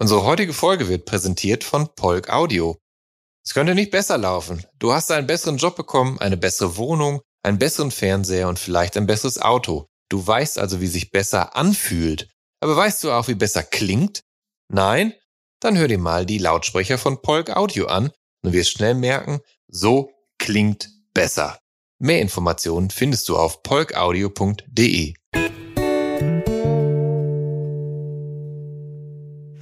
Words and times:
Unsere 0.00 0.24
heutige 0.24 0.54
Folge 0.54 0.88
wird 0.88 1.04
präsentiert 1.04 1.62
von 1.62 1.94
Polk 1.94 2.30
Audio. 2.30 2.78
Es 3.44 3.52
könnte 3.52 3.74
nicht 3.74 3.90
besser 3.90 4.16
laufen. 4.16 4.64
Du 4.78 4.94
hast 4.94 5.10
einen 5.10 5.26
besseren 5.26 5.58
Job 5.58 5.76
bekommen, 5.76 6.18
eine 6.20 6.38
bessere 6.38 6.78
Wohnung, 6.78 7.20
einen 7.42 7.58
besseren 7.58 7.90
Fernseher 7.90 8.48
und 8.48 8.58
vielleicht 8.58 8.96
ein 8.96 9.06
besseres 9.06 9.38
Auto. 9.42 9.88
Du 10.08 10.26
weißt 10.26 10.58
also, 10.58 10.80
wie 10.80 10.86
sich 10.86 11.10
besser 11.10 11.54
anfühlt. 11.54 12.30
Aber 12.60 12.74
weißt 12.74 13.04
du 13.04 13.12
auch, 13.12 13.28
wie 13.28 13.34
besser 13.34 13.62
klingt? 13.62 14.22
Nein? 14.72 15.12
Dann 15.60 15.76
hör 15.76 15.86
dir 15.86 15.98
mal 15.98 16.24
die 16.24 16.38
Lautsprecher 16.38 16.96
von 16.96 17.20
Polk 17.20 17.54
Audio 17.54 17.86
an 17.86 18.10
und 18.42 18.54
wirst 18.54 18.70
schnell 18.70 18.94
merken, 18.94 19.40
so 19.68 20.12
klingt 20.38 20.88
besser. 21.12 21.58
Mehr 21.98 22.22
Informationen 22.22 22.88
findest 22.88 23.28
du 23.28 23.36
auf 23.36 23.62
polkaudio.de. 23.62 25.12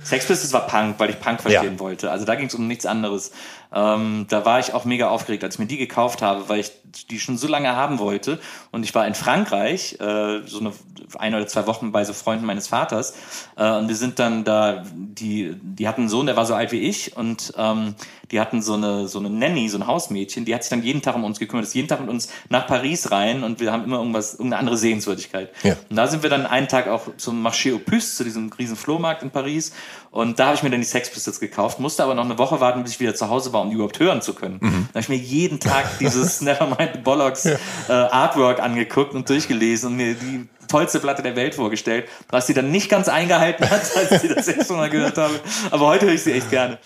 Sex 0.08 0.26
Pistols 0.26 0.52
war 0.54 0.66
Punk, 0.66 0.98
weil 0.98 1.10
ich 1.10 1.20
Punk 1.20 1.42
verstehen 1.42 1.74
ja. 1.74 1.78
wollte. 1.80 2.10
Also 2.10 2.24
da 2.24 2.34
ging 2.34 2.46
es 2.46 2.54
um 2.54 2.66
nichts 2.66 2.86
anderes. 2.86 3.30
Ähm, 3.72 4.26
da 4.28 4.44
war 4.44 4.60
ich 4.60 4.72
auch 4.72 4.84
mega 4.84 5.08
aufgeregt, 5.08 5.44
als 5.44 5.56
ich 5.56 5.58
mir 5.58 5.66
die 5.66 5.76
gekauft 5.76 6.22
habe, 6.22 6.48
weil 6.48 6.60
ich 6.60 6.70
die 7.10 7.20
schon 7.20 7.36
so 7.36 7.48
lange 7.48 7.74
haben 7.74 7.98
wollte. 7.98 8.40
Und 8.70 8.82
ich 8.82 8.94
war 8.94 9.06
in 9.06 9.14
Frankreich, 9.14 10.00
äh, 10.00 10.42
so 10.46 10.60
eine 10.60 10.72
ein 11.16 11.34
oder 11.34 11.46
zwei 11.46 11.66
Wochen 11.66 11.92
bei 11.92 12.04
so 12.04 12.12
Freunden 12.12 12.44
meines 12.44 12.68
Vaters. 12.68 13.14
Äh, 13.56 13.70
und 13.72 13.88
wir 13.88 13.96
sind 13.96 14.18
dann 14.18 14.44
da, 14.44 14.82
die, 14.92 15.54
die 15.62 15.88
hatten 15.88 16.02
einen 16.02 16.10
Sohn, 16.10 16.26
der 16.26 16.36
war 16.36 16.46
so 16.46 16.54
alt 16.54 16.72
wie 16.72 16.80
ich 16.80 17.16
und 17.16 17.52
ähm, 17.56 17.94
die 18.30 18.40
hatten 18.40 18.60
so 18.60 18.74
eine, 18.74 19.08
so 19.08 19.18
eine 19.18 19.30
Nanny, 19.30 19.68
so 19.68 19.78
ein 19.78 19.86
Hausmädchen, 19.86 20.44
die 20.44 20.54
hat 20.54 20.62
sich 20.62 20.70
dann 20.70 20.82
jeden 20.82 21.00
Tag 21.00 21.14
um 21.14 21.24
uns 21.24 21.38
gekümmert, 21.38 21.64
ist 21.64 21.74
jeden 21.74 21.88
Tag 21.88 22.00
mit 22.00 22.10
uns 22.10 22.28
nach 22.50 22.66
Paris 22.66 23.10
rein 23.10 23.42
und 23.42 23.60
wir 23.60 23.72
haben 23.72 23.84
immer 23.84 23.98
irgendwas, 23.98 24.34
irgendeine 24.34 24.60
andere 24.60 24.76
Sehenswürdigkeit. 24.76 25.50
Ja. 25.62 25.76
Und 25.88 25.96
da 25.96 26.06
sind 26.06 26.22
wir 26.22 26.30
dann 26.30 26.46
einen 26.46 26.68
Tag 26.68 26.88
auch 26.88 27.16
zum 27.16 27.46
Marché 27.46 27.74
aux 27.74 27.78
Puces, 27.78 28.16
zu 28.16 28.24
diesem 28.24 28.52
riesen 28.52 28.76
Flohmarkt 28.76 29.22
in 29.22 29.30
Paris. 29.30 29.72
Und 30.10 30.38
da 30.38 30.46
habe 30.46 30.56
ich 30.56 30.62
mir 30.62 30.70
dann 30.70 30.80
die 30.80 30.86
Sex 30.86 31.10
Pistols 31.10 31.40
gekauft, 31.40 31.80
musste 31.80 32.02
aber 32.02 32.14
noch 32.14 32.24
eine 32.24 32.38
Woche 32.38 32.60
warten, 32.60 32.82
bis 32.82 32.92
ich 32.92 33.00
wieder 33.00 33.14
zu 33.14 33.28
Hause 33.28 33.52
war, 33.52 33.57
um 33.62 33.70
die 33.70 33.74
überhaupt 33.74 33.98
hören 33.98 34.22
zu 34.22 34.34
können. 34.34 34.58
Mhm. 34.60 34.88
Da 34.92 35.00
habe 35.00 35.00
ich 35.00 35.08
mir 35.08 35.16
jeden 35.16 35.60
Tag 35.60 35.86
dieses 36.00 36.40
Nevermind 36.40 36.90
the 36.94 37.00
Bollocks 37.00 37.44
ja. 37.44 37.56
äh, 37.88 37.92
Artwork 37.92 38.60
angeguckt 38.60 39.14
und 39.14 39.28
durchgelesen 39.28 39.90
und 39.90 39.96
mir 39.96 40.14
die 40.14 40.48
tollste 40.68 41.00
Platte 41.00 41.22
der 41.22 41.34
Welt 41.34 41.54
vorgestellt, 41.54 42.08
was 42.28 42.46
sie 42.46 42.54
dann 42.54 42.70
nicht 42.70 42.90
ganz 42.90 43.08
eingehalten 43.08 43.68
hat, 43.68 43.82
als 43.96 44.22
ich 44.22 44.34
das 44.34 44.48
erste 44.48 44.74
Mal 44.74 44.90
gehört 44.90 45.16
habe. 45.16 45.34
Aber 45.70 45.86
heute 45.86 46.06
höre 46.06 46.14
ich 46.14 46.22
sie 46.22 46.32
echt 46.32 46.50
gerne. 46.50 46.78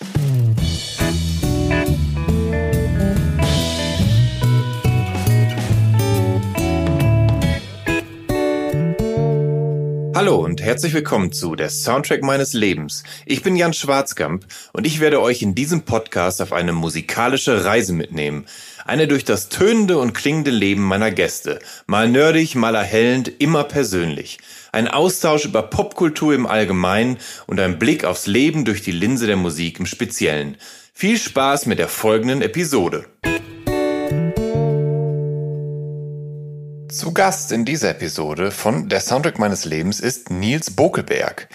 Hallo 10.22 10.36
und 10.36 10.62
herzlich 10.62 10.94
willkommen 10.94 11.32
zu 11.32 11.56
der 11.56 11.68
Soundtrack 11.68 12.22
meines 12.22 12.52
Lebens. 12.52 13.02
Ich 13.26 13.42
bin 13.42 13.56
Jan 13.56 13.72
Schwarzkamp 13.72 14.46
und 14.72 14.86
ich 14.86 15.00
werde 15.00 15.20
euch 15.20 15.42
in 15.42 15.56
diesem 15.56 15.82
Podcast 15.82 16.40
auf 16.40 16.52
eine 16.52 16.72
musikalische 16.72 17.64
Reise 17.64 17.92
mitnehmen. 17.92 18.46
Eine 18.84 19.08
durch 19.08 19.24
das 19.24 19.48
tönende 19.48 19.98
und 19.98 20.12
klingende 20.12 20.52
Leben 20.52 20.84
meiner 20.84 21.10
Gäste. 21.10 21.58
Mal 21.88 22.08
nerdig, 22.08 22.54
mal 22.54 22.76
erhellend, 22.76 23.32
immer 23.40 23.64
persönlich. 23.64 24.38
Ein 24.70 24.86
Austausch 24.86 25.44
über 25.44 25.62
Popkultur 25.62 26.34
im 26.34 26.46
Allgemeinen 26.46 27.18
und 27.48 27.58
ein 27.58 27.80
Blick 27.80 28.04
aufs 28.04 28.28
Leben 28.28 28.64
durch 28.64 28.80
die 28.80 28.92
Linse 28.92 29.26
der 29.26 29.34
Musik 29.34 29.80
im 29.80 29.86
Speziellen. 29.86 30.56
Viel 30.94 31.18
Spaß 31.18 31.66
mit 31.66 31.80
der 31.80 31.88
folgenden 31.88 32.42
Episode. 32.42 33.06
Zu 36.92 37.14
Gast 37.14 37.52
in 37.52 37.64
dieser 37.64 37.88
Episode 37.88 38.50
von 38.50 38.90
Der 38.90 39.00
Soundtrack 39.00 39.38
meines 39.38 39.64
Lebens 39.64 39.98
ist 39.98 40.30
Nils 40.30 40.72
Bokelberg. 40.72 41.48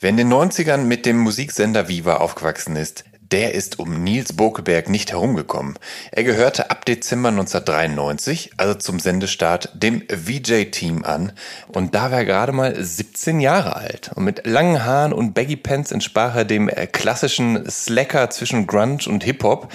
Wer 0.00 0.08
in 0.08 0.16
den 0.16 0.32
90ern 0.32 0.84
mit 0.84 1.04
dem 1.04 1.18
Musiksender 1.18 1.88
Viva 1.88 2.16
aufgewachsen 2.16 2.74
ist, 2.74 3.04
der 3.32 3.54
ist 3.54 3.78
um 3.78 4.02
Nils 4.02 4.32
Bokeberg 4.32 4.88
nicht 4.88 5.12
herumgekommen. 5.12 5.78
Er 6.12 6.24
gehörte 6.24 6.70
ab 6.70 6.84
Dezember 6.84 7.28
1993, 7.28 8.52
also 8.56 8.74
zum 8.74 8.98
Sendestart, 8.98 9.70
dem 9.74 10.02
VJ-Team 10.08 11.04
an. 11.04 11.32
Und 11.68 11.94
da 11.94 12.10
war 12.10 12.18
er 12.18 12.24
gerade 12.24 12.52
mal 12.52 12.82
17 12.82 13.40
Jahre 13.40 13.76
alt. 13.76 14.10
Und 14.14 14.24
mit 14.24 14.46
langen 14.46 14.84
Haaren 14.84 15.12
und 15.12 15.34
Baggy 15.34 15.56
Pants 15.56 15.92
entsprach 15.92 16.36
er 16.36 16.44
dem 16.44 16.68
äh, 16.68 16.86
klassischen 16.86 17.68
Slacker 17.70 18.30
zwischen 18.30 18.66
Grunge 18.66 19.06
und 19.06 19.24
Hip-Hop. 19.24 19.72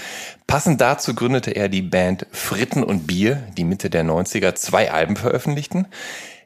Passend 0.48 0.82
dazu 0.82 1.16
gründete 1.16 1.52
er 1.52 1.70
die 1.70 1.82
Band 1.82 2.26
Fritten 2.32 2.84
und 2.84 3.08
Bier, 3.08 3.44
die 3.58 3.64
Mitte 3.64 3.90
der 3.90 4.04
90er 4.04 4.56
zwei 4.56 4.92
Alben 4.92 5.16
veröffentlichten. 5.16 5.88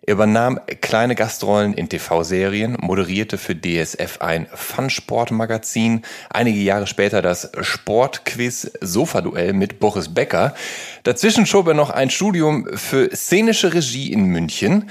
Er 0.08 0.14
übernahm 0.14 0.58
kleine 0.80 1.16
Gastrollen 1.16 1.74
in 1.74 1.90
TV-Serien, 1.90 2.78
moderierte 2.80 3.38
für 3.38 3.54
DSF 3.54 4.22
ein 4.22 4.48
Fun-Sport-Magazin, 4.54 6.04
einige 6.30 6.62
Jahre 6.62 6.88
später 6.88 7.22
das 7.22 7.52
Sportquiz 7.60 8.72
Sofa-Duell 8.80 9.52
mit 9.52 9.82
Boris 9.82 10.14
Becker. 10.14 10.56
Dazwischen 11.04 11.46
schob 11.46 11.68
er 11.68 11.74
noch 11.74 11.90
ein 11.90 12.10
Studium 12.10 12.70
für 12.78 13.14
szenische 13.14 13.74
Regie 13.74 14.14
in 14.14 14.28
München 14.28 14.90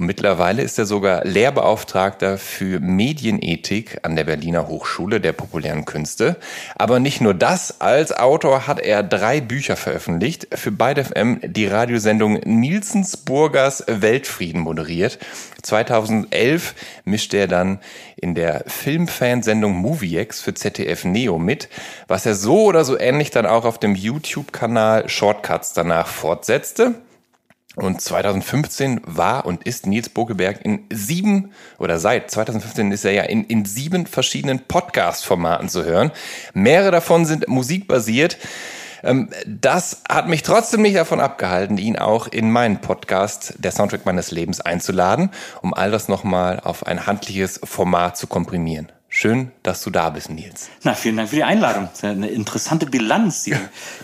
und 0.00 0.06
mittlerweile 0.06 0.62
ist 0.62 0.78
er 0.78 0.86
sogar 0.86 1.26
Lehrbeauftragter 1.26 2.38
für 2.38 2.80
Medienethik 2.80 3.98
an 4.02 4.16
der 4.16 4.24
Berliner 4.24 4.66
Hochschule 4.66 5.20
der 5.20 5.34
populären 5.34 5.84
Künste. 5.84 6.36
Aber 6.76 7.00
nicht 7.00 7.20
nur 7.20 7.34
das, 7.34 7.82
als 7.82 8.10
Autor 8.10 8.66
hat 8.66 8.80
er 8.80 9.02
drei 9.02 9.42
Bücher 9.42 9.76
veröffentlicht, 9.76 10.48
für 10.54 10.72
beide 10.72 11.04
FM 11.04 11.40
die 11.42 11.66
Radiosendung 11.66 12.40
Nielsensburgers 12.46 13.84
Weltfrieden 13.88 14.62
moderiert. 14.62 15.18
2011 15.60 16.74
mischte 17.04 17.36
er 17.36 17.48
dann 17.48 17.78
in 18.16 18.34
der 18.34 18.64
Filmfansendung 18.68 19.74
MovieX 19.74 20.40
für 20.40 20.54
ZDF 20.54 21.04
Neo 21.04 21.38
mit, 21.38 21.68
was 22.08 22.24
er 22.24 22.36
so 22.36 22.62
oder 22.62 22.86
so 22.86 22.98
ähnlich 22.98 23.32
dann 23.32 23.44
auch 23.44 23.66
auf 23.66 23.76
dem 23.76 23.94
YouTube-Kanal 23.94 25.10
Shortcuts 25.10 25.74
danach 25.74 26.06
fortsetzte. 26.06 26.94
Und 27.76 28.00
2015 28.00 29.00
war 29.04 29.46
und 29.46 29.62
ist 29.62 29.86
Nils 29.86 30.08
Bokeberg 30.08 30.64
in 30.64 30.86
sieben 30.92 31.52
oder 31.78 32.00
seit 32.00 32.28
2015 32.28 32.90
ist 32.90 33.04
er 33.04 33.12
ja 33.12 33.22
in, 33.22 33.44
in 33.44 33.64
sieben 33.64 34.06
verschiedenen 34.06 34.58
Podcast-Formaten 34.66 35.68
zu 35.68 35.84
hören. 35.84 36.10
Mehrere 36.52 36.90
davon 36.90 37.26
sind 37.26 37.46
musikbasiert. 37.46 38.38
Ähm, 39.04 39.30
das 39.46 40.02
hat 40.08 40.28
mich 40.28 40.42
trotzdem 40.42 40.82
nicht 40.82 40.96
davon 40.96 41.20
abgehalten, 41.20 41.78
ihn 41.78 41.96
auch 41.96 42.26
in 42.26 42.50
meinen 42.50 42.80
Podcast, 42.80 43.54
der 43.58 43.70
Soundtrack 43.70 44.04
meines 44.04 44.32
Lebens, 44.32 44.60
einzuladen, 44.60 45.30
um 45.62 45.72
all 45.72 45.92
das 45.92 46.08
nochmal 46.08 46.58
auf 46.60 46.86
ein 46.86 47.06
handliches 47.06 47.60
Format 47.62 48.16
zu 48.16 48.26
komprimieren. 48.26 48.90
Schön, 49.08 49.52
dass 49.70 49.82
du 49.82 49.90
da 49.90 50.10
bist, 50.10 50.30
Nils. 50.30 50.68
Na, 50.82 50.94
vielen 50.94 51.16
Dank 51.16 51.28
für 51.28 51.36
die 51.36 51.44
Einladung. 51.44 51.84
Das 51.84 51.94
ist 51.94 52.02
ja 52.02 52.10
eine 52.10 52.28
interessante 52.28 52.86
Bilanz, 52.86 53.44
die, 53.44 53.54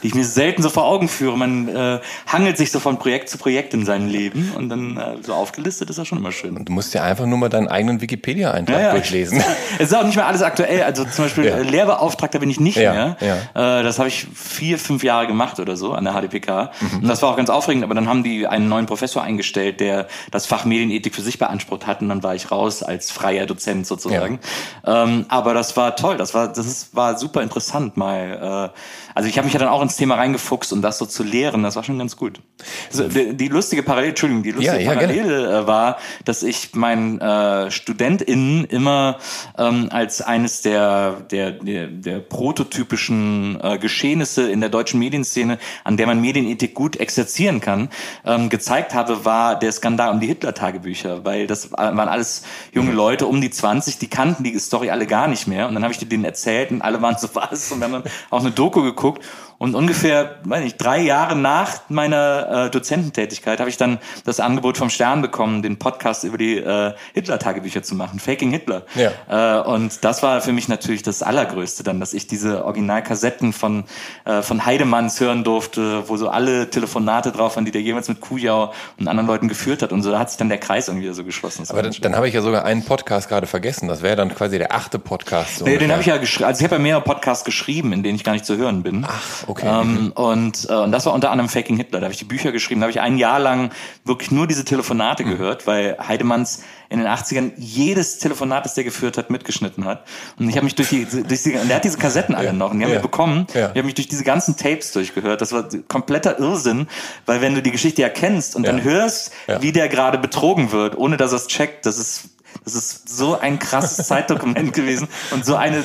die 0.02 0.06
ich 0.06 0.14
mir 0.14 0.24
selten 0.24 0.62
so 0.62 0.70
vor 0.70 0.84
Augen 0.84 1.08
führe. 1.08 1.36
Man 1.36 1.66
äh, 1.66 1.98
hangelt 2.28 2.56
sich 2.56 2.70
so 2.70 2.78
von 2.78 2.98
Projekt 2.98 3.28
zu 3.28 3.36
Projekt 3.36 3.74
in 3.74 3.84
seinem 3.84 4.08
Leben 4.08 4.52
und 4.56 4.68
dann 4.68 4.96
äh, 4.96 5.16
so 5.22 5.34
aufgelistet 5.34 5.90
ist 5.90 5.98
das 5.98 6.06
schon 6.06 6.18
immer 6.18 6.30
schön. 6.30 6.56
Und 6.56 6.68
du 6.68 6.72
musst 6.72 6.94
ja 6.94 7.02
einfach 7.02 7.26
nur 7.26 7.36
mal 7.38 7.48
deinen 7.48 7.66
eigenen 7.66 8.00
Wikipedia-Eintrag 8.00 8.76
ja, 8.76 8.82
ja. 8.82 8.92
durchlesen. 8.92 9.42
es 9.78 9.88
ist 9.88 9.94
auch 9.94 10.04
nicht 10.04 10.14
mehr 10.14 10.26
alles 10.26 10.42
aktuell. 10.42 10.84
Also 10.84 11.04
zum 11.04 11.24
Beispiel 11.24 11.46
ja. 11.46 11.56
Äh, 11.56 11.62
Lehrbeauftragter 11.62 12.38
bin 12.38 12.48
ich 12.48 12.60
nicht 12.60 12.76
mehr. 12.76 13.16
Äh, 13.20 13.42
das 13.54 13.98
habe 13.98 14.08
ich 14.08 14.28
vier, 14.34 14.78
fünf 14.78 15.02
Jahre 15.02 15.26
gemacht 15.26 15.58
oder 15.58 15.76
so 15.76 15.94
an 15.94 16.04
der 16.04 16.14
HDPK. 16.14 16.70
Mhm. 16.80 16.98
Und 16.98 17.08
das 17.08 17.22
war 17.22 17.30
auch 17.30 17.36
ganz 17.36 17.50
aufregend. 17.50 17.82
Aber 17.82 17.94
dann 17.96 18.08
haben 18.08 18.22
die 18.22 18.46
einen 18.46 18.68
neuen 18.68 18.86
Professor 18.86 19.20
eingestellt, 19.20 19.80
der 19.80 20.06
das 20.30 20.46
Fach 20.46 20.64
Medienethik 20.64 21.12
für 21.12 21.22
sich 21.22 21.40
beansprucht 21.40 21.88
hat. 21.88 22.02
Und 22.02 22.08
dann 22.08 22.22
war 22.22 22.36
ich 22.36 22.52
raus 22.52 22.84
als 22.84 23.10
freier 23.10 23.46
Dozent 23.46 23.84
sozusagen. 23.88 24.38
Ähm, 24.86 25.26
aber 25.28 25.54
das 25.56 25.76
war 25.76 25.97
toll. 25.97 26.17
Das 26.17 26.35
war, 26.35 26.49
das 26.49 26.94
war 26.94 27.19
super 27.19 27.43
interessant 27.43 27.97
mal. 27.97 28.73
Äh, 28.73 29.06
also 29.16 29.30
ich 29.30 29.38
habe 29.38 29.46
mich 29.46 29.54
ja 29.54 29.60
dann 29.60 29.70
auch 29.70 29.80
ins 29.80 29.96
Thema 29.96 30.16
reingefuchst, 30.16 30.74
um 30.74 30.82
das 30.82 30.98
so 30.98 31.06
zu 31.06 31.22
lehren. 31.22 31.62
Das 31.62 31.74
war 31.74 31.82
schon 31.82 31.98
ganz 31.98 32.18
gut. 32.18 32.42
Also 32.90 33.08
die, 33.08 33.34
die 33.34 33.48
lustige 33.48 33.82
Parallele, 33.82 34.10
Entschuldigung, 34.10 34.42
die 34.42 34.50
lustige 34.50 34.76
ja, 34.76 34.82
ja, 34.82 34.92
Parallele 34.92 35.40
gerne. 35.40 35.58
Äh, 35.60 35.66
war, 35.66 35.96
dass 36.26 36.42
ich 36.42 36.74
meinen 36.74 37.18
äh, 37.18 37.70
StudentInnen 37.70 38.66
immer 38.66 39.16
ähm, 39.56 39.88
als 39.90 40.20
eines 40.20 40.60
der, 40.60 41.12
der, 41.30 41.52
der, 41.52 41.86
der 41.86 42.18
prototypischen 42.18 43.58
äh, 43.62 43.78
Geschehnisse 43.78 44.50
in 44.50 44.60
der 44.60 44.68
deutschen 44.68 45.00
Medienszene, 45.00 45.56
an 45.82 45.96
der 45.96 46.06
man 46.06 46.20
Medienethik 46.20 46.74
gut 46.74 46.96
exerzieren 46.96 47.62
kann, 47.62 47.88
ähm, 48.26 48.50
gezeigt 48.50 48.92
habe, 48.92 49.24
war 49.24 49.58
der 49.58 49.72
Skandal 49.72 50.10
um 50.10 50.20
die 50.20 50.26
Hitler-Tagebücher, 50.26 51.24
weil 51.24 51.46
das 51.46 51.72
waren 51.72 51.98
alles 52.00 52.42
junge 52.70 52.90
mhm. 52.90 52.96
Leute 52.96 53.26
um 53.26 53.40
die 53.40 53.48
20, 53.48 53.96
die 53.96 54.08
kannten 54.08 54.44
die 54.44 54.58
Story 54.58 54.90
alle 54.90 55.06
gar 55.06 55.26
nicht 55.26 55.46
mehr. 55.46 55.68
Und 55.68 55.74
dann 55.74 55.84
habe 55.84 55.94
ich 55.94 56.06
denen 56.06 56.26
erzählt 56.26 56.70
und 56.70 56.82
alle 56.82 57.00
waren 57.00 57.16
so 57.16 57.30
was 57.32 57.72
und 57.72 57.78
wir 57.78 57.86
haben 57.86 57.92
dann 57.92 58.12
auch 58.28 58.40
eine 58.40 58.50
Doku 58.50 58.82
geguckt 58.82 59.06
geguckt 59.06 59.26
und 59.58 59.75
ungefähr, 59.75 60.37
weiß 60.44 60.62
nicht, 60.62 60.76
drei 60.76 61.00
Jahre 61.00 61.35
nach 61.37 61.81
meiner 61.88 62.67
äh, 62.67 62.70
Dozententätigkeit 62.70 63.58
habe 63.61 63.70
ich 63.70 63.76
dann 63.76 63.99
das 64.25 64.41
Angebot 64.41 64.76
vom 64.76 64.91
Stern 64.91 65.23
bekommen, 65.23 65.62
den 65.62 65.79
Podcast 65.79 66.25
über 66.25 66.37
die 66.37 66.58
äh, 66.58 66.93
Hitler-Tagebücher 67.14 67.82
zu 67.82 67.94
machen, 67.94 68.19
Faking 68.19 68.50
Hitler. 68.50 68.82
Ja. 68.94 69.61
Äh, 69.61 69.62
und 69.62 70.05
das 70.05 70.23
war 70.23 70.43
für 70.43 70.53
mich 70.53 70.69
natürlich 70.69 71.03
das 71.03 71.23
Allergrößte 71.23 71.82
dann, 71.82 72.00
dass 72.00 72.12
ich 72.12 72.26
diese 72.26 72.64
Originalkassetten 72.64 73.53
von, 73.53 73.85
äh, 74.25 74.43
von 74.43 74.67
Heidemanns 74.67 75.20
hören 75.20 75.43
durfte, 75.43 76.09
wo 76.09 76.17
so 76.17 76.29
alle 76.29 76.69
Telefonate 76.69 77.32
drauf 77.32 77.56
waren, 77.56 77.64
die 77.64 77.70
der 77.70 77.82
jemals 77.82 78.09
mit 78.09 78.20
Kujau 78.20 78.73
und 78.99 79.09
anderen 79.09 79.26
Leuten 79.26 79.49
geführt 79.49 79.82
hat. 79.82 79.93
Und 79.93 80.02
so 80.02 80.19
hat 80.19 80.31
sich 80.31 80.37
dann 80.37 80.50
der 80.50 80.59
Kreis 80.59 80.88
irgendwie 80.88 81.11
so 81.12 81.25
geschlossen. 81.25 81.64
Aber 81.69 81.82
dann, 81.82 81.94
dann 82.00 82.14
habe 82.14 82.29
ich 82.29 82.35
ja 82.35 82.43
sogar 82.43 82.64
einen 82.64 82.85
Podcast 82.85 83.29
gerade 83.29 83.47
vergessen. 83.47 83.88
Das 83.88 84.02
wäre 84.02 84.17
dann 84.17 84.35
quasi 84.35 84.59
der 84.59 84.75
achte 84.75 84.99
Podcast. 84.99 85.59
So 85.59 85.64
nee, 85.64 85.79
den 85.79 85.91
habe 85.91 86.02
ich 86.02 86.09
ja 86.09 86.19
geschrieben. 86.19 86.47
Also 86.47 86.61
ich 86.61 86.64
habe 86.64 86.76
ja 86.76 86.82
mehrere 86.82 87.02
Podcasts 87.02 87.44
geschrieben, 87.44 87.93
in 87.93 88.02
denen 88.02 88.17
ich 88.17 88.25
gar 88.25 88.32
nicht 88.32 88.44
zu 88.44 88.56
hören 88.56 88.82
bin. 88.82 89.06
Ach, 89.09 89.45
Okay. 89.46 89.66
Ähm, 89.66 90.12
und, 90.14 90.66
äh, 90.69 90.75
und 90.75 90.93
das 90.93 91.06
war 91.06 91.12
unter 91.12 91.31
anderem 91.31 91.48
Faking 91.48 91.76
Hitler. 91.76 92.00
Da 92.00 92.06
habe 92.06 92.12
ich 92.12 92.19
die 92.19 92.25
Bücher 92.25 92.52
geschrieben. 92.52 92.81
Da 92.81 92.87
habe 92.87 92.90
ich 92.90 93.00
ein 93.00 93.19
Jahr 93.19 93.38
lang 93.38 93.70
wirklich 94.04 94.31
nur 94.31 94.46
diese 94.46 94.64
Telefonate 94.64 95.25
mhm. 95.25 95.31
gehört, 95.31 95.66
weil 95.66 95.96
Heidemanns 96.06 96.62
in 96.88 96.98
den 96.98 97.08
80ern 97.08 97.52
jedes 97.56 98.19
Telefonat, 98.19 98.64
das 98.64 98.75
der 98.75 98.84
geführt 98.84 99.19
hat, 99.19 99.31
mitgeschnitten 99.31 99.84
hat. 99.84 100.04
Und 100.38 100.48
ich 100.48 100.56
habe 100.56 100.64
mich 100.64 100.75
durch 100.75 100.88
die, 100.88 101.04
durch 101.04 101.43
die, 101.43 101.54
und 101.54 101.69
der 101.69 101.76
hat 101.76 101.84
diese 101.84 101.98
Kassetten 101.98 102.34
alle 102.34 102.48
ja. 102.48 102.52
noch 102.52 102.70
und 102.70 102.78
die 102.78 102.84
haben 102.84 102.93
ja. 102.93 102.98
wir 102.98 103.02
bekommen. 103.02 103.46
Ja. 103.54 103.70
Ich 103.70 103.76
habe 103.76 103.84
mich 103.84 103.94
durch 103.94 104.08
diese 104.08 104.25
ganzen 104.25 104.56
Tapes 104.56 104.93
durchgehört. 104.93 105.40
Das 105.40 105.52
war 105.52 105.69
kompletter 105.88 106.38
Irrsinn, 106.38 106.87
weil 107.25 107.40
wenn 107.40 107.54
du 107.54 107.62
die 107.62 107.72
Geschichte 107.72 108.02
erkennst 108.02 108.54
und 108.54 108.64
ja. 108.64 108.72
dann 108.72 108.84
hörst, 108.84 109.32
wie 109.60 109.72
der 109.72 109.88
gerade 109.88 110.19
betrogen 110.19 110.70
wird, 110.72 110.96
ohne 110.96 111.16
dass 111.16 111.32
er 111.32 111.37
es 111.37 111.46
checkt, 111.49 111.87
das 111.87 111.99
ist 111.99 112.31
das 112.64 112.75
ist 112.75 113.08
so 113.08 113.38
ein 113.38 113.58
krasses 113.58 114.06
Zeitdokument 114.06 114.72
gewesen 114.72 115.08
und 115.31 115.44
so 115.44 115.56
eine 115.56 115.84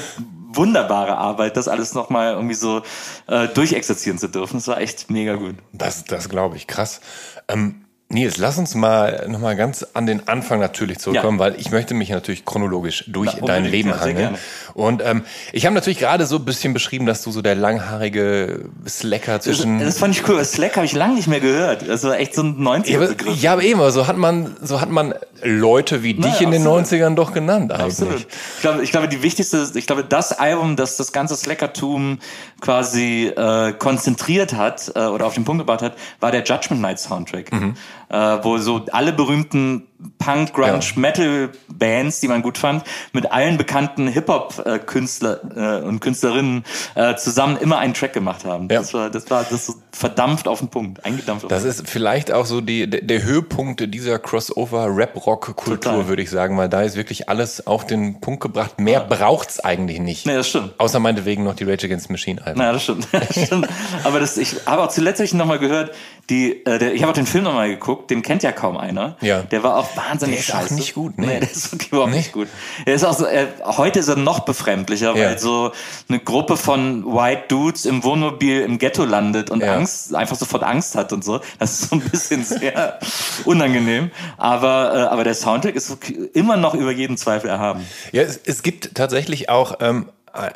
wunderbare 0.56 1.18
Arbeit, 1.18 1.58
das 1.58 1.68
alles 1.68 1.94
nochmal 1.94 2.34
irgendwie 2.34 2.56
so 2.56 2.82
äh, 3.28 3.48
durchexerzieren 3.48 4.20
zu 4.20 4.28
dürfen. 4.28 4.58
Das 4.58 4.68
war 4.68 4.80
echt 4.80 5.10
mega 5.10 5.36
gut. 5.36 5.56
Das, 5.74 6.06
das 6.06 6.30
glaube 6.30 6.58
ich, 6.58 6.68
krass. 6.68 7.02
Ähm, 7.48 7.81
Nils, 8.14 8.38
lass 8.38 8.58
uns 8.58 8.76
mal 8.76 9.26
nochmal 9.28 9.56
ganz 9.56 9.86
an 9.94 10.06
den 10.06 10.28
Anfang 10.28 10.60
natürlich 10.60 11.00
zurückkommen, 11.00 11.40
ja. 11.40 11.46
weil 11.46 11.56
ich 11.60 11.72
möchte 11.72 11.94
mich 11.94 12.10
natürlich 12.10 12.46
chronologisch 12.46 13.06
durch 13.08 13.32
Na, 13.40 13.48
dein 13.48 13.66
Leben 13.66 14.00
hangeln. 14.00 14.38
Und 14.74 15.02
ähm, 15.04 15.24
ich 15.54 15.66
habe 15.66 15.76
natürlich 15.76 16.00
gerade 16.00 16.26
so 16.26 16.38
ein 16.38 16.46
bisschen 16.46 16.74
beschrieben, 16.74 17.06
dass 17.06 17.24
du 17.24 17.32
so 17.32 17.42
der 17.42 17.56
langhaarige 17.56 18.66
Slacker 18.88 19.40
zwischen. 19.40 19.80
Das, 19.80 19.90
das 19.90 19.98
fand 20.00 20.16
ich 20.16 20.28
cool, 20.28 20.44
Slack 20.44 20.76
habe 20.76 20.86
ich 20.86 20.94
lange 20.94 21.16
nicht 21.16 21.28
mehr 21.28 21.40
gehört. 21.40 21.88
Das 21.88 22.04
war 22.04 22.20
echt 22.20 22.36
so 22.36 22.44
ein 22.44 22.58
90er-Begriff. 22.58 23.42
Ja, 23.42 23.54
aber 23.54 23.64
eben, 23.64 23.92
so 23.92 24.08
hat 24.08 24.18
man, 24.18 24.56
so 24.62 24.82
hat 24.82 24.90
man 24.90 25.14
Leute 25.42 26.04
wie 26.04 26.14
dich 26.14 26.26
naja, 26.26 26.42
in 26.42 26.52
den 26.52 26.64
90ern 26.64 27.16
doch 27.16 27.34
genannt 27.34 27.72
eigentlich. 27.72 27.86
Absolut. 27.86 28.28
Ich 28.56 28.62
glaube, 28.62 28.84
ich 28.84 28.92
glaube, 28.92 29.08
die 29.08 29.24
wichtigste, 29.24 29.68
ich 29.74 29.88
glaube, 29.88 30.04
das 30.04 30.38
Album, 30.38 30.76
das 30.76 30.98
das 30.98 31.12
ganze 31.12 31.36
Slackertum 31.36 32.20
quasi 32.60 33.28
äh, 33.28 33.74
konzentriert 33.74 34.54
hat 34.54 34.92
äh, 34.96 35.00
oder 35.00 35.26
auf 35.26 35.34
den 35.34 35.46
Punkt 35.46 35.62
gebracht 35.62 35.82
hat, 35.82 35.94
war 36.20 36.32
der 36.32 36.44
Judgment 36.44 36.82
Night 36.82 37.00
Soundtrack. 37.00 37.52
Mhm 37.52 37.76
äh, 38.12 38.44
wo 38.44 38.58
so 38.58 38.86
alle 38.92 39.14
berühmten 39.14 39.88
Punk, 40.18 40.54
Grunge, 40.54 40.80
ja. 40.80 41.00
Metal 41.00 41.50
Bands, 41.68 42.20
die 42.20 42.28
man 42.28 42.42
gut 42.42 42.58
fand, 42.58 42.84
mit 43.14 43.32
allen 43.32 43.58
bekannten 43.58 44.08
Hip-Hop-Künstler 44.08 45.82
äh, 45.82 45.86
und 45.86 46.00
Künstlerinnen 46.00 46.64
äh, 46.96 47.16
zusammen 47.16 47.58
immer 47.58 47.80
einen 47.80 47.94
Track 47.94 48.14
gemacht 48.14 48.46
haben. 48.46 48.68
Ja. 48.72 48.80
Das 48.80 48.94
war, 48.94 49.10
das 49.10 49.30
war 49.30 49.46
das 49.50 49.66
so 49.66 49.74
verdampft 49.92 50.48
auf 50.48 50.60
den 50.60 50.70
Punkt, 50.70 51.06
eingedampft. 51.06 51.50
das 51.50 51.64
ist 51.64 51.88
vielleicht 51.90 52.32
auch 52.32 52.46
so 52.46 52.62
die, 52.62 52.90
der 52.90 53.24
Höhepunkt 53.24 53.94
dieser 53.94 54.20
Crossover-Rap-Rock-Kultur, 54.20 56.08
würde 56.08 56.22
ich 56.22 56.30
sagen, 56.30 56.58
weil 56.58 56.70
da 56.70 56.82
ist 56.82 56.96
wirklich 56.96 57.30
alles 57.30 57.68
auf 57.68 57.86
den 57.86 58.22
Punkt 58.22 58.42
gebracht. 58.42 58.80
Mehr 58.80 59.06
ja. 59.10 59.16
braucht's 59.16 59.60
eigentlich 59.60 60.00
nicht. 60.00 60.26
Nee, 60.26 60.36
das 60.36 60.50
stimmt. 60.50 60.74
Außer 60.78 61.00
meinetwegen 61.00 61.44
noch 61.44 61.56
die 61.56 61.64
Rage 61.64 61.88
Against 61.88 62.08
the 62.08 62.14
Machine 62.14 62.46
Alben. 62.46 62.60
Ja, 62.60 62.72
das 62.72 62.84
stimmt. 62.84 63.08
das 63.12 63.46
stimmt. 63.46 63.68
Aber 64.04 64.20
das, 64.20 64.38
ich 64.38 64.56
habe 64.66 64.84
auch 64.84 64.90
zuletzt 64.90 65.22
noch 65.34 65.46
mal 65.46 65.60
gehört, 65.60 65.92
die, 66.30 66.66
äh, 66.66 66.80
der, 66.80 66.94
ich 66.94 67.02
habe 67.02 67.12
auch 67.12 67.16
den 67.16 67.26
Film 67.26 67.44
nochmal 67.44 67.70
geguckt, 67.70 68.10
den 68.10 68.22
kennt 68.22 68.44
ja 68.44 68.52
kaum 68.52 68.78
einer. 68.78 69.18
Ja. 69.22 69.42
Der 69.42 69.64
war 69.64 69.78
auch 69.78 69.91
wahnsinnig 69.96 70.36
der 70.36 70.40
ist 70.40 70.46
scheiße. 70.46 70.74
Auch 70.74 70.78
nicht 70.78 70.94
gut, 70.94 71.18
ne? 71.18 71.28
Nee, 71.28 71.40
der 71.40 71.52
ist 71.52 71.72
wirklich 71.72 71.92
überhaupt 71.92 72.12
nee. 72.12 72.18
nicht 72.18 72.32
gut. 72.32 72.48
Er 72.86 72.94
ist 72.94 73.04
auch 73.04 73.14
so, 73.14 73.26
er, 73.26 73.48
heute 73.64 74.00
ist 74.00 74.08
er 74.08 74.16
noch 74.16 74.42
befremdlicher, 74.42 75.16
ja. 75.16 75.26
weil 75.26 75.40
so 75.40 75.72
eine 76.10 76.20
Gruppe 76.20 76.58
von 76.58 77.06
White 77.06 77.44
Dudes 77.48 77.86
im 77.86 78.04
Wohnmobil 78.04 78.62
im 78.62 78.78
Ghetto 78.78 79.06
landet 79.06 79.50
und 79.50 79.62
ja. 79.62 79.76
Angst, 79.76 80.16
einfach 80.16 80.36
sofort 80.36 80.64
Angst 80.64 80.96
hat 80.96 81.14
und 81.14 81.24
so. 81.24 81.42
Das 81.60 81.72
ist 81.72 81.90
so 81.90 81.96
ein 81.96 82.02
bisschen 82.02 82.44
sehr 82.44 83.00
unangenehm. 83.46 84.12
Aber, 84.38 84.94
äh, 84.94 84.98
aber 85.12 85.24
der 85.24 85.36
Soundtrack 85.36 85.76
ist 85.76 85.98
immer 86.34 86.58
noch 86.58 86.74
über 86.74 86.92
jeden 86.92 87.18
Zweifel 87.18 87.50
erhaben. 87.50 87.86
Ja, 88.12 88.24
es, 88.24 88.40
es 88.44 88.64
gibt 88.64 88.96
tatsächlich 88.96 89.50
auch, 89.50 89.76
ähm, 89.80 90.10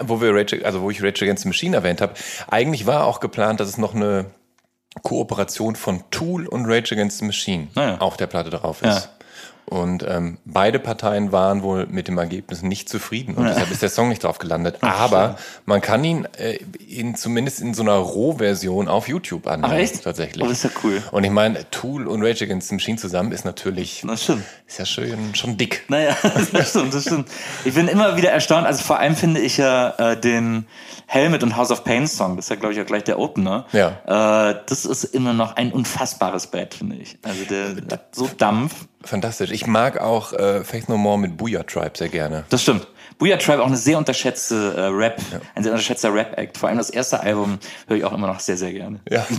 wo 0.04 0.22
wir 0.22 0.34
Rage, 0.34 0.66
also 0.66 0.82
wo 0.82 0.90
ich 0.90 1.04
Rage 1.04 1.26
Against 1.26 1.44
the 1.44 1.50
Machine 1.50 1.76
erwähnt 1.76 2.02
habe, 2.02 2.14
eigentlich 2.50 2.86
war 2.86 3.06
auch 3.06 3.20
geplant, 3.20 3.60
dass 3.60 3.70
es 3.70 3.78
noch 3.78 3.94
eine 3.94 4.26
Kooperation 5.04 5.76
von 5.76 6.04
Tool 6.12 6.48
und 6.48 6.66
Rage 6.66 6.94
Against 6.94 7.20
the 7.20 7.26
Machine 7.26 7.68
naja. 7.76 7.98
auf 8.00 8.18
der 8.18 8.28
Platte 8.28 8.50
drauf 8.50 8.82
ist. 8.82 9.06
Ja. 9.06 9.10
Und 9.66 10.06
ähm, 10.08 10.38
beide 10.46 10.78
Parteien 10.80 11.32
waren 11.32 11.64
wohl 11.64 11.88
mit 11.88 12.08
dem 12.08 12.20
Ergebnis 12.20 12.62
nicht 12.62 12.88
zufrieden 12.88 13.34
und 13.34 13.46
deshalb 13.46 13.72
ist 13.72 13.82
der 13.82 13.90
Song 13.90 14.10
nicht 14.10 14.24
drauf 14.24 14.38
gelandet. 14.38 14.78
Ach, 14.82 15.00
Aber 15.00 15.38
man 15.66 15.82
kann 15.82 16.04
ihn, 16.04 16.28
äh, 16.38 16.60
ihn 16.88 17.16
zumindest 17.16 17.62
in 17.62 17.74
so 17.74 17.82
einer 17.82 17.96
Rohversion 17.96 18.88
auf 18.88 19.08
YouTube 19.08 19.48
anhören. 19.48 19.72
Ach 19.72 19.78
echt? 19.78 20.04
Tatsächlich. 20.04 20.44
Oh, 20.46 20.48
das 20.48 20.64
ist 20.64 20.66
ja 20.66 20.80
cool. 20.84 21.02
Und 21.12 21.24
ich 21.24 21.32
meine, 21.32 21.70
Tool 21.72 22.08
und 22.08 22.22
Rage 22.22 22.46
Against 22.46 22.70
the 22.70 22.76
Machine 22.76 22.98
zusammen 22.98 23.32
ist 23.32 23.44
natürlich, 23.44 24.04
das 24.06 24.24
stimmt. 24.24 24.44
ist 24.68 24.78
ja 24.78 24.86
schön, 24.86 25.34
schon 25.34 25.58
dick. 25.58 25.86
Naja, 25.88 26.16
das 26.52 26.70
stimmt, 26.70 26.94
das 26.94 27.02
stimmt. 27.04 27.28
Ich 27.64 27.74
bin 27.74 27.88
immer 27.88 28.18
wieder 28.18 28.30
erstaunt. 28.30 28.68
Also 28.68 28.84
vor 28.84 29.00
allem 29.00 29.16
finde 29.16 29.40
ich 29.40 29.58
ja 29.58 29.90
äh, 29.98 30.20
den 30.20 30.68
Helmet 31.08 31.42
und 31.42 31.56
House 31.58 31.72
of 31.72 31.84
Pain 31.84 32.08
Song, 32.08 32.36
das 32.36 32.46
ist 32.46 32.50
ja 32.50 32.56
glaube 32.56 32.74
ich 32.74 32.82
auch 32.82 32.86
gleich 32.86 33.04
der 33.04 33.18
Opener. 33.18 33.66
Ja. 33.72 34.50
Äh, 34.50 34.62
das 34.68 34.86
ist 34.86 35.06
immer 35.06 35.34
noch 35.34 35.56
ein 35.56 35.72
unfassbares 35.72 36.48
Bett, 36.48 36.76
finde 36.76 36.98
ich. 36.98 37.18
Also 37.24 37.44
der, 37.46 37.74
der 37.74 38.00
so 38.12 38.30
Dampf. 38.38 38.86
Fantastisch. 39.06 39.52
Ich 39.52 39.68
mag 39.68 40.00
auch 40.00 40.34
äh, 40.34 40.64
Faith 40.64 40.90
No 40.90 40.98
More 40.98 41.18
mit 41.18 41.38
Booyah 41.38 41.64
Tribe 41.64 41.92
sehr 41.96 42.10
gerne. 42.10 42.46
Das 42.50 42.62
stimmt. 42.62 42.88
Booyah 43.18 43.38
Tribe 43.38 43.62
auch 43.62 43.68
eine 43.68 43.78
sehr 43.78 43.98
unterschätzte 43.98 44.74
äh, 44.76 44.82
Rap, 44.88 45.18
ja. 45.32 45.40
ein 45.56 45.64
sehr 45.64 45.72
unterschätzter 45.72 46.14
Rap-Act. 46.14 46.58
Vor 46.58 46.70
allem 46.70 46.78
das 46.78 46.90
erste 46.90 47.20
Album 47.20 47.60
höre 47.88 47.98
ich 47.98 48.04
auch 48.04 48.14
immer 48.14 48.28
noch 48.28 48.40
sehr, 48.40 48.58
sehr 48.58 48.74
gerne. 48.74 49.00
Ja. 49.10 49.26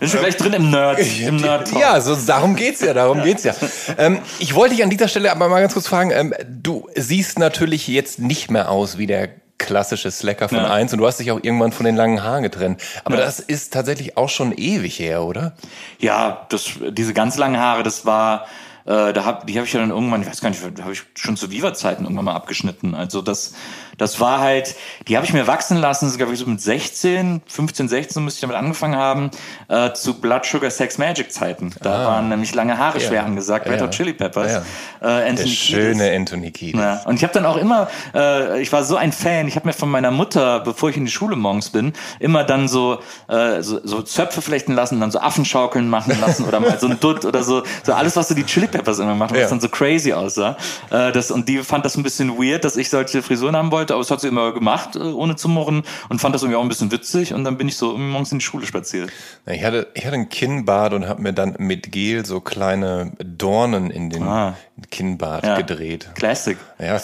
Bin 0.00 0.08
schon 0.08 0.20
gleich 0.20 0.36
drin 0.36 0.52
im 0.52 0.70
Nerd. 0.70 1.00
Im 1.20 1.36
Nerd 1.36 1.68
-Talk. 1.68 1.80
ja, 1.80 2.00
so 2.00 2.14
darum 2.14 2.54
geht's 2.54 2.80
ja, 2.80 2.94
darum 2.94 3.22
geht's 3.22 3.42
ja. 3.42 3.54
Ähm, 3.96 4.20
ich 4.38 4.54
wollte 4.54 4.76
dich 4.76 4.84
an 4.84 4.90
dieser 4.90 5.08
Stelle 5.08 5.30
aber 5.32 5.48
mal 5.48 5.60
ganz 5.60 5.72
kurz 5.72 5.88
fragen, 5.88 6.12
ähm, 6.12 6.34
du 6.46 6.88
siehst 6.94 7.38
natürlich 7.38 7.88
jetzt 7.88 8.20
nicht 8.20 8.50
mehr 8.50 8.70
aus 8.70 8.98
wie 8.98 9.08
der 9.08 9.28
klassische 9.58 10.10
Slacker 10.10 10.48
von 10.48 10.58
ja. 10.58 10.70
eins 10.70 10.92
und 10.92 10.98
du 10.98 11.06
hast 11.06 11.18
dich 11.18 11.30
auch 11.30 11.40
irgendwann 11.42 11.72
von 11.72 11.84
den 11.84 11.96
langen 11.96 12.22
Haaren 12.22 12.42
getrennt. 12.42 12.82
Aber 13.04 13.18
ja. 13.18 13.24
das 13.24 13.40
ist 13.40 13.72
tatsächlich 13.72 14.16
auch 14.16 14.28
schon 14.28 14.52
ewig 14.52 14.98
her, 14.98 15.24
oder? 15.24 15.54
Ja, 15.98 16.46
das, 16.48 16.70
diese 16.90 17.12
ganz 17.12 17.36
langen 17.36 17.58
Haare, 17.58 17.82
das 17.82 18.06
war, 18.06 18.46
äh, 18.86 19.12
da 19.12 19.24
hab, 19.24 19.46
die 19.46 19.56
habe 19.56 19.66
ich 19.66 19.72
ja 19.72 19.80
dann 19.80 19.90
irgendwann, 19.90 20.22
ich 20.22 20.28
weiß 20.28 20.40
gar 20.40 20.50
nicht, 20.50 20.62
habe 20.62 20.92
ich 20.92 21.02
schon 21.14 21.36
zu 21.36 21.50
Viva-Zeiten 21.50 22.04
irgendwann 22.04 22.24
mal 22.24 22.34
abgeschnitten. 22.34 22.94
Also 22.94 23.20
das, 23.20 23.54
das 23.98 24.20
war 24.20 24.40
halt, 24.40 24.76
die 25.08 25.16
habe 25.16 25.26
ich 25.26 25.32
mir 25.32 25.46
wachsen 25.46 25.76
lassen, 25.76 26.06
das 26.06 26.16
glaube 26.16 26.32
ich 26.32 26.38
so 26.38 26.46
mit 26.46 26.60
16, 26.60 27.42
15, 27.46 27.88
16 27.88 28.24
müsste 28.24 28.38
ich 28.38 28.40
damit 28.40 28.56
angefangen 28.56 28.96
haben, 28.96 29.30
äh, 29.68 29.92
zu 29.92 30.14
Blood 30.14 30.46
Sugar 30.46 30.70
Sex 30.70 30.98
Magic 30.98 31.32
Zeiten. 31.32 31.74
Da 31.82 31.94
ah. 31.94 32.06
waren 32.06 32.28
nämlich 32.28 32.54
lange 32.54 32.78
Haare 32.78 33.00
ja. 33.00 33.06
schwer 33.06 33.24
angesagt, 33.24 33.66
Red 33.66 33.80
ja. 33.80 33.86
Hot 33.86 33.90
Chili 33.90 34.12
Peppers. 34.12 34.52
Ja. 34.52 34.62
Äh, 35.00 35.28
Anthony 35.28 35.48
Der 35.48 35.54
schöne 35.54 35.92
Kiedis. 35.92 36.16
Anthony 36.16 36.50
Kiedis. 36.52 36.80
Ja. 36.80 37.02
Und 37.04 37.16
ich 37.16 37.22
habe 37.24 37.34
dann 37.34 37.44
auch 37.44 37.56
immer, 37.56 37.88
äh, 38.14 38.62
ich 38.62 38.72
war 38.72 38.84
so 38.84 38.96
ein 38.96 39.12
Fan, 39.12 39.48
ich 39.48 39.56
habe 39.56 39.66
mir 39.66 39.72
von 39.72 39.90
meiner 39.90 40.10
Mutter, 40.10 40.60
bevor 40.60 40.90
ich 40.90 40.96
in 40.96 41.04
die 41.04 41.10
Schule 41.10 41.34
morgens 41.36 41.70
bin, 41.70 41.92
immer 42.20 42.44
dann 42.44 42.68
so, 42.68 43.00
äh, 43.28 43.62
so, 43.62 43.80
so 43.82 44.02
Zöpfe 44.02 44.42
flechten 44.42 44.74
lassen, 44.74 45.00
dann 45.00 45.10
so 45.10 45.18
Affenschaukeln 45.18 45.88
machen 45.88 46.18
lassen 46.20 46.44
oder 46.44 46.60
mal 46.60 46.78
so 46.78 46.86
ein 46.86 47.00
Dutt 47.00 47.24
oder 47.24 47.42
so, 47.42 47.64
so 47.82 47.92
alles, 47.92 48.14
was 48.16 48.28
so 48.28 48.34
die 48.34 48.44
Chili 48.44 48.68
Peppers 48.68 49.00
immer 49.00 49.14
machen, 49.14 49.36
was 49.36 49.50
dann 49.50 49.60
so 49.60 49.68
crazy 49.68 50.12
aussah. 50.12 50.56
Äh, 50.90 51.10
das, 51.12 51.30
und 51.30 51.48
die 51.48 51.58
fand 51.58 51.84
das 51.84 51.96
ein 51.96 52.04
bisschen 52.04 52.38
weird, 52.38 52.64
dass 52.64 52.76
ich 52.76 52.88
solche 52.88 53.22
Frisuren 53.22 53.56
haben 53.56 53.72
wollte 53.72 53.87
wollte, 53.88 53.94
aber 53.94 54.02
es 54.02 54.10
hat 54.10 54.20
sie 54.20 54.28
immer 54.28 54.52
gemacht, 54.52 54.96
äh, 54.96 55.00
ohne 55.00 55.36
zu 55.36 55.48
murren 55.48 55.82
und 56.08 56.20
fand 56.20 56.34
das 56.34 56.42
irgendwie 56.42 56.56
auch 56.56 56.62
ein 56.62 56.68
bisschen 56.68 56.92
witzig 56.92 57.34
und 57.34 57.44
dann 57.44 57.56
bin 57.56 57.68
ich 57.68 57.76
so 57.76 57.96
morgens 57.96 58.32
in 58.32 58.38
die 58.38 58.44
Schule 58.44 58.66
spaziert. 58.66 59.10
Ich 59.46 59.64
hatte, 59.64 59.88
ich 59.94 60.04
hatte 60.04 60.14
ein 60.14 60.28
Kinnbad 60.28 60.92
und 60.92 61.08
habe 61.08 61.22
mir 61.22 61.32
dann 61.32 61.56
mit 61.58 61.92
Gel 61.92 62.24
so 62.24 62.40
kleine 62.40 63.12
Dornen 63.18 63.90
in 63.90 64.10
den 64.10 64.22
ah. 64.22 64.56
Kinnbad 64.90 65.44
ja. 65.44 65.56
gedreht. 65.56 66.10
Classic. 66.14 66.56
Ja, 66.78 67.00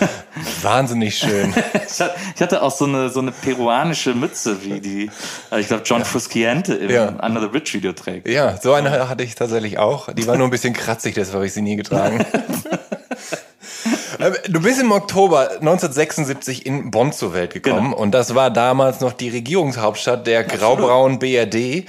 wahnsinnig 0.62 1.16
schön. 1.16 1.54
ich 2.34 2.40
hatte 2.42 2.62
auch 2.62 2.72
so 2.72 2.86
eine, 2.86 3.10
so 3.10 3.20
eine 3.20 3.32
peruanische 3.32 4.14
Mütze, 4.14 4.64
wie 4.64 4.80
die, 4.80 5.10
äh, 5.50 5.60
ich 5.60 5.68
glaube, 5.68 5.82
John 5.84 6.00
ja. 6.00 6.04
Frusciante 6.04 6.74
im 6.74 6.90
ja. 6.90 7.08
Under 7.24 7.40
the 7.40 7.48
Bridge 7.48 7.72
Video 7.74 7.92
trägt. 7.92 8.28
Ja, 8.28 8.58
so 8.60 8.72
eine 8.72 9.08
hatte 9.08 9.22
ich 9.22 9.34
tatsächlich 9.34 9.78
auch. 9.78 10.12
Die 10.12 10.26
war 10.26 10.36
nur 10.36 10.46
ein 10.46 10.50
bisschen 10.50 10.74
kratzig, 10.74 11.14
deshalb 11.14 11.36
habe 11.36 11.46
ich 11.46 11.52
sie 11.52 11.62
nie 11.62 11.76
getragen. 11.76 12.24
Ähm, 14.22 14.34
du 14.48 14.60
bist 14.60 14.80
im 14.80 14.92
Oktober 14.92 15.50
1976 15.60 16.64
in 16.64 16.90
Bonn 16.90 17.12
zur 17.12 17.34
Welt 17.34 17.52
gekommen 17.52 17.90
genau. 17.90 17.96
und 17.96 18.12
das 18.12 18.34
war 18.34 18.50
damals 18.50 19.00
noch 19.00 19.12
die 19.12 19.28
Regierungshauptstadt 19.28 20.26
der 20.26 20.44
graubraunen 20.44 21.18
BRD. 21.18 21.86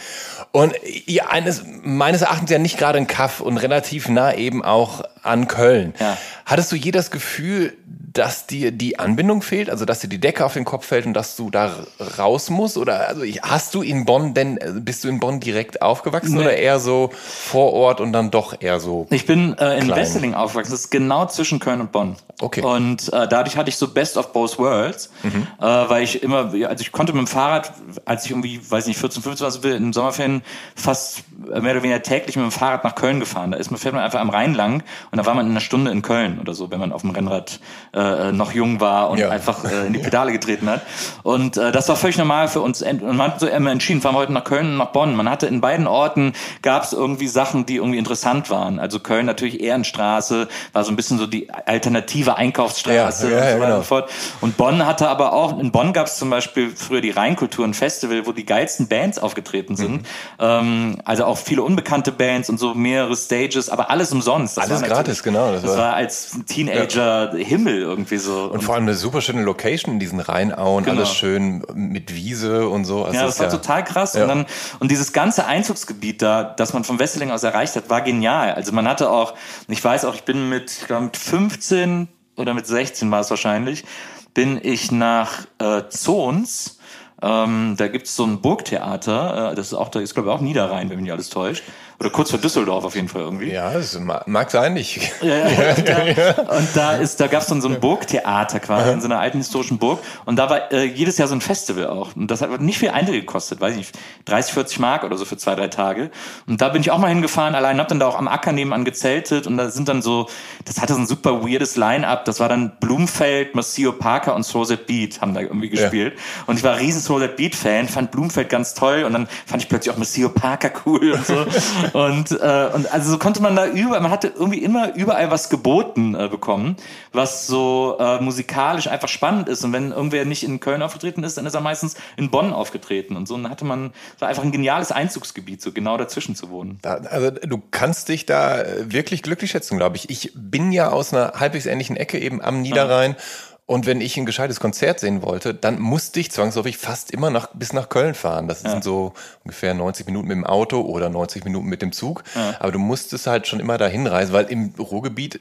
Und 0.51 0.73
ja, 1.05 1.27
eines, 1.27 1.63
meines 1.83 2.21
Erachtens 2.21 2.49
ja 2.49 2.59
nicht 2.59 2.77
gerade 2.77 2.97
ein 2.97 3.07
Kaff 3.07 3.39
und 3.39 3.57
relativ 3.57 4.09
nah 4.09 4.33
eben 4.33 4.63
auch 4.63 5.03
an 5.21 5.47
Köln. 5.47 5.93
Ja. 5.99 6.17
Hattest 6.45 6.71
du 6.71 6.75
je 6.75 6.91
das 6.91 7.11
Gefühl, 7.11 7.73
dass 8.13 8.45
dir 8.45 8.71
die 8.71 8.99
Anbindung 8.99 9.41
fehlt, 9.41 9.69
also 9.69 9.85
dass 9.85 9.99
dir 9.99 10.07
die 10.07 10.19
Decke 10.19 10.45
auf 10.45 10.53
den 10.53 10.65
Kopf 10.65 10.85
fällt 10.85 11.05
und 11.05 11.13
dass 11.13 11.35
du 11.35 11.49
da 11.49 11.71
raus 12.17 12.49
musst? 12.49 12.77
Oder 12.77 13.07
also 13.07 13.23
hast 13.41 13.73
du 13.73 13.81
in 13.81 14.05
Bonn 14.05 14.33
denn, 14.33 14.57
äh, 14.57 14.71
bist 14.75 15.03
du 15.03 15.09
in 15.09 15.19
Bonn 15.19 15.39
direkt 15.39 15.81
aufgewachsen 15.81 16.35
nee. 16.35 16.41
oder 16.41 16.55
eher 16.55 16.79
so 16.79 17.09
vor 17.13 17.73
Ort 17.73 18.01
und 18.01 18.13
dann 18.13 18.29
doch 18.29 18.55
eher 18.59 18.79
so? 18.79 19.07
Ich 19.09 19.25
bin 19.25 19.57
äh, 19.57 19.79
in 19.79 19.89
Wesseling 19.89 20.35
aufgewachsen, 20.35 20.71
das 20.71 20.81
ist 20.81 20.91
genau 20.91 21.25
zwischen 21.25 21.59
Köln 21.59 21.81
und 21.81 21.91
Bonn. 21.91 22.15
Okay. 22.39 22.61
Und 22.61 23.11
äh, 23.13 23.27
dadurch 23.27 23.57
hatte 23.57 23.69
ich 23.69 23.77
so 23.77 23.87
Best 23.87 24.17
of 24.17 24.33
Both 24.33 24.59
Worlds, 24.59 25.11
mhm. 25.23 25.47
äh, 25.59 25.65
weil 25.65 26.03
ich 26.03 26.21
immer, 26.21 26.53
also 26.67 26.81
ich 26.81 26.91
konnte 26.91 27.13
mit 27.13 27.21
dem 27.21 27.27
Fahrrad, 27.27 27.73
als 28.05 28.25
ich 28.25 28.31
irgendwie, 28.31 28.59
weiß 28.69 28.87
nicht, 28.87 28.99
14, 28.99 29.23
15 29.23 29.47
was 29.47 29.63
will, 29.63 29.75
in 29.75 29.93
Sommerferien 29.93 30.43
fast 30.75 31.23
mehr 31.39 31.59
oder 31.71 31.83
weniger 31.83 32.01
täglich 32.01 32.35
mit 32.35 32.43
dem 32.43 32.51
Fahrrad 32.51 32.83
nach 32.83 32.95
Köln 32.95 33.19
gefahren. 33.19 33.51
Da 33.51 33.57
ist 33.57 33.71
man, 33.71 33.79
fährt 33.79 33.93
man 33.93 34.03
einfach 34.03 34.19
am 34.19 34.29
Rhein 34.29 34.53
lang 34.53 34.83
und 35.11 35.17
da 35.17 35.25
war 35.25 35.35
man 35.35 35.45
in 35.45 35.51
einer 35.51 35.61
Stunde 35.61 35.91
in 35.91 36.01
Köln 36.01 36.39
oder 36.39 36.53
so, 36.53 36.69
wenn 36.69 36.79
man 36.79 36.91
auf 36.91 37.01
dem 37.01 37.11
Rennrad 37.11 37.59
äh, 37.93 38.02
noch 38.31 38.53
jung 38.53 38.79
war 38.79 39.09
und 39.09 39.19
ja. 39.19 39.29
einfach 39.29 39.63
äh, 39.65 39.87
in 39.87 39.93
die 39.93 39.99
Pedale 39.99 40.31
getreten 40.31 40.69
hat. 40.69 40.81
Und 41.23 41.57
äh, 41.57 41.71
das 41.71 41.89
war 41.89 41.95
völlig 41.95 42.17
normal 42.17 42.47
für 42.47 42.61
uns. 42.61 42.81
Und 42.81 43.03
man 43.03 43.33
hat 43.33 43.39
so 43.39 43.47
immer 43.47 43.71
entschieden, 43.71 44.01
fahren 44.01 44.15
wir 44.15 44.19
heute 44.19 44.33
nach 44.33 44.43
Köln 44.43 44.67
und 44.67 44.77
nach 44.77 44.87
Bonn. 44.87 45.15
Man 45.15 45.29
hatte 45.29 45.47
in 45.47 45.61
beiden 45.61 45.87
Orten 45.87 46.33
gab 46.61 46.83
es 46.83 46.93
irgendwie 46.93 47.27
Sachen, 47.27 47.65
die 47.65 47.77
irgendwie 47.77 47.97
interessant 47.97 48.49
waren. 48.49 48.79
Also 48.79 48.99
Köln 48.99 49.25
natürlich 49.25 49.61
Ehrenstraße, 49.61 50.47
war 50.73 50.83
so 50.83 50.91
ein 50.91 50.95
bisschen 50.95 51.17
so 51.17 51.27
die 51.27 51.49
alternative 51.51 52.35
Einkaufsstraße 52.37 53.31
ja, 53.31 53.37
ja, 53.37 53.45
und 53.45 53.51
so 53.51 53.57
weiter 53.57 53.65
genau. 53.65 53.77
und 53.77 53.85
fort. 53.85 54.09
Und 54.41 54.57
Bonn 54.57 54.85
hatte 54.85 55.07
aber 55.07 55.33
auch, 55.33 55.59
in 55.59 55.71
Bonn 55.71 55.93
gab 55.93 56.07
es 56.07 56.17
zum 56.17 56.29
Beispiel 56.29 56.71
früher 56.75 57.01
die 57.01 57.11
Rheinkultur, 57.11 57.65
ein 57.65 57.73
Festival, 57.73 58.25
wo 58.25 58.31
die 58.31 58.45
geilsten 58.45 58.87
Bands 58.87 59.19
aufgetreten 59.19 59.75
sind. 59.75 59.91
Mhm. 59.91 60.05
Ähm, 60.39 60.97
also 61.05 61.25
auch 61.25 61.37
viele 61.37 61.63
unbekannte 61.63 62.11
Bands 62.11 62.49
und 62.49 62.59
so 62.59 62.73
mehrere 62.73 63.15
Stages, 63.15 63.69
aber 63.69 63.89
alles 63.89 64.11
umsonst. 64.11 64.57
Das 64.57 64.69
alles 64.69 64.83
gratis, 64.83 65.23
genau. 65.23 65.51
Das, 65.51 65.61
das 65.61 65.71
war, 65.71 65.77
war, 65.77 65.93
als 65.93 66.37
Teenager 66.47 67.31
Himmel 67.35 67.83
irgendwie 67.93 68.17
so. 68.17 68.45
Und, 68.45 68.63
vor 68.63 68.75
allem 68.75 68.83
eine 68.83 68.93
super 68.93 69.21
schöne 69.21 69.43
Location 69.43 69.93
in 69.93 69.99
diesen 69.99 70.19
Rheinauen, 70.19 70.83
genau. 70.83 70.97
alles 70.97 71.13
schön 71.13 71.63
mit 71.73 72.13
Wiese 72.13 72.67
und 72.67 72.85
so. 72.85 73.05
Also 73.05 73.17
ja, 73.17 73.25
das 73.25 73.39
war 73.39 73.47
ja, 73.47 73.51
total 73.51 73.83
krass. 73.83 74.13
Ja. 74.13 74.23
Und, 74.23 74.29
dann, 74.29 74.45
und 74.79 74.91
dieses 74.91 75.13
ganze 75.13 75.45
Einzugsgebiet 75.45 76.21
da, 76.21 76.43
das 76.43 76.73
man 76.73 76.83
von 76.83 76.99
Wesseling 76.99 77.31
aus 77.31 77.43
erreicht 77.43 77.75
hat, 77.75 77.89
war 77.89 78.01
genial. 78.01 78.53
Also 78.53 78.71
man 78.71 78.87
hatte 78.87 79.09
auch, 79.09 79.33
ich 79.67 79.83
weiß 79.83 80.05
auch, 80.05 80.15
ich 80.15 80.23
bin 80.23 80.49
mit, 80.49 80.71
ich 80.71 80.87
glaube 80.87 81.05
mit 81.05 81.17
15 81.17 82.07
oder 82.35 82.53
mit 82.53 82.67
16 82.67 83.09
war 83.11 83.21
es 83.21 83.29
wahrscheinlich, 83.29 83.85
bin 84.33 84.59
ich 84.61 84.91
nach 84.91 85.45
äh, 85.59 85.83
Zons 85.89 86.79
ähm, 87.23 87.75
da 87.77 87.87
gibt 87.87 88.07
es 88.07 88.17
so 88.17 88.25
ein 88.25 88.41
Burgtheater, 88.41 89.51
äh, 89.51 89.55
das 89.55 89.67
ist 89.67 89.73
auch, 89.75 89.87
da 89.87 90.01
ist 90.01 90.13
glaube 90.13 90.29
ich 90.29 90.35
auch 90.35 90.41
Niederrhein, 90.41 90.89
wenn 90.89 90.97
mich 90.97 91.03
nicht 91.03 91.13
alles 91.13 91.29
täuscht. 91.29 91.63
Oder 91.99 92.09
kurz 92.09 92.31
vor 92.31 92.39
Düsseldorf 92.39 92.83
auf 92.83 92.95
jeden 92.95 93.07
Fall 93.07 93.21
irgendwie. 93.21 93.51
Ja, 93.51 93.71
das 93.71 93.97
mag 93.99 94.51
sein, 94.51 94.73
nicht. 94.73 95.11
Ja, 95.21 95.47
ja, 95.47 95.75
und, 95.75 95.87
da, 95.87 96.41
und 96.57 96.67
da 96.75 96.93
ist, 96.93 97.19
da 97.19 97.27
gab 97.27 97.41
es 97.41 97.47
dann 97.47 97.61
so 97.61 97.69
ein 97.69 97.79
Burgtheater 97.79 98.59
quasi 98.59 98.91
in 98.91 99.01
so 99.01 99.05
einer 99.05 99.19
alten 99.19 99.37
historischen 99.37 99.77
Burg. 99.77 99.99
Und 100.25 100.37
da 100.37 100.49
war 100.49 100.71
äh, 100.71 100.85
jedes 100.85 101.17
Jahr 101.17 101.27
so 101.27 101.35
ein 101.35 101.41
Festival 101.41 101.87
auch. 101.87 102.15
Und 102.15 102.29
das 102.29 102.41
hat 102.41 102.61
nicht 102.61 102.79
viel 102.79 102.89
Eintritt 102.89 103.15
gekostet, 103.15 103.61
weiß 103.61 103.71
ich 103.71 103.77
nicht, 103.77 103.97
30, 104.25 104.53
40 104.53 104.79
Mark 104.79 105.03
oder 105.03 105.17
so 105.17 105.25
für 105.25 105.37
zwei, 105.37 105.55
drei 105.55 105.67
Tage. 105.67 106.11
Und 106.47 106.61
da 106.61 106.69
bin 106.69 106.81
ich 106.81 106.91
auch 106.91 106.97
mal 106.97 107.07
hingefahren, 107.07 107.55
allein 107.55 107.79
hab 107.79 107.87
dann 107.87 107.99
da 107.99 108.07
auch 108.07 108.17
am 108.17 108.27
Acker 108.27 108.51
nebenan 108.51 108.85
gezeltet 108.85 109.47
und 109.47 109.57
da 109.57 109.69
sind 109.69 109.87
dann 109.87 110.01
so, 110.01 110.27
das 110.65 110.81
hatte 110.81 110.93
so 110.93 110.99
ein 110.99 111.07
super 111.07 111.43
weirdes 111.43 111.75
Line-Up. 111.75 112.25
Das 112.25 112.39
war 112.39 112.49
dann 112.49 112.73
Blumfeld, 112.79 113.55
Maceo 113.55 113.91
Parker 113.91 114.35
und 114.35 114.53
Rosette 114.53 114.83
Beat 114.85 115.21
haben 115.21 115.33
da 115.33 115.41
irgendwie 115.41 115.69
gespielt. 115.69 116.13
Ja. 116.15 116.43
Und 116.47 116.57
ich 116.57 116.63
war 116.63 116.77
riesen 116.79 117.05
Rosette 117.07 117.35
Beat 117.35 117.55
Fan, 117.55 117.87
fand 117.87 118.11
Blumfeld 118.11 118.49
ganz 118.49 118.73
toll 118.73 119.03
und 119.03 119.13
dann 119.13 119.27
fand 119.45 119.63
ich 119.63 119.69
plötzlich 119.69 119.93
auch 119.93 119.97
Maceo 119.97 120.29
Parker 120.29 120.71
cool 120.85 121.11
und 121.11 121.25
so. 121.25 121.45
Und, 121.93 122.31
äh, 122.31 122.69
und 122.73 122.91
also 122.91 123.11
so 123.11 123.17
konnte 123.17 123.41
man 123.41 123.55
da 123.55 123.67
überall, 123.67 124.01
man 124.01 124.11
hatte 124.11 124.33
irgendwie 124.35 124.63
immer 124.63 124.95
überall 124.95 125.31
was 125.31 125.49
geboten 125.49 126.15
äh, 126.15 126.27
bekommen, 126.27 126.75
was 127.11 127.47
so 127.47 127.97
äh, 127.99 128.19
musikalisch 128.19 128.87
einfach 128.87 129.07
spannend 129.07 129.47
ist. 129.47 129.63
Und 129.63 129.73
wenn 129.73 129.91
irgendwer 129.91 130.25
nicht 130.25 130.43
in 130.43 130.59
Köln 130.59 130.81
aufgetreten 130.81 131.23
ist, 131.23 131.37
dann 131.37 131.45
ist 131.45 131.53
er 131.53 131.61
meistens 131.61 131.95
in 132.17 132.31
Bonn 132.31 132.51
aufgetreten. 132.51 133.15
Und 133.15 133.27
so 133.27 133.37
dann 133.37 133.49
hatte 133.49 133.63
man, 133.65 133.93
war 134.19 134.27
einfach 134.27 134.43
ein 134.43 134.51
geniales 134.51 134.91
Einzugsgebiet, 134.91 135.61
so 135.61 135.71
genau 135.71 135.97
dazwischen 135.97 136.35
zu 136.35 136.49
wohnen. 136.49 136.79
Da, 136.81 136.95
also 136.95 137.31
du 137.31 137.61
kannst 137.71 138.09
dich 138.09 138.25
da 138.25 138.63
wirklich 138.79 139.21
glücklich 139.21 139.51
schätzen, 139.51 139.77
glaube 139.77 139.95
ich. 139.97 140.09
Ich 140.09 140.31
bin 140.35 140.71
ja 140.71 140.89
aus 140.89 141.13
einer 141.13 141.33
halbwegs 141.39 141.65
ähnlichen 141.65 141.95
Ecke 141.95 142.19
eben 142.19 142.41
am 142.41 142.61
Niederrhein. 142.61 143.11
Ja. 143.11 143.52
Und 143.65 143.85
wenn 143.85 144.01
ich 144.01 144.17
ein 144.17 144.25
gescheites 144.25 144.59
Konzert 144.59 144.99
sehen 144.99 145.21
wollte, 145.21 145.53
dann 145.53 145.79
musste 145.79 146.19
ich 146.19 146.31
zwangsläufig 146.31 146.77
fast 146.77 147.11
immer 147.11 147.29
nach, 147.29 147.47
bis 147.53 147.71
nach 147.71 147.87
Köln 147.87 148.13
fahren. 148.13 148.47
Das 148.49 148.63
ja. 148.63 148.71
sind 148.71 148.83
so 148.83 149.13
ungefähr 149.45 149.73
90 149.73 150.05
Minuten 150.05 150.27
mit 150.27 150.35
dem 150.35 150.45
Auto 150.45 150.81
oder 150.81 151.09
90 151.09 151.45
Minuten 151.45 151.67
mit 151.67 151.81
dem 151.81 151.93
Zug. 151.93 152.23
Ja. 152.35 152.55
Aber 152.59 152.73
du 152.73 152.79
musstest 152.79 153.25
halt 153.25 153.47
schon 153.47 153.61
immer 153.61 153.77
dahin 153.77 154.05
reisen, 154.05 154.33
weil 154.33 154.45
im 154.45 154.73
Ruhrgebiet 154.77 155.39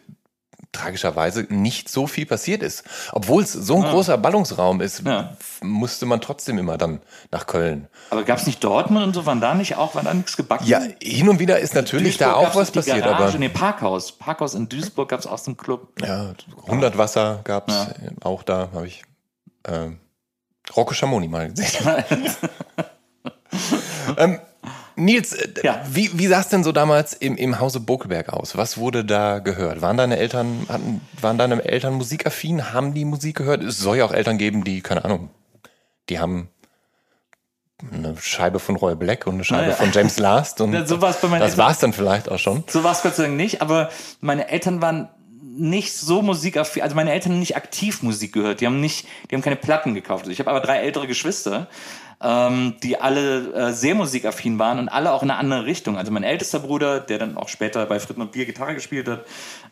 tragischerweise 0.73 1.47
nicht 1.51 1.89
so 1.89 2.07
viel 2.07 2.27
passiert 2.27 2.63
ist. 2.63 2.85
Obwohl 3.13 3.43
es 3.43 3.53
so 3.53 3.77
ein 3.77 3.83
ja. 3.83 3.91
großer 3.91 4.19
Ballungsraum 4.19 4.81
ist, 4.81 5.07
ja. 5.07 5.37
musste 5.63 6.07
man 6.07 6.21
trotzdem 6.21 6.59
immer 6.59 6.79
dann 6.79 7.01
nach 7.31 7.47
Köln. 7.47 7.89
Aber 8.11 8.25
gab 8.25 8.39
es 8.39 8.47
nicht 8.47 8.65
Dortmund 8.65 9.05
und 9.05 9.15
so, 9.15 9.27
waren 9.27 9.41
da 9.41 9.55
nicht 9.55 9.77
auch, 9.77 9.95
war 9.95 10.03
da 10.03 10.15
nichts 10.15 10.37
gebacken? 10.37 10.67
Ja, 10.67 10.81
hin 11.03 11.29
und 11.29 11.39
wieder 11.39 11.59
ist 11.59 11.75
natürlich 11.75 12.17
da 12.17 12.35
auch 12.35 12.55
was 12.55 12.71
passiert. 12.71 13.01
Garage, 13.01 13.23
aber 13.23 13.39
nee, 13.39 13.51
Parkhaus. 13.51 14.13
Parkhaus 14.13 14.55
in 14.55 14.69
Duisburg 14.69 15.11
gab 15.11 15.21
es 15.21 15.27
auch 15.27 15.39
so 15.39 15.51
einen 15.51 15.57
Club. 15.57 15.93
Ja, 16.01 16.33
100 16.67 16.97
Wasser 16.97 17.41
gab 17.45 17.69
es 17.69 17.75
ja. 17.75 17.89
auch 18.23 18.43
da, 18.43 18.71
habe 18.73 18.87
ich 18.87 19.03
äh, 19.65 19.91
Rocco 20.75 20.95
Schamoni 20.95 21.29
mal 21.29 21.51
gesehen. 21.51 21.87
ähm, 24.17 24.41
Nils, 24.97 25.33
äh, 25.33 25.49
ja. 25.63 25.83
wie, 25.91 26.11
wie 26.19 26.27
sah 26.27 26.41
es 26.41 26.49
denn 26.49 26.65
so 26.65 26.73
damals 26.73 27.15
im, 27.15 27.37
im 27.37 27.61
Hause 27.61 27.81
Bokelberg 27.81 28.29
aus? 28.31 28.57
Was 28.57 28.77
wurde 28.79 29.05
da 29.05 29.39
gehört? 29.39 29.81
Waren 29.81 29.97
deine 29.97 30.19
Eltern, 30.19 30.67
hatten, 30.69 31.01
waren 31.21 31.39
deine 31.39 31.65
Eltern 31.65 31.95
musikaffin? 31.95 32.73
Haben 32.73 32.95
die 32.95 33.05
Musik 33.05 33.37
gehört? 33.37 33.63
Es 33.63 33.79
soll 33.79 33.99
ja 33.99 34.05
auch 34.05 34.13
Eltern 34.13 34.39
geben, 34.39 34.65
die, 34.65 34.81
keine 34.81 35.05
Ahnung, 35.05 35.31
die 36.09 36.19
haben 36.19 36.49
eine 37.91 38.17
Scheibe 38.21 38.61
von 38.61 38.77
Roy 38.77 38.95
Black 38.95 39.27
und 39.27 39.35
eine 39.35 39.45
Scheibe 39.45 39.63
naja. 39.63 39.75
von 39.75 39.91
James 39.93 40.19
Last 40.19 40.61
und 40.61 40.73
ja, 40.73 40.87
so 40.87 41.01
war's 41.01 41.21
bei 41.21 41.29
meinen 41.29 41.41
das 41.41 41.59
war 41.59 41.71
es 41.71 41.79
dann 41.79 41.93
vielleicht 41.93 42.29
auch 42.31 42.39
schon. 42.39 42.65
So 42.69 42.85
war 42.85 42.93
es 42.93 43.03
Gott 43.03 43.17
sei 43.17 43.25
Dank 43.25 43.37
nicht, 43.37 43.61
aber 43.61 43.91
meine 44.21 44.49
Eltern 44.49 44.81
waren 44.81 45.09
nicht 45.55 45.93
so 45.93 46.23
musikaffin, 46.23 46.83
also 46.83 46.95
meine 46.95 47.13
Eltern 47.13 47.33
haben 47.33 47.41
nicht 47.41 47.57
aktiv 47.57 48.03
Musik 48.03 48.33
gehört, 48.33 48.61
die 48.61 48.67
haben 48.67 48.81
nicht, 48.81 49.07
die 49.31 49.35
haben 49.35 49.43
keine 49.43 49.57
Platten 49.57 49.95
gekauft. 49.95 50.27
Ich 50.29 50.39
habe 50.39 50.51
aber 50.51 50.61
drei 50.61 50.79
ältere 50.79 51.07
Geschwister 51.07 51.69
ähm, 52.23 52.75
die 52.83 53.01
alle 53.01 53.53
äh, 53.53 53.73
sehr 53.73 53.95
musikaffin 53.95 54.59
waren 54.59 54.79
und 54.79 54.89
alle 54.89 55.13
auch 55.13 55.23
in 55.23 55.31
eine 55.31 55.39
andere 55.39 55.67
Richtung. 55.67 55.99
Also 55.99 56.13
mein 56.13 56.23
ältester 56.23 56.61
Bruder, 56.61 57.01
der 57.01 57.19
dann 57.19 57.37
auch 57.37 57.49
später 57.49 57.85
bei 57.87 57.99
Fritten 57.99 58.21
und 58.21 58.33
Bier 58.33 58.47
Gitarre 58.47 58.75
gespielt 58.75 59.09
hat, 59.09 59.25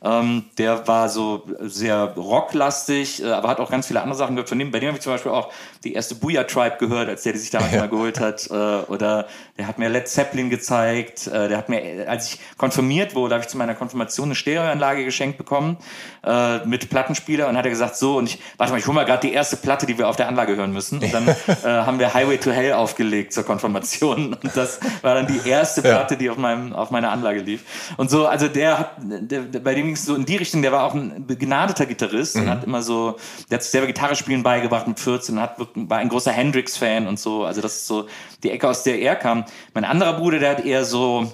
ähm, 0.03 0.47
der 0.59 0.89
war 0.89 1.09
so 1.09 1.45
sehr 1.61 2.15
rocklastig, 2.17 3.23
äh, 3.23 3.31
aber 3.31 3.49
hat 3.49 3.61
auch 3.61 3.71
ganz 3.71 3.87
viele 3.87 4.01
andere 4.01 4.19
Sachen 4.19 4.35
gehört. 4.35 4.49
Von 4.49 4.59
dem, 4.59 4.71
bei 4.71 4.81
dem 4.81 4.89
habe 4.89 4.97
ich 4.97 5.03
zum 5.03 5.13
Beispiel 5.13 5.31
auch 5.31 5.53
die 5.85 5.93
erste 5.93 6.15
Booyah 6.15 6.45
Tribe 6.45 6.77
gehört, 6.79 7.09
als 7.09 7.23
der 7.23 7.35
die 7.35 7.39
sich 7.39 7.51
damals 7.51 7.73
ja. 7.73 7.81
mal 7.81 7.89
geholt 7.89 8.19
hat. 8.19 8.49
Äh, 8.51 8.55
oder 8.55 9.29
der 9.59 9.67
hat 9.67 9.79
mir 9.79 9.89
Led 9.89 10.09
Zeppelin 10.09 10.51
gezeigt. 10.51 11.27
Äh, 11.27 11.49
der 11.49 11.59
hat 11.59 11.69
mir, 11.69 12.09
als 12.09 12.33
ich 12.33 12.41
konfirmiert 12.57 13.15
wurde, 13.15 13.35
habe 13.35 13.45
ich 13.45 13.49
zu 13.49 13.59
meiner 13.59 13.75
Konfirmation 13.75 14.29
eine 14.29 14.35
Stereoanlage 14.35 15.05
geschenkt 15.05 15.39
bekommen 15.39 15.77
äh, 16.25 16.65
mit 16.67 16.89
Plattenspieler 16.89 17.49
und 17.49 17.57
hat 17.57 17.65
er 17.65 17.71
gesagt, 17.71 17.97
so, 17.97 18.17
und 18.17 18.29
ich, 18.29 18.41
warte 18.57 18.73
mal, 18.73 18.79
ich 18.79 18.87
hole 18.87 18.95
mal 18.95 19.05
gerade 19.05 19.27
die 19.29 19.35
erste 19.35 19.57
Platte, 19.57 19.87
die 19.87 19.99
wir 19.99 20.09
auf 20.09 20.17
der 20.17 20.29
Anlage 20.29 20.57
hören 20.57 20.73
müssen. 20.73 20.99
Und 20.99 21.13
dann 21.13 21.29
äh, 21.47 21.65
haben 21.65 21.99
wir 21.99 22.15
Highway 22.15 22.39
to 22.41 22.51
Hell 22.51 22.73
aufgelegt 22.73 23.33
zur 23.33 23.45
Konfirmation. 23.45 24.35
Und 24.43 24.57
das 24.57 24.81
war 25.03 25.15
dann 25.15 25.27
die 25.27 25.49
erste 25.49 25.83
Platte, 25.83 26.17
die 26.17 26.31
auf, 26.31 26.37
meinem, 26.37 26.73
auf 26.73 26.91
meiner 26.91 27.11
Anlage 27.11 27.41
lief. 27.41 27.63
Und 27.97 28.11
so, 28.11 28.27
also 28.27 28.49
der 28.49 28.79
hat, 28.79 28.93
der, 28.99 29.43
der, 29.43 29.61
bei 29.61 29.75
dem 29.75 29.87
ging 29.87 29.95
es 29.95 30.05
so 30.05 30.15
in 30.15 30.25
die 30.25 30.37
Richtung, 30.37 30.63
der 30.63 30.73
war 30.73 30.85
auch 30.85 30.95
ein 30.95 31.27
begnadeter 31.27 31.87
Gitarrist 31.87 32.37
mhm. 32.37 32.43
und 32.43 32.51
hat 32.51 32.65
immer 32.65 32.83
so, 32.83 33.17
der 33.51 33.57
hat 33.57 33.63
sich 33.63 33.71
selber 33.71 33.87
Gitarre 33.87 34.17
spielen 34.17 34.43
beigebracht 34.43 34.89
mit 34.89 34.99
14 34.99 35.37
und 35.37 35.43
hat, 35.43 35.57
war 35.75 35.99
ein 35.99 36.09
großer 36.09 36.33
Hendrix-Fan 36.33 37.07
und 37.07 37.19
so. 37.19 37.45
Also 37.45 37.61
das 37.61 37.77
ist 37.77 37.87
so 37.87 38.07
die 38.43 38.51
Ecke, 38.51 38.69
aus 38.69 38.83
der 38.83 38.99
er 38.99 39.17
kam. 39.17 39.45
Mein 39.75 39.85
anderer 39.85 40.15
Bruder, 40.15 40.39
der 40.39 40.51
hat 40.51 40.65
eher 40.65 40.85
so, 40.85 41.31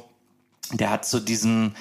der 0.73 0.91
hat 0.91 1.05
so 1.07 1.21
diesen 1.21 1.75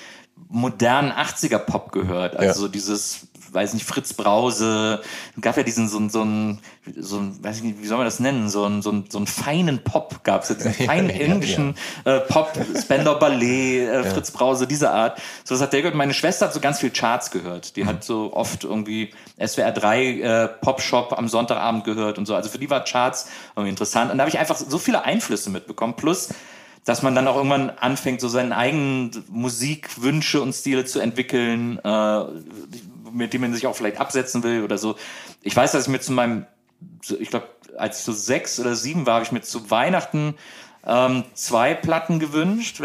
modernen 0.48 1.12
80er-Pop 1.12 1.92
gehört. 1.92 2.36
Also 2.36 2.66
ja. 2.66 2.72
dieses 2.72 3.25
weiß 3.56 3.74
nicht, 3.74 3.86
Fritz 3.86 4.14
Brause, 4.14 5.02
gab 5.40 5.58
ja 5.58 5.64
diesen 5.64 5.88
so, 5.88 6.08
so 6.10 6.24
ein, 6.24 6.60
so 6.96 7.18
ein, 7.18 7.44
weiß 7.44 7.58
ich 7.58 7.64
nicht, 7.64 7.82
wie 7.82 7.88
soll 7.88 7.98
man 7.98 8.06
das 8.06 8.20
nennen, 8.20 8.50
so 8.50 8.66
ein, 8.66 8.82
so 8.82 8.92
ein, 8.92 9.06
so 9.10 9.18
einen 9.18 9.28
feinen 9.28 9.84
Pop 9.84 10.24
gab 10.24 10.44
es, 10.44 10.50
diesen 10.50 10.74
feinen 10.74 11.10
englischen 11.10 11.76
ja. 12.06 12.18
äh, 12.18 12.20
Pop, 12.20 12.52
Spender 12.78 13.16
Ballet, 13.16 13.88
äh, 13.88 14.04
Fritz 14.04 14.32
Brause, 14.32 14.68
diese 14.68 14.92
Art. 14.92 15.20
So, 15.44 15.56
das 15.56 15.62
hat 15.62 15.74
der 15.74 15.82
gehört. 15.82 15.96
Meine 15.96 16.14
Schwester 16.14 16.48
hat 16.48 16.54
so 16.54 16.60
ganz 16.60 16.80
viel 16.80 16.92
Charts 16.92 17.32
gehört. 17.32 17.76
Die 17.76 17.84
mhm. 17.84 17.88
hat 17.88 18.04
so 18.04 18.34
oft 18.34 18.64
irgendwie 18.64 19.12
SWR 19.44 19.72
3 19.72 20.04
äh, 20.04 20.48
Pop 20.48 20.82
Shop 20.82 21.14
am 21.18 21.28
Sonntagabend 21.28 21.84
gehört 21.84 22.18
und 22.18 22.26
so. 22.26 22.36
Also 22.36 22.50
für 22.50 22.60
die 22.60 22.70
war 22.70 22.84
Charts 22.84 23.30
irgendwie 23.56 23.70
interessant. 23.70 24.12
Und 24.12 24.18
da 24.18 24.24
habe 24.24 24.30
ich 24.30 24.40
einfach 24.40 24.58
so 24.58 24.78
viele 24.78 25.04
Einflüsse 25.04 25.50
mitbekommen. 25.50 25.96
Plus, 25.96 26.30
dass 26.86 27.02
man 27.02 27.16
dann 27.16 27.28
auch 27.28 27.36
irgendwann 27.36 27.72
anfängt, 27.72 28.22
so 28.22 28.28
seinen 28.28 28.54
eigenen 28.54 29.12
Musikwünsche 29.30 30.40
und 30.40 30.54
Stile 30.54 30.86
zu 30.86 31.00
entwickeln, 31.00 31.80
äh, 31.80 32.26
mit 33.16 33.34
dem 33.34 33.42
man 33.42 33.54
sich 33.54 33.68
auch 33.68 33.76
vielleicht 33.76 34.00
absetzen 34.00 34.44
will 34.44 34.64
oder 34.64 34.78
so. 34.78 34.96
Ich 35.42 35.56
weiß, 35.56 35.72
dass 35.72 35.84
ich 35.84 35.90
mir 35.90 36.00
zu 36.00 36.12
meinem, 36.12 36.46
ich 37.20 37.30
glaube, 37.30 37.48
als 37.78 38.00
ich 38.00 38.06
so 38.06 38.12
sechs 38.12 38.60
oder 38.60 38.76
sieben 38.76 39.06
war, 39.06 39.16
habe 39.16 39.26
ich 39.26 39.32
mir 39.32 39.42
zu 39.42 39.70
Weihnachten 39.72 40.36
ähm, 40.86 41.24
zwei 41.34 41.74
Platten 41.74 42.20
gewünscht. 42.20 42.82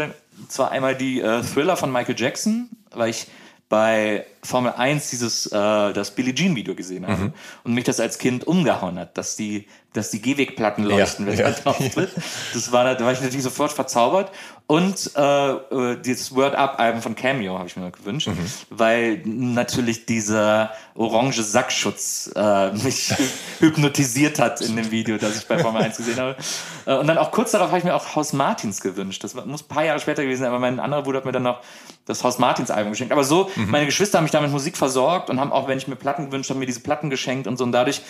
Zwar 0.47 0.71
einmal 0.71 0.95
die 0.95 1.21
äh, 1.21 1.43
Thriller 1.43 1.77
von 1.77 1.91
Michael 1.91 2.15
Jackson, 2.17 2.69
weil 2.91 3.09
ich 3.09 3.27
bei 3.71 4.25
Formel 4.43 4.73
1 4.73 5.11
dieses 5.11 5.45
äh, 5.47 5.51
das 5.93 6.13
Billie 6.13 6.35
Jean 6.35 6.55
Video 6.57 6.75
gesehen 6.75 7.07
habe 7.07 7.23
mhm. 7.23 7.33
und 7.63 7.73
mich 7.73 7.85
das 7.85 8.01
als 8.01 8.17
Kind 8.17 8.45
umgehauen 8.45 8.99
hat, 8.99 9.17
dass 9.17 9.37
die 9.37 9.65
dass 9.93 10.11
die 10.11 10.21
Gehwegplatten 10.21 10.83
leuchten, 10.83 11.25
ja, 11.25 11.31
wenn 11.31 11.39
ja. 11.39 11.45
man 11.45 11.55
drauf 11.55 11.77
tritt. 11.77 12.11
Das 12.53 12.71
war 12.73 12.83
da 12.83 13.03
war 13.05 13.13
ich 13.13 13.21
natürlich 13.21 13.43
sofort 13.43 13.71
verzaubert 13.71 14.31
und 14.71 15.11
äh, 15.17 15.51
äh, 15.51 15.97
dieses 16.01 16.33
Word 16.33 16.55
Up 16.55 16.79
Album 16.79 17.01
von 17.01 17.13
Cameo 17.13 17.57
habe 17.59 17.67
ich 17.67 17.75
mir 17.75 17.91
gewünscht, 17.91 18.29
mhm. 18.29 18.37
weil 18.69 19.21
natürlich 19.25 20.05
dieser 20.05 20.71
orange 20.95 21.43
Sackschutz 21.43 22.31
äh, 22.33 22.71
mich 22.81 23.13
hypnotisiert 23.59 24.39
hat 24.39 24.61
in 24.61 24.77
dem 24.77 24.89
Video, 24.89 25.17
das 25.17 25.39
ich 25.39 25.45
bei 25.45 25.59
Formel 25.59 25.81
1 25.81 25.97
gesehen 25.97 26.21
habe. 26.21 26.37
Äh, 26.85 26.95
und 26.95 27.07
dann 27.07 27.17
auch 27.17 27.31
kurz 27.31 27.51
darauf 27.51 27.67
habe 27.67 27.79
ich 27.79 27.83
mir 27.83 27.93
auch 27.93 28.15
Haus 28.15 28.31
Martins 28.31 28.79
gewünscht. 28.79 29.21
Das 29.25 29.33
muss 29.33 29.61
ein 29.61 29.67
paar 29.67 29.83
Jahre 29.83 29.99
später 29.99 30.23
gewesen 30.23 30.43
sein, 30.43 30.49
aber 30.49 30.59
mein 30.59 30.79
anderer 30.79 31.01
Bruder 31.01 31.17
hat 31.17 31.25
mir 31.25 31.33
dann 31.33 31.43
noch 31.43 31.59
das 32.05 32.23
Haus 32.23 32.39
Martins 32.39 32.71
Album 32.71 32.93
geschenkt. 32.93 33.11
Aber 33.11 33.25
so, 33.25 33.51
mhm. 33.53 33.71
meine 33.71 33.85
Geschwister 33.85 34.19
haben 34.19 34.23
mich 34.23 34.31
damit 34.31 34.51
Musik 34.51 34.77
versorgt 34.77 35.29
und 35.29 35.41
haben 35.41 35.51
auch, 35.51 35.67
wenn 35.67 35.79
ich 35.79 35.89
mir 35.89 35.97
Platten 35.97 36.27
gewünscht 36.27 36.49
habe, 36.49 36.59
mir 36.59 36.65
diese 36.65 36.79
Platten 36.79 37.09
geschenkt 37.09 37.45
und 37.45 37.57
so. 37.57 37.65
Und 37.65 37.73
dadurch 37.73 38.01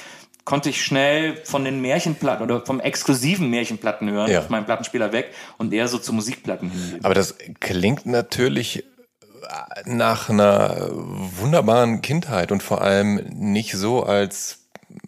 konnte 0.46 0.70
ich 0.70 0.84
schnell 0.84 1.38
von 1.46 1.64
den 1.64 1.82
Märchenplatten 1.82 2.44
oder 2.44 2.66
vom 2.66 2.80
exklusiven 2.80 3.50
Märchenplatten 3.50 4.10
hören 4.10 4.32
ja. 4.32 4.40
auf 4.40 4.50
meinem 4.50 4.66
Plattenspieler 4.66 5.12
weg 5.12 5.32
und 5.58 5.74
eher 5.74 5.88
so 5.88 5.98
zu 5.98 6.14
Musikplatten 6.14 6.70
hingehen. 6.70 7.06
Aber 7.06 7.14
das 7.14 7.36
klingt 7.60 8.06
natürlich 8.06 8.84
nach 9.86 10.30
einer 10.30 10.90
wunderbaren 10.92 12.02
Kindheit 12.02 12.52
und 12.52 12.64
vor 12.64 12.82
allem 12.82 13.16
nicht 13.30 13.74
so, 13.74 14.04
als 14.04 14.60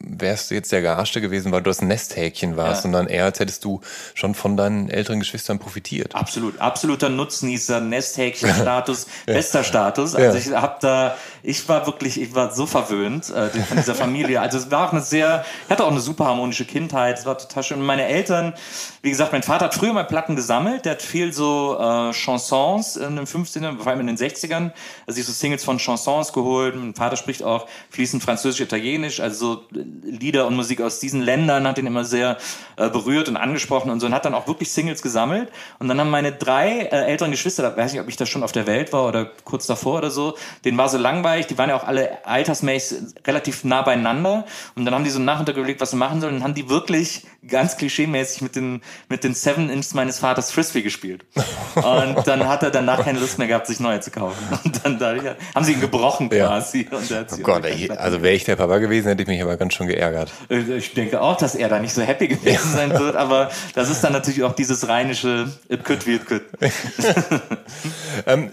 wärst 0.04 0.52
du 0.52 0.56
jetzt 0.56 0.72
der 0.72 0.82
Gearschte 0.82 1.22
gewesen, 1.22 1.52
weil 1.52 1.62
du 1.62 1.70
das 1.70 1.82
Nesthäkchen 1.82 2.58
warst, 2.58 2.80
ja. 2.80 2.82
sondern 2.84 3.08
eher 3.08 3.24
als 3.24 3.40
hättest 3.40 3.64
du 3.64 3.82
schon 4.14 4.36
von 4.36 4.58
deinen 4.58 4.90
älteren 4.90 5.20
Geschwistern 5.20 5.60
profitiert. 5.60 6.14
Absolut, 6.14 6.60
absoluter 6.60 7.10
Nutznießer, 7.10 7.80
Nesthäkchen-Status, 7.80 9.08
ja. 9.28 9.34
bester 9.34 9.64
Status. 9.64 10.16
Also 10.16 10.38
ja. 10.38 10.56
ich 10.56 10.62
habe 10.62 10.78
da, 10.82 11.16
ich 11.42 11.68
war 11.70 11.86
wirklich, 11.86 12.20
ich 12.20 12.36
war 12.36 12.54
so 12.54 12.66
verwöhnt 12.66 13.30
äh, 13.30 13.50
von 13.50 13.78
dieser 13.78 13.96
Familie. 13.96 14.42
Also 14.42 14.58
es 14.58 14.70
war 14.70 14.90
auch 14.90 14.92
eine 14.92 15.02
sehr, 15.02 15.46
ich 15.66 15.72
hatte 15.72 15.86
auch 15.86 15.92
eine 15.92 16.02
super 16.02 16.26
harmonische 16.26 16.66
Kindheit, 16.66 17.20
es 17.20 17.26
war 17.26 17.38
total 17.38 17.64
schön. 17.64 17.80
Und 17.80 17.86
meine 17.86 18.06
Eltern, 18.06 18.54
wie 19.02 19.10
gesagt, 19.10 19.32
mein 19.32 19.44
Vater 19.44 19.66
hat 19.66 19.74
früher 19.74 19.94
mal 19.94 20.04
Platten 20.04 20.36
gesammelt, 20.36 20.86
der 20.86 20.94
hat 20.94 21.02
viel 21.02 21.32
so 21.32 21.78
äh, 21.80 22.12
Chansons 22.12 22.98
in 22.98 23.16
den 23.16 23.26
15ern, 23.26 23.78
vor 23.78 23.88
allem 23.88 24.02
in 24.02 24.08
den 24.08 24.18
60ern, 24.18 24.72
also 25.08 25.16
sich 25.16 25.26
so 25.26 25.32
Singles 25.32 25.64
von 25.64 25.78
Chansons 25.80 26.34
geholt. 26.34 26.76
Mein 26.76 26.94
Vater 26.94 27.16
spricht 27.16 27.44
auch 27.44 27.68
fließend 27.90 28.22
Französisch, 28.22 28.60
Italienisch, 28.60 29.22
also 29.22 29.64
Lieder 30.02 30.48
und 30.48 30.56
Musik 30.56 30.82
aus 30.82 31.00
diesen 31.00 31.22
Ländern, 31.22 31.68
hat 31.68 31.78
ihn 31.78 31.86
immer 31.86 32.06
sehr 32.06 32.38
äh, 32.78 32.90
berührt 32.90 33.30
und 33.30 33.38
angesprochen 33.38 33.92
und 33.92 34.00
so 34.00 34.08
und 34.08 34.14
hat 34.14 34.26
dann 34.26 34.34
auch 34.34 34.48
wirklich 34.48 34.72
Singles 34.72 35.02
gesammelt. 35.02 35.52
Und 35.80 35.88
dann 35.88 36.00
haben 36.00 36.10
meine 36.10 36.32
drei 36.32 36.82
äh, 36.82 37.06
älteren 37.06 37.32
Geschwister, 37.32 37.64
da 37.64 37.76
weiß 37.76 37.94
ich, 37.94 38.00
ob 38.00 38.08
ich 38.08 38.18
da 38.18 38.26
schon 38.26 38.44
auf 38.44 38.52
der 38.52 38.68
Welt 38.68 38.94
war 38.94 39.08
oder 39.08 39.32
kurz 39.44 39.68
davor 39.68 40.00
oder 40.00 40.12
so, 40.12 40.36
denen 40.66 40.78
war 40.78 40.90
so 40.90 40.98
langweilig, 40.98 41.48
die 41.48 41.58
waren 41.58 41.70
ja 41.70 41.76
auch 41.76 41.84
alle 41.84 42.26
altersmäßig 42.26 43.16
relativ 43.26 43.64
nah 43.64 43.82
beieinander. 43.82 44.46
Und 44.76 44.86
dann 44.86 44.94
haben 44.94 45.04
die 45.04 45.10
so 45.10 45.20
Nachmittag 45.20 45.58
überlegt, 45.58 45.82
was 45.82 45.92
sie 45.92 45.98
machen 45.98 46.22
sollen 46.22 46.36
und 46.36 46.44
haben 46.44 46.54
die 46.54 46.70
wirklich 46.70 47.26
ganz 47.48 47.78
klischeemäßig 47.78 48.42
mit 48.42 48.56
den, 48.56 48.82
mit 49.10 49.24
den 49.24 49.34
Seven 49.34 49.70
Inch 49.70 49.94
meines 49.94 50.20
Vaters 50.20 50.52
Frisbee 50.52 50.82
gespielt. 50.82 51.26
Und 51.76 52.26
dann 52.26 52.48
hat 52.48 52.64
er 52.64 52.72
danach 52.72 53.04
keine 53.04 53.20
Lust 53.20 53.38
mehr 53.38 53.48
gehabt, 53.48 53.68
sich 53.68 53.80
neue 53.80 54.00
zu 54.00 54.12
kaufen. 54.12 54.42
Und 54.64 54.84
dann 54.84 55.00
dadurch, 55.00 55.36
haben 55.54 55.66
sie 55.66 55.74
ihn 55.74 55.82
gebrochen 55.82 56.30
quasi. 56.30 56.88
Ja. 56.90 56.98
oh 56.98 57.38
Gott, 57.44 57.66
ey, 57.66 57.90
also 57.92 58.22
wäre 58.22 58.34
ich 58.34 58.46
der 58.46 58.56
Papa 58.56 58.78
gewesen, 58.78 59.08
hätte 59.08 59.24
ich 59.24 59.28
mich 59.28 59.42
aber 59.42 59.58
ganz 59.58 59.74
schön 59.74 59.83
geärgert. 59.88 60.32
Äh, 60.50 60.78
ich 60.78 60.94
denke 60.94 61.22
auch, 61.22 61.38
dass 61.38 61.56
er 61.56 61.70
da 61.70 61.80
nicht 61.80 61.94
so 61.94 62.02
happy 62.02 62.28
gewesen 62.28 62.72
sein 62.74 62.92
wird, 62.92 63.16
aber 63.16 63.52
das 63.76 63.90
ist 63.90 64.04
dann 64.04 64.14
natürlich 64.14 64.44
auch 64.44 64.54
dieses 64.54 64.88
rheinische 64.88 65.52
It 65.70 65.84
could 65.84 66.06
wie 66.06 66.16
it 66.16 66.26
could. 66.26 66.44
ähm, 68.28 68.52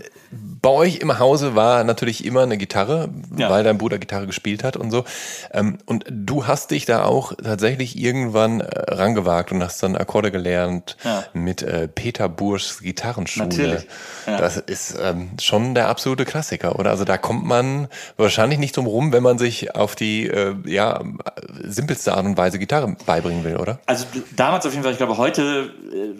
bei 0.63 0.71
euch 0.71 0.97
im 0.97 1.19
Hause 1.19 1.55
war 1.55 1.85
natürlich 1.85 2.25
immer 2.25 2.43
eine 2.43 2.57
Gitarre, 2.57 3.09
ja. 3.37 3.51
weil 3.51 3.65
dein 3.65 3.79
Bruder 3.79 3.99
Gitarre 3.99 4.27
gespielt 4.27 4.65
hat 4.65 4.77
und 4.77 4.91
so. 4.91 5.05
Ähm, 5.53 5.79
und 5.87 6.05
du 6.11 6.47
hast 6.47 6.71
dich 6.71 6.85
da 6.85 7.05
auch 7.05 7.33
tatsächlich 7.43 7.99
irgendwann 7.99 8.61
äh, 8.61 8.95
rangewagt 8.95 9.53
und 9.53 9.63
hast 9.63 9.83
dann 9.83 9.97
Akkorde 9.97 10.31
gelernt 10.31 10.97
ja. 11.05 11.25
mit 11.33 11.63
äh, 11.63 11.89
Peter 11.89 12.29
Burschs 12.29 12.81
Gitarrenschule. 12.81 13.47
Natürlich. 13.47 13.87
Ja. 14.27 14.37
Das 14.37 14.59
ist 14.59 14.97
ähm, 15.01 15.31
schon 15.41 15.75
der 15.75 15.89
absolute 15.89 16.25
Klassiker, 16.25 16.79
oder? 16.79 16.91
Also 16.91 17.05
da 17.05 17.17
kommt 17.17 17.45
man 17.47 17.89
wahrscheinlich 18.17 18.59
nicht 18.59 18.77
drum 18.77 18.87
rum, 18.87 19.13
wenn 19.13 19.23
man 19.23 19.39
sich 19.39 19.75
auf 19.75 19.97
die 19.97 20.27
äh, 20.27 20.55
ja, 20.67 21.03
simpelste 21.63 22.15
Art 22.15 22.27
und 22.27 22.37
Weise 22.37 22.59
Gitarre 22.59 22.97
beibringen 23.07 23.45
will, 23.45 23.57
oder? 23.57 23.81
Also 23.87 24.05
damals 24.37 24.67
auf 24.67 24.73
jeden 24.73 24.83
Fall, 24.83 24.93
ich 24.93 24.99
glaube, 24.99 25.17
heute 25.17 25.73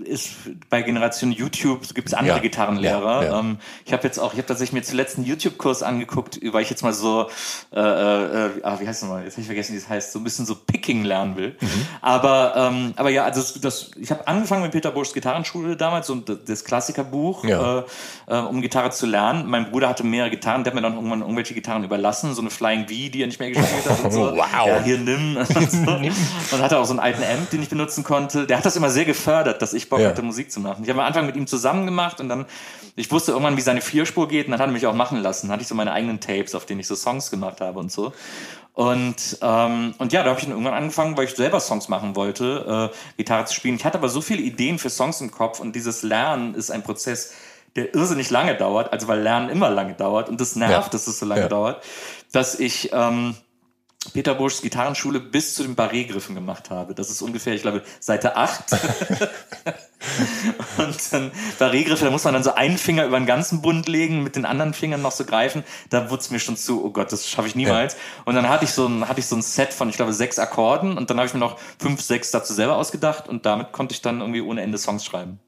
ist 0.05 0.31
bei 0.69 0.83
Generation 0.83 1.33
YouTube 1.33 1.83
gibt 1.95 2.09
es 2.09 2.15
andere 2.15 2.41
Gitarrenlehrer. 2.41 3.39
Ähm, 3.41 3.59
ich 3.85 3.93
habe 3.93 4.03
jetzt 4.05 4.19
auch 4.19 4.30
auch, 4.31 4.33
ich 4.33 4.39
habe 4.39 4.47
tatsächlich 4.47 4.73
mir 4.73 4.83
zuletzt 4.83 5.17
einen 5.17 5.27
YouTube-Kurs 5.27 5.83
angeguckt, 5.83 6.41
weil 6.53 6.63
ich 6.63 6.71
jetzt 6.71 6.83
mal 6.83 6.93
so, 6.93 7.29
äh, 7.73 7.81
äh, 7.81 8.51
ah, 8.63 8.79
wie 8.81 8.87
heißt 8.87 9.03
das 9.03 9.09
mal, 9.09 9.25
jetzt 9.25 9.35
habe 9.35 9.43
ich 9.43 9.47
vergessen, 9.47 9.75
wie 9.75 9.79
das 9.79 9.89
heißt, 9.89 10.13
so 10.13 10.19
ein 10.19 10.25
bisschen 10.25 10.47
so 10.47 10.55
Picking 10.55 11.05
lernen 11.05 11.37
will. 11.37 11.57
Mhm. 11.61 11.87
Aber, 12.01 12.55
ähm, 12.57 12.93
aber 12.97 13.11
ja, 13.11 13.25
also 13.25 13.41
das, 13.41 13.61
das 13.61 13.91
ich 13.97 14.11
habe 14.11 14.27
angefangen 14.27 14.63
mit 14.63 14.73
Peter 14.73 14.91
Burschs 14.91 15.13
Gitarrenschule 15.13 15.77
damals, 15.77 16.07
so 16.07 16.15
das 16.15 16.65
Klassikerbuch, 16.65 17.45
ja. 17.45 17.81
äh, 17.81 17.85
äh, 18.29 18.39
um 18.39 18.63
Gitarre 18.63 18.91
zu 18.91 19.07
lernen. 19.07 19.49
Mein 19.49 19.71
Bruder 19.71 19.89
hatte 19.89 20.05
mehrere 20.05 20.31
Gitarren, 20.31 20.65
der 20.65 20.73
hat 20.73 20.75
mir 20.75 20.83
dann 20.83 20.95
irgendwann 20.95 21.21
irgendwelche 21.21 21.55
Gitarren 21.55 21.85
überlassen, 21.85 22.35
so 22.35 22.41
eine 22.41 22.51
Flying 22.51 22.83
V, 22.83 22.89
die 22.89 23.23
er 23.23 23.27
nicht 23.27 23.41
mehr 23.41 23.51
gespielt 23.51 23.89
hat 23.89 24.05
und 24.05 24.13
so. 24.13 24.21
wow. 24.37 24.67
Ja, 24.67 24.83
hier 24.83 24.99
nimm. 24.99 25.37
Und, 25.61 25.71
so. 25.71 26.57
und 26.57 26.63
hatte 26.63 26.79
auch 26.79 26.85
so 26.85 26.93
einen 26.93 27.01
alten 27.01 27.23
Amp, 27.23 27.51
den 27.51 27.63
ich 27.63 27.69
benutzen 27.69 28.05
konnte. 28.05 28.47
Der 28.47 28.57
hat 28.57 28.65
das 28.65 28.77
immer 28.77 28.91
sehr 28.91 29.05
gefördert, 29.05 29.61
dass 29.63 29.75
ich 29.75 29.89
Bock 29.89 30.01
ja. 30.01 30.09
hatte, 30.09 30.23
Musik 30.23 30.51
zu 30.51 30.61
machen. 30.61 30.83
Ich 30.83 30.89
habe 30.89 31.01
am 31.01 31.07
Anfang 31.07 31.27
mit 31.27 31.37
ihm 31.37 31.47
zusammen 31.47 31.87
gemacht 31.87 32.21
und 32.21 32.29
dann, 32.29 32.47
ich 32.97 33.11
wusste 33.11 33.33
irgendwann, 33.33 33.57
wie 33.57 33.63
seine 33.63 33.81
Vierspur 33.81 34.29
geht 34.29 34.47
und 34.47 34.53
dann 34.53 34.61
hat 34.61 34.69
er 34.69 34.73
mich 34.73 34.87
auch 34.87 34.95
machen 34.95 35.21
lassen. 35.21 35.47
Dann 35.47 35.53
hatte 35.53 35.63
ich 35.63 35.69
so 35.69 35.75
meine 35.75 35.93
eigenen 35.93 36.21
Tapes, 36.21 36.55
auf 36.55 36.67
denen 36.67 36.81
ich 36.81 36.87
so 36.87 36.95
Songs 36.95 37.31
gemacht 37.31 37.61
habe 37.61 37.79
und 37.79 37.91
so. 37.91 38.13
Und, 38.73 39.39
ähm, 39.43 39.95
und 39.99 40.13
ja, 40.13 40.23
da 40.23 40.31
habe 40.31 40.39
ich 40.39 40.47
dann 40.47 40.53
irgendwann 40.53 40.75
angefangen, 40.75 41.17
weil 41.17 41.25
ich 41.25 41.35
selber 41.35 41.61
Songs 41.61 41.89
machen 41.89 42.17
wollte, 42.17 42.91
äh, 42.93 42.97
Gitarre 43.17 43.45
zu 43.47 43.55
spielen. 43.55 43.75
Ich 43.75 43.85
hatte 43.85 43.99
aber 43.99 44.09
so 44.09 44.21
viele 44.21 44.43
Ideen 44.43 44.79
für 44.79 44.91
Songs 44.91 45.21
im 45.21 45.31
Kopf 45.31 45.61
und 45.61 45.75
dieses 45.75 46.03
Lernen 46.03 46.55
ist 46.55 46.71
ein 46.71 46.83
Prozess, 46.83 47.33
der 47.77 47.95
irrsinnig 47.95 48.31
lange 48.31 48.57
dauert, 48.57 48.93
also 48.93 49.07
weil 49.09 49.21
Lernen 49.21 49.49
immer 49.49 49.71
lange 49.71 49.95
dauert 49.95 50.29
und 50.29 50.41
das 50.41 50.57
nervt, 50.57 50.87
ja. 50.87 50.89
dass 50.89 51.07
es 51.07 51.19
so 51.19 51.27
lange 51.27 51.43
ja. 51.43 51.49
dauert, 51.49 51.83
dass 52.33 52.59
ich 52.59 52.91
ähm, 52.93 53.37
Peter 54.13 54.35
Burschs 54.35 54.63
Gitarrenschule 54.63 55.21
bis 55.21 55.55
zu 55.55 55.63
den 55.63 55.77
Barré-Griffen 55.77 56.35
gemacht 56.35 56.71
habe. 56.71 56.95
Das 56.95 57.11
ist 57.11 57.23
ungefähr, 57.23 57.55
ich 57.55 57.63
glaube, 57.63 57.83
Seite 58.01 58.37
8. 58.37 58.65
und 60.79 61.13
dann 61.13 61.31
Barré-Griffe, 61.59 62.05
da 62.05 62.11
muss 62.11 62.25
man 62.25 62.35
dann 62.35 62.43
so 62.43 62.55
einen 62.55 62.79
Finger 62.79 63.05
über 63.05 63.19
den 63.19 63.27
ganzen 63.27 63.61
Bund 63.63 63.89
legen, 63.89 64.23
mit 64.23 64.37
den 64.37 64.45
anderen 64.45 64.75
Fingern 64.75 65.03
noch 65.03 65.13
so 65.13 65.25
greifen. 65.25 65.65
Da 65.91 66.11
wurde 66.11 66.21
es 66.21 66.31
mir 66.31 66.39
schon 66.39 66.57
zu, 66.57 66.85
oh 66.85 66.91
Gott, 66.91 67.13
das 67.13 67.29
schaffe 67.29 67.49
ich 67.49 67.55
niemals. 67.55 67.95
Ja. 67.95 67.99
Und 68.25 68.35
dann 68.35 68.49
hatte 68.49 68.65
ich, 68.65 68.73
so 68.73 68.87
ein, 68.87 69.09
hatte 69.09 69.21
ich 69.21 69.27
so 69.27 69.37
ein 69.37 69.43
Set 69.43 69.75
von, 69.75 69.89
ich 69.91 69.97
glaube, 69.97 70.13
sechs 70.13 70.39
Akkorden 70.39 70.97
und 70.97 71.11
dann 71.11 71.19
habe 71.19 71.27
ich 71.27 71.35
mir 71.35 71.41
noch 71.41 71.59
fünf, 71.79 72.01
sechs 72.01 72.31
dazu 72.31 72.55
selber 72.55 72.77
ausgedacht 72.77 73.29
und 73.29 73.45
damit 73.47 73.73
konnte 73.73 73.95
ich 73.95 74.03
dann 74.03 74.21
irgendwie 74.21 74.41
ohne 74.41 74.63
Ende 74.63 74.79
Songs 74.79 75.05
schreiben. 75.05 75.39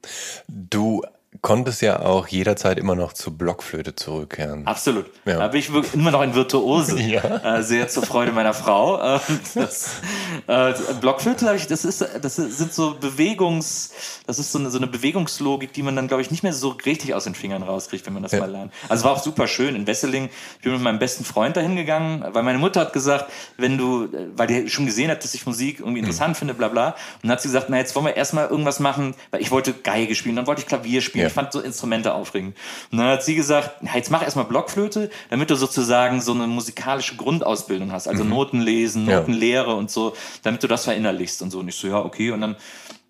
Du 0.49 1.03
konntest 1.41 1.81
ja 1.81 2.01
auch 2.01 2.29
jederzeit 2.29 2.79
immer 2.79 2.95
noch 2.95 3.15
zur 3.15 3.33
Blockflöte 3.33 3.97
zurückkehren. 3.97 4.67
Absolut. 4.67 5.07
Ja. 5.25 5.39
Da 5.39 5.49
bin 5.49 5.61
ich 5.61 5.71
immer 5.95 6.11
noch 6.11 6.21
ein 6.21 6.35
Virtuose. 6.35 7.01
ja. 7.01 7.57
Äh, 7.57 7.63
sehr 7.63 7.89
zur 7.89 8.05
Freude 8.05 8.33
meiner 8.33 8.53
Frau. 8.53 9.17
Äh, 9.17 9.19
das, 9.55 10.01
äh, 10.47 10.75
Blockflöte, 11.01 11.51
ich, 11.57 11.67
das 11.67 11.87
ist, 11.87 12.07
das 12.21 12.37
sind 12.37 12.75
so 12.75 12.97
Bewegungs, 13.01 13.93
das 14.27 14.39
ist 14.39 14.53
so 14.53 14.59
eine, 14.59 14.71
so 14.71 14.77
eine 14.77 14.87
Bewegungslogik, 14.87 15.73
die 15.73 15.83
man 15.83 15.97
dann, 15.97 16.07
glaube 16.07 16.21
ich, 16.21 16.31
nicht 16.31 16.43
mehr 16.43 16.53
so 16.53 16.69
richtig 16.69 17.15
aus 17.15 17.25
den 17.25 17.35
Fingern 17.35 17.63
rauskriegt, 17.63 18.05
wenn 18.05 18.13
man 18.13 18.23
das 18.23 18.33
ja. 18.33 18.41
mal 18.41 18.51
lernt. 18.51 18.73
Also 18.91 19.05
war 19.05 19.13
auch 19.13 19.23
super 19.23 19.49
schön. 19.49 19.75
In 19.75 19.87
Wesseling, 19.87 20.29
ich 20.57 20.63
bin 20.63 20.73
mit 20.73 20.83
meinem 20.83 20.99
besten 20.99 21.25
Freund 21.25 21.57
dahin 21.57 21.77
gegangen, 21.77 22.25
weil 22.33 22.43
meine 22.43 22.59
Mutter 22.59 22.81
hat 22.81 22.93
gesagt, 22.93 23.33
wenn 23.57 23.79
du, 23.79 24.09
weil 24.37 24.49
die 24.49 24.69
schon 24.69 24.85
gesehen 24.85 25.11
hat, 25.11 25.25
dass 25.25 25.33
ich 25.33 25.47
Musik 25.47 25.81
irgendwie 25.81 26.01
interessant 26.01 26.37
mhm. 26.37 26.39
finde, 26.39 26.55
bla 26.55 26.69
bla. 26.69 26.89
Und 26.89 26.97
dann 27.23 27.33
hat 27.33 27.41
sie 27.41 27.49
gesagt, 27.49 27.71
na, 27.71 27.79
jetzt 27.79 27.97
wollen 27.97 28.05
wir 28.05 28.17
erstmal 28.17 28.49
irgendwas 28.49 28.81
machen, 28.81 29.15
weil 29.31 29.41
ich 29.41 29.51
wollte 29.51 29.73
Geige 29.73 30.15
spielen, 30.15 30.37
dann 30.37 30.47
wollte 30.47 30.61
ich 30.61 30.67
Klavier 30.67 31.01
spielen 31.01 31.22
Ja. 31.23 31.29
Ich 31.29 31.33
fand 31.33 31.53
so 31.53 31.61
Instrumente 31.61 32.15
aufregend. 32.15 32.57
Und 32.91 32.99
dann 32.99 33.09
hat 33.09 33.25
sie 33.25 33.35
gesagt, 33.35 33.83
jetzt 33.95 34.11
mach 34.11 34.23
erstmal 34.23 34.45
Blockflöte, 34.45 35.11
damit 35.31 35.51
du 35.51 35.55
sozusagen 35.55 36.21
so 36.21 36.33
eine 36.33 36.47
musikalische 36.47 37.17
Grundausbildung 37.17 37.93
hast. 37.93 38.09
Also 38.09 38.25
mhm. 38.25 38.31
Noten 38.31 38.61
lesen, 38.61 39.07
Notenlehre 39.07 39.71
ja. 39.71 39.75
und 39.75 39.91
so, 39.91 40.15
damit 40.43 40.63
du 40.63 40.69
das 40.69 40.85
verinnerlichst 40.85 41.43
und 41.43 41.51
so. 41.51 41.61
Und 41.61 41.69
ich 41.69 41.77
so, 41.77 41.89
ja, 41.89 41.99
okay. 41.99 42.31
Und 42.31 42.41
dann 42.41 42.57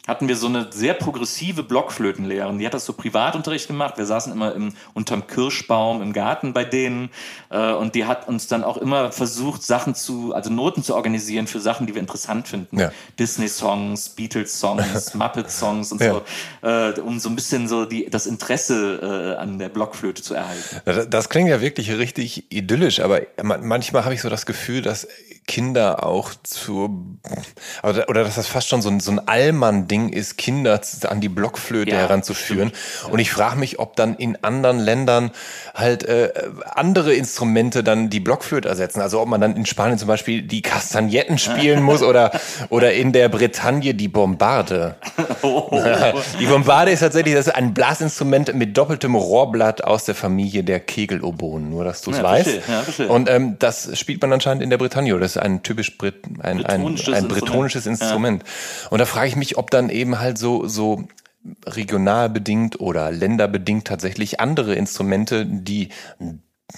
hatten 0.06 0.26
wir 0.26 0.36
so 0.36 0.48
eine 0.48 0.66
sehr 0.72 0.94
progressive 0.94 1.62
Blockflötenlehrerin. 1.62 2.58
Die 2.58 2.66
hat 2.66 2.74
das 2.74 2.84
so 2.84 2.92
Privatunterricht 2.92 3.68
gemacht. 3.68 3.98
Wir 3.98 4.06
saßen 4.06 4.32
immer 4.32 4.52
im, 4.52 4.74
unterm 4.94 5.28
Kirschbaum 5.28 6.02
im 6.02 6.12
Garten 6.12 6.52
bei 6.52 6.64
denen. 6.64 7.10
Äh, 7.50 7.72
und 7.72 7.94
die 7.94 8.04
hat 8.04 8.26
uns 8.26 8.48
dann 8.48 8.64
auch 8.64 8.78
immer 8.78 9.12
versucht, 9.12 9.62
Sachen 9.62 9.94
zu, 9.94 10.34
also 10.34 10.50
Noten 10.50 10.82
zu 10.82 10.96
organisieren 10.96 11.46
für 11.46 11.60
Sachen, 11.60 11.86
die 11.86 11.94
wir 11.94 12.00
interessant 12.00 12.48
finden. 12.48 12.80
Ja. 12.80 12.90
Disney-Songs, 13.18 14.10
Beatles-Songs, 14.10 15.14
Muppet-Songs 15.14 15.92
und 15.92 16.00
ja. 16.00 16.20
so, 16.62 16.66
äh, 16.66 17.00
um 17.00 17.20
so 17.20 17.28
ein 17.28 17.36
bisschen 17.36 17.68
so 17.68 17.84
die, 17.84 18.10
das 18.10 18.26
Interesse 18.26 19.36
äh, 19.36 19.40
an 19.40 19.60
der 19.60 19.68
Blockflöte 19.68 20.22
zu 20.22 20.34
erhalten. 20.34 21.08
Das 21.10 21.28
klingt 21.28 21.48
ja 21.48 21.60
wirklich 21.60 21.92
richtig 21.92 22.50
idyllisch, 22.52 22.98
aber 23.00 23.20
manchmal 23.42 24.04
habe 24.04 24.14
ich 24.14 24.20
so 24.20 24.28
das 24.28 24.46
Gefühl, 24.46 24.82
dass 24.82 25.06
Kinder 25.46 26.06
auch 26.06 26.30
zu, 26.42 27.18
oder, 27.82 28.08
oder 28.08 28.24
dass 28.24 28.36
das 28.36 28.46
fast 28.46 28.68
schon 28.68 28.80
so 28.80 28.88
ein, 28.88 29.00
so 29.00 29.10
ein 29.10 29.26
Allmann-Ding 29.26 30.10
ist, 30.10 30.38
Kinder 30.38 30.80
an 31.08 31.20
die 31.20 31.28
Blockflöte 31.28 31.90
ja, 31.90 31.98
heranzuführen. 31.98 32.72
Stimmt. 32.74 33.12
Und 33.12 33.18
ich 33.18 33.30
frage 33.30 33.58
mich, 33.58 33.78
ob 33.78 33.96
dann 33.96 34.14
in 34.14 34.42
anderen 34.42 34.78
Ländern 34.78 35.32
halt 35.74 36.04
äh, 36.04 36.32
andere 36.74 37.14
Instrumente 37.14 37.82
dann 37.82 38.08
die 38.08 38.20
Blockflöte 38.20 38.68
ersetzen. 38.68 39.00
Also 39.00 39.20
ob 39.20 39.28
man 39.28 39.40
dann 39.40 39.56
in 39.56 39.66
Spanien 39.66 39.98
zum 39.98 40.08
Beispiel 40.08 40.42
die 40.42 40.62
Kastagnetten 40.62 41.38
spielen 41.38 41.82
muss 41.82 42.02
oder, 42.02 42.32
oder 42.68 42.92
in 42.92 43.12
der 43.12 43.28
Bretagne 43.28 43.94
die 43.94 44.08
Bombarde. 44.08 44.96
Oh. 45.42 45.68
Die 46.38 46.46
Bombarde 46.46 46.92
ist 46.92 47.00
tatsächlich 47.00 47.34
das 47.34 47.48
ist 47.48 47.54
ein 47.54 47.74
Blasinstrument 47.74 48.54
mit 48.54 48.76
doppeltem 48.76 49.16
Rohrblatt 49.16 49.82
aus 49.82 50.04
der 50.04 50.14
Familie 50.14 50.62
der 50.62 50.78
Kegelobonen, 50.78 51.70
nur 51.70 51.84
dass 51.84 52.02
du 52.02 52.12
es 52.12 52.18
ja, 52.18 52.22
weißt. 52.22 52.60
Ja, 52.98 53.06
Und 53.06 53.28
ähm, 53.28 53.56
das 53.58 53.98
spielt 53.98 54.20
man 54.22 54.32
anscheinend 54.32 54.62
in 54.62 54.70
der 54.70 54.78
Bretagne. 54.78 55.16
Oder 55.16 55.31
ist 55.36 55.42
ein 55.42 55.62
typisch 55.62 55.98
Brit, 55.98 56.24
ein, 56.40 56.64
ein, 56.64 56.86
ein, 56.86 57.28
bretonisches 57.28 57.86
Instrument. 57.86 58.42
Ja. 58.42 58.88
Und 58.90 58.98
da 58.98 59.06
frage 59.06 59.28
ich 59.28 59.36
mich, 59.36 59.56
ob 59.56 59.70
dann 59.70 59.88
eben 59.90 60.18
halt 60.18 60.38
so, 60.38 60.66
so 60.66 61.06
regional 61.66 62.30
bedingt 62.30 62.80
oder 62.80 63.10
länderbedingt 63.10 63.86
tatsächlich 63.86 64.40
andere 64.40 64.74
Instrumente, 64.74 65.44
die 65.46 65.88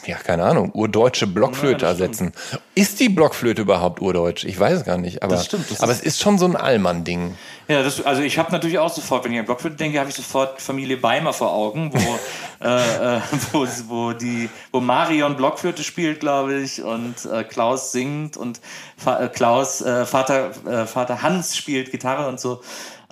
ja, 0.07 0.17
keine 0.17 0.45
Ahnung, 0.45 0.71
urdeutsche 0.75 1.27
Blockflöte 1.27 1.85
ja, 1.85 1.91
ersetzen. 1.91 2.33
Ist 2.75 3.01
die 3.01 3.09
Blockflöte 3.09 3.63
überhaupt 3.63 4.03
urdeutsch? 4.03 4.45
Ich 4.45 4.59
weiß 4.59 4.81
es 4.81 4.85
gar 4.85 4.99
nicht. 4.99 5.23
Aber, 5.23 5.37
das 5.37 5.47
stimmt, 5.47 5.71
das 5.71 5.81
aber 5.81 5.93
es 5.93 6.01
ist 6.01 6.21
schon 6.21 6.39
so 6.39 6.45
ein 6.45 6.57
Allmann-Ding. 6.57 7.37
Ja, 7.69 7.83
das, 7.83 8.05
also 8.05 8.23
ich 8.23 8.39
habe 8.39 8.53
natürlich 8.53 8.79
auch 8.79 8.93
sofort, 8.93 9.25
wenn 9.25 9.33
ich 9.33 9.39
an 9.39 9.47
Blockflöte 9.47 9.77
denke, 9.77 9.99
habe 9.99 10.11
ich 10.11 10.17
sofort 10.17 10.61
Familie 10.61 10.97
Beimer 10.97 11.33
vor 11.33 11.53
Augen, 11.53 11.91
wo, 11.95 12.19
äh, 12.65 13.17
äh, 13.17 13.21
wo, 13.53 13.67
wo, 13.87 14.13
die, 14.13 14.51
wo 14.73 14.81
Marion 14.81 15.37
Blockflöte 15.37 15.83
spielt, 15.83 16.21
glaube 16.21 16.57
ich, 16.57 16.83
und 16.83 17.25
äh, 17.25 17.45
Klaus 17.45 17.93
singt 17.93 18.37
und 18.37 18.61
Fa 18.97 19.21
äh, 19.21 19.29
Klaus, 19.29 19.81
äh, 19.81 20.05
Vater, 20.05 20.53
Vater 20.87 21.23
Hans 21.23 21.57
spielt 21.57 21.91
Gitarre 21.91 22.29
und 22.29 22.39
so. 22.39 22.61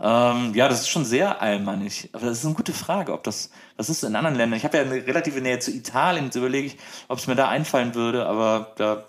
Ähm, 0.02 0.52
ja, 0.54 0.68
das 0.68 0.80
ist 0.80 0.88
schon 0.88 1.04
sehr 1.04 1.40
allmannig. 1.40 2.10
Aber 2.12 2.26
das 2.26 2.38
ist 2.38 2.44
eine 2.44 2.54
gute 2.54 2.72
Frage, 2.72 3.12
ob 3.12 3.22
das, 3.22 3.50
was 3.76 3.88
ist 3.88 4.04
in 4.04 4.16
anderen 4.16 4.36
Ländern? 4.36 4.56
Ich 4.56 4.64
habe 4.64 4.76
ja 4.76 4.84
eine 4.84 5.06
relative 5.06 5.40
Nähe 5.40 5.58
zu 5.58 5.70
Italien, 5.70 6.26
jetzt 6.26 6.36
überlege 6.36 6.68
ich, 6.68 6.76
ob 7.08 7.18
es 7.18 7.26
mir 7.26 7.34
da 7.34 7.48
einfallen 7.48 7.94
würde, 7.94 8.26
aber 8.26 8.72
da 8.76 9.04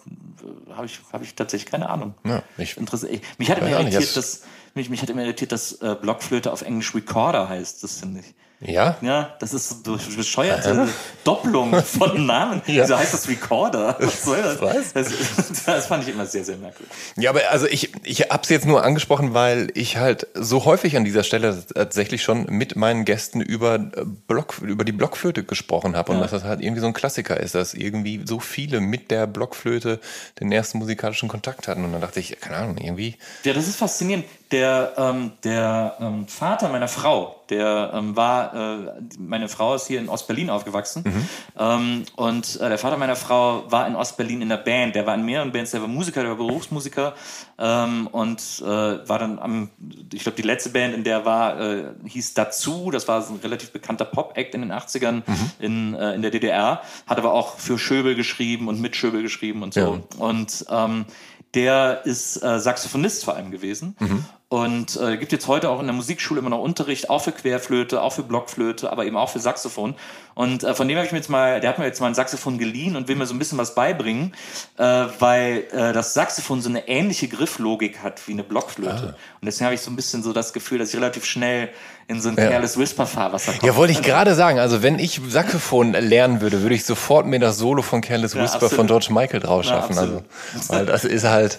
äh, 0.70 0.74
habe 0.74 0.86
ich, 0.86 1.00
hab 1.12 1.22
ich 1.22 1.36
tatsächlich 1.36 1.70
keine 1.72 1.90
Ahnung. 1.90 2.14
Ja, 2.26 2.44
ich, 2.58 2.78
Interessant. 2.78 3.22
Mich 3.38 3.52
hat 3.52 3.60
immer 3.60 3.70
irritiert, 3.70 4.16
dass, 4.16 4.44
mich, 4.74 4.90
mich 4.90 5.02
hat 5.02 5.10
immer 5.10 5.24
irritiert, 5.24 5.52
dass 5.52 5.74
äh, 5.82 5.96
Blockflöte 6.00 6.52
auf 6.52 6.62
Englisch 6.62 6.94
Recorder 6.96 7.50
heißt, 7.50 7.84
das 7.84 8.00
finde 8.00 8.22
ich. 8.22 8.34
Ja? 8.60 8.98
Ja, 9.02 9.36
das 9.40 9.54
ist 9.54 9.86
so 9.86 9.98
bescheuert, 10.16 10.64
so 10.64 10.70
eine 10.70 10.88
Doppelung 11.24 11.74
von 11.84 12.26
Namen. 12.26 12.62
ja. 12.68 12.88
So 12.88 12.98
heißt 12.98 13.14
das 13.14 13.28
Recorder. 13.28 13.98
Was 14.00 14.24
soll 14.24 14.42
das? 14.42 14.62
Was? 14.62 14.94
Das, 14.94 15.66
das, 15.66 15.88
fand 15.88 16.04
ich 16.04 16.14
immer 16.14 16.26
sehr, 16.26 16.46
sehr 16.46 16.58
merkwürdig. 16.58 16.94
Ja, 17.18 17.30
aber 17.30 17.42
also 17.50 17.68
ich, 17.68 17.92
ich 18.04 18.22
habe 18.22 18.44
es 18.44 18.50
jetzt 18.50 18.66
nur 18.66 18.84
angesprochen, 18.84 19.34
weil 19.34 19.70
ich 19.74 19.98
halt 19.98 20.28
so 20.34 20.66
häufig 20.66 20.96
an 20.96 21.04
dieser 21.04 21.24
Stelle 21.24 21.64
tatsächlich 21.74 22.24
schon 22.24 22.46
mit 22.46 22.76
meinen 22.76 23.06
Gästen 23.06 23.42
über, 23.42 23.76
äh, 23.76 24.06
Block, 24.28 24.60
über 24.62 24.86
die 24.86 24.92
Blockflöte 24.92 25.44
gesprochen 25.44 25.96
habe 25.96 26.12
und 26.12 26.18
ja. 26.18 26.24
dass 26.24 26.32
das 26.32 26.44
halt 26.44 26.62
irgendwie 26.62 26.82
so 26.82 26.88
ein 26.88 26.94
Klassiker 26.94 27.40
ist, 27.40 27.56
dass 27.56 27.74
irgendwie 27.74 28.22
so 28.26 28.40
viele 28.40 28.80
mit 28.80 29.12
der 29.12 29.28
Blockflöte 29.28 30.00
den 30.40 30.52
ersten 30.52 30.78
musikalischen 30.78 31.28
Kontakt 31.28 31.68
hatten. 31.68 31.84
Und 31.84 31.92
dann 31.92 32.02
dachte 32.02 32.20
ich, 32.20 32.40
keine 32.40 32.58
Ahnung, 32.58 32.78
irgendwie. 32.78 33.18
Ja, 33.44 33.54
das 33.54 33.68
ist 33.68 33.78
faszinierend. 33.78 34.26
Der, 34.54 34.94
ähm, 34.98 35.32
der 35.44 35.98
ähm, 36.00 36.28
Vater 36.28 36.70
meiner 36.70 36.88
Frau, 36.88 37.44
der 37.50 37.92
ähm, 37.92 38.16
war, 38.16 38.54
äh, 38.54 38.92
meine 39.18 39.50
Frau 39.50 39.74
ist 39.74 39.88
hier 39.88 40.00
in 40.00 40.10
Ostberlin 40.10 40.52
aufgewachsen 40.52 41.04
mhm. 41.04 41.28
ähm, 41.58 42.04
und 42.16 42.62
äh, 42.62 42.70
der 42.70 42.78
Vater 42.78 42.98
meiner 42.98 43.16
Frau 43.16 43.64
war 43.72 43.88
in 43.88 43.96
Ostberlin 43.96 44.44
in 44.44 44.50
der 44.50 44.58
Band. 44.58 44.94
Der 44.94 45.08
war 45.08 45.16
in 45.16 45.26
mehreren 45.26 45.52
Bands, 45.52 45.72
der 45.72 45.82
war 45.82 45.88
Musiker, 45.88 46.22
der 46.22 46.30
war 46.30 46.38
Berufsmusiker 46.38 47.16
ähm, 47.58 48.06
und 48.12 48.62
äh, 48.62 48.68
war 48.68 49.18
dann 49.18 49.40
am, 49.40 49.72
ich 50.14 50.22
glaube, 50.22 50.36
die 50.36 50.48
letzte 50.48 50.70
Band, 50.70 50.94
in 50.94 51.04
der 51.04 51.18
er 51.18 51.26
war, 51.26 51.60
äh, 51.60 51.86
hieß 52.06 52.36
Dazu. 52.36 52.92
Das 52.92 53.08
war 53.08 53.24
so 53.24 53.34
ein 53.34 53.40
relativ 53.40 53.72
bekannter 53.72 54.06
Pop-Act 54.06 54.54
in 54.54 54.62
den 54.62 54.72
80ern 54.72 55.24
mhm. 55.26 55.52
in, 55.58 55.94
äh, 55.96 56.14
in 56.14 56.22
der 56.22 56.30
DDR. 56.30 56.84
Hat 57.08 57.18
aber 57.18 57.34
auch 57.34 57.58
für 57.58 57.80
Schöbel 57.80 58.14
geschrieben 58.14 58.68
und 58.68 58.80
mit 58.80 58.96
Schöbel 58.96 59.24
geschrieben 59.24 59.64
und 59.64 59.74
so. 59.74 59.80
Ja. 59.80 60.24
Und 60.24 60.64
ähm, 60.70 61.06
der 61.54 62.02
ist 62.06 62.42
äh, 62.44 62.60
Saxophonist 62.60 63.26
vor 63.26 63.36
allem 63.36 63.52
gewesen. 63.52 63.96
Mhm. 64.00 64.26
Und 64.54 65.00
äh, 65.02 65.18
gibt 65.18 65.32
jetzt 65.32 65.48
heute 65.48 65.68
auch 65.72 65.80
in 65.80 65.88
der 65.88 65.96
Musikschule 65.96 66.40
immer 66.40 66.52
noch 66.52 66.60
Unterricht, 66.60 67.10
auch 67.10 67.24
für 67.24 67.32
Querflöte, 67.32 68.04
auch 68.04 68.14
für 68.14 68.22
Blockflöte, 68.22 68.92
aber 68.92 69.04
eben 69.04 69.18
auch 69.18 69.30
für 69.30 69.40
Saxophon. 69.40 69.96
Und 70.36 70.64
äh, 70.64 70.76
von 70.76 70.88
dem 70.88 70.96
habe 70.96 71.08
ich 71.08 71.12
mir 71.12 71.18
jetzt 71.18 71.30
mal, 71.32 71.60
der 71.60 71.72
hat 71.72 71.80
mir 71.80 71.86
jetzt 71.86 72.00
mal 72.02 72.06
ein 72.06 72.14
Saxophon 72.14 72.60
geliehen 72.60 72.96
und 72.96 73.08
will 73.08 73.16
mir 73.16 73.26
so 73.26 73.34
ein 73.34 73.40
bisschen 73.40 73.58
was 73.58 73.74
beibringen, 73.74 74.36
äh, 74.78 74.84
weil 75.18 75.64
äh, 75.72 75.92
das 75.92 76.14
Saxophon 76.14 76.62
so 76.62 76.70
eine 76.70 76.88
ähnliche 76.88 77.28
Grifflogik 77.30 78.04
hat 78.04 78.28
wie 78.28 78.34
eine 78.34 78.44
Blockflöte. 78.44 79.16
Ah. 79.18 79.40
Und 79.42 79.46
deswegen 79.48 79.66
habe 79.66 79.74
ich 79.74 79.82
so 79.82 79.90
ein 79.90 79.96
bisschen 79.96 80.22
so 80.22 80.34
das 80.34 80.54
Gefühl, 80.54 80.78
dass 80.78 80.90
ich 80.90 80.98
relativ 80.98 81.26
schnell 81.26 81.70
in 82.08 82.22
so 82.22 82.30
ein 82.30 82.36
ja. 82.38 82.48
Careless 82.48 82.78
Whisper 82.78 83.08
Fahrwasser 83.08 83.54
komme. 83.54 83.72
Ja, 83.72 83.76
wollte 83.76 83.94
ich 83.94 84.04
gerade 84.04 84.36
sagen. 84.36 84.60
Also 84.60 84.84
wenn 84.84 85.00
ich 85.00 85.20
Saxophon 85.30 85.94
lernen 85.94 86.42
würde, 86.42 86.62
würde 86.62 86.76
ich 86.76 86.86
sofort 86.86 87.26
mir 87.26 87.40
das 87.40 87.58
Solo 87.58 87.82
von 87.82 88.02
Careless 88.02 88.36
ja, 88.36 88.44
Whisper 88.44 88.66
absolut. 88.66 88.76
von 88.76 88.86
George 88.86 89.08
Michael 89.10 89.40
drauf 89.40 89.66
schaffen. 89.66 89.96
Ja, 89.96 90.02
also, 90.02 90.24
weil 90.68 90.86
das 90.86 91.06
ist 91.06 91.24
halt, 91.24 91.58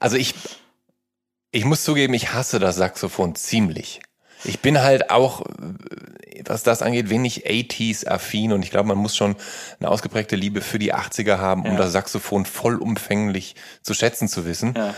also 0.00 0.16
ich 0.16 0.34
ich 1.54 1.64
muss 1.64 1.84
zugeben, 1.84 2.14
ich 2.14 2.32
hasse 2.32 2.58
das 2.58 2.76
Saxophon 2.76 3.36
ziemlich. 3.36 4.00
Ich 4.42 4.60
bin 4.60 4.82
halt 4.82 5.10
auch, 5.10 5.42
was 6.44 6.64
das 6.64 6.82
angeht, 6.82 7.10
wenig 7.10 7.46
80s 7.46 8.06
affin 8.06 8.52
und 8.52 8.64
ich 8.64 8.70
glaube, 8.70 8.88
man 8.88 8.98
muss 8.98 9.14
schon 9.14 9.36
eine 9.78 9.88
ausgeprägte 9.88 10.34
Liebe 10.34 10.60
für 10.60 10.80
die 10.80 10.92
80er 10.92 11.38
haben, 11.38 11.62
um 11.62 11.72
ja. 11.72 11.76
das 11.76 11.92
Saxophon 11.92 12.44
vollumfänglich 12.44 13.54
zu 13.82 13.94
schätzen 13.94 14.28
zu 14.28 14.44
wissen. 14.44 14.74
Ja. 14.76 14.94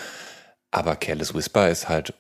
Aber 0.70 0.96
Careless 0.96 1.34
Whisper 1.34 1.68
ist 1.68 1.90
halt 1.90 2.14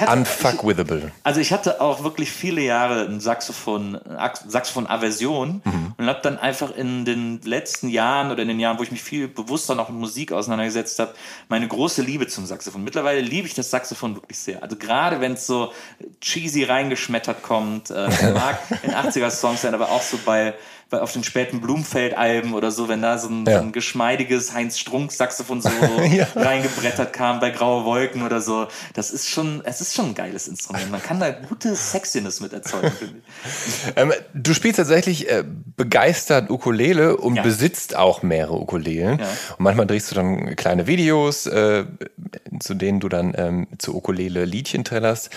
hatte, 0.00 0.12
Unfuckwithable. 0.12 1.12
Also 1.22 1.40
ich 1.40 1.52
hatte 1.52 1.80
auch 1.80 2.02
wirklich 2.02 2.30
viele 2.30 2.60
Jahre 2.62 3.06
ein 3.06 3.20
Saxophon, 3.20 3.98
Saxophon-Aversion 4.46 5.62
mhm. 5.64 5.94
und 5.96 6.06
habe 6.06 6.20
dann 6.22 6.38
einfach 6.38 6.74
in 6.74 7.04
den 7.04 7.40
letzten 7.42 7.88
Jahren 7.88 8.30
oder 8.30 8.42
in 8.42 8.48
den 8.48 8.60
Jahren, 8.60 8.78
wo 8.78 8.82
ich 8.82 8.90
mich 8.90 9.02
viel 9.02 9.28
bewusster 9.28 9.74
noch 9.74 9.88
mit 9.88 9.98
Musik 9.98 10.32
auseinandergesetzt 10.32 10.98
habe, 10.98 11.14
meine 11.48 11.68
große 11.68 12.02
Liebe 12.02 12.26
zum 12.26 12.46
Saxophon. 12.46 12.84
Mittlerweile 12.84 13.20
liebe 13.20 13.46
ich 13.46 13.54
das 13.54 13.70
Saxophon 13.70 14.14
wirklich 14.14 14.38
sehr. 14.38 14.62
Also 14.62 14.76
gerade 14.76 15.20
wenn 15.20 15.32
es 15.32 15.46
so 15.46 15.72
cheesy 16.20 16.64
reingeschmettert 16.64 17.42
kommt, 17.42 17.90
äh, 17.90 18.08
mag 18.32 18.58
in 18.82 18.92
80er-Songs 18.92 19.62
sein, 19.62 19.74
aber 19.74 19.90
auch 19.90 20.02
so 20.02 20.18
bei 20.24 20.54
auf 20.90 21.12
den 21.12 21.24
späten 21.24 21.60
Blumfeld-Alben 21.60 22.54
oder 22.54 22.70
so, 22.70 22.88
wenn 22.88 23.02
da 23.02 23.18
so 23.18 23.28
ein, 23.28 23.44
ja. 23.44 23.54
so 23.54 23.58
ein 23.60 23.72
geschmeidiges 23.72 24.54
Heinz 24.54 24.78
Strunk-Saxophon 24.78 25.60
so 25.60 25.68
ja. 26.10 26.28
reingebrettert 26.34 27.12
kam 27.12 27.40
bei 27.40 27.50
Graue 27.50 27.84
Wolken 27.84 28.22
oder 28.22 28.40
so. 28.40 28.68
Das 28.94 29.10
ist 29.10 29.28
schon, 29.36 29.62
es 29.64 29.80
ist 29.80 29.94
schon 29.94 30.06
ein 30.06 30.14
geiles 30.14 30.48
Instrument. 30.48 30.90
Man 30.90 31.02
kann 31.02 31.20
da 31.20 31.30
gute 31.30 31.76
Sexiness 31.76 32.40
mit 32.40 32.52
erzeugen, 32.52 32.90
finde 32.90 33.16
ich. 33.18 33.92
Ähm, 33.96 34.12
du 34.34 34.54
spielst 34.54 34.78
tatsächlich 34.78 35.30
äh, 35.30 35.44
begeistert 35.76 36.50
Ukulele 36.50 37.16
und 37.16 37.36
ja. 37.36 37.42
besitzt 37.42 37.96
auch 37.96 38.22
mehrere 38.22 38.58
Ukulelen. 38.58 39.18
Ja. 39.18 39.26
Und 39.58 39.60
manchmal 39.60 39.86
drehst 39.86 40.10
du 40.10 40.14
dann 40.14 40.56
kleine 40.56 40.86
Videos, 40.86 41.46
äh, 41.46 41.84
zu 42.60 42.74
denen 42.74 43.00
du 43.00 43.08
dann 43.08 43.34
ähm, 43.36 43.66
zu 43.78 43.94
Ukulele 43.94 44.46
Liedchen 44.46 44.84
trällerst. 44.84 45.30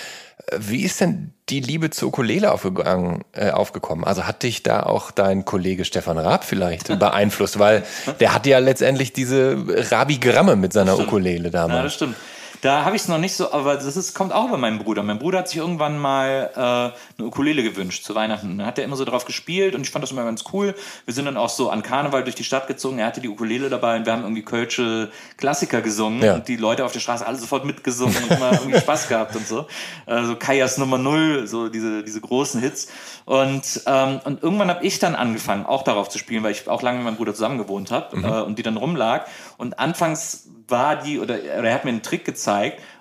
Wie 0.57 0.83
ist 0.83 1.01
denn 1.01 1.33
die 1.49 1.59
Liebe 1.59 1.89
zur 1.89 2.07
Ukulele 2.07 2.51
aufgegangen, 2.53 3.25
äh, 3.33 3.51
aufgekommen? 3.51 4.05
Also 4.05 4.25
hat 4.25 4.43
dich 4.43 4.63
da 4.63 4.83
auch 4.83 5.11
dein 5.11 5.43
Kollege 5.43 5.83
Stefan 5.83 6.17
Raab 6.17 6.45
vielleicht 6.45 6.87
beeinflusst? 6.99 7.59
Weil 7.59 7.83
der 8.21 8.33
hat 8.33 8.47
ja 8.47 8.59
letztendlich 8.59 9.11
diese 9.11 9.57
Rabigramme 9.91 10.55
mit 10.55 10.71
seiner 10.71 10.97
Ukulele 10.97 11.51
damals. 11.51 11.77
Ja, 11.77 11.83
das 11.83 11.93
stimmt. 11.93 12.15
Da 12.61 12.83
habe 12.83 12.97
ich 12.97 13.03
es 13.03 13.07
noch 13.07 13.19
nicht 13.19 13.35
so, 13.35 13.53
aber 13.53 13.75
das 13.75 13.95
ist, 13.95 14.13
kommt 14.13 14.33
auch 14.33 14.49
über 14.49 14.57
meinen 14.57 14.79
Bruder. 14.79 15.01
Mein 15.01 15.17
Bruder 15.17 15.39
hat 15.39 15.47
sich 15.47 15.57
irgendwann 15.57 15.97
mal 15.97 16.49
äh, 16.53 16.59
eine 16.59 17.27
Ukulele 17.27 17.63
gewünscht 17.63 18.03
zu 18.03 18.15
Weihnachten. 18.15 18.57
Dann 18.57 18.67
hat 18.67 18.77
er 18.77 18.83
immer 18.83 18.97
so 18.97 19.05
drauf 19.05 19.23
gespielt 19.23 19.75
und 19.75 19.81
ich 19.81 19.91
fand 19.91 20.03
das 20.03 20.11
immer 20.11 20.25
ganz 20.25 20.43
cool. 20.51 20.75
Wir 21.05 21.13
sind 21.13 21.25
dann 21.25 21.37
auch 21.37 21.47
so 21.47 21.69
an 21.69 21.83
Karneval 21.83 22.23
durch 22.23 22.35
die 22.35 22.43
Stadt 22.43 22.67
gezogen. 22.67 22.99
Er 22.99 23.07
hatte 23.07 23.21
die 23.21 23.29
Ukulele 23.29 23.69
dabei 23.69 23.95
und 23.95 24.05
wir 24.05 24.11
haben 24.11 24.23
irgendwie 24.23 24.43
Kölsche 24.43 25.09
Klassiker 25.37 25.81
gesungen 25.81 26.21
ja. 26.21 26.35
und 26.35 26.49
die 26.49 26.57
Leute 26.57 26.83
auf 26.83 26.91
der 26.91 26.99
Straße 26.99 27.25
alle 27.25 27.37
sofort 27.37 27.63
mitgesungen 27.63 28.15
und 28.23 28.31
immer 28.31 28.51
irgendwie 28.51 28.79
Spaß 28.79 29.07
gehabt 29.07 29.37
und 29.37 29.47
so. 29.47 29.67
Also 30.05 30.35
Kajas 30.35 30.77
Nummer 30.77 30.97
Null, 30.97 31.47
so 31.47 31.69
diese, 31.69 32.03
diese 32.03 32.19
großen 32.19 32.59
Hits. 32.59 32.89
Und, 33.23 33.83
ähm, 33.85 34.19
und 34.25 34.43
irgendwann 34.43 34.69
habe 34.69 34.85
ich 34.85 34.99
dann 34.99 35.15
angefangen, 35.15 35.65
auch 35.65 35.83
darauf 35.83 36.09
zu 36.09 36.17
spielen, 36.17 36.43
weil 36.43 36.51
ich 36.51 36.67
auch 36.67 36.81
lange 36.81 36.97
mit 36.97 37.05
meinem 37.05 37.15
Bruder 37.15 37.33
zusammen 37.33 37.57
gewohnt 37.57 37.91
habe 37.91 38.17
mhm. 38.17 38.25
äh, 38.25 38.41
und 38.41 38.59
die 38.59 38.63
dann 38.63 38.75
rumlag. 38.75 39.27
Und 39.57 39.79
anfangs 39.79 40.49
war 40.67 40.97
die, 40.97 41.19
oder, 41.19 41.35
oder 41.35 41.69
er 41.69 41.73
hat 41.73 41.85
mir 41.85 41.91
einen 41.91 42.03
Trick 42.03 42.25
gezeigt 42.25 42.48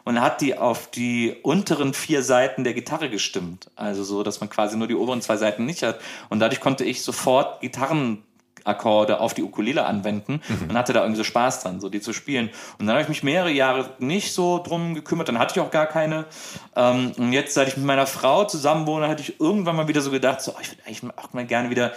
und 0.05 0.21
hat 0.21 0.41
die 0.41 0.57
auf 0.57 0.91
die 0.91 1.37
unteren 1.43 1.95
vier 1.95 2.23
Seiten 2.23 2.65
der 2.65 2.75
Gitarre 2.75 3.11
gestimmt. 3.11 3.71
Also 3.77 4.05
so, 4.05 4.23
dass 4.23 4.41
man 4.41 4.51
quasi 4.51 4.77
nur 4.77 4.89
die 4.89 4.95
oberen 4.95 5.21
zwei 5.21 5.37
Seiten 5.37 5.67
nicht 5.67 5.83
hat. 5.83 6.01
Und 6.29 6.41
dadurch 6.41 6.61
konnte 6.61 6.85
ich 6.85 7.03
sofort 7.03 7.61
Gitarren 7.61 8.23
Akkorde 8.69 9.21
auf 9.21 9.35
die 9.35 9.43
Ukulele 9.43 9.87
anwenden 9.87 10.41
mhm. 10.47 10.71
und 10.71 10.77
hatte 10.77 10.93
da 10.93 11.01
irgendwie 11.01 11.19
so 11.19 11.25
Spaß 11.25 11.63
dran, 11.63 11.81
so 11.81 11.89
die 11.89 12.01
zu 12.01 12.13
spielen. 12.13 12.51
Und 12.79 12.87
dann 12.87 12.91
habe 12.91 13.03
ich 13.03 13.09
mich 13.09 13.23
mehrere 13.23 13.51
Jahre 13.51 13.91
nicht 13.99 14.33
so 14.33 14.63
drum 14.63 14.95
gekümmert, 14.95 15.29
dann 15.29 15.39
hatte 15.39 15.55
ich 15.57 15.61
auch 15.61 15.71
gar 15.71 15.87
keine. 15.87 16.27
Ähm, 16.77 17.13
und 17.17 17.33
jetzt, 17.33 17.55
seit 17.55 17.69
ich 17.69 17.77
mit 17.77 17.87
meiner 17.87 18.07
Frau 18.07 18.45
zusammen 18.45 18.87
wohne, 18.87 19.09
hatte 19.09 19.23
ich 19.23 19.41
irgendwann 19.41 19.77
mal 19.77 19.89
wieder 19.89 20.03
so 20.03 20.11
gedacht, 20.11 20.41
so, 20.41 20.53
oh, 20.53 20.61
ich 20.61 20.71
würde 20.71 20.83
eigentlich 20.87 21.03
auch 21.17 21.33
mal 21.33 21.47
gerne 21.47 21.71
wieder 21.71 21.93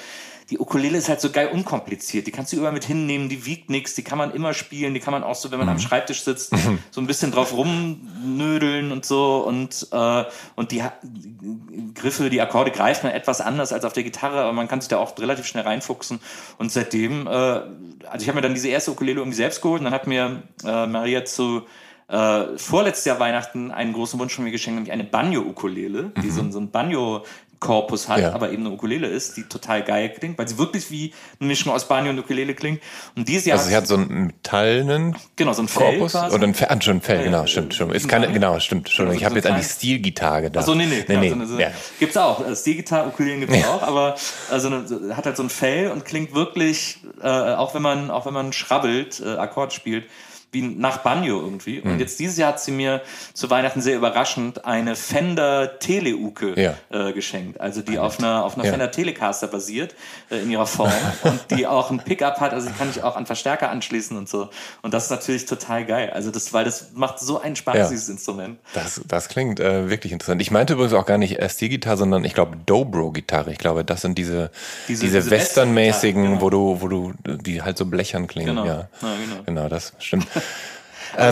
die 0.51 0.59
Ukulele 0.59 0.97
ist 0.97 1.07
halt 1.07 1.21
so 1.21 1.29
geil 1.29 1.47
unkompliziert. 1.47 2.27
Die 2.27 2.31
kannst 2.31 2.51
du 2.51 2.57
überall 2.57 2.73
mit 2.73 2.83
hinnehmen, 2.83 3.29
die 3.29 3.45
wiegt 3.45 3.69
nichts, 3.69 3.95
die 3.95 4.03
kann 4.03 4.17
man 4.17 4.31
immer 4.33 4.53
spielen, 4.53 4.93
die 4.93 4.99
kann 4.99 5.13
man 5.13 5.23
auch 5.23 5.35
so, 5.35 5.49
wenn 5.49 5.57
man 5.57 5.67
mhm. 5.67 5.75
am 5.75 5.79
Schreibtisch 5.79 6.23
sitzt, 6.23 6.51
mhm. 6.51 6.79
so 6.91 6.99
ein 6.99 7.07
bisschen 7.07 7.31
drauf 7.31 7.53
rumnödeln 7.53 8.91
und 8.91 9.05
so. 9.05 9.37
Und, 9.37 9.87
äh, 9.93 10.25
und 10.55 10.73
die, 10.73 10.83
die 11.03 11.93
Griffe, 11.93 12.29
die 12.29 12.41
Akkorde 12.41 12.71
greift 12.71 13.03
man 13.03 13.13
etwas 13.13 13.39
anders 13.39 13.71
als 13.71 13.85
auf 13.85 13.93
der 13.93 14.03
Gitarre, 14.03 14.41
aber 14.41 14.51
man 14.51 14.67
kann 14.67 14.81
sich 14.81 14.89
da 14.89 14.97
auch 14.97 15.17
relativ 15.17 15.45
schnell 15.45 15.63
reinfuchsen. 15.63 16.19
Und 16.57 16.69
seitdem, 16.69 17.27
äh, 17.27 17.29
also 17.29 18.19
ich 18.19 18.27
habe 18.27 18.35
mir 18.35 18.41
dann 18.41 18.53
diese 18.53 18.67
erste 18.67 18.91
Ukulele 18.91 19.21
irgendwie 19.21 19.37
selbst 19.37 19.61
geholt 19.61 19.79
und 19.79 19.85
dann 19.85 19.93
hat 19.93 20.05
mir 20.05 20.43
äh, 20.65 20.85
Maria 20.85 21.23
zu 21.23 21.61
äh, 22.09 22.57
vorletztes 22.57 23.05
Jahr 23.05 23.21
Weihnachten 23.21 23.71
einen 23.71 23.93
großen 23.93 24.19
Wunsch 24.19 24.35
von 24.35 24.43
mir 24.43 24.51
geschenkt, 24.51 24.75
nämlich 24.75 24.91
eine 24.91 25.05
Banjo-Ukulele, 25.05 26.11
die 26.21 26.27
mhm. 26.27 26.31
so, 26.31 26.51
so 26.51 26.59
ein 26.59 26.71
Banjo 26.71 27.23
Korpus 27.61 28.09
hat, 28.09 28.19
ja. 28.19 28.33
aber 28.33 28.51
eben 28.51 28.65
eine 28.65 28.73
Ukulele 28.73 29.07
ist, 29.07 29.37
die 29.37 29.43
total 29.43 29.83
geil 29.83 30.09
klingt, 30.09 30.37
weil 30.37 30.47
sie 30.47 30.57
wirklich 30.57 30.89
wie 30.89 31.13
eine 31.39 31.47
Mischung 31.47 31.71
aus 31.71 31.87
Banjo 31.87 32.09
und 32.09 32.17
Ukulele 32.17 32.55
klingt. 32.55 32.81
Und 33.15 33.29
dieses 33.29 33.45
Jahr 33.45 33.59
also 33.59 33.69
sie 33.69 33.75
hat 33.75 33.85
so 33.85 33.95
einen 33.95 34.25
metallenen 34.27 35.15
genau 35.35 35.53
so 35.53 35.61
ein 35.61 35.67
Fell 35.67 35.91
Korpus 35.91 36.13
quasi. 36.13 36.35
oder 36.35 36.43
ein 36.47 36.55
Fell, 36.55 36.67
ah, 36.69 36.81
schon 36.81 36.97
ein 36.97 37.01
Fell, 37.01 37.19
ja, 37.19 37.23
genau, 37.25 37.45
stimmt, 37.45 37.75
schon. 37.75 37.91
Ist 37.91 38.09
keine, 38.09 38.31
genau, 38.31 38.59
stimmt, 38.59 38.89
schon. 38.89 39.05
Genau, 39.05 39.17
ich 39.17 39.23
habe 39.23 39.33
so 39.33 39.37
jetzt 39.37 39.45
an 39.45 39.59
die 39.59 39.63
Stilgitarre 39.63 40.41
gedacht. 40.41 40.63
Achso, 40.63 40.73
nee, 40.73 40.87
nee, 40.87 41.05
nee, 41.07 41.29
genau, 41.29 41.35
nee. 41.35 41.45
So 41.45 41.53
eine, 41.53 41.61
ja. 41.61 41.71
gibt's 41.99 42.17
auch. 42.17 42.45
Äh, 42.45 42.55
Stilgitarre, 42.55 43.07
Ukulelen 43.09 43.41
gibt's 43.41 43.63
auch, 43.67 43.83
aber 43.83 44.15
also 44.49 44.67
eine, 44.67 45.15
hat 45.15 45.27
halt 45.27 45.37
so 45.37 45.43
ein 45.43 45.49
Fell 45.51 45.91
und 45.91 46.03
klingt 46.03 46.33
wirklich, 46.33 46.97
äh, 47.21 47.27
auch 47.27 47.75
wenn 47.75 47.83
man, 47.83 48.09
auch 48.09 48.25
wenn 48.25 48.33
man 48.33 48.53
schrabbelt, 48.53 49.21
äh, 49.23 49.37
Akkord 49.37 49.71
spielt, 49.71 50.05
wie 50.51 50.61
nach 50.61 50.97
Banjo 50.97 51.39
irgendwie. 51.39 51.79
Und 51.79 51.93
mhm. 51.93 51.99
jetzt 51.99 52.19
dieses 52.19 52.37
Jahr 52.37 52.49
hat 52.49 52.59
sie 52.59 52.71
mir 52.71 53.01
zu 53.33 53.49
Weihnachten 53.49 53.81
sehr 53.81 53.95
überraschend 53.95 54.65
eine 54.65 54.95
Fender 54.95 55.79
Teleuke 55.79 56.59
ja. 56.59 56.75
äh, 56.89 57.13
geschenkt. 57.13 57.61
Also 57.61 57.81
die 57.81 57.97
auf 57.97 58.19
einer, 58.19 58.43
auf 58.43 58.55
einer 58.55 58.65
ja. 58.65 58.71
Fender 58.71 58.91
Telecaster 58.91 59.47
basiert 59.47 59.95
äh, 60.29 60.39
in 60.39 60.51
ihrer 60.51 60.65
Form 60.65 60.91
und 61.23 61.39
die 61.51 61.67
auch 61.67 61.89
ein 61.89 61.99
Pickup 61.99 62.41
hat, 62.41 62.53
also 62.53 62.67
die 62.67 62.75
kann 62.75 62.89
ich 62.89 63.01
auch 63.01 63.15
an 63.15 63.25
Verstärker 63.25 63.69
anschließen 63.69 64.17
und 64.17 64.27
so. 64.27 64.49
Und 64.81 64.93
das 64.93 65.05
ist 65.05 65.09
natürlich 65.09 65.45
total 65.45 65.85
geil. 65.85 66.11
Also 66.13 66.31
das, 66.31 66.51
weil 66.51 66.65
das 66.65 66.91
macht 66.93 67.19
so 67.19 67.39
einen 67.39 67.55
Spaß, 67.55 67.75
ja. 67.75 67.89
dieses 67.89 68.09
Instrument. 68.09 68.59
Das, 68.73 69.01
das 69.07 69.29
klingt 69.29 69.61
äh, 69.61 69.89
wirklich 69.89 70.11
interessant. 70.11 70.41
Ich 70.41 70.51
meinte 70.51 70.73
übrigens 70.73 70.93
auch 70.93 71.05
gar 71.05 71.17
nicht 71.17 71.41
ST-Gitarre, 71.41 71.97
sondern 71.97 72.25
ich 72.25 72.33
glaube 72.33 72.57
Dobro-Gitarre. 72.65 73.53
Ich 73.53 73.57
glaube, 73.57 73.85
das 73.85 74.01
sind 74.01 74.17
diese, 74.17 74.51
diese, 74.89 75.05
diese, 75.05 75.19
diese 75.19 75.31
Western-mäßigen, 75.31 76.23
genau. 76.23 76.41
wo 76.41 76.49
du, 76.49 76.81
wo 76.81 76.87
du, 76.89 77.13
die 77.25 77.61
halt 77.61 77.77
so 77.77 77.85
blechern 77.85 78.27
klingen. 78.27 78.57
Genau. 78.57 78.65
Ja. 78.65 78.89
genau. 79.01 79.43
genau, 79.45 79.69
das 79.69 79.93
stimmt. 79.99 80.27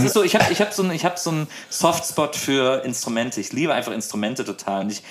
Ist 0.04 0.14
so, 0.14 0.24
ich 0.24 0.36
habe 0.36 0.52
ich 0.52 0.60
hab 0.60 0.74
so 0.74 0.84
einen 0.84 0.98
hab 0.98 1.18
so 1.18 1.48
Softspot 1.70 2.36
für 2.36 2.84
Instrumente. 2.84 3.40
Ich 3.40 3.54
liebe 3.54 3.74
einfach 3.74 3.94
Instrumente 3.94 4.44
total. 4.44 4.82
Und 4.82 4.92
ich 4.92 5.04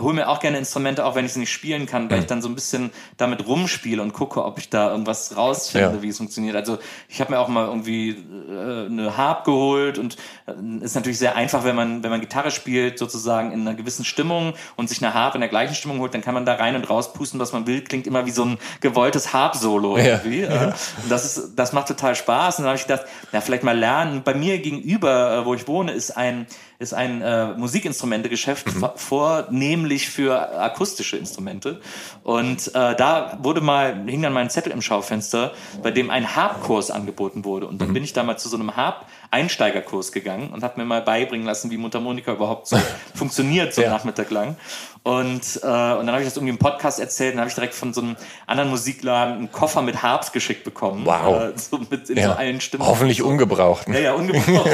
hole 0.00 0.14
mir 0.14 0.28
auch 0.28 0.40
gerne 0.40 0.58
Instrumente, 0.58 1.04
auch 1.04 1.14
wenn 1.14 1.24
ich 1.24 1.32
sie 1.32 1.40
nicht 1.40 1.52
spielen 1.52 1.86
kann, 1.86 2.10
weil 2.10 2.18
mhm. 2.18 2.22
ich 2.22 2.28
dann 2.28 2.42
so 2.42 2.48
ein 2.48 2.54
bisschen 2.54 2.90
damit 3.16 3.46
rumspiele 3.46 4.02
und 4.02 4.12
gucke, 4.12 4.44
ob 4.44 4.58
ich 4.58 4.68
da 4.68 4.90
irgendwas 4.90 5.36
rausfinde, 5.36 5.96
ja. 5.96 6.02
wie 6.02 6.08
es 6.08 6.16
funktioniert. 6.16 6.56
Also 6.56 6.78
ich 7.08 7.20
habe 7.20 7.32
mir 7.32 7.38
auch 7.38 7.48
mal 7.48 7.66
irgendwie 7.66 8.10
äh, 8.10 8.86
eine 8.86 9.16
Harp 9.16 9.44
geholt 9.44 9.98
und 9.98 10.16
äh, 10.46 10.84
ist 10.84 10.94
natürlich 10.94 11.18
sehr 11.18 11.36
einfach, 11.36 11.64
wenn 11.64 11.76
man, 11.76 12.02
wenn 12.02 12.10
man 12.10 12.20
Gitarre 12.20 12.50
spielt, 12.50 12.98
sozusagen 12.98 13.52
in 13.52 13.60
einer 13.60 13.74
gewissen 13.74 14.04
Stimmung 14.04 14.54
und 14.76 14.88
sich 14.88 15.02
eine 15.02 15.14
Harp 15.14 15.34
in 15.34 15.40
der 15.40 15.50
gleichen 15.50 15.74
Stimmung 15.74 16.00
holt, 16.00 16.14
dann 16.14 16.22
kann 16.22 16.34
man 16.34 16.44
da 16.44 16.54
rein 16.54 16.74
und 16.74 16.88
raus 16.90 17.12
pusten, 17.12 17.38
was 17.38 17.52
man 17.52 17.66
will. 17.66 17.82
Klingt 17.82 18.06
immer 18.06 18.26
wie 18.26 18.32
so 18.32 18.44
ein 18.44 18.58
gewolltes 18.80 19.32
Harp-Solo 19.32 19.96
irgendwie. 19.96 20.40
Ja. 20.40 20.54
Ja. 20.54 20.74
Und 21.02 21.10
das 21.10 21.24
ist, 21.24 21.54
das 21.56 21.72
macht 21.72 21.88
total 21.88 22.14
Spaß. 22.14 22.58
Und 22.58 22.64
dann 22.64 22.70
habe 22.70 22.78
ich 22.78 22.86
gedacht, 22.86 23.06
na, 23.32 23.40
vielleicht 23.40 23.62
mal 23.62 23.78
lernen. 23.78 24.22
Bei 24.24 24.34
mir 24.34 24.58
gegenüber, 24.58 25.38
äh, 25.38 25.44
wo 25.44 25.54
ich 25.54 25.68
wohne, 25.68 25.92
ist 25.92 26.16
ein 26.16 26.46
ist 26.78 26.94
ein 26.94 27.22
äh, 27.22 27.54
Musikinstrumentegeschäft 27.54 28.74
mhm. 28.74 28.88
vornehmlich 28.96 30.08
für 30.08 30.60
akustische 30.60 31.16
Instrumente. 31.16 31.80
Und 32.22 32.68
äh, 32.68 32.96
da 32.96 33.38
wurde 33.42 33.60
mal, 33.60 34.04
hing 34.06 34.22
dann 34.22 34.32
mein 34.32 34.50
Zettel 34.50 34.72
im 34.72 34.82
Schaufenster, 34.82 35.52
bei 35.82 35.90
dem 35.90 36.10
ein 36.10 36.34
Harpkurs 36.34 36.90
angeboten 36.90 37.44
wurde. 37.44 37.66
Und 37.66 37.80
dann 37.80 37.88
mhm. 37.88 37.94
bin 37.94 38.04
ich 38.04 38.12
da 38.12 38.22
mal 38.22 38.36
zu 38.36 38.48
so 38.48 38.56
einem 38.56 38.76
Harp-Einsteigerkurs 38.76 40.12
gegangen 40.12 40.50
und 40.52 40.62
habe 40.62 40.80
mir 40.80 40.86
mal 40.86 41.02
beibringen 41.02 41.46
lassen, 41.46 41.70
wie 41.70 41.76
Mundharmonika 41.76 42.32
überhaupt 42.32 42.66
so 42.66 42.78
funktioniert, 43.14 43.74
so 43.74 43.82
ja. 43.82 43.90
Nachmittag 43.90 44.30
lang. 44.30 44.56
Und, 45.04 45.60
äh, 45.62 45.66
und 45.66 46.06
dann 46.06 46.12
habe 46.12 46.20
ich 46.20 46.26
das 46.26 46.36
irgendwie 46.36 46.52
im 46.52 46.58
Podcast 46.58 46.98
erzählt 46.98 47.34
und 47.34 47.40
habe 47.40 47.50
ich 47.50 47.54
direkt 47.54 47.74
von 47.74 47.92
so 47.92 48.00
einem 48.00 48.16
anderen 48.46 48.70
Musikladen 48.70 49.34
einen 49.34 49.52
Koffer 49.52 49.82
mit 49.82 50.02
Harps 50.02 50.32
geschickt 50.32 50.64
bekommen. 50.64 51.04
Wow. 51.04 51.42
Äh, 51.42 51.52
so 51.58 51.78
mit 51.90 52.08
in 52.08 52.16
ja. 52.16 52.28
so 52.28 52.32
allen 52.32 52.58
Stimmen. 52.62 52.86
Hoffentlich 52.86 53.22
ungebraucht. 53.22 53.86
Ja, 53.88 53.98
ja, 53.98 54.12
ungebraucht. 54.14 54.70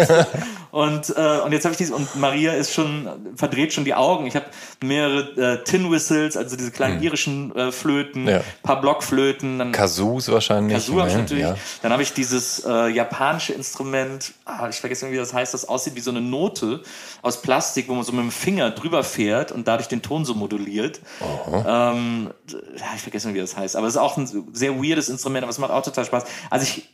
und, 0.71 1.17
äh, 1.17 1.41
und 1.41 1.51
jetzt 1.51 1.65
habe 1.65 1.73
ich 1.73 1.79
diese, 1.79 1.97
und 1.97 2.15
Maria 2.15 2.53
ist 2.53 2.73
schon, 2.73 3.09
verdreht 3.35 3.73
schon 3.73 3.85
die 3.85 3.95
Augen. 3.95 4.25
Ich 4.29 4.37
habe 4.37 4.47
mehrere 4.81 5.55
äh, 5.55 5.65
Tin 5.65 5.91
Whistles, 5.91 6.37
also 6.37 6.55
diese 6.55 6.71
kleinen 6.71 6.99
hm. 6.99 7.03
irischen 7.03 7.57
äh, 7.57 7.73
Flöten, 7.73 8.29
ja. 8.29 8.43
paar 8.63 8.81
Blockflöten. 8.81 9.59
Dann 9.59 9.73
Kazoos 9.73 10.31
wahrscheinlich. 10.31 10.75
Kazoo 10.75 11.01
habe 11.01 11.09
ich 11.09 11.17
natürlich. 11.17 11.43
Ja. 11.43 11.57
Dann 11.83 11.91
habe 11.91 12.05
ich 12.05 12.13
dieses 12.13 12.65
äh, 12.65 12.87
japanische 12.87 13.53
Instrument, 13.53 14.33
ah, 14.45 14.69
ich 14.69 14.77
vergesse, 14.77 15.11
wie 15.11 15.17
das 15.17 15.35
heißt, 15.35 15.55
das 15.55 15.69
aussieht 15.69 15.97
wie 15.97 16.01
so 16.01 16.13
eine 16.13 16.21
Note 16.21 16.83
aus 17.21 17.43
Plastik, 17.43 17.89
wo 17.89 17.95
man 17.95 18.05
so 18.05 18.13
mit 18.13 18.23
dem 18.23 18.31
Finger 18.31 18.71
drüber 18.71 19.03
fährt 19.03 19.51
und 19.51 19.67
dadurch 19.67 19.89
den 19.89 20.03
Ton 20.03 20.20
Ton 20.21 20.25
so 20.25 20.35
moduliert. 20.35 21.01
Ähm, 21.49 22.31
ja, 22.77 22.87
ich 22.95 23.03
vergesse, 23.03 23.33
wie 23.35 23.39
das 23.39 23.57
heißt. 23.57 23.77
Aber 23.77 23.87
es 23.87 23.95
ist 23.95 24.01
auch 24.01 24.17
ein 24.17 24.29
sehr 24.53 24.83
weirdes 24.83 25.09
Instrument, 25.09 25.43
aber 25.45 25.51
es 25.51 25.59
macht 25.59 25.71
auch 25.71 25.83
total 25.83 26.05
Spaß. 26.05 26.25
Also 26.51 26.65
ich, 26.67 26.89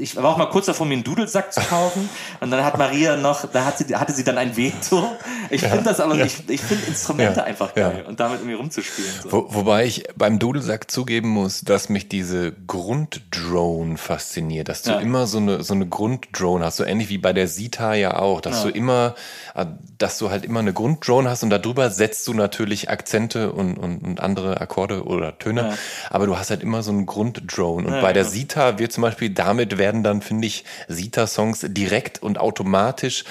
ich 0.00 0.16
war 0.16 0.24
auch 0.24 0.36
mal 0.36 0.46
kurz 0.46 0.66
davor, 0.66 0.86
mir 0.86 0.94
einen 0.94 1.04
Dudelsack 1.04 1.52
zu 1.52 1.60
kaufen. 1.60 2.08
und 2.40 2.50
dann 2.50 2.64
hat 2.64 2.78
Maria 2.78 3.16
noch, 3.16 3.50
da 3.50 3.64
hat 3.64 3.78
sie, 3.78 3.94
hatte 3.94 4.12
sie 4.12 4.24
dann 4.24 4.38
ein 4.38 4.56
Veto. 4.56 5.10
Ich 5.50 5.62
ja, 5.62 5.68
finde 5.68 5.84
das 5.84 6.00
aber, 6.00 6.16
ja. 6.16 6.24
ich, 6.24 6.48
ich 6.48 6.60
finde 6.60 6.86
Instrumente 6.86 7.40
ja, 7.40 7.44
einfach 7.44 7.74
geil 7.74 8.04
und 8.06 8.20
damit 8.20 8.40
irgendwie 8.40 8.54
rumzuspielen. 8.54 9.10
So. 9.22 9.32
Wo, 9.32 9.46
wobei 9.54 9.86
ich 9.86 10.04
beim 10.16 10.38
Dudelsack 10.38 10.90
zugeben 10.90 11.28
muss, 11.28 11.62
dass 11.62 11.88
mich 11.88 12.08
diese 12.08 12.52
Grunddrone 12.66 13.96
fasziniert, 13.96 14.68
dass 14.68 14.82
du 14.82 14.92
immer 14.92 15.26
so 15.26 15.38
eine, 15.38 15.62
so 15.62 15.74
eine 15.74 15.86
Grunddrone 15.86 16.64
hast, 16.64 16.76
so 16.76 16.84
ähnlich 16.84 17.08
wie 17.08 17.18
bei 17.18 17.32
der 17.32 17.48
Sita 17.48 17.94
ja 17.94 18.18
auch, 18.18 18.40
dass 18.40 18.62
du 18.62 18.68
immer, 18.68 19.14
äh, 19.54 19.66
dass 19.98 20.18
du 20.18 20.30
halt 20.30 20.44
immer 20.44 20.60
eine 20.60 20.72
Grunddrone 20.72 21.28
hast 21.28 21.42
und 21.42 21.50
darüber 21.50 21.90
setzt 21.90 22.26
du 22.26 22.34
natürlich 22.34 22.63
natürlich 22.64 22.88
Akzente 22.88 23.52
und, 23.52 23.76
und, 23.76 23.98
und 24.02 24.20
andere 24.20 24.60
Akkorde 24.60 25.04
oder 25.04 25.38
Töne, 25.38 25.60
ja. 25.60 25.74
aber 26.08 26.26
du 26.26 26.38
hast 26.38 26.50
halt 26.50 26.62
immer 26.62 26.82
so 26.82 26.90
einen 26.92 27.04
Grunddrone. 27.04 27.86
Und 27.86 27.94
ja, 27.94 28.00
bei 28.00 28.12
der. 28.12 28.24
Sita 28.24 28.78
wird 28.78 28.90
zum 28.90 29.02
Beispiel, 29.02 29.30
damit 29.30 29.76
werden 29.76 30.02
dann, 30.02 30.22
finde 30.22 30.46
ich, 30.46 30.64
Sita-Songs 30.88 31.66
direkt 31.68 32.22
und 32.22 32.38
automatisch 32.38 33.24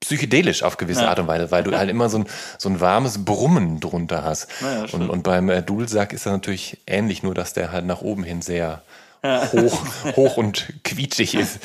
psychedelisch 0.00 0.62
auf 0.62 0.76
gewisse 0.76 1.02
ja. 1.02 1.08
Art 1.08 1.18
und 1.18 1.28
Weise, 1.28 1.50
weil 1.50 1.64
du 1.64 1.76
halt 1.76 1.88
immer 1.88 2.10
so 2.10 2.18
ein, 2.18 2.26
so 2.58 2.68
ein 2.68 2.80
warmes 2.80 3.24
Brummen 3.24 3.80
drunter 3.80 4.22
hast. 4.22 4.48
Ja, 4.60 4.84
und, 4.92 5.08
und 5.08 5.22
beim 5.22 5.48
äh, 5.48 5.62
Dudelsack 5.62 6.12
ist 6.12 6.26
das 6.26 6.32
natürlich 6.32 6.78
ähnlich, 6.86 7.22
nur 7.22 7.34
dass 7.34 7.54
der 7.54 7.72
halt 7.72 7.86
nach 7.86 8.02
oben 8.02 8.22
hin 8.22 8.42
sehr 8.42 8.82
hoch, 9.24 9.82
hoch 10.16 10.36
und 10.36 10.68
quietschig 10.84 11.34
ist. 11.34 11.58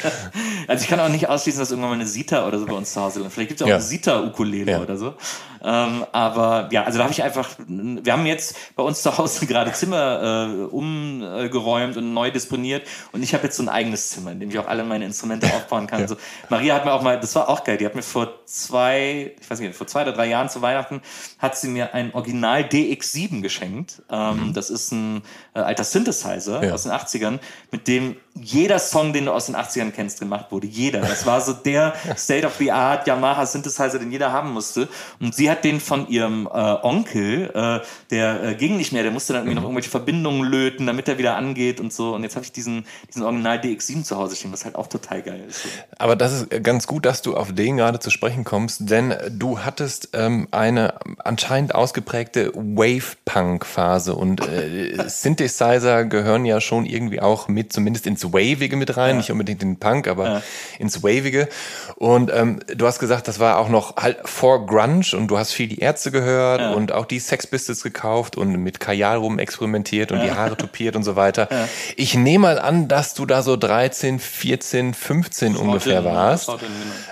Also 0.67 0.83
ich 0.83 0.89
kann 0.89 0.99
auch 0.99 1.09
nicht 1.09 1.27
ausschließen, 1.27 1.59
dass 1.59 1.71
irgendwann 1.71 1.91
mal 1.91 1.95
eine 1.95 2.07
Sita 2.07 2.47
oder 2.47 2.59
so 2.59 2.65
bei 2.65 2.73
uns 2.73 2.93
zu 2.93 3.01
Hause 3.01 3.21
ist. 3.21 3.33
Vielleicht 3.33 3.49
gibt 3.49 3.61
es 3.61 3.65
auch 3.65 3.69
ja. 3.69 3.75
eine 3.75 3.83
Sita-Ukulele 3.83 4.71
ja. 4.71 4.79
oder 4.79 4.97
so. 4.97 5.15
Ähm, 5.61 6.05
aber 6.13 6.69
ja, 6.71 6.83
also 6.83 6.97
da 6.97 7.03
habe 7.03 7.13
ich 7.13 7.21
einfach, 7.21 7.49
wir 7.67 8.13
haben 8.13 8.25
jetzt 8.25 8.55
bei 8.75 8.83
uns 8.83 9.01
zu 9.01 9.17
Hause 9.17 9.45
gerade 9.47 9.73
Zimmer 9.73 10.47
äh, 10.47 10.63
umgeräumt 10.65 11.97
und 11.97 12.13
neu 12.13 12.31
disponiert 12.31 12.87
und 13.11 13.23
ich 13.23 13.33
habe 13.33 13.43
jetzt 13.43 13.57
so 13.57 13.63
ein 13.63 13.69
eigenes 13.69 14.09
Zimmer, 14.09 14.31
in 14.31 14.39
dem 14.39 14.49
ich 14.49 14.57
auch 14.57 14.67
alle 14.67 14.83
meine 14.83 15.05
Instrumente 15.05 15.47
aufbauen 15.53 15.87
kann. 15.87 16.01
Ja. 16.01 16.07
So, 16.07 16.15
Maria 16.49 16.75
hat 16.75 16.85
mir 16.85 16.93
auch 16.93 17.01
mal, 17.01 17.19
das 17.19 17.35
war 17.35 17.49
auch 17.49 17.63
geil, 17.63 17.77
die 17.77 17.85
hat 17.85 17.95
mir 17.95 18.03
vor 18.03 18.45
zwei, 18.45 19.33
ich 19.39 19.49
weiß 19.49 19.59
nicht, 19.59 19.75
vor 19.75 19.87
zwei 19.87 20.03
oder 20.03 20.13
drei 20.13 20.27
Jahren 20.27 20.49
zu 20.49 20.61
Weihnachten 20.61 21.01
hat 21.39 21.57
sie 21.57 21.67
mir 21.67 21.93
ein 21.93 22.13
Original 22.13 22.61
DX7 22.61 23.41
geschenkt. 23.41 24.01
Ähm, 24.09 24.47
mhm. 24.47 24.53
Das 24.53 24.69
ist 24.69 24.91
ein 24.91 25.23
äh, 25.53 25.59
alter 25.59 25.83
Synthesizer 25.83 26.73
aus 26.73 26.83
den 26.83 26.91
80ern 26.91 27.39
mit 27.71 27.88
dem 27.88 28.15
jeder 28.41 28.80
Song, 28.80 29.13
den 29.13 29.25
du 29.25 29.32
aus 29.32 29.47
den 29.47 29.56
80ern 29.56 29.91
kennst, 29.91 30.19
gemacht 30.19 30.47
wurde. 30.52 30.67
Jeder. 30.67 31.02
Das 31.02 31.25
war 31.25 31.41
so 31.41 31.54
der 31.54 31.93
State 32.17 32.45
of 32.45 32.56
the 32.58 32.71
Art 32.71 33.08
Yamaha 33.08 33.45
Synthesizer, 33.45 33.99
den 33.99 34.12
jeder 34.12 34.32
haben 34.32 34.52
musste. 34.52 34.88
Und 35.19 35.36
sie 35.36 35.49
hat 35.49 35.63
den 35.63 35.80
von 35.80 36.08
ihrem 36.08 36.47
äh, 36.47 36.49
Onkel, 36.49 37.52
äh, 37.54 37.86
der 38.12 38.43
äh, 38.43 38.56
ging 38.56 38.78
nicht 38.78 38.91
mehr, 38.91 39.04
der 39.04 39.12
musste 39.12 39.34
dann 39.34 39.43
irgendwie 39.43 39.56
noch 39.56 39.62
mhm. 39.62 39.67
irgendwelche 39.67 39.89
Verbindungen 39.89 40.43
löten, 40.43 40.86
damit 40.86 41.08
er 41.08 41.17
wieder 41.17 41.36
angeht 41.36 41.80
und 41.80 41.93
so. 41.93 42.13
Und 42.15 42.23
jetzt 42.23 42.36
habe 42.36 42.45
ich 42.45 42.52
diesen, 42.52 42.86
diesen 43.08 43.23
Original 43.23 43.58
DX7 43.58 44.04
zu 44.04 44.17
Hause 44.17 44.36
stehen, 44.36 44.52
was 44.52 44.65
halt 44.65 44.75
auch 44.75 44.88
total 44.88 45.21
geil 45.21 45.43
ist. 45.47 45.62
Aber 45.97 46.15
das 46.15 46.34
ist 46.34 46.63
ganz 46.63 46.88
gut, 46.88 47.06
dass 47.06 47.21
du 47.21 47.36
auf 47.36 47.54
den 47.54 47.78
gerade 47.78 47.99
zu 47.99 48.10
sprechen 48.10 48.43
kommst, 48.43 48.89
denn 48.89 49.13
du 49.32 49.60
hattest 49.60 50.10
ähm, 50.13 50.47
eine 50.52 50.95
anscheinend 51.19 51.75
ausgeprägte 51.75 52.52
Wave-Punk-Phase 52.54 54.15
und 54.15 54.47
äh, 54.47 54.95
Synthesizer 55.08 56.06
gehören 56.06 56.45
ja 56.45 56.62
schon 56.62 56.86
irgendwie 56.86 57.21
auch 57.21 57.47
mit, 57.47 57.73
zumindest 57.73 58.08
ins 58.29 58.33
Wavige 58.33 58.75
mit 58.75 58.97
rein, 58.97 59.11
ja. 59.11 59.15
nicht 59.17 59.31
unbedingt 59.31 59.61
in 59.63 59.73
den 59.73 59.79
Punk, 59.79 60.07
aber 60.07 60.25
ja. 60.25 60.41
ins 60.77 61.03
Wavige. 61.03 61.47
Und 61.95 62.31
ähm, 62.33 62.59
du 62.67 62.85
hast 62.87 62.99
gesagt, 62.99 63.27
das 63.27 63.39
war 63.39 63.57
auch 63.57 63.69
noch 63.69 63.95
halt 63.97 64.17
vor 64.25 64.65
Grunge 64.65 65.05
und 65.13 65.27
du 65.27 65.37
hast 65.37 65.51
viel 65.51 65.67
die 65.67 65.79
Ärzte 65.79 66.11
gehört 66.11 66.61
ja. 66.61 66.71
und 66.71 66.91
auch 66.91 67.05
die 67.05 67.19
Sex 67.19 67.47
Pistols 67.47 67.83
gekauft 67.83 68.37
und 68.37 68.51
mit 68.57 68.79
Kajal 68.79 69.17
rum 69.17 69.39
experimentiert 69.39 70.11
und 70.11 70.21
die 70.21 70.31
Haare 70.31 70.57
topiert 70.57 70.95
und 70.95 71.03
so 71.03 71.15
weiter. 71.15 71.49
Ich 71.95 72.15
nehme 72.15 72.39
mal 72.39 72.59
an, 72.59 72.87
dass 72.87 73.13
du 73.13 73.25
da 73.25 73.43
so 73.43 73.57
13, 73.57 74.19
14, 74.19 74.93
15 74.93 75.55
ungefähr 75.55 76.03
warst. 76.05 76.49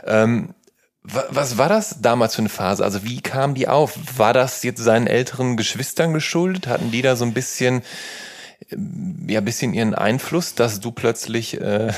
Ähm, 0.05 0.53
was 1.09 1.57
war 1.57 1.69
das 1.69 2.01
damals 2.01 2.35
für 2.35 2.41
eine 2.41 2.49
Phase? 2.49 2.83
Also 2.83 3.03
wie 3.05 3.21
kam 3.21 3.53
die 3.53 3.69
auf? 3.69 3.97
War 4.17 4.33
das 4.33 4.63
jetzt 4.63 4.83
seinen 4.83 5.07
älteren 5.07 5.55
Geschwistern 5.55 6.13
geschuldet? 6.13 6.67
Hatten 6.67 6.91
die 6.91 7.01
da 7.01 7.15
so 7.15 7.23
ein 7.23 7.33
bisschen 7.33 7.81
ja 9.27 9.41
bisschen 9.41 9.73
ihren 9.73 9.95
Einfluss, 9.95 10.55
dass 10.55 10.79
du 10.79 10.91
plötzlich 10.91 11.59
äh, 11.59 11.91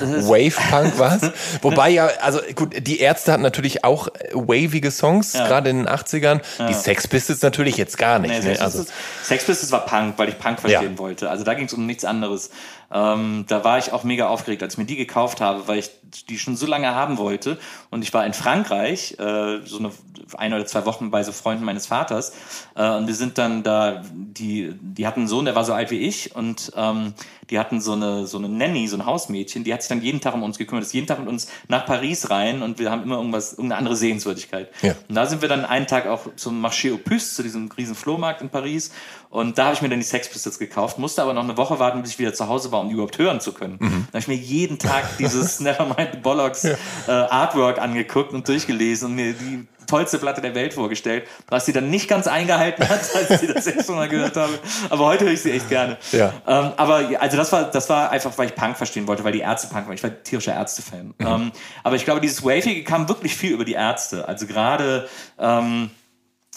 Wave-Punk 0.00 0.98
warst. 0.98 1.30
Wobei 1.62 1.90
ja, 1.90 2.08
also 2.20 2.40
gut, 2.54 2.74
die 2.86 3.00
Ärzte 3.00 3.32
hatten 3.32 3.42
natürlich 3.42 3.84
auch 3.84 4.08
wavige 4.32 4.90
Songs, 4.90 5.32
ja. 5.32 5.46
gerade 5.46 5.70
in 5.70 5.78
den 5.78 5.88
80ern. 5.88 6.40
Ja. 6.58 6.66
Die 6.66 6.74
Sex 6.74 7.08
Pistols 7.08 7.42
natürlich 7.42 7.76
jetzt 7.76 7.98
gar 7.98 8.18
nicht. 8.18 8.42
Nee, 8.42 8.52
ne? 8.52 8.60
also. 8.60 8.84
Sex 9.22 9.44
Pistols 9.44 9.72
war 9.72 9.86
Punk, 9.86 10.18
weil 10.18 10.28
ich 10.28 10.38
Punk 10.38 10.60
verstehen 10.60 10.92
ja. 10.92 10.98
wollte. 10.98 11.30
Also 11.30 11.44
da 11.44 11.54
ging 11.54 11.66
es 11.66 11.72
um 11.72 11.86
nichts 11.86 12.04
anderes. 12.04 12.50
Ähm, 12.92 13.44
da 13.48 13.64
war 13.64 13.78
ich 13.78 13.92
auch 13.92 14.04
mega 14.04 14.28
aufgeregt, 14.28 14.62
als 14.62 14.74
ich 14.74 14.78
mir 14.78 14.86
die 14.86 14.96
gekauft 14.96 15.40
habe, 15.40 15.66
weil 15.68 15.78
ich 15.78 15.90
die 16.28 16.38
schon 16.38 16.56
so 16.56 16.66
lange 16.66 16.94
haben 16.94 17.18
wollte. 17.18 17.58
Und 17.90 18.02
ich 18.02 18.14
war 18.14 18.24
in 18.24 18.32
Frankreich, 18.32 19.18
äh, 19.18 19.60
so 19.64 19.78
eine 19.78 19.90
ein 20.36 20.52
oder 20.52 20.66
zwei 20.66 20.86
Wochen 20.86 21.10
bei 21.10 21.22
so 21.22 21.32
Freunden 21.32 21.64
meines 21.64 21.86
Vaters. 21.86 22.32
Äh, 22.74 22.90
und 22.90 23.06
wir 23.06 23.14
sind 23.14 23.38
dann 23.38 23.62
da, 23.62 24.02
die, 24.12 24.74
die 24.80 25.06
hatten 25.06 25.20
einen 25.20 25.28
Sohn, 25.28 25.44
der 25.44 25.54
war 25.54 25.64
so 25.64 25.72
alt 25.72 25.90
wie 25.90 26.00
ich 26.00 26.34
und 26.34 26.72
ähm, 26.76 27.14
die 27.50 27.58
hatten 27.58 27.80
so 27.80 27.92
eine, 27.92 28.26
so 28.26 28.38
eine 28.38 28.48
Nanny, 28.48 28.88
so 28.88 28.96
ein 28.96 29.06
Hausmädchen, 29.06 29.62
die 29.62 29.72
hat 29.72 29.82
sich 29.82 29.88
dann 29.88 30.02
jeden 30.02 30.20
Tag 30.20 30.34
um 30.34 30.42
uns 30.42 30.58
gekümmert, 30.58 30.84
ist 30.84 30.92
jeden 30.92 31.06
Tag 31.06 31.20
mit 31.20 31.28
uns 31.28 31.48
nach 31.68 31.86
Paris 31.86 32.30
rein 32.30 32.62
und 32.62 32.78
wir 32.78 32.90
haben 32.90 33.02
immer 33.02 33.16
irgendwas, 33.16 33.52
irgendeine 33.52 33.78
andere 33.78 33.96
Sehenswürdigkeit. 33.96 34.70
Ja. 34.82 34.94
Und 35.08 35.14
da 35.14 35.26
sind 35.26 35.42
wir 35.42 35.48
dann 35.48 35.64
einen 35.64 35.86
Tag 35.86 36.06
auch 36.06 36.34
zum 36.34 36.64
Marché 36.64 36.92
aux 36.92 36.98
Puces, 36.98 37.36
zu 37.36 37.42
diesem 37.42 37.70
riesen 37.70 37.94
Flohmarkt 37.94 38.42
in 38.42 38.48
Paris 38.48 38.92
und 39.36 39.58
da 39.58 39.66
habe 39.66 39.74
ich 39.74 39.82
mir 39.82 39.90
dann 39.90 39.98
die 39.98 40.06
Sex 40.06 40.30
Pistols 40.30 40.58
gekauft, 40.58 40.98
musste 40.98 41.20
aber 41.20 41.34
noch 41.34 41.44
eine 41.44 41.58
Woche 41.58 41.78
warten, 41.78 42.00
bis 42.00 42.12
ich 42.12 42.18
wieder 42.18 42.32
zu 42.32 42.48
Hause 42.48 42.72
war, 42.72 42.80
um 42.80 42.88
die 42.88 42.94
überhaupt 42.94 43.18
hören 43.18 43.38
zu 43.38 43.52
können. 43.52 43.76
Mhm. 43.78 44.08
Da 44.10 44.18
habe 44.18 44.18
ich 44.20 44.28
mir 44.28 44.34
jeden 44.34 44.78
Tag 44.78 45.04
dieses 45.18 45.60
Nevermind 45.60 46.22
Bollocks 46.22 46.62
ja. 46.62 46.74
äh, 47.06 47.10
Artwork 47.10 47.78
angeguckt 47.78 48.32
und 48.32 48.48
durchgelesen 48.48 49.10
und 49.10 49.14
mir 49.16 49.34
die 49.34 49.66
tollste 49.86 50.16
Platte 50.16 50.40
der 50.40 50.54
Welt 50.54 50.72
vorgestellt, 50.72 51.28
was 51.48 51.66
sie 51.66 51.74
dann 51.74 51.90
nicht 51.90 52.08
ganz 52.08 52.26
eingehalten 52.26 52.88
hat, 52.88 53.00
als 53.14 53.42
ich 53.42 53.52
das 53.52 53.66
erste 53.66 53.92
Mal 53.92 54.08
gehört 54.08 54.36
habe. 54.36 54.58
Aber 54.88 55.04
heute 55.04 55.26
höre 55.26 55.32
ich 55.32 55.42
sie 55.42 55.52
echt 55.52 55.68
gerne. 55.68 55.98
Ja. 56.12 56.32
Ähm, 56.46 56.72
aber 56.78 57.20
also 57.20 57.36
das 57.36 57.52
war, 57.52 57.64
das 57.64 57.90
war 57.90 58.10
einfach, 58.10 58.38
weil 58.38 58.48
ich 58.48 58.54
Punk 58.54 58.78
verstehen 58.78 59.06
wollte, 59.06 59.22
weil 59.22 59.32
die 59.32 59.40
Ärzte 59.40 59.68
Punk 59.68 59.86
waren. 59.86 59.94
Ich 59.94 60.02
war 60.02 60.22
tierischer 60.22 60.54
Ärzte-Fan. 60.54 61.08
Mhm. 61.18 61.26
Ähm, 61.26 61.52
aber 61.84 61.96
ich 61.96 62.06
glaube, 62.06 62.22
dieses 62.22 62.42
Wavy 62.42 62.84
kam 62.84 63.06
wirklich 63.10 63.36
viel 63.36 63.52
über 63.52 63.66
die 63.66 63.74
Ärzte. 63.74 64.26
Also 64.26 64.46
gerade 64.46 65.10
ähm, 65.38 65.90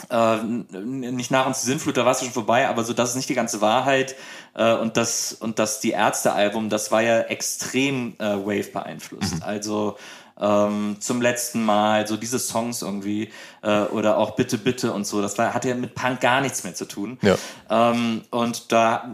äh, 0.09 0.37
nicht 0.43 1.31
nach 1.31 1.45
uns 1.47 1.61
die 1.61 1.67
Sinnflut, 1.67 1.97
da 1.97 2.05
war 2.05 2.13
es 2.13 2.19
schon 2.19 2.31
vorbei, 2.31 2.67
aber 2.67 2.83
so, 2.83 2.93
das 2.93 3.11
ist 3.11 3.15
nicht 3.15 3.29
die 3.29 3.35
ganze 3.35 3.61
Wahrheit. 3.61 4.15
Äh, 4.55 4.73
und 4.73 4.97
das, 4.97 5.33
und 5.33 5.59
das 5.59 5.79
die 5.79 5.91
Ärzte-Album, 5.91 6.69
das 6.69 6.91
war 6.91 7.01
ja 7.01 7.21
extrem 7.21 8.15
äh, 8.19 8.23
Wave 8.23 8.71
beeinflusst. 8.71 9.35
Mhm. 9.35 9.43
Also 9.43 9.97
ähm, 10.39 10.97
zum 10.99 11.21
letzten 11.21 11.63
Mal, 11.63 12.07
so 12.07 12.15
diese 12.15 12.39
Songs 12.39 12.81
irgendwie 12.81 13.29
äh, 13.61 13.81
oder 13.81 14.17
auch 14.17 14.35
Bitte, 14.35 14.57
Bitte 14.57 14.93
und 14.93 15.05
so, 15.05 15.21
das 15.21 15.37
war, 15.37 15.53
hat 15.53 15.65
ja 15.65 15.75
mit 15.75 15.95
Punk 15.95 16.21
gar 16.21 16.41
nichts 16.41 16.63
mehr 16.63 16.75
zu 16.75 16.85
tun. 16.85 17.17
Ja. 17.21 17.37
Ähm, 17.69 18.21
und 18.31 18.71
da, 18.71 19.09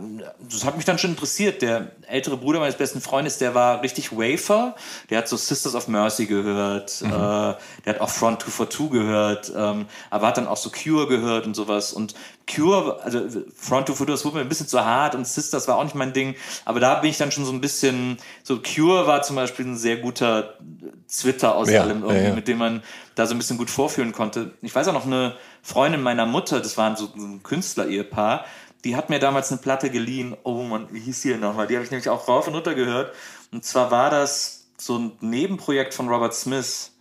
das 0.49 0.65
hat 0.65 0.75
mich 0.75 0.85
dann 0.85 0.97
schon 0.97 1.11
interessiert. 1.11 1.61
Der 1.61 1.91
ältere 2.07 2.37
Bruder 2.37 2.59
meines 2.59 2.75
besten 2.75 3.01
Freundes, 3.01 3.37
der 3.37 3.55
war 3.55 3.81
richtig 3.81 4.11
Wafer, 4.11 4.75
der 5.09 5.19
hat 5.19 5.27
so 5.27 5.37
Sisters 5.37 5.75
of 5.75 5.87
Mercy 5.87 6.25
gehört, 6.25 7.01
mhm. 7.01 7.09
äh, 7.09 7.13
der 7.13 7.57
hat 7.87 8.01
auch 8.01 8.09
Front 8.09 8.41
242 8.43 8.91
gehört, 8.91 9.51
ähm, 9.55 9.85
aber 10.09 10.27
hat 10.27 10.37
dann 10.37 10.47
auch 10.47 10.57
so 10.57 10.69
Cure 10.69 11.07
gehört 11.07 11.45
und 11.45 11.55
sowas 11.55 11.93
und 11.93 12.15
Cure, 12.47 12.99
also 13.03 13.19
Front 13.55 13.87
242, 13.87 14.05
das 14.07 14.25
wurde 14.25 14.35
mir 14.37 14.41
ein 14.41 14.49
bisschen 14.49 14.67
zu 14.67 14.83
hart 14.83 15.15
und 15.15 15.27
Sisters 15.27 15.67
war 15.67 15.77
auch 15.77 15.83
nicht 15.83 15.95
mein 15.95 16.13
Ding, 16.13 16.35
aber 16.63 16.79
da 16.79 16.95
bin 16.95 17.09
ich 17.09 17.17
dann 17.17 17.31
schon 17.31 17.45
so 17.45 17.51
ein 17.51 17.61
bisschen, 17.61 18.17
so 18.43 18.59
Cure 18.61 19.07
war 19.07 19.23
zum 19.23 19.35
Beispiel 19.35 19.65
ein 19.65 19.77
sehr 19.77 19.97
guter 19.97 20.55
Twitter 21.09 21.55
aus 21.55 21.69
ja, 21.69 21.81
allem 21.81 22.03
irgendwie, 22.03 22.21
ja, 22.21 22.29
ja. 22.29 22.35
mit 22.35 22.47
dem 22.47 22.57
man 22.57 22.83
da 23.15 23.25
so 23.25 23.33
ein 23.33 23.37
bisschen 23.37 23.57
gut 23.57 23.69
vorführen 23.69 24.11
konnte. 24.11 24.51
Ich 24.61 24.75
weiß 24.75 24.87
auch 24.89 24.93
noch 24.93 25.05
eine 25.05 25.35
Freundin 25.63 26.03
meiner 26.03 26.25
Mutter, 26.25 26.59
das 26.59 26.77
waren 26.77 26.95
so 26.95 27.09
ein 27.15 27.41
Künstler-Ehepaar, 27.43 28.45
die 28.83 28.95
hat 28.95 29.09
mir 29.09 29.19
damals 29.19 29.51
eine 29.51 29.61
Platte 29.61 29.89
geliehen. 29.89 30.37
Oh 30.43 30.61
man, 30.61 30.93
wie 30.93 30.99
hieß 30.99 31.21
die 31.23 31.35
nochmal? 31.35 31.65
Die 31.65 31.75
habe 31.75 31.83
ich 31.83 31.91
nämlich 31.91 32.09
auch 32.09 32.27
rauf 32.27 32.47
und 32.47 32.53
runter 32.53 32.75
gehört. 32.75 33.13
Und 33.51 33.65
zwar 33.65 33.89
war 33.89 34.11
das 34.11 34.67
so 34.77 34.99
ein 34.99 35.13
Nebenprojekt 35.21 35.93
von 35.93 36.07
Robert 36.07 36.35
Smith. 36.35 36.91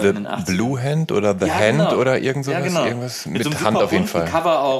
The 0.00 0.12
Blue 0.46 0.82
Hand 0.82 1.12
oder 1.12 1.36
The 1.38 1.46
ja, 1.46 1.54
Hand 1.54 1.78
genau. 1.78 1.96
oder 1.96 2.18
irgend 2.18 2.44
sowas, 2.44 2.58
ja, 2.58 2.64
genau. 2.64 2.84
irgendwas 2.84 3.26
mit, 3.26 3.44
mit 3.44 3.58
so 3.58 3.64
Hand 3.64 3.76
auf 3.76 3.92
jeden 3.92 4.06
Fall. 4.06 4.28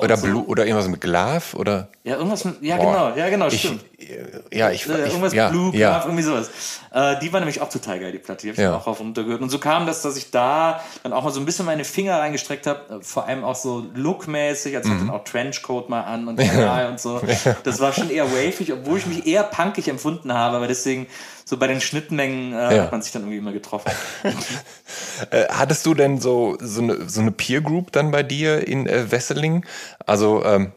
Oder 0.03 0.17
Blue 0.17 0.43
so. 0.45 0.49
oder 0.49 0.65
irgendwas 0.65 0.89
mit 0.89 1.01
Glove 1.01 1.57
oder 1.57 1.89
Ja, 2.05 2.17
irgendwas 2.17 2.45
mit 2.45 2.63
ja 2.63 2.77
Boah. 2.77 2.85
genau, 2.85 3.17
ja 3.17 3.29
genau, 3.29 3.51
stimmt. 3.51 3.85
Ich, 3.97 4.09
ja, 4.53 4.71
ich, 4.71 4.89
äh, 4.89 4.93
irgendwas 4.93 5.33
ich, 5.33 5.37
ja, 5.37 5.49
Blue 5.51 5.71
Glove, 5.71 5.77
ja. 5.77 6.03
irgendwie 6.05 6.23
sowas. 6.23 6.51
Äh, 6.93 7.19
die 7.21 7.33
war 7.33 7.41
nämlich 7.41 7.61
auch 7.61 7.69
total 7.69 8.01
geil 8.01 8.13
die 8.13 8.19
Platte, 8.19 8.43
die 8.43 8.49
habe 8.49 8.57
ich 8.57 8.63
ja. 8.63 8.77
auch 8.77 8.87
rauf 8.87 9.01
und 9.01 9.07
runter 9.07 9.25
gehört 9.25 9.43
und 9.43 9.51
so 9.51 9.59
kam 9.59 9.87
das, 9.87 10.03
dass 10.03 10.17
ich 10.17 10.31
da 10.31 10.81
dann 11.03 11.13
auch 11.13 11.25
mal 11.25 11.31
so 11.31 11.41
ein 11.41 11.47
bisschen 11.47 11.67
meine 11.67 11.85
Finger 11.85 12.19
reingestreckt 12.19 12.67
habe, 12.67 13.01
äh, 13.01 13.03
vor 13.03 13.27
allem 13.27 13.45
auch 13.45 13.57
so 13.57 13.87
lookmäßig, 13.95 14.77
als 14.77 14.87
mhm. 14.87 14.91
hatte 14.91 15.07
dann 15.07 15.15
auch 15.15 15.25
Trenchcoat 15.25 15.89
mal 15.89 16.03
an 16.03 16.29
und 16.29 16.41
ja. 16.41 16.89
und 16.89 17.01
so. 17.01 17.21
Das 17.65 17.81
war 17.81 17.93
schon 17.93 18.11
eher 18.11 18.31
wavig, 18.33 18.73
obwohl 18.73 18.99
ich 18.99 19.07
mich 19.07 19.27
eher 19.27 19.43
punkig 19.43 19.89
empfunden 19.89 20.33
habe, 20.33 20.57
aber 20.57 20.67
deswegen 20.67 21.07
so 21.51 21.57
bei 21.57 21.67
den 21.67 21.81
Schnittmengen 21.81 22.53
äh, 22.53 22.77
ja. 22.77 22.83
hat 22.85 22.93
man 22.93 23.03
sich 23.03 23.11
dann 23.11 23.23
irgendwie 23.23 23.39
immer 23.39 23.53
getroffen. 23.53 23.91
äh, 25.31 25.47
hattest 25.51 25.85
du 25.85 25.95
denn 25.95 26.21
so, 26.21 26.57
so 26.61 26.81
eine, 26.81 27.09
so 27.09 27.21
eine 27.21 27.33
Peer 27.33 27.61
Group 27.61 27.91
dann 27.91 28.13
bei 28.13 28.23
dir 28.23 28.69
in 28.69 28.87
äh, 28.87 29.11
Wesseling? 29.11 29.67
Also, 30.07 30.45
ähm, 30.45 30.71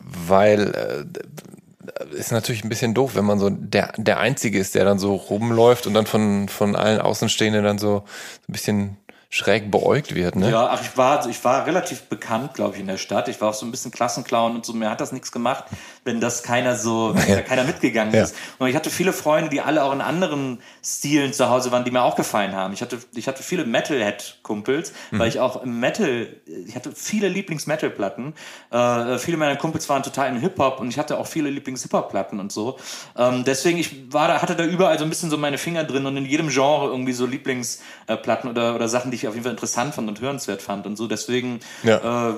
weil 0.00 1.06
äh, 2.10 2.16
ist 2.16 2.32
natürlich 2.32 2.64
ein 2.64 2.70
bisschen 2.70 2.94
doof, 2.94 3.16
wenn 3.16 3.26
man 3.26 3.38
so 3.38 3.50
der, 3.50 3.92
der 3.98 4.18
Einzige 4.18 4.58
ist, 4.58 4.74
der 4.74 4.86
dann 4.86 4.98
so 4.98 5.14
rumläuft 5.14 5.86
und 5.86 5.92
dann 5.92 6.06
von, 6.06 6.48
von 6.48 6.74
allen 6.74 7.02
Außenstehenden 7.02 7.62
dann 7.62 7.78
so 7.78 8.04
ein 8.48 8.52
bisschen 8.52 8.96
schräg 9.28 9.70
beäugt 9.70 10.14
wird, 10.14 10.36
ne? 10.36 10.50
Ja, 10.50 10.68
ach, 10.68 10.80
ich 10.80 10.96
war, 10.96 11.28
ich 11.28 11.44
war 11.44 11.66
relativ 11.66 12.02
bekannt, 12.02 12.54
glaube 12.54 12.76
ich, 12.76 12.80
in 12.80 12.86
der 12.86 12.96
Stadt. 12.98 13.28
Ich 13.28 13.40
war 13.40 13.50
auch 13.50 13.54
so 13.54 13.66
ein 13.66 13.72
bisschen 13.72 13.90
Klassenclown 13.90 14.54
und 14.54 14.64
so. 14.64 14.72
Mir 14.72 14.88
hat 14.88 15.00
das 15.00 15.12
nichts 15.12 15.32
gemacht, 15.32 15.64
wenn 16.04 16.20
das 16.20 16.42
keiner 16.42 16.76
so, 16.76 17.14
wenn 17.14 17.36
da 17.36 17.42
keiner 17.42 17.64
mitgegangen 17.64 18.14
ja. 18.14 18.22
ist. 18.22 18.36
Und 18.58 18.68
ich 18.68 18.76
hatte 18.76 18.90
viele 18.90 19.12
Freunde, 19.12 19.50
die 19.50 19.60
alle 19.60 19.82
auch 19.82 19.92
in 19.92 20.00
anderen 20.00 20.60
Stilen 20.84 21.32
zu 21.32 21.50
Hause 21.50 21.72
waren, 21.72 21.84
die 21.84 21.90
mir 21.90 22.02
auch 22.02 22.14
gefallen 22.16 22.54
haben. 22.54 22.72
Ich 22.72 22.80
hatte, 22.82 22.98
ich 23.14 23.26
hatte 23.26 23.42
viele 23.42 23.64
Metalhead-Kumpels, 23.64 24.92
mhm. 25.10 25.18
weil 25.18 25.28
ich 25.28 25.40
auch 25.40 25.62
im 25.62 25.80
Metal, 25.80 26.28
ich 26.46 26.76
hatte 26.76 26.92
viele 26.94 27.28
Lieblings-Metal-Platten. 27.28 28.34
Äh, 28.70 29.18
viele 29.18 29.36
meiner 29.36 29.56
Kumpels 29.56 29.88
waren 29.88 30.04
total 30.04 30.28
im 30.28 30.40
Hip-Hop 30.40 30.80
und 30.80 30.88
ich 30.88 30.98
hatte 30.98 31.18
auch 31.18 31.26
viele 31.26 31.50
Lieblings-Hip-Hop-Platten 31.50 32.38
und 32.38 32.52
so. 32.52 32.78
Ähm, 33.16 33.44
deswegen, 33.44 33.78
ich 33.78 34.12
war 34.12 34.28
da, 34.28 34.42
hatte 34.42 34.54
da 34.54 34.64
überall 34.64 34.98
so 34.98 35.04
ein 35.04 35.10
bisschen 35.10 35.30
so 35.30 35.38
meine 35.38 35.58
Finger 35.58 35.82
drin 35.82 36.06
und 36.06 36.16
in 36.16 36.26
jedem 36.26 36.50
Genre 36.50 36.86
irgendwie 36.86 37.12
so 37.12 37.26
Lieblingsplatten 37.26 38.48
oder, 38.48 38.76
oder 38.76 38.88
Sachen, 38.88 39.10
die 39.10 39.16
ich 39.16 39.24
ich 39.24 39.28
auf 39.28 39.34
jeden 39.34 39.44
Fall 39.44 39.52
interessant 39.52 39.94
fand 39.94 40.08
und 40.08 40.20
hörenswert 40.20 40.62
fand 40.62 40.86
und 40.86 40.96
so. 40.96 41.06
Deswegen 41.06 41.60
ja. 41.82 42.30
äh, 42.30 42.34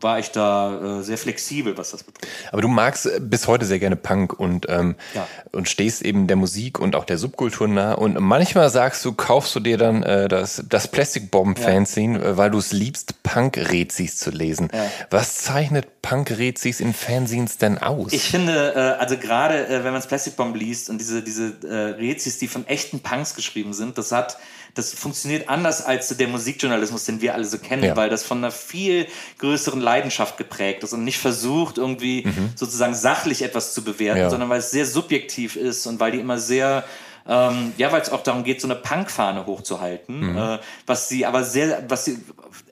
war 0.00 0.18
ich 0.18 0.30
da 0.30 1.00
äh, 1.00 1.02
sehr 1.02 1.18
flexibel, 1.18 1.76
was 1.76 1.90
das 1.90 2.02
betrifft. 2.02 2.32
Aber 2.52 2.62
du 2.62 2.68
magst 2.68 3.06
äh, 3.06 3.20
bis 3.20 3.46
heute 3.46 3.64
sehr 3.64 3.78
gerne 3.78 3.96
Punk 3.96 4.38
und, 4.38 4.66
ähm, 4.68 4.96
ja. 5.14 5.26
und 5.52 5.68
stehst 5.68 6.02
eben 6.02 6.26
der 6.26 6.36
Musik 6.36 6.78
und 6.78 6.96
auch 6.96 7.04
der 7.04 7.18
Subkultur 7.18 7.68
nah. 7.68 7.92
Und 7.92 8.18
manchmal 8.20 8.70
sagst 8.70 9.04
du, 9.04 9.12
kaufst 9.12 9.54
du 9.54 9.60
dir 9.60 9.78
dann 9.78 10.02
äh, 10.02 10.28
das, 10.28 10.62
das 10.68 10.88
Plastic 10.88 11.30
Bomb 11.30 11.58
Fanzine, 11.58 12.18
ja. 12.18 12.24
Äh, 12.24 12.36
weil 12.36 12.50
du 12.50 12.58
es 12.58 12.72
liebst, 12.72 13.22
Punk-Rezis 13.22 14.16
zu 14.16 14.30
lesen. 14.30 14.68
Ja. 14.72 14.90
Was 15.10 15.38
zeichnet 15.38 16.02
Punk-Rezis 16.02 16.80
in 16.80 16.94
Fanzines 16.94 17.58
denn 17.58 17.78
aus? 17.78 18.12
Ich 18.12 18.30
finde, 18.30 18.74
äh, 18.74 19.00
also 19.00 19.16
gerade 19.16 19.66
äh, 19.66 19.78
wenn 19.78 19.92
man 19.92 19.94
das 19.94 20.06
Plastic 20.06 20.36
Bomb 20.36 20.56
liest 20.56 20.90
und 20.90 20.98
diese, 20.98 21.22
diese 21.22 21.54
äh, 21.64 22.00
Rezis, 22.00 22.38
die 22.38 22.48
von 22.48 22.66
echten 22.66 23.00
Punks 23.00 23.34
geschrieben 23.34 23.72
sind, 23.72 23.98
das 23.98 24.12
hat 24.12 24.38
das 24.76 24.92
funktioniert 24.92 25.48
anders 25.48 25.84
als 25.84 26.08
der 26.08 26.28
Musikjournalismus, 26.28 27.06
den 27.06 27.20
wir 27.20 27.34
alle 27.34 27.46
so 27.46 27.58
kennen, 27.58 27.82
ja. 27.82 27.96
weil 27.96 28.10
das 28.10 28.22
von 28.22 28.38
einer 28.38 28.50
viel 28.50 29.06
größeren 29.38 29.80
Leidenschaft 29.80 30.36
geprägt 30.36 30.84
ist 30.84 30.92
und 30.92 31.02
nicht 31.02 31.18
versucht, 31.18 31.78
irgendwie 31.78 32.24
mhm. 32.26 32.50
sozusagen 32.54 32.94
sachlich 32.94 33.42
etwas 33.42 33.72
zu 33.72 33.82
bewerten, 33.82 34.20
ja. 34.20 34.30
sondern 34.30 34.50
weil 34.50 34.58
es 34.58 34.70
sehr 34.70 34.86
subjektiv 34.86 35.56
ist 35.56 35.86
und 35.86 35.98
weil 35.98 36.12
die 36.12 36.20
immer 36.20 36.38
sehr 36.38 36.84
ähm, 37.28 37.72
ja, 37.76 37.90
weil 37.90 38.00
es 38.00 38.10
auch 38.10 38.22
darum 38.22 38.44
geht, 38.44 38.60
so 38.60 38.68
eine 38.68 38.76
Punkfahne 38.76 39.46
hochzuhalten, 39.46 40.32
mhm. 40.32 40.38
äh, 40.38 40.58
was 40.86 41.08
sie 41.08 41.26
aber 41.26 41.42
sehr, 41.42 41.82
was 41.88 42.04
sie 42.04 42.18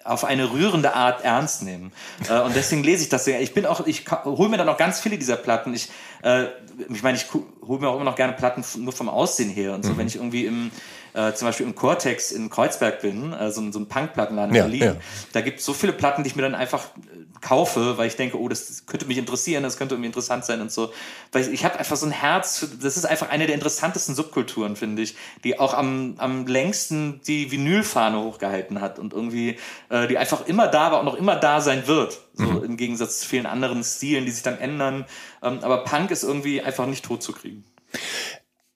auf 0.04 0.24
eine 0.24 0.52
rührende 0.52 0.94
Art 0.94 1.24
ernst 1.24 1.62
nehmen. 1.62 1.92
Äh, 2.28 2.40
und 2.40 2.54
deswegen 2.54 2.84
lese 2.84 3.02
ich 3.02 3.08
das 3.08 3.24
sehr. 3.24 3.40
Ich 3.40 3.52
bin 3.52 3.66
auch, 3.66 3.84
ich 3.84 4.04
hole 4.24 4.48
mir 4.48 4.56
dann 4.56 4.68
auch 4.68 4.76
ganz 4.76 5.00
viele 5.00 5.18
dieser 5.18 5.36
Platten. 5.36 5.74
Ich, 5.74 5.90
äh, 6.22 6.44
ich 6.88 7.02
meine, 7.02 7.16
ich 7.16 7.26
hole 7.32 7.80
mir 7.80 7.88
auch 7.88 7.96
immer 7.96 8.04
noch 8.04 8.14
gerne 8.14 8.34
Platten 8.34 8.64
nur 8.76 8.92
vom 8.92 9.08
Aussehen 9.08 9.50
her 9.50 9.74
und 9.74 9.84
so, 9.84 9.92
mhm. 9.92 9.98
wenn 9.98 10.06
ich 10.06 10.16
irgendwie 10.16 10.46
im 10.46 10.70
äh, 11.14 11.32
zum 11.32 11.46
Beispiel 11.46 11.66
im 11.66 11.74
Cortex 11.74 12.32
in 12.32 12.50
Kreuzberg 12.50 13.00
bin, 13.00 13.32
äh, 13.32 13.50
so, 13.50 13.70
so 13.72 13.78
ein 13.78 13.88
Punkplattenladen 13.88 14.50
in 14.50 14.56
ja, 14.56 14.62
Berlin, 14.64 14.82
ja. 14.82 14.96
da 15.32 15.40
gibt 15.40 15.60
es 15.60 15.64
so 15.64 15.72
viele 15.72 15.92
Platten, 15.92 16.24
die 16.24 16.28
ich 16.28 16.36
mir 16.36 16.42
dann 16.42 16.54
einfach 16.54 16.84
äh, 16.96 17.24
kaufe, 17.40 17.96
weil 17.98 18.08
ich 18.08 18.16
denke, 18.16 18.38
oh, 18.38 18.48
das 18.48 18.84
könnte 18.86 19.06
mich 19.06 19.18
interessieren, 19.18 19.62
das 19.62 19.76
könnte 19.78 19.94
irgendwie 19.94 20.08
interessant 20.08 20.44
sein 20.44 20.60
und 20.60 20.72
so. 20.72 20.92
Weil 21.30 21.42
ich, 21.42 21.48
ich 21.48 21.64
habe 21.64 21.78
einfach 21.78 21.96
so 21.96 22.06
ein 22.06 22.12
Herz, 22.12 22.58
für, 22.58 22.66
das 22.66 22.96
ist 22.96 23.04
einfach 23.04 23.30
eine 23.30 23.46
der 23.46 23.54
interessantesten 23.54 24.14
Subkulturen, 24.14 24.76
finde 24.76 25.02
ich, 25.02 25.16
die 25.44 25.58
auch 25.58 25.74
am, 25.74 26.16
am 26.18 26.46
längsten 26.46 27.20
die 27.26 27.50
Vinylfahne 27.52 28.18
hochgehalten 28.20 28.80
hat 28.80 28.98
und 28.98 29.12
irgendwie, 29.12 29.56
äh, 29.90 30.08
die 30.08 30.18
einfach 30.18 30.46
immer 30.46 30.66
da 30.66 30.90
war 30.90 31.00
und 31.00 31.08
auch 31.08 31.14
immer 31.14 31.36
da 31.36 31.60
sein 31.60 31.86
wird. 31.86 32.18
So 32.34 32.44
mhm. 32.44 32.64
im 32.64 32.76
Gegensatz 32.76 33.20
zu 33.20 33.28
vielen 33.28 33.46
anderen 33.46 33.84
Stilen, 33.84 34.24
die 34.24 34.32
sich 34.32 34.42
dann 34.42 34.58
ändern. 34.58 35.04
Ähm, 35.42 35.60
aber 35.62 35.84
Punk 35.84 36.10
ist 36.10 36.24
irgendwie 36.24 36.60
einfach 36.60 36.86
nicht 36.86 37.04
tot 37.04 37.22
zu 37.22 37.32
kriegen. 37.32 37.64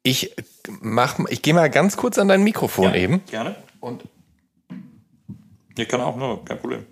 Ich 0.03 0.35
mach, 0.81 1.19
ich 1.29 1.43
gehe 1.43 1.55
mal 1.55 1.69
ganz 1.71 1.97
kurz 1.97 2.19
an 2.19 2.29
dein 2.29 2.43
Mikrofon 2.43 2.95
ja, 2.95 2.95
eben. 2.95 3.25
Gerne. 3.27 3.57
Und 3.81 4.05
ihr 5.77 5.87
kann 5.87 6.01
auch, 6.01 6.17
ne? 6.17 6.39
kein 6.45 6.59
Problem. 6.59 6.87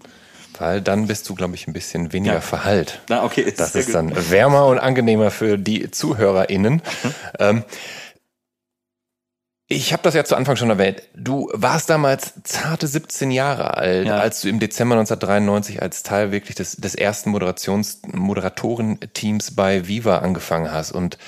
Weil 0.59 0.81
dann 0.81 1.07
bist 1.07 1.29
du, 1.29 1.35
glaube 1.35 1.55
ich, 1.55 1.67
ein 1.67 1.73
bisschen 1.73 2.13
weniger 2.13 2.35
ja. 2.35 2.41
verhallt. 2.41 3.03
Na, 3.09 3.25
okay. 3.25 3.43
Ist 3.43 3.61
das 3.61 3.75
ist 3.75 3.87
gut. 3.87 3.95
dann 3.95 4.31
wärmer 4.31 4.67
und 4.67 4.79
angenehmer 4.79 5.31
für 5.31 5.59
die 5.59 5.91
ZuhörerInnen. 5.91 6.75
Mhm. 6.75 7.15
Ähm, 7.39 7.65
ich 9.69 9.93
habe 9.93 10.03
das 10.05 10.15
ja 10.15 10.25
zu 10.25 10.37
Anfang 10.37 10.55
schon 10.55 10.71
erwähnt. 10.71 11.03
Du 11.15 11.51
warst 11.53 11.91
damals 11.91 12.35
zarte 12.45 12.87
17 12.87 13.33
Jahre 13.33 13.77
alt, 13.77 14.07
ja. 14.07 14.19
als 14.19 14.41
du 14.41 14.49
im 14.49 14.61
Dezember 14.61 14.95
1993 14.95 15.83
als 15.83 16.05
Teil 16.05 16.31
wirklich 16.31 16.55
des, 16.55 16.77
des 16.77 16.95
ersten 16.95 17.31
Moderations 17.31 18.01
Moderatorenteams 18.07 19.57
bei 19.57 19.89
Viva 19.89 20.19
angefangen 20.19 20.71
hast. 20.71 20.93
Und 20.93 21.19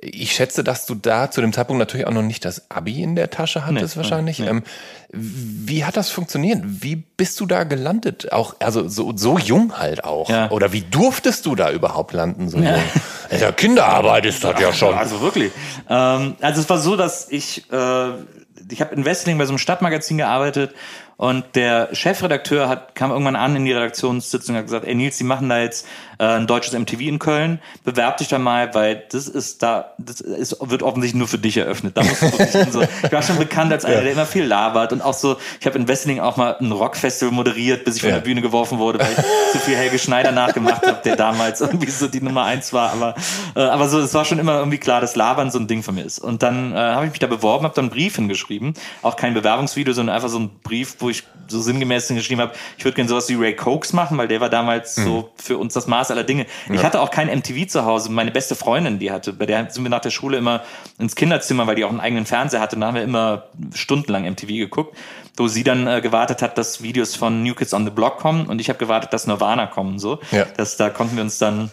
ich 0.00 0.32
schätze, 0.32 0.64
dass 0.64 0.86
du 0.86 0.94
da 0.94 1.30
zu 1.30 1.40
dem 1.40 1.52
Zeitpunkt 1.52 1.78
natürlich 1.78 2.06
auch 2.06 2.12
noch 2.12 2.22
nicht 2.22 2.44
das 2.44 2.70
Abi 2.70 3.02
in 3.02 3.14
der 3.14 3.30
Tasche 3.30 3.66
hattest, 3.66 3.94
nee, 3.94 4.02
wahrscheinlich. 4.02 4.38
Nee. 4.38 4.48
Ähm, 4.48 4.62
wie 5.10 5.84
hat 5.84 5.96
das 5.96 6.10
funktioniert? 6.10 6.60
Wie 6.64 6.96
bist 6.96 7.38
du 7.40 7.46
da 7.46 7.64
gelandet? 7.64 8.32
Auch, 8.32 8.56
also 8.58 8.88
so, 8.88 9.12
so 9.14 9.38
jung 9.38 9.78
halt 9.78 10.04
auch. 10.04 10.28
Ja. 10.28 10.50
Oder 10.50 10.72
wie 10.72 10.80
durftest 10.80 11.46
du 11.46 11.54
da 11.54 11.70
überhaupt 11.70 12.14
landen? 12.14 12.48
So 12.48 12.58
ja. 12.58 12.78
ja 13.38 13.52
Kinderarbeit 13.52 14.24
ist 14.26 14.42
das 14.42 14.58
ja 14.60 14.72
schon. 14.72 14.94
Also 14.94 15.20
wirklich. 15.20 15.52
Ähm, 15.88 16.36
also 16.40 16.60
es 16.60 16.70
war 16.70 16.78
so, 16.78 16.96
dass 16.96 17.30
ich, 17.30 17.70
äh, 17.70 18.10
ich 18.70 18.80
habe 18.80 18.94
in 18.94 19.04
Westling 19.04 19.36
bei 19.38 19.44
so 19.44 19.50
einem 19.50 19.58
Stadtmagazin 19.58 20.16
gearbeitet 20.16 20.74
und 21.16 21.44
der 21.54 21.94
Chefredakteur 21.94 22.68
hat, 22.68 22.94
kam 22.94 23.12
irgendwann 23.12 23.36
an 23.36 23.54
in 23.54 23.64
die 23.64 23.72
Redaktionssitzung 23.72 24.54
und 24.54 24.58
hat 24.58 24.66
gesagt, 24.66 24.86
ey 24.86 24.94
Nils, 24.94 25.18
die 25.18 25.24
machen 25.24 25.48
da 25.48 25.60
jetzt 25.60 25.86
ein 26.26 26.46
deutsches 26.46 26.72
MTV 26.78 27.00
in 27.00 27.18
Köln, 27.18 27.58
bewerb 27.84 28.18
dich 28.18 28.28
da 28.28 28.38
mal, 28.38 28.74
weil 28.74 29.04
das 29.10 29.28
ist 29.28 29.62
da, 29.62 29.92
das 29.98 30.20
ist, 30.20 30.56
wird 30.60 30.82
offensichtlich 30.82 31.18
nur 31.18 31.28
für 31.28 31.38
dich 31.38 31.56
eröffnet. 31.56 31.96
Da 31.96 32.02
musst 32.02 32.22
du 32.22 32.38
wirklich 32.38 32.72
so. 32.72 32.82
Ich 32.82 33.12
war 33.12 33.22
schon 33.22 33.38
bekannt 33.38 33.72
als 33.72 33.84
einer, 33.84 33.96
ja. 33.96 34.00
der 34.02 34.12
immer 34.12 34.26
viel 34.26 34.44
labert 34.44 34.92
und 34.92 35.02
auch 35.02 35.14
so, 35.14 35.36
ich 35.60 35.66
habe 35.66 35.78
in 35.78 35.88
Wesseling 35.88 36.20
auch 36.20 36.36
mal 36.36 36.56
ein 36.60 36.70
Rockfestival 36.70 37.32
moderiert, 37.32 37.84
bis 37.84 37.96
ich 37.96 38.02
von 38.02 38.10
ja. 38.10 38.16
der 38.16 38.22
Bühne 38.22 38.42
geworfen 38.42 38.78
wurde, 38.78 39.00
weil 39.00 39.10
ich 39.10 39.52
zu 39.52 39.58
viel 39.58 39.76
Helge 39.76 39.98
Schneider 39.98 40.32
nachgemacht 40.32 40.86
habe, 40.86 41.00
der 41.04 41.16
damals 41.16 41.60
irgendwie 41.60 41.90
so 41.90 42.08
die 42.08 42.20
Nummer 42.20 42.44
eins 42.44 42.72
war. 42.72 42.92
Aber, 42.92 43.14
äh, 43.56 43.60
aber 43.60 43.88
so, 43.88 43.98
es 43.98 44.14
war 44.14 44.24
schon 44.24 44.38
immer 44.38 44.58
irgendwie 44.58 44.78
klar, 44.78 45.00
dass 45.00 45.16
Labern 45.16 45.50
so 45.50 45.58
ein 45.58 45.66
Ding 45.66 45.82
von 45.82 45.94
mir 45.94 46.04
ist. 46.04 46.18
Und 46.18 46.42
dann 46.42 46.72
äh, 46.72 46.76
habe 46.76 47.06
ich 47.06 47.12
mich 47.12 47.20
da 47.20 47.26
beworben, 47.26 47.64
habe 47.64 47.74
dann 47.74 47.86
einen 47.86 47.90
Brief 47.90 48.16
hingeschrieben, 48.16 48.74
auch 49.02 49.16
kein 49.16 49.34
Bewerbungsvideo, 49.34 49.92
sondern 49.92 50.14
einfach 50.14 50.28
so 50.28 50.38
ein 50.38 50.50
Brief, 50.62 50.96
wo 51.00 51.10
ich 51.10 51.24
so 51.48 51.60
sinngemäß 51.60 52.08
geschrieben 52.08 52.40
habe, 52.40 52.52
ich 52.78 52.84
würde 52.84 52.94
gerne 52.96 53.08
sowas 53.08 53.28
wie 53.28 53.34
Ray 53.34 53.54
Cokes 53.54 53.92
machen, 53.92 54.18
weil 54.18 54.28
der 54.28 54.40
war 54.40 54.48
damals 54.48 54.96
mhm. 54.96 55.04
so 55.04 55.30
für 55.36 55.58
uns 55.58 55.74
das 55.74 55.86
Maß 55.86 56.10
aller 56.12 56.24
Dinge. 56.24 56.46
Ja. 56.68 56.74
Ich 56.74 56.84
hatte 56.84 57.00
auch 57.00 57.10
kein 57.10 57.28
MTV 57.28 57.66
zu 57.66 57.84
Hause. 57.84 58.12
Meine 58.12 58.30
beste 58.30 58.54
Freundin, 58.54 58.98
die 58.98 59.10
hatte, 59.10 59.32
bei 59.32 59.46
der 59.46 59.70
sind 59.70 59.82
wir 59.82 59.90
nach 59.90 60.00
der 60.00 60.10
Schule 60.10 60.36
immer 60.38 60.62
ins 60.98 61.16
Kinderzimmer, 61.16 61.66
weil 61.66 61.74
die 61.74 61.84
auch 61.84 61.90
einen 61.90 62.00
eigenen 62.00 62.26
Fernseher 62.26 62.60
hatte. 62.60 62.76
Und 62.76 62.82
da 62.82 62.88
haben 62.88 62.94
wir 62.94 63.02
immer 63.02 63.44
stundenlang 63.74 64.24
MTV 64.30 64.46
geguckt, 64.48 64.96
wo 65.36 65.48
sie 65.48 65.64
dann 65.64 65.86
äh, 65.86 66.00
gewartet 66.00 66.42
hat, 66.42 66.58
dass 66.58 66.82
Videos 66.82 67.16
von 67.16 67.42
New 67.42 67.54
Kids 67.54 67.74
on 67.74 67.84
the 67.84 67.90
Block 67.90 68.18
kommen 68.18 68.46
und 68.46 68.60
ich 68.60 68.68
habe 68.68 68.78
gewartet, 68.78 69.12
dass 69.12 69.26
Nirvana 69.26 69.66
kommen. 69.66 69.98
So, 69.98 70.20
ja. 70.30 70.46
das, 70.56 70.76
da 70.76 70.90
konnten 70.90 71.16
wir 71.16 71.22
uns 71.22 71.38
dann 71.38 71.70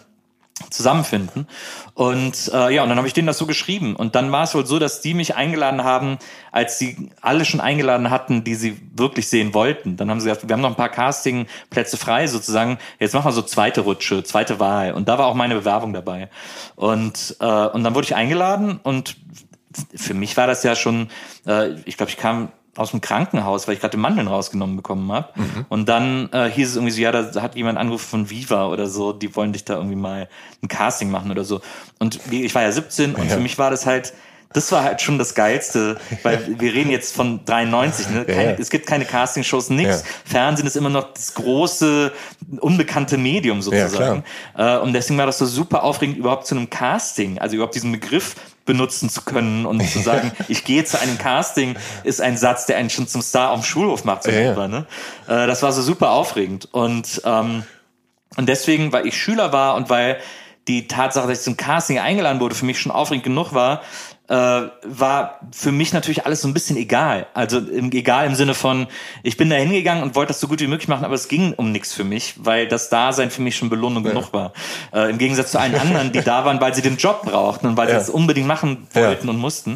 zusammenfinden. 0.68 1.46
Und 1.94 2.50
äh, 2.52 2.74
ja, 2.74 2.82
und 2.82 2.88
dann 2.88 2.98
habe 2.98 3.08
ich 3.08 3.14
denen 3.14 3.26
das 3.26 3.38
so 3.38 3.46
geschrieben. 3.46 3.96
Und 3.96 4.14
dann 4.14 4.30
war 4.32 4.44
es 4.44 4.54
wohl 4.54 4.66
so, 4.66 4.78
dass 4.78 5.00
die 5.00 5.14
mich 5.14 5.34
eingeladen 5.34 5.84
haben, 5.84 6.18
als 6.52 6.78
sie 6.78 7.10
alle 7.20 7.44
schon 7.44 7.60
eingeladen 7.60 8.10
hatten, 8.10 8.44
die 8.44 8.54
sie 8.54 8.80
wirklich 8.94 9.28
sehen 9.28 9.54
wollten. 9.54 9.96
Dann 9.96 10.10
haben 10.10 10.20
sie 10.20 10.28
gesagt, 10.28 10.48
wir 10.48 10.52
haben 10.52 10.60
noch 10.60 10.70
ein 10.70 10.76
paar 10.76 10.88
Castingplätze 10.88 11.96
frei, 11.96 12.26
sozusagen. 12.26 12.78
Jetzt 12.98 13.14
machen 13.14 13.26
wir 13.26 13.32
so 13.32 13.42
zweite 13.42 13.82
Rutsche, 13.82 14.22
zweite 14.24 14.60
Wahl. 14.60 14.92
Und 14.92 15.08
da 15.08 15.18
war 15.18 15.26
auch 15.26 15.34
meine 15.34 15.54
Bewerbung 15.54 15.92
dabei. 15.92 16.28
Und, 16.76 17.36
äh, 17.40 17.44
und 17.44 17.84
dann 17.84 17.94
wurde 17.94 18.06
ich 18.06 18.14
eingeladen 18.14 18.80
und 18.82 19.16
für 19.94 20.14
mich 20.14 20.36
war 20.36 20.46
das 20.46 20.62
ja 20.64 20.74
schon, 20.74 21.08
äh, 21.46 21.74
ich 21.84 21.96
glaube, 21.96 22.10
ich 22.10 22.16
kam 22.16 22.50
aus 22.76 22.92
dem 22.92 23.00
Krankenhaus, 23.00 23.66
weil 23.66 23.74
ich 23.74 23.80
gerade 23.80 23.96
Mandeln 23.96 24.28
rausgenommen 24.28 24.76
bekommen 24.76 25.10
habe. 25.10 25.28
Mhm. 25.34 25.66
Und 25.68 25.88
dann 25.88 26.28
äh, 26.32 26.48
hieß 26.48 26.70
es 26.70 26.76
irgendwie 26.76 26.92
so, 26.92 27.00
ja, 27.00 27.10
da 27.10 27.42
hat 27.42 27.56
jemand 27.56 27.78
angerufen 27.78 28.08
von 28.08 28.30
Viva 28.30 28.68
oder 28.68 28.86
so, 28.86 29.12
die 29.12 29.34
wollen 29.34 29.52
dich 29.52 29.64
da 29.64 29.74
irgendwie 29.74 29.96
mal 29.96 30.28
ein 30.62 30.68
Casting 30.68 31.10
machen 31.10 31.30
oder 31.30 31.44
so. 31.44 31.60
Und 31.98 32.20
ich 32.30 32.54
war 32.54 32.62
ja 32.62 32.72
17 32.72 33.14
und 33.14 33.24
ja. 33.24 33.34
für 33.34 33.40
mich 33.40 33.58
war 33.58 33.70
das 33.70 33.86
halt, 33.86 34.12
das 34.52 34.70
war 34.72 34.82
halt 34.82 35.00
schon 35.00 35.18
das 35.18 35.34
Geilste, 35.34 36.00
weil 36.22 36.40
wir 36.58 36.72
reden 36.72 36.90
jetzt 36.90 37.14
von 37.14 37.44
93, 37.44 38.08
ne? 38.10 38.24
Keine, 38.24 38.42
ja, 38.42 38.50
ja. 38.50 38.56
Es 38.58 38.70
gibt 38.70 38.86
keine 38.86 39.04
Castingshows, 39.04 39.70
nix. 39.70 40.04
Fernsehen 40.24 40.66
ist 40.66 40.76
immer 40.76 40.90
noch 40.90 41.12
das 41.12 41.34
große, 41.34 42.12
unbekannte 42.60 43.16
Medium 43.16 43.62
sozusagen. 43.62 44.24
Äh, 44.56 44.78
und 44.78 44.92
deswegen 44.92 45.18
war 45.18 45.26
das 45.26 45.38
so 45.38 45.46
super 45.46 45.82
aufregend, 45.82 46.18
überhaupt 46.18 46.46
zu 46.46 46.54
einem 46.54 46.70
Casting, 46.70 47.38
also 47.38 47.56
überhaupt 47.56 47.74
diesen 47.74 47.92
Begriff 47.92 48.36
benutzen 48.64 49.08
zu 49.08 49.22
können 49.22 49.66
und 49.66 49.82
zu 49.88 50.00
sagen, 50.00 50.32
ich 50.48 50.64
gehe 50.64 50.84
zu 50.84 51.00
einem 51.00 51.18
Casting, 51.18 51.76
ist 52.04 52.20
ein 52.20 52.36
Satz, 52.36 52.66
der 52.66 52.76
einen 52.76 52.90
schon 52.90 53.08
zum 53.08 53.22
Star 53.22 53.50
auf 53.50 53.60
dem 53.60 53.64
Schulhof 53.64 54.04
macht. 54.04 54.24
So 54.24 54.30
ja, 54.30 54.68
ne? 54.68 54.86
Äh, 55.26 55.46
das 55.46 55.62
war 55.62 55.72
so 55.72 55.82
super 55.82 56.10
aufregend. 56.10 56.68
Und, 56.72 57.22
ähm, 57.24 57.64
und 58.36 58.48
deswegen, 58.48 58.92
weil 58.92 59.06
ich 59.06 59.16
Schüler 59.16 59.52
war 59.52 59.74
und 59.74 59.90
weil 59.90 60.18
die 60.68 60.86
Tatsache, 60.86 61.26
dass 61.26 61.38
ich 61.38 61.44
zum 61.44 61.56
Casting 61.56 61.98
eingeladen 61.98 62.40
wurde, 62.40 62.54
für 62.54 62.66
mich 62.66 62.78
schon 62.78 62.92
aufregend 62.92 63.24
genug 63.24 63.54
war, 63.54 63.82
äh, 64.30 64.70
war 64.84 65.40
für 65.50 65.72
mich 65.72 65.92
natürlich 65.92 66.24
alles 66.24 66.42
so 66.42 66.48
ein 66.48 66.54
bisschen 66.54 66.76
egal. 66.76 67.26
Also 67.34 67.58
im, 67.58 67.90
egal 67.90 68.28
im 68.28 68.36
Sinne 68.36 68.54
von, 68.54 68.86
ich 69.24 69.36
bin 69.36 69.50
da 69.50 69.56
hingegangen 69.56 70.04
und 70.04 70.14
wollte 70.14 70.28
das 70.28 70.38
so 70.38 70.46
gut 70.46 70.60
wie 70.60 70.68
möglich 70.68 70.86
machen, 70.86 71.04
aber 71.04 71.14
es 71.14 71.26
ging 71.26 71.52
um 71.54 71.72
nichts 71.72 71.92
für 71.92 72.04
mich, 72.04 72.34
weil 72.38 72.68
das 72.68 72.88
Dasein 72.90 73.32
für 73.32 73.42
mich 73.42 73.56
schon 73.56 73.70
Belohnung 73.70 74.04
ja. 74.04 74.10
genug 74.10 74.32
war. 74.32 74.52
Äh, 74.94 75.10
Im 75.10 75.18
Gegensatz 75.18 75.50
zu 75.50 75.58
allen 75.58 75.74
anderen, 75.74 76.12
die 76.12 76.22
da 76.22 76.44
waren, 76.44 76.60
weil 76.60 76.72
sie 76.74 76.82
den 76.82 76.96
Job 76.96 77.22
brauchten 77.22 77.66
und 77.66 77.76
weil 77.76 77.88
ja. 77.88 77.96
sie 77.96 78.02
es 78.02 78.10
unbedingt 78.10 78.46
machen 78.46 78.86
wollten 78.92 79.26
ja. 79.26 79.32
und 79.32 79.38
mussten. 79.40 79.74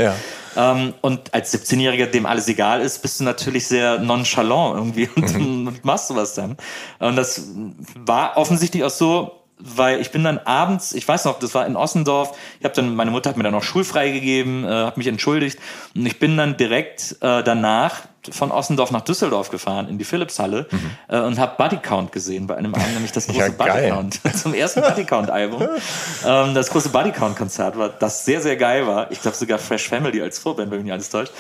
Ähm, 0.57 0.95
und 1.01 1.35
als 1.35 1.53
17-Jähriger, 1.53 2.07
dem 2.07 2.25
alles 2.25 2.47
egal 2.47 2.81
ist, 2.81 3.03
bist 3.03 3.19
du 3.19 3.25
natürlich 3.25 3.67
sehr 3.67 3.99
nonchalant 3.99 4.77
irgendwie 4.77 5.09
und, 5.17 5.35
mhm. 5.35 5.67
und 5.67 5.85
machst 5.85 6.07
sowas 6.07 6.35
dann. 6.35 6.57
Und 7.01 7.17
das 7.17 7.49
war 7.97 8.37
offensichtlich 8.37 8.85
auch 8.85 8.91
so, 8.91 9.33
weil 9.65 10.01
ich 10.01 10.11
bin 10.11 10.23
dann 10.23 10.39
abends, 10.39 10.93
ich 10.93 11.09
weiß 11.09 11.25
noch, 11.25 11.39
das 11.39 11.55
war 11.55 11.67
in 11.67 11.75
Ossendorf, 11.75 12.37
ich 12.59 12.65
habe 12.65 12.75
dann, 12.75 12.95
meine 12.95 13.11
Mutter 13.11 13.31
hat 13.31 13.37
mir 13.37 13.43
dann 13.43 13.53
noch 13.53 13.63
schulfrei 13.63 14.11
gegeben, 14.11 14.65
äh, 14.65 14.69
hat 14.69 14.99
mich 14.99 15.07
entschuldigt 15.07 15.59
und 15.95 16.05
ich 16.05 16.19
bin 16.19 16.37
dann 16.37 16.57
direkt 16.57 17.17
äh, 17.23 17.43
danach 17.43 18.03
von 18.31 18.51
Ossendorf 18.51 18.91
nach 18.91 19.03
Düsseldorf 19.03 19.51
gefahren 19.51 19.89
in 19.89 19.99
die 19.99 20.05
Philipshalle 20.05 20.67
mhm. 20.71 20.91
äh, 21.09 21.21
und 21.21 21.39
habe 21.39 21.55
Buddy 21.57 21.79
Count 21.79 22.13
gesehen 22.13 22.47
bei 22.47 22.57
einem 22.57 22.75
Abend, 22.75 22.93
nämlich 22.93 23.13
das 23.13 23.27
große 23.27 23.39
ja, 23.39 23.49
Buddy 23.49 23.89
Count 23.89 24.21
zum 24.37 24.55
ersten 24.55 24.83
Buddy 24.83 25.05
Count 25.05 25.31
Album. 25.31 25.63
ähm, 26.27 26.55
das 26.55 26.71
große 26.71 26.91
Buddy 26.91 27.13
Count 27.13 27.37
Konzert 27.37 27.79
war, 27.79 27.89
das 27.89 28.25
sehr 28.25 28.41
sehr 28.43 28.57
geil 28.57 28.87
war. 28.87 29.11
Ich 29.11 29.21
glaube 29.21 29.37
sogar 29.37 29.59
Fresh 29.59 29.89
Family 29.89 30.21
als 30.21 30.39
Vorband, 30.39 30.71
wenn 30.71 30.79
mich 30.79 30.85
nicht 30.85 30.93
alles 30.93 31.11
täuscht. 31.11 31.33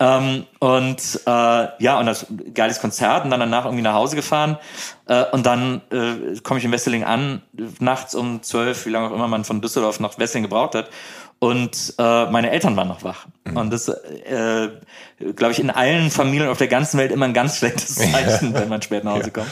Ähm, 0.00 0.46
und 0.60 1.20
äh, 1.26 1.82
ja, 1.82 1.98
und 1.98 2.06
das 2.06 2.26
geiles 2.54 2.80
Konzert 2.80 3.24
und 3.24 3.30
dann 3.30 3.40
danach 3.40 3.64
irgendwie 3.64 3.82
nach 3.82 3.94
Hause 3.94 4.14
gefahren. 4.14 4.56
Äh, 5.06 5.24
und 5.32 5.44
dann 5.44 5.80
äh, 5.90 6.38
komme 6.42 6.58
ich 6.58 6.64
in 6.64 6.70
Wesseling 6.72 7.02
an, 7.02 7.42
nachts 7.80 8.14
um 8.14 8.42
zwölf, 8.42 8.86
wie 8.86 8.90
lange 8.90 9.08
auch 9.08 9.14
immer 9.14 9.26
man 9.26 9.44
von 9.44 9.60
Düsseldorf 9.60 9.98
nach 9.98 10.18
Wesseling 10.18 10.44
gebraucht 10.44 10.74
hat. 10.76 10.90
Und 11.40 11.94
äh, 11.98 12.26
meine 12.26 12.50
Eltern 12.50 12.76
waren 12.76 12.88
noch 12.88 13.04
wach. 13.04 13.26
Mhm. 13.44 13.56
Und 13.56 13.72
das, 13.72 13.88
äh, 13.88 14.70
glaube 15.36 15.52
ich, 15.52 15.60
in 15.60 15.70
allen 15.70 16.10
Familien 16.10 16.48
auf 16.48 16.58
der 16.58 16.66
ganzen 16.66 16.98
Welt 16.98 17.12
immer 17.12 17.26
ein 17.26 17.34
ganz 17.34 17.58
schlechtes 17.58 17.94
Zeichen, 17.94 18.54
wenn 18.54 18.68
man 18.68 18.82
spät 18.82 19.04
nach 19.04 19.14
Hause 19.14 19.30
kommt. 19.30 19.46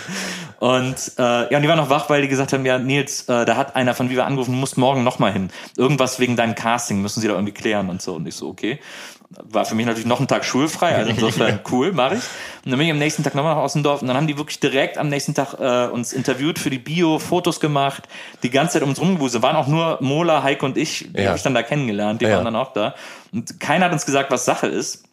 Und 0.58 1.12
äh, 1.16 1.22
ja, 1.22 1.56
und 1.56 1.62
die 1.62 1.68
waren 1.68 1.76
noch 1.76 1.90
wach, 1.90 2.10
weil 2.10 2.22
die 2.22 2.28
gesagt 2.28 2.52
haben, 2.52 2.66
ja, 2.66 2.78
Nils, 2.78 3.28
äh, 3.28 3.44
da 3.44 3.56
hat 3.56 3.76
einer 3.76 3.94
von 3.94 4.10
Viva 4.10 4.24
angerufen, 4.24 4.52
du 4.52 4.58
musst 4.58 4.78
morgen 4.78 5.04
nochmal 5.04 5.32
hin. 5.32 5.50
Irgendwas 5.76 6.18
wegen 6.18 6.34
deinem 6.34 6.56
Casting 6.56 7.02
müssen 7.02 7.20
sie 7.20 7.28
da 7.28 7.34
irgendwie 7.34 7.54
klären 7.54 7.88
und 7.88 8.02
so. 8.02 8.14
Und 8.14 8.26
ich 8.26 8.34
so, 8.34 8.48
okay. 8.48 8.80
War 9.28 9.64
für 9.64 9.74
mich 9.74 9.86
natürlich 9.86 10.06
noch 10.06 10.20
ein 10.20 10.28
Tag 10.28 10.44
schulfrei, 10.44 10.94
also 10.94 11.10
insofern 11.10 11.60
cool, 11.70 11.92
mache 11.92 12.16
ich. 12.16 12.22
Und 12.64 12.70
dann 12.70 12.78
bin 12.78 12.86
ich 12.86 12.92
am 12.92 12.98
nächsten 12.98 13.22
Tag 13.22 13.34
nochmal 13.34 13.54
nach 13.54 13.62
Außendorf 13.62 14.02
und 14.02 14.08
dann 14.08 14.16
haben 14.16 14.26
die 14.26 14.38
wirklich 14.38 14.60
direkt 14.60 14.98
am 14.98 15.08
nächsten 15.08 15.34
Tag 15.34 15.54
äh, 15.58 15.90
uns 15.90 16.12
interviewt 16.12 16.58
für 16.58 16.70
die 16.70 16.78
Bio, 16.78 17.18
Fotos 17.18 17.60
gemacht, 17.60 18.08
die 18.42 18.50
ganze 18.50 18.74
Zeit 18.74 18.82
um 18.82 18.90
uns 18.90 19.00
rumgewuselt. 19.00 19.42
Waren 19.42 19.56
auch 19.56 19.66
nur 19.66 19.98
Mola, 20.00 20.42
Heike 20.42 20.64
und 20.64 20.76
ich, 20.76 21.08
die 21.12 21.20
ja. 21.20 21.28
habe 21.28 21.36
ich 21.36 21.42
dann 21.42 21.54
da 21.54 21.62
kennengelernt, 21.62 22.20
die 22.20 22.26
ja. 22.26 22.36
waren 22.36 22.44
dann 22.44 22.56
auch 22.56 22.72
da. 22.72 22.94
Und 23.32 23.58
keiner 23.58 23.86
hat 23.86 23.92
uns 23.92 24.06
gesagt, 24.06 24.30
was 24.30 24.44
Sache 24.44 24.68
ist. 24.68 25.05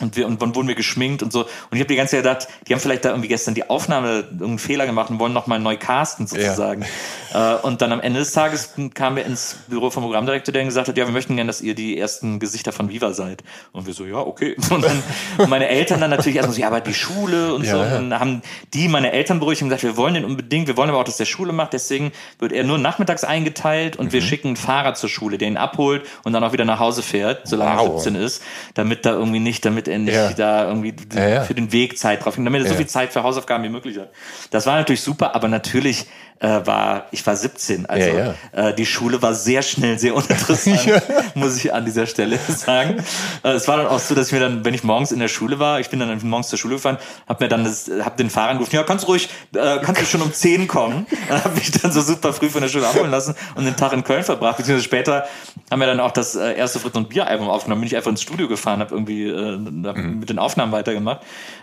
Und, 0.00 0.16
wir, 0.16 0.26
und 0.26 0.40
wann 0.40 0.54
wurden 0.54 0.68
wir 0.68 0.74
geschminkt 0.74 1.22
und 1.22 1.32
so. 1.32 1.40
Und 1.42 1.48
ich 1.72 1.80
habe 1.80 1.88
die 1.88 1.96
ganze 1.96 2.16
Zeit 2.16 2.24
gedacht, 2.24 2.48
die 2.66 2.72
haben 2.72 2.80
vielleicht 2.80 3.04
da 3.04 3.10
irgendwie 3.10 3.28
gestern 3.28 3.54
die 3.54 3.68
Aufnahme 3.68 4.18
irgendeinen 4.18 4.58
Fehler 4.58 4.86
gemacht 4.86 5.10
und 5.10 5.18
wollen 5.18 5.32
nochmal 5.32 5.58
neu 5.58 5.76
casten 5.76 6.26
sozusagen. 6.26 6.84
Ja. 7.32 7.56
Äh, 7.56 7.60
und 7.60 7.82
dann 7.82 7.92
am 7.92 8.00
Ende 8.00 8.20
des 8.20 8.32
Tages 8.32 8.74
kamen 8.94 9.16
wir 9.16 9.26
ins 9.26 9.56
Büro 9.68 9.90
vom 9.90 10.04
Programmdirektor, 10.04 10.52
der 10.52 10.64
gesagt 10.64 10.88
hat, 10.88 10.96
ja, 10.96 11.06
wir 11.06 11.12
möchten 11.12 11.34
gerne, 11.36 11.48
dass 11.48 11.60
ihr 11.60 11.74
die 11.74 11.98
ersten 11.98 12.38
Gesichter 12.38 12.72
von 12.72 12.88
Viva 12.90 13.12
seid. 13.12 13.42
Und 13.72 13.86
wir 13.86 13.94
so, 13.94 14.04
ja, 14.04 14.18
okay. 14.18 14.56
Und 14.70 14.84
dann 14.84 15.02
und 15.38 15.48
meine 15.48 15.68
Eltern 15.68 16.00
dann 16.00 16.10
natürlich 16.10 16.36
erstmal 16.36 16.54
so, 16.54 16.60
ja, 16.60 16.68
aber 16.68 16.80
die 16.80 16.94
Schule 16.94 17.54
und 17.54 17.64
ja, 17.64 17.72
so. 17.72 17.96
Und 17.96 18.10
dann 18.10 18.20
haben 18.20 18.42
die 18.74 18.88
meine 18.88 19.12
Eltern 19.12 19.40
beruhigt 19.40 19.62
und 19.62 19.68
gesagt, 19.68 19.82
wir 19.82 19.96
wollen 19.96 20.14
den 20.14 20.24
unbedingt, 20.24 20.68
wir 20.68 20.76
wollen 20.76 20.90
aber 20.90 20.98
auch, 20.98 21.04
dass 21.04 21.16
der 21.16 21.24
Schule 21.24 21.52
macht. 21.52 21.72
Deswegen 21.72 22.12
wird 22.38 22.52
er 22.52 22.64
nur 22.64 22.78
nachmittags 22.78 23.24
eingeteilt 23.24 23.96
und 23.96 24.06
mhm. 24.06 24.12
wir 24.12 24.22
schicken 24.22 24.48
einen 24.48 24.56
Fahrer 24.56 24.94
zur 24.94 25.08
Schule, 25.08 25.38
der 25.38 25.48
ihn 25.48 25.56
abholt 25.56 26.06
und 26.24 26.32
dann 26.32 26.44
auch 26.44 26.52
wieder 26.52 26.64
nach 26.64 26.78
Hause 26.78 27.02
fährt, 27.02 27.48
solange 27.48 27.78
wow. 27.78 27.88
er 27.88 28.00
17 28.00 28.14
ist, 28.14 28.42
damit 28.74 29.06
da 29.06 29.12
irgendwie 29.12 29.40
nicht, 29.40 29.64
damit 29.64 29.87
endlich 29.88 30.14
ja. 30.14 30.32
da 30.32 30.68
irgendwie 30.68 30.94
ja, 31.14 31.28
ja. 31.28 31.40
für 31.42 31.54
den 31.54 31.72
Weg 31.72 31.98
Zeit 31.98 32.24
drauf, 32.24 32.36
damit 32.36 32.62
er 32.62 32.68
so 32.68 32.74
viel 32.74 32.86
Zeit 32.86 33.12
für 33.12 33.22
Hausaufgaben 33.22 33.64
wie 33.64 33.68
möglich 33.68 33.98
hat. 33.98 34.10
Das 34.50 34.66
war 34.66 34.76
natürlich 34.76 35.02
super, 35.02 35.34
aber 35.34 35.48
natürlich 35.48 36.06
äh, 36.40 36.60
war, 36.64 37.06
ich 37.10 37.26
war 37.26 37.34
17, 37.34 37.86
also 37.86 38.08
ja, 38.08 38.34
ja. 38.54 38.68
Äh, 38.68 38.74
die 38.74 38.86
Schule 38.86 39.20
war 39.22 39.34
sehr 39.34 39.62
schnell 39.62 39.98
sehr 39.98 40.14
uninteressant, 40.14 40.86
ja. 40.86 41.02
muss 41.34 41.56
ich 41.56 41.72
an 41.72 41.84
dieser 41.84 42.06
Stelle 42.06 42.38
sagen. 42.38 43.02
Äh, 43.42 43.50
es 43.50 43.66
war 43.66 43.76
dann 43.76 43.86
auch 43.86 43.98
so, 43.98 44.14
dass 44.14 44.28
ich 44.28 44.32
mir 44.32 44.40
dann, 44.40 44.64
wenn 44.64 44.74
ich 44.74 44.84
morgens 44.84 45.12
in 45.12 45.18
der 45.18 45.28
Schule 45.28 45.58
war, 45.58 45.80
ich 45.80 45.90
bin 45.90 45.98
dann 45.98 46.16
morgens 46.28 46.48
zur 46.48 46.58
Schule 46.58 46.76
gefahren, 46.76 46.98
hab 47.26 47.40
mir 47.40 47.48
dann 47.48 47.64
das, 47.64 47.90
hab 48.04 48.16
den 48.16 48.30
Fahrer 48.30 48.50
angerufen, 48.50 48.74
ja, 48.76 48.82
kannst 48.84 49.04
du 49.04 49.08
ruhig, 49.08 49.28
äh, 49.54 49.78
kannst 49.82 50.00
du 50.00 50.06
schon 50.06 50.22
um 50.22 50.32
10 50.32 50.68
kommen. 50.68 51.06
Dann 51.28 51.44
hab 51.44 51.54
mich 51.54 51.70
dann 51.70 51.92
so 51.92 52.00
super 52.00 52.32
früh 52.32 52.48
von 52.48 52.62
der 52.62 52.68
Schule 52.68 52.86
abholen 52.86 53.10
lassen 53.10 53.34
und 53.54 53.64
den 53.64 53.76
Tag 53.76 53.92
in 53.92 54.02
Köln 54.02 54.22
verbracht, 54.22 54.56
beziehungsweise 54.56 54.84
später 54.84 55.26
haben 55.70 55.80
wir 55.80 55.86
dann 55.86 56.00
auch 56.00 56.12
das 56.12 56.36
äh, 56.36 56.54
erste 56.54 56.78
Fritz 56.78 56.94
und 56.94 57.08
Bier 57.10 57.26
Album 57.26 57.48
aufgenommen, 57.48 57.82
bin 57.82 57.88
ich 57.88 57.96
einfach 57.96 58.10
ins 58.10 58.22
Studio 58.22 58.48
gefahren, 58.48 58.80
habe 58.80 58.94
irgendwie 58.94 59.28
äh, 59.28 59.56
mhm. 59.56 60.20
mit 60.20 60.30
den 60.30 60.38
Aufnahmen 60.38 60.72
weitergemacht 60.72 61.20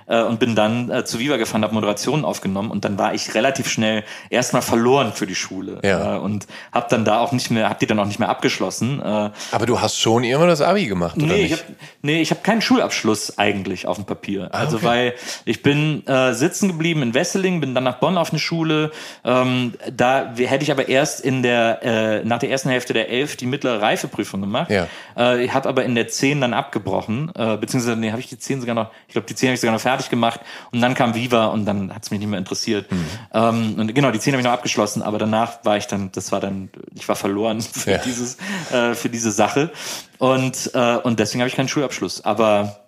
äh, 0.07 0.21
und 0.21 0.39
bin 0.39 0.55
dann 0.55 0.91
äh, 0.91 1.05
zu 1.05 1.19
Viva 1.19 1.37
gefahren, 1.37 1.63
habe 1.63 1.73
Moderationen 1.73 2.25
aufgenommen 2.25 2.69
und 2.69 2.85
dann 2.85 2.97
war 2.97 3.13
ich 3.13 3.33
relativ 3.33 3.69
schnell 3.69 4.03
erstmal 4.29 4.61
verloren 4.65 5.13
für 5.13 5.27
die 5.27 5.35
Schule 5.35 5.79
ja. 5.83 6.15
äh, 6.15 6.19
und 6.19 6.47
habe 6.71 6.87
dann 6.89 7.05
da 7.05 7.19
auch 7.19 7.31
nicht 7.31 7.51
mehr, 7.51 7.69
habe 7.69 7.79
die 7.79 7.87
dann 7.87 7.99
auch 7.99 8.05
nicht 8.05 8.19
mehr 8.19 8.29
abgeschlossen. 8.29 9.01
Äh, 9.01 9.31
Aber 9.51 9.65
du 9.65 9.81
hast 9.81 9.99
schon 9.99 10.23
immer 10.23 10.47
das 10.47 10.61
Abi 10.61 10.85
gemacht, 10.85 11.17
oder 11.17 11.27
nee, 11.27 11.43
nicht? 11.43 11.53
Ich 11.53 11.59
hab, 11.59 11.65
nee, 12.01 12.21
ich 12.21 12.31
habe 12.31 12.41
keinen 12.41 12.61
Schulabschluss 12.61 13.37
eigentlich 13.37 13.87
auf 13.87 13.97
dem 13.97 14.05
Papier. 14.05 14.49
Ah, 14.51 14.59
also 14.59 14.77
okay. 14.77 14.85
weil 14.85 15.13
ich 15.45 15.61
bin 15.61 16.05
äh, 16.07 16.33
sitzen 16.33 16.69
geblieben 16.69 17.01
in 17.01 17.13
Wesseling, 17.13 17.59
bin 17.59 17.75
dann 17.75 17.83
nach 17.83 17.99
Bonn 17.99 18.17
auf 18.17 18.29
eine 18.29 18.39
Schule. 18.39 18.91
Ähm, 19.23 19.73
da 19.91 20.33
hätte 20.35 20.63
ich 20.63 20.71
aber 20.71 20.87
erst 20.87 21.21
in 21.21 21.43
der 21.43 21.83
äh, 21.83 22.25
nach 22.25 22.39
der 22.39 22.49
ersten 22.49 22.69
Hälfte 22.69 22.93
der 22.93 23.09
elf 23.09 23.35
die 23.35 23.45
mittlere 23.45 23.81
Reifeprüfung 23.81 24.41
gemacht. 24.41 24.71
Ja. 24.71 24.87
Äh, 25.17 25.43
ich 25.43 25.53
habe 25.53 25.67
aber 25.67 25.83
in 25.83 25.95
der 25.95 26.07
zehn 26.07 26.41
dann 26.41 26.53
abgebrochen, 26.53 27.31
äh, 27.35 27.57
beziehungsweise 27.57 27.97
nee, 27.97 28.11
habe 28.11 28.21
ich 28.21 28.29
die 28.29 28.37
zehn 28.37 28.59
sogar 28.59 28.75
noch. 28.75 28.91
Ich 29.07 29.13
glaube, 29.13 29.27
die 29.27 29.35
zehn 29.35 29.49
habe 29.49 29.55
ich 29.55 29.61
sogar 29.61 29.73
noch 29.73 29.81
fertig 29.81 30.05
fertig 30.05 30.09
gemacht 30.09 30.39
und 30.71 30.81
dann 30.81 30.93
kam 30.93 31.15
Viva 31.15 31.47
und 31.47 31.65
dann 31.65 31.93
hat 31.93 32.03
es 32.03 32.11
mich 32.11 32.19
nicht 32.19 32.29
mehr 32.29 32.39
interessiert. 32.39 32.91
Mhm. 32.91 33.05
Ähm, 33.33 33.75
und 33.77 33.95
genau, 33.95 34.11
die 34.11 34.19
zehn 34.19 34.33
habe 34.33 34.41
ich 34.41 34.45
noch 34.45 34.53
abgeschlossen, 34.55 35.01
aber 35.01 35.17
danach 35.17 35.63
war 35.63 35.77
ich 35.77 35.87
dann, 35.87 36.11
das 36.11 36.31
war 36.31 36.39
dann, 36.39 36.69
ich 36.95 37.07
war 37.07 37.15
verloren 37.15 37.61
für 37.73 37.91
ja. 37.91 37.97
dieses, 37.99 38.37
äh, 38.71 38.93
für 38.93 39.09
diese 39.09 39.31
Sache 39.31 39.71
und 40.17 40.71
äh, 40.73 40.97
und 40.97 41.19
deswegen 41.19 41.41
habe 41.41 41.49
ich 41.49 41.55
keinen 41.55 41.67
Schulabschluss. 41.67 42.25
Aber 42.25 42.85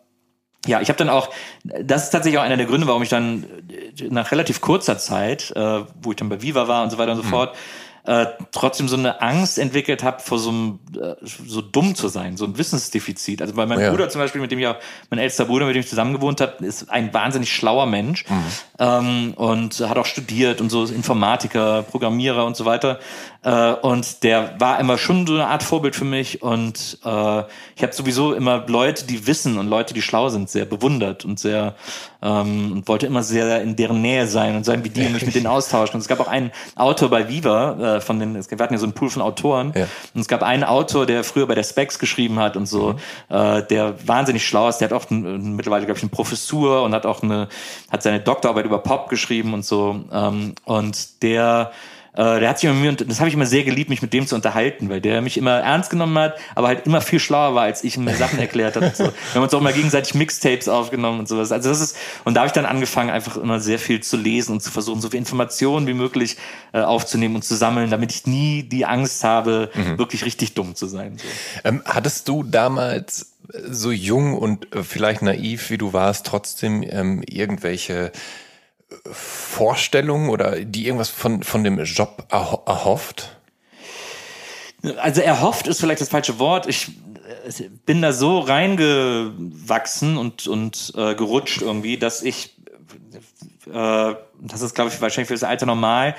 ja, 0.66 0.82
ich 0.82 0.90
habe 0.90 0.98
dann 0.98 1.10
auch, 1.10 1.30
das 1.64 2.06
ist 2.06 2.10
tatsächlich 2.10 2.40
auch 2.40 2.44
einer 2.44 2.58
der 2.58 2.66
Gründe, 2.66 2.88
warum 2.88 3.04
ich 3.04 3.10
dann 3.10 3.46
nach 4.10 4.32
relativ 4.32 4.60
kurzer 4.62 4.98
Zeit, 4.98 5.52
äh, 5.52 5.84
wo 6.02 6.12
ich 6.12 6.18
dann 6.18 6.30
bei 6.30 6.42
Viva 6.42 6.68
war 6.68 6.84
und 6.84 6.90
so 6.90 6.98
weiter 6.98 7.12
und 7.12 7.18
so 7.18 7.24
mhm. 7.24 7.30
fort, 7.30 7.56
äh, 8.08 8.28
trotzdem 8.54 8.88
so 8.88 8.96
eine 8.96 9.22
Angst 9.22 9.60
entwickelt 9.60 10.02
habe, 10.02 10.22
vor 10.22 10.40
so 10.40 10.50
einem, 10.50 10.80
äh, 10.96 11.16
so 11.24 11.62
dumm 11.62 11.94
zu 11.94 12.08
sein, 12.08 12.38
so 12.38 12.46
ein 12.46 12.58
Wissensdefizit. 12.58 13.42
Also 13.42 13.58
weil 13.58 13.68
mein 13.68 13.82
ja. 13.82 13.92
Bruder 13.92 14.08
zum 14.08 14.22
Beispiel, 14.22 14.40
mit 14.40 14.50
dem 14.50 14.60
ich 14.60 14.68
auch, 14.68 14.78
mein 15.10 15.20
ältester 15.20 15.44
Bruder, 15.44 15.66
mit 15.66 15.76
dem 15.76 15.82
ich 15.82 15.90
zusammen 15.90 16.14
gewohnt 16.14 16.40
habe, 16.40 16.66
ist 16.66 16.90
ein 16.90 17.14
wahnsinnig 17.14 17.54
schlauer 17.54 17.86
Mensch 17.86 18.24
mhm. 18.30 18.44
ähm, 18.80 19.34
und 19.36 19.82
hat 19.82 19.98
auch 19.98 20.06
studiert 20.06 20.62
und 20.62 20.70
so 20.70 20.86
Informatiker, 20.86 21.84
Programmierer 21.84 22.46
und 22.46 22.56
so 22.56 22.64
weiter. 22.64 23.00
Äh, 23.44 23.74
und 23.74 24.24
der 24.24 24.60
war 24.60 24.80
immer 24.80 24.98
schon 24.98 25.28
so 25.28 25.34
eine 25.34 25.48
Art 25.48 25.64
Vorbild 25.64 25.96
für 25.96 26.06
mich 26.06 26.42
und 26.42 27.00
äh, 27.04 27.40
ich 27.76 27.84
habe 27.84 27.94
sowieso 27.94 28.34
immer 28.34 28.66
Leute, 28.68 29.06
die 29.06 29.28
wissen 29.28 29.58
und 29.58 29.68
Leute, 29.68 29.94
die 29.94 30.02
schlau 30.02 30.30
sind, 30.30 30.50
sehr 30.50 30.66
bewundert 30.66 31.26
und 31.26 31.40
sehr 31.40 31.76
ähm, 32.22 32.72
und 32.72 32.88
wollte 32.88 33.06
immer 33.06 33.24
sehr 33.24 33.62
in 33.62 33.76
deren 33.76 34.02
Nähe 34.02 34.28
sein 34.28 34.56
und 34.56 34.64
sein 34.64 34.84
wie 34.84 34.90
die 34.90 35.06
und 35.06 35.14
mich 35.14 35.26
mit 35.26 35.36
denen 35.36 35.48
austauschen. 35.58 35.96
Und 35.96 36.02
es 36.02 36.08
gab 36.08 36.20
auch 36.20 36.28
einen 36.28 36.52
Autor 36.76 37.10
bei 37.10 37.30
Viva, 37.30 37.98
äh, 37.98 38.02
von 38.02 38.20
den, 38.20 38.34
wir 38.34 38.58
hatten 38.60 38.74
ja 38.74 38.80
so 38.80 38.86
einen 38.86 38.94
Pool 38.94 39.10
von 39.10 39.22
Autoren 39.22 39.74
ja. 39.76 39.88
und 40.14 40.22
es 40.22 40.28
gab 40.28 40.44
einen 40.44 40.64
Autor, 40.64 41.06
der 41.06 41.24
früher 41.24 41.48
bei 41.48 41.56
der 41.56 41.64
Specs 41.64 42.00
geschrieben 42.00 42.40
hat 42.40 42.58
und 42.58 42.66
so, 42.66 42.94
mhm. 43.30 43.36
äh, 43.36 43.64
der 43.68 43.96
wahnsinnig 44.08 44.46
schlau 44.46 44.68
ist, 44.70 44.80
der 44.80 44.90
hat 44.90 44.94
auch 44.94 45.10
ein, 45.10 45.56
mittlerweile, 45.56 45.86
glaube 45.86 45.98
ich, 45.98 46.04
eine 46.04 46.12
Professur 46.12 46.84
und 46.84 46.94
hat 46.94 47.06
auch 47.06 47.24
eine, 47.24 47.48
hat 47.92 48.04
seine 48.04 48.20
Doktorarbeit 48.20 48.66
über 48.66 48.80
Pop 48.80 49.10
geschrieben 49.10 49.54
und 49.54 49.66
so. 49.66 50.04
Ähm, 50.12 50.56
und 50.66 51.22
der 51.22 51.72
äh, 52.18 52.40
der 52.40 52.50
hat 52.50 52.60
sich 52.60 52.70
immer 52.70 52.80
mir, 52.80 52.90
und 52.90 53.10
das 53.10 53.20
habe 53.20 53.30
ich 53.30 53.36
immer 53.36 53.46
sehr 53.46 53.64
geliebt, 53.64 53.90
mich 53.90 54.02
mit 54.02 54.12
dem 54.12 54.26
zu 54.26 54.36
unterhalten, 54.36 54.90
weil 54.90 55.00
der 55.00 55.22
mich 55.22 55.38
immer 55.38 55.60
ernst 55.60 55.92
genommen 55.92 56.18
hat, 56.18 56.36
aber 56.56 56.68
halt 56.68 56.86
immer 56.88 57.00
viel 57.00 57.20
schlauer 57.20 57.54
war, 57.54 57.64
als 57.64 57.84
ich 57.84 57.98
mir 57.98 58.16
Sachen 58.16 58.40
erklärt 58.40 58.76
habe. 58.76 58.92
So. 58.94 59.04
Wir 59.04 59.14
haben 59.36 59.44
uns 59.44 59.54
auch 59.54 59.62
immer 59.62 59.72
gegenseitig 59.72 60.16
Mixtapes 60.16 60.68
aufgenommen 60.68 61.20
und 61.20 61.28
sowas. 61.28 61.52
Also 61.52 61.70
das 61.70 61.80
ist, 61.80 61.96
und 62.24 62.34
da 62.34 62.42
habe 62.42 62.48
ich 62.48 62.54
dann 62.54 62.66
angefangen, 62.66 63.12
einfach 63.12 63.38
immer 63.38 63.60
sehr 63.60 63.78
viel 63.78 64.02
zu 64.02 64.18
lesen 64.18 64.54
und 64.54 64.62
zu 64.62 64.72
versuchen, 64.72 65.00
so 65.00 65.10
viel 65.10 65.20
Informationen 65.20 65.86
wie 65.86 65.94
möglich 65.94 66.38
äh, 66.74 66.82
aufzunehmen 66.82 67.36
und 67.36 67.44
zu 67.44 67.56
sammeln, 67.56 67.92
damit 67.92 68.12
ich 68.12 68.26
nie 68.26 68.64
die 68.64 68.86
Angst 68.86 69.24
habe, 69.24 69.70
mhm. 69.76 70.00
wirklich 70.00 70.26
richtig 70.26 70.56
dumm 70.56 70.74
zu 70.74 70.88
sein. 70.88 71.18
So. 71.18 71.28
Ähm, 71.64 71.84
hattest 71.86 72.28
du 72.28 72.44
damals 72.44 73.34
so 73.70 73.92
jung 73.92 74.34
und 74.34 74.76
äh, 74.76 74.84
vielleicht 74.84 75.22
naiv, 75.22 75.70
wie 75.70 75.78
du 75.78 75.94
warst, 75.94 76.26
trotzdem 76.26 76.84
ähm, 76.84 77.24
irgendwelche 77.28 78.12
Vorstellung 79.12 80.30
oder 80.30 80.62
die 80.62 80.86
irgendwas 80.86 81.10
von, 81.10 81.44
von 81.44 81.64
dem 81.64 81.80
Job 81.84 82.26
erho 82.30 82.64
erhofft? 82.66 83.38
Also 84.98 85.22
erhofft 85.22 85.68
ist 85.68 85.80
vielleicht 85.80 86.02
das 86.02 86.10
falsche 86.10 86.40
Wort. 86.40 86.68
Ich 86.68 86.90
äh, 87.46 87.70
bin 87.86 88.02
da 88.02 88.14
so 88.14 88.40
reingewachsen 88.40 90.18
und, 90.18 90.48
und 90.48 90.94
äh, 90.96 91.16
gerutscht 91.16 91.62
irgendwie, 91.62 91.98
dass 91.98 92.22
ich, 92.22 92.56
äh, 93.66 94.14
das 94.42 94.62
ist 94.62 94.76
glaube 94.76 94.90
ich 94.90 95.02
wahrscheinlich 95.02 95.28
für 95.28 95.34
das 95.34 95.44
Alter 95.44 95.66
normal, 95.66 96.16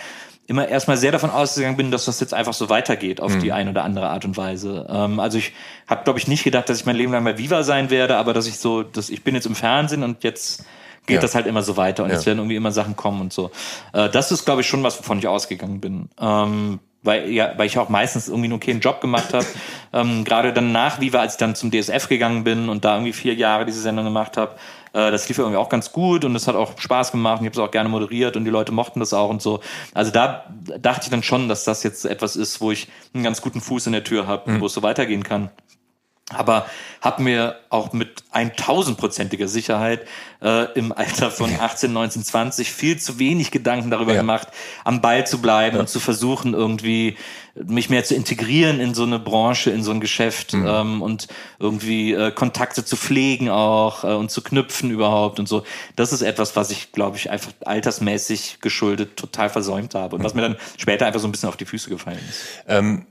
immer 0.49 0.67
erstmal 0.67 0.97
sehr 0.97 1.13
davon 1.13 1.31
ausgegangen 1.31 1.77
bin, 1.77 1.91
dass 1.91 2.07
das 2.07 2.21
jetzt 2.21 2.33
einfach 2.33 2.55
so 2.55 2.69
weitergeht 2.71 3.21
auf 3.21 3.35
mhm. 3.35 3.41
die 3.41 3.53
eine 3.53 3.71
oder 3.71 3.85
andere 3.85 4.09
Art 4.09 4.25
und 4.25 4.37
Weise. 4.37 4.87
Ähm, 4.91 5.21
also 5.21 5.39
ich 5.39 5.53
habe, 5.87 6.05
glaube 6.05 6.19
ich, 6.19 6.27
nicht 6.27 6.43
gedacht, 6.43 6.69
dass 6.69 6.81
ich 6.81 6.87
mein 6.87 6.97
Leben 6.97 7.13
lang 7.13 7.23
bei 7.25 7.39
Viva 7.39 7.63
sein 7.63 7.91
werde, 7.91 8.17
aber 8.17 8.33
dass 8.33 8.47
ich 8.47 8.59
so, 8.59 8.83
dass 8.83 9.11
ich 9.11 9.23
bin 9.23 9.35
jetzt 9.35 9.47
im 9.47 9.55
Fernsehen 9.55 10.03
und 10.03 10.25
jetzt 10.25 10.65
geht 11.09 11.17
ja. 11.17 11.21
das 11.21 11.35
halt 11.35 11.47
immer 11.47 11.63
so 11.63 11.77
weiter 11.77 12.05
und 12.05 12.11
ja. 12.11 12.17
es 12.17 12.27
werden 12.27 12.39
irgendwie 12.39 12.57
immer 12.57 12.71
Sachen 12.71 12.95
kommen 12.95 13.21
und 13.21 13.33
so. 13.33 13.51
Äh, 13.93 14.09
das 14.09 14.31
ist, 14.31 14.45
glaube 14.45 14.61
ich, 14.61 14.69
schon 14.69 14.83
was, 14.85 14.99
wovon 14.99 15.19
ich 15.19 15.27
ausgegangen 15.27 15.81
bin. 15.81 16.09
Ähm, 16.21 16.79
weil, 17.03 17.31
ja, 17.31 17.53
weil 17.57 17.67
ich 17.67 17.79
auch 17.79 17.89
meistens 17.89 18.29
irgendwie 18.29 18.49
nur 18.49 18.61
keinen 18.61 18.81
Job 18.81 19.01
gemacht 19.01 19.33
habe. 19.33 19.47
ähm, 19.93 20.25
Gerade 20.25 20.53
dann 20.53 20.73
nach 20.73 21.01
Viva, 21.01 21.21
als 21.21 21.35
ich 21.35 21.39
dann 21.39 21.55
zum 21.55 21.71
DSF 21.71 22.09
gegangen 22.09 22.45
bin 22.45 22.69
und 22.69 22.85
da 22.85 22.95
irgendwie 22.95 23.13
vier 23.13 23.35
Jahre 23.35 23.65
diese 23.65 23.81
Sendung 23.81 24.05
gemacht 24.05 24.37
habe, 24.37 24.57
äh, 24.93 25.11
das 25.11 25.29
lief 25.29 25.39
irgendwie 25.39 25.57
auch 25.57 25.69
ganz 25.69 25.93
gut 25.93 26.25
und 26.25 26.35
es 26.35 26.49
hat 26.49 26.57
auch 26.57 26.79
Spaß 26.79 27.13
gemacht 27.13 27.41
und 27.41 27.47
ich 27.47 27.51
habe 27.53 27.63
es 27.63 27.69
auch 27.69 27.71
gerne 27.71 27.89
moderiert 27.89 28.37
und 28.37 28.45
die 28.45 28.51
Leute 28.51 28.73
mochten 28.73 29.01
das 29.01 29.13
auch 29.13 29.31
und 29.31 29.41
so. 29.41 29.61
Also 29.95 30.11
da 30.11 30.45
dachte 30.81 31.05
ich 31.05 31.11
dann 31.11 31.23
schon, 31.23 31.49
dass 31.49 31.65
das 31.65 31.83
jetzt 31.83 32.05
etwas 32.05 32.37
ist, 32.37 32.61
wo 32.61 32.73
ich 32.73 32.89
einen 33.15 33.25
ganz 33.25 33.41
guten 33.43 33.61
Fuß 33.61 33.87
in 33.87 33.93
der 33.93 34.05
Tür 34.05 34.27
habe, 34.27 34.51
mhm. 34.51 34.61
wo 34.61 34.67
es 34.67 34.75
so 34.75 34.83
weitergehen 34.83 35.23
kann 35.23 35.51
aber 36.35 36.67
habe 37.01 37.23
mir 37.23 37.57
auch 37.71 37.93
mit 37.93 38.23
1000-prozentiger 38.35 39.49
Sicherheit 39.49 40.07
äh, 40.43 40.71
im 40.73 40.93
Alter 40.93 41.31
von 41.31 41.51
18, 41.59 41.91
19, 41.91 42.23
20 42.23 42.73
viel 42.73 42.99
zu 42.99 43.19
wenig 43.19 43.51
Gedanken 43.51 43.91
darüber 43.91 44.13
ja. 44.13 44.21
gemacht, 44.21 44.49
am 44.85 45.01
Ball 45.01 45.27
zu 45.27 45.41
bleiben 45.41 45.77
ja. 45.77 45.81
und 45.81 45.89
zu 45.89 46.01
versuchen, 46.01 46.53
irgendwie 46.53 47.17
mich 47.55 47.89
mehr 47.89 48.05
zu 48.05 48.15
integrieren 48.15 48.79
in 48.79 48.95
so 48.95 49.05
eine 49.05 49.19
Branche, 49.19 49.71
in 49.71 49.83
so 49.83 49.91
ein 49.91 50.01
Geschäft 50.01 50.53
mhm. 50.53 50.67
ähm, 50.67 51.03
und 51.03 51.29
irgendwie 51.59 52.13
äh, 52.13 52.31
Kontakte 52.31 52.85
zu 52.85 52.97
pflegen 52.97 53.49
auch 53.49 54.05
äh, 54.05 54.09
und 54.09 54.31
zu 54.31 54.43
knüpfen 54.43 54.91
überhaupt 54.91 55.39
und 55.41 55.49
so. 55.49 55.65
Das 55.97 56.13
ist 56.13 56.23
etwas, 56.23 56.57
was 56.57 56.71
ich, 56.71 56.93
glaube 56.93 57.17
ich, 57.17 57.31
einfach 57.31 57.53
altersmäßig 57.65 58.59
geschuldet 58.61 59.17
total 59.17 59.49
versäumt 59.49 59.95
habe 59.95 60.17
und 60.17 60.23
mhm. 60.23 60.25
was 60.27 60.35
mir 60.35 60.43
dann 60.43 60.57
später 60.77 61.07
einfach 61.07 61.21
so 61.21 61.27
ein 61.29 61.33
bisschen 61.33 61.49
auf 61.49 61.57
die 61.57 61.65
Füße 61.65 61.89
gefallen 61.89 62.21
ist. 62.29 62.65
Ähm 62.69 63.07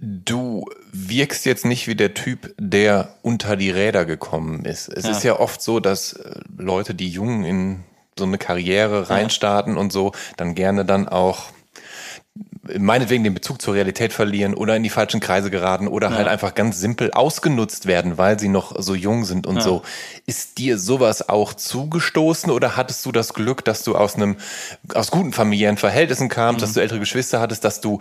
Du 0.00 0.66
wirkst 0.92 1.44
jetzt 1.44 1.64
nicht 1.64 1.88
wie 1.88 1.94
der 1.94 2.14
Typ, 2.14 2.54
der 2.58 3.16
unter 3.22 3.56
die 3.56 3.70
Räder 3.70 4.04
gekommen 4.04 4.64
ist. 4.64 4.88
Es 4.88 5.04
ja. 5.04 5.10
ist 5.10 5.24
ja 5.24 5.38
oft 5.38 5.60
so, 5.60 5.80
dass 5.80 6.12
äh, 6.12 6.40
Leute, 6.56 6.94
die 6.94 7.08
jung 7.08 7.44
in 7.44 7.84
so 8.18 8.24
eine 8.24 8.38
Karriere 8.38 9.10
reinstarten 9.10 9.74
ja. 9.74 9.80
und 9.80 9.92
so, 9.92 10.12
dann 10.36 10.54
gerne 10.54 10.84
dann 10.84 11.08
auch 11.08 11.46
meinetwegen 12.76 13.24
den 13.24 13.34
Bezug 13.34 13.62
zur 13.62 13.74
Realität 13.74 14.12
verlieren 14.12 14.54
oder 14.54 14.76
in 14.76 14.82
die 14.82 14.90
falschen 14.90 15.20
Kreise 15.20 15.50
geraten 15.50 15.88
oder 15.88 16.10
ja. 16.10 16.16
halt 16.16 16.28
einfach 16.28 16.54
ganz 16.54 16.78
simpel 16.78 17.12
ausgenutzt 17.12 17.86
werden, 17.86 18.18
weil 18.18 18.38
sie 18.38 18.48
noch 18.48 18.74
so 18.78 18.94
jung 18.94 19.24
sind 19.24 19.46
und 19.46 19.56
ja. 19.56 19.62
so. 19.62 19.82
Ist 20.26 20.58
dir 20.58 20.78
sowas 20.78 21.28
auch 21.28 21.54
zugestoßen 21.54 22.50
oder 22.50 22.76
hattest 22.76 23.06
du 23.06 23.12
das 23.12 23.34
Glück, 23.34 23.64
dass 23.64 23.82
du 23.82 23.96
aus 23.96 24.16
einem, 24.16 24.36
aus 24.94 25.10
guten 25.10 25.32
familiären 25.32 25.76
Verhältnissen 25.76 26.28
kamst, 26.28 26.60
mhm. 26.60 26.60
dass 26.60 26.72
du 26.74 26.80
ältere 26.80 26.98
Geschwister 26.98 27.40
hattest, 27.40 27.64
dass 27.64 27.80
du 27.80 27.98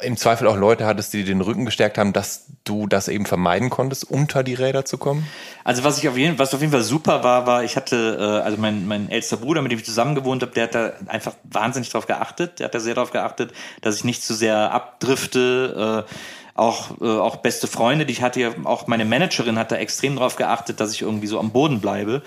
im 0.00 0.16
Zweifel 0.16 0.46
auch 0.46 0.56
Leute 0.56 0.86
hattest, 0.86 1.12
die 1.12 1.18
dir 1.18 1.32
den 1.32 1.40
Rücken 1.40 1.64
gestärkt 1.64 1.98
haben, 1.98 2.12
dass 2.12 2.46
du 2.64 2.86
das 2.86 3.08
eben 3.08 3.26
vermeiden 3.26 3.70
konntest, 3.70 4.08
unter 4.10 4.42
die 4.42 4.54
Räder 4.54 4.84
zu 4.84 4.98
kommen? 4.98 5.26
Also 5.64 5.84
was 5.84 5.98
ich 5.98 6.08
auf 6.08 6.16
jeden, 6.16 6.38
was 6.38 6.54
auf 6.54 6.60
jeden 6.60 6.72
Fall 6.72 6.82
super 6.82 7.24
war, 7.24 7.46
war, 7.46 7.64
ich 7.64 7.76
hatte, 7.76 8.16
äh, 8.18 8.44
also 8.44 8.58
mein, 8.58 8.86
mein 8.86 9.10
ältester 9.10 9.36
Bruder, 9.36 9.62
mit 9.62 9.72
dem 9.72 9.78
ich 9.78 9.84
zusammen 9.84 10.14
gewohnt 10.14 10.42
habe, 10.42 10.52
der 10.52 10.64
hat 10.64 10.74
da 10.74 10.92
einfach 11.06 11.34
wahnsinnig 11.44 11.90
drauf 11.90 12.06
geachtet. 12.06 12.58
Der 12.58 12.66
hat 12.66 12.74
da 12.74 12.80
sehr 12.80 12.94
drauf 12.94 13.10
geachtet, 13.10 13.52
dass 13.80 13.96
ich 13.96 14.01
nicht 14.04 14.22
zu 14.22 14.34
sehr 14.34 14.72
abdrifte. 14.72 16.06
Äh, 16.08 16.12
auch, 16.54 17.00
äh, 17.00 17.04
auch 17.04 17.36
beste 17.36 17.66
Freunde, 17.66 18.04
die 18.04 18.12
ich 18.12 18.22
hatte, 18.22 18.54
auch 18.64 18.86
meine 18.86 19.04
Managerin 19.04 19.58
hat 19.58 19.72
da 19.72 19.76
extrem 19.76 20.16
drauf 20.16 20.36
geachtet, 20.36 20.80
dass 20.80 20.92
ich 20.92 21.02
irgendwie 21.02 21.26
so 21.26 21.38
am 21.38 21.50
Boden 21.50 21.80
bleibe. 21.80 22.22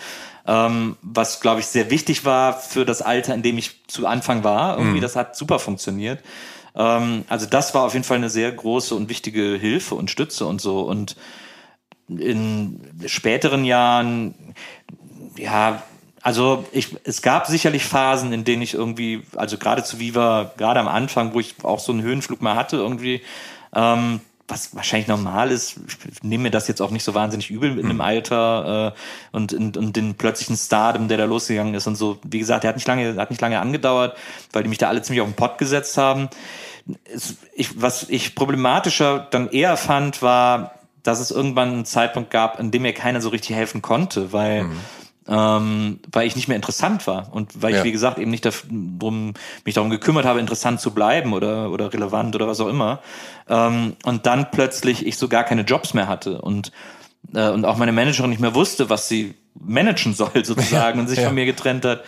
Ähm, 0.48 0.98
was, 1.02 1.42
glaube 1.42 1.60
ich, 1.60 1.68
sehr 1.68 1.92
wichtig 1.92 2.26
war 2.26 2.54
für 2.54 2.86
das 2.86 3.02
Alter, 3.02 3.34
in 3.36 3.44
dem 3.44 3.58
ich 3.58 3.86
zu 3.88 4.08
Anfang 4.08 4.44
war. 4.44 4.78
Irgendwie, 4.78 4.98
mhm. 4.98 5.02
das 5.02 5.16
hat 5.16 5.36
super 5.36 5.60
funktioniert. 5.60 6.22
Ähm, 6.76 7.24
also 7.30 7.46
das 7.46 7.74
war 7.74 7.84
auf 7.84 7.94
jeden 7.94 8.04
Fall 8.04 8.18
eine 8.18 8.30
sehr 8.30 8.52
große 8.52 8.96
und 8.96 9.10
wichtige 9.10 9.58
Hilfe 9.60 9.96
und 9.96 10.10
Stütze 10.10 10.46
und 10.46 10.60
so. 10.60 10.82
Und 10.82 11.16
in 12.08 12.80
späteren 13.06 13.66
Jahren, 13.66 14.36
ja, 15.38 15.84
also 16.26 16.66
ich, 16.72 16.98
es 17.04 17.22
gab 17.22 17.46
sicherlich 17.46 17.86
Phasen, 17.86 18.34
in 18.34 18.44
denen 18.44 18.64
ich 18.64 18.74
irgendwie, 18.74 19.22
also 19.36 19.60
gerade 19.60 19.84
zu 19.84 20.00
Viva, 20.00 20.54
gerade 20.58 20.80
am 20.80 20.88
Anfang, 20.88 21.36
wo 21.36 21.40
ich 21.40 21.54
auch 21.62 21.78
so 21.80 21.92
einen 21.92 22.02
Höhenflug 22.02 22.42
mal 22.42 22.56
hatte, 22.56 22.78
irgendwie, 22.78 23.22
ähm, 23.76 24.22
was 24.48 24.76
wahrscheinlich 24.76 25.08
normal 25.08 25.52
ist, 25.52 25.80
ich 25.88 26.24
nehme 26.24 26.46
mir 26.46 26.50
das 26.50 26.68
jetzt 26.68 26.82
auch 26.82 26.90
nicht 26.90 27.04
so 27.04 27.14
wahnsinnig 27.14 27.52
übel 27.52 27.78
in 27.78 27.90
dem 27.90 27.98
mhm. 27.98 28.02
Alter 28.02 28.96
äh, 28.96 29.38
und, 29.38 29.54
und, 29.54 29.78
und 29.78 29.96
den 29.96 30.16
plötzlichen 30.16 30.58
Stardom, 30.58 31.10
der 31.10 31.20
da 31.20 31.26
losgegangen 31.26 31.76
ist 31.76 31.86
und 31.86 31.96
so. 31.96 32.18
Wie 32.24 32.40
gesagt, 32.40 32.64
der 32.64 32.70
hat 32.70 32.76
nicht 32.76 32.88
lange, 32.88 33.18
hat 33.18 33.30
nicht 33.30 33.42
lange 33.42 33.60
angedauert, 33.60 34.18
weil 34.52 34.64
die 34.64 34.70
mich 34.70 34.80
da 34.80 34.90
alle 34.90 35.04
ziemlich 35.04 35.22
auf 35.22 35.28
den 35.28 35.36
Pott 35.36 35.60
gesetzt 35.60 35.96
haben. 35.96 36.30
Es, 37.04 37.36
ich, 37.54 37.80
was 37.80 38.10
ich 38.10 38.34
problematischer 38.34 39.28
dann 39.30 39.48
eher 39.50 39.78
fand, 39.78 40.24
war, 40.24 40.72
dass 41.04 41.20
es 41.20 41.30
irgendwann 41.30 41.70
einen 41.70 41.86
Zeitpunkt 41.86 42.32
gab, 42.32 42.60
in 42.60 42.72
dem 42.72 42.82
mir 42.82 42.94
keiner 42.94 43.22
so 43.22 43.30
richtig 43.30 43.56
helfen 43.56 43.84
konnte, 43.84 44.34
weil 44.34 44.64
mhm 44.64 44.78
ähm, 45.28 46.00
weil 46.12 46.28
ich 46.28 46.36
nicht 46.36 46.48
mehr 46.48 46.56
interessant 46.56 47.08
war 47.08 47.34
und 47.34 47.62
weil 47.62 47.72
ich, 47.72 47.78
ja. 47.78 47.84
wie 47.84 47.92
gesagt, 47.92 48.20
eben 48.20 48.30
nicht 48.30 48.46
darum, 48.46 49.34
mich 49.64 49.74
darum 49.74 49.90
gekümmert 49.90 50.26
habe, 50.26 50.40
interessant 50.40 50.80
zu 50.80 50.92
bleiben 50.92 51.34
oder, 51.34 51.72
oder 51.72 51.92
relevant 51.92 52.36
oder 52.36 52.48
was 52.48 52.60
auch 52.60 52.68
immer. 52.68 53.00
Ähm, 53.50 53.96
und 54.04 54.26
dann 54.26 54.52
plötzlich 54.52 55.06
ich 55.06 55.18
so 55.18 55.28
gar 55.28 55.44
keine 55.44 55.64
Jobs 55.64 55.94
mehr 55.94 56.08
hatte 56.08 56.42
und, 56.42 56.72
äh, 57.34 57.50
und 57.50 57.66
auch 57.66 57.78
meine 57.78 57.92
Managerin 57.92 58.30
nicht 58.30 58.42
mehr 58.42 58.56
wusste, 58.56 58.90
was 58.90 59.08
sie 59.08 59.36
managen 59.56 60.14
soll 60.16 60.46
sozusagen 60.46 60.98
ja. 60.98 61.02
und 61.02 61.08
sich 61.08 61.20
ja. 61.20 61.26
von 61.26 61.36
mir 61.36 61.46
getrennt 61.46 61.86
hat. 61.86 62.04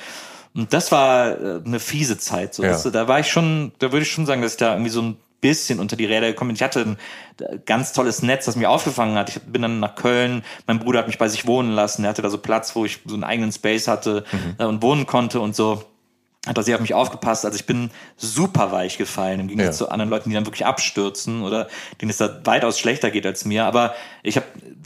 Und 0.53 0.73
das 0.73 0.91
war 0.91 1.39
äh, 1.39 1.61
eine 1.65 1.79
fiese 1.79 2.17
Zeit. 2.17 2.53
So. 2.53 2.63
Das, 2.63 2.83
da 2.83 3.07
war 3.07 3.19
ich 3.19 3.27
schon, 3.27 3.71
da 3.79 3.91
würde 3.91 4.03
ich 4.03 4.11
schon 4.11 4.25
sagen, 4.25 4.41
dass 4.41 4.53
ich 4.53 4.57
da 4.57 4.73
irgendwie 4.73 4.89
so 4.89 5.01
ein 5.01 5.17
bisschen 5.41 5.79
unter 5.79 5.95
die 5.95 6.05
Räder 6.05 6.27
gekommen 6.27 6.49
bin. 6.49 6.55
Ich 6.55 6.63
hatte 6.63 6.81
ein 6.81 7.65
ganz 7.65 7.93
tolles 7.93 8.21
Netz, 8.21 8.45
das 8.45 8.55
mich 8.55 8.67
aufgefangen 8.67 9.15
hat. 9.15 9.29
Ich 9.29 9.41
bin 9.41 9.61
dann 9.61 9.79
nach 9.79 9.95
Köln, 9.95 10.43
mein 10.65 10.79
Bruder 10.79 10.99
hat 10.99 11.07
mich 11.07 11.17
bei 11.17 11.27
sich 11.27 11.45
wohnen 11.45 11.71
lassen, 11.71 12.03
er 12.03 12.09
hatte 12.09 12.21
da 12.21 12.29
so 12.29 12.37
Platz, 12.37 12.75
wo 12.75 12.85
ich 12.85 12.99
so 13.05 13.13
einen 13.13 13.23
eigenen 13.23 13.51
Space 13.51 13.87
hatte 13.87 14.25
mhm. 14.31 14.55
Äh, 14.57 14.65
und 14.65 14.81
wohnen 14.81 15.05
konnte 15.05 15.39
und 15.39 15.55
so 15.55 15.83
hat 16.47 16.57
er 16.57 16.63
sehr 16.63 16.75
auf 16.75 16.81
mich 16.81 16.93
aufgepasst. 16.93 17.45
Also 17.45 17.57
ich 17.57 17.65
bin 17.65 17.91
super 18.15 18.71
weich 18.71 18.97
gefallen 18.97 19.41
im 19.41 19.47
Gegensatz 19.47 19.79
ja. 19.79 19.85
zu 19.85 19.91
anderen 19.91 20.09
Leuten, 20.09 20.29
die 20.29 20.35
dann 20.35 20.45
wirklich 20.45 20.65
abstürzen 20.65 21.43
oder 21.43 21.67
denen 22.01 22.09
es 22.09 22.17
da 22.17 22.41
weitaus 22.45 22.79
schlechter 22.79 23.11
geht 23.11 23.25
als 23.25 23.45
mir. 23.45 23.65
Aber 23.65 23.93
ich 24.23 24.37
habe 24.37 24.45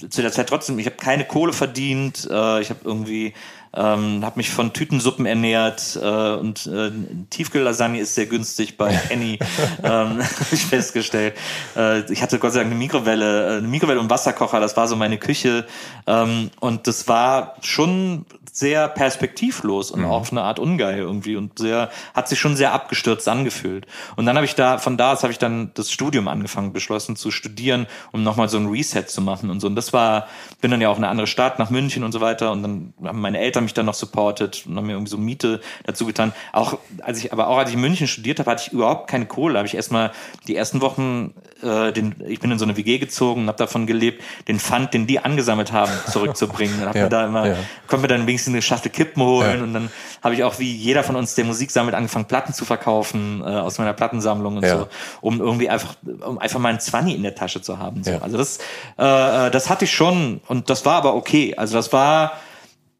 zu 0.09 0.21
der 0.21 0.31
Zeit 0.31 0.49
trotzdem, 0.49 0.79
ich 0.79 0.87
habe 0.87 0.95
keine 0.95 1.25
Kohle 1.25 1.53
verdient. 1.53 2.27
Äh, 2.29 2.61
ich 2.61 2.69
habe 2.69 2.79
irgendwie 2.83 3.33
ähm, 3.73 4.23
habe 4.23 4.37
mich 4.37 4.49
von 4.49 4.73
Tütensuppen 4.73 5.25
ernährt 5.25 5.97
äh, 6.01 6.33
und 6.33 6.67
äh, 6.67 6.91
Tiefkühllasagne 7.29 7.99
ist 7.99 8.15
sehr 8.15 8.25
günstig 8.25 8.77
bei 8.77 8.93
Penny, 9.07 9.39
ähm, 9.83 9.89
habe 9.89 10.45
ich 10.51 10.65
festgestellt. 10.65 11.35
Äh, 11.75 12.11
ich 12.11 12.21
hatte 12.21 12.39
Gott 12.39 12.53
sei 12.53 12.59
Dank 12.59 12.71
eine 12.71 12.79
Mikrowelle, 12.79 13.55
äh, 13.55 13.57
eine 13.57 13.67
Mikrowelle 13.67 13.99
und 13.99 14.09
Wasserkocher, 14.09 14.59
das 14.59 14.75
war 14.75 14.87
so 14.87 14.95
meine 14.95 15.17
Küche 15.17 15.65
ähm, 16.07 16.51
und 16.59 16.87
das 16.87 17.07
war 17.07 17.55
schon 17.61 18.25
sehr 18.51 18.89
perspektivlos 18.89 19.91
und 19.91 20.01
mhm. 20.01 20.07
auch 20.07 20.21
auf 20.21 20.31
eine 20.31 20.41
Art 20.41 20.59
ungeil 20.59 20.97
irgendwie 20.97 21.35
und 21.35 21.57
sehr 21.57 21.89
hat 22.13 22.27
sich 22.27 22.39
schon 22.39 22.55
sehr 22.55 22.73
abgestürzt 22.73 23.27
angefühlt. 23.27 23.87
Und 24.17 24.25
dann 24.25 24.35
habe 24.35 24.45
ich 24.45 24.55
da 24.55 24.77
von 24.77 24.97
da 24.97 25.13
aus 25.13 25.23
habe 25.23 25.31
ich 25.31 25.39
dann 25.39 25.71
das 25.73 25.91
Studium 25.91 26.27
angefangen, 26.27 26.73
beschlossen 26.73 27.15
zu 27.15 27.31
studieren, 27.31 27.87
um 28.11 28.23
nochmal 28.23 28.49
so 28.49 28.57
ein 28.57 28.67
Reset 28.67 29.03
zu 29.07 29.21
machen 29.21 29.49
und 29.49 29.61
so. 29.61 29.67
Und 29.67 29.75
das 29.75 29.93
war 29.93 30.27
bin 30.59 30.69
dann 30.69 30.81
ja 30.81 30.89
auch 30.89 30.97
in 30.97 31.03
eine 31.03 31.11
andere 31.11 31.27
Stadt 31.27 31.59
nach 31.59 31.69
München 31.69 32.03
und 32.03 32.11
so 32.11 32.19
weiter 32.19 32.51
und 32.51 32.63
dann 32.63 32.93
haben 33.03 33.21
meine 33.21 33.39
Eltern 33.39 33.63
mich 33.63 33.73
dann 33.73 33.85
noch 33.85 33.93
supportet 33.93 34.65
und 34.67 34.75
haben 34.75 34.85
mir 34.85 34.93
irgendwie 34.93 35.11
so 35.11 35.17
Miete 35.17 35.61
dazu 35.85 36.05
getan. 36.05 36.33
Auch 36.51 36.77
als 37.01 37.19
ich 37.19 37.31
aber 37.31 37.47
auch 37.47 37.57
als 37.57 37.69
ich 37.69 37.75
in 37.75 37.81
München 37.81 38.07
studiert 38.07 38.39
habe, 38.39 38.51
hatte 38.51 38.63
ich 38.67 38.73
überhaupt 38.73 39.09
keine 39.09 39.27
Kohle. 39.27 39.57
Habe 39.57 39.67
ich 39.67 39.75
erstmal 39.75 40.11
die 40.47 40.55
ersten 40.55 40.81
Wochen 40.81 41.33
äh, 41.63 41.91
den 41.91 42.15
ich 42.27 42.39
bin 42.39 42.51
in 42.51 42.59
so 42.59 42.65
eine 42.65 42.77
WG 42.77 42.97
gezogen 42.97 43.41
und 43.41 43.47
habe 43.47 43.57
davon 43.57 43.87
gelebt, 43.87 44.23
den 44.47 44.59
Pfand, 44.59 44.93
den 44.93 45.07
die 45.07 45.19
angesammelt 45.19 45.71
haben, 45.71 45.91
zurückzubringen. 46.11 46.75
Dann 46.79 46.89
hab 46.89 46.95
ja, 46.95 47.03
mir 47.03 47.09
da 47.09 47.25
immer 47.25 47.47
ja. 47.47 47.55
konnte 47.87 48.03
mir 48.03 48.07
dann 48.07 48.27
wenigstens 48.27 48.40
wenigstens 48.41 48.53
eine 48.53 48.61
Schachtel 48.61 48.91
Kippen 48.91 49.23
holen 49.23 49.57
ja. 49.57 49.63
und 49.63 49.73
dann 49.73 49.89
habe 50.23 50.35
ich 50.35 50.43
auch 50.43 50.59
wie 50.59 50.71
jeder 50.71 51.03
von 51.03 51.15
uns, 51.15 51.35
der 51.35 51.45
Musik 51.45 51.71
sammelt, 51.71 51.95
angefangen 51.95 52.25
Platten 52.25 52.53
zu 52.53 52.65
verkaufen 52.65 53.41
äh, 53.41 53.45
aus 53.45 53.77
meiner 53.77 53.93
Plattensammlung 53.93 54.57
und 54.57 54.63
ja. 54.63 54.79
so, 54.79 54.87
um 55.21 55.39
irgendwie 55.39 55.69
einfach 55.69 55.95
um 56.25 56.37
einfach 56.39 56.59
mal 56.59 56.79
Zwanni 56.79 57.13
in 57.13 57.23
der 57.23 57.35
Tasche 57.35 57.61
zu 57.61 57.77
haben. 57.77 58.03
So. 58.03 58.11
Ja. 58.11 58.21
Also 58.21 58.37
das 58.37 58.59
äh, 58.97 59.47
äh, 59.47 59.51
das 59.51 59.69
hatte 59.69 59.85
ich 59.85 59.91
schon 59.91 60.41
und 60.47 60.69
das 60.69 60.85
war 60.85 60.95
aber 60.95 61.15
okay. 61.15 61.55
Also 61.55 61.75
das 61.75 61.93
war 61.93 62.33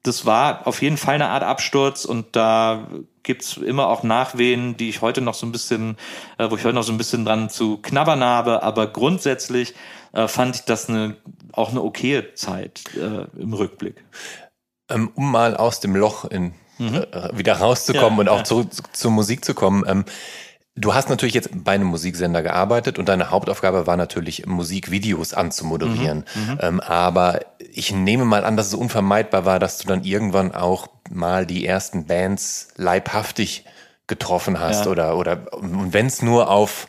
das 0.04 0.26
war 0.26 0.66
auf 0.66 0.82
jeden 0.82 0.98
Fall 0.98 1.16
eine 1.16 1.30
Art 1.30 1.44
Absturz 1.44 2.06
und 2.06 2.36
da 2.36 2.88
gibt's 3.24 3.58
immer 3.58 3.88
auch 3.88 4.02
Nachwehen, 4.02 4.76
die 4.76 4.90
ich 4.90 5.02
heute 5.02 5.22
noch 5.22 5.36
so 5.36 5.46
ein 5.46 5.52
bisschen, 5.52 5.96
äh, 6.40 6.50
wo 6.50 6.56
ich 6.56 6.64
heute 6.64 6.74
noch 6.74 6.84
so 6.84 6.92
ein 6.92 6.98
bisschen 6.98 7.24
dran 7.24 7.50
zu 7.50 7.78
knabbern 7.78 8.24
habe, 8.24 8.64
aber 8.64 8.88
grundsätzlich 8.88 9.76
äh, 10.14 10.28
fand 10.28 10.56
ich 10.56 10.62
das 10.64 10.90
eine 10.90 11.16
auch 11.54 11.72
eine 11.72 11.82
okaye 11.82 12.34
Zeit 12.34 12.84
äh, 12.96 13.26
im 13.40 13.54
Rückblick. 13.54 14.04
Ähm, 14.94 15.12
um 15.16 15.32
mal 15.32 15.56
aus 15.56 15.80
dem 15.80 15.96
Loch 15.96 16.26
in, 16.26 16.54
mhm. 16.78 17.06
äh, 17.12 17.38
wieder 17.38 17.56
rauszukommen 17.56 18.18
ja, 18.18 18.20
und 18.20 18.30
auch 18.30 18.38
ja. 18.40 18.44
zurück 18.44 18.70
zur 18.94 19.12
Musik 19.12 19.46
zu 19.46 19.54
kommen. 19.54 19.84
Ähm, 19.88 20.06
du 20.76 20.94
hast 20.94 21.10
natürlich 21.10 21.34
jetzt 21.34 21.50
bei 21.64 21.74
einem 21.74 21.88
Musiksender 21.88 22.42
gearbeitet 22.42 23.00
und 23.00 23.10
deine 23.10 23.32
Hauptaufgabe 23.32 23.88
war 23.88 23.98
natürlich, 23.98 24.46
Musikvideos 24.46 25.34
anzumoderieren. 25.34 26.26
Mhm. 26.36 26.54
Mhm. 26.54 26.60
Ähm, 26.62 26.80
aber 26.80 27.40
ich 27.60 27.92
nehme 27.92 28.26
mal 28.26 28.44
an, 28.44 28.58
dass 28.58 28.68
es 28.68 28.74
unvermeidbar 28.74 29.46
war, 29.46 29.60
dass 29.60 29.78
du 29.78 29.88
dann 29.88 30.04
irgendwann 30.04 30.54
auch 30.54 30.88
mal 31.10 31.46
die 31.46 31.66
ersten 31.66 32.06
Bands 32.06 32.70
leibhaftig 32.76 33.66
getroffen 34.08 34.60
hast 34.60 34.86
ja. 34.86 34.92
oder, 34.92 35.18
oder 35.18 35.46
wenn 35.62 36.08
es 36.08 36.22
nur 36.22 36.50
auf 36.50 36.88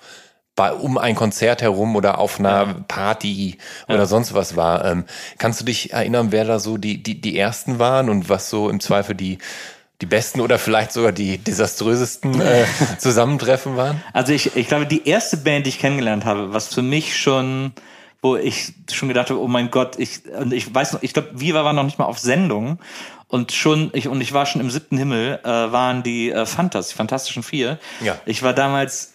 bei, 0.55 0.73
um 0.73 0.99
ein 0.99 1.15
Konzert 1.15 1.63
herum 1.63 1.97
oder 1.97 2.19
auf 2.19 2.39
einer 2.39 2.67
ja. 2.67 2.77
Party 2.87 3.57
oder 3.89 3.99
ja. 3.99 4.07
sonst 4.07 4.35
was 4.35 4.55
war. 4.57 4.85
Ähm, 4.85 5.05
kannst 5.39 5.61
du 5.61 5.65
dich 5.65 5.93
erinnern, 5.93 6.29
wer 6.31 6.45
da 6.45 6.59
so 6.59 6.77
die, 6.77 7.03
die, 7.03 7.21
die 7.21 7.39
ersten 7.39 7.79
waren 7.79 8.11
und 8.11 8.29
was 8.29 8.51
so 8.51 8.69
im 8.69 8.81
Zweifel 8.81 9.15
die, 9.15 9.39
die 10.03 10.07
besten 10.07 10.41
oder 10.41 10.59
vielleicht 10.59 10.93
sogar 10.93 11.13
die 11.13 11.39
desaströsesten 11.39 12.41
äh, 12.41 12.65
Zusammentreffen 12.99 13.77
waren? 13.77 14.03
Also 14.13 14.33
ich, 14.33 14.55
ich 14.55 14.69
glaube, 14.69 14.87
die 14.87 15.09
erste 15.09 15.39
Band, 15.39 15.65
die 15.65 15.71
ich 15.71 15.79
kennengelernt 15.79 16.27
habe, 16.27 16.53
was 16.53 16.69
für 16.69 16.83
mich 16.83 17.17
schon, 17.17 17.73
wo 18.21 18.37
ich 18.37 18.75
schon 18.93 19.09
gedacht 19.09 19.31
habe, 19.31 19.41
oh 19.41 19.49
mein 19.49 19.71
Gott, 19.71 19.99
ich, 19.99 20.21
und 20.39 20.53
ich 20.53 20.73
weiß 20.75 20.93
noch, 20.93 21.03
ich 21.03 21.15
glaube, 21.15 21.31
Viva 21.33 21.65
war 21.65 21.73
noch 21.73 21.85
nicht 21.85 21.99
mal 21.99 22.05
auf 22.05 22.19
Sendung 22.19 22.79
und 23.29 23.53
schon, 23.53 23.91
ich, 23.95 24.07
und 24.09 24.21
ich 24.21 24.35
war 24.35 24.45
schon 24.45 24.61
im 24.61 24.71
siebten 24.71 24.99
Himmel, 24.99 25.41
äh, 25.43 25.49
waren 25.49 26.03
die 26.03 26.31
äh, 26.31 26.45
Fantas, 26.45 26.91
die 26.91 26.95
Fantastischen 26.95 27.43
Vier. 27.43 27.79
Ja. 28.03 28.19
Ich 28.27 28.43
war 28.43 28.53
damals 28.53 29.12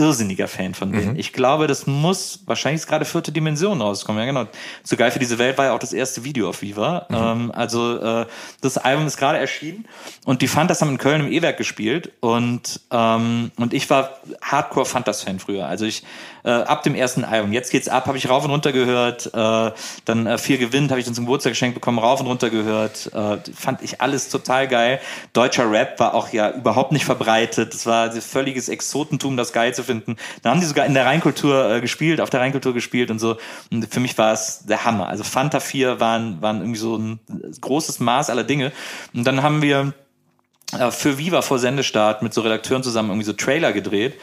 irrsinniger 0.00 0.48
Fan 0.48 0.74
von 0.74 0.92
denen. 0.92 1.12
Mhm. 1.12 1.18
Ich 1.18 1.32
glaube, 1.32 1.66
das 1.66 1.86
muss 1.86 2.40
wahrscheinlich 2.46 2.86
gerade 2.86 3.04
vierte 3.04 3.30
Dimension 3.30 3.80
rauskommen. 3.80 4.20
Ja, 4.20 4.26
genau. 4.26 4.46
Zu 4.82 4.96
geil 4.96 5.10
für 5.10 5.18
diese 5.18 5.38
Welt 5.38 5.58
war 5.58 5.66
ja 5.66 5.72
auch 5.72 5.78
das 5.78 5.92
erste 5.92 6.24
Video 6.24 6.48
auf 6.48 6.62
Viva. 6.62 7.06
Mhm. 7.08 7.16
Ähm, 7.16 7.52
also 7.54 7.98
äh, 7.98 8.26
das 8.60 8.78
Album 8.78 9.06
ist 9.06 9.16
gerade 9.16 9.38
erschienen 9.38 9.86
und 10.24 10.42
die 10.42 10.48
Fantas 10.48 10.80
haben 10.80 10.90
in 10.90 10.98
Köln 10.98 11.20
im 11.20 11.30
E-Werk 11.30 11.58
gespielt 11.58 12.12
und 12.20 12.80
ähm, 12.90 13.52
und 13.56 13.74
ich 13.74 13.88
war 13.90 14.18
Hardcore 14.42 14.86
Fantas-Fan 14.86 15.38
früher. 15.38 15.66
Also 15.66 15.84
ich 15.84 16.02
äh, 16.44 16.50
ab 16.50 16.82
dem 16.82 16.94
ersten 16.94 17.24
Album. 17.24 17.52
Jetzt 17.52 17.70
geht's 17.70 17.88
ab, 17.88 18.06
habe 18.06 18.18
ich 18.18 18.28
rauf 18.28 18.44
und 18.44 18.50
runter 18.50 18.72
gehört. 18.72 19.26
Äh, 19.34 19.72
dann 20.04 20.26
äh, 20.26 20.38
viel 20.38 20.58
gewinnt, 20.58 20.90
habe 20.90 21.00
ich 21.00 21.06
dann 21.06 21.14
zum 21.14 21.26
Geburtstag 21.26 21.52
geschenkt 21.52 21.74
bekommen, 21.74 21.98
rauf 21.98 22.20
und 22.20 22.26
runter 22.26 22.50
gehört. 22.50 23.10
Äh, 23.12 23.38
fand 23.54 23.82
ich 23.82 24.00
alles 24.00 24.28
total 24.28 24.68
geil. 24.68 25.00
Deutscher 25.32 25.70
Rap 25.70 25.98
war 26.00 26.14
auch 26.14 26.32
ja 26.32 26.50
überhaupt 26.50 26.92
nicht 26.92 27.04
verbreitet. 27.04 27.74
Das 27.74 27.86
war 27.86 28.10
völliges 28.12 28.68
Exotentum, 28.68 29.36
das 29.36 29.52
geil 29.52 29.74
zu 29.74 29.82
finden. 29.82 29.89
Da 30.42 30.50
haben 30.50 30.60
die 30.60 30.66
sogar 30.66 30.86
in 30.86 30.94
der 30.94 31.06
Rheinkultur 31.06 31.70
äh, 31.70 31.80
gespielt, 31.80 32.20
auf 32.20 32.30
der 32.30 32.40
Rheinkultur 32.40 32.74
gespielt 32.74 33.10
und 33.10 33.18
so. 33.18 33.36
Und 33.70 33.92
für 33.92 34.00
mich 34.00 34.16
war 34.18 34.32
es 34.32 34.64
der 34.66 34.84
Hammer. 34.84 35.08
Also 35.08 35.24
Fanta 35.24 35.60
4 35.60 36.00
waren, 36.00 36.40
waren 36.42 36.60
irgendwie 36.60 36.80
so 36.80 36.96
ein 36.96 37.20
großes 37.60 38.00
Maß 38.00 38.30
aller 38.30 38.44
Dinge. 38.44 38.72
Und 39.14 39.24
dann 39.26 39.42
haben 39.42 39.62
wir 39.62 39.92
für 40.90 41.18
Viva 41.18 41.42
vor 41.42 41.58
Sendestart 41.58 42.22
mit 42.22 42.32
so 42.32 42.42
Redakteuren 42.42 42.82
zusammen 42.82 43.10
irgendwie 43.10 43.26
so 43.26 43.32
Trailer 43.32 43.72
gedreht, 43.72 44.14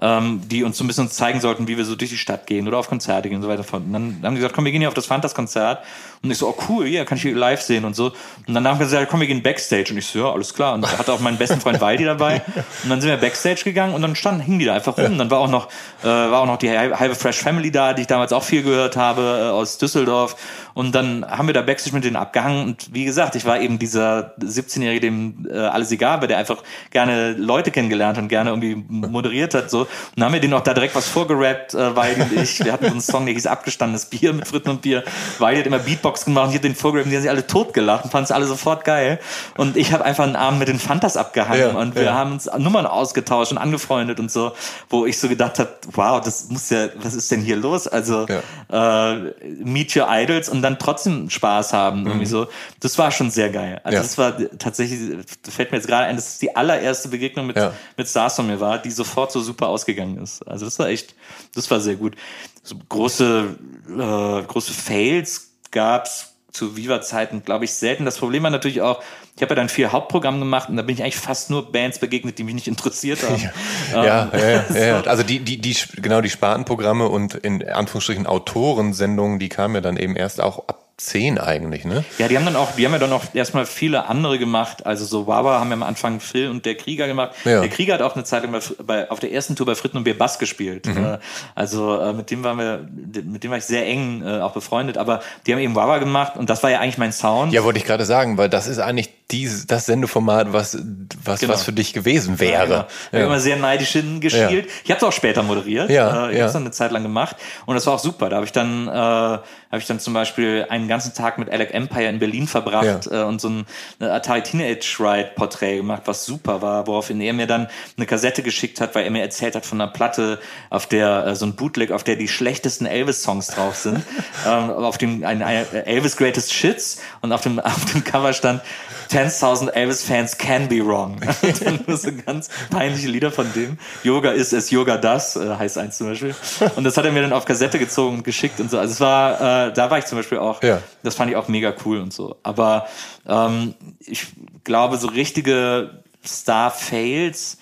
ähm, 0.00 0.42
die 0.46 0.64
uns 0.64 0.76
so 0.76 0.84
ein 0.84 0.86
bisschen 0.86 1.08
zeigen 1.08 1.40
sollten, 1.40 1.68
wie 1.68 1.76
wir 1.76 1.84
so 1.84 1.94
durch 1.96 2.10
die 2.10 2.16
Stadt 2.16 2.46
gehen 2.46 2.68
oder 2.68 2.78
auf 2.78 2.88
Konzerte 2.88 3.28
gehen 3.28 3.36
und 3.36 3.42
so 3.42 3.48
weiter. 3.48 3.64
Und 3.72 3.92
dann 3.92 4.20
haben 4.22 4.34
die 4.34 4.40
gesagt, 4.40 4.54
komm, 4.54 4.64
wir 4.64 4.72
gehen 4.72 4.80
hier 4.80 4.88
auf 4.88 4.94
das 4.94 5.06
Fantas-Konzert. 5.06 5.82
Und 6.22 6.30
ich 6.30 6.38
so, 6.38 6.48
oh 6.48 6.56
cool, 6.68 6.86
ja, 6.86 7.04
kann 7.04 7.16
ich 7.16 7.22
hier 7.22 7.34
live 7.34 7.60
sehen 7.60 7.84
und 7.84 7.94
so. 7.94 8.12
Und 8.46 8.54
dann 8.54 8.66
haben 8.66 8.78
wir 8.78 8.86
gesagt, 8.86 9.10
komm, 9.10 9.20
wir 9.20 9.26
gehen 9.26 9.42
Backstage. 9.42 9.90
Und 9.90 9.98
ich 9.98 10.06
so, 10.06 10.18
ja, 10.18 10.32
alles 10.32 10.54
klar. 10.54 10.74
Und 10.74 10.82
da 10.82 10.98
hatte 10.98 11.12
auch 11.12 11.20
meinen 11.20 11.36
besten 11.36 11.60
Freund 11.60 11.80
Waldi 11.80 12.04
dabei. 12.04 12.42
Und 12.82 12.90
dann 12.90 13.00
sind 13.00 13.10
wir 13.10 13.16
Backstage 13.16 13.62
gegangen 13.64 13.94
und 13.94 14.02
dann 14.02 14.16
standen, 14.16 14.40
hingen 14.40 14.58
die 14.58 14.64
da 14.64 14.74
einfach 14.74 14.96
rum. 14.98 15.18
Dann 15.18 15.30
war 15.30 15.38
auch 15.38 15.48
noch, 15.48 15.68
äh, 16.02 16.06
war 16.06 16.40
auch 16.40 16.46
noch 16.46 16.58
die 16.58 16.70
halbe 16.70 17.14
Fresh 17.14 17.38
Family 17.38 17.70
da, 17.70 17.94
die 17.94 18.02
ich 18.02 18.06
damals 18.06 18.32
auch 18.32 18.42
viel 18.42 18.62
gehört 18.62 18.96
habe, 18.96 19.22
äh, 19.22 19.50
aus 19.50 19.78
Düsseldorf. 19.78 20.36
Und 20.74 20.94
dann 20.94 21.24
haben 21.26 21.46
wir 21.46 21.54
da 21.54 21.62
Backstage 21.62 21.94
mit 21.94 22.04
denen 22.04 22.16
abgehangen. 22.16 22.64
Und 22.64 22.92
wie 22.92 23.04
gesagt, 23.04 23.36
ich 23.36 23.44
war 23.44 23.60
eben 23.60 23.78
dieser 23.78 24.34
17-Jährige, 24.40 25.00
dem 25.00 25.46
äh, 25.50 25.56
alles 25.56 25.90
egal 25.94 26.20
war, 26.20 26.28
der 26.28 26.38
einfach 26.38 26.62
gerne 26.90 27.32
Leute 27.32 27.70
kennengelernt 27.70 28.18
und 28.18 28.28
gerne 28.28 28.50
irgendwie 28.50 28.74
moderiert 28.88 29.54
hat. 29.54 29.70
So. 29.70 29.80
Und 29.80 29.88
dann 30.16 30.26
haben 30.26 30.32
wir 30.32 30.40
denen 30.40 30.54
auch 30.54 30.62
da 30.62 30.74
direkt 30.74 30.94
was 30.94 31.08
vorgerappt, 31.08 31.74
äh, 31.74 31.96
weil 31.96 32.14
ich, 32.42 32.64
wir 32.64 32.72
hatten 32.72 32.86
so 32.86 32.90
einen 32.92 33.00
Song, 33.00 33.26
der 33.26 33.34
hieß 33.34 33.46
Abgestandenes 33.46 34.06
Bier 34.06 34.32
mit 34.32 34.46
Fritten 34.46 34.70
und 34.70 34.82
Bier. 34.82 35.04
Weil 35.38 35.54
die 35.54 35.60
hat 35.60 35.66
immer 35.66 35.78
Beatbox 35.78 36.24
gemacht 36.24 36.46
und 36.46 36.50
ich 36.50 36.56
habe 36.56 36.68
den 36.68 36.76
vorgerappt, 36.76 37.10
die 37.10 37.14
haben 37.14 37.22
sich 37.22 37.30
alle 37.30 37.46
totgelacht 37.46 38.04
und 38.04 38.10
fanden 38.10 38.24
es 38.24 38.32
alle 38.32 38.46
sofort 38.46 38.84
geil. 38.84 39.18
Und 39.56 39.76
ich 39.76 39.92
habe 39.92 40.04
einfach 40.04 40.24
einen 40.24 40.36
Abend 40.36 40.58
mit 40.58 40.68
den 40.68 40.78
Fantas 40.78 41.16
abgehangen 41.16 41.74
ja, 41.74 41.78
und 41.78 41.94
wir 41.94 42.04
ja. 42.04 42.14
haben 42.14 42.32
uns 42.32 42.48
Nummern 42.58 42.86
ausgetauscht 42.86 43.52
und 43.52 43.58
angefreundet 43.58 44.20
und 44.20 44.30
so, 44.30 44.52
wo 44.88 45.06
ich 45.06 45.18
so 45.18 45.28
gedacht 45.28 45.58
habe, 45.58 45.70
wow, 45.92 46.20
das 46.20 46.48
muss 46.50 46.70
ja, 46.70 46.88
was 46.96 47.14
ist 47.14 47.30
denn 47.30 47.40
hier 47.40 47.56
los? 47.56 47.86
Also 47.86 48.26
ja. 48.70 49.12
äh, 49.12 49.34
Meet 49.62 49.96
Your 49.96 50.06
Idols 50.10 50.48
und 50.48 50.62
dann 50.62 50.78
trotzdem 50.78 51.30
Spaß 51.30 51.72
haben. 51.72 52.00
Mhm. 52.00 52.06
Irgendwie 52.06 52.26
so. 52.26 52.46
Das 52.80 52.98
war 52.98 53.10
schon 53.10 53.30
sehr 53.30 53.50
geil. 53.50 53.80
Also 53.84 53.98
das 53.98 54.18
war 54.18 54.36
tatsächlich, 54.58 55.00
fällt 55.48 55.70
mir 55.72 55.78
jetzt 55.78 55.83
gerade 55.86 56.06
ein, 56.06 56.16
dass 56.16 56.28
es 56.28 56.38
die 56.38 56.54
allererste 56.54 57.08
Begegnung 57.08 57.46
mit, 57.46 57.58
mit 57.96 58.08
Stars 58.08 58.36
von 58.36 58.46
mir 58.46 58.60
war, 58.60 58.78
die 58.78 58.90
sofort 58.90 59.32
so 59.32 59.40
super 59.40 59.68
ausgegangen 59.68 60.18
ist. 60.18 60.42
Also 60.46 60.64
das 60.64 60.78
war 60.78 60.88
echt, 60.88 61.14
das 61.54 61.70
war 61.70 61.80
sehr 61.80 61.96
gut. 61.96 62.16
So 62.62 62.76
große, 62.88 63.56
äh, 63.88 64.42
große 64.46 64.72
Fails 64.72 65.50
gab 65.70 66.06
es 66.06 66.34
zu 66.54 66.76
Viva-Zeiten, 66.76 67.44
glaube 67.44 67.64
ich, 67.64 67.74
selten. 67.74 68.04
Das 68.04 68.18
Problem 68.18 68.44
war 68.44 68.50
natürlich 68.50 68.80
auch, 68.80 69.02
ich 69.36 69.42
habe 69.42 69.50
ja 69.50 69.56
dann 69.56 69.68
vier 69.68 69.90
Hauptprogramme 69.90 70.38
gemacht 70.38 70.68
und 70.68 70.76
da 70.76 70.82
bin 70.82 70.94
ich 70.94 71.02
eigentlich 71.02 71.16
fast 71.16 71.50
nur 71.50 71.72
Bands 71.72 71.98
begegnet, 71.98 72.38
die 72.38 72.44
mich 72.44 72.54
nicht 72.54 72.68
interessiert 72.68 73.22
haben. 73.24 73.42
ja, 73.92 74.30
ähm, 74.32 74.40
ja, 74.40 74.74
ja, 74.78 74.86
ja, 74.86 75.00
also 75.06 75.24
die, 75.24 75.40
die, 75.40 75.60
die, 75.60 75.76
genau 75.96 76.20
die 76.20 76.30
Spartenprogramme 76.30 77.08
und 77.08 77.34
in 77.34 77.68
Anführungsstrichen 77.68 78.26
Autorensendungen, 78.26 79.40
die 79.40 79.48
kamen 79.48 79.74
ja 79.74 79.80
dann 79.80 79.96
eben 79.96 80.14
erst 80.14 80.40
auch 80.40 80.68
ab 80.68 80.83
zehn 80.96 81.38
eigentlich, 81.38 81.84
ne? 81.84 82.04
Ja, 82.18 82.28
die 82.28 82.36
haben 82.36 82.44
dann 82.44 82.54
auch, 82.54 82.72
die 82.76 82.84
haben 82.86 82.92
ja 82.92 82.98
dann 83.00 83.12
auch 83.12 83.22
erstmal 83.34 83.66
viele 83.66 84.06
andere 84.06 84.38
gemacht. 84.38 84.86
Also 84.86 85.04
so 85.04 85.26
Wawa 85.26 85.58
haben 85.58 85.68
ja 85.68 85.74
am 85.74 85.82
Anfang 85.82 86.20
Phil 86.20 86.48
und 86.48 86.64
der 86.64 86.76
Krieger 86.76 87.08
gemacht. 87.08 87.32
Ja. 87.44 87.60
Der 87.60 87.68
Krieger 87.68 87.94
hat 87.94 88.02
auch 88.02 88.14
eine 88.14 88.24
Zeit 88.24 88.44
lang 88.44 88.60
bei, 88.86 89.10
auf 89.10 89.18
der 89.18 89.32
ersten 89.32 89.56
Tour 89.56 89.66
bei 89.66 89.74
Fritten 89.74 89.96
und 89.96 90.04
Bier 90.04 90.16
Bass 90.16 90.38
gespielt. 90.38 90.86
Mhm. 90.86 91.04
Äh, 91.04 91.18
also 91.56 91.98
äh, 91.98 92.12
mit 92.12 92.30
dem 92.30 92.44
waren 92.44 92.58
wir, 92.58 92.88
mit 93.24 93.42
dem 93.42 93.50
war 93.50 93.58
ich 93.58 93.64
sehr 93.64 93.86
eng 93.86 94.22
äh, 94.24 94.40
auch 94.40 94.52
befreundet. 94.52 94.96
Aber 94.96 95.20
die 95.46 95.52
haben 95.52 95.60
eben 95.60 95.74
Wawa 95.74 95.98
gemacht 95.98 96.36
und 96.36 96.48
das 96.48 96.62
war 96.62 96.70
ja 96.70 96.78
eigentlich 96.78 96.98
mein 96.98 97.12
Sound. 97.12 97.52
Ja, 97.52 97.64
wollte 97.64 97.80
ich 97.80 97.84
gerade 97.84 98.04
sagen, 98.04 98.38
weil 98.38 98.48
das 98.48 98.68
ist 98.68 98.78
eigentlich 98.78 99.10
dieses, 99.30 99.66
das 99.66 99.86
Sendeformat, 99.86 100.52
was, 100.52 100.78
was, 101.24 101.40
genau. 101.40 101.54
was 101.54 101.64
für 101.64 101.72
dich 101.72 101.92
gewesen 101.92 102.38
wäre. 102.38 102.52
Ja, 102.52 102.64
genau. 102.64 102.78
Ich 102.78 103.12
ja. 103.12 103.18
habe 103.18 103.26
immer 103.26 103.40
sehr 103.40 103.56
neidisch 103.56 103.90
hingeschielt. 103.90 104.66
Ja. 104.66 104.72
Ich 104.84 104.90
habe 104.90 104.98
es 104.98 105.02
auch 105.02 105.12
später 105.12 105.42
moderiert. 105.42 105.90
Ja, 105.90 106.28
ich 106.28 106.36
ja. 106.36 106.42
habe 106.42 106.46
es 106.46 106.52
dann 106.52 106.62
eine 106.62 106.70
Zeit 106.70 106.92
lang 106.92 107.02
gemacht 107.02 107.36
und 107.66 107.74
das 107.74 107.86
war 107.86 107.94
auch 107.94 107.98
super. 107.98 108.28
Da 108.28 108.36
habe 108.36 108.46
ich 108.46 108.52
dann 108.52 108.86
äh, 108.86 109.38
habe 109.74 109.82
ich 109.82 109.88
dann 109.88 109.98
zum 109.98 110.14
Beispiel 110.14 110.66
einen 110.68 110.86
ganzen 110.86 111.14
Tag 111.14 111.36
mit 111.36 111.50
Alec 111.50 111.74
Empire 111.74 112.08
in 112.08 112.20
Berlin 112.20 112.46
verbracht 112.46 113.06
ja. 113.10 113.22
äh, 113.22 113.24
und 113.24 113.40
so 113.40 113.48
ein 113.48 113.66
Atari 113.98 114.42
Teenage 114.42 114.98
Ride 115.00 115.32
Porträt 115.34 115.78
gemacht, 115.78 116.02
was 116.04 116.24
super 116.24 116.62
war, 116.62 116.86
woraufhin 116.86 117.20
er 117.20 117.32
mir 117.32 117.48
dann 117.48 117.66
eine 117.96 118.06
Kassette 118.06 118.44
geschickt 118.44 118.80
hat, 118.80 118.94
weil 118.94 119.04
er 119.04 119.10
mir 119.10 119.22
erzählt 119.22 119.56
hat 119.56 119.66
von 119.66 119.80
einer 119.80 119.90
Platte, 119.90 120.38
auf 120.70 120.86
der 120.86 121.26
äh, 121.26 121.34
so 121.34 121.44
ein 121.46 121.56
Bootleg, 121.56 121.90
auf 121.90 122.04
der 122.04 122.14
die 122.14 122.28
schlechtesten 122.28 122.86
Elvis-Songs 122.86 123.48
drauf 123.48 123.74
sind, 123.74 124.00
ähm, 124.46 124.70
auf 124.70 124.96
dem 124.96 125.24
ein, 125.24 125.42
ein 125.42 125.66
Elvis 125.72 126.16
Greatest 126.16 126.52
Shits 126.52 127.02
und 127.20 127.32
auf 127.32 127.40
dem 127.40 127.58
auf 127.64 127.84
dem 127.86 128.04
Cover 128.04 128.32
stand 128.32 128.62
10.000 129.10 129.70
Elvis-Fans 129.70 130.38
can 130.38 130.68
be 130.68 130.86
wrong. 130.86 131.20
dann 131.64 131.80
nur 131.86 131.96
so 131.96 132.10
ganz 132.24 132.48
peinliche 132.70 133.08
Lieder 133.08 133.32
von 133.32 133.52
dem. 133.54 133.76
Yoga 134.04 134.30
ist 134.30 134.52
es, 134.52 134.70
Yoga 134.70 134.98
das, 134.98 135.34
äh, 135.34 135.56
heißt 135.56 135.78
eins 135.78 135.98
zum 135.98 136.08
Beispiel. 136.08 136.34
Und 136.76 136.84
das 136.84 136.96
hat 136.96 137.04
er 137.04 137.12
mir 137.12 137.22
dann 137.22 137.32
auf 137.32 137.44
Kassette 137.44 137.80
gezogen 137.80 138.18
und 138.18 138.24
geschickt 138.24 138.60
und 138.60 138.70
so. 138.70 138.78
Also 138.78 138.92
es 138.92 139.00
war, 139.00 139.40
äh, 139.40 139.63
da 139.70 139.90
war 139.90 139.98
ich 139.98 140.06
zum 140.06 140.18
Beispiel 140.18 140.38
auch, 140.38 140.62
ja. 140.62 140.82
das 141.02 141.14
fand 141.14 141.30
ich 141.30 141.36
auch 141.36 141.48
mega 141.48 141.74
cool 141.84 141.98
und 141.98 142.12
so. 142.12 142.36
Aber 142.42 142.86
ähm, 143.26 143.74
ich 144.00 144.26
glaube, 144.64 144.96
so 144.96 145.08
richtige 145.08 146.02
Star-Fails 146.24 147.58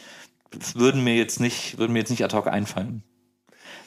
würden 0.74 1.03
mir 1.03 1.16
jetzt 1.16 1.40
nicht, 1.40 1.78
würden 1.78 1.92
mir 1.92 2.00
jetzt 2.00 2.11
nicht 2.11 2.24
ad 2.24 2.36
hoc 2.36 2.46
einfallen. 2.46 3.03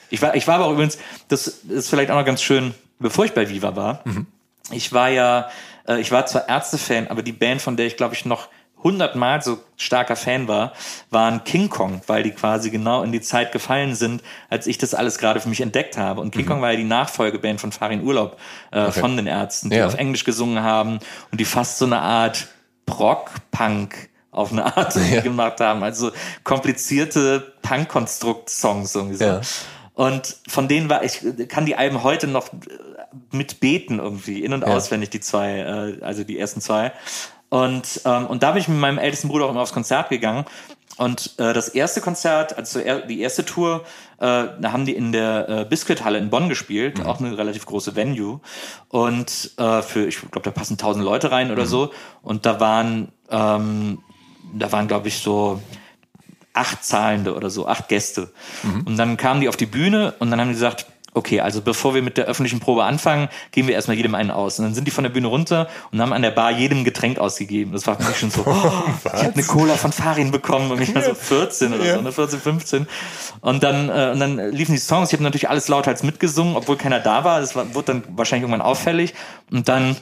Ich 0.10 0.22
war, 0.22 0.36
ich 0.36 0.48
war 0.48 0.56
aber 0.56 0.66
auch 0.66 0.74
übrigens, 0.74 0.98
das 1.28 1.48
ist 1.48 1.90
vielleicht 1.90 2.12
auch 2.12 2.16
noch 2.16 2.26
ganz 2.26 2.42
schön, 2.42 2.74
bevor 3.00 3.26
ich 3.26 3.34
bei 3.34 3.50
Viva 3.50 3.76
war, 3.76 4.02
mhm. 4.06 4.28
ich 4.72 4.94
war 4.94 5.10
ja 5.10 5.50
äh, 5.88 6.00
ich 6.00 6.12
war 6.12 6.26
zwar 6.26 6.50
Ärzte-Fan, 6.50 7.08
aber 7.08 7.24
die 7.24 7.32
Band, 7.32 7.62
von 7.62 7.78
der 7.78 7.88
ich 7.88 7.98
glaube 7.98 8.16
ich 8.16 8.26
noch 8.26 8.50
hundertmal 8.86 9.42
so 9.42 9.58
starker 9.78 10.16
Fan 10.16 10.48
war, 10.48 10.72
waren 11.10 11.44
King 11.44 11.70
Kong, 11.70 12.02
weil 12.06 12.22
die 12.22 12.32
quasi 12.32 12.70
genau 12.70 13.02
in 13.02 13.12
die 13.12 13.20
Zeit 13.20 13.52
gefallen 13.52 13.96
sind, 13.96 14.22
als 14.48 14.68
ich 14.68 14.78
das 14.78 14.94
alles 14.94 15.18
gerade 15.18 15.40
für 15.42 15.50
mich 15.50 15.60
entdeckt 15.60 15.98
habe. 15.98 16.22
Und 16.22 16.32
King 16.32 16.46
mhm. 16.46 16.50
Kong 16.50 16.62
war 16.62 16.72
ja 16.72 16.78
die 16.78 16.84
Nachfolgeband 16.84 17.60
von 17.60 17.72
Farin 17.72 18.04
Urlaub, 18.04 18.38
äh, 18.72 18.82
okay. 18.82 19.00
von 19.00 19.18
den 19.18 19.26
Ärzten, 19.26 19.72
die 19.72 19.78
ja. 19.78 19.88
auf 19.88 19.96
Englisch 19.96 20.24
gesungen 20.24 20.62
haben 20.62 21.00
und 21.32 21.42
die 21.42 21.46
fast 21.46 21.80
so 21.80 21.86
eine 21.86 22.00
Art 22.00 22.48
Brock-Punk 22.86 24.10
auf 24.30 24.52
eine 24.52 24.78
Art 24.78 24.96
ja. 25.12 25.22
gemacht 25.22 25.60
haben. 25.60 25.82
Also 25.82 26.12
komplizierte 26.44 27.54
Punk-Konstrukt-Songs 27.64 28.94
irgendwie 28.94 29.18
so. 29.18 29.26
Ja. 29.26 29.42
Und 29.96 30.38
von 30.48 30.68
denen 30.68 30.90
war 30.90 31.04
ich, 31.04 31.22
kann 31.48 31.66
die 31.66 31.76
Alben 31.76 32.04
heute 32.04 32.28
noch 32.28 32.50
mit 33.32 33.62
beten 33.62 34.00
irgendwie, 34.00 34.44
in- 34.44 34.54
und 34.54 34.62
ja. 34.62 34.68
auswendig, 34.68 35.10
die 35.10 35.22
zwei, 35.22 35.60
äh, 35.60 36.04
also 36.04 36.24
die 36.24 36.38
ersten 36.38 36.62
zwei. 36.62 36.92
Und, 37.50 38.02
ähm, 38.06 38.28
und 38.28 38.44
da 38.44 38.52
bin 38.52 38.62
ich 38.62 38.68
mit 38.68 38.80
meinem 38.80 38.98
ältesten 38.98 39.28
Bruder 39.28 39.46
auch 39.46 39.52
immer 39.52 39.62
aufs 39.62 39.74
Konzert 39.74 40.10
gegangen. 40.10 40.46
Und 40.98 41.34
äh, 41.38 41.54
das 41.54 41.70
erste 41.70 42.00
Konzert, 42.00 42.58
also 42.58 42.80
die 43.08 43.20
erste 43.20 43.44
Tour, 43.44 43.84
äh, 44.18 44.48
da 44.60 44.72
haben 44.72 44.86
die 44.86 44.96
in 44.96 45.12
der 45.12 45.50
äh, 45.50 45.66
Biscuit-Halle 45.66 46.18
in 46.18 46.30
Bonn 46.30 46.48
gespielt, 46.48 47.00
mhm. 47.00 47.06
auch 47.06 47.20
eine 47.20 47.38
relativ 47.38 47.66
große 47.66 47.96
Venue. 47.96 48.40
Und 48.90 49.52
äh, 49.58 49.82
für, 49.82 50.08
ich 50.08 50.20
glaube, 50.22 50.42
da 50.42 50.52
passen 50.52 50.78
tausend 50.78 51.04
Leute 51.04 51.32
rein 51.32 51.52
oder 51.52 51.64
mhm. 51.64 51.68
so. 51.68 51.92
Und 52.22 52.46
da 52.46 52.60
waren, 52.62 53.12
ähm, 53.30 54.00
da 54.54 54.72
waren, 54.72 54.88
glaube 54.88 55.10
ich, 55.10 55.20
so 55.20 55.62
acht 56.54 56.86
Zahlende 56.86 57.36
oder 57.36 57.50
so, 57.50 57.68
acht 57.68 57.90
Gäste. 57.90 58.32
Mhm. 58.64 58.84
Und 58.88 58.98
dann 58.98 59.18
kamen 59.18 59.42
die 59.42 59.50
auf 59.50 59.58
die 59.58 59.66
Bühne 59.66 60.14
und 60.20 60.32
dann 60.32 60.40
haben 60.40 60.48
die 60.48 60.54
gesagt, 60.54 60.86
okay, 61.16 61.40
also 61.40 61.62
bevor 61.62 61.96
wir 61.96 62.02
mit 62.02 62.18
der 62.18 62.26
öffentlichen 62.26 62.60
Probe 62.60 62.84
anfangen, 62.84 63.30
geben 63.52 63.68
wir 63.68 63.76
erstmal 63.76 63.98
jedem 63.98 64.16
einen 64.16 64.32
aus. 64.32 64.60
Und 64.60 64.66
dann 64.66 64.74
sind 64.74 64.86
die 64.86 64.92
von 64.92 65.04
der 65.04 65.12
Bühne 65.12 65.28
runter 65.28 65.68
und 65.92 66.02
haben 66.02 66.14
an 66.14 66.22
der 66.22 66.32
Bar 66.32 66.52
jedem 66.52 66.84
Getränk 66.84 67.18
ausgegeben. 67.18 67.72
Das 67.72 67.88
war 67.88 67.98
für 67.98 68.08
mich 68.08 68.18
schon 68.18 68.32
so, 68.32 68.42
oh, 68.46 68.72
ich 69.06 69.24
habe 69.24 69.34
eine 69.34 69.44
Cola 69.44 69.76
von 69.76 69.92
Farin 69.92 70.32
bekommen 70.32 70.72
und 70.72 70.82
ich 70.82 70.94
war 70.94 71.02
so 71.02 71.14
14 71.14 71.74
oder 71.74 71.86
ja. 71.86 71.96
so, 71.96 72.02
ne, 72.02 72.12
14, 72.12 72.40
15. 72.40 72.88
Und 73.42 73.64
dann, 73.64 73.90
äh, 73.90 74.12
und 74.12 74.20
dann 74.20 74.52
liefen 74.52 74.74
die 74.74 74.78
Songs. 74.78 75.10
Ich 75.10 75.14
habe 75.14 75.24
natürlich 75.24 75.50
alles 75.50 75.68
lauthals 75.68 76.04
mitgesungen, 76.04 76.56
obwohl 76.56 76.78
keiner 76.78 77.00
da 77.00 77.24
war. 77.24 77.40
Das 77.40 77.56
war, 77.56 77.74
wurde 77.74 77.94
dann 77.94 78.04
wahrscheinlich 78.10 78.44
irgendwann 78.44 78.66
auffällig. 78.66 79.14
Und 79.52 79.70
dann 79.70 79.98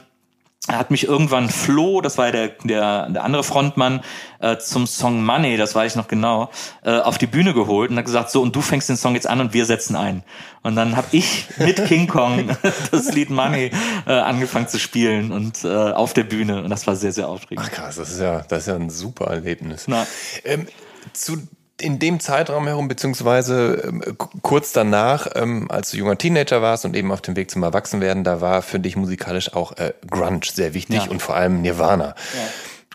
hat 0.68 0.90
mich 0.90 1.04
irgendwann 1.04 1.50
Flo, 1.50 2.00
das 2.00 2.16
war 2.16 2.32
der, 2.32 2.48
der, 2.64 3.10
der 3.10 3.24
andere 3.24 3.44
Frontmann, 3.44 4.00
äh, 4.40 4.56
zum 4.56 4.86
Song 4.86 5.22
Money, 5.22 5.58
das 5.58 5.74
weiß 5.74 5.92
ich 5.92 5.96
noch 5.96 6.08
genau, 6.08 6.50
äh, 6.82 6.98
auf 6.98 7.18
die 7.18 7.26
Bühne 7.26 7.52
geholt 7.52 7.90
und 7.90 7.98
hat 7.98 8.06
gesagt, 8.06 8.30
so, 8.30 8.40
und 8.40 8.56
du 8.56 8.62
fängst 8.62 8.88
den 8.88 8.96
Song 8.96 9.14
jetzt 9.14 9.26
an 9.26 9.40
und 9.40 9.52
wir 9.52 9.66
setzen 9.66 9.94
ein. 9.94 10.22
Und 10.62 10.76
dann 10.76 10.96
habe 10.96 11.08
ich 11.12 11.48
mit 11.58 11.84
King 11.86 12.06
Kong 12.06 12.56
das 12.90 13.12
Lied 13.12 13.28
Money 13.28 13.72
äh, 14.06 14.12
angefangen 14.12 14.68
zu 14.68 14.78
spielen 14.78 15.32
und 15.32 15.64
äh, 15.64 15.68
auf 15.68 16.14
der 16.14 16.24
Bühne. 16.24 16.62
Und 16.62 16.70
das 16.70 16.86
war 16.86 16.96
sehr, 16.96 17.12
sehr 17.12 17.28
aufregend. 17.28 17.66
Ach 17.66 17.70
krass, 17.70 17.96
das 17.96 18.10
ist 18.10 18.20
ja, 18.20 18.40
das 18.48 18.60
ist 18.60 18.68
ja 18.68 18.76
ein 18.76 18.88
super 18.88 19.26
Erlebnis. 19.26 19.84
Na. 19.86 20.06
Ähm, 20.44 20.66
zu 21.12 21.46
in 21.80 21.98
dem 21.98 22.20
Zeitraum 22.20 22.66
herum, 22.66 22.88
beziehungsweise 22.88 23.82
ähm, 23.84 24.02
kurz 24.42 24.72
danach, 24.72 25.26
ähm, 25.34 25.70
als 25.70 25.90
du 25.90 25.96
junger 25.96 26.16
Teenager 26.16 26.62
warst 26.62 26.84
und 26.84 26.94
eben 26.94 27.10
auf 27.10 27.20
dem 27.20 27.36
Weg 27.36 27.50
zum 27.50 27.62
Erwachsenwerden, 27.62 28.22
da 28.24 28.40
war 28.40 28.62
für 28.62 28.78
dich 28.78 28.96
musikalisch 28.96 29.54
auch 29.54 29.76
äh, 29.76 29.92
Grunge 30.08 30.40
sehr 30.44 30.74
wichtig 30.74 31.04
ja. 31.04 31.10
und 31.10 31.20
vor 31.20 31.34
allem 31.34 31.62
Nirvana. 31.62 32.08
Ja. 32.08 32.14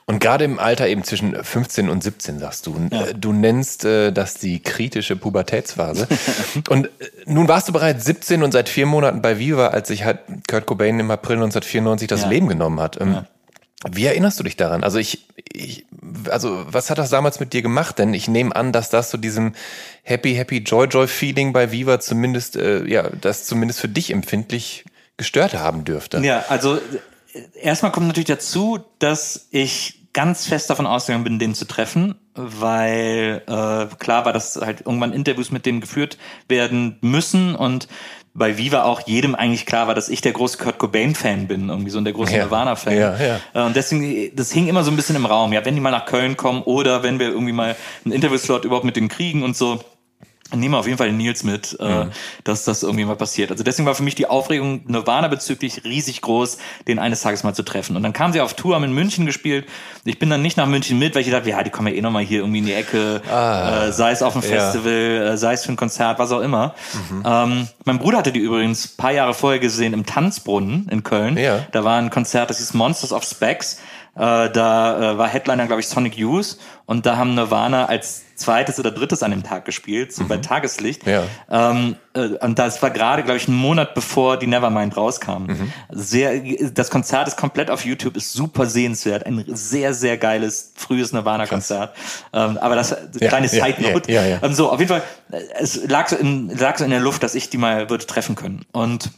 Und 0.05 0.19
gerade 0.19 0.43
im 0.43 0.57
Alter 0.57 0.87
eben 0.87 1.03
zwischen 1.03 1.35
15 1.35 1.87
und 1.87 2.01
17, 2.01 2.39
sagst 2.39 2.65
du, 2.65 2.75
ja. 2.89 3.07
Äh, 3.07 3.13
du 3.13 3.31
nennst 3.31 3.85
äh, 3.85 4.11
das 4.11 4.35
die 4.35 4.59
kritische 4.59 5.15
Pubertätsphase. 5.15 6.07
und 6.69 6.85
äh, 6.85 6.89
nun 7.25 7.47
warst 7.47 7.67
du 7.67 7.73
bereits 7.73 8.05
17 8.05 8.41
und 8.41 8.51
seit 8.51 8.69
vier 8.69 8.87
Monaten 8.87 9.21
bei 9.21 9.37
Viva, 9.37 9.67
als 9.67 9.89
sich 9.89 10.05
halt 10.05 10.19
Kurt 10.49 10.65
Cobain 10.65 10.99
im 10.99 11.11
April 11.11 11.35
1994 11.35 12.07
das 12.07 12.25
Leben 12.25 12.47
genommen 12.47 12.79
hat. 12.79 12.99
Ähm, 12.99 13.25
wie 13.87 14.05
erinnerst 14.05 14.39
du 14.39 14.43
dich 14.43 14.57
daran? 14.57 14.83
Also 14.83 14.99
ich, 14.99 15.25
ich, 15.51 15.85
also 16.29 16.65
was 16.67 16.89
hat 16.89 16.97
das 16.97 17.09
damals 17.09 17.39
mit 17.39 17.53
dir 17.53 17.61
gemacht? 17.61 17.97
Denn 17.97 18.13
ich 18.13 18.27
nehme 18.27 18.55
an, 18.55 18.73
dass 18.73 18.89
das 18.89 19.09
so 19.09 19.17
diesem 19.17 19.53
Happy, 20.03 20.35
Happy, 20.35 20.57
Joy, 20.57 20.87
Joy 20.87 21.07
Feeling 21.07 21.53
bei 21.53 21.71
Viva 21.71 21.99
zumindest, 21.99 22.57
äh, 22.57 22.85
ja, 22.85 23.09
das 23.21 23.45
zumindest 23.45 23.79
für 23.79 23.87
dich 23.87 24.11
empfindlich 24.11 24.83
gestört 25.15 25.53
haben 25.53 25.85
dürfte. 25.85 26.19
Ja, 26.19 26.45
also 26.49 26.75
äh, 26.75 26.79
erstmal 27.61 27.91
kommt 27.91 28.07
natürlich 28.07 28.27
dazu, 28.27 28.79
dass 28.99 29.47
ich 29.51 29.99
ich 30.09 30.13
ganz 30.13 30.47
fest 30.47 30.69
davon 30.69 30.87
ausgegangen 30.87 31.23
bin, 31.23 31.39
den 31.39 31.53
zu 31.53 31.65
treffen, 31.65 32.15
weil 32.33 33.43
äh, 33.45 33.95
klar 33.97 34.25
war, 34.25 34.33
dass 34.33 34.55
halt 34.55 34.81
irgendwann 34.81 35.13
Interviews 35.13 35.51
mit 35.51 35.65
dem 35.65 35.81
geführt 35.81 36.17
werden 36.47 36.97
müssen 37.01 37.55
und 37.55 37.87
bei 38.33 38.57
Viva 38.57 38.83
auch 38.83 39.01
jedem 39.07 39.35
eigentlich 39.35 39.65
klar 39.65 39.87
war, 39.87 39.95
dass 39.95 40.09
ich 40.09 40.21
der 40.21 40.31
große 40.31 40.57
Kurt 40.57 40.77
Cobain-Fan 40.77 41.47
bin, 41.47 41.69
irgendwie 41.69 41.89
so 41.89 41.97
und 41.97 42.05
der 42.05 42.13
große 42.13 42.33
ja. 42.33 42.43
Nirvana-Fan. 42.43 42.97
Ja, 42.97 43.17
ja. 43.17 43.39
Äh, 43.53 43.65
und 43.65 43.75
deswegen, 43.75 44.35
das 44.35 44.51
hing 44.51 44.67
immer 44.67 44.83
so 44.83 44.91
ein 44.91 44.95
bisschen 44.95 45.15
im 45.15 45.25
Raum. 45.25 45.53
Ja, 45.53 45.65
wenn 45.65 45.75
die 45.75 45.81
mal 45.81 45.91
nach 45.91 46.05
Köln 46.05 46.37
kommen 46.37 46.61
oder 46.63 47.03
wenn 47.03 47.19
wir 47.19 47.29
irgendwie 47.29 47.53
mal 47.53 47.75
einen 48.05 48.13
Interviewslot 48.13 48.65
überhaupt 48.65 48.85
mit 48.85 48.95
denen 48.95 49.09
kriegen 49.09 49.43
und 49.43 49.57
so 49.57 49.79
nehmen 50.55 50.73
wir 50.73 50.79
auf 50.79 50.85
jeden 50.85 50.97
Fall 50.97 51.07
den 51.07 51.17
Nils 51.17 51.43
mit, 51.43 51.77
äh, 51.79 52.05
mhm. 52.05 52.11
dass 52.43 52.65
das 52.65 52.83
irgendwie 52.83 53.05
mal 53.05 53.15
passiert. 53.15 53.51
Also 53.51 53.63
deswegen 53.63 53.85
war 53.85 53.95
für 53.95 54.03
mich 54.03 54.15
die 54.15 54.27
Aufregung 54.27 54.81
Nirvana 54.87 55.27
bezüglich 55.27 55.83
riesig 55.83 56.21
groß, 56.21 56.57
den 56.87 56.99
eines 56.99 57.21
Tages 57.21 57.43
mal 57.43 57.53
zu 57.53 57.63
treffen. 57.63 57.95
Und 57.95 58.03
dann 58.03 58.13
kam 58.13 58.33
sie 58.33 58.41
auf 58.41 58.53
Tour, 58.53 58.75
haben 58.75 58.83
in 58.83 58.93
München 58.93 59.25
gespielt. 59.25 59.65
Ich 60.05 60.19
bin 60.19 60.29
dann 60.29 60.41
nicht 60.41 60.57
nach 60.57 60.67
München 60.67 60.97
mit, 60.97 61.15
weil 61.15 61.21
ich 61.21 61.29
dachte, 61.29 61.49
ja, 61.49 61.61
die 61.63 61.69
kommen 61.69 61.89
ja 61.89 61.93
eh 61.93 62.01
nochmal 62.01 62.23
hier 62.23 62.39
irgendwie 62.39 62.59
in 62.59 62.65
die 62.65 62.73
Ecke, 62.73 63.21
ah, 63.29 63.87
äh, 63.87 63.91
sei 63.91 64.11
es 64.11 64.21
auf 64.21 64.33
dem 64.33 64.41
Festival, 64.41 64.91
ja. 64.91 65.33
äh, 65.33 65.37
sei 65.37 65.53
es 65.53 65.65
für 65.65 65.71
ein 65.71 65.77
Konzert, 65.77 66.19
was 66.19 66.31
auch 66.31 66.41
immer. 66.41 66.73
Mhm. 66.93 67.23
Ähm, 67.25 67.67
mein 67.85 67.99
Bruder 67.99 68.19
hatte 68.19 68.31
die 68.31 68.39
übrigens 68.39 68.87
paar 68.87 69.11
Jahre 69.11 69.33
vorher 69.33 69.59
gesehen 69.59 69.93
im 69.93 70.05
Tanzbrunnen 70.05 70.87
in 70.89 71.03
Köln. 71.03 71.37
Ja. 71.37 71.65
Da 71.71 71.83
war 71.83 71.97
ein 71.97 72.09
Konzert, 72.09 72.49
das 72.49 72.57
hieß 72.57 72.73
Monsters 72.73 73.13
of 73.13 73.23
Specs. 73.23 73.79
Äh, 74.15 74.49
da 74.49 75.13
äh, 75.13 75.17
war 75.17 75.27
Headliner, 75.27 75.67
glaube 75.67 75.81
ich, 75.81 75.87
Sonic 75.87 76.17
Youth 76.17 76.57
und 76.85 77.05
da 77.05 77.17
haben 77.17 77.35
Nirvana 77.35 77.85
als 77.85 78.23
zweites 78.35 78.79
oder 78.79 78.91
drittes 78.91 79.21
an 79.21 79.31
dem 79.31 79.43
Tag 79.43 79.65
gespielt, 79.65 80.13
so 80.13 80.23
mhm. 80.23 80.27
bei 80.27 80.37
Tageslicht. 80.37 81.05
Ja. 81.05 81.23
Ähm, 81.49 81.95
äh, 82.13 82.37
und 82.43 82.57
das 82.57 82.81
war 82.81 82.89
gerade, 82.89 83.23
glaube 83.23 83.37
ich, 83.37 83.47
ein 83.47 83.53
Monat 83.53 83.93
bevor 83.93 84.37
die 84.37 84.47
Nevermind 84.47 84.97
rauskam. 84.97 85.43
Mhm. 85.47 85.73
Sehr, 85.89 86.41
das 86.71 86.89
Konzert 86.89 87.27
ist 87.27 87.37
komplett 87.37 87.69
auf 87.69 87.85
YouTube, 87.85 88.17
ist 88.17 88.33
super 88.33 88.65
sehenswert. 88.65 89.25
Ein 89.25 89.43
sehr, 89.47 89.93
sehr 89.93 90.17
geiles, 90.17 90.73
frühes 90.75 91.13
Nirvana-Konzert. 91.13 91.95
Ähm, 92.33 92.57
aber 92.57 92.75
das, 92.75 92.95
ja, 93.19 93.27
kleine 93.27 93.47
ja, 93.47 93.65
Side 93.65 93.81
Note. 93.81 94.11
Ja, 94.11 94.25
ja, 94.25 94.39
ähm, 94.41 94.53
so, 94.53 94.71
auf 94.71 94.79
jeden 94.79 94.89
Fall, 94.89 95.03
es 95.59 95.87
lag 95.87 96.07
so, 96.07 96.15
in, 96.15 96.49
lag 96.57 96.77
so 96.77 96.83
in 96.83 96.91
der 96.91 97.01
Luft, 97.01 97.23
dass 97.23 97.35
ich 97.35 97.49
die 97.49 97.57
mal 97.57 97.89
würde 97.89 98.05
treffen 98.05 98.35
können. 98.35 98.65
Und, 98.71 99.11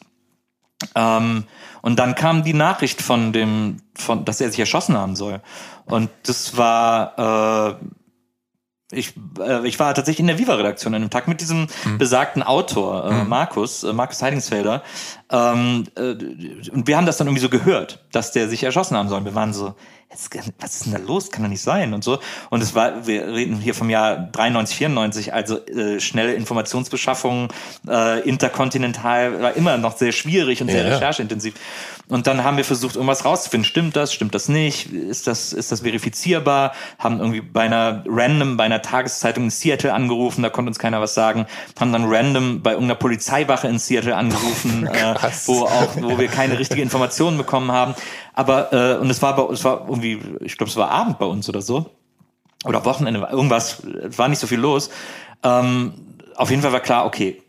ähm, 0.96 1.46
und 1.82 2.00
dann 2.00 2.16
kam 2.16 2.44
die 2.44 2.54
Nachricht 2.54 3.02
von 3.02 3.34
dem, 3.34 3.78
von, 3.96 4.26
dass 4.26 4.42
er 4.42 4.50
sich 4.50 4.60
erschossen 4.60 4.96
haben 4.96 5.16
soll. 5.16 5.42
Und 5.86 6.10
das 6.24 6.58
war, 6.58 7.78
äh, 7.80 7.86
ich, 8.92 9.14
äh, 9.39 9.68
ich 9.68 9.80
war 9.80 9.94
tatsächlich 9.94 10.20
in 10.20 10.28
der 10.28 10.38
Viva-Redaktion 10.38 10.94
an 10.94 11.02
einem 11.02 11.10
Tag 11.10 11.28
mit 11.28 11.42
diesem 11.42 11.68
mhm. 11.86 11.98
besagten 11.98 12.44
Autor, 12.44 13.10
äh, 13.10 13.14
mhm. 13.14 13.30
Markus, 13.30 13.84
äh, 13.84 13.94
Markus 13.94 14.22
Heidingsfelder. 14.22 14.84
Ähm, 15.32 15.86
äh, 15.96 16.02
und 16.72 16.88
wir 16.88 16.98
haben 16.98 17.06
das 17.06 17.18
dann 17.18 17.28
irgendwie 17.28 17.42
so 17.42 17.50
gehört, 17.50 18.04
dass 18.12 18.32
der 18.32 18.50
sich 18.50 18.64
erschossen 18.64 18.98
haben 18.98 19.10
soll. 19.10 19.24
Wir 19.26 19.36
waren 19.36 19.54
so, 19.54 19.76
was 20.60 20.76
ist 20.76 20.86
denn 20.86 20.94
da 20.94 21.00
los? 21.00 21.32
Kann 21.32 21.44
doch 21.44 21.50
nicht 21.50 21.62
sein 21.62 21.94
und 21.94 22.04
so. 22.04 22.20
Und 22.50 22.62
es 22.62 22.76
war, 22.76 23.08
wir 23.08 23.28
reden 23.28 23.56
hier 23.56 23.74
vom 23.74 23.89
Jahr 23.89 24.18
93, 24.18 24.78
94, 24.78 25.34
also 25.34 25.66
äh, 25.66 26.00
schnelle 26.00 26.34
Informationsbeschaffung, 26.34 27.48
äh, 27.88 28.20
interkontinental, 28.28 29.42
war 29.42 29.54
immer 29.56 29.78
noch 29.78 29.98
sehr 29.98 30.12
schwierig 30.12 30.62
und 30.62 30.70
sehr 30.70 30.86
ja, 30.86 30.96
rechercheintensiv. 30.96 31.54
Und 32.12 32.28
dann 32.28 32.43
haben 32.43 32.57
wir 32.57 32.66
versucht, 32.66 32.95
irgendwas 32.95 33.24
rauszufinden. 33.24 33.64
Stimmt 33.64 33.95
das? 33.95 34.12
Stimmt 34.14 34.36
das 34.36 34.49
nicht? 34.49 34.91
Ist 34.91 35.28
das, 35.28 35.53
ist 35.53 35.72
das 35.72 35.80
verifizierbar? 35.80 36.74
Haben 36.99 37.20
irgendwie 37.20 37.39
bei 37.39 37.62
einer 37.62 38.03
random, 38.05 38.57
bei 38.57 38.66
einer 38.66 38.82
Tageszeitung 38.82 39.45
in 39.45 39.49
Seattle 39.49 39.93
angerufen, 39.93 40.43
da 40.43 40.49
konnte 40.49 40.68
uns 40.68 40.78
keiner 40.78 40.99
was 40.99 41.14
sagen. 41.14 41.45
Haben 41.80 41.93
dann 41.93 42.03
random 42.05 42.62
bei 42.62 42.72
irgendeiner 42.72 42.99
Polizeiwache 42.99 43.70
in 43.70 43.80
Seattle 43.80 44.18
angerufen, 44.18 44.88
äh, 44.93 45.16
wo 45.45 45.64
auch, 45.64 45.95
wo 46.01 46.20
wir 46.20 46.28
keine 46.28 46.59
richtige 46.59 46.82
Informationen 46.82 47.38
bekommen 47.38 47.72
haben. 47.72 47.95
Aber 48.34 48.74
äh, 48.74 48.97
und 48.97 49.09
es 49.09 49.22
war 49.22 49.34
bei, 49.38 49.53
es 49.53 49.64
war 49.64 49.86
irgendwie, 49.88 50.20
ich 50.41 50.57
glaube, 50.57 50.70
es 50.70 50.76
war 50.76 50.91
Abend 50.91 51.18
bei 51.18 51.26
uns 51.26 51.47
oder 51.47 51.62
so 51.62 51.91
oder 52.66 52.84
Wochenende, 52.84 53.26
irgendwas, 53.32 53.84
war 54.18 54.28
nicht 54.28 54.39
so 54.39 54.47
viel 54.47 54.59
los. 54.59 54.89
Ähm, 55.43 55.93
auf 56.36 56.49
jeden 56.49 56.62
Fall 56.62 56.74
war 56.74 56.82
klar, 56.82 57.05
okay, 57.05 57.41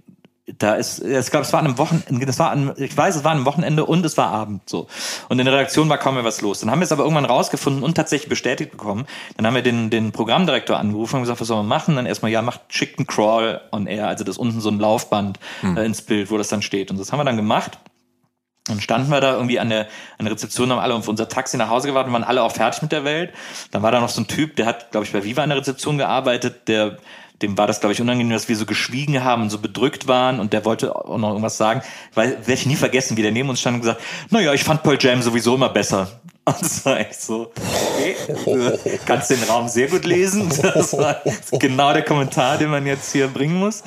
da 0.58 0.74
ist, 0.74 1.00
ich 1.00 1.30
glaube, 1.30 1.44
es 1.44 1.52
war 1.52 1.60
an 1.60 1.66
einem 1.66 1.78
Wochenende, 1.78 2.26
das 2.26 2.38
war 2.38 2.50
an, 2.50 2.74
ich 2.76 2.96
weiß, 2.96 3.16
es 3.16 3.24
war 3.24 3.32
ein 3.32 3.44
Wochenende 3.44 3.84
und 3.84 4.04
es 4.04 4.16
war 4.16 4.28
Abend 4.28 4.68
so. 4.68 4.86
Und 5.28 5.38
in 5.38 5.44
der 5.44 5.54
Redaktion 5.54 5.88
war 5.88 5.98
kaum 5.98 6.14
mehr 6.14 6.24
was 6.24 6.40
los. 6.40 6.60
Dann 6.60 6.70
haben 6.70 6.80
wir 6.80 6.84
es 6.84 6.92
aber 6.92 7.04
irgendwann 7.04 7.24
rausgefunden 7.24 7.82
und 7.82 7.94
tatsächlich 7.94 8.28
bestätigt 8.28 8.70
bekommen. 8.72 9.06
Dann 9.36 9.46
haben 9.46 9.54
wir 9.54 9.62
den, 9.62 9.90
den 9.90 10.12
Programmdirektor 10.12 10.78
angerufen 10.78 11.16
und 11.16 11.22
gesagt, 11.22 11.40
was 11.40 11.48
sollen 11.48 11.60
wir 11.60 11.68
machen? 11.68 11.96
Dann 11.96 12.06
erstmal, 12.06 12.30
ja, 12.30 12.42
macht 12.42 12.60
schickt 12.68 12.98
einen 12.98 13.06
Crawl 13.06 13.60
on 13.72 13.86
air, 13.86 14.08
also 14.08 14.24
das 14.24 14.38
unten 14.38 14.60
so 14.60 14.70
ein 14.70 14.78
Laufband 14.78 15.38
hm. 15.60 15.76
äh, 15.76 15.84
ins 15.84 16.02
Bild, 16.02 16.30
wo 16.30 16.38
das 16.38 16.48
dann 16.48 16.62
steht. 16.62 16.90
Und 16.90 16.98
das 16.98 17.12
haben 17.12 17.18
wir 17.18 17.24
dann 17.24 17.36
gemacht. 17.36 17.78
Dann 18.64 18.80
standen 18.80 19.10
wir 19.10 19.20
da 19.20 19.34
irgendwie 19.34 19.58
an 19.58 19.70
der, 19.70 19.88
an 20.18 20.26
der 20.26 20.32
Rezeption, 20.32 20.70
haben 20.70 20.78
alle 20.78 20.94
auf 20.94 21.08
unser 21.08 21.28
Taxi 21.28 21.56
nach 21.56 21.68
Hause 21.68 21.88
gewartet 21.88 22.08
und 22.08 22.12
waren 22.12 22.22
alle 22.22 22.42
auch 22.44 22.52
fertig 22.52 22.80
mit 22.82 22.92
der 22.92 23.04
Welt. 23.04 23.32
Dann 23.72 23.82
war 23.82 23.90
da 23.90 24.00
noch 24.00 24.08
so 24.08 24.20
ein 24.20 24.28
Typ, 24.28 24.54
der 24.54 24.66
hat, 24.66 24.92
glaube 24.92 25.04
ich, 25.04 25.12
bei 25.12 25.24
Viva 25.24 25.42
an 25.42 25.48
der 25.48 25.58
Rezeption 25.58 25.98
gearbeitet, 25.98 26.68
der, 26.68 26.98
dem 27.42 27.58
war 27.58 27.66
das, 27.66 27.80
glaube 27.80 27.92
ich, 27.92 28.00
unangenehm, 28.00 28.32
dass 28.32 28.48
wir 28.48 28.56
so 28.56 28.66
geschwiegen 28.66 29.22
haben 29.22 29.42
und 29.42 29.50
so 29.50 29.58
bedrückt 29.58 30.08
waren 30.08 30.40
und 30.40 30.52
der 30.52 30.64
wollte 30.64 30.94
auch 30.94 31.18
noch 31.18 31.30
irgendwas 31.30 31.56
sagen. 31.56 31.82
Weil, 32.14 32.38
werde 32.38 32.52
ich 32.54 32.66
nie 32.66 32.76
vergessen, 32.76 33.16
wie 33.16 33.22
der 33.22 33.32
neben 33.32 33.48
uns 33.48 33.60
stand 33.60 33.74
und 33.74 33.80
gesagt, 33.80 34.00
naja, 34.30 34.52
ich 34.52 34.64
fand 34.64 34.82
Pearl 34.82 34.98
Jam 35.00 35.22
sowieso 35.22 35.54
immer 35.54 35.68
besser. 35.68 36.20
Und 36.44 36.60
das 36.60 36.84
war 36.84 36.98
echt 36.98 37.22
so, 37.22 37.52
okay, 37.54 38.16
du 38.44 38.98
kannst 39.06 39.30
den 39.30 39.42
Raum 39.44 39.68
sehr 39.68 39.86
gut 39.86 40.04
lesen. 40.04 40.48
Das 40.62 40.96
war 40.96 41.22
genau 41.52 41.92
der 41.92 42.02
Kommentar, 42.02 42.56
den 42.58 42.68
man 42.70 42.84
jetzt 42.84 43.12
hier 43.12 43.28
bringen 43.28 43.54
muss. 43.54 43.84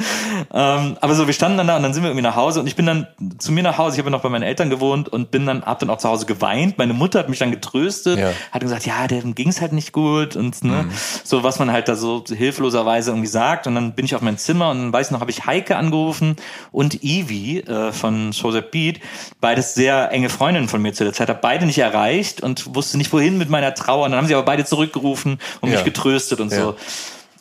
Ähm, 0.53 0.97
aber 1.01 1.15
so, 1.15 1.27
wir 1.27 1.33
standen 1.33 1.57
dann 1.57 1.67
da 1.67 1.75
und 1.75 1.83
dann 1.83 1.93
sind 1.93 2.03
wir 2.03 2.09
irgendwie 2.09 2.23
nach 2.23 2.37
Hause 2.37 2.61
und 2.61 2.67
ich 2.67 2.77
bin 2.77 2.85
dann 2.85 3.07
zu 3.39 3.51
mir 3.51 3.61
nach 3.63 3.77
Hause, 3.77 3.95
ich 3.95 3.99
habe 3.99 4.09
noch 4.09 4.21
bei 4.21 4.29
meinen 4.29 4.43
Eltern 4.43 4.69
gewohnt 4.69 5.09
und 5.09 5.31
bin 5.31 5.45
dann, 5.45 5.63
hab 5.63 5.79
dann 5.79 5.89
auch 5.89 5.97
zu 5.97 6.07
Hause 6.07 6.25
geweint. 6.25 6.77
Meine 6.77 6.93
Mutter 6.93 7.19
hat 7.19 7.27
mich 7.27 7.39
dann 7.39 7.51
getröstet, 7.51 8.19
ja. 8.19 8.31
hat 8.51 8.61
gesagt, 8.61 8.85
ja, 8.85 9.07
dem 9.07 9.35
ging's 9.35 9.59
halt 9.59 9.73
nicht 9.73 9.91
gut 9.91 10.37
und 10.37 10.63
ne, 10.63 10.83
mhm. 10.83 10.91
so 11.23 11.43
was 11.43 11.59
man 11.59 11.73
halt 11.73 11.89
da 11.89 11.95
so 11.95 12.23
hilfloserweise 12.25 13.11
irgendwie 13.11 13.27
sagt. 13.27 13.67
Und 13.67 13.75
dann 13.75 13.93
bin 13.93 14.05
ich 14.05 14.15
auf 14.15 14.21
mein 14.21 14.37
Zimmer 14.37 14.69
und 14.69 14.77
dann 14.77 14.93
weiß 14.93 15.07
ich 15.07 15.11
noch, 15.11 15.19
habe 15.19 15.31
ich 15.31 15.45
Heike 15.45 15.75
angerufen 15.75 16.37
und 16.71 17.03
Evie 17.03 17.59
äh, 17.61 17.91
von 17.91 18.31
Joseph 18.31 18.71
Beat, 18.71 19.01
beides 19.41 19.73
sehr 19.73 20.11
enge 20.11 20.29
Freundinnen 20.29 20.69
von 20.69 20.81
mir 20.81 20.93
zu 20.93 21.03
der 21.03 21.11
Zeit, 21.11 21.27
habe 21.27 21.39
beide 21.41 21.65
nicht 21.65 21.79
erreicht 21.79 22.44
und 22.45 22.75
wusste 22.75 22.97
nicht 22.97 23.11
wohin 23.11 23.37
mit 23.37 23.49
meiner 23.49 23.73
Trauer. 23.73 24.05
Und 24.05 24.11
dann 24.11 24.19
haben 24.19 24.27
sie 24.27 24.35
aber 24.35 24.45
beide 24.45 24.63
zurückgerufen 24.63 25.39
und 25.61 25.69
ja. 25.69 25.75
mich 25.75 25.83
getröstet 25.83 26.39
und 26.39 26.51
ja. 26.51 26.61
so. 26.61 26.75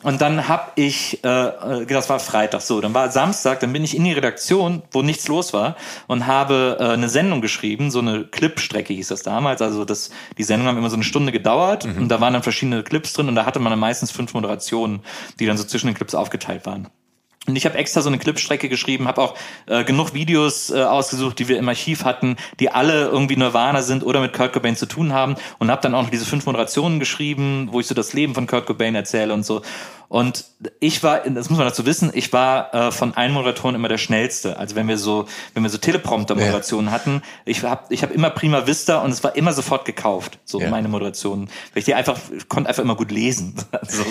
Und 0.03 0.21
dann 0.21 0.47
hab 0.47 0.73
ich, 0.75 1.23
äh, 1.23 1.27
äh, 1.27 1.85
das 1.87 2.09
war 2.09 2.19
Freitag 2.19 2.61
so, 2.61 2.79
dann 2.79 2.93
war 2.93 3.09
Samstag, 3.09 3.59
dann 3.61 3.73
bin 3.73 3.83
ich 3.83 3.95
in 3.95 4.03
die 4.03 4.11
Redaktion, 4.11 4.83
wo 4.91 5.01
nichts 5.01 5.27
los 5.27 5.51
war 5.51 5.77
und 6.05 6.27
habe 6.27 6.77
äh, 6.79 6.83
eine 6.89 7.09
Sendung 7.09 7.41
geschrieben, 7.41 7.89
so 7.89 7.99
eine 7.99 8.23
Clipstrecke 8.25 8.93
hieß 8.93 9.07
das 9.07 9.23
damals. 9.23 9.63
Also 9.63 9.83
das, 9.83 10.11
die 10.37 10.43
Sendungen 10.43 10.69
haben 10.69 10.77
immer 10.77 10.91
so 10.91 10.95
eine 10.95 11.03
Stunde 11.03 11.31
gedauert 11.31 11.85
mhm. 11.85 12.03
und 12.03 12.09
da 12.09 12.21
waren 12.21 12.33
dann 12.33 12.43
verschiedene 12.43 12.83
Clips 12.83 13.13
drin 13.13 13.29
und 13.29 13.35
da 13.35 13.47
hatte 13.47 13.59
man 13.59 13.71
dann 13.71 13.79
meistens 13.79 14.11
fünf 14.11 14.35
Moderationen, 14.35 15.01
die 15.39 15.47
dann 15.47 15.57
so 15.57 15.63
zwischen 15.63 15.87
den 15.87 15.95
Clips 15.95 16.13
aufgeteilt 16.13 16.67
waren. 16.67 16.87
Und 17.47 17.55
ich 17.55 17.65
habe 17.65 17.77
extra 17.77 18.01
so 18.01 18.09
eine 18.09 18.17
Clipstrecke 18.17 18.69
geschrieben, 18.69 19.07
habe 19.07 19.21
auch 19.21 19.35
äh, 19.67 19.83
genug 19.83 20.13
Videos 20.13 20.71
äh, 20.71 20.81
ausgesucht, 20.81 21.37
die 21.37 21.47
wir 21.47 21.57
im 21.57 21.69
Archiv 21.69 22.03
hatten, 22.03 22.37
die 22.59 22.69
alle 22.69 23.07
irgendwie 23.07 23.35
Nirvana 23.35 23.83
sind 23.83 24.03
oder 24.03 24.19
mit 24.19 24.33
Kurt 24.33 24.53
Cobain 24.53 24.75
zu 24.75 24.87
tun 24.87 25.13
haben 25.13 25.35
und 25.59 25.69
habe 25.69 25.81
dann 25.81 25.93
auch 25.93 26.03
noch 26.03 26.09
diese 26.09 26.25
fünf 26.25 26.45
Moderationen 26.45 26.99
geschrieben, 26.99 27.69
wo 27.71 27.79
ich 27.79 27.87
so 27.87 27.93
das 27.93 28.13
Leben 28.13 28.33
von 28.33 28.47
Kurt 28.47 28.65
Cobain 28.65 28.95
erzähle 28.95 29.33
und 29.33 29.45
so. 29.45 29.61
Und 30.07 30.45
ich 30.79 31.03
war, 31.03 31.19
das 31.19 31.49
muss 31.49 31.57
man 31.57 31.67
dazu 31.67 31.85
wissen, 31.85 32.11
ich 32.13 32.31
war 32.31 32.73
äh, 32.73 32.91
von 32.91 33.15
allen 33.15 33.33
Moderatoren 33.33 33.75
immer 33.75 33.87
der 33.87 33.97
schnellste. 33.97 34.57
Also 34.57 34.75
wenn 34.75 34.87
wir 34.87 34.97
so, 34.97 35.25
wenn 35.53 35.63
wir 35.63 35.69
so 35.69 35.77
Teleprompter-Moderationen 35.77 36.87
ja. 36.87 36.93
hatten, 36.93 37.21
ich 37.45 37.63
habe 37.63 37.85
ich 37.89 38.03
hab 38.03 38.11
immer 38.11 38.29
prima 38.29 38.67
Vista 38.67 38.99
und 38.99 39.11
es 39.11 39.23
war 39.23 39.35
immer 39.35 39.53
sofort 39.53 39.85
gekauft, 39.85 40.39
so 40.45 40.61
ja. 40.61 40.69
meine 40.69 40.87
Moderationen. 40.87 41.47
Weil 41.73 41.79
ich 41.79 41.85
die 41.85 41.95
einfach, 41.95 42.17
ich 42.35 42.47
konnte 42.47 42.69
einfach 42.69 42.83
immer 42.83 42.95
gut 42.95 43.11
lesen. 43.11 43.55
Also 43.85 44.03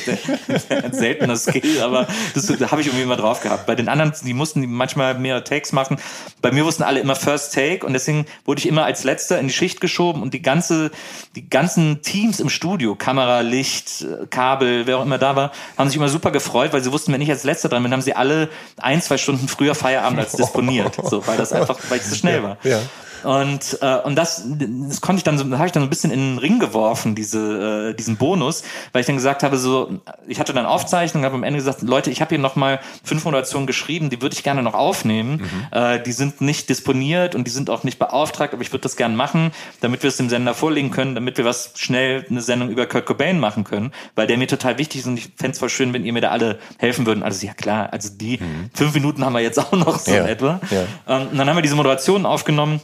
ein 0.69 0.93
seltener 0.93 1.37
Skill, 1.37 1.81
aber 1.81 2.07
das 2.35 2.47
da 2.47 2.71
habe 2.71 2.81
ich 2.81 2.87
irgendwie 2.87 3.03
immer 3.03 3.17
drauf 3.17 3.41
gehabt. 3.41 3.67
Bei 3.67 3.75
den 3.75 3.89
anderen, 3.89 4.13
die 4.25 4.35
mussten 4.35 4.61
die 4.61 4.67
manchmal 4.67 5.19
mehr 5.19 5.43
Takes 5.43 5.73
machen. 5.73 5.97
Bei 6.43 6.53
mir 6.53 6.65
wussten 6.65 6.83
alle 6.83 7.01
immer 7.01 7.17
First 7.17 7.55
Take 7.55 7.85
und 7.85 7.93
deswegen 7.93 8.27
wurde 8.45 8.61
ich 8.61 8.69
immer 8.69 8.85
als 8.85 9.03
letzter 9.03 9.41
in 9.41 9.49
die 9.49 9.53
Schicht 9.53 9.81
geschoben 9.81 10.23
und 10.23 10.35
die 10.35 10.43
ganze, 10.43 10.91
die 11.35 11.49
ganzen 11.49 12.03
Teams 12.03 12.41
im 12.41 12.51
Studio, 12.51 12.95
Kamera, 12.95 13.41
Licht, 13.41 14.07
Kabel, 14.31 14.87
wer 14.87 14.99
auch 14.99 15.03
immer 15.03 15.19
da 15.19 15.35
war, 15.35 15.53
haben 15.77 15.84
sich 15.89 15.97
immer 15.97 16.09
super 16.09 16.31
gefreut, 16.31 16.73
weil 16.73 16.83
sie 16.83 16.93
wussten, 16.93 17.13
wenn 17.13 17.21
ich 17.21 17.31
als 17.31 17.45
letzter 17.45 17.69
dran 17.69 17.83
bin, 17.83 17.93
haben 17.93 18.03
sie 18.03 18.15
alle 18.15 18.49
ein, 18.79 19.01
zwei 19.03 19.19
Stunden 19.19 19.49
früher 19.49 19.75
Feierabend 19.75 20.21
als 20.21 20.33
disponiert. 20.37 20.97
so, 21.03 21.27
weil 21.27 21.37
das 21.37 21.53
einfach, 21.53 21.79
weil 21.89 21.99
ich 21.99 22.05
zu 22.05 22.15
schnell 22.15 22.43
war. 22.43 22.59
Ja. 22.63 22.81
Und, 23.25 23.79
äh, 23.81 23.97
und 24.05 24.17
das, 24.17 24.45
das 24.47 25.01
konnte 25.01 25.19
ich 25.19 25.25
dann 25.25 25.39
so, 25.39 25.45
habe 25.57 25.67
ich 25.67 25.73
dann 25.73 25.83
so 25.83 25.87
ein 25.87 25.91
bisschen 25.91 26.11
in 26.11 26.35
den 26.35 26.39
Ring 26.39 26.59
geworfen, 26.59 27.15
diese, 27.15 27.91
äh, 27.91 27.95
diesen 27.95 28.17
Bonus, 28.17 28.63
weil 28.93 29.01
ich 29.01 29.07
dann 29.07 29.17
gesagt 29.17 29.43
habe, 29.43 29.57
so, 29.57 30.01
ich 30.27 30.39
hatte 30.39 30.53
dann 30.53 30.67
Aufzeichnungen, 30.67 31.25
habe 31.25 31.35
am 31.35 31.43
Ende 31.43 31.59
gesagt, 31.59 31.83
Leute, 31.83 32.11
ich 32.11 32.21
habe 32.21 32.31
hier 32.31 32.39
nochmal 32.39 32.81
fünf 33.03 33.25
Moderationen 33.25 33.67
geschrieben, 33.67 34.11
die 34.11 34.21
würde 34.21 34.35
ich 34.35 34.43
gerne 34.43 34.63
noch 34.63 34.75
aufnehmen. 34.75 35.43
Mhm. 35.43 35.79
Äh, 35.79 36.03
die 36.03 36.13
sind 36.13 36.41
nicht 36.41 36.69
disponiert 36.69 37.35
und 37.35 37.47
die 37.47 37.51
sind 37.51 37.71
auch 37.71 37.83
nicht 37.83 37.99
beauftragt, 37.99 38.53
aber 38.53 38.63
ich 38.63 38.73
würde 38.73 38.83
das 38.83 38.97
gerne 38.97 39.17
machen, 39.17 39.53
damit 39.81 40.03
wir 40.03 40.09
es 40.09 40.17
dem 40.17 40.29
Sender 40.29 40.55
vorlegen 40.55 40.91
können, 40.91 41.15
damit 41.15 41.39
wir 41.39 41.45
was 41.45 41.73
schnell 41.77 42.27
eine 42.29 42.43
Sendung 42.43 42.69
über 42.69 42.87
Kurt 42.87 43.07
Cobain 43.07 43.41
machen 43.41 43.65
können, 43.65 43.93
weil 44.15 44.27
der 44.27 44.37
mir 44.37 44.47
total 44.47 44.79
wichtig 44.79 45.01
ist 45.01 45.07
und 45.07 45.17
ich 45.17 45.31
fände 45.37 45.53
es 45.53 45.59
voll 45.59 45.71
schön, 45.71 45.93
wenn 45.93 46.05
ihr 46.05 46.13
mir 46.13 46.21
da 46.21 46.31
alle 46.31 46.59
helfen 46.79 47.07
würden. 47.07 47.23
Also 47.23 47.47
ja 47.47 47.55
klar, 47.55 47.93
also 47.93 48.11
die 48.13 48.39
mhm. 48.39 48.71
fünf 48.75 48.95
Minuten 48.95 49.25
haben 49.25 49.33
wir 49.33 49.41
jetzt 49.41 49.59
auch 49.59 49.73
noch 49.73 49.99
so 49.99 50.13
ja. 50.13 50.27
etwa. 50.27 50.61
Ja. 50.71 50.85
Ähm, 51.09 51.29
und 51.29 51.39
dann 51.39 51.49
haben 51.49 51.57
wir 51.57 51.63
diese 51.63 51.77
Moderationen 51.77 52.27
aufgenommen 52.27 52.81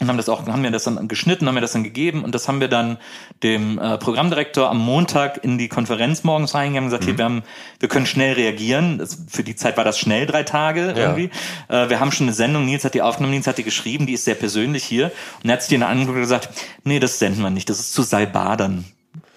und 0.00 0.08
haben 0.08 0.16
das 0.16 0.28
auch, 0.28 0.44
haben 0.48 0.62
mir 0.62 0.72
das 0.72 0.84
dann 0.84 1.06
geschnitten, 1.06 1.46
haben 1.46 1.54
mir 1.54 1.60
das 1.60 1.72
dann 1.72 1.84
gegeben 1.84 2.24
und 2.24 2.34
das 2.34 2.48
haben 2.48 2.60
wir 2.60 2.66
dann 2.66 2.98
dem 3.44 3.78
äh, 3.78 3.96
Programmdirektor 3.96 4.68
am 4.68 4.78
Montag 4.78 5.44
in 5.44 5.56
die 5.56 5.68
Konferenz 5.68 6.24
morgens 6.24 6.52
reingegeben 6.52 6.86
und 6.86 6.90
gesagt, 6.90 7.04
mhm. 7.04 7.06
hier, 7.06 7.18
wir 7.18 7.24
haben, 7.24 7.42
wir 7.78 7.88
können 7.88 8.06
schnell 8.06 8.32
reagieren. 8.32 8.98
Das, 8.98 9.18
für 9.28 9.44
die 9.44 9.54
Zeit 9.54 9.76
war 9.76 9.84
das 9.84 9.96
schnell, 9.96 10.26
drei 10.26 10.42
Tage 10.42 10.88
ja. 10.88 10.96
irgendwie. 10.96 11.30
Äh, 11.68 11.88
wir 11.90 12.00
haben 12.00 12.10
schon 12.10 12.26
eine 12.26 12.34
Sendung, 12.34 12.64
Nils 12.64 12.84
hat 12.84 12.94
die 12.94 13.02
aufgenommen, 13.02 13.34
Nils 13.34 13.46
hat 13.46 13.56
die 13.56 13.62
geschrieben, 13.62 14.06
die 14.06 14.14
ist 14.14 14.24
sehr 14.24 14.34
persönlich 14.34 14.82
hier. 14.82 15.12
Und 15.44 15.50
er 15.50 15.52
hat 15.54 15.62
sich 15.62 15.68
die 15.68 15.78
dann 15.78 15.88
angeguckt 15.88 16.16
und 16.16 16.22
gesagt, 16.22 16.48
nee, 16.82 16.98
das 16.98 17.20
senden 17.20 17.42
wir 17.42 17.50
nicht, 17.50 17.70
das 17.70 17.78
ist 17.78 17.94
zu 17.94 18.02
Salbadern. 18.02 18.84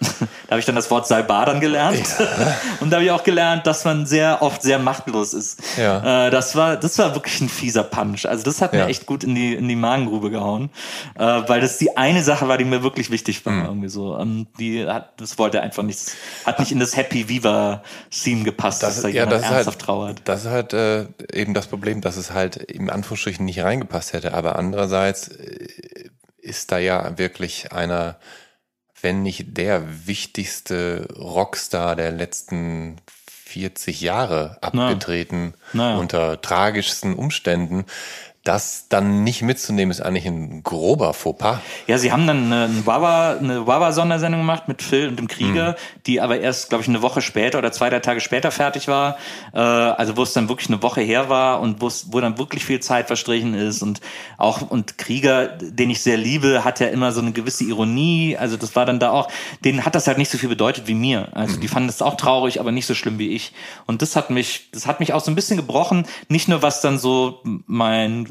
da 0.00 0.50
habe 0.50 0.60
ich 0.60 0.66
dann 0.66 0.76
das 0.76 0.90
Wort 0.90 1.06
Salbadern 1.06 1.60
gelernt. 1.60 2.04
Ja. 2.18 2.56
Und 2.80 2.90
da 2.90 2.96
habe 2.96 3.04
ich 3.04 3.10
auch 3.10 3.24
gelernt, 3.24 3.66
dass 3.66 3.84
man 3.84 4.06
sehr 4.06 4.42
oft 4.42 4.62
sehr 4.62 4.78
machtlos 4.78 5.34
ist. 5.34 5.60
Ja. 5.76 6.26
Äh, 6.26 6.30
das, 6.30 6.54
war, 6.54 6.76
das 6.76 6.98
war 6.98 7.14
wirklich 7.14 7.40
ein 7.40 7.48
fieser 7.48 7.82
Punch. 7.82 8.26
Also 8.26 8.44
das 8.44 8.62
hat 8.62 8.72
ja. 8.74 8.84
mir 8.84 8.90
echt 8.90 9.06
gut 9.06 9.24
in 9.24 9.34
die, 9.34 9.54
in 9.54 9.68
die 9.68 9.76
Magengrube 9.76 10.30
gehauen. 10.30 10.70
Äh, 11.16 11.24
weil 11.24 11.60
das 11.60 11.78
die 11.78 11.96
eine 11.96 12.22
Sache 12.22 12.46
war, 12.46 12.58
die 12.58 12.64
mir 12.64 12.82
wirklich 12.82 13.10
wichtig 13.10 13.44
war. 13.44 13.52
Mhm. 13.52 13.64
Irgendwie 13.64 13.88
so. 13.88 14.14
Und 14.14 14.48
die 14.58 14.86
hat, 14.86 15.20
das 15.20 15.38
wollte 15.38 15.60
einfach 15.60 15.82
nicht, 15.82 15.98
hat 16.46 16.60
nicht 16.60 16.70
in 16.70 16.78
das 16.78 16.96
Happy 16.96 17.28
Viva-Theme 17.28 18.44
gepasst, 18.44 18.82
das, 18.82 18.94
dass 18.94 19.02
da 19.02 19.08
ja, 19.08 19.24
jemand 19.24 19.32
das 19.32 19.42
ernsthaft 19.42 19.66
halt, 19.66 19.78
trauert. 19.80 20.22
Das 20.24 20.44
ist 20.44 20.50
halt 20.50 20.72
äh, 20.72 21.06
eben 21.32 21.54
das 21.54 21.66
Problem, 21.66 22.00
dass 22.00 22.16
es 22.16 22.32
halt 22.32 22.56
im 22.56 22.88
Anführungsstrichen 22.88 23.44
nicht 23.44 23.62
reingepasst 23.62 24.12
hätte. 24.12 24.34
Aber 24.34 24.56
andererseits 24.56 25.28
äh, 25.28 25.66
ist 26.40 26.70
da 26.70 26.78
ja 26.78 27.18
wirklich 27.18 27.72
einer 27.72 28.16
wenn 29.02 29.22
nicht 29.22 29.56
der 29.56 30.06
wichtigste 30.06 31.08
Rockstar 31.16 31.96
der 31.96 32.12
letzten 32.12 32.96
40 33.44 34.02
Jahre 34.02 34.58
abgetreten 34.60 35.54
Na. 35.72 35.92
Ja. 35.92 35.98
unter 35.98 36.40
tragischsten 36.40 37.14
Umständen 37.14 37.86
das 38.48 38.86
dann 38.88 39.24
nicht 39.24 39.42
mitzunehmen, 39.42 39.90
ist 39.90 40.00
eigentlich 40.00 40.24
ein 40.24 40.62
grober 40.62 41.12
Fauxpas. 41.12 41.58
Ja, 41.86 41.98
sie 41.98 42.12
haben 42.12 42.26
dann 42.26 42.50
eine 42.50 42.86
Wawa, 42.86 43.32
eine 43.32 43.66
Wawa-Sondersendung 43.66 44.40
gemacht 44.40 44.68
mit 44.68 44.80
Phil 44.80 45.06
und 45.08 45.18
dem 45.18 45.28
Krieger, 45.28 45.72
mhm. 45.72 46.02
die 46.06 46.22
aber 46.22 46.40
erst, 46.40 46.70
glaube 46.70 46.80
ich, 46.80 46.88
eine 46.88 47.02
Woche 47.02 47.20
später 47.20 47.58
oder 47.58 47.72
zwei, 47.72 47.90
drei 47.90 48.00
Tage 48.00 48.20
später 48.20 48.50
fertig 48.50 48.88
war. 48.88 49.18
Äh, 49.52 49.58
also 49.58 50.16
wo 50.16 50.22
es 50.22 50.32
dann 50.32 50.48
wirklich 50.48 50.70
eine 50.70 50.82
Woche 50.82 51.02
her 51.02 51.28
war 51.28 51.60
und 51.60 51.82
wo 51.82 52.20
dann 52.20 52.38
wirklich 52.38 52.64
viel 52.64 52.80
Zeit 52.80 53.08
verstrichen 53.08 53.52
ist. 53.52 53.82
Und 53.82 54.00
auch, 54.38 54.62
und 54.62 54.96
Krieger, 54.96 55.48
den 55.48 55.90
ich 55.90 56.00
sehr 56.00 56.16
liebe, 56.16 56.64
hat 56.64 56.80
ja 56.80 56.86
immer 56.86 57.12
so 57.12 57.20
eine 57.20 57.32
gewisse 57.32 57.64
Ironie. 57.64 58.38
Also 58.38 58.56
das 58.56 58.74
war 58.74 58.86
dann 58.86 58.98
da 58.98 59.10
auch, 59.10 59.28
denen 59.62 59.84
hat 59.84 59.94
das 59.94 60.06
halt 60.06 60.16
nicht 60.16 60.30
so 60.30 60.38
viel 60.38 60.48
bedeutet 60.48 60.88
wie 60.88 60.94
mir. 60.94 61.28
Also 61.32 61.56
mhm. 61.56 61.60
die 61.60 61.68
fanden 61.68 61.90
es 61.90 62.00
auch 62.00 62.16
traurig, 62.16 62.60
aber 62.60 62.72
nicht 62.72 62.86
so 62.86 62.94
schlimm 62.94 63.18
wie 63.18 63.28
ich. 63.28 63.52
Und 63.86 64.00
das 64.00 64.16
hat 64.16 64.30
mich, 64.30 64.70
das 64.72 64.86
hat 64.86 65.00
mich 65.00 65.12
auch 65.12 65.20
so 65.20 65.30
ein 65.30 65.34
bisschen 65.34 65.58
gebrochen. 65.58 66.06
Nicht 66.30 66.48
nur 66.48 66.62
was 66.62 66.80
dann 66.80 66.98
so 66.98 67.42
mein 67.66 68.26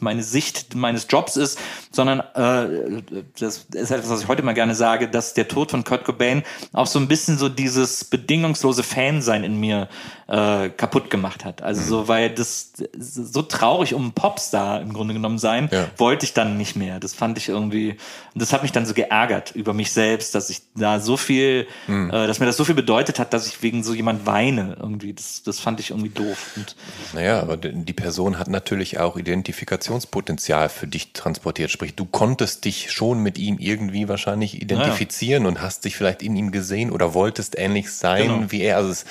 meine 0.00 0.22
Sicht 0.22 0.74
meines 0.74 1.06
Jobs 1.08 1.36
ist, 1.36 1.58
sondern 1.90 2.20
äh, 2.20 3.02
das 3.38 3.66
ist 3.72 3.90
etwas, 3.90 4.10
was 4.10 4.22
ich 4.22 4.28
heute 4.28 4.42
mal 4.42 4.54
gerne 4.54 4.74
sage, 4.74 5.08
dass 5.08 5.34
der 5.34 5.48
Tod 5.48 5.70
von 5.70 5.84
Kurt 5.84 6.04
Cobain 6.04 6.42
auch 6.72 6.86
so 6.86 6.98
ein 6.98 7.08
bisschen 7.08 7.38
so 7.38 7.48
dieses 7.48 8.04
bedingungslose 8.04 8.82
Fansein 8.82 9.44
in 9.44 9.58
mir 9.58 9.88
äh, 10.28 10.68
kaputt 10.68 11.10
gemacht 11.10 11.44
hat. 11.44 11.62
Also 11.62 11.80
mhm. 11.80 11.86
so, 11.86 12.08
weil 12.08 12.30
das 12.30 12.72
so 12.98 13.42
traurig 13.42 13.94
um 13.94 14.12
Popstar 14.12 14.82
im 14.82 14.92
Grunde 14.92 15.14
genommen 15.14 15.38
sein, 15.38 15.68
ja. 15.72 15.86
wollte 15.96 16.26
ich 16.26 16.34
dann 16.34 16.56
nicht 16.56 16.76
mehr. 16.76 17.00
Das 17.00 17.14
fand 17.14 17.38
ich 17.38 17.48
irgendwie, 17.48 17.96
das 18.34 18.52
hat 18.52 18.62
mich 18.62 18.72
dann 18.72 18.84
so 18.84 18.92
geärgert 18.92 19.52
über 19.54 19.72
mich 19.72 19.90
selbst, 19.90 20.34
dass 20.34 20.50
ich 20.50 20.60
da 20.76 21.00
so 21.00 21.16
viel, 21.16 21.66
mhm. 21.86 22.10
äh, 22.10 22.26
dass 22.26 22.40
mir 22.40 22.46
das 22.46 22.58
so 22.58 22.64
viel 22.64 22.74
bedeutet 22.74 23.18
hat, 23.18 23.32
dass 23.32 23.46
ich 23.46 23.62
wegen 23.62 23.82
so 23.82 23.94
jemand 23.94 24.26
weine 24.26 24.76
irgendwie. 24.78 25.14
Das, 25.14 25.42
das 25.42 25.60
fand 25.60 25.80
ich 25.80 25.90
irgendwie 25.90 26.10
doof. 26.10 26.52
Und, 26.56 26.76
naja, 27.14 27.40
aber 27.40 27.56
die 27.56 27.92
Person 27.94 28.38
hat 28.38 28.48
natürlich 28.48 28.98
auch 28.98 29.16
Identifikationspotenzial 29.48 30.68
für 30.68 30.86
dich 30.86 31.12
transportiert. 31.12 31.70
Sprich, 31.70 31.94
du 31.94 32.04
konntest 32.04 32.64
dich 32.64 32.92
schon 32.92 33.22
mit 33.22 33.38
ihm 33.38 33.58
irgendwie 33.58 34.08
wahrscheinlich 34.08 34.60
identifizieren 34.60 35.44
ja. 35.44 35.48
und 35.48 35.62
hast 35.62 35.84
dich 35.84 35.96
vielleicht 35.96 36.22
in 36.22 36.36
ihm 36.36 36.52
gesehen 36.52 36.90
oder 36.90 37.14
wolltest 37.14 37.58
ähnlich 37.58 37.90
sein 37.90 38.28
genau. 38.28 38.50
wie 38.50 38.60
er. 38.60 38.76
Also 38.76 38.90
es, 38.90 39.04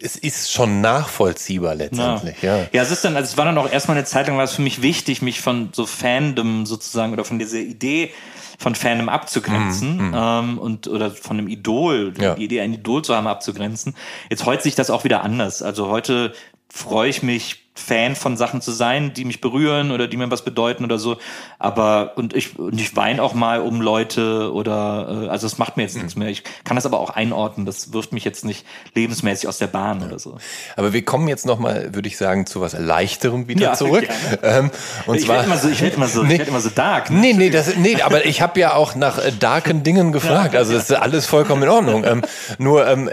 es 0.00 0.16
ist 0.16 0.52
schon 0.52 0.80
nachvollziehbar 0.80 1.74
letztendlich, 1.74 2.42
ja. 2.42 2.58
Ja, 2.58 2.66
ja 2.72 2.82
es 2.82 2.90
ist 2.90 3.04
dann, 3.04 3.16
also 3.16 3.30
es 3.30 3.36
war 3.38 3.46
dann 3.46 3.56
auch 3.56 3.70
erstmal 3.70 3.96
eine 3.96 4.06
Zeit 4.06 4.26
lang, 4.26 4.36
war 4.36 4.44
es 4.44 4.52
für 4.52 4.62
mich 4.62 4.82
wichtig, 4.82 5.22
mich 5.22 5.40
von 5.40 5.70
so 5.72 5.86
Fandom 5.86 6.66
sozusagen 6.66 7.12
oder 7.12 7.24
von 7.24 7.38
dieser 7.38 7.58
Idee 7.58 8.12
von 8.58 8.74
Fandom 8.74 9.08
abzugrenzen 9.08 9.96
mm, 9.96 10.10
mm. 10.10 10.14
Ähm, 10.14 10.58
und 10.58 10.86
oder 10.86 11.10
von 11.10 11.38
einem 11.38 11.48
Idol, 11.48 12.12
ja. 12.20 12.34
die 12.34 12.44
Idee 12.44 12.60
ein 12.60 12.74
Idol 12.74 13.02
zu 13.02 13.14
haben 13.16 13.26
abzugrenzen. 13.26 13.96
Jetzt 14.28 14.44
heute 14.44 14.62
sich 14.62 14.74
das 14.74 14.90
auch 14.90 15.04
wieder 15.04 15.22
anders. 15.22 15.62
Also 15.62 15.88
heute 15.88 16.34
freue 16.68 17.08
ich 17.08 17.22
mich 17.22 17.69
Fan 17.74 18.16
von 18.16 18.36
Sachen 18.36 18.60
zu 18.60 18.72
sein, 18.72 19.14
die 19.14 19.24
mich 19.24 19.40
berühren 19.40 19.92
oder 19.92 20.08
die 20.08 20.16
mir 20.16 20.30
was 20.30 20.44
bedeuten 20.44 20.84
oder 20.84 20.98
so. 20.98 21.18
Aber 21.58 22.12
und 22.16 22.34
ich 22.34 22.58
und 22.58 22.80
ich 22.80 22.96
weine 22.96 23.22
auch 23.22 23.32
mal 23.32 23.60
um 23.60 23.80
Leute 23.80 24.52
oder 24.52 25.26
äh, 25.26 25.28
also 25.28 25.46
es 25.46 25.56
macht 25.56 25.76
mir 25.76 25.84
jetzt 25.84 25.94
mhm. 25.94 26.02
nichts 26.02 26.16
mehr. 26.16 26.28
Ich 26.28 26.42
kann 26.64 26.74
das 26.74 26.84
aber 26.84 26.98
auch 26.98 27.10
einordnen. 27.10 27.66
Das 27.66 27.92
wirft 27.92 28.12
mich 28.12 28.24
jetzt 28.24 28.44
nicht 28.44 28.66
lebensmäßig 28.94 29.48
aus 29.48 29.58
der 29.58 29.68
Bahn 29.68 30.00
ja. 30.00 30.06
oder 30.06 30.18
so. 30.18 30.36
Aber 30.76 30.92
wir 30.92 31.04
kommen 31.04 31.28
jetzt 31.28 31.46
noch 31.46 31.60
mal, 31.60 31.94
würde 31.94 32.08
ich 32.08 32.16
sagen, 32.16 32.44
zu 32.44 32.60
was 32.60 32.76
leichterem 32.76 33.46
wieder 33.46 33.62
ja, 33.62 33.72
zurück. 33.74 34.08
Ähm, 34.42 34.70
und 35.06 35.16
ich 35.16 35.26
zwar, 35.26 35.44
immer 35.44 35.56
so, 35.56 35.68
ich 35.68 35.80
werde 35.80 35.96
immer 35.96 36.08
so, 36.08 36.24
nee, 36.24 36.36
ich 36.42 36.48
immer 36.48 36.60
so 36.60 36.70
dark. 36.70 37.10
Ne? 37.10 37.20
Nee, 37.20 37.32
nee, 37.34 37.50
das, 37.50 37.76
nee, 37.76 38.02
aber 38.02 38.26
ich 38.26 38.42
habe 38.42 38.58
ja 38.58 38.74
auch 38.74 38.96
nach 38.96 39.18
äh, 39.18 39.30
darken 39.38 39.82
Dingen 39.84 40.10
gefragt. 40.10 40.56
Also 40.56 40.74
das 40.74 40.90
ist 40.90 40.96
alles 40.96 41.26
vollkommen 41.26 41.62
in 41.62 41.68
Ordnung. 41.68 42.04
Ähm, 42.04 42.22
nur 42.58 42.86
ähm, 42.86 43.10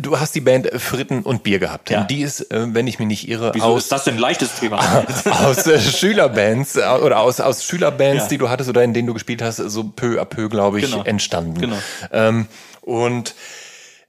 du 0.00 0.20
hast 0.20 0.34
die 0.34 0.40
Band 0.42 0.68
Fritten 0.76 1.22
und 1.22 1.42
Bier 1.42 1.58
gehabt. 1.58 1.88
Ja. 1.88 2.04
Die 2.04 2.20
ist, 2.20 2.52
äh, 2.52 2.66
wenn 2.74 2.86
ich 2.86 2.98
mich 2.98 3.08
nicht 3.08 3.28
irre, 3.28 3.52
Wieso 3.54 3.77
aus 3.78 3.84
ist 3.84 3.92
das 3.92 4.04
denn 4.04 4.14
ein 4.14 4.20
leichtes 4.20 4.58
Thema? 4.58 4.78
aus 5.44 5.66
äh, 5.66 5.80
Schülerbands 5.80 6.76
äh, 6.76 6.80
oder 7.02 7.20
aus, 7.20 7.40
aus 7.40 7.64
Schülerbands, 7.64 8.24
ja. 8.24 8.28
die 8.28 8.38
du 8.38 8.48
hattest 8.48 8.68
oder 8.68 8.82
in 8.82 8.92
denen 8.92 9.06
du 9.06 9.14
gespielt 9.14 9.42
hast, 9.42 9.56
so 9.56 9.84
peu 9.84 10.20
à 10.20 10.24
peu, 10.24 10.48
glaube 10.48 10.80
ich, 10.80 10.90
genau. 10.90 11.04
entstanden. 11.04 11.60
Genau. 11.60 11.76
Ähm, 12.12 12.46
und 12.82 13.34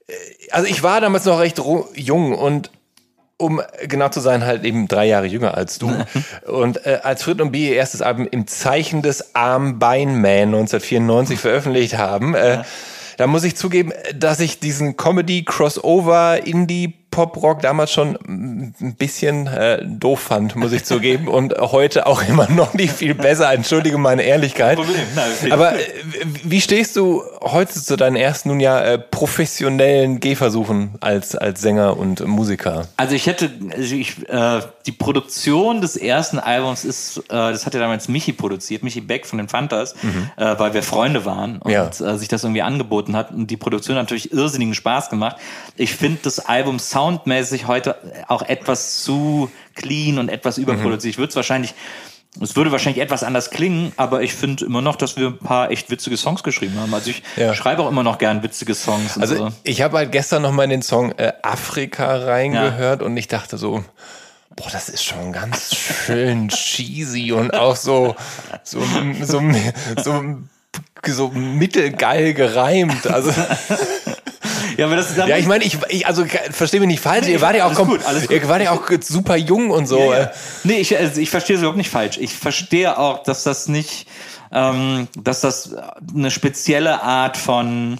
äh, 0.07 0.13
also 0.51 0.67
ich 0.67 0.83
war 0.83 1.01
damals 1.01 1.25
noch 1.25 1.39
recht 1.39 1.61
jung 1.95 2.33
und 2.35 2.71
um 3.37 3.61
genau 3.87 4.09
zu 4.09 4.19
sein, 4.19 4.45
halt 4.45 4.65
eben 4.65 4.89
drei 4.89 5.05
Jahre 5.05 5.25
jünger 5.25 5.55
als 5.55 5.79
du. 5.79 5.89
und 6.45 6.85
äh, 6.85 6.99
als 7.03 7.23
Frit 7.23 7.39
und 7.39 7.51
B 7.51 7.69
ihr 7.69 7.75
erstes 7.75 8.01
Album 8.01 8.27
im 8.29 8.47
Zeichen 8.47 9.01
des 9.01 9.33
Armbeinman 9.33 10.53
1994 10.53 11.39
veröffentlicht 11.39 11.97
haben, 11.97 12.35
äh, 12.35 12.63
da 13.17 13.27
muss 13.27 13.43
ich 13.43 13.55
zugeben, 13.55 13.91
dass 14.15 14.39
ich 14.39 14.59
diesen 14.59 14.97
Comedy-Crossover, 14.97 16.45
Indie 16.45 16.93
Pop-Rock 17.11 17.61
damals 17.61 17.91
schon 17.91 18.17
ein 18.27 18.95
bisschen 18.97 19.47
äh, 19.47 19.83
doof 19.85 20.19
fand, 20.19 20.55
muss 20.55 20.71
ich 20.71 20.85
zugeben. 20.85 21.27
Und 21.39 21.55
heute 21.57 22.05
auch 22.05 22.21
immer 22.27 22.49
noch 22.49 22.73
nicht 22.73 22.93
viel 22.93 23.15
besser. 23.15 23.51
Entschuldige 23.51 23.97
meine 23.97 24.23
Ehrlichkeit. 24.23 24.79
Aber 25.49 25.73
äh, 25.73 25.83
wie 26.43 26.61
stehst 26.61 26.95
du 26.95 27.23
heute 27.41 27.73
zu 27.73 27.95
deinen 27.95 28.15
ersten 28.15 28.49
nun 28.49 28.59
ja 28.59 28.79
äh, 28.81 28.99
professionellen 28.99 30.19
Gehversuchen 30.19 30.95
als, 30.99 31.35
als 31.35 31.61
Sänger 31.61 31.97
und 31.97 32.25
Musiker? 32.25 32.87
Also 32.97 33.15
ich 33.15 33.25
hätte, 33.25 33.51
also 33.75 33.95
ich, 33.95 34.29
äh, 34.29 34.61
die 34.85 34.91
Produktion 34.91 35.81
des 35.81 35.97
ersten 35.97 36.39
Albums 36.39 36.85
ist, 36.85 37.17
äh, 37.17 37.21
das 37.29 37.65
hat 37.65 37.73
ja 37.73 37.79
damals 37.79 38.07
Michi 38.07 38.33
produziert, 38.33 38.83
Michi 38.83 39.01
Beck 39.01 39.25
von 39.25 39.37
den 39.37 39.49
Fantas, 39.49 39.95
mhm. 40.01 40.29
äh, 40.37 40.59
weil 40.59 40.73
wir 40.73 40.83
Freunde 40.83 41.25
waren 41.25 41.57
und 41.57 41.71
ja. 41.71 41.87
äh, 41.87 42.17
sich 42.17 42.27
das 42.27 42.43
irgendwie 42.43 42.61
angeboten 42.61 43.15
hat. 43.15 43.31
Und 43.31 43.47
die 43.47 43.57
Produktion 43.57 43.97
hat 43.97 44.03
natürlich 44.03 44.31
irrsinnigen 44.31 44.75
Spaß 44.75 45.09
gemacht. 45.09 45.37
Ich 45.75 45.93
finde 45.95 46.19
das 46.23 46.39
Album 46.39 46.79
Sound 46.79 46.98
soundmäßig 46.99 47.67
heute 47.67 47.95
auch 48.27 48.41
etwas 48.41 49.03
zu 49.03 49.49
clean 49.75 50.19
und 50.19 50.29
etwas 50.29 50.57
überproduziert. 50.57 51.03
Mhm. 51.03 51.09
Ich 51.09 51.17
würde 51.17 51.29
es 51.29 51.35
wahrscheinlich 51.35 51.73
es 52.39 52.55
würde 52.55 52.71
wahrscheinlich 52.71 53.01
etwas 53.01 53.23
anders 53.23 53.49
klingen, 53.49 53.91
aber 53.97 54.21
ich 54.21 54.35
finde 54.35 54.63
immer 54.63 54.81
noch, 54.81 54.95
dass 54.95 55.17
wir 55.17 55.27
ein 55.27 55.39
paar 55.39 55.71
echt 55.71 55.89
witzige 55.89 56.15
Songs 56.15 56.43
geschrieben 56.43 56.79
haben. 56.79 56.93
Also 56.93 57.09
ich 57.09 57.23
ja. 57.35 57.55
schreibe 57.55 57.81
auch 57.81 57.89
immer 57.89 58.03
noch 58.03 58.19
gern 58.19 58.43
witzige 58.43 58.75
Songs. 58.75 59.17
Also 59.17 59.35
so. 59.35 59.49
ich 59.63 59.81
habe 59.81 59.97
halt 59.97 60.11
gestern 60.11 60.43
noch 60.43 60.51
mal 60.51 60.63
in 60.63 60.69
den 60.69 60.81
Song 60.83 61.11
äh, 61.13 61.33
Afrika 61.41 62.17
reingehört 62.17 63.01
ja. 63.01 63.05
und 63.05 63.17
ich 63.17 63.27
dachte 63.27 63.57
so, 63.57 63.83
boah, 64.55 64.69
das 64.71 64.89
ist 64.89 65.03
schon 65.03 65.33
ganz 65.33 65.75
schön 65.75 66.49
cheesy 66.49 67.31
und 67.31 67.55
auch 67.55 67.75
so 67.75 68.15
so 68.63 68.79
so, 69.23 69.41
so, 69.41 69.41
so, 70.03 70.37
so 71.07 71.27
mittelgeil 71.29 72.35
gereimt. 72.35 73.07
Also 73.07 73.33
Ja, 74.79 74.85
aber 74.85 74.95
das 74.95 75.09
ist 75.09 75.17
ja, 75.17 75.37
ich 75.37 75.45
meine, 75.45 75.65
ich, 75.65 75.77
ich 75.89 76.07
also 76.07 76.25
verstehe 76.51 76.79
mich 76.79 76.87
nicht 76.87 77.01
falsch. 77.01 77.25
Nee, 77.25 77.33
ihr 77.33 77.41
wart 77.41 77.55
ja 77.55 77.65
auch, 77.65 77.75
gut, 77.75 77.99
ihr 78.29 78.47
wart 78.47 78.61
ja 78.61 78.71
auch 78.71 78.89
super 79.01 79.35
jung 79.35 79.71
und 79.71 79.87
so. 79.87 79.99
Ja, 79.99 80.19
ja. 80.19 80.31
Nee, 80.63 80.77
ich, 80.77 80.97
also 80.97 81.19
ich 81.19 81.29
verstehe 81.29 81.57
es 81.57 81.61
überhaupt 81.61 81.77
nicht 81.77 81.89
falsch. 81.89 82.17
Ich 82.17 82.33
verstehe 82.33 82.97
auch, 82.97 83.23
dass 83.23 83.43
das 83.43 83.67
nicht, 83.67 84.07
ähm, 84.53 85.09
dass 85.17 85.41
das 85.41 85.75
eine 86.15 86.31
spezielle 86.31 87.01
Art 87.03 87.35
von 87.35 87.99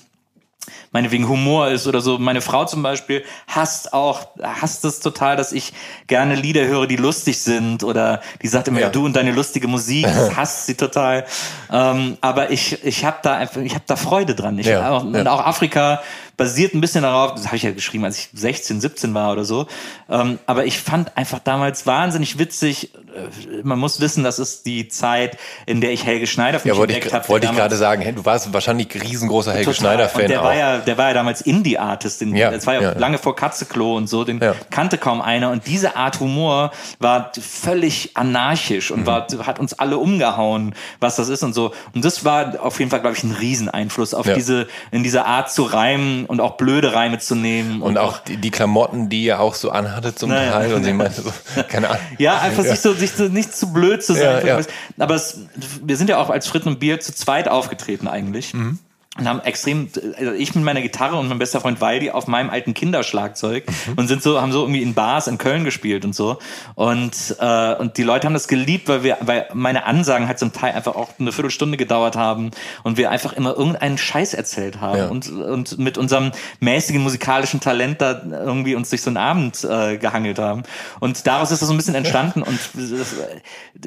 meinetwegen 0.92 1.28
Humor 1.28 1.70
ist 1.70 1.88
oder 1.88 2.02
so. 2.02 2.18
Meine 2.18 2.42
Frau 2.42 2.66
zum 2.66 2.82
Beispiel 2.82 3.24
hasst 3.48 3.94
auch, 3.94 4.28
hasst 4.42 4.86
es 4.86 5.00
total, 5.00 5.36
dass 5.36 5.52
ich 5.52 5.74
gerne 6.08 6.36
Lieder 6.36 6.66
höre, 6.66 6.88
die 6.88 6.96
lustig 6.96 7.40
sind 7.40 7.84
oder 7.84 8.22
die 8.42 8.48
sagt 8.48 8.68
immer, 8.68 8.80
ja 8.80 8.90
du 8.90 9.06
und 9.06 9.16
deine 9.16 9.32
lustige 9.32 9.68
Musik, 9.68 10.06
das 10.06 10.36
hasst 10.36 10.66
sie 10.66 10.76
total. 10.76 11.26
Ähm, 11.72 12.18
aber 12.22 12.52
ich, 12.52 12.84
ich 12.84 13.06
habe 13.06 13.18
da 13.22 13.36
einfach, 13.36 13.62
ich 13.62 13.76
habe 13.76 13.84
da 13.86 13.96
Freude 13.96 14.36
dran. 14.36 14.58
Ich, 14.58 14.68
ja, 14.68 14.90
auch, 14.90 15.04
ja. 15.04 15.20
Und 15.20 15.28
auch 15.28 15.46
Afrika 15.46 16.02
basiert 16.40 16.74
ein 16.74 16.80
bisschen 16.80 17.04
darauf, 17.04 17.36
das 17.36 17.48
habe 17.48 17.58
ich 17.58 17.64
ja 17.64 17.72
geschrieben, 17.72 18.06
als 18.06 18.18
ich 18.18 18.30
16, 18.34 18.80
17 18.80 19.14
war 19.14 19.34
oder 19.34 19.44
so. 19.44 19.68
Ähm, 20.10 20.40
aber 20.46 20.66
ich 20.66 20.80
fand 20.80 21.18
einfach 21.18 21.40
damals 21.40 21.86
wahnsinnig 21.86 22.40
witzig. 22.40 22.92
Äh, 22.96 23.62
man 23.64 23.78
muss 23.78 24.00
wissen, 24.00 24.24
das 24.24 24.40
ist 24.40 24.66
die 24.66 24.88
Zeit, 24.88 25.38
in 25.66 25.82
der 25.82 25.92
ich 25.92 26.06
Helge 26.06 26.28
Schneider 26.28 26.62
für 26.62 26.70
ja, 26.70 26.78
wollte 26.78 26.94
entdeckt 26.94 27.14
habe. 27.14 27.28
Wollte 27.28 27.48
ich 27.48 27.54
gerade 27.54 27.76
sagen, 27.76 28.02
hey, 28.02 28.14
du 28.14 28.24
warst 28.24 28.54
wahrscheinlich 28.54 28.88
riesengroßer 28.96 29.52
Helge 29.52 29.74
Schneider-Fan. 29.74 30.30
Der 30.30 30.40
auch. 30.40 30.46
war 30.46 30.56
ja, 30.56 30.78
der 30.78 30.98
war 30.98 31.10
ja 31.10 31.14
damals 31.14 31.42
Indie-Artist. 31.42 32.22
Ja, 32.22 32.52
das 32.52 32.66
war 32.66 32.76
ja, 32.76 32.82
ja, 32.82 32.92
lange 32.98 33.18
vor 33.18 33.36
Katzeklo 33.36 33.98
und 33.98 34.08
so. 34.08 34.24
Den 34.24 34.40
kannte 34.70 34.98
kaum 34.98 35.22
einer. 35.22 35.52
Und 35.52 35.68
diese 35.68 35.98
Art 35.98 36.22
Humor 36.22 36.72
war 37.00 37.34
völlig 37.38 38.16
anarchisch 38.16 38.92
und 38.92 39.02
mhm. 39.02 39.08
war, 39.08 39.28
hat 39.46 39.60
uns 39.60 39.74
alle 39.74 39.98
umgehauen, 39.98 40.74
was 41.02 41.18
das 41.18 41.28
ist 41.28 41.44
und 41.44 41.52
so. 41.52 41.74
Und 41.94 42.06
das 42.06 42.24
war 42.24 42.64
auf 42.64 42.80
jeden 42.80 42.92
Fall, 42.92 43.02
glaube 43.02 43.18
ich, 43.18 43.24
ein 43.26 43.34
Rieseneinfluss 43.34 44.14
auf 44.14 44.26
diese, 44.34 44.70
in 44.92 45.04
dieser 45.04 45.26
Art 45.26 45.52
zu 45.52 45.64
reimen 45.64 46.29
und 46.30 46.42
auch 46.42 46.58
blöde 46.58 46.94
Reime 46.94 47.18
zu 47.18 47.34
nehmen. 47.34 47.82
Und, 47.82 47.90
und 47.90 47.98
auch 47.98 48.20
die, 48.20 48.38
die, 48.38 48.52
Klamotten, 48.52 49.10
die 49.10 49.24
ihr 49.24 49.40
auch 49.40 49.56
so 49.56 49.72
anhattet 49.72 50.20
zum 50.20 50.30
naja. 50.30 50.52
Teil. 50.52 50.74
Und 50.76 50.84
sie 50.84 50.94
meinte 50.94 51.24
so, 51.24 51.34
keine 51.68 51.90
Ahnung. 51.90 52.02
Ja, 52.20 52.38
einfach 52.40 52.64
sich 52.64 52.80
so, 52.80 52.94
sich 52.94 53.14
so 53.14 53.24
nicht 53.30 53.56
zu 53.56 53.74
blöd 53.74 54.04
zu 54.04 54.14
sein. 54.14 54.46
Ja, 54.46 54.60
ja. 54.60 54.66
Aber 55.00 55.16
es, 55.16 55.40
wir 55.84 55.98
sind 55.98 56.08
ja 56.08 56.20
auch 56.20 56.30
als 56.30 56.48
Fritten 56.48 56.68
und 56.68 56.80
Bier 56.80 57.00
zu 57.00 57.16
zweit 57.16 57.48
aufgetreten 57.48 58.08
eigentlich. 58.08 58.54
Mhm 58.54 58.78
und 59.20 59.28
haben 59.28 59.42
extrem, 59.42 59.90
also 60.18 60.32
ich 60.32 60.56
mit 60.56 60.64
meiner 60.64 60.82
Gitarre 60.82 61.18
und 61.18 61.28
mein 61.28 61.40
bester 61.40 61.62
Freund 61.62 61.82
Waldi 61.82 62.12
auf 62.12 62.28
meinem 62.28 62.50
alten 62.50 62.74
Kinderschlagzeug 62.74 63.66
mhm. 63.68 63.94
und 63.96 64.08
sind 64.08 64.24
so, 64.24 64.42
haben 64.42 64.52
so 64.52 64.62
irgendwie 64.62 64.82
in 64.82 64.94
Bars 64.94 65.28
in 65.28 65.38
Köln 65.38 65.64
gespielt 65.64 66.06
und 66.06 66.16
so. 66.16 66.40
Und, 66.76 67.36
äh, 67.40 67.76
und 67.76 67.98
die 67.98 68.04
Leute 68.04 68.26
haben 68.26 68.34
das 68.34 68.48
geliebt, 68.48 68.88
weil 68.88 69.04
wir, 69.04 69.18
weil 69.22 69.48
meine 69.54 69.86
Ansagen 69.86 70.28
halt 70.28 70.40
zum 70.40 70.54
Teil 70.54 70.74
einfach 70.74 70.96
auch 70.96 71.10
eine 71.20 71.32
Viertelstunde 71.32 71.78
gedauert 71.78 72.16
haben 72.16 72.52
und 72.84 72.98
wir 72.98 73.12
einfach 73.12 73.34
immer 73.34 73.56
irgendeinen 73.56 73.98
Scheiß 73.98 74.34
erzählt 74.34 74.82
haben 74.82 74.98
ja. 74.98 75.08
und, 75.08 75.30
und 75.30 75.78
mit 75.78 75.98
unserem 75.98 76.32
mäßigen 76.60 77.02
musikalischen 77.02 77.60
Talent 77.60 78.02
da 78.02 78.22
irgendwie 78.30 78.76
uns 78.76 78.90
durch 78.90 79.02
so 79.02 79.10
einen 79.10 79.18
Abend 79.18 79.64
äh, 79.64 79.98
gehangelt 79.98 80.40
haben. 80.40 80.64
Und 81.00 81.28
daraus 81.28 81.52
ist 81.52 81.62
das 81.62 81.68
so 81.68 81.74
ein 81.74 81.78
bisschen 81.78 81.96
entstanden 81.96 82.42
und 82.42 82.60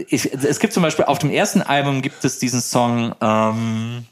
ich, 0.09 0.33
es 0.33 0.59
gibt 0.59 0.73
zum 0.73 0.83
Beispiel 0.83 1.05
auf 1.05 1.19
dem 1.19 1.31
ersten 1.31 1.63
Album 1.63 2.03
gibt 2.03 2.25
es 2.25 2.39
diesen 2.39 2.61
Song, 2.61 3.15
ähm, 3.21 4.07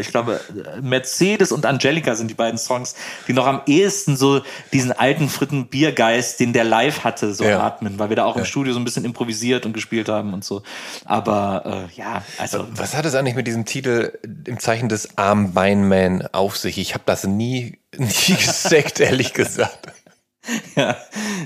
ich 0.00 0.08
glaube, 0.08 0.40
Mercedes 0.80 1.52
und 1.52 1.66
Angelica 1.66 2.14
sind 2.14 2.30
die 2.30 2.34
beiden 2.34 2.58
Songs, 2.58 2.94
die 3.26 3.32
noch 3.34 3.46
am 3.46 3.60
ehesten 3.66 4.16
so 4.16 4.40
diesen 4.72 4.92
alten 4.92 5.28
fritten 5.28 5.66
Biergeist, 5.66 6.40
den 6.40 6.52
der 6.52 6.64
live 6.64 7.04
hatte, 7.04 7.34
so 7.34 7.44
ja. 7.44 7.60
atmen, 7.60 7.98
weil 7.98 8.08
wir 8.08 8.16
da 8.16 8.24
auch 8.24 8.36
ja. 8.36 8.40
im 8.40 8.46
Studio 8.46 8.72
so 8.72 8.80
ein 8.80 8.84
bisschen 8.84 9.04
improvisiert 9.04 9.66
und 9.66 9.72
gespielt 9.72 10.08
haben 10.08 10.32
und 10.32 10.44
so. 10.44 10.62
Aber 11.04 11.88
äh, 11.90 11.98
ja, 11.98 12.22
also. 12.38 12.66
Was 12.70 12.96
hat 12.96 13.04
es 13.04 13.14
eigentlich 13.14 13.34
mit 13.34 13.46
diesem 13.46 13.64
Titel 13.64 14.12
im 14.46 14.58
Zeichen 14.58 14.88
des 14.88 15.18
Armbeinman 15.18 16.28
auf 16.32 16.56
sich? 16.56 16.78
Ich 16.78 16.94
habe 16.94 17.04
das 17.06 17.24
nie, 17.24 17.78
nie 17.96 18.08
geseckt, 18.36 19.00
ehrlich 19.00 19.34
gesagt. 19.34 19.88
Ja, 20.76 20.96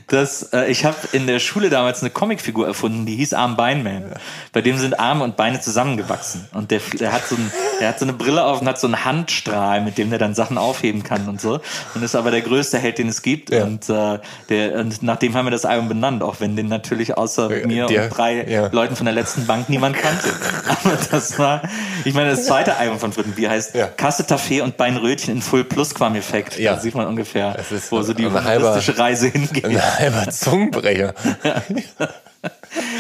das, 0.09 0.53
äh, 0.53 0.71
ich 0.71 0.85
habe 0.85 0.97
in 1.13 1.27
der 1.27 1.39
Schule 1.39 1.71
damals 1.71 2.01
eine 2.01 2.11
Comicfigur 2.11 2.67
erfunden, 2.67 3.07
die 3.07 3.17
hieß 3.17 3.35
Arm 3.35 3.57
Beinman. 3.57 4.13
Bei 4.53 4.61
dem 4.61 4.79
sind 4.79 4.99
Arme 5.01 5.25
und 5.25 5.37
Beine 5.37 5.61
zusammengewachsen. 5.61 6.49
Und 6.53 6.71
der, 6.71 6.81
der, 6.99 7.13
hat 7.13 7.27
so 7.27 7.37
ein, 7.37 7.51
der 7.81 7.89
hat 7.89 7.99
so 7.99 8.05
eine 8.05 8.13
Brille 8.13 8.45
auf 8.45 8.61
und 8.61 8.69
hat 8.69 8.79
so 8.79 8.87
einen 8.87 9.05
Handstrahl, 9.05 9.81
mit 9.81 9.99
dem 9.99 10.11
der 10.11 10.19
dann 10.19 10.35
Sachen 10.35 10.59
aufheben 10.59 11.03
kann 11.03 11.29
und 11.29 11.41
so. 11.41 11.61
Und 11.95 12.03
ist 12.03 12.15
aber 12.15 12.31
der 12.31 12.43
größte 12.43 12.79
Held, 12.79 12.99
den 12.99 13.09
es 13.09 13.23
gibt. 13.23 13.51
Ja. 13.51 13.65
Und, 13.65 13.89
äh, 13.89 14.19
der, 14.49 14.75
und 14.79 15.03
nachdem 15.03 15.35
haben 15.35 15.47
wir 15.47 15.51
das 15.51 15.65
Album 15.65 15.89
benannt, 15.89 16.23
auch 16.23 16.41
wenn 16.41 16.57
den 16.57 16.69
natürlich 16.69 17.17
außer 17.17 17.51
äh, 17.51 17.67
mir 17.67 17.87
der, 17.87 18.05
und 18.05 18.11
drei 18.11 18.45
ja. 18.47 18.69
Leuten 18.71 18.97
von 18.97 19.07
der 19.07 19.15
letzten 19.15 19.47
Bank 19.47 19.69
niemand 19.69 19.97
kannte. 19.97 20.29
aber 20.69 20.99
das 21.11 21.39
war, 21.39 21.63
ich 22.05 22.15
meine, 22.15 22.31
das 22.31 22.47
zweite 22.47 22.77
Album 22.77 22.99
von 22.99 23.13
Frittenbier 23.13 23.51
heißt 23.51 23.75
ja. 23.75 23.87
Kasse 23.87 24.27
Taffee 24.27 24.61
und 24.61 24.77
Beinrötchen 24.77 25.35
in 25.35 25.43
Full 25.43 25.65
Plusquam-Effekt. 25.65 26.59
Ja. 26.59 26.75
Da 26.75 26.81
sieht 26.81 26.95
man 26.95 27.07
ungefähr, 27.07 27.57
wo 27.91 28.03
so 28.03 28.13
die 28.13 28.27
humoristische 28.27 28.92
Reise 28.99 29.29
hingeht. 29.29 29.65
Ein 29.65 29.99
halber 29.99 30.31
Zungenbrecher. 30.31 31.15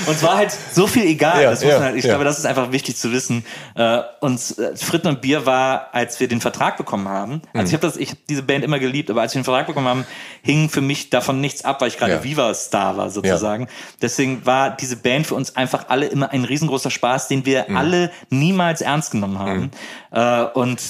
Es 0.06 0.22
war 0.22 0.36
halt 0.36 0.50
so 0.50 0.86
viel 0.86 1.04
egal. 1.04 1.42
Ja, 1.42 1.52
ja, 1.52 1.80
halt, 1.80 1.96
ich 1.96 2.04
ja. 2.04 2.10
glaube, 2.10 2.24
das 2.24 2.38
ist 2.38 2.44
einfach 2.44 2.72
wichtig 2.72 2.96
zu 2.96 3.12
wissen. 3.12 3.44
Äh, 3.74 4.00
und 4.20 4.38
äh, 4.58 4.76
Fritten 4.76 5.08
und 5.08 5.20
Bier 5.20 5.46
war, 5.46 5.88
als 5.92 6.20
wir 6.20 6.28
den 6.28 6.40
Vertrag 6.40 6.76
bekommen 6.76 7.08
haben, 7.08 7.42
also 7.52 7.62
mhm. 7.62 7.66
ich 7.66 7.72
habe 7.72 7.86
das, 7.86 7.96
ich 7.96 8.10
habe 8.10 8.20
diese 8.28 8.42
Band 8.42 8.64
immer 8.64 8.78
geliebt, 8.78 9.10
aber 9.10 9.22
als 9.22 9.34
wir 9.34 9.40
den 9.40 9.44
Vertrag 9.44 9.66
bekommen 9.66 9.88
haben, 9.88 10.06
hing 10.42 10.68
für 10.68 10.80
mich 10.80 11.10
davon 11.10 11.40
nichts 11.40 11.64
ab, 11.64 11.80
weil 11.80 11.88
ich 11.88 11.96
gerade 11.96 12.22
Viva-Star 12.22 12.96
war 12.96 13.10
sozusagen. 13.10 13.68
Deswegen 14.00 14.44
war 14.44 14.70
diese 14.76 14.96
Band 14.96 15.26
für 15.26 15.34
uns 15.34 15.56
einfach 15.56 15.88
alle 15.88 16.06
immer 16.06 16.30
ein 16.30 16.44
riesengroßer 16.44 16.90
Spaß, 16.90 17.28
den 17.28 17.46
wir 17.46 17.66
mhm. 17.68 17.76
alle 17.76 18.10
niemals 18.30 18.80
ernst 18.80 19.12
genommen 19.12 19.38
haben. 19.38 19.60
Mhm. 19.60 20.18
Äh, 20.18 20.42
und 20.54 20.80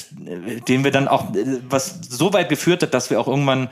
den 0.68 0.84
wir 0.84 0.90
dann 0.90 1.08
auch, 1.08 1.26
was 1.68 2.00
so 2.08 2.32
weit 2.32 2.48
geführt 2.48 2.82
hat, 2.82 2.94
dass 2.94 3.10
wir 3.10 3.20
auch 3.20 3.28
irgendwann 3.28 3.68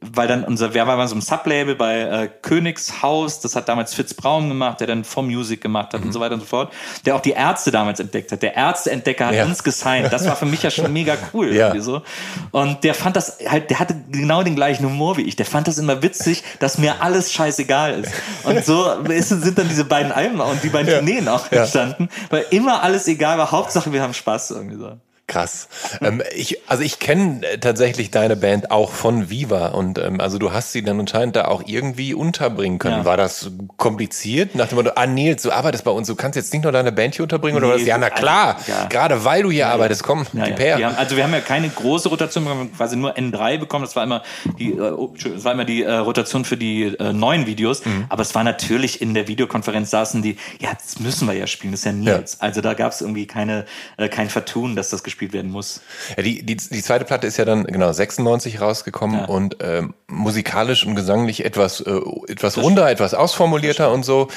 weil 0.00 0.28
dann 0.28 0.44
unser, 0.44 0.74
wer 0.74 0.86
war 0.86 0.96
mal 0.98 1.08
so 1.08 1.14
ein 1.14 1.22
Sublabel 1.22 1.74
bei 1.74 2.00
äh, 2.00 2.28
Königshaus, 2.42 3.40
das 3.40 3.56
hat 3.56 3.70
damals 3.70 3.94
Fitz 3.94 4.12
Braun 4.12 4.48
gemacht, 4.48 4.80
der 4.80 4.86
dann 4.86 5.02
For 5.02 5.22
Music 5.22 5.62
gemacht 5.62 5.94
hat 5.94 6.00
mhm. 6.00 6.08
und 6.08 6.12
so 6.12 6.20
weiter 6.20 6.34
und 6.34 6.40
so 6.40 6.46
fort, 6.46 6.72
der 7.06 7.16
auch 7.16 7.20
die 7.20 7.30
Ärzte 7.30 7.70
damals 7.70 7.98
entdeckt 7.98 8.30
hat. 8.30 8.42
Der 8.42 8.54
Ärzteentdecker 8.54 9.26
hat 9.26 9.34
ja. 9.34 9.44
uns 9.46 9.64
gesigned. 9.64 10.12
Das 10.12 10.26
war 10.26 10.36
für 10.36 10.44
mich 10.44 10.62
ja 10.62 10.70
schon 10.70 10.92
mega 10.92 11.16
cool. 11.32 11.54
Ja. 11.54 11.68
Irgendwie 11.68 11.80
so. 11.80 12.02
Und 12.50 12.84
der 12.84 12.94
fand 12.94 13.16
das 13.16 13.38
halt, 13.48 13.70
der 13.70 13.78
hatte 13.78 13.96
genau 14.10 14.42
den 14.42 14.56
gleichen 14.56 14.84
Humor 14.84 15.16
wie 15.16 15.22
ich. 15.22 15.36
Der 15.36 15.46
fand 15.46 15.68
das 15.68 15.78
immer 15.78 16.02
witzig, 16.02 16.44
dass 16.58 16.76
mir 16.76 17.00
alles 17.00 17.32
scheißegal 17.32 18.00
ist. 18.00 18.12
Und 18.44 18.64
so 18.66 18.90
ist, 19.08 19.30
sind 19.30 19.56
dann 19.58 19.68
diese 19.68 19.86
beiden 19.86 20.12
Alben 20.12 20.40
und 20.40 20.62
die 20.62 20.68
beiden 20.68 20.88
ja. 20.88 20.96
Tourneen 20.98 21.28
auch 21.28 21.50
entstanden, 21.50 22.10
weil 22.28 22.44
immer 22.50 22.82
alles 22.82 23.08
egal 23.08 23.38
war. 23.38 23.50
Hauptsache 23.50 23.90
wir 23.90 24.02
haben 24.02 24.14
Spaß 24.14 24.50
irgendwie 24.50 24.76
so. 24.76 24.98
Krass. 25.28 25.68
ähm, 26.00 26.22
ich, 26.34 26.58
also 26.68 26.82
ich 26.82 26.98
kenne 26.98 27.46
äh, 27.46 27.58
tatsächlich 27.58 28.10
deine 28.10 28.34
Band 28.34 28.70
auch 28.70 28.90
von 28.90 29.30
Viva 29.30 29.68
und 29.68 29.98
ähm, 29.98 30.20
also 30.20 30.38
du 30.38 30.52
hast 30.52 30.72
sie 30.72 30.82
dann 30.82 30.98
anscheinend 30.98 31.36
da 31.36 31.44
auch 31.44 31.62
irgendwie 31.66 32.14
unterbringen 32.14 32.78
können. 32.78 32.98
Ja. 32.98 33.04
War 33.04 33.16
das 33.16 33.50
kompliziert? 33.76 34.54
Nach 34.54 34.66
dem 34.68 34.76
Motto, 34.76 34.92
ah 34.96 35.06
Nils, 35.06 35.42
du 35.42 35.52
arbeitest 35.52 35.84
bei 35.84 35.90
uns, 35.90 36.08
du 36.08 36.16
kannst 36.16 36.36
jetzt 36.36 36.52
nicht 36.52 36.62
nur 36.62 36.72
deine 36.72 36.92
Band 36.92 37.14
hier 37.14 37.24
unterbringen 37.24 37.60
nee, 37.60 37.66
oder 37.66 37.76
was? 37.76 37.84
Ja, 37.84 37.98
na 37.98 38.08
klar, 38.08 38.58
ja. 38.66 38.86
gerade 38.86 39.24
weil 39.24 39.42
du 39.42 39.50
hier 39.50 39.60
ja, 39.60 39.72
arbeitest, 39.72 40.02
komm, 40.02 40.26
ja, 40.32 40.46
gib 40.46 40.58
her. 40.58 40.82
Haben, 40.82 40.96
also 40.96 41.16
wir 41.16 41.24
haben 41.24 41.34
ja 41.34 41.40
keine 41.40 41.68
große 41.68 42.08
Rotation 42.08 42.44
wir 42.44 42.50
haben 42.50 42.72
quasi 42.74 42.96
nur 42.96 43.14
N3 43.16 43.58
bekommen. 43.58 43.84
Das 43.84 43.96
war 43.96 44.04
immer 44.04 44.22
die, 44.58 44.72
äh, 44.72 44.92
oh, 44.92 45.14
das 45.22 45.44
war 45.44 45.52
immer 45.52 45.64
die 45.64 45.82
äh, 45.82 45.92
Rotation 45.92 46.44
für 46.46 46.56
die 46.56 46.84
äh, 46.84 47.12
neuen 47.12 47.46
Videos. 47.46 47.84
Mhm. 47.84 48.06
Aber 48.08 48.22
es 48.22 48.34
war 48.34 48.44
natürlich 48.44 49.02
in 49.02 49.14
der 49.14 49.28
Videokonferenz 49.28 49.90
saßen 49.90 50.22
die, 50.22 50.36
ja, 50.58 50.70
das 50.72 51.00
müssen 51.00 51.28
wir 51.28 51.34
ja 51.34 51.46
spielen, 51.46 51.72
das 51.72 51.80
ist 51.80 51.86
ja 51.86 51.92
Nils. 51.92 52.40
Also 52.40 52.60
da 52.60 52.74
gab 52.74 52.92
es 52.92 53.00
irgendwie 53.00 53.26
keine, 53.26 53.66
äh, 53.98 54.08
kein 54.08 54.30
Vertun, 54.30 54.74
dass 54.74 54.88
das 54.88 55.02
gespielt 55.02 55.17
gespielt 55.18 55.32
werden 55.32 55.50
muss. 55.50 55.80
Ja, 56.16 56.22
die, 56.22 56.44
die, 56.44 56.56
die 56.56 56.82
zweite 56.82 57.04
Platte 57.04 57.26
ist 57.26 57.36
ja 57.36 57.44
dann 57.44 57.64
genau 57.64 57.92
96 57.92 58.60
rausgekommen 58.60 59.20
ja. 59.20 59.24
und 59.26 59.56
ähm, 59.60 59.94
musikalisch 60.06 60.86
und 60.86 60.94
gesanglich 60.94 61.44
etwas, 61.44 61.80
äh, 61.80 62.00
etwas 62.28 62.56
runder, 62.58 62.88
etwas 62.88 63.14
ausformulierter 63.14 63.92
und 63.92 64.04
so. 64.04 64.28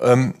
Ähm, 0.00 0.34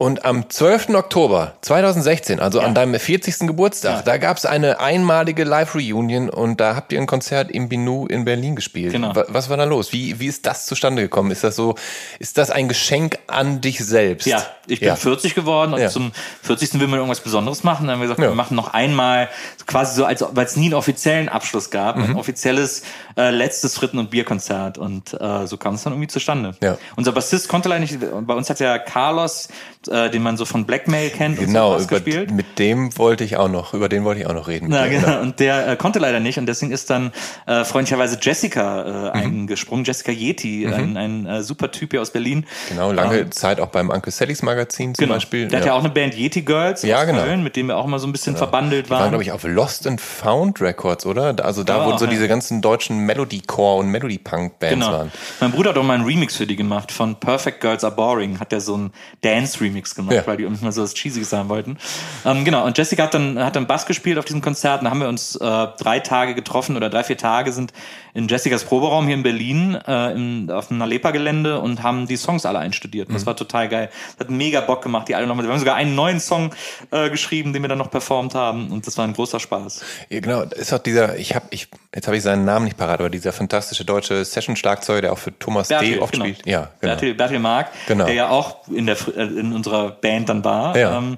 und 0.00 0.24
am 0.24 0.48
12. 0.48 0.94
Oktober 0.94 1.52
2016, 1.60 2.40
also 2.40 2.60
ja. 2.60 2.64
an 2.64 2.74
deinem 2.74 2.98
40. 2.98 3.40
Geburtstag, 3.40 3.96
ja. 3.96 4.02
da 4.02 4.16
gab 4.16 4.38
es 4.38 4.46
eine 4.46 4.80
einmalige 4.80 5.44
Live-Reunion 5.44 6.30
und 6.30 6.58
da 6.58 6.74
habt 6.74 6.94
ihr 6.94 6.98
ein 6.98 7.06
Konzert 7.06 7.50
im 7.50 7.68
Binu 7.68 8.06
in 8.06 8.24
Berlin 8.24 8.56
gespielt. 8.56 8.92
Genau. 8.92 9.12
Was 9.28 9.50
war 9.50 9.58
da 9.58 9.64
los? 9.64 9.92
Wie, 9.92 10.18
wie 10.18 10.26
ist 10.26 10.46
das 10.46 10.64
zustande 10.64 11.02
gekommen? 11.02 11.30
Ist 11.30 11.44
das 11.44 11.54
so, 11.54 11.74
ist 12.18 12.38
das 12.38 12.50
ein 12.50 12.66
Geschenk 12.66 13.18
an 13.26 13.60
dich 13.60 13.84
selbst? 13.84 14.26
Ja, 14.26 14.42
ich 14.66 14.80
bin 14.80 14.88
ja. 14.88 14.96
40 14.96 15.34
geworden 15.34 15.74
und 15.74 15.90
zum 15.90 16.12
40. 16.44 16.80
will 16.80 16.86
man 16.86 16.98
irgendwas 17.00 17.20
Besonderes 17.20 17.62
machen. 17.62 17.86
Dann 17.86 17.96
haben 17.96 18.00
wir 18.00 18.08
gesagt, 18.08 18.22
wir 18.22 18.34
machen 18.34 18.56
noch 18.56 18.72
einmal, 18.72 19.28
quasi 19.66 19.96
so, 19.96 20.06
als 20.06 20.24
weil 20.32 20.46
es 20.46 20.56
nie 20.56 20.66
einen 20.66 20.74
offiziellen 20.74 21.28
Abschluss 21.28 21.68
gab, 21.68 21.96
mhm. 21.96 22.04
ein 22.04 22.16
offizielles 22.16 22.84
äh, 23.18 23.28
letztes 23.28 23.74
Fritten- 23.76 23.98
und 23.98 24.08
Bierkonzert. 24.08 24.78
Und 24.78 25.12
äh, 25.20 25.46
so 25.46 25.58
kam 25.58 25.74
es 25.74 25.82
dann 25.82 25.92
irgendwie 25.92 26.08
zustande. 26.08 26.56
Ja. 26.62 26.78
Unser 26.96 27.12
Bassist 27.12 27.48
konnte 27.48 27.68
leider 27.68 27.80
nicht, 27.80 27.98
bei 28.00 28.32
uns 28.32 28.48
hat 28.48 28.60
ja 28.60 28.78
Carlos 28.78 29.48
äh, 29.90 30.10
den 30.10 30.22
man 30.22 30.36
so 30.36 30.44
von 30.44 30.64
Blackmail 30.64 31.10
kennt 31.10 31.38
genau, 31.38 31.74
und 31.74 31.88
so 31.88 31.96
über, 31.96 32.32
mit 32.32 32.58
dem 32.58 32.96
wollte 32.96 33.24
ich 33.24 33.36
auch 33.36 33.48
noch, 33.48 33.74
über 33.74 33.88
den 33.88 34.04
wollte 34.04 34.20
ich 34.20 34.26
auch 34.26 34.34
noch 34.34 34.48
reden. 34.48 34.72
Ja, 34.72 34.86
genau. 34.86 35.20
Und 35.20 35.40
der 35.40 35.68
äh, 35.68 35.76
konnte 35.76 35.98
leider 35.98 36.20
nicht 36.20 36.38
und 36.38 36.46
deswegen 36.46 36.72
ist 36.72 36.90
dann 36.90 37.12
äh, 37.46 37.64
freundlicherweise 37.64 38.18
Jessica 38.20 38.82
äh, 38.82 39.18
mhm. 39.18 39.24
eingesprungen, 39.24 39.84
Jessica 39.84 40.12
Yeti, 40.12 40.66
mhm. 40.66 40.72
ein, 40.72 40.96
ein 40.96 41.26
äh, 41.26 41.42
super 41.42 41.70
Typ 41.70 41.90
hier 41.90 42.00
aus 42.00 42.10
Berlin. 42.10 42.46
Genau, 42.68 42.92
lange 42.92 43.18
ähm, 43.18 43.32
Zeit 43.32 43.60
auch 43.60 43.68
beim 43.68 43.90
Uncle 43.90 44.12
Sallys 44.12 44.42
Magazin 44.42 44.94
zum 44.94 45.04
genau. 45.04 45.14
Beispiel. 45.14 45.48
Der 45.48 45.58
ja. 45.58 45.58
hat 45.58 45.66
ja 45.66 45.72
auch 45.74 45.80
eine 45.80 45.90
Band 45.90 46.14
Yeti 46.14 46.42
Girls 46.42 46.82
ja, 46.82 47.04
genau. 47.04 47.22
Köln, 47.22 47.42
mit 47.42 47.56
dem 47.56 47.66
wir 47.66 47.76
auch 47.76 47.86
mal 47.86 47.98
so 47.98 48.06
ein 48.06 48.12
bisschen 48.12 48.34
genau. 48.34 48.46
verbandelt 48.46 48.90
waren. 48.90 48.98
Die 48.98 49.02
waren, 49.02 49.10
glaube 49.10 49.24
ich, 49.24 49.32
auf 49.32 49.44
Lost 49.44 49.86
and 49.86 50.00
Found 50.00 50.60
Records, 50.60 51.04
oder? 51.06 51.34
Also 51.44 51.64
da, 51.64 51.78
ja, 51.78 51.86
wo 51.86 51.96
so 51.98 52.04
ja. 52.04 52.10
diese 52.10 52.28
ganzen 52.28 52.62
deutschen 52.62 52.98
Melody-Core 52.98 53.80
und 53.80 53.88
Melody-Punk-Bands 53.88 54.74
genau. 54.74 54.92
waren. 54.92 55.12
Mein 55.40 55.52
Bruder 55.52 55.70
hat 55.70 55.78
auch 55.78 55.82
mal 55.82 55.94
einen 55.94 56.04
Remix 56.04 56.36
für 56.36 56.46
die 56.46 56.56
gemacht 56.56 56.92
von 56.92 57.16
Perfect 57.16 57.60
Girls 57.60 57.82
Are 57.84 57.94
Boring, 57.94 58.38
hat 58.38 58.52
der 58.52 58.60
so 58.60 58.74
einen 58.74 58.92
Dance-Remix 59.22 59.79
gemacht, 59.82 60.22
weil 60.26 60.36
die 60.36 60.44
irgendwie 60.44 60.64
mal 60.64 60.72
so 60.72 60.82
was 60.82 60.94
Cheesiges 60.94 61.30
sagen 61.30 61.48
wollten. 61.48 61.78
Ähm, 62.24 62.44
genau, 62.44 62.64
und 62.66 62.76
Jessica 62.76 63.04
hat 63.04 63.14
dann, 63.14 63.38
hat 63.38 63.56
dann 63.56 63.66
Bass 63.66 63.86
gespielt 63.86 64.18
auf 64.18 64.24
diesem 64.24 64.40
Konzert 64.42 64.80
und 64.80 64.84
dann 64.84 64.92
haben 64.92 65.00
wir 65.00 65.08
uns 65.08 65.36
äh, 65.36 65.66
drei 65.78 66.00
Tage 66.00 66.34
getroffen 66.34 66.76
oder 66.76 66.90
drei, 66.90 67.04
vier 67.04 67.16
Tage 67.16 67.52
sind 67.52 67.72
in 68.14 68.28
Jessicas 68.28 68.64
Proberaum 68.64 69.06
hier 69.06 69.14
in 69.14 69.22
Berlin 69.22 69.78
äh, 69.86 70.12
im, 70.12 70.50
auf 70.50 70.68
dem 70.68 70.78
Nalepa-Gelände 70.78 71.60
und 71.60 71.82
haben 71.82 72.06
die 72.06 72.16
Songs 72.16 72.46
alle 72.46 72.58
einstudiert. 72.58 73.08
Das 73.12 73.22
mhm. 73.22 73.26
war 73.26 73.36
total 73.36 73.68
geil. 73.68 73.90
Das 74.16 74.26
hat 74.26 74.30
mega 74.30 74.60
Bock 74.60 74.82
gemacht, 74.82 75.08
die 75.08 75.14
alle 75.14 75.26
nochmal. 75.26 75.44
Wir 75.44 75.52
haben 75.52 75.58
sogar 75.58 75.76
einen 75.76 75.94
neuen 75.94 76.20
Song 76.20 76.54
äh, 76.90 77.10
geschrieben, 77.10 77.52
den 77.52 77.62
wir 77.62 77.68
dann 77.68 77.78
noch 77.78 77.90
performt 77.90 78.34
haben 78.34 78.70
und 78.70 78.86
das 78.86 78.96
war 78.98 79.04
ein 79.04 79.12
großer 79.12 79.40
Spaß. 79.40 79.82
Ja, 80.08 80.20
genau, 80.20 80.42
ist 80.42 80.72
auch 80.72 80.78
dieser, 80.78 81.16
ich 81.16 81.34
habe, 81.34 81.46
ich, 81.50 81.68
jetzt 81.94 82.06
habe 82.06 82.16
ich 82.16 82.22
seinen 82.22 82.44
Namen 82.44 82.66
nicht 82.66 82.76
parat, 82.76 83.00
aber 83.00 83.10
dieser 83.10 83.32
fantastische 83.32 83.84
deutsche 83.84 84.24
Session-Schlagzeuger, 84.24 85.02
der 85.02 85.12
auch 85.12 85.18
für 85.18 85.36
Thomas 85.38 85.68
Bertil, 85.68 85.94
D. 85.94 86.00
oft 86.00 86.12
genau. 86.12 86.24
spielt. 86.24 86.46
Ja, 86.46 86.70
genau. 86.80 86.92
Bertil, 86.92 87.14
Bertil 87.14 87.38
Mark, 87.38 87.68
genau. 87.86 88.06
der 88.06 88.14
ja 88.14 88.28
auch 88.30 88.68
in, 88.68 88.86
der, 88.86 88.96
äh, 89.16 89.22
in 89.22 89.52
unserer 89.52 89.90
Band 89.90 90.28
dann 90.28 90.44
war. 90.44 90.76
Ja. 90.76 90.98
Ähm, 90.98 91.16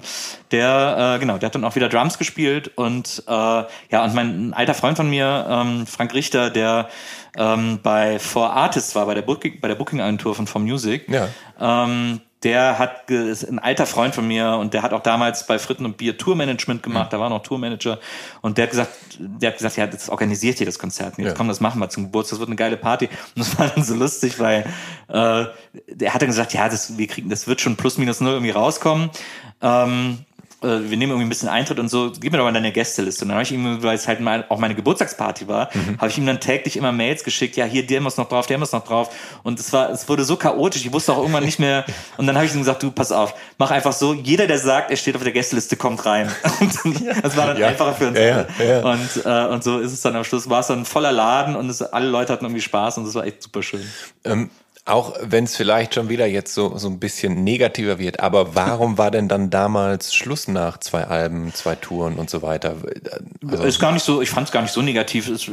der, 0.51 1.15
äh, 1.15 1.19
genau, 1.19 1.37
der 1.37 1.47
hat 1.47 1.55
dann 1.55 1.63
auch 1.63 1.75
wieder 1.75 1.89
Drums 1.89 2.17
gespielt 2.17 2.71
und 2.75 3.23
äh, 3.27 3.31
ja, 3.31 4.03
und 4.03 4.13
mein 4.13 4.53
alter 4.53 4.73
Freund 4.73 4.97
von 4.97 5.09
mir, 5.09 5.45
ähm, 5.49 5.87
Frank 5.87 6.13
Richter, 6.13 6.49
der 6.49 6.82
ähm, 7.37 7.79
bei 7.81 8.19
For 8.19 8.51
Artists 8.51 8.95
war, 8.95 9.05
bei 9.05 9.13
der 9.13 9.21
Booking, 9.21 9.59
bei 9.59 9.67
der 9.67 9.75
Booking-Agentur 9.75 10.35
von 10.35 10.47
For 10.47 10.61
Music. 10.61 11.07
Ja. 11.09 11.27
Ähm, 11.59 12.21
der 12.43 12.77
hat 12.77 13.09
ist 13.09 13.43
ein 13.43 13.59
alter 13.59 13.85
Freund 13.85 14.13
von 14.13 14.27
mir 14.27 14.57
und 14.59 14.73
der 14.73 14.81
hat 14.81 14.93
auch 14.93 15.01
damals 15.01 15.47
bei 15.47 15.57
Fritten 15.59 15.85
und 15.85 15.97
Bier 15.97 16.17
Tourmanagement 16.17 16.83
gemacht, 16.83 17.07
mhm. 17.07 17.11
da 17.11 17.19
war 17.19 17.29
noch 17.29 17.41
Tourmanager 17.41 17.99
und 18.41 18.57
der 18.57 18.63
hat 18.63 18.71
gesagt, 18.71 18.91
der 19.17 19.49
hat 19.49 19.57
gesagt, 19.57 19.77
ja, 19.77 19.87
das 19.87 20.09
organisiert 20.09 20.57
hier 20.57 20.65
das 20.65 20.77
Konzert. 20.77 21.17
Jetzt 21.17 21.27
ja. 21.27 21.33
komm, 21.33 21.47
das 21.47 21.61
machen 21.61 21.79
wir 21.79 21.89
zum 21.89 22.03
Geburtstag, 22.03 22.35
das 22.35 22.39
wird 22.39 22.49
eine 22.49 22.57
geile 22.57 22.77
Party. 22.77 23.05
Und 23.35 23.39
das 23.39 23.57
war 23.57 23.67
dann 23.67 23.83
so 23.83 23.95
lustig, 23.95 24.39
weil 24.39 24.65
äh, 25.07 25.45
der 25.87 26.13
hat 26.13 26.21
dann 26.21 26.29
gesagt, 26.29 26.53
ja, 26.53 26.67
das, 26.67 26.97
wir 26.97 27.07
kriegen, 27.07 27.29
das 27.29 27.47
wird 27.47 27.61
schon 27.61 27.75
plus 27.77 27.97
minus 27.97 28.19
null 28.19 28.33
irgendwie 28.33 28.51
rauskommen. 28.51 29.09
Ähm, 29.61 30.19
äh, 30.19 30.32
wir 30.63 30.97
nehmen 30.97 31.11
irgendwie 31.11 31.25
ein 31.25 31.29
bisschen 31.29 31.49
Eintritt 31.49 31.79
und 31.79 31.89
so, 31.89 32.11
gib 32.19 32.31
mir 32.31 32.37
doch 32.37 32.45
mal 32.45 32.53
deine 32.53 32.71
Gästeliste. 32.71 33.25
Und 33.25 33.29
dann 33.29 33.35
habe 33.35 33.43
ich 33.43 33.51
ihm, 33.51 33.83
weil 33.83 33.95
es 33.95 34.07
halt 34.07 34.19
mal 34.19 34.45
auch 34.49 34.59
meine 34.59 34.75
Geburtstagsparty 34.75 35.47
war, 35.47 35.69
mhm. 35.73 35.97
habe 35.97 36.07
ich 36.09 36.17
ihm 36.17 36.25
dann 36.25 36.39
täglich 36.39 36.77
immer 36.77 36.91
Mails 36.91 37.23
geschickt, 37.23 37.55
ja, 37.55 37.65
hier, 37.65 37.85
der 37.85 38.01
muss 38.01 38.17
noch 38.17 38.29
drauf, 38.29 38.47
der 38.47 38.57
muss 38.57 38.71
noch 38.71 38.83
drauf. 38.83 39.09
Und 39.43 39.59
es 39.59 39.71
war, 39.73 39.89
es 39.89 40.07
wurde 40.07 40.23
so 40.23 40.35
chaotisch, 40.35 40.85
ich 40.85 40.93
wusste 40.93 41.13
auch 41.13 41.19
irgendwann 41.19 41.43
nicht 41.43 41.59
mehr. 41.59 41.85
Und 42.17 42.27
dann 42.27 42.35
habe 42.35 42.45
ich 42.45 42.53
ihm 42.53 42.59
gesagt, 42.59 42.81
du, 42.83 42.91
pass 42.91 43.11
auf, 43.11 43.33
mach 43.57 43.71
einfach 43.71 43.93
so, 43.93 44.13
jeder, 44.13 44.47
der 44.47 44.57
sagt, 44.57 44.91
er 44.91 44.97
steht 44.97 45.15
auf 45.15 45.23
der 45.23 45.31
Gästeliste, 45.31 45.75
kommt 45.75 46.05
rein. 46.05 46.31
Und 46.59 47.03
das 47.23 47.37
war 47.37 47.47
dann 47.47 47.57
ja. 47.57 47.67
einfacher 47.67 47.93
für 47.93 48.07
uns 48.07 48.17
ja, 48.17 48.45
ja, 48.63 48.79
Und, 48.81 49.25
äh, 49.25 49.53
und 49.53 49.63
so 49.63 49.79
ist 49.79 49.91
es 49.91 50.01
dann 50.01 50.15
am 50.15 50.23
Schluss, 50.23 50.49
war 50.49 50.61
es 50.61 50.67
dann 50.67 50.85
voller 50.85 51.11
Laden 51.11 51.55
und 51.55 51.69
es, 51.69 51.81
alle 51.81 52.07
Leute 52.07 52.33
hatten 52.33 52.45
irgendwie 52.45 52.61
Spaß 52.61 52.97
und 52.97 53.07
es 53.07 53.15
war 53.15 53.25
echt 53.25 53.43
super 53.43 53.63
schön. 53.63 53.83
Ähm, 54.23 54.49
auch 54.85 55.13
wenn 55.21 55.45
es 55.45 55.55
vielleicht 55.55 55.95
schon 55.95 56.09
wieder 56.09 56.25
jetzt 56.25 56.53
so, 56.53 56.77
so 56.77 56.89
ein 56.89 56.99
bisschen 56.99 57.43
negativer 57.43 57.99
wird, 57.99 58.19
aber 58.19 58.53
warum 58.55 58.97
war 58.97 59.11
denn 59.11 59.29
dann 59.29 59.49
damals 59.49 60.13
Schluss 60.13 60.47
nach 60.47 60.77
zwei 60.77 61.05
Alben, 61.05 61.53
zwei 61.53 61.75
Touren 61.75 62.15
und 62.15 62.29
so 62.29 62.41
weiter? 62.41 62.75
Also 63.47 63.63
ist 63.63 63.79
gar 63.79 63.93
nicht 63.93 64.03
so, 64.03 64.21
ich 64.21 64.29
fand 64.29 64.47
es 64.47 64.51
gar 64.51 64.61
nicht 64.61 64.73
so 64.73 64.81
negativ. 64.81 65.29
Es, 65.29 65.49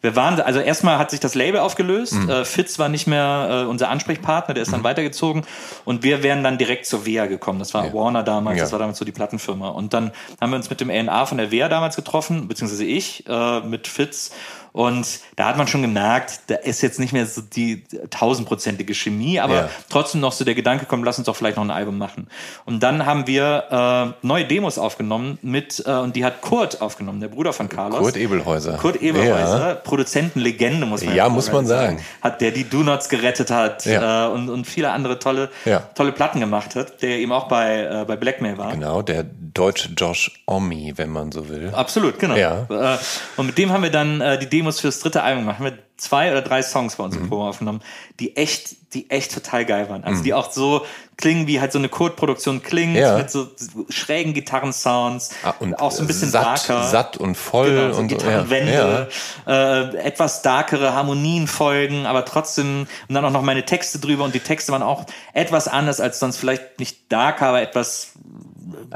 wir 0.00 0.14
waren, 0.14 0.40
also 0.40 0.60
erstmal 0.60 0.98
hat 0.98 1.10
sich 1.10 1.18
das 1.18 1.34
Label 1.34 1.58
aufgelöst. 1.58 2.14
Mhm. 2.14 2.30
Äh, 2.30 2.44
Fitz 2.44 2.78
war 2.78 2.88
nicht 2.88 3.08
mehr 3.08 3.64
äh, 3.64 3.68
unser 3.68 3.88
Ansprechpartner, 3.88 4.54
der 4.54 4.62
ist 4.62 4.72
dann 4.72 4.80
mhm. 4.80 4.84
weitergezogen 4.84 5.44
und 5.84 6.04
wir 6.04 6.22
wären 6.22 6.44
dann 6.44 6.58
direkt 6.58 6.86
zur 6.86 7.06
WEA 7.06 7.26
gekommen. 7.26 7.58
Das 7.58 7.74
war 7.74 7.86
ja. 7.86 7.92
Warner 7.92 8.22
damals, 8.22 8.58
ja. 8.58 8.64
das 8.64 8.72
war 8.72 8.78
damals 8.78 8.98
so 8.98 9.04
die 9.04 9.12
Plattenfirma. 9.12 9.68
Und 9.70 9.94
dann 9.94 10.12
haben 10.40 10.50
wir 10.50 10.56
uns 10.56 10.70
mit 10.70 10.80
dem 10.80 10.90
A&A 10.90 11.26
von 11.26 11.38
der 11.38 11.50
WEA 11.50 11.68
damals 11.68 11.96
getroffen, 11.96 12.46
beziehungsweise 12.46 12.84
ich 12.84 13.24
äh, 13.26 13.60
mit 13.60 13.88
Fitz 13.88 14.30
und 14.76 15.20
da 15.36 15.46
hat 15.46 15.56
man 15.56 15.66
schon 15.66 15.80
gemerkt, 15.80 16.40
da 16.48 16.56
ist 16.56 16.82
jetzt 16.82 17.00
nicht 17.00 17.14
mehr 17.14 17.24
so 17.24 17.40
die 17.40 17.82
tausendprozentige 18.10 18.92
Chemie, 18.92 19.40
aber 19.40 19.54
ja. 19.54 19.70
trotzdem 19.88 20.20
noch 20.20 20.32
so 20.32 20.44
der 20.44 20.54
Gedanke 20.54 20.84
kommt, 20.84 21.02
lass 21.02 21.16
uns 21.16 21.24
doch 21.24 21.34
vielleicht 21.34 21.56
noch 21.56 21.64
ein 21.64 21.70
Album 21.70 21.96
machen. 21.96 22.28
Und 22.66 22.82
dann 22.82 23.06
haben 23.06 23.26
wir 23.26 24.12
äh, 24.22 24.26
neue 24.26 24.44
Demos 24.44 24.76
aufgenommen 24.76 25.38
mit, 25.40 25.82
äh, 25.86 25.92
und 25.92 26.14
die 26.14 26.26
hat 26.26 26.42
Kurt 26.42 26.82
aufgenommen, 26.82 27.20
der 27.22 27.28
Bruder 27.28 27.54
von 27.54 27.70
Carlos. 27.70 28.00
Kurt 28.00 28.18
Ebelhäuser. 28.18 28.76
Kurt 28.76 29.00
Ebelhäuser, 29.00 29.68
ja. 29.68 29.74
Produzentenlegende, 29.76 30.84
muss 30.84 31.02
man 31.02 31.14
Ja, 31.14 31.30
muss 31.30 31.50
man 31.50 31.64
sagen. 31.66 31.98
Hat 32.20 32.42
der 32.42 32.50
die 32.50 32.68
Do 32.68 32.82
Nots 32.82 33.08
gerettet 33.08 33.50
hat 33.50 33.86
ja. 33.86 34.26
äh, 34.26 34.30
und, 34.30 34.50
und 34.50 34.66
viele 34.66 34.90
andere 34.90 35.18
tolle, 35.18 35.48
tolle 35.94 36.12
Platten 36.12 36.38
gemacht 36.40 36.74
hat, 36.76 37.00
der 37.00 37.16
eben 37.18 37.32
auch 37.32 37.48
bei, 37.48 37.80
äh, 37.80 38.04
bei 38.06 38.16
Blackmail 38.16 38.58
war. 38.58 38.72
Genau, 38.72 39.00
der 39.00 39.24
deutsche 39.54 39.88
Josh 39.96 40.42
Omi, 40.46 40.92
wenn 40.96 41.08
man 41.08 41.32
so 41.32 41.48
will. 41.48 41.70
Absolut, 41.72 42.18
genau. 42.18 42.36
Ja. 42.36 42.66
Äh, 42.68 42.98
und 43.38 43.46
mit 43.46 43.56
dem 43.56 43.72
haben 43.72 43.82
wir 43.82 43.90
dann 43.90 44.20
äh, 44.20 44.38
die 44.38 44.46
Demos 44.46 44.65
Demos 44.66 44.80
fürs 44.80 44.98
dritte 44.98 45.22
Album 45.22 45.44
machen 45.44 45.64
wir 45.64 45.78
zwei 45.96 46.30
oder 46.30 46.42
drei 46.42 46.60
Songs 46.62 46.96
bei 46.96 47.04
uns 47.04 47.14
mhm. 47.14 47.22
im 47.22 47.28
Promo 47.28 47.48
aufgenommen, 47.48 47.80
die 48.18 48.36
echt, 48.36 48.76
die 48.92 49.08
echt 49.10 49.32
total 49.32 49.64
geil 49.64 49.88
waren. 49.88 50.04
Also 50.04 50.18
mhm. 50.18 50.24
die 50.24 50.34
auch 50.34 50.50
so 50.50 50.84
klingen, 51.16 51.46
wie 51.46 51.60
halt 51.60 51.72
so 51.72 51.78
eine 51.78 51.88
Code-Produktion 51.88 52.62
klingt, 52.62 52.96
ja. 52.96 53.16
mit 53.16 53.30
so 53.30 53.48
schrägen 53.88 54.34
Gitarrensounds, 54.34 55.30
ah, 55.44 55.54
und 55.60 55.78
auch 55.78 55.90
so 55.90 56.02
ein 56.02 56.06
bisschen 56.06 56.28
satt, 56.28 56.68
darker. 56.68 56.88
Satt 56.88 57.16
und 57.16 57.36
voll 57.36 57.70
genau, 57.70 57.92
so 57.94 58.00
und 58.00 58.08
Gitarrenwände, 58.08 59.08
ja. 59.46 59.82
äh, 59.82 59.96
etwas 59.98 60.42
darkere 60.42 60.92
Harmonien 60.94 61.46
folgen, 61.46 62.04
aber 62.04 62.24
trotzdem 62.24 62.86
und 63.08 63.14
dann 63.14 63.24
auch 63.24 63.30
noch 63.30 63.42
meine 63.42 63.64
Texte 63.64 63.98
drüber 63.98 64.24
und 64.24 64.34
die 64.34 64.40
Texte 64.40 64.72
waren 64.72 64.82
auch 64.82 65.06
etwas 65.32 65.68
anders 65.68 66.00
als 66.00 66.18
sonst 66.18 66.36
vielleicht 66.36 66.78
nicht 66.78 67.10
darker, 67.10 67.46
aber 67.46 67.62
etwas 67.62 68.12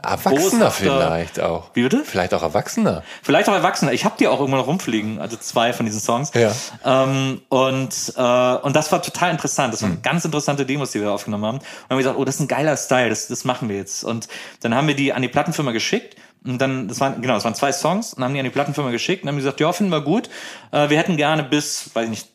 Erwachsener 0.02 0.70
vielleicht 0.70 1.40
auch. 1.40 1.70
Wie 1.74 1.82
bitte? 1.82 2.02
Vielleicht 2.04 2.34
auch 2.34 2.42
Erwachsener. 2.42 3.02
Vielleicht 3.22 3.48
auch 3.48 3.54
Erwachsener. 3.54 3.92
Ich 3.92 4.04
habe 4.04 4.16
die 4.18 4.26
auch 4.28 4.40
irgendwann 4.40 4.60
rumfliegen, 4.60 5.20
also 5.20 5.36
zwei 5.36 5.72
von 5.72 5.86
diesen 5.86 6.00
Songs. 6.00 6.32
Ja. 6.34 6.52
Ähm, 6.84 7.42
und, 7.48 8.14
äh, 8.16 8.54
und 8.56 8.76
das 8.76 8.90
war 8.90 9.02
total 9.02 9.30
interessant. 9.30 9.72
Das 9.72 9.82
waren 9.82 9.92
hm. 9.92 10.02
ganz 10.02 10.24
interessante 10.24 10.66
Demos, 10.66 10.92
die 10.92 11.00
wir 11.00 11.12
aufgenommen 11.12 11.44
haben. 11.44 11.58
Und 11.58 11.62
dann 11.62 11.90
haben 11.90 11.98
wir 11.98 12.02
gesagt, 12.04 12.18
oh, 12.18 12.24
das 12.24 12.36
ist 12.36 12.40
ein 12.40 12.48
geiler 12.48 12.76
Style, 12.76 13.10
das, 13.10 13.28
das 13.28 13.44
machen 13.44 13.68
wir 13.68 13.76
jetzt. 13.76 14.04
Und 14.04 14.28
dann 14.60 14.74
haben 14.74 14.88
wir 14.88 14.94
die 14.94 15.12
an 15.12 15.22
die 15.22 15.28
Plattenfirma 15.28 15.72
geschickt. 15.72 16.16
Und 16.42 16.58
dann, 16.58 16.88
das 16.88 17.00
waren, 17.00 17.20
genau, 17.20 17.34
das 17.34 17.44
waren 17.44 17.54
zwei 17.54 17.70
Songs, 17.70 18.14
und 18.14 18.24
haben 18.24 18.32
die 18.32 18.40
an 18.40 18.44
die 18.44 18.50
Plattenfirma 18.50 18.90
geschickt 18.90 19.22
und 19.22 19.28
haben 19.28 19.36
gesagt, 19.36 19.60
ja, 19.60 19.72
finden 19.72 19.92
wir 19.92 20.00
gut. 20.00 20.30
Äh, 20.72 20.88
wir 20.88 20.96
hätten 20.96 21.16
gerne 21.18 21.42
bis, 21.42 21.90
weiß 21.92 22.04
ich 22.04 22.10
nicht, 22.10 22.28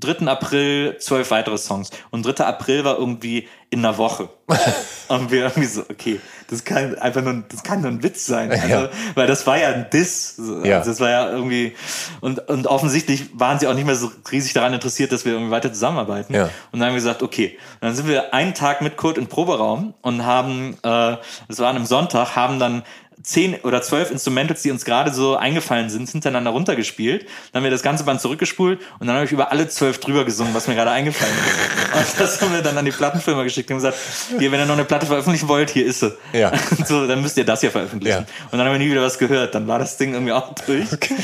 3. 0.00 0.26
April 0.26 0.96
zwölf 0.98 1.30
weitere 1.30 1.58
Songs. 1.58 1.90
Und 2.10 2.26
3. 2.26 2.44
April 2.44 2.84
war 2.84 2.98
irgendwie 2.98 3.48
in 3.70 3.78
einer 3.78 3.96
Woche. 3.98 4.28
und 5.08 5.30
wir 5.30 5.44
irgendwie 5.44 5.66
so, 5.66 5.82
okay, 5.82 6.20
das 6.48 6.64
kann 6.64 6.98
einfach 6.98 7.22
nur, 7.22 7.44
das 7.48 7.62
kann 7.62 7.80
nur 7.80 7.90
ein 7.90 8.02
Witz 8.02 8.26
sein. 8.26 8.50
Also, 8.50 8.68
ja. 8.68 8.90
Weil 9.14 9.26
das 9.26 9.46
war 9.46 9.56
ja 9.56 9.68
ein 9.68 9.86
Diss. 9.90 10.40
Ja. 10.64 10.78
Also 10.78 10.90
das 10.90 11.00
war 11.00 11.08
ja 11.08 11.30
irgendwie, 11.30 11.74
und, 12.20 12.46
und 12.50 12.66
offensichtlich 12.66 13.30
waren 13.32 13.58
sie 13.58 13.68
auch 13.68 13.74
nicht 13.74 13.86
mehr 13.86 13.94
so 13.94 14.10
riesig 14.30 14.52
daran 14.52 14.74
interessiert, 14.74 15.12
dass 15.12 15.24
wir 15.24 15.32
irgendwie 15.32 15.52
weiter 15.52 15.72
zusammenarbeiten. 15.72 16.34
Ja. 16.34 16.50
Und 16.72 16.80
dann 16.80 16.88
haben 16.88 16.94
wir 16.94 17.00
gesagt, 17.00 17.22
okay. 17.22 17.58
Und 17.80 17.88
dann 17.88 17.94
sind 17.94 18.08
wir 18.08 18.34
einen 18.34 18.54
Tag 18.54 18.82
mit 18.82 18.96
Kurt 18.96 19.16
im 19.16 19.28
Proberaum 19.28 19.94
und 20.02 20.26
haben, 20.26 20.74
äh, 20.82 21.16
das 21.48 21.58
war 21.58 21.70
an 21.70 21.76
einem 21.76 21.86
Sonntag, 21.86 22.36
haben 22.36 22.58
dann 22.58 22.82
zehn 23.22 23.54
oder 23.62 23.82
zwölf 23.82 24.10
Instrumentals, 24.10 24.62
die 24.62 24.70
uns 24.70 24.84
gerade 24.84 25.12
so 25.12 25.36
eingefallen 25.36 25.90
sind, 25.90 26.08
hintereinander 26.08 26.50
runtergespielt. 26.50 27.26
Dann 27.52 27.60
haben 27.60 27.64
wir 27.64 27.70
das 27.70 27.82
ganze 27.82 28.04
Band 28.04 28.20
zurückgespult 28.20 28.80
und 28.98 29.06
dann 29.06 29.16
habe 29.16 29.26
ich 29.26 29.32
über 29.32 29.52
alle 29.52 29.68
zwölf 29.68 30.00
drüber 30.00 30.24
gesungen, 30.24 30.54
was 30.54 30.68
mir 30.68 30.74
gerade 30.74 30.90
eingefallen 30.90 31.34
ist. 31.34 31.92
Und 31.92 32.20
das 32.20 32.40
haben 32.40 32.52
wir 32.52 32.62
dann 32.62 32.76
an 32.78 32.84
die 32.84 32.90
Plattenfirma 32.90 33.42
geschickt 33.42 33.70
und 33.70 33.76
gesagt, 33.76 33.98
hier, 34.38 34.50
wenn 34.50 34.60
ihr 34.60 34.66
noch 34.66 34.74
eine 34.74 34.84
Platte 34.84 35.06
veröffentlichen 35.06 35.46
wollt, 35.46 35.70
hier 35.70 35.84
ist 35.84 36.00
sie. 36.00 36.12
Ja. 36.32 36.50
so, 36.86 37.06
dann 37.06 37.20
müsst 37.20 37.36
ihr 37.36 37.44
das 37.44 37.60
hier 37.60 37.70
veröffentlichen. 37.70 38.20
Ja. 38.20 38.48
Und 38.50 38.58
dann 38.58 38.66
haben 38.66 38.72
wir 38.72 38.78
nie 38.78 38.90
wieder 38.90 39.02
was 39.02 39.18
gehört. 39.18 39.54
Dann 39.54 39.68
war 39.68 39.78
das 39.78 39.98
Ding 39.98 40.14
irgendwie 40.14 40.32
auch 40.32 40.54
durch. 40.66 40.88
Okay. 41.02 41.14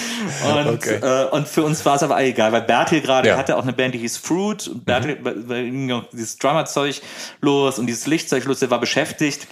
Und, 0.44 0.66
okay. 0.66 0.98
Äh, 1.02 1.26
und 1.30 1.46
für 1.46 1.62
uns 1.62 1.84
war 1.84 1.96
es 1.96 2.02
aber 2.02 2.20
egal, 2.20 2.50
weil 2.52 2.62
Bertil 2.62 3.00
gerade 3.00 3.28
ja. 3.28 3.36
hatte 3.36 3.56
auch 3.56 3.62
eine 3.62 3.72
Band, 3.72 3.94
die 3.94 3.98
hieß 3.98 4.16
Fruit. 4.16 4.66
Und 4.66 4.84
Bertil, 4.84 5.16
mhm. 5.16 6.04
dieses 6.12 6.38
Drummerzeug 6.38 7.00
los 7.40 7.78
und 7.78 7.86
dieses 7.86 8.06
Lichtzeug 8.06 8.44
los, 8.44 8.58
der 8.58 8.70
war 8.70 8.80
beschäftigt 8.80 9.46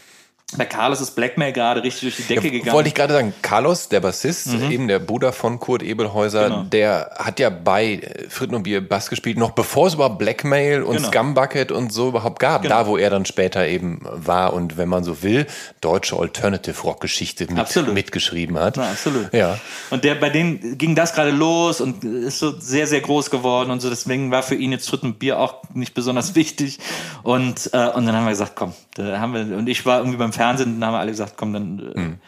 bei 0.54 0.64
Carlos 0.64 1.00
ist 1.00 1.16
Blackmail 1.16 1.52
gerade 1.52 1.82
richtig 1.82 2.02
durch 2.02 2.16
die 2.16 2.22
Decke 2.22 2.46
ja, 2.46 2.52
gegangen. 2.52 2.72
Wollte 2.72 2.88
ich 2.88 2.94
gerade 2.94 3.12
sagen, 3.12 3.34
Carlos, 3.42 3.88
der 3.88 3.98
Bassist, 3.98 4.46
mhm. 4.46 4.70
eben 4.70 4.88
der 4.88 5.00
Bruder 5.00 5.32
von 5.32 5.58
Kurt 5.58 5.82
Ebelhäuser, 5.82 6.44
genau. 6.44 6.62
der 6.62 7.10
hat 7.16 7.40
ja 7.40 7.50
bei 7.50 8.00
Fritten 8.28 8.54
und 8.54 8.62
Bier 8.62 8.86
Bass 8.86 9.10
gespielt, 9.10 9.38
noch 9.38 9.50
bevor 9.50 9.88
es 9.88 9.94
überhaupt 9.94 10.20
Blackmail 10.20 10.84
und 10.84 10.98
genau. 10.98 11.08
Scumbucket 11.08 11.72
und 11.72 11.92
so 11.92 12.10
überhaupt 12.10 12.38
gab. 12.38 12.62
Genau. 12.62 12.76
Da, 12.76 12.86
wo 12.86 12.96
er 12.96 13.10
dann 13.10 13.26
später 13.26 13.66
eben 13.66 14.02
war 14.04 14.52
und, 14.52 14.76
wenn 14.76 14.88
man 14.88 15.02
so 15.02 15.24
will, 15.24 15.48
deutsche 15.80 16.16
Alternative 16.16 16.80
Rock 16.82 17.00
Geschichte 17.00 17.48
mit, 17.52 17.92
mitgeschrieben 17.92 18.56
hat. 18.56 18.76
Na, 18.76 18.90
absolut. 18.90 19.34
Ja. 19.34 19.58
Und 19.90 20.04
der, 20.04 20.14
bei 20.14 20.30
denen 20.30 20.78
ging 20.78 20.94
das 20.94 21.12
gerade 21.12 21.32
los 21.32 21.80
und 21.80 22.04
ist 22.04 22.38
so 22.38 22.56
sehr, 22.56 22.86
sehr 22.86 23.00
groß 23.00 23.30
geworden 23.30 23.72
und 23.72 23.80
so. 23.80 23.90
Deswegen 23.90 24.30
war 24.30 24.44
für 24.44 24.54
ihn 24.54 24.70
jetzt 24.70 24.88
Fritten 24.88 25.06
und 25.06 25.18
Bier 25.18 25.40
auch 25.40 25.64
nicht 25.74 25.92
besonders 25.92 26.36
wichtig. 26.36 26.78
Und, 27.24 27.70
äh, 27.72 27.88
und 27.88 28.06
dann 28.06 28.14
haben 28.14 28.26
wir 28.26 28.30
gesagt, 28.30 28.52
komm, 28.54 28.74
da 28.94 29.18
haben 29.18 29.34
wir, 29.34 29.58
und 29.58 29.68
ich 29.68 29.84
war 29.84 29.98
irgendwie 29.98 30.18
beim 30.18 30.32
Fernsehen, 30.36 30.78
dann 30.80 30.88
haben 30.88 30.94
wir 30.94 31.00
alle 31.00 31.10
gesagt, 31.10 31.34
komm, 31.36 31.52
dann, 31.52 31.76
mhm. 31.94 32.18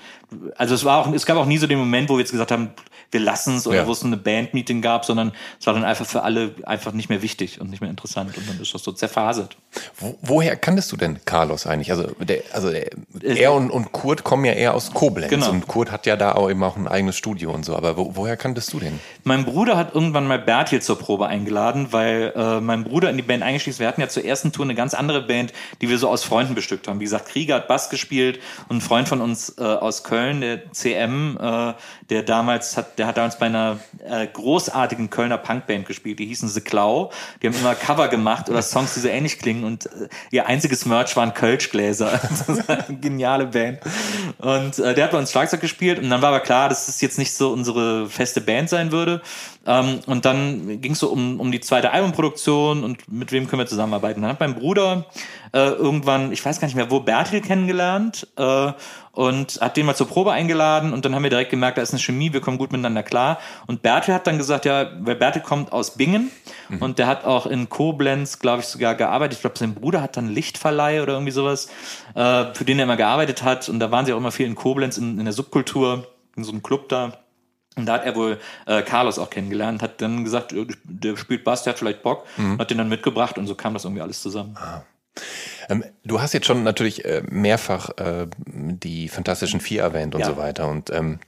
Also 0.56 0.74
es 0.74 0.84
war 0.84 0.98
auch, 0.98 1.12
es 1.12 1.26
gab 1.26 1.36
auch 1.36 1.46
nie 1.46 1.58
so 1.58 1.66
den 1.66 1.78
Moment, 1.78 2.08
wo 2.08 2.14
wir 2.14 2.20
jetzt 2.20 2.32
gesagt 2.32 2.50
haben, 2.50 2.70
wir 3.10 3.20
lassen 3.20 3.56
es 3.56 3.66
oder 3.66 3.78
ja. 3.78 3.86
wo 3.86 3.92
es 3.92 4.04
eine 4.04 4.18
Bandmeeting 4.18 4.82
gab, 4.82 5.04
sondern 5.04 5.32
es 5.58 5.66
war 5.66 5.72
dann 5.72 5.84
einfach 5.84 6.04
für 6.04 6.22
alle 6.22 6.54
einfach 6.64 6.92
nicht 6.92 7.08
mehr 7.08 7.22
wichtig 7.22 7.60
und 7.60 7.70
nicht 7.70 7.80
mehr 7.80 7.88
interessant 7.88 8.36
und 8.36 8.48
dann 8.48 8.60
ist 8.60 8.74
das 8.74 8.82
so 8.82 8.92
zerfasert. 8.92 9.56
Wo, 9.98 10.18
woher 10.20 10.56
kanntest 10.56 10.92
du 10.92 10.96
denn 10.96 11.18
Carlos 11.24 11.66
eigentlich? 11.66 11.90
Also, 11.90 12.08
der, 12.20 12.42
also 12.52 12.70
der, 12.70 12.90
er 13.22 13.52
und, 13.54 13.70
und 13.70 13.92
Kurt 13.92 14.24
kommen 14.24 14.44
ja 14.44 14.52
eher 14.52 14.74
aus 14.74 14.92
Koblenz 14.92 15.30
genau. 15.30 15.50
und 15.50 15.66
Kurt 15.66 15.90
hat 15.90 16.04
ja 16.04 16.16
da 16.16 16.32
auch 16.32 16.50
eben 16.50 16.62
auch 16.62 16.76
ein 16.76 16.86
eigenes 16.86 17.16
Studio 17.16 17.50
und 17.52 17.64
so, 17.64 17.74
aber 17.76 17.96
wo, 17.96 18.14
woher 18.14 18.36
kanntest 18.36 18.72
du 18.74 18.80
den? 18.80 19.00
Mein 19.24 19.46
Bruder 19.46 19.76
hat 19.76 19.94
irgendwann 19.94 20.26
mal 20.26 20.38
Bertil 20.38 20.82
zur 20.82 20.98
Probe 20.98 21.26
eingeladen, 21.26 21.88
weil 21.92 22.32
äh, 22.36 22.60
mein 22.60 22.84
Bruder 22.84 23.08
in 23.08 23.16
die 23.16 23.22
Band 23.22 23.42
eingestiegen 23.42 23.72
ist. 23.72 23.80
Wir 23.80 23.88
hatten 23.88 24.00
ja 24.02 24.08
zur 24.08 24.24
ersten 24.24 24.52
Tour 24.52 24.66
eine 24.66 24.74
ganz 24.74 24.92
andere 24.92 25.22
Band, 25.22 25.54
die 25.80 25.88
wir 25.88 25.98
so 25.98 26.10
aus 26.10 26.24
Freunden 26.24 26.54
bestückt 26.54 26.88
haben. 26.88 27.00
Wie 27.00 27.04
gesagt, 27.04 27.28
Krieger 27.28 27.56
hat 27.56 27.68
Bass 27.68 27.88
gespielt 27.88 28.40
und 28.68 28.78
ein 28.78 28.80
Freund 28.80 29.08
von 29.08 29.20
uns 29.20 29.54
äh, 29.58 29.62
aus 29.62 30.04
Köln 30.04 30.17
Köln, 30.18 30.40
der 30.40 30.72
CM, 30.72 31.38
äh, 31.40 31.74
der 32.10 32.22
damals 32.24 32.76
hat, 32.76 32.98
der 32.98 33.06
hat 33.06 33.16
damals 33.16 33.38
bei 33.38 33.46
einer 33.46 33.78
äh, 34.04 34.26
großartigen 34.26 35.10
Kölner 35.10 35.38
Punkband 35.38 35.86
gespielt, 35.86 36.18
die 36.18 36.26
hießen 36.26 36.48
The 36.48 36.60
Klau. 36.60 37.12
Die 37.40 37.46
haben 37.46 37.54
immer 37.54 37.76
Cover 37.76 38.08
gemacht 38.08 38.48
oder 38.48 38.62
Songs, 38.62 38.94
die 38.94 39.00
so 39.00 39.08
ähnlich 39.08 39.38
klingen 39.38 39.62
und 39.62 39.86
äh, 39.86 40.08
ihr 40.32 40.46
einziges 40.46 40.86
Merch 40.86 41.14
waren 41.16 41.34
Kölschgläser. 41.34 42.20
geniale 43.00 43.46
Band. 43.46 43.78
Und 44.38 44.78
äh, 44.80 44.94
der 44.94 45.04
hat 45.04 45.12
bei 45.12 45.18
uns 45.18 45.30
Schlagzeug 45.30 45.60
gespielt 45.60 46.00
und 46.00 46.10
dann 46.10 46.20
war 46.20 46.30
aber 46.30 46.40
klar, 46.40 46.68
dass 46.68 46.88
es 46.88 47.00
jetzt 47.00 47.18
nicht 47.18 47.32
so 47.32 47.52
unsere 47.52 48.08
feste 48.08 48.40
Band 48.40 48.68
sein 48.68 48.90
würde. 48.90 49.22
Ähm, 49.66 50.00
und 50.06 50.24
dann 50.24 50.80
ging 50.80 50.92
es 50.92 50.98
so 50.98 51.10
um, 51.10 51.38
um 51.38 51.52
die 51.52 51.60
zweite 51.60 51.92
Albumproduktion 51.92 52.82
und 52.82 53.10
mit 53.12 53.30
wem 53.30 53.46
können 53.46 53.60
wir 53.60 53.66
zusammenarbeiten. 53.66 54.22
Dann 54.22 54.32
hat 54.32 54.40
mein 54.40 54.54
Bruder 54.54 55.06
äh, 55.52 55.70
irgendwann, 55.70 56.32
ich 56.32 56.44
weiß 56.44 56.60
gar 56.60 56.66
nicht 56.66 56.74
mehr, 56.74 56.90
wo 56.90 57.00
Bertil 57.00 57.40
kennengelernt 57.40 58.26
äh, 58.36 58.72
und 59.12 59.60
hat 59.60 59.76
den 59.76 59.86
mal 59.86 59.94
zur 59.94 60.08
Probe 60.08 60.32
eingeladen 60.32 60.92
und 60.92 61.04
dann 61.04 61.14
haben 61.14 61.22
wir 61.22 61.30
direkt 61.30 61.50
gemerkt, 61.50 61.78
da 61.78 61.82
ist 61.82 61.92
eine 61.92 62.00
Chemie, 62.00 62.32
wir 62.32 62.40
kommen 62.40 62.58
gut 62.58 62.70
miteinander 62.70 63.02
klar. 63.02 63.38
Und 63.66 63.82
Bertil 63.82 64.14
hat 64.14 64.26
dann 64.26 64.38
gesagt, 64.38 64.64
ja, 64.64 64.90
weil 65.00 65.16
Bertil 65.16 65.42
kommt 65.42 65.72
aus 65.72 65.92
Bingen 65.92 66.30
mhm. 66.68 66.78
und 66.78 66.98
der 66.98 67.06
hat 67.06 67.24
auch 67.24 67.46
in 67.46 67.68
Koblenz, 67.68 68.38
glaube 68.38 68.60
ich, 68.60 68.66
sogar 68.66 68.94
gearbeitet. 68.94 69.38
Ich 69.38 69.40
glaube, 69.40 69.58
sein 69.58 69.74
Bruder 69.74 70.02
hat 70.02 70.16
dann 70.16 70.28
Lichtverleih 70.28 71.02
oder 71.02 71.14
irgendwie 71.14 71.32
sowas, 71.32 71.68
äh, 72.14 72.54
für 72.54 72.64
den 72.64 72.78
er 72.78 72.84
immer 72.84 72.96
gearbeitet 72.96 73.42
hat. 73.42 73.68
Und 73.68 73.80
da 73.80 73.90
waren 73.90 74.06
sie 74.06 74.12
auch 74.12 74.18
immer 74.18 74.32
viel 74.32 74.46
in 74.46 74.54
Koblenz 74.54 74.98
in, 74.98 75.18
in 75.18 75.24
der 75.24 75.34
Subkultur, 75.34 76.06
in 76.36 76.44
so 76.44 76.52
einem 76.52 76.62
Club 76.62 76.88
da. 76.88 77.18
Und 77.78 77.86
da 77.86 77.94
hat 77.94 78.04
er 78.04 78.16
wohl 78.16 78.38
äh, 78.66 78.82
Carlos 78.82 79.18
auch 79.18 79.30
kennengelernt, 79.30 79.82
hat 79.82 80.02
dann 80.02 80.24
gesagt, 80.24 80.54
der 80.84 81.16
spielt 81.16 81.44
Bass, 81.44 81.62
der 81.62 81.72
hat 81.72 81.78
vielleicht 81.78 82.02
Bock, 82.02 82.26
mhm. 82.36 82.58
hat 82.58 82.70
den 82.70 82.78
dann 82.78 82.88
mitgebracht 82.88 83.38
und 83.38 83.46
so 83.46 83.54
kam 83.54 83.72
das 83.72 83.84
irgendwie 83.84 84.02
alles 84.02 84.20
zusammen. 84.20 84.56
Ah. 84.60 84.82
Ähm, 85.68 85.84
du 86.04 86.20
hast 86.20 86.32
jetzt 86.32 86.46
schon 86.46 86.62
natürlich 86.62 87.04
äh, 87.04 87.22
mehrfach 87.28 87.90
äh, 87.98 88.26
die 88.46 89.08
Fantastischen 89.08 89.60
Vier 89.60 89.82
erwähnt 89.82 90.14
und 90.14 90.22
ja. 90.22 90.26
so 90.26 90.36
weiter. 90.36 90.68
Und 90.68 90.90
ähm, 90.90 91.18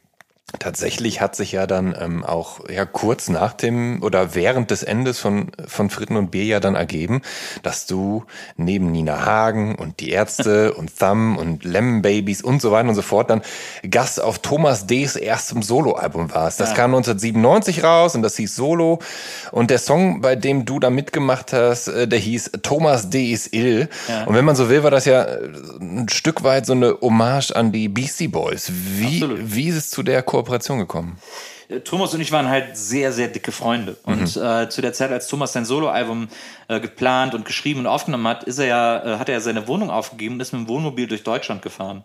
Tatsächlich 0.59 1.21
hat 1.21 1.37
sich 1.37 1.53
ja 1.53 1.67
dann 1.67 1.95
ähm, 1.99 2.25
auch 2.25 2.69
ja 2.69 2.85
kurz 2.85 3.29
nach 3.29 3.53
dem 3.53 4.03
oder 4.03 4.35
während 4.35 4.71
des 4.71 4.83
Endes 4.83 5.19
von 5.21 5.53
von 5.67 5.91
Fritten 5.91 6.17
und 6.17 6.31
Bier 6.33 6.45
ja 6.45 6.61
dann 6.61 6.75
ergeben, 6.75 7.23
dass 7.63 7.87
du 7.87 8.25
neben 8.57 8.91
Nina 8.91 9.25
Hagen 9.25 9.77
und 9.77 10.01
die 10.01 10.11
Ärzte 10.11 10.75
und 10.75 10.99
Thumb 10.99 11.39
und 11.39 11.65
Lemon 11.65 12.03
Babies 12.03 12.43
und 12.43 12.61
so 12.61 12.73
weiter 12.73 12.89
und 12.89 12.97
so 12.97 13.03
fort 13.03 13.31
dann 13.31 13.43
Gast 13.89 14.21
auf 14.21 14.41
Thomas 14.41 14.87
D.'s 14.87 15.15
erstem 15.15 15.63
Soloalbum 15.63 16.35
warst. 16.35 16.59
Das 16.59 16.71
ja. 16.71 16.77
kam 16.77 16.95
1997 16.95 17.85
raus 17.85 18.17
und 18.17 18.23
das 18.23 18.37
hieß 18.37 18.57
Solo 18.57 18.99
und 19.53 19.71
der 19.71 19.79
Song, 19.79 20.21
bei 20.21 20.35
dem 20.35 20.65
du 20.65 20.81
da 20.81 20.91
mitgemacht 20.91 21.53
hast, 21.53 21.89
äh, 21.89 22.09
der 22.09 22.19
hieß 22.19 22.53
Thomas 22.63 23.09
D. 23.09 23.31
ist 23.31 23.55
ill. 23.55 23.89
Ja. 24.09 24.25
Und 24.25 24.35
wenn 24.35 24.45
man 24.45 24.57
so 24.57 24.69
will, 24.69 24.83
war 24.83 24.91
das 24.91 25.05
ja 25.05 25.23
äh, 25.23 25.49
ein 25.81 26.09
Stück 26.09 26.43
weit 26.43 26.67
so 26.67 26.73
eine 26.73 26.99
Hommage 27.01 27.53
an 27.53 27.71
die 27.71 27.89
Beastie 27.89 28.29
Boys. 28.29 28.73
Wie 28.73 29.25
wie 29.39 29.69
ist 29.69 29.77
es 29.77 29.91
zu 29.91 30.03
der 30.03 30.23
Ko 30.23 30.40
Kooperation 30.41 30.79
gekommen? 30.79 31.19
Äh, 31.69 31.81
Thomas 31.81 32.15
und 32.15 32.21
ich 32.21 32.33
waren 32.33 32.49
halt 32.49 32.77
sehr, 32.77 33.13
sehr 33.13 33.29
dicke 33.29 33.53
Freunde. 33.53 33.97
Und 34.05 34.37
mhm. 34.37 34.43
äh, 34.43 34.69
zu 34.71 34.81
der 34.81 34.93
Zeit, 34.93 35.13
als 35.13 35.29
Thomas 35.29 35.53
sein 35.53 35.67
Soloalbum 35.67 36.29
äh, 36.69 36.81
geplant 36.81 37.35
und 37.35 37.45
geschrieben 37.45 37.81
und 37.81 37.87
aufgenommen 37.87 38.27
hat, 38.27 38.45
ist 38.45 38.59
er 38.59 38.67
ja, 38.67 39.05
äh, 39.05 39.19
hat 39.19 39.29
er 39.29 39.35
ja 39.35 39.41
seine 39.41 39.69
Wohnung 39.69 39.91
aufgegeben 39.91 40.35
und 40.35 40.41
ist 40.41 40.53
mit 40.53 40.63
dem 40.63 40.69
Wohnmobil 40.69 41.07
durch 41.07 41.25
Deutschland 41.25 41.61
gefahren. 41.61 42.05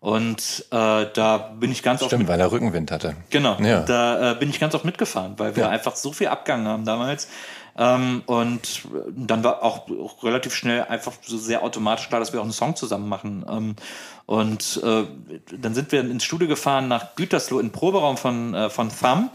Und 0.00 0.66
äh, 0.70 1.06
da 1.14 1.54
bin 1.58 1.72
ich 1.72 1.82
ganz 1.82 2.00
Stimmt, 2.00 2.06
oft. 2.06 2.10
Stimmt, 2.10 2.28
weil 2.28 2.40
er 2.40 2.52
Rückenwind 2.52 2.90
hatte. 2.90 3.16
Genau. 3.30 3.56
Ja. 3.60 3.80
Da 3.80 4.32
äh, 4.32 4.34
bin 4.34 4.50
ich 4.50 4.60
ganz 4.60 4.74
oft 4.74 4.84
mitgefahren, 4.84 5.34
weil 5.38 5.56
wir 5.56 5.64
ja. 5.64 5.68
einfach 5.70 5.96
so 5.96 6.12
viel 6.12 6.28
Abgang 6.28 6.66
haben 6.66 6.84
damals. 6.84 7.28
Ähm, 7.76 8.22
und 8.26 8.82
dann 9.16 9.42
war 9.42 9.62
auch, 9.62 9.88
auch, 9.88 10.22
relativ 10.22 10.54
schnell 10.54 10.84
einfach 10.84 11.12
so 11.22 11.38
sehr 11.38 11.62
automatisch 11.62 12.08
klar, 12.08 12.20
dass 12.20 12.32
wir 12.32 12.40
auch 12.40 12.44
einen 12.44 12.52
Song 12.52 12.76
zusammen 12.76 13.08
machen. 13.08 13.44
Ähm, 13.50 13.76
und 14.26 14.80
äh, 14.82 15.04
dann 15.58 15.74
sind 15.74 15.92
wir 15.92 16.00
ins 16.00 16.24
Studio 16.24 16.48
gefahren 16.48 16.88
nach 16.88 17.14
Gütersloh 17.14 17.58
in 17.58 17.66
den 17.66 17.72
Proberaum 17.72 18.16
von, 18.16 18.54
äh, 18.54 18.70
von 18.70 18.88
Thumb, 18.88 19.30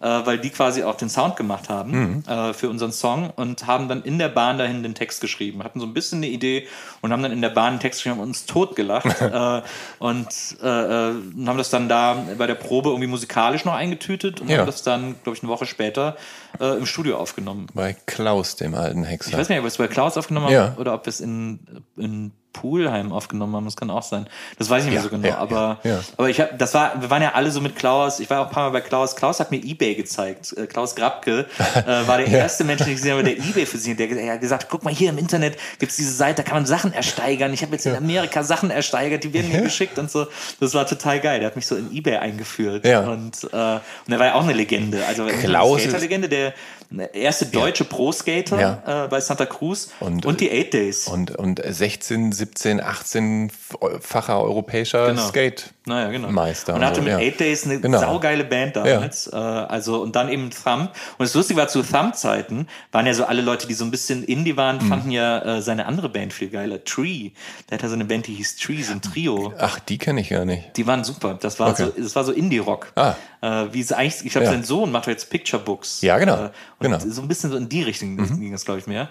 äh, 0.00 0.06
weil 0.06 0.38
die 0.38 0.50
quasi 0.50 0.82
auch 0.82 0.96
den 0.96 1.08
Sound 1.08 1.36
gemacht 1.36 1.68
haben 1.68 1.90
mhm. 1.92 2.24
äh, 2.26 2.52
für 2.52 2.68
unseren 2.68 2.90
Song 2.90 3.30
und 3.30 3.68
haben 3.68 3.88
dann 3.88 4.02
in 4.02 4.18
der 4.18 4.28
Bahn 4.28 4.58
dahin 4.58 4.82
den 4.82 4.96
Text 4.96 5.20
geschrieben. 5.20 5.62
Hatten 5.62 5.78
so 5.78 5.86
ein 5.86 5.94
bisschen 5.94 6.18
eine 6.18 6.26
Idee 6.26 6.66
und 7.00 7.12
haben 7.12 7.22
dann 7.22 7.30
in 7.30 7.42
der 7.42 7.50
Bahn 7.50 7.74
den 7.74 7.80
Text 7.80 8.00
geschrieben 8.00 8.18
und 8.18 8.28
uns 8.28 8.44
totgelacht 8.46 9.20
äh, 9.20 9.62
und 10.00 10.26
äh, 10.60 10.66
äh, 10.66 11.14
haben 11.46 11.58
das 11.58 11.70
dann 11.70 11.88
da 11.88 12.26
bei 12.36 12.48
der 12.48 12.56
Probe 12.56 12.88
irgendwie 12.88 13.06
musikalisch 13.06 13.64
noch 13.64 13.74
eingetütet 13.74 14.40
und 14.40 14.48
ja. 14.48 14.58
haben 14.58 14.66
das 14.66 14.82
dann, 14.82 15.14
glaube 15.22 15.36
ich, 15.36 15.44
eine 15.44 15.52
Woche 15.52 15.66
später 15.66 16.16
äh, 16.58 16.76
im 16.76 16.86
Studio 16.86 17.18
aufgenommen. 17.18 17.68
Bei 17.72 17.96
Klaus, 18.06 18.56
dem 18.56 18.74
alten 18.74 19.04
Hexer. 19.04 19.30
Ich 19.30 19.38
weiß 19.38 19.48
nicht, 19.48 19.58
ob 19.58 19.64
wir 19.64 19.68
es 19.68 19.76
bei 19.76 19.86
Klaus 19.86 20.16
aufgenommen 20.16 20.46
haben 20.46 20.52
ja. 20.52 20.74
oder 20.76 20.94
ob 20.94 21.06
wir 21.06 21.10
es 21.10 21.20
in, 21.20 21.60
in 21.96 22.32
Poolheim 22.54 23.12
aufgenommen 23.12 23.54
haben. 23.54 23.66
Das 23.66 23.76
kann 23.76 23.90
auch 23.90 24.02
sein. 24.02 24.26
Das 24.58 24.70
weiß 24.70 24.84
ich 24.84 24.90
nicht 24.90 24.94
ja, 24.94 25.02
mehr 25.02 25.10
so 25.10 25.14
genau. 25.14 25.28
Ja, 25.28 25.36
aber, 25.36 25.78
ja, 25.84 26.00
aber 26.16 26.30
ich 26.30 26.40
habe, 26.40 26.54
das 26.56 26.72
war, 26.72 27.02
wir 27.02 27.10
waren 27.10 27.20
ja 27.20 27.32
alle 27.32 27.50
so 27.50 27.60
mit 27.60 27.76
Klaus. 27.76 28.20
Ich 28.20 28.30
war 28.30 28.40
auch 28.40 28.46
ein 28.46 28.52
paar 28.52 28.70
Mal 28.70 28.80
bei 28.80 28.80
Klaus. 28.80 29.16
Klaus 29.16 29.40
hat 29.40 29.50
mir 29.50 29.62
eBay 29.62 29.94
gezeigt. 29.94 30.54
Äh, 30.56 30.66
Klaus 30.66 30.94
Grabke 30.94 31.46
äh, 31.58 32.06
war 32.06 32.16
der 32.16 32.26
erste 32.28 32.64
Mensch, 32.64 32.82
den 32.82 32.92
ich 32.92 32.96
gesehen 32.96 33.12
habe, 33.12 33.24
der 33.24 33.36
eBay 33.36 33.66
für 33.66 33.76
sie, 33.76 33.94
der, 33.94 34.06
der 34.06 34.32
hat 34.32 34.40
gesagt, 34.40 34.68
guck 34.70 34.84
mal 34.84 34.94
hier 34.94 35.10
im 35.10 35.18
Internet 35.18 35.58
gibt's 35.78 35.96
diese 35.96 36.12
Seite, 36.12 36.42
da 36.42 36.48
kann 36.48 36.54
man 36.54 36.66
Sachen 36.66 36.94
ersteigern. 36.94 37.52
Ich 37.52 37.62
habe 37.62 37.72
jetzt 37.72 37.84
in 37.84 37.94
Amerika 37.94 38.42
Sachen 38.42 38.70
ersteigert, 38.70 39.24
die 39.24 39.34
werden 39.34 39.52
mir 39.52 39.60
geschickt 39.62 39.98
und 39.98 40.10
so. 40.10 40.26
Das 40.60 40.72
war 40.72 40.86
total 40.86 41.20
geil. 41.20 41.40
Der 41.40 41.48
hat 41.48 41.56
mich 41.56 41.66
so 41.66 41.76
in 41.76 41.94
eBay 41.94 42.16
eingeführt. 42.16 42.86
Ja. 42.86 43.00
Und, 43.00 43.44
äh, 43.44 43.46
und 43.46 44.12
er 44.12 44.18
war 44.18 44.26
ja 44.26 44.34
auch 44.34 44.44
eine 44.44 44.54
Legende. 44.54 45.04
Also 45.06 45.26
Klaus 45.26 45.82
eine 45.82 45.90
Skater-Legende, 45.90 46.28
der 46.28 46.54
erste 46.98 47.46
deutsche 47.46 47.84
Pro-Skater 47.84 48.60
ja. 48.60 49.04
äh, 49.04 49.08
bei 49.08 49.20
Santa 49.20 49.46
Cruz 49.46 49.90
und, 50.00 50.26
und 50.26 50.40
die 50.40 50.50
Eight 50.50 50.74
Days. 50.74 51.08
Und, 51.08 51.32
und 51.32 51.62
16, 51.64 52.32
17, 52.32 52.80
18-facher 52.80 54.40
europäischer 54.40 55.08
genau. 55.08 55.28
Skate. 55.28 55.74
Naja, 55.86 56.10
genau. 56.10 56.30
Meister. 56.30 56.74
Und 56.74 56.84
hatte 56.84 57.02
mit 57.02 57.12
ja. 57.12 57.18
Eight 57.18 57.38
Days 57.38 57.66
eine 57.66 57.78
genau. 57.78 58.00
saugeile 58.00 58.44
Band 58.44 58.76
damals. 58.76 59.28
Ja. 59.30 59.64
Äh, 59.64 59.66
also, 59.66 60.00
und 60.02 60.16
dann 60.16 60.30
eben 60.30 60.50
Thumb. 60.50 60.90
Und 61.18 61.26
das 61.26 61.34
Lustige 61.34 61.60
war, 61.60 61.68
zu 61.68 61.82
Thumb-Zeiten 61.82 62.68
waren 62.90 63.04
ja 63.04 63.12
so 63.12 63.24
alle 63.24 63.42
Leute, 63.42 63.66
die 63.66 63.74
so 63.74 63.84
ein 63.84 63.90
bisschen 63.90 64.24
Indie 64.24 64.56
waren, 64.56 64.76
mhm. 64.76 64.88
fanden 64.88 65.10
ja 65.10 65.56
äh, 65.56 65.62
seine 65.62 65.84
andere 65.84 66.08
Band 66.08 66.32
viel 66.32 66.48
geiler. 66.48 66.82
Tree. 66.84 67.32
Der 67.68 67.78
hatte 67.78 67.88
so 67.88 67.94
eine 67.94 68.06
Band, 68.06 68.26
die 68.26 68.34
hieß 68.34 68.56
Tree, 68.56 68.82
so 68.82 68.92
ein 68.92 69.02
Trio. 69.02 69.52
Ach, 69.58 69.78
die 69.78 69.98
kenne 69.98 70.22
ich 70.22 70.30
gar 70.30 70.46
nicht. 70.46 70.74
Die 70.76 70.86
waren 70.86 71.04
super. 71.04 71.36
Das 71.38 71.60
war 71.60 71.70
okay. 71.70 71.90
so, 71.94 72.02
das 72.02 72.16
war 72.16 72.24
so 72.24 72.32
Indie-Rock. 72.32 72.92
Ah. 72.94 73.14
Äh, 73.42 73.72
wie 73.72 73.80
es 73.80 73.92
eigentlich, 73.92 74.24
ich 74.24 74.32
glaube, 74.32 74.46
ja. 74.46 74.52
sein 74.52 74.64
Sohn 74.64 74.90
macht 74.90 75.06
jetzt 75.06 75.28
Picture 75.28 75.62
Books. 75.62 76.00
Ja, 76.00 76.16
genau. 76.18 76.48
Genau. 76.84 76.98
So 76.98 77.22
ein 77.22 77.28
bisschen 77.28 77.50
so 77.50 77.56
in 77.56 77.70
die 77.70 77.82
Richtung 77.82 78.14
mhm. 78.14 78.40
ging 78.40 78.52
das, 78.52 78.66
glaube 78.66 78.78
ich, 78.78 78.86
mehr. 78.86 79.08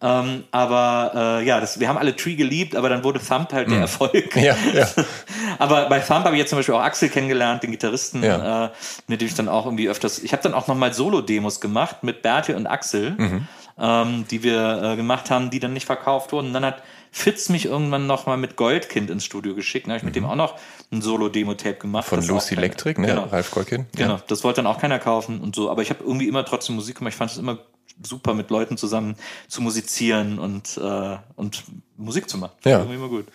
Ähm, 0.00 0.42
aber 0.50 1.38
äh, 1.40 1.46
ja, 1.46 1.60
das, 1.60 1.78
wir 1.78 1.88
haben 1.88 1.96
alle 1.96 2.16
Tree 2.16 2.34
geliebt, 2.34 2.74
aber 2.74 2.88
dann 2.88 3.04
wurde 3.04 3.20
Thump 3.20 3.52
halt 3.52 3.68
mhm. 3.68 3.72
der 3.72 3.80
Erfolg. 3.82 4.34
Ja, 4.42 4.56
ja. 4.74 4.88
aber 5.60 5.88
bei 5.88 6.00
Thump 6.00 6.24
habe 6.24 6.34
ich 6.34 6.40
jetzt 6.40 6.50
zum 6.50 6.58
Beispiel 6.58 6.74
auch 6.74 6.82
Axel 6.82 7.10
kennengelernt, 7.10 7.62
den 7.62 7.70
Gitarristen, 7.70 8.24
ja. 8.24 8.64
äh, 8.64 8.70
mit 9.06 9.20
dem 9.20 9.28
ich 9.28 9.34
dann 9.34 9.48
auch 9.48 9.66
irgendwie 9.66 9.88
öfters. 9.88 10.18
Ich 10.18 10.32
habe 10.32 10.42
dann 10.42 10.52
auch 10.52 10.66
nochmal 10.66 10.92
Solo-Demos 10.92 11.60
gemacht 11.60 12.02
mit 12.02 12.22
Bertil 12.22 12.56
und 12.56 12.66
Axel, 12.66 13.12
mhm. 13.12 13.46
ähm, 13.78 14.24
die 14.28 14.42
wir 14.42 14.82
äh, 14.82 14.96
gemacht 14.96 15.30
haben, 15.30 15.50
die 15.50 15.60
dann 15.60 15.74
nicht 15.74 15.86
verkauft 15.86 16.32
wurden. 16.32 16.48
Und 16.48 16.54
dann 16.54 16.64
hat 16.64 16.82
Fitz 17.14 17.50
mich 17.50 17.66
irgendwann 17.66 18.06
nochmal 18.06 18.38
mit 18.38 18.56
Goldkind 18.56 19.10
ins 19.10 19.26
Studio 19.26 19.54
geschickt. 19.54 19.86
Dann 19.86 19.92
habe 19.92 19.98
ich 19.98 20.04
mit 20.04 20.16
dem 20.16 20.24
mhm. 20.24 20.30
auch 20.30 20.34
noch 20.34 20.58
ein 20.90 21.02
Solo-Demo-Tape 21.02 21.74
gemacht. 21.74 22.08
Von 22.08 22.26
Lucy 22.26 22.54
Electric, 22.54 22.98
ne? 22.98 23.08
Genau. 23.08 23.24
Ralf 23.24 23.50
Goldkind. 23.50 23.86
Genau, 23.94 24.14
ja. 24.14 24.22
das 24.26 24.42
wollte 24.44 24.62
dann 24.62 24.66
auch 24.66 24.80
keiner 24.80 24.98
kaufen 24.98 25.42
und 25.42 25.54
so. 25.54 25.70
Aber 25.70 25.82
ich 25.82 25.90
habe 25.90 26.02
irgendwie 26.02 26.26
immer 26.26 26.42
trotzdem 26.46 26.74
Musik 26.74 26.96
gemacht. 26.96 27.12
Ich 27.12 27.18
fand 27.18 27.30
es 27.30 27.36
immer 27.36 27.58
super, 28.02 28.32
mit 28.32 28.48
Leuten 28.48 28.78
zusammen 28.78 29.16
zu 29.46 29.60
musizieren 29.60 30.38
und, 30.38 30.78
äh, 30.78 31.18
und 31.36 31.64
Musik 31.98 32.30
zu 32.30 32.38
machen. 32.38 32.52
Ja. 32.64 32.78
Irgendwie 32.78 32.96
immer 32.96 33.08
gut. 33.08 33.26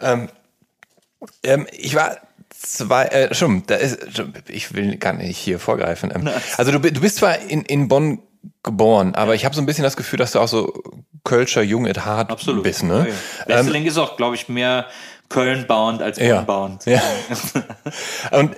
Ähm, 0.00 0.28
ähm, 1.44 1.68
ich 1.70 1.94
war 1.94 2.18
zwei, 2.50 3.04
äh, 3.04 3.34
schon, 3.34 3.62
da 3.66 3.76
ist, 3.76 3.98
ich 4.48 4.74
will 4.74 4.96
gar 4.96 5.12
nicht 5.12 5.38
hier 5.38 5.60
vorgreifen. 5.60 6.12
Ähm, 6.12 6.28
also 6.56 6.72
du, 6.72 6.80
du 6.80 7.00
bist 7.00 7.18
zwar 7.18 7.38
in, 7.38 7.62
in 7.62 7.86
Bonn 7.86 8.18
geboren, 8.62 9.14
aber 9.14 9.34
ich 9.34 9.44
habe 9.44 9.54
so 9.54 9.60
ein 9.60 9.66
bisschen 9.66 9.84
das 9.84 9.96
Gefühl, 9.96 10.18
dass 10.18 10.32
du 10.32 10.40
auch 10.40 10.48
so 10.48 10.82
Kölscher 11.24 11.62
Jung 11.62 11.86
at 11.86 12.04
Heart 12.04 12.30
Absolut. 12.30 12.62
bist. 12.62 12.82
Ne? 12.82 13.08
Ja, 13.48 13.60
ja. 13.60 13.60
ähm, 13.60 13.86
ist 13.86 13.98
auch, 13.98 14.16
glaube 14.16 14.34
ich, 14.34 14.48
mehr 14.48 14.86
Köln-bound 15.28 16.02
als 16.02 16.18
Bonn-bound. 16.18 16.86
Ja. 16.86 17.00
ja. 18.32 18.38
Und 18.38 18.56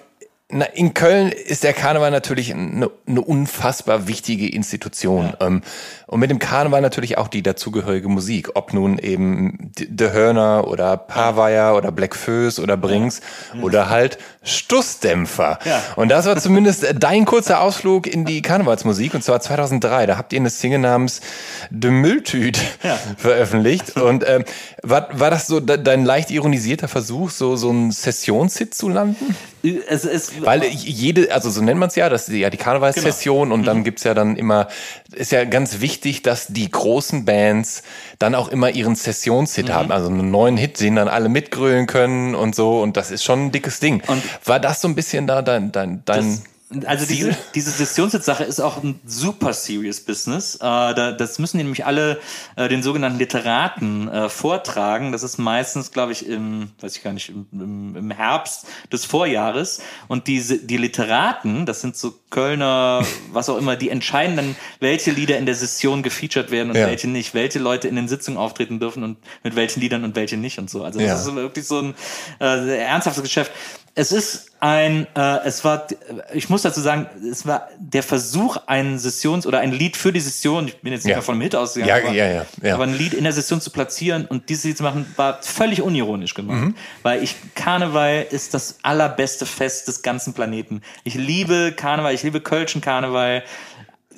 na, 0.55 0.67
in 0.67 0.93
Köln 0.93 1.33
ist 1.33 1.65
der 1.65 1.73
Karneval 1.73 2.11
natürlich 2.11 2.53
eine, 2.53 2.91
eine 3.07 3.21
unfassbar 3.23 4.07
wichtige 4.07 4.49
Institution. 4.53 5.33
Ja. 5.41 5.47
Ähm, 5.47 5.63
und 6.07 6.21
mit 6.21 6.31
dem 6.31 6.39
Karneval 6.39 6.83
natürlich 6.83 7.17
auch 7.17 7.29
die 7.29 7.43
dazugehörige 7.43 8.09
Musik. 8.09 8.51
Ob 8.55 8.75
nun 8.75 8.99
eben 8.99 9.73
The 9.77 10.11
Hörner 10.11 10.69
oder 10.69 10.99
Pavaya 10.99 11.73
oder 11.73 11.91
Black 11.91 12.15
Föß 12.15 12.61
oder 12.61 12.77
Brings 12.77 13.23
ja. 13.55 13.63
oder 13.63 13.89
halt 13.89 14.19
Stussdämpfer. 14.43 15.59
Ja. 15.65 15.83
Und 15.97 16.11
das 16.11 16.27
war 16.27 16.37
zumindest 16.37 16.87
dein 16.99 17.25
kurzer 17.25 17.63
Ausflug 17.63 18.07
in 18.07 18.27
die 18.27 18.43
Karnevalsmusik. 18.43 19.15
Und 19.15 19.25
zwar 19.25 19.41
2003. 19.41 20.05
Da 20.05 20.19
habt 20.19 20.35
ihr 20.35 20.41
eine 20.41 20.51
Single 20.51 20.81
namens 20.81 21.23
De 21.71 21.91
Mülltüt 21.91 22.59
veröffentlicht. 23.17 23.97
Und 23.97 24.29
ähm, 24.29 24.45
war, 24.83 25.09
war 25.19 25.31
das 25.31 25.47
so 25.47 25.61
dein 25.61 26.05
leicht 26.05 26.31
ironisierter 26.31 26.89
Versuch, 26.89 27.31
so, 27.31 27.57
so 27.57 27.71
ein 27.71 27.91
Sessionshit 27.91 28.75
zu 28.75 28.91
landen? 28.91 29.35
Es 29.63 30.05
ist, 30.05 30.45
Weil 30.45 30.65
jede, 30.65 31.33
also 31.33 31.49
so 31.51 31.63
nennt 31.63 31.79
man 31.79 31.89
es 31.89 31.95
ja, 31.95 32.09
das 32.09 32.29
ist 32.29 32.35
ja 32.35 32.51
die 32.51 32.57
Karnevalssession 32.57 33.49
genau. 33.49 33.55
und 33.55 33.65
dann 33.65 33.79
mhm. 33.79 33.85
gibt's 33.85 34.03
ja 34.03 34.15
dann 34.15 34.37
immer, 34.37 34.69
ist 35.13 35.33
ja 35.33 35.45
ganz 35.45 35.81
wichtig, 35.81 36.23
dass 36.23 36.49
die 36.49 36.71
großen 36.71 37.25
Bands 37.25 37.83
dann 38.19 38.35
auch 38.35 38.49
immer 38.49 38.71
ihren 38.71 38.97
Sessionshit 38.97 39.69
mhm. 39.69 39.73
haben, 39.73 39.93
also 39.93 40.09
einen 40.09 40.31
neuen 40.31 40.57
Hit, 40.57 40.81
den 40.81 40.97
dann 40.97 41.09
alle 41.09 41.29
mitgrölen 41.29 41.87
können 41.87 42.35
und 42.35 42.55
so 42.55 42.81
und 42.83 42.97
das 42.97 43.11
ist 43.11 43.23
schon 43.23 43.47
ein 43.47 43.53
dickes 43.53 43.79
Ding. 43.81 44.03
Und 44.07 44.23
War 44.45 44.59
das 44.59 44.81
so 44.81 44.89
ein 44.89 44.95
bisschen 44.95 45.27
da 45.27 45.43
dein, 45.43 45.71
dein, 45.71 46.03
dein 46.05 46.43
also 46.87 47.07
diese, 47.07 47.37
diese 47.55 47.71
Sessionssitzsache 47.71 48.45
ist 48.45 48.61
auch 48.61 48.83
ein 48.83 49.01
super 49.05 49.53
serious 49.53 50.01
Business. 50.01 50.57
Äh, 50.57 50.59
da, 50.61 51.13
das 51.13 51.39
müssen 51.39 51.57
nämlich 51.59 51.85
alle 51.85 52.21
äh, 52.57 52.69
den 52.69 52.83
sogenannten 52.83 53.19
Literaten 53.19 54.09
äh, 54.09 54.29
vortragen. 54.29 55.13
Das 55.13 55.23
ist 55.23 55.39
meistens, 55.39 55.93
glaube 55.93 56.13
ich, 56.13 56.27
im, 56.27 56.71
weiß 56.81 56.97
ich 56.97 57.03
gar 57.03 57.13
nicht, 57.13 57.31
im, 57.31 57.97
im, 57.97 58.11
Herbst 58.11 58.67
des 58.93 59.05
Vorjahres. 59.05 59.83
Und 60.09 60.27
diese, 60.27 60.59
die 60.59 60.77
Literaten, 60.77 61.67
das 61.67 61.81
sind 61.81 61.97
so 61.97 62.15
Kölner, 62.31 63.05
was 63.33 63.49
auch 63.49 63.59
immer, 63.59 63.77
die 63.77 63.91
entscheiden 63.91 64.37
dann, 64.37 64.57
welche 64.81 65.11
Lieder 65.11 65.39
in 65.39 65.47
der 65.47 65.55
Session 65.55 66.03
gefeatured 66.03 66.51
werden 66.51 66.71
und 66.71 66.77
ja. 66.77 66.87
welche 66.87 67.09
nicht, 67.09 67.35
welche 67.35 67.59
Leute 67.59 67.89
in 67.89 67.97
den 67.97 68.09
Sitzungen 68.09 68.39
auftreten 68.39 68.81
dürfen 68.81 69.03
und 69.03 69.19
mit 69.43 69.57
welchen 69.57 69.81
Liedern 69.81 70.05
und 70.05 70.17
welche 70.17 70.37
nicht 70.37 70.59
und 70.59 70.71
so. 70.71 70.85
Also 70.85 70.99
das 70.99 71.09
ja. 71.09 71.15
ist 71.17 71.35
wirklich 71.35 71.67
so 71.67 71.79
ein 71.79 71.95
äh, 72.41 72.79
ernsthaftes 72.79 73.23
Geschäft 73.23 73.53
es 73.95 74.13
ist 74.13 74.53
ein, 74.61 75.07
äh, 75.17 75.39
es 75.45 75.65
war, 75.65 75.87
ich 76.33 76.49
muss 76.49 76.63
dazu 76.63 76.81
sagen, 76.81 77.09
es 77.31 77.45
war 77.47 77.69
der 77.79 78.03
Versuch, 78.03 78.57
ein 78.67 78.99
Sessions- 78.99 79.47
oder 79.47 79.59
ein 79.59 79.73
Lied 79.73 79.97
für 79.97 80.13
die 80.13 80.21
Session, 80.21 80.69
ich 80.69 80.81
bin 80.81 80.93
jetzt 80.93 81.05
nicht 81.05 81.11
ja. 81.11 81.17
mehr 81.17 81.23
von 81.23 81.35
dem 81.35 81.43
Hit 81.43 81.57
ausgegangen, 81.57 81.91
ja, 81.91 82.09
aber, 82.09 82.15
ja, 82.15 82.27
ja, 82.29 82.47
ja. 82.63 82.75
aber 82.75 82.85
ein 82.85 82.97
Lied 82.97 83.13
in 83.13 83.25
der 83.25 83.33
Session 83.33 83.61
zu 83.61 83.71
platzieren 83.71 84.25
und 84.25 84.49
dieses 84.49 84.65
Lied 84.65 84.77
zu 84.79 84.83
machen, 84.85 85.13
war 85.17 85.43
völlig 85.43 85.83
unironisch 85.83 86.35
gemacht. 86.35 86.61
Mhm. 86.61 86.75
Weil 87.03 87.23
ich, 87.23 87.35
Karneval 87.55 88.27
ist 88.31 88.55
das 88.55 88.79
allerbeste 88.83 89.47
Fest 89.47 89.89
des 89.89 90.03
ganzen 90.03 90.33
Planeten. 90.33 90.83
Ich 91.05 91.15
liebe 91.15 91.73
Karneval, 91.77 92.15
ich 92.15 92.23
liebe 92.23 92.41
Kölschen 92.41 92.81
Karneval 92.81 93.43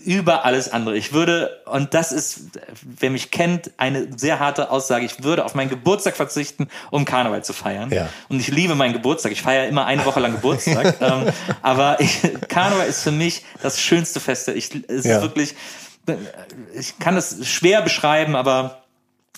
über 0.05 0.44
alles 0.44 0.70
andere. 0.70 0.97
Ich 0.97 1.12
würde, 1.12 1.62
und 1.66 1.94
das 1.94 2.12
ist, 2.12 2.59
wer 2.82 3.10
mich 3.10 3.31
kennt, 3.31 3.70
eine 3.76 4.09
sehr 4.16 4.39
harte 4.39 4.70
Aussage, 4.70 5.05
ich 5.05 5.22
würde 5.22 5.44
auf 5.44 5.55
meinen 5.55 5.70
Geburtstag 5.70 6.16
verzichten, 6.16 6.68
um 6.90 7.05
Karneval 7.05 7.44
zu 7.44 7.52
feiern. 7.52 7.90
Ja. 7.90 8.09
Und 8.28 8.40
ich 8.40 8.48
liebe 8.48 8.74
meinen 8.74 8.93
Geburtstag. 8.93 9.32
Ich 9.32 9.43
feiere 9.43 9.68
immer 9.68 9.86
eine 9.86 10.05
Woche 10.05 10.20
lang 10.20 10.32
Geburtstag. 10.32 10.97
ähm, 11.01 11.32
aber 11.62 12.01
ich, 12.01 12.20
Karneval 12.48 12.86
ist 12.86 13.02
für 13.02 13.12
mich 13.12 13.44
das 13.62 13.81
schönste 13.81 14.20
Fest. 14.20 14.48
Ich, 14.48 14.70
es 14.89 15.05
ja. 15.05 15.16
ist 15.16 15.22
wirklich, 15.22 15.55
ich 16.74 16.98
kann 16.98 17.16
es 17.16 17.47
schwer 17.48 17.82
beschreiben, 17.82 18.36
aber 18.36 18.82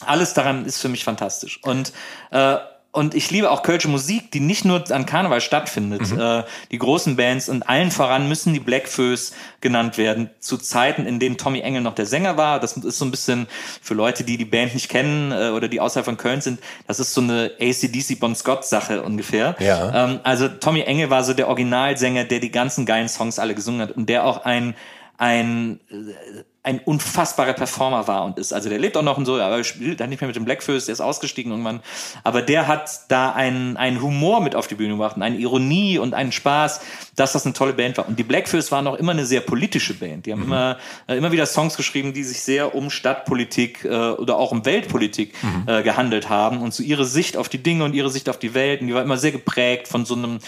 alles 0.05 0.34
daran 0.34 0.66
ist 0.66 0.80
für 0.80 0.88
mich 0.88 1.05
fantastisch. 1.05 1.60
Und 1.62 1.93
äh, 2.30 2.56
und 2.97 3.14
ich 3.14 3.31
liebe 3.31 3.51
auch 3.51 3.62
kölsche 3.62 3.89
Musik, 3.89 4.31
die 4.31 4.40
nicht 4.40 4.64
nur 4.64 4.90
an 4.90 5.05
Karneval 5.05 5.43
stattfindet. 5.43 6.10
Mhm. 6.10 6.18
Äh, 6.18 6.44
die 6.70 6.78
großen 6.78 7.16
Bands 7.16 7.51
und 7.51 7.68
allen 7.68 7.90
voran 7.90 8.27
müssen 8.27 8.55
die 8.55 8.60
Blackfoes 8.60 9.35
genannt 9.60 9.98
werden. 9.98 10.31
Zu 10.40 10.56
Zeiten, 10.56 11.05
in 11.05 11.20
denen 11.20 11.36
Tommy 11.36 11.60
Engel 11.60 11.82
noch 11.82 11.94
der 11.94 12.06
Sänger 12.06 12.39
war. 12.39 12.59
Das 12.59 12.74
ist 12.74 12.97
so 12.97 13.05
ein 13.05 13.10
bisschen 13.10 13.48
für 13.82 13.93
Leute, 13.93 14.24
die 14.24 14.39
die 14.39 14.47
Band 14.47 14.73
nicht 14.73 14.89
kennen 14.89 15.31
äh, 15.31 15.51
oder 15.51 15.68
die 15.68 15.78
außerhalb 15.78 16.06
von 16.06 16.16
Köln 16.16 16.40
sind. 16.40 16.59
Das 16.86 16.98
ist 16.98 17.12
so 17.12 17.20
eine 17.20 17.51
ACDC 17.60 18.18
Bon 18.18 18.35
Scott 18.35 18.64
Sache 18.64 19.02
ungefähr. 19.02 19.56
Ja. 19.59 20.05
Ähm, 20.05 20.20
also 20.23 20.48
Tommy 20.48 20.81
Engel 20.81 21.10
war 21.10 21.23
so 21.23 21.35
der 21.35 21.48
Originalsänger, 21.48 22.24
der 22.24 22.40
die 22.40 22.51
ganzen 22.51 22.86
geilen 22.86 23.10
Songs 23.10 23.39
alle 23.39 23.55
gesungen 23.55 23.82
hat 23.82 23.93
und 23.93 24.09
der 24.09 24.24
auch 24.24 24.47
ein 24.47 24.74
ein 25.18 25.81
äh, 25.90 26.44
ein 26.66 26.80
unfassbarer 26.80 27.52
Performer 27.52 28.09
war 28.09 28.24
und 28.24 28.38
ist. 28.38 28.52
Also 28.52 28.68
der 28.68 28.80
lebt 28.80 28.97
auch 28.97 29.02
noch 29.02 29.16
und 29.16 29.24
so, 29.24 29.40
aber 29.40 29.62
spielt 29.62 30.01
dann 30.01 30.10
nicht 30.10 30.20
mehr 30.20 30.26
mit 30.26 30.34
dem 30.34 30.44
Blackfist, 30.44 30.88
der 30.88 30.94
ist 30.94 31.01
ausgestiegen 31.01 31.52
irgendwann. 31.52 31.80
Aber 32.24 32.43
der 32.43 32.66
hat 32.66 33.02
da 33.06 33.30
einen, 33.30 33.76
einen 33.76 34.02
Humor 34.02 34.40
mit 34.40 34.56
auf 34.56 34.66
die 34.66 34.74
Bühne 34.74 34.94
gebracht 34.94 35.14
und 35.14 35.22
eine 35.22 35.36
Ironie 35.36 35.98
und 35.98 36.12
einen 36.12 36.32
Spaß, 36.32 36.80
dass 37.14 37.32
das 37.32 37.47
eine 37.47 37.52
tolle 37.52 37.72
Band 37.72 37.98
war. 37.98 38.09
Und 38.09 38.18
die 38.18 38.24
Blackfist 38.24 38.72
waren 38.72 38.88
auch 38.88 38.97
immer 38.97 39.12
eine 39.12 39.24
sehr 39.26 39.43
politische 39.43 39.94
Band. 39.94 40.26
Die 40.26 40.32
haben 40.32 40.40
mhm. 40.40 40.47
immer, 40.47 40.78
äh, 41.06 41.16
immer 41.16 41.30
wieder 41.30 41.47
Songs 41.47 41.76
geschrieben, 41.76 42.12
die 42.12 42.24
sich 42.24 42.40
sehr 42.43 42.74
um 42.74 42.90
Stadtpolitik 42.90 43.84
äh, 43.84 43.88
oder 43.88 44.36
auch 44.36 44.51
um 44.51 44.64
Weltpolitik 44.64 45.34
mhm. 45.44 45.68
äh, 45.68 45.82
gehandelt 45.84 46.28
haben 46.28 46.59
und 46.59 46.74
so 46.74 46.82
ihre 46.82 47.05
Sicht 47.05 47.36
auf 47.36 47.48
die 47.48 47.62
Dinge 47.62 47.84
und 47.84 47.94
ihre 47.94 48.10
Sicht 48.10 48.28
auf 48.28 48.40
die 48.40 48.55
Welt. 48.55 48.80
Und 48.80 48.88
die 48.88 48.94
war 48.94 49.05
immer 49.05 49.18
sehr 49.18 49.30
geprägt 49.30 49.86
von 49.86 50.05
so 50.05 50.14
einem 50.14 50.40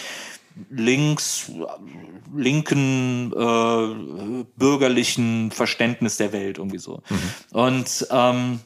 links, 0.70 1.50
linken, 2.36 3.32
äh, 3.32 4.44
bürgerlichen 4.56 5.50
Verständnis 5.50 6.16
der 6.16 6.32
Welt 6.32 6.58
irgendwie 6.58 6.78
so. 6.78 7.02
Mhm. 7.08 7.56
Und 7.56 8.06
ähm, 8.10 8.60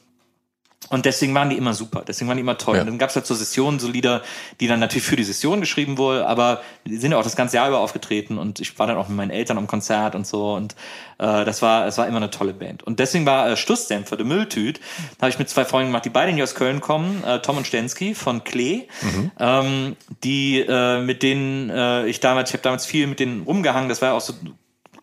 und 0.89 1.05
deswegen 1.05 1.33
waren 1.33 1.49
die 1.49 1.57
immer 1.57 1.73
super, 1.73 2.03
deswegen 2.07 2.27
waren 2.27 2.37
die 2.37 2.41
immer 2.41 2.57
toll. 2.57 2.75
Ja. 2.75 2.81
Und 2.81 2.87
dann 2.87 2.97
gab 2.97 3.09
es 3.09 3.15
halt 3.15 3.25
so 3.25 3.35
Sessionen, 3.35 3.79
so 3.79 3.87
Lieder, 3.87 4.21
die 4.59 4.67
dann 4.67 4.79
natürlich 4.79 5.05
für 5.05 5.15
die 5.15 5.23
Session 5.23 5.59
geschrieben 5.59 5.97
wurden, 5.97 6.23
aber 6.23 6.61
die 6.85 6.97
sind 6.97 7.11
ja 7.11 7.17
auch 7.17 7.23
das 7.23 7.35
ganze 7.35 7.57
Jahr 7.57 7.67
über 7.67 7.79
aufgetreten 7.79 8.37
und 8.37 8.59
ich 8.59 8.77
war 8.79 8.87
dann 8.87 8.97
auch 8.97 9.07
mit 9.07 9.17
meinen 9.17 9.31
Eltern 9.31 9.57
am 9.57 9.67
Konzert 9.67 10.15
und 10.15 10.27
so 10.27 10.53
und 10.53 10.75
äh, 11.19 11.45
das 11.45 11.61
war, 11.61 11.87
es 11.87 11.97
war 11.97 12.07
immer 12.07 12.17
eine 12.17 12.29
tolle 12.29 12.53
Band. 12.53 12.83
Und 12.83 12.99
deswegen 12.99 13.25
war 13.25 13.49
äh, 13.49 13.57
Stussdämpfer, 13.57 14.17
der 14.17 14.25
Mülltüt, 14.25 14.79
da 15.17 15.23
habe 15.23 15.29
ich 15.29 15.39
mit 15.39 15.49
zwei 15.49 15.65
Freunden 15.65 15.89
gemacht, 15.89 16.05
die 16.05 16.09
beide 16.09 16.33
nicht 16.33 16.43
aus 16.43 16.55
Köln 16.55 16.81
kommen, 16.81 17.23
äh, 17.23 17.39
Tom 17.39 17.57
und 17.57 17.67
Stensky 17.67 18.15
von 18.15 18.43
Klee, 18.43 18.87
mhm. 19.01 19.31
ähm, 19.39 19.95
die 20.23 20.59
äh, 20.59 21.01
mit 21.01 21.23
denen 21.23 21.69
äh, 21.69 22.05
ich 22.07 22.19
damals, 22.19 22.49
ich 22.49 22.53
habe 22.53 22.63
damals 22.63 22.85
viel 22.85 23.07
mit 23.07 23.19
denen 23.19 23.43
rumgehangen, 23.43 23.89
das 23.89 24.01
war 24.01 24.09
ja 24.09 24.15
auch 24.15 24.21
so 24.21 24.33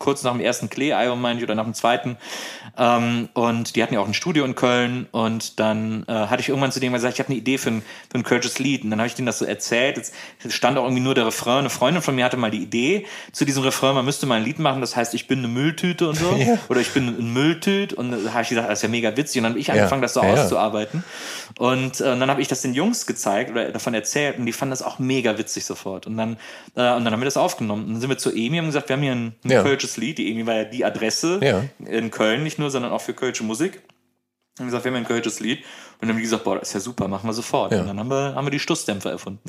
kurz 0.01 0.25
nach 0.25 0.33
dem 0.33 0.41
ersten 0.41 0.69
Klee-Album, 0.69 1.21
meine 1.21 1.39
ich, 1.39 1.45
oder 1.45 1.55
nach 1.55 1.65
dem 1.65 1.75
zweiten. 1.75 2.17
Ähm, 2.77 3.29
und 3.35 3.77
die 3.77 3.83
hatten 3.83 3.93
ja 3.95 4.01
auch 4.01 4.07
ein 4.07 4.15
Studio 4.15 4.45
in 4.45 4.55
Köln. 4.55 5.07
Und 5.13 5.61
dann 5.61 6.05
äh, 6.09 6.13
hatte 6.13 6.41
ich 6.41 6.49
irgendwann 6.49 6.73
zu 6.73 6.81
denen 6.81 6.95
gesagt, 6.95 7.15
ich 7.15 7.21
habe 7.21 7.29
eine 7.29 7.39
Idee 7.39 7.59
für 7.59 7.71
ein, 7.71 7.83
für 8.11 8.19
ein 8.19 8.23
Kölsches 8.23 8.59
Lied. 8.59 8.83
Und 8.83 8.91
dann 8.91 8.99
habe 8.99 9.07
ich 9.07 9.15
denen 9.15 9.27
das 9.27 9.39
so 9.39 9.45
erzählt. 9.45 9.99
Jetzt 9.99 10.15
stand 10.49 10.79
auch 10.79 10.85
irgendwie 10.85 11.03
nur 11.03 11.15
der 11.15 11.27
Refrain. 11.27 11.59
Eine 11.59 11.71
Freundin 11.71 12.03
von 12.03 12.15
mir 12.15 12.25
hatte 12.25 12.39
mal 12.39 12.51
die 12.51 12.63
Idee 12.63 13.07
zu 13.33 13.45
diesem 13.45 13.63
Refrain, 13.63 13.95
man 13.95 14.05
müsste 14.07 14.25
mal 14.25 14.37
ein 14.37 14.45
Lied 14.45 14.59
machen, 14.59 14.81
das 14.81 14.97
heißt, 14.97 15.13
ich 15.15 15.27
bin 15.27 15.41
eine 15.41 15.49
Mülltüte 15.49 16.09
und 16.09 16.17
so. 16.17 16.31
Ja. 16.41 16.57
Oder 16.71 16.81
ich 16.81 16.93
bin 16.93 17.09
ein 17.09 17.35
Mülltüt. 17.35 17.93
Und 17.93 18.13
da 18.13 18.33
habe 18.33 18.43
ich 18.43 18.49
gesagt, 18.49 18.71
das 18.71 18.79
ist 18.79 18.83
ja 18.83 18.89
mega 18.89 19.15
witzig. 19.15 19.41
Und 19.41 19.43
dann 19.43 19.53
habe 19.53 19.61
ich 19.61 19.71
angefangen, 19.71 20.01
ja. 20.01 20.07
das 20.07 20.15
so 20.15 20.23
ja, 20.23 20.33
auszuarbeiten. 20.33 21.05
Und, 21.59 22.01
äh, 22.01 22.13
und 22.13 22.21
dann 22.21 22.31
habe 22.31 22.41
ich 22.41 22.49
das 22.49 22.63
den 22.63 22.73
Jungs 22.73 23.05
gezeigt 23.05 23.51
oder 23.51 23.71
davon 23.71 23.93
erzählt. 23.93 24.39
Und 24.39 24.47
die 24.47 24.53
fanden 24.53 24.71
das 24.71 24.83
auch 24.83 24.99
mega 24.99 25.37
witzig 25.37 25.67
sofort. 25.67 26.07
Und 26.07 26.17
dann, 26.17 26.39
äh, 26.77 26.95
und 26.95 27.05
dann 27.05 27.13
haben 27.13 27.21
wir 27.21 27.27
das 27.27 27.37
aufgenommen. 27.37 27.85
Und 27.85 27.93
dann 27.93 28.01
sind 28.01 28.09
wir 28.09 28.17
zu 28.17 28.31
Emi 28.31 28.59
und 28.61 28.67
gesagt, 28.67 28.89
wir 28.89 28.97
haben 28.97 29.03
hier 29.03 29.13
ein, 29.13 29.35
ein 29.45 29.51
Kölsches 29.91 29.97
Lied, 29.97 30.19
die 30.19 30.29
irgendwie 30.29 30.47
war 30.47 30.55
ja 30.55 30.65
die 30.65 30.85
Adresse 30.85 31.41
ja. 31.43 31.65
in 31.85 32.11
Köln 32.11 32.43
nicht 32.43 32.59
nur, 32.59 32.71
sondern 32.71 32.93
auch 32.93 33.01
für 33.01 33.15
kölsche 33.15 33.45
Musik. 33.45 33.83
Und 34.59 34.67
gesagt, 34.67 34.85
wir 34.85 34.91
haben 34.91 34.99
ein 34.99 35.07
kölsches 35.07 35.41
Lied. 35.41 35.65
Und 36.01 36.09
dann 36.09 36.11
haben 36.11 36.17
die 36.17 36.23
gesagt, 36.23 36.45
boah, 36.45 36.59
das 36.59 36.69
ist 36.69 36.75
ja 36.75 36.81
super, 36.81 37.09
machen 37.09 37.29
wir 37.29 37.35
sofort. 37.35 37.73
Ja. 37.73 37.81
Und 37.81 37.89
dann 37.89 37.99
haben 37.99 38.09
wir, 38.09 38.35
haben 38.35 38.47
wir 38.47 38.51
die 38.51 38.59
Stoßdämpfer 38.59 39.11
erfunden. 39.11 39.41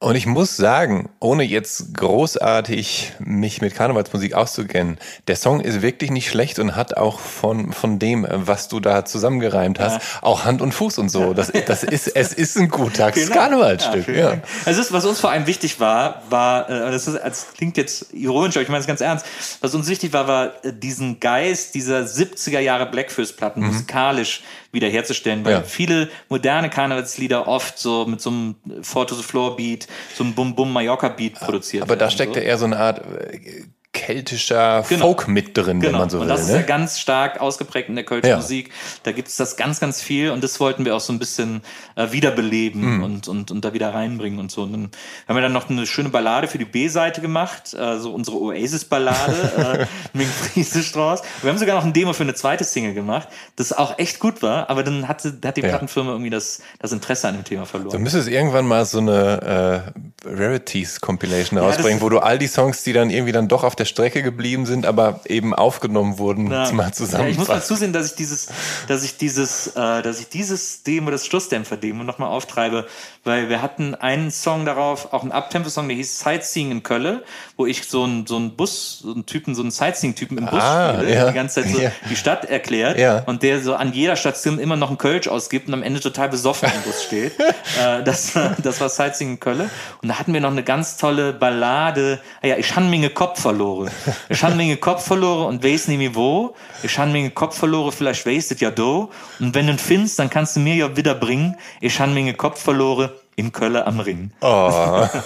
Und 0.00 0.14
ich 0.14 0.26
muss 0.26 0.56
sagen, 0.56 1.10
ohne 1.18 1.42
jetzt 1.42 1.92
großartig 1.94 3.14
mich 3.18 3.60
mit 3.60 3.74
Karnevalsmusik 3.74 4.32
auszukennen, 4.32 4.98
der 5.26 5.34
Song 5.34 5.58
ist 5.60 5.82
wirklich 5.82 6.12
nicht 6.12 6.28
schlecht 6.28 6.60
und 6.60 6.76
hat 6.76 6.96
auch 6.96 7.18
von, 7.18 7.72
von 7.72 7.98
dem, 7.98 8.24
was 8.30 8.68
du 8.68 8.78
da 8.78 9.04
zusammengereimt 9.04 9.80
hast, 9.80 9.94
ja. 9.94 10.22
auch 10.22 10.44
Hand 10.44 10.62
und 10.62 10.70
Fuß 10.70 10.98
und 10.98 11.08
so. 11.08 11.34
Das, 11.34 11.50
das 11.50 11.82
ist, 11.82 12.06
es 12.14 12.32
ist 12.32 12.56
ein 12.56 12.68
gutes 12.68 13.30
Karnevalsstück. 13.30 14.06
Ja, 14.06 14.34
ja. 14.34 14.42
Also 14.64 14.80
ist, 14.82 14.92
was 14.92 15.04
uns 15.04 15.18
vor 15.18 15.32
allem 15.32 15.48
wichtig 15.48 15.80
war, 15.80 16.22
war, 16.30 16.70
äh, 16.70 16.92
das, 16.92 17.08
ist, 17.08 17.18
das 17.18 17.48
klingt 17.56 17.76
jetzt 17.76 18.14
ironisch, 18.14 18.54
aber 18.54 18.62
ich 18.62 18.68
meine 18.68 18.82
es 18.82 18.86
ganz 18.86 19.00
ernst, 19.00 19.26
was 19.60 19.74
uns 19.74 19.88
wichtig 19.88 20.12
war, 20.12 20.28
war 20.28 20.64
äh, 20.64 20.72
diesen 20.72 21.18
Geist 21.18 21.74
dieser 21.74 22.02
70er 22.02 22.60
Jahre 22.60 22.86
Blackfist-Platten 22.86 23.62
mhm. 23.62 23.66
musikalisch 23.66 24.44
wiederherzustellen, 24.72 25.44
weil 25.44 25.52
ja. 25.52 25.62
viele 25.62 26.10
moderne 26.28 26.70
Karnevalslieder 26.70 27.48
oft 27.48 27.78
so 27.78 28.06
mit 28.06 28.20
so 28.20 28.30
einem 28.30 28.56
Four 28.82 29.06
to 29.06 29.14
the 29.14 29.22
Floor 29.22 29.56
Beat, 29.56 29.88
so 30.14 30.24
einem 30.24 30.34
Bum 30.34 30.54
Bum 30.54 30.72
Mallorca 30.72 31.08
Beat 31.08 31.34
produziert 31.34 31.82
Aber 31.82 31.90
werden. 31.90 32.00
Aber 32.00 32.06
da 32.06 32.10
steckt 32.10 32.36
ja 32.36 32.42
eher 32.42 32.58
so 32.58 32.66
eine 32.66 32.78
Art 32.78 33.00
äh, 33.00 33.64
keltischer 33.98 34.84
genau. 34.88 35.06
Folk 35.06 35.28
mit 35.28 35.56
drin, 35.56 35.80
genau. 35.80 35.92
wenn 35.92 35.98
man 35.98 36.10
so 36.10 36.18
will. 36.18 36.22
Und 36.22 36.28
das 36.28 36.42
ist 36.42 36.48
ne? 36.48 36.58
ja 36.58 36.62
ganz 36.62 37.00
stark 37.00 37.40
ausgeprägt 37.40 37.88
in 37.88 37.96
der 37.96 38.04
Kölschen 38.04 38.30
ja. 38.30 38.36
Musik. 38.36 38.70
Da 39.02 39.12
gibt 39.12 39.28
es 39.28 39.36
das 39.36 39.56
ganz, 39.56 39.80
ganz 39.80 40.00
viel 40.00 40.30
und 40.30 40.44
das 40.44 40.60
wollten 40.60 40.84
wir 40.84 40.94
auch 40.94 41.00
so 41.00 41.12
ein 41.12 41.18
bisschen 41.18 41.62
äh, 41.96 42.12
wiederbeleben 42.12 42.96
mhm. 42.96 43.02
und, 43.02 43.28
und, 43.28 43.50
und 43.50 43.64
da 43.64 43.72
wieder 43.72 43.92
reinbringen 43.92 44.38
und 44.38 44.50
so. 44.50 44.62
Und 44.62 44.72
dann 44.72 44.90
haben 45.26 45.36
wir 45.36 45.42
dann 45.42 45.52
noch 45.52 45.68
eine 45.68 45.86
schöne 45.86 46.10
Ballade 46.10 46.46
für 46.46 46.58
die 46.58 46.64
B-Seite 46.64 47.20
gemacht, 47.20 47.74
äh, 47.74 47.98
so 47.98 48.12
unsere 48.12 48.38
Oasis-Ballade 48.38 49.32
äh, 49.78 49.86
mit 50.16 50.28
Friesestrauß. 50.28 51.22
Wir 51.42 51.50
haben 51.50 51.58
sogar 51.58 51.74
noch 51.74 51.84
ein 51.84 51.92
Demo 51.92 52.12
für 52.12 52.22
eine 52.22 52.34
zweite 52.34 52.64
Single 52.64 52.94
gemacht, 52.94 53.28
das 53.56 53.72
auch 53.72 53.98
echt 53.98 54.20
gut 54.20 54.42
war, 54.42 54.70
aber 54.70 54.84
dann 54.84 55.08
hatte, 55.08 55.38
hat 55.44 55.56
die 55.56 55.62
ja. 55.62 55.68
Plattenfirma 55.68 56.12
irgendwie 56.12 56.30
das, 56.30 56.62
das 56.78 56.92
Interesse 56.92 57.28
an 57.28 57.34
dem 57.34 57.44
Thema 57.44 57.66
verloren. 57.66 57.96
Du 57.96 57.98
müsstest 57.98 58.28
irgendwann 58.28 58.66
mal 58.66 58.84
so 58.84 58.98
eine 58.98 59.92
äh, 60.24 60.28
Rarities-Compilation 60.28 61.58
rausbringen, 61.58 62.00
wo 62.00 62.08
du 62.08 62.18
all 62.18 62.38
die 62.38 62.46
Songs, 62.46 62.84
die 62.84 62.92
dann 62.92 63.10
irgendwie 63.10 63.32
dann 63.32 63.48
doch 63.48 63.64
auf 63.64 63.76
der 63.76 63.84
Strecke 63.88 64.22
geblieben 64.22 64.66
sind, 64.66 64.86
aber 64.86 65.20
eben 65.26 65.54
aufgenommen 65.54 66.18
wurden, 66.18 66.50
Ja. 66.50 66.70
mal 66.72 66.92
zusammen. 66.92 67.24
Ja, 67.24 67.30
ich 67.30 67.38
muss 67.38 67.48
mal 67.48 67.62
zusehen, 67.62 67.92
dass 67.92 68.06
ich 68.06 68.14
dieses, 68.14 68.48
dass 68.86 69.02
ich 69.02 69.16
dieses, 69.16 69.68
äh, 69.68 70.02
dass 70.02 70.20
ich 70.20 70.28
dieses 70.28 70.82
Demo, 70.82 71.10
das 71.10 71.26
Schlussdämpfer-Demo 71.26 72.04
nochmal 72.04 72.28
auftreibe, 72.28 72.86
weil 73.28 73.48
wir 73.48 73.62
hatten 73.62 73.94
einen 73.94 74.32
Song 74.32 74.64
darauf, 74.64 75.12
auch 75.12 75.22
einen 75.22 75.30
Abtempo-Song, 75.30 75.86
der 75.86 75.96
hieß 75.96 76.18
Sightseeing 76.18 76.72
in 76.72 76.82
Köln, 76.82 77.20
wo 77.56 77.66
ich 77.66 77.84
so 77.88 78.02
einen 78.02 78.26
so 78.26 78.34
einen 78.36 78.56
Bus, 78.56 78.98
so 79.04 79.12
einen 79.12 79.24
Typen, 79.26 79.54
so 79.54 79.62
einen 79.62 79.70
Sightseeing-Typen 79.70 80.36
im 80.38 80.46
Bus 80.46 80.60
Ah, 80.60 80.94
spiele, 80.94 81.08
ja. 81.14 81.14
der 81.20 81.28
die 81.28 81.34
ganze 81.34 81.62
Zeit 81.62 81.70
so 81.72 81.80
Ja. 81.80 81.92
die 82.10 82.16
Stadt 82.16 82.44
erklärt 82.46 82.98
Ja. 82.98 83.22
und 83.26 83.44
der 83.44 83.60
so 83.62 83.76
an 83.76 83.92
jeder 83.92 84.16
Station 84.16 84.58
immer 84.58 84.74
noch 84.76 84.88
einen 84.88 84.98
Kölsch 84.98 85.28
ausgibt 85.28 85.68
und 85.68 85.74
am 85.74 85.84
Ende 85.84 86.00
total 86.00 86.28
besoffen 86.28 86.68
im 86.74 86.82
Bus 86.82 87.04
steht. 87.04 87.38
äh, 87.80 88.02
das, 88.02 88.34
war- 88.34 88.56
das 88.60 88.80
war 88.80 88.88
Sightseeing 88.88 89.32
in 89.34 89.40
Köln. 89.40 89.70
Und 90.02 90.08
da 90.08 90.18
hatten 90.18 90.32
wir 90.32 90.40
noch 90.40 90.50
eine 90.50 90.64
ganz 90.64 90.96
tolle 90.96 91.32
Ballade. 91.34 92.18
Ah 92.42 92.46
ja, 92.48 92.56
ich 92.56 92.74
han 92.74 92.90
minge 92.90 93.10
Kopf 93.10 93.40
verloren. 93.42 93.90
Ich 94.28 94.42
han 94.42 94.56
minge 94.56 94.76
Kopf 94.78 95.04
verloren 95.06 95.46
und 95.48 95.62
weiß 95.64 95.88
nicht 95.88 95.98
mehr 95.98 96.14
wo. 96.14 96.54
Ich 96.82 96.98
han 96.98 97.12
minge 97.12 97.30
Kopf 97.30 97.58
verloren, 97.58 97.92
vielleicht 97.92 98.24
weißt 98.26 98.52
es 98.52 98.60
ja 98.60 98.70
do. 98.70 99.10
Und 99.38 99.54
wenn 99.54 99.66
du 99.66 99.72
ihn 99.74 99.78
findest, 99.78 100.18
dann 100.18 100.30
kannst 100.30 100.56
du 100.56 100.60
mir 100.60 100.74
ja 100.74 100.96
wieder 100.96 101.14
bringen. 101.14 101.56
Ich 101.80 101.98
han 102.00 102.14
minge 102.14 102.34
Kopf 102.34 102.62
verloren 102.62 103.10
in 103.38 103.52
Köln 103.52 103.76
am 103.76 104.00
Ring. 104.00 104.32
Oh. 104.40 105.06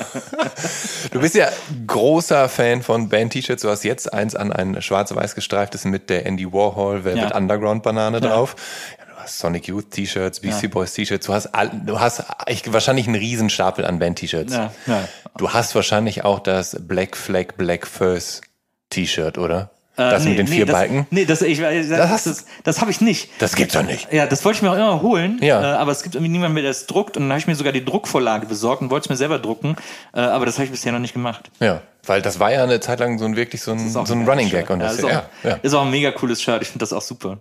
Du 1.10 1.20
bist 1.20 1.34
ja 1.34 1.48
großer 1.86 2.48
Fan 2.48 2.82
von 2.82 3.08
Band-T-Shirts. 3.08 3.62
Du 3.62 3.68
hast 3.68 3.84
jetzt 3.84 4.12
eins 4.12 4.34
an, 4.34 4.52
ein 4.52 4.80
schwarz-weiß 4.80 5.34
gestreiftes 5.34 5.84
mit 5.84 6.08
der 6.08 6.24
Andy 6.26 6.50
Warhol 6.52 7.04
Velvet 7.04 7.30
Ja. 7.30 7.36
Underground 7.36 7.82
Banane 7.82 8.20
drauf. 8.20 8.54
Ja, 8.98 9.04
du 9.12 9.20
hast 9.20 9.38
Sonic 9.38 9.66
Youth 9.66 9.90
T-Shirts, 9.90 10.40
Beastie 10.40 10.68
Boys 10.68 10.94
T-Shirts. 10.94 11.26
Du 11.26 11.34
hast, 11.34 11.46
all, 11.54 11.70
du 11.70 12.00
hast 12.00 12.24
ich, 12.46 12.72
wahrscheinlich 12.72 13.06
einen 13.06 13.16
riesen 13.16 13.50
Stapel 13.50 13.84
an 13.84 13.98
Band-T-Shirts. 13.98 14.52
Ja, 14.54 14.72
ja. 14.86 15.08
Du 15.36 15.50
hast 15.50 15.74
wahrscheinlich 15.74 16.24
auch 16.24 16.38
das 16.38 16.76
Black 16.80 17.16
Flag 17.16 17.54
Black 17.56 17.86
First 17.86 18.42
T-Shirt, 18.90 19.38
oder? 19.38 19.70
Das 19.96 20.22
Äh, 20.22 20.24
nee, 20.24 20.30
mit 20.30 20.38
den 20.38 20.46
nee, 20.46 20.52
vier 20.56 20.66
das, 20.66 20.74
Balken? 20.74 21.06
Nee, 21.10 21.24
das, 21.24 21.42
ich, 21.42 21.58
das, 21.60 21.88
das, 21.88 22.24
das, 22.24 22.44
das 22.64 22.80
habe 22.80 22.90
ich 22.90 23.00
nicht. 23.00 23.28
Das 23.38 23.54
gibt's 23.54 23.74
doch 23.74 23.82
nicht. 23.82 24.12
Ja, 24.12 24.26
das 24.26 24.44
wollte 24.44 24.56
ich 24.56 24.62
mir 24.62 24.70
auch 24.70 24.76
immer 24.76 25.02
holen, 25.02 25.38
Ja. 25.42 25.60
äh, 25.60 25.76
aber 25.76 25.92
es 25.92 26.02
gibt 26.02 26.14
irgendwie 26.14 26.32
niemanden 26.32 26.54
mehr, 26.54 26.62
der 26.62 26.70
es 26.70 26.86
druckt. 26.86 27.16
Und 27.16 27.24
dann 27.24 27.30
habe 27.30 27.40
ich 27.40 27.46
mir 27.46 27.54
sogar 27.54 27.72
die 27.72 27.84
Druckvorlage 27.84 28.46
besorgt 28.46 28.82
und 28.82 28.90
wollte 28.90 29.06
es 29.06 29.10
mir 29.10 29.16
selber 29.16 29.38
drucken, 29.38 29.76
äh, 30.14 30.20
aber 30.20 30.46
das 30.46 30.54
habe 30.56 30.64
ich 30.64 30.70
bisher 30.70 30.92
noch 30.92 30.98
nicht 30.98 31.12
gemacht. 31.14 31.50
Ja, 31.60 31.82
weil 32.06 32.22
das 32.22 32.40
war 32.40 32.50
ja 32.52 32.62
eine 32.62 32.80
Zeit 32.80 33.00
lang 33.00 33.18
so 33.18 33.24
ein 33.26 33.36
wirklich 33.36 33.60
so 33.62 33.72
ein, 33.72 33.90
so 33.90 34.00
ein 34.00 34.06
ein 34.06 34.28
Running 34.28 34.48
Gag. 34.50 34.70
Und 34.70 34.80
Shirt. 34.80 34.90
das, 34.90 35.00
ja, 35.00 35.08
ist, 35.08 35.12
ja, 35.12 35.18
auch, 35.20 35.44
ja. 35.44 35.58
ist 35.62 35.74
auch 35.74 35.82
ein 35.82 35.90
mega 35.90 36.10
cooles 36.10 36.40
Shirt. 36.42 36.62
Ich 36.62 36.68
finde 36.68 36.82
das 36.82 36.92
auch 36.92 37.02
super. 37.02 37.38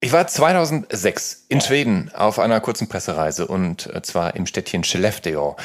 Ich 0.00 0.12
war 0.12 0.26
2006 0.26 1.46
in 1.48 1.62
Schweden 1.62 2.10
auf 2.14 2.38
einer 2.38 2.60
kurzen 2.60 2.88
Pressereise 2.88 3.46
und 3.46 3.86
äh, 3.94 4.02
zwar 4.02 4.36
im 4.36 4.44
Städtchen 4.44 4.84
Skellefteå. 4.84 5.56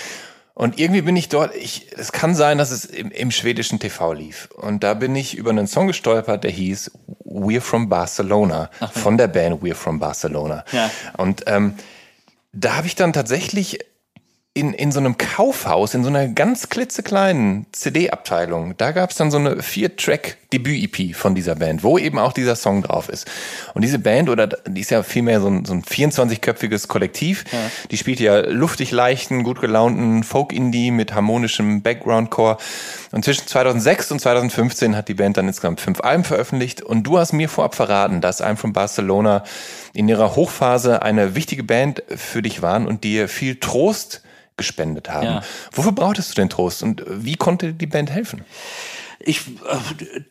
Und 0.60 0.78
irgendwie 0.78 1.04
bin 1.04 1.16
ich 1.16 1.30
dort, 1.30 1.56
ich, 1.56 1.88
es 1.96 2.12
kann 2.12 2.36
sein, 2.36 2.58
dass 2.58 2.72
es 2.72 2.84
im, 2.84 3.12
im 3.12 3.32
schwedischen 3.32 3.80
TV 3.80 4.12
lief. 4.12 4.50
Und 4.58 4.84
da 4.84 4.94
bin 4.94 5.16
ich 5.16 5.38
über 5.38 5.52
einen 5.52 5.68
Song 5.68 5.88
gestolpert, 5.88 6.44
der 6.44 6.52
hieß 6.52 6.92
We're 7.24 7.62
from 7.62 7.88
Barcelona, 7.88 8.70
von 8.92 9.18
der 9.18 9.30
Band 9.30 9.64
We're 9.64 9.74
from 9.74 10.00
Barcelona. 10.00 10.66
Ja. 10.74 10.92
Und 11.16 11.44
ähm, 11.48 11.76
da 12.52 12.76
habe 12.76 12.88
ich 12.88 12.96
dann 12.96 13.14
tatsächlich 13.14 13.80
in, 14.60 14.74
in 14.74 14.92
so 14.92 15.00
einem 15.00 15.18
Kaufhaus, 15.18 15.94
in 15.94 16.04
so 16.04 16.10
einer 16.10 16.28
ganz 16.28 16.70
klitzekleinen 16.70 17.66
CD-Abteilung, 17.72 18.76
da 18.78 18.92
gab 18.92 19.12
es 19.12 19.16
dann 19.16 19.32
so 19.32 19.38
eine 19.38 19.64
Vier-Track-Debüt-EP 19.64 21.16
von 21.16 21.34
dieser 21.34 21.56
Band, 21.56 21.84
wo 21.84 21.98
eben 21.98 22.20
auch 22.20 22.34
dieser 22.34 22.56
Song 22.56 22.84
drauf 22.84 23.08
ist. 23.08 23.26
Und 23.74 23.84
diese 23.84 24.00
Band, 24.00 24.30
oder 24.30 24.48
die 24.48 24.82
ist 24.82 24.92
ja 24.92 25.04
vielmehr 25.04 25.40
so 25.40 25.48
ein, 25.48 25.64
so 25.64 25.74
ein 25.74 25.84
24-köpfiges 25.84 26.88
Kollektiv, 26.88 27.46
die 27.90 27.98
spielt 27.98 28.20
ja 28.20 28.40
luftig 28.40 28.92
leichten, 28.92 29.44
gut 29.44 29.62
gelaunten 29.62 30.24
Folk-Indie 30.24 30.92
mit 30.92 31.14
harmonischem 31.14 31.82
Background-Core. 31.82 32.58
Und 33.12 33.24
zwischen 33.24 33.48
2006 33.48 34.12
und 34.12 34.20
2015 34.20 34.96
hat 34.96 35.08
die 35.08 35.14
Band 35.14 35.38
dann 35.38 35.48
insgesamt 35.48 35.80
fünf 35.80 36.02
Alben 36.02 36.26
veröffentlicht. 36.26 36.82
Und 36.82 37.04
du 37.04 37.18
hast 37.18 37.32
mir 37.32 37.48
vorab 37.48 37.76
verraten, 37.76 38.20
dass 38.20 38.44
I'm 38.44 38.58
from 38.58 38.74
Barcelona 38.74 39.44
in 39.94 40.10
ihrer 40.10 40.36
Hochphase 40.36 41.02
eine 41.02 41.36
wichtige 41.36 41.64
Band 41.64 42.04
für 42.14 42.42
dich 42.42 42.62
waren 42.62 42.88
und 42.88 43.06
dir 43.06 43.30
viel 43.30 43.56
Trost 43.56 44.22
gespendet 44.60 45.10
haben. 45.10 45.26
Ja. 45.26 45.42
Wofür 45.72 45.92
brauchtest 45.92 46.30
du 46.30 46.36
den 46.36 46.50
Trost 46.50 46.84
und 46.84 47.04
wie 47.08 47.36
konnte 47.36 47.74
die 47.74 47.88
Band 47.88 48.12
helfen? 48.12 48.46
Ich, 49.22 49.42
äh, 49.48 50.22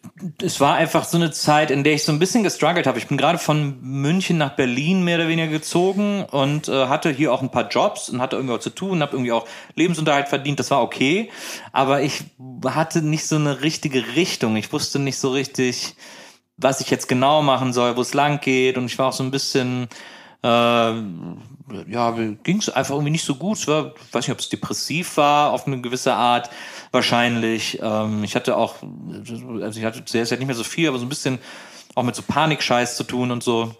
es 0.43 0.61
war 0.61 0.77
einfach 0.77 1.05
so 1.05 1.19
eine 1.19 1.31
Zeit, 1.31 1.71
in 1.71 1.85
der 1.85 1.93
ich 1.93 2.05
so 2.05 2.13
ein 2.13 2.19
bisschen 2.19 2.43
gestruggelt 2.43 2.87
habe. 2.87 2.99
Ich 2.99 3.07
bin 3.07 3.19
gerade 3.19 3.39
von 3.39 3.79
München 3.83 4.39
nach 4.39 4.57
Berlin 4.57 5.05
mehr 5.05 5.19
oder 5.19 5.29
weniger 5.29 5.49
gezogen 5.49 6.25
und 6.25 6.69
äh, 6.69 6.87
hatte 6.87 7.11
hier 7.11 7.33
auch 7.33 7.43
ein 7.43 7.51
paar 7.51 7.69
Jobs 7.69 8.09
und 8.09 8.23
hatte 8.23 8.37
irgendwie 8.37 8.55
was 8.55 8.65
zu 8.65 8.71
tun, 8.71 9.03
habe 9.03 9.13
irgendwie 9.13 9.33
auch 9.33 9.47
Lebensunterhalt 9.75 10.29
verdient. 10.29 10.59
Das 10.59 10.71
war 10.71 10.83
okay, 10.83 11.31
aber 11.73 12.01
ich 12.01 12.25
hatte 12.65 13.03
nicht 13.03 13.27
so 13.27 13.37
eine 13.37 13.61
richtige 13.61 14.17
Richtung. 14.17 14.57
Ich 14.57 14.73
wusste 14.73 14.99
nicht 14.99 15.19
so 15.19 15.31
richtig, 15.33 15.95
was 16.57 16.81
ich 16.81 16.91
jetzt 16.91 17.09
genau 17.09 17.43
machen 17.43 17.75
soll, 17.75 17.97
wo 17.97 18.01
es 18.01 18.15
lang 18.15 18.41
geht 18.41 18.79
und 18.79 18.87
ich 18.87 18.99
war 18.99 19.09
auch 19.09 19.13
so 19.13 19.23
ein 19.23 19.31
bisschen 19.31 19.89
äh, 20.43 20.93
ja, 21.89 22.11
ging 22.43 22.59
es 22.59 22.69
einfach 22.69 22.95
irgendwie 22.95 23.11
nicht 23.13 23.25
so 23.25 23.35
gut. 23.35 23.59
Es 23.59 23.69
war, 23.69 23.93
ich 24.07 24.15
weiß 24.15 24.27
nicht, 24.27 24.33
ob 24.33 24.39
es 24.41 24.49
depressiv 24.49 25.17
war, 25.17 25.53
auf 25.53 25.67
eine 25.67 25.81
gewisse 25.81 26.15
Art, 26.15 26.51
wahrscheinlich. 26.93 27.79
Ähm, 27.83 28.25
ich 28.25 28.35
hatte 28.35 28.57
auch, 28.57 28.77
also 29.63 29.79
ich 29.79 29.85
hatte 29.85 30.03
sehr, 30.07 30.27
sehr 30.27 30.39
nicht 30.39 30.47
mehr 30.47 30.57
so 30.57 30.65
viel, 30.65 30.89
aber 30.89 30.99
so 30.99 31.07
ein 31.07 31.09
bisschen 31.09 31.39
auch 31.95 32.03
mit 32.03 32.15
so 32.15 32.23
Panikscheiß 32.23 32.97
zu 32.97 33.05
tun 33.05 33.31
und 33.31 33.43
so. 33.43 33.75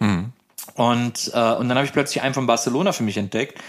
Und, 0.75 1.31
äh, 1.33 1.53
und 1.55 1.69
dann 1.69 1.77
habe 1.77 1.85
ich 1.85 1.93
plötzlich 1.93 2.21
einen 2.21 2.33
von 2.33 2.47
Barcelona 2.47 2.91
für 2.91 3.03
mich 3.03 3.17
entdeckt, 3.17 3.59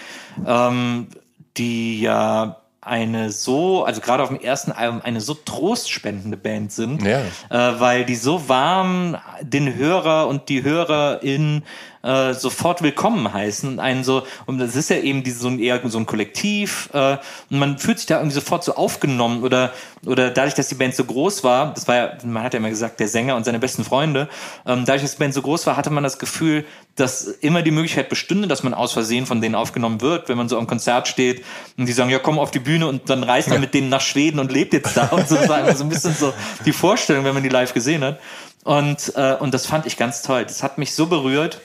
ähm, 0.47 1.09
die 1.56 2.01
ja 2.01 2.56
eine 2.82 3.30
so, 3.30 3.84
also 3.84 4.01
gerade 4.01 4.22
auf 4.22 4.30
dem 4.30 4.40
ersten 4.40 4.72
Album, 4.72 5.02
eine 5.05 5.20
so 5.20 5.34
trostspendende 5.34 6.36
Band 6.38 6.72
sind, 6.72 7.02
Ja. 7.02 7.20
äh, 7.51 7.78
weil 7.80 8.06
die 8.06 8.16
so 8.16 8.48
warm 8.48 9.18
den 9.42 9.74
Hörer 9.74 10.26
und 10.28 10.48
die 10.48 10.62
Hörerin 10.64 11.62
äh, 12.02 12.32
sofort 12.32 12.82
willkommen 12.82 13.32
heißen 13.32 13.68
und 13.68 13.78
einen 13.78 14.05
so, 14.05 14.22
und 14.47 14.59
das 14.59 14.74
ist 14.74 14.90
ja 14.90 14.97
eben 14.97 15.22
diese, 15.22 15.40
so 15.40 15.48
ein, 15.48 15.59
eher 15.59 15.81
so 15.85 15.98
ein 15.98 16.06
Kollektiv 16.06 16.89
äh, 16.93 17.18
und 17.51 17.59
man 17.59 17.78
fühlt 17.78 17.98
sich 17.98 18.06
da 18.06 18.16
irgendwie 18.16 18.35
sofort 18.35 18.64
so 18.64 18.74
aufgenommen 18.74 19.43
oder, 19.43 19.72
oder 20.06 20.31
dadurch, 20.31 20.55
dass 20.55 20.68
die 20.68 20.74
Band 20.74 20.94
so 20.94 21.05
groß 21.05 21.44
war, 21.44 21.74
das 21.74 21.86
war 21.89 21.97
ja, 21.97 22.12
man 22.24 22.43
hat 22.43 22.55
ja 22.55 22.59
immer 22.59 22.70
gesagt, 22.70 23.01
der 23.01 23.09
Sänger 23.09 23.36
und 23.36 23.44
seine 23.44 23.59
besten 23.59 23.85
Freunde, 23.85 24.28
ähm, 24.66 24.85
dadurch, 24.86 25.02
dass 25.02 25.12
die 25.12 25.18
Band 25.18 25.35
so 25.35 25.43
groß 25.43 25.66
war, 25.66 25.77
hatte 25.77 25.90
man 25.90 26.02
das 26.02 26.18
Gefühl, 26.18 26.64
dass 26.97 27.24
immer 27.24 27.62
die 27.62 27.70
Möglichkeit 27.70 28.09
bestünde, 28.09 28.48
dass 28.48 28.62
man 28.62 28.72
aus 28.72 28.93
Versehen 28.93 29.27
von 29.27 29.40
denen 29.40 29.55
aufgenommen 29.55 30.01
wird, 30.01 30.28
wenn 30.28 30.39
man 30.39 30.48
so 30.48 30.59
am 30.59 30.66
Konzert 30.66 31.06
steht 31.06 31.44
und 31.77 31.86
die 31.86 31.93
sagen, 31.93 32.10
ja 32.10 32.18
komm 32.18 32.39
auf 32.39 32.51
die 32.51 32.60
Bühne 32.60 32.86
und 32.86 33.10
dann 33.10 33.22
reist 33.22 33.48
man 33.48 33.60
mit 33.60 33.74
denen 33.74 33.90
nach 33.90 34.01
Schweden 34.01 34.39
und 34.39 34.52
lebt 34.52 34.72
jetzt 34.72 34.97
da. 34.97 35.06
Und 35.09 35.28
so, 35.28 35.36
so 35.36 35.52
ein 35.52 35.89
bisschen 35.89 36.14
so 36.14 36.32
die 36.64 36.72
Vorstellung, 36.72 37.24
wenn 37.24 37.35
man 37.35 37.43
die 37.43 37.48
live 37.48 37.74
gesehen 37.74 38.02
hat. 38.05 38.20
Und, 38.64 39.12
äh, 39.16 39.35
und 39.35 39.52
das 39.55 39.66
fand 39.66 39.86
ich 39.86 39.97
ganz 39.97 40.22
toll, 40.22 40.44
das 40.44 40.62
hat 40.62 40.78
mich 40.78 40.94
so 40.94 41.06
berührt 41.06 41.60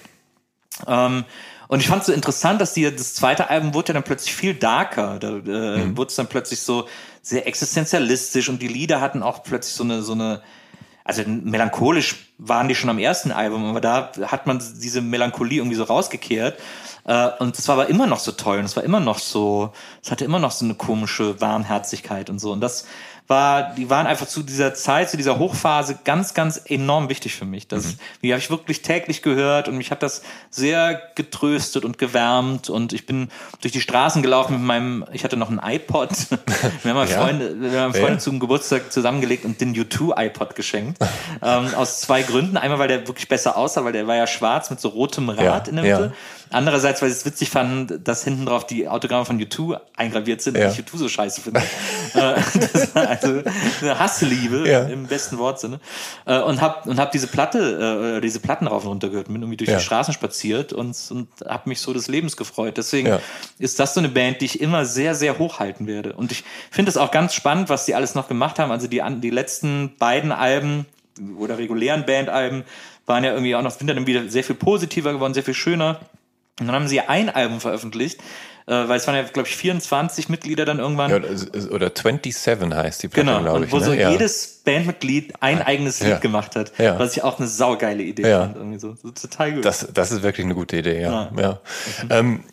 ähm, 0.88 1.26
und 1.68 1.80
ich 1.80 1.88
fand 1.88 2.02
es 2.02 2.08
so 2.08 2.14
interessant, 2.14 2.62
dass 2.62 2.74
die, 2.74 2.84
das 2.84 3.16
zweite 3.16 3.50
Album 3.50 3.74
wurde 3.74 3.90
ja 3.90 3.94
dann 3.96 4.04
plötzlich 4.04 4.36
viel 4.36 4.54
darker. 4.54 5.18
Da 5.20 5.38
äh, 5.38 5.98
wurde 5.98 6.10
es 6.10 6.16
dann 6.16 6.28
plötzlich 6.28 6.62
so 6.62 6.88
sehr 7.22 7.48
existenzialistisch 7.48 8.50
und 8.50 8.62
die 8.62 8.68
Lieder 8.68 9.02
hatten 9.02 9.24
auch 9.24 9.44
plötzlich 9.44 9.74
so 9.74 9.84
eine, 9.84 10.04
so 10.04 10.14
eine, 10.14 10.42
also 11.04 11.24
melancholisch 11.26 12.34
waren 12.38 12.68
die 12.68 12.76
schon 12.76 12.90
am 12.90 13.00
ersten 13.00 13.32
Album, 13.32 13.66
aber 13.66 13.82
da 13.82 14.12
hat 14.28 14.46
man 14.46 14.60
diese 14.60 15.02
Melancholie 15.02 15.60
irgendwie 15.60 15.76
so 15.76 15.84
rausgekehrt. 15.84 16.60
Äh, 17.06 17.30
und 17.40 17.58
das 17.58 17.68
war 17.68 17.76
aber 17.76 17.90
immer 17.90 18.06
noch 18.06 18.20
so 18.20 18.32
toll 18.32 18.60
und 18.60 18.66
es 18.66 18.76
war 18.76 18.84
immer 18.84 19.00
noch 19.00 19.18
so, 19.18 19.72
es 20.04 20.12
hatte 20.12 20.26
immer 20.26 20.40
noch 20.40 20.52
so 20.52 20.66
eine 20.66 20.76
komische 20.76 21.42
Warmherzigkeit 21.42 22.30
und 22.30 22.38
so. 22.38 22.52
Und 22.52 22.62
das 22.62 22.86
war, 23.28 23.74
die 23.74 23.90
waren 23.90 24.06
einfach 24.06 24.28
zu 24.28 24.44
dieser 24.44 24.76
Zeit, 24.76 25.10
zu 25.10 25.18
dieser 25.18 25.40
Hochphase 25.40 25.98
ganz, 26.04 26.34
ganz 26.36 26.62
enorm 26.66 27.10
wichtig 27.10 27.34
für 27.36 27.46
mich. 27.46 27.68
Das, 27.68 27.96
die 28.22 28.32
habe 28.32 28.40
ich 28.40 28.50
wirklich 28.52 28.84
täglich 28.84 29.22
gehört 29.24 29.68
und 29.68 29.78
mich 29.78 29.90
hat 29.90 30.04
das 30.04 30.22
sehr 30.52 31.02
getröstet 31.16 31.86
und 31.86 31.98
gewärmt 31.98 32.70
und 32.70 32.94
ich 32.94 33.06
bin 33.08 33.30
durch 33.62 33.72
die 33.74 33.82
Straßen 33.82 34.22
gelaufen 34.22 34.54
mit 34.54 34.62
meinem, 34.62 35.06
ich 35.12 35.24
hatte 35.24 35.38
noch 35.38 35.50
einen 35.50 35.60
iPod. 35.64 36.10
Wir 36.84 36.92
haben 36.92 36.98
mal 37.00 37.08
Ja. 37.10 37.22
Freunde, 37.22 37.56
wir 37.62 37.80
haben 37.82 37.94
Freunde 37.94 38.14
Ja. 38.14 38.20
zum 38.20 38.40
Geburtstag 38.40 38.92
zusammengelegt 38.92 39.46
und 39.46 39.60
den 39.62 39.76
U2 39.76 40.26
iPod 40.28 40.56
geschenkt. 40.56 41.00
ähm, 41.42 41.74
aus 41.76 42.02
zwei 42.02 42.22
Gründen. 42.24 42.58
Einmal, 42.58 42.80
weil 42.80 42.88
der 42.88 43.08
wirklich 43.08 43.28
besser 43.28 43.58
aussah, 43.58 43.84
weil 43.86 43.94
der 43.94 44.08
war 44.08 44.16
ja 44.16 44.28
schwarz 44.28 44.70
mit 44.70 44.80
so 44.80 44.90
rotem 44.90 45.30
Rad 45.30 45.40
Ja, 45.44 45.58
in 45.70 45.76
der. 45.78 45.84
Mitte. 45.84 46.14
Andererseits, 46.52 47.02
weil 47.02 47.10
ich 47.10 47.16
es 47.16 47.26
witzig 47.26 47.50
fand, 47.50 48.08
dass 48.08 48.24
hinten 48.24 48.46
drauf 48.46 48.66
die 48.68 48.88
Autogramme 48.88 49.26
von 49.26 49.40
U2 49.40 49.80
eingraviert 49.98 50.42
sind 50.42 50.56
und 50.58 50.64
ich 50.64 50.80
U2 50.80 50.98
so 50.98 51.10
scheiße 51.10 51.42
finde. 51.42 51.60
Äh, 52.14 52.36
das 52.74 52.96
war 52.96 53.08
also 53.24 53.42
eine 53.82 54.00
Hassliebe 54.00 54.70
Ja. 54.70 54.82
im 54.84 55.08
besten 55.08 55.38
Wortsinne. 55.38 55.80
Äh, 56.26 56.40
Und 56.42 56.62
hab, 56.62 56.86
und 56.88 57.00
hab 57.00 57.12
diese 57.12 57.28
Platte, 57.28 58.18
äh, 58.18 58.22
diese 58.22 58.40
Platten 58.40 58.68
rauf 58.68 58.84
und 58.84 58.90
runter 58.90 59.10
gehört, 59.10 59.28
bin 59.28 59.38
irgendwie 59.38 59.58
durch 59.58 59.70
Ja. 59.70 59.78
die 59.78 59.84
Straßen 59.84 60.14
spaziert 60.14 60.74
und, 60.74 60.96
und 61.12 61.28
hab 61.46 61.68
mich 61.68 61.80
so 61.82 61.94
des 61.94 62.08
Lebens 62.08 62.38
gefreut. 62.38 62.78
Deswegen 62.78 63.08
Ja. 63.08 63.20
ist 63.60 63.80
das 63.80 63.94
so 63.94 64.00
eine 64.00 64.10
Band, 64.10 64.42
die 64.42 64.46
ich 64.46 64.62
immer 64.62 64.86
sehr, 64.86 65.16
sehr 65.16 65.40
hochhalten 65.40 65.88
werde. 65.88 66.14
Und 66.14 66.32
ich 66.32 66.44
finde 66.72 66.90
es 66.90 66.98
auch 66.98 67.12
ganz 67.12 67.34
spannend, 67.34 67.70
was 67.70 67.86
die 67.86 67.96
alles 67.96 68.16
noch 68.16 68.28
gemacht 68.28 68.60
haben. 68.60 68.72
Also 68.72 68.88
die, 68.88 69.02
die 69.22 69.30
letzten 69.30 69.94
beiden 69.98 70.32
Alben 70.32 70.86
oder 71.38 71.58
regulären 71.58 72.06
Bandalben 72.06 72.64
waren 73.06 73.24
ja 73.24 73.32
irgendwie 73.32 73.56
auch 73.56 73.62
noch, 73.62 73.72
sind 73.72 73.88
dann 73.88 74.08
wieder 74.08 74.28
sehr 74.30 74.44
viel 74.44 74.56
positiver 74.56 75.14
geworden, 75.14 75.34
sehr 75.34 75.44
viel 75.44 75.54
schöner. 75.54 76.00
Und 76.60 76.68
dann 76.68 76.76
haben 76.76 76.88
sie 76.88 77.02
ein 77.02 77.30
Album 77.30 77.60
veröffentlicht, 77.60 78.20
äh, 78.68 78.88
weil 78.88 78.98
es 78.98 79.06
waren 79.06 79.16
ja, 79.16 79.24
glaube 79.24 79.48
ich, 79.48 79.56
24 79.56 80.30
Mitglieder 80.30 80.66
dann 80.66 80.80
irgendwann. 80.80 81.12
Ja, 81.12 81.18
oder 81.18 81.92
27 81.96 82.74
heißt 82.74 83.04
die 83.04 83.08
Platte, 83.08 83.28
genau, 83.28 83.42
glaube 83.42 83.66
ich. 83.66 83.72
Wo 83.72 83.78
ne? 83.78 83.86
so 83.86 83.94
ja. 83.94 84.10
jedes 84.10 84.62
Bandmitglied 84.66 85.34
ein 85.40 85.62
eigenes 85.62 86.02
Lied 86.02 86.22
gemacht 86.22 86.56
hat, 86.56 86.72
ja. 86.80 86.98
was 86.98 87.16
ich 87.16 87.24
auch 87.24 87.38
eine 87.38 87.48
saugeile 87.48 88.02
Idee 88.02 88.28
ja. 88.28 88.42
fand. 88.42 88.56
Irgendwie 88.56 88.80
so. 88.80 88.96
so. 88.96 89.12
total 89.12 89.54
gut. 89.54 89.66
Das, 89.66 89.88
das 89.94 90.12
ist 90.12 90.24
wirklich 90.24 90.46
eine 90.46 90.56
gute 90.56 90.78
Idee, 90.78 91.00
ja. 91.00 91.32
ja. 91.38 91.60
Mhm. 92.04 92.10
Ähm, 92.10 92.44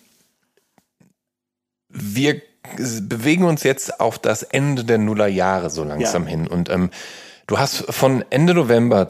wir 1.89 2.43
bewegen 2.79 3.45
uns 3.45 3.63
jetzt 3.63 4.01
auf 4.01 4.19
das 4.19 4.43
Ende 4.43 4.85
der 4.85 4.99
Nullerjahre 4.99 5.71
so 5.71 5.83
langsam 5.83 6.27
hin 6.27 6.47
und 6.47 6.71
ähm, 6.71 6.91
Du 7.47 7.59
hast 7.59 7.93
von 7.93 8.25
Ende 8.31 8.55
November, 8.55 9.07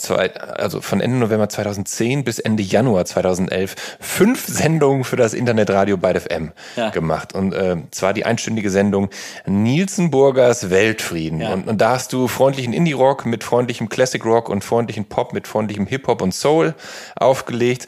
also 0.56 0.80
von 0.80 1.00
Ende 1.00 1.18
November 1.18 1.48
2010 1.48 2.24
bis 2.24 2.38
Ende 2.38 2.62
Januar 2.62 3.04
2011 3.04 3.98
fünf 4.00 4.46
Sendungen 4.46 5.04
für 5.04 5.16
das 5.16 5.34
Internetradio 5.34 5.96
bei 5.96 6.18
FM 6.18 6.52
ja. 6.76 6.90
gemacht. 6.90 7.34
Und 7.34 7.52
äh, 7.52 7.76
zwar 7.90 8.14
die 8.14 8.24
einstündige 8.24 8.70
Sendung 8.70 9.10
Nielsenburgers 9.46 10.70
Weltfrieden. 10.70 11.40
Ja. 11.40 11.52
Und, 11.52 11.68
und 11.68 11.80
da 11.80 11.90
hast 11.90 12.12
du 12.12 12.26
freundlichen 12.26 12.72
Indie-Rock 12.72 13.26
mit 13.26 13.44
freundlichem 13.44 13.88
Classic 13.88 14.24
Rock 14.24 14.48
und 14.48 14.64
freundlichen 14.64 15.04
Pop 15.04 15.32
mit 15.32 15.46
freundlichem 15.46 15.86
Hip-Hop 15.86 16.22
und 16.22 16.32
Soul 16.32 16.74
aufgelegt. 17.16 17.86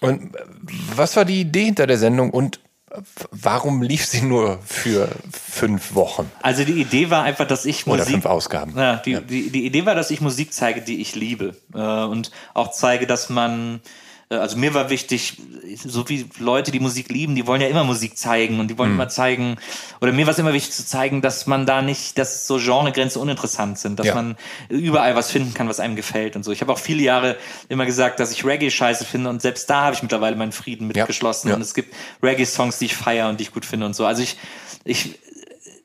Und 0.00 0.36
was 0.94 1.16
war 1.16 1.24
die 1.24 1.40
Idee 1.40 1.64
hinter 1.64 1.86
der 1.86 1.96
Sendung 1.96 2.30
und 2.30 2.60
warum 3.30 3.82
lief 3.82 4.06
sie 4.06 4.22
nur 4.22 4.58
für 4.64 5.08
fünf 5.30 5.94
Wochen? 5.94 6.30
Also 6.42 6.64
die 6.64 6.80
Idee 6.80 7.10
war 7.10 7.22
einfach, 7.22 7.46
dass 7.46 7.64
ich 7.64 7.86
Musik... 7.86 8.02
Oder 8.02 8.10
fünf 8.10 8.26
Ausgaben. 8.26 8.76
Ja, 8.76 8.96
die, 8.96 9.12
ja. 9.12 9.20
Die, 9.20 9.50
die 9.50 9.66
Idee 9.66 9.86
war, 9.86 9.94
dass 9.94 10.10
ich 10.10 10.20
Musik 10.20 10.52
zeige, 10.52 10.80
die 10.80 11.00
ich 11.00 11.14
liebe. 11.14 11.56
Äh, 11.74 11.78
und 11.78 12.30
auch 12.54 12.70
zeige, 12.72 13.06
dass 13.06 13.28
man 13.30 13.80
also 14.28 14.56
mir 14.56 14.74
war 14.74 14.90
wichtig, 14.90 15.38
so 15.84 16.08
wie 16.08 16.28
Leute, 16.38 16.72
die 16.72 16.80
Musik 16.80 17.10
lieben, 17.10 17.36
die 17.36 17.46
wollen 17.46 17.60
ja 17.60 17.68
immer 17.68 17.84
Musik 17.84 18.18
zeigen 18.18 18.58
und 18.58 18.68
die 18.68 18.76
wollen 18.76 18.90
mhm. 18.90 18.96
immer 18.96 19.08
zeigen, 19.08 19.56
oder 20.00 20.10
mir 20.12 20.26
war 20.26 20.32
es 20.32 20.38
immer 20.38 20.52
wichtig 20.52 20.74
zu 20.74 20.84
zeigen, 20.84 21.22
dass 21.22 21.46
man 21.46 21.64
da 21.64 21.80
nicht, 21.80 22.18
dass 22.18 22.46
so 22.46 22.58
Genregrenzen 22.58 23.22
uninteressant 23.22 23.78
sind, 23.78 24.00
dass 24.00 24.08
ja. 24.08 24.14
man 24.16 24.36
überall 24.68 25.14
was 25.14 25.30
finden 25.30 25.54
kann, 25.54 25.68
was 25.68 25.78
einem 25.78 25.94
gefällt 25.94 26.34
und 26.34 26.42
so. 26.42 26.50
Ich 26.50 26.60
habe 26.60 26.72
auch 26.72 26.78
viele 26.78 27.02
Jahre 27.02 27.36
immer 27.68 27.86
gesagt, 27.86 28.18
dass 28.18 28.32
ich 28.32 28.44
Reggae 28.44 28.70
scheiße 28.70 29.04
finde 29.04 29.30
und 29.30 29.42
selbst 29.42 29.70
da 29.70 29.82
habe 29.82 29.94
ich 29.94 30.02
mittlerweile 30.02 30.34
meinen 30.34 30.52
Frieden 30.52 30.88
mitgeschlossen 30.88 31.48
ja. 31.48 31.52
Ja. 31.52 31.56
und 31.56 31.62
es 31.62 31.74
gibt 31.74 31.94
Reggae-Songs, 32.20 32.78
die 32.80 32.86
ich 32.86 32.96
feiere 32.96 33.28
und 33.28 33.38
die 33.38 33.44
ich 33.44 33.52
gut 33.52 33.64
finde 33.64 33.86
und 33.86 33.94
so. 33.94 34.06
Also 34.06 34.22
ich, 34.22 34.36
ich, 34.84 35.20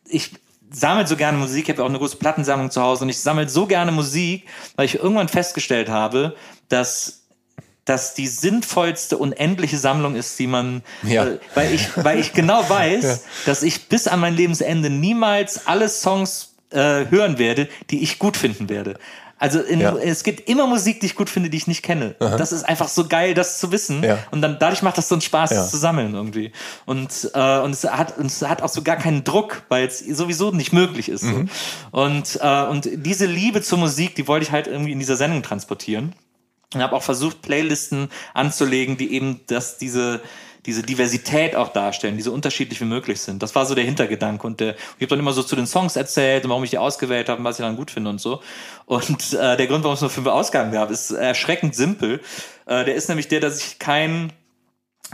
ich 0.09 0.31
sammle 0.71 1.05
so 1.05 1.15
gerne 1.15 1.37
Musik, 1.37 1.65
ich 1.65 1.75
habe 1.75 1.83
auch 1.83 1.89
eine 1.89 1.99
große 1.99 2.17
Plattensammlung 2.17 2.71
zu 2.71 2.81
Hause 2.81 3.03
und 3.03 3.09
ich 3.09 3.19
sammle 3.19 3.47
so 3.47 3.67
gerne 3.67 3.91
Musik, 3.91 4.47
weil 4.77 4.85
ich 4.85 4.95
irgendwann 4.95 5.27
festgestellt 5.27 5.89
habe, 5.89 6.35
dass 6.69 7.20
das 7.85 8.13
die 8.13 8.27
sinnvollste 8.27 9.17
unendliche 9.17 9.77
Sammlung 9.77 10.15
ist, 10.15 10.37
die 10.39 10.47
man, 10.47 10.83
ja. 11.03 11.25
äh, 11.25 11.39
weil 11.55 11.73
ich, 11.73 11.89
weil 11.95 12.19
ich 12.19 12.33
genau 12.33 12.67
weiß, 12.69 13.03
ja. 13.03 13.17
dass 13.45 13.63
ich 13.63 13.89
bis 13.89 14.07
an 14.07 14.19
mein 14.19 14.35
Lebensende 14.35 14.89
niemals 14.89 15.67
alle 15.67 15.89
Songs 15.89 16.53
äh, 16.69 17.05
hören 17.09 17.37
werde, 17.37 17.67
die 17.89 18.03
ich 18.03 18.19
gut 18.19 18.37
finden 18.37 18.69
werde. 18.69 18.97
Also 19.41 19.59
in, 19.59 19.79
ja. 19.79 19.95
es 19.97 20.23
gibt 20.23 20.47
immer 20.47 20.67
Musik, 20.67 20.99
die 20.99 21.07
ich 21.07 21.15
gut 21.15 21.27
finde, 21.27 21.49
die 21.49 21.57
ich 21.57 21.65
nicht 21.65 21.81
kenne. 21.81 22.13
Aha. 22.19 22.37
Das 22.37 22.51
ist 22.51 22.63
einfach 22.63 22.87
so 22.87 23.07
geil, 23.07 23.33
das 23.33 23.57
zu 23.57 23.71
wissen. 23.71 24.03
Ja. 24.03 24.19
Und 24.29 24.43
dann 24.43 24.57
dadurch 24.59 24.83
macht 24.83 24.99
das 24.99 25.09
so 25.09 25.15
einen 25.15 25.23
Spaß, 25.23 25.49
ja. 25.49 25.57
das 25.57 25.71
zu 25.71 25.77
sammeln 25.77 26.13
irgendwie. 26.13 26.51
Und, 26.85 27.31
äh, 27.33 27.57
und, 27.57 27.71
es 27.71 27.83
hat, 27.83 28.19
und 28.19 28.27
es 28.27 28.43
hat 28.43 28.61
auch 28.61 28.69
so 28.69 28.83
gar 28.83 28.97
keinen 28.97 29.23
Druck, 29.23 29.63
weil 29.67 29.87
es 29.87 29.97
sowieso 29.97 30.51
nicht 30.51 30.73
möglich 30.73 31.09
ist. 31.09 31.23
Mhm. 31.23 31.49
So. 31.91 31.99
Und, 31.99 32.39
äh, 32.39 32.63
und 32.69 32.87
diese 32.93 33.25
Liebe 33.25 33.63
zur 33.63 33.79
Musik, 33.79 34.13
die 34.13 34.27
wollte 34.27 34.45
ich 34.45 34.51
halt 34.51 34.67
irgendwie 34.67 34.91
in 34.91 34.99
dieser 34.99 35.17
Sendung 35.17 35.41
transportieren. 35.41 36.13
Und 36.73 36.81
habe 36.81 36.95
auch 36.95 37.03
versucht, 37.03 37.41
Playlisten 37.41 38.09
anzulegen, 38.33 38.97
die 38.97 39.13
eben 39.13 39.41
das, 39.47 39.77
diese, 39.77 40.21
diese 40.65 40.83
Diversität 40.83 41.55
auch 41.55 41.73
darstellen, 41.73 42.15
die 42.17 42.23
so 42.23 42.31
unterschiedlich 42.31 42.79
wie 42.81 42.85
möglich 42.85 43.19
sind. 43.19 43.41
Das 43.43 43.55
war 43.55 43.65
so 43.65 43.75
der 43.75 43.83
Hintergedanke. 43.83 44.45
Und 44.45 44.59
der, 44.59 44.75
ich 44.75 45.01
habe 45.01 45.07
dann 45.07 45.19
immer 45.19 45.33
so 45.33 45.43
zu 45.43 45.55
den 45.55 45.67
Songs 45.67 45.95
erzählt 45.95 46.43
und 46.43 46.49
warum 46.49 46.63
ich 46.63 46.69
die 46.69 46.77
ausgewählt 46.77 47.29
habe 47.29 47.39
und 47.39 47.45
was 47.45 47.59
ich 47.59 47.65
dann 47.65 47.75
gut 47.75 47.91
finde 47.91 48.09
und 48.09 48.21
so. 48.21 48.41
Und 48.85 49.33
äh, 49.33 49.57
der 49.57 49.67
Grund, 49.67 49.83
warum 49.83 49.95
es 49.95 50.01
nur 50.01 50.09
fünf 50.09 50.27
Ausgaben 50.27 50.71
gab, 50.71 50.91
ist 50.91 51.11
erschreckend 51.11 51.75
simpel. 51.75 52.21
Äh, 52.65 52.85
der 52.85 52.95
ist 52.95 53.09
nämlich 53.09 53.27
der, 53.27 53.39
dass 53.39 53.59
ich 53.59 53.79
kein 53.79 54.31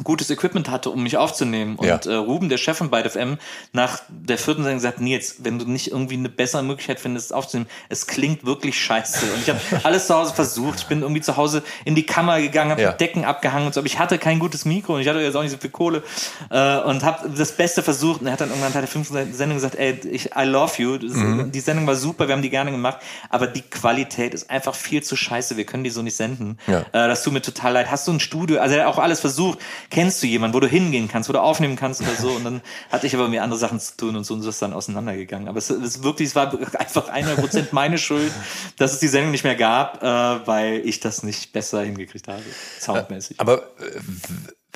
gutes 0.04 0.30
Equipment 0.30 0.70
hatte, 0.70 0.90
um 0.90 1.04
mich 1.04 1.18
aufzunehmen. 1.18 1.76
Und 1.76 1.88
ja. 1.88 2.00
äh, 2.06 2.16
Ruben, 2.16 2.50
der 2.50 2.58
Chef 2.58 2.78
von 2.78 2.90
Byte 2.90 3.12
FM, 3.12 3.38
nach 3.74 4.02
der 4.10 4.38
vierten 4.38 4.64
Sendung 4.64 4.78
gesagt, 4.78 5.02
Nils, 5.02 5.38
wenn 5.40 5.60
du 5.60 5.66
nicht 5.66 5.92
irgendwie 5.92 6.16
eine 6.16 6.30
bessere 6.30 6.64
Möglichkeit 6.64 7.00
findest, 7.00 7.34
aufzunehmen, 7.34 7.70
es 7.90 8.08
klingt 8.08 8.46
wirklich 8.46 8.80
scheiße. 8.80 9.26
Und 9.34 9.42
ich 9.42 9.50
habe 9.50 9.60
alles 9.84 10.08
zu 10.08 10.16
Hause 10.16 10.34
versucht. 10.34 10.80
Ich 10.80 10.88
bin 10.88 11.02
irgendwie 11.02 11.22
zu 11.22 11.38
Hause 11.38 11.64
in 11.86 11.96
die 11.96 12.06
Kammer 12.06 12.40
gegangen, 12.40 12.72
habe 12.72 12.82
ja. 12.82 12.92
Decken 12.92 13.26
abgehangen 13.26 13.68
und 13.68 13.74
so, 13.74 13.80
aber 13.80 13.88
ich 13.88 14.00
hatte 14.00 14.18
kein 14.18 14.40
gutes 14.40 14.66
Mikro 14.66 14.96
und 14.96 15.02
ich 15.02 15.08
hatte 15.08 15.20
jetzt 15.20 15.36
auch 15.36 15.42
nicht 15.42 15.52
so 15.52 15.58
viel 15.58 15.70
Kohle 15.70 16.04
äh, 16.50 16.80
und 16.80 17.04
habe 17.04 17.30
das 17.30 17.52
Beste 17.52 17.82
versucht. 17.82 18.22
Und 18.22 18.28
er 18.28 18.34
hat 18.34 18.42
dann 18.42 18.50
irgendwann 18.50 18.74
bei 18.74 18.80
der 18.80 18.88
fünften 18.88 19.34
Sendung 19.34 19.58
gesagt, 19.58 19.76
ey, 19.76 20.00
ich, 20.12 20.32
I 20.36 20.44
love 20.44 20.82
you. 20.82 20.98
Das, 20.98 21.14
mhm. 21.14 21.52
Die 21.52 21.60
Sendung 21.60 21.88
war 21.88 21.96
super, 21.96 22.28
wir 22.28 22.36
haben 22.36 22.42
die 22.42 22.50
gerne 22.50 22.72
gemacht, 22.72 22.98
aber 23.30 23.48
die 23.48 23.62
Qualität 23.62 24.34
ist 24.34 24.50
einfach 24.50 24.76
viel 24.76 25.04
zu 25.04 25.16
scheiße. 25.16 25.58
Wir 25.58 25.66
können 25.66 25.84
die 25.84 25.90
so 25.90 26.02
nicht 26.02 26.16
senden. 26.16 26.58
Ja. 26.68 26.82
Äh, 26.82 27.08
das 27.08 27.24
tut 27.24 27.34
mir 27.34 27.42
total 27.42 27.74
leid. 27.74 27.90
Hast 27.90 28.08
du 28.08 28.14
ein 28.14 28.20
Studio? 28.20 28.60
Also 28.60 28.76
er 28.76 28.86
hat 28.86 28.94
auch 28.94 29.00
alles 29.00 29.20
versucht 29.20 29.60
kennst 29.90 30.22
du 30.22 30.28
jemanden, 30.28 30.56
wo 30.56 30.60
du 30.60 30.68
hingehen 30.68 31.08
kannst, 31.08 31.30
wo 31.30 31.34
du 31.34 31.42
aufnehmen 31.42 31.76
kannst 31.76 32.02
oder 32.02 32.16
so. 32.16 32.30
Und 32.30 32.44
dann 32.44 32.62
hatte 32.90 33.08
ich 33.08 33.16
aber 33.16 33.28
mir 33.28 33.44
andere 33.44 33.60
Sachen 33.60 33.80
zu 33.80 33.98
tun 33.98 34.16
und 34.16 34.24
so 34.24 34.34
und 34.34 34.42
so 34.42 34.50
ist 34.50 34.62
dann 34.62 34.74
auseinandergegangen. 34.74 35.48
Aber 35.48 35.58
es 35.58 35.70
ist 35.70 36.04
wirklich, 36.04 36.30
es 36.30 36.36
war 36.36 36.52
einfach 36.80 37.10
100% 37.10 37.68
meine 37.72 37.98
Schuld, 37.98 38.32
dass 38.78 38.94
es 38.94 39.00
die 39.00 39.08
Sendung 39.08 39.32
nicht 39.32 39.44
mehr 39.44 39.56
gab, 39.56 40.04
äh, 40.04 40.48
weil 40.48 40.82
ich 40.86 41.00
das 41.00 41.24
nicht 41.24 41.54
besser 41.54 41.82
hingekriegt 41.82 42.28
habe, 42.28 42.44
soundmäßig. 42.80 43.40
Aber 43.40 43.64
äh, 43.80 44.00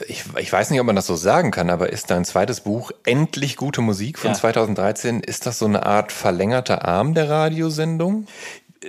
ich, 0.07 0.23
ich 0.37 0.51
weiß 0.51 0.69
nicht, 0.71 0.79
ob 0.79 0.85
man 0.85 0.95
das 0.95 1.07
so 1.07 1.15
sagen 1.15 1.51
kann, 1.51 1.69
aber 1.69 1.91
ist 1.91 2.09
dein 2.09 2.25
zweites 2.25 2.61
Buch 2.61 2.91
Endlich 3.03 3.57
gute 3.57 3.81
Musik 3.81 4.19
von 4.19 4.31
ja. 4.31 4.37
2013, 4.37 5.19
ist 5.19 5.45
das 5.45 5.59
so 5.59 5.65
eine 5.65 5.85
Art 5.85 6.11
verlängerter 6.11 6.85
Arm 6.85 7.13
der 7.13 7.29
Radiosendung? 7.29 8.27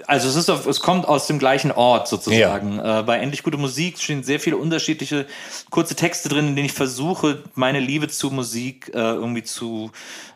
Also 0.06 0.28
es 0.28 0.36
ist 0.36 0.48
auf, 0.48 0.66
es 0.66 0.81
kommt 0.81 1.06
aus 1.06 1.27
dem 1.27 1.39
gleichen 1.39 1.70
Ort 1.70 2.09
sozusagen. 2.09 2.77
Ja. 2.77 3.01
Äh, 3.01 3.02
bei 3.02 3.19
Endlich 3.19 3.43
gute 3.43 3.59
Musik 3.59 3.98
stehen 3.98 4.23
sehr 4.23 4.40
viele 4.40 4.56
unterschiedliche 4.56 5.27
kurze 5.70 5.94
Texte 5.94 6.28
drin, 6.28 6.48
in 6.48 6.56
denen 6.56 6.66
ich 6.66 6.73
versuche, 6.73 7.43
meine 7.55 7.81
Liebe 7.81 8.09
zu 8.09 8.31
Musik 8.31 8.90
äh, 8.94 8.98
irgendwie 8.98 9.43
zu 9.43 9.90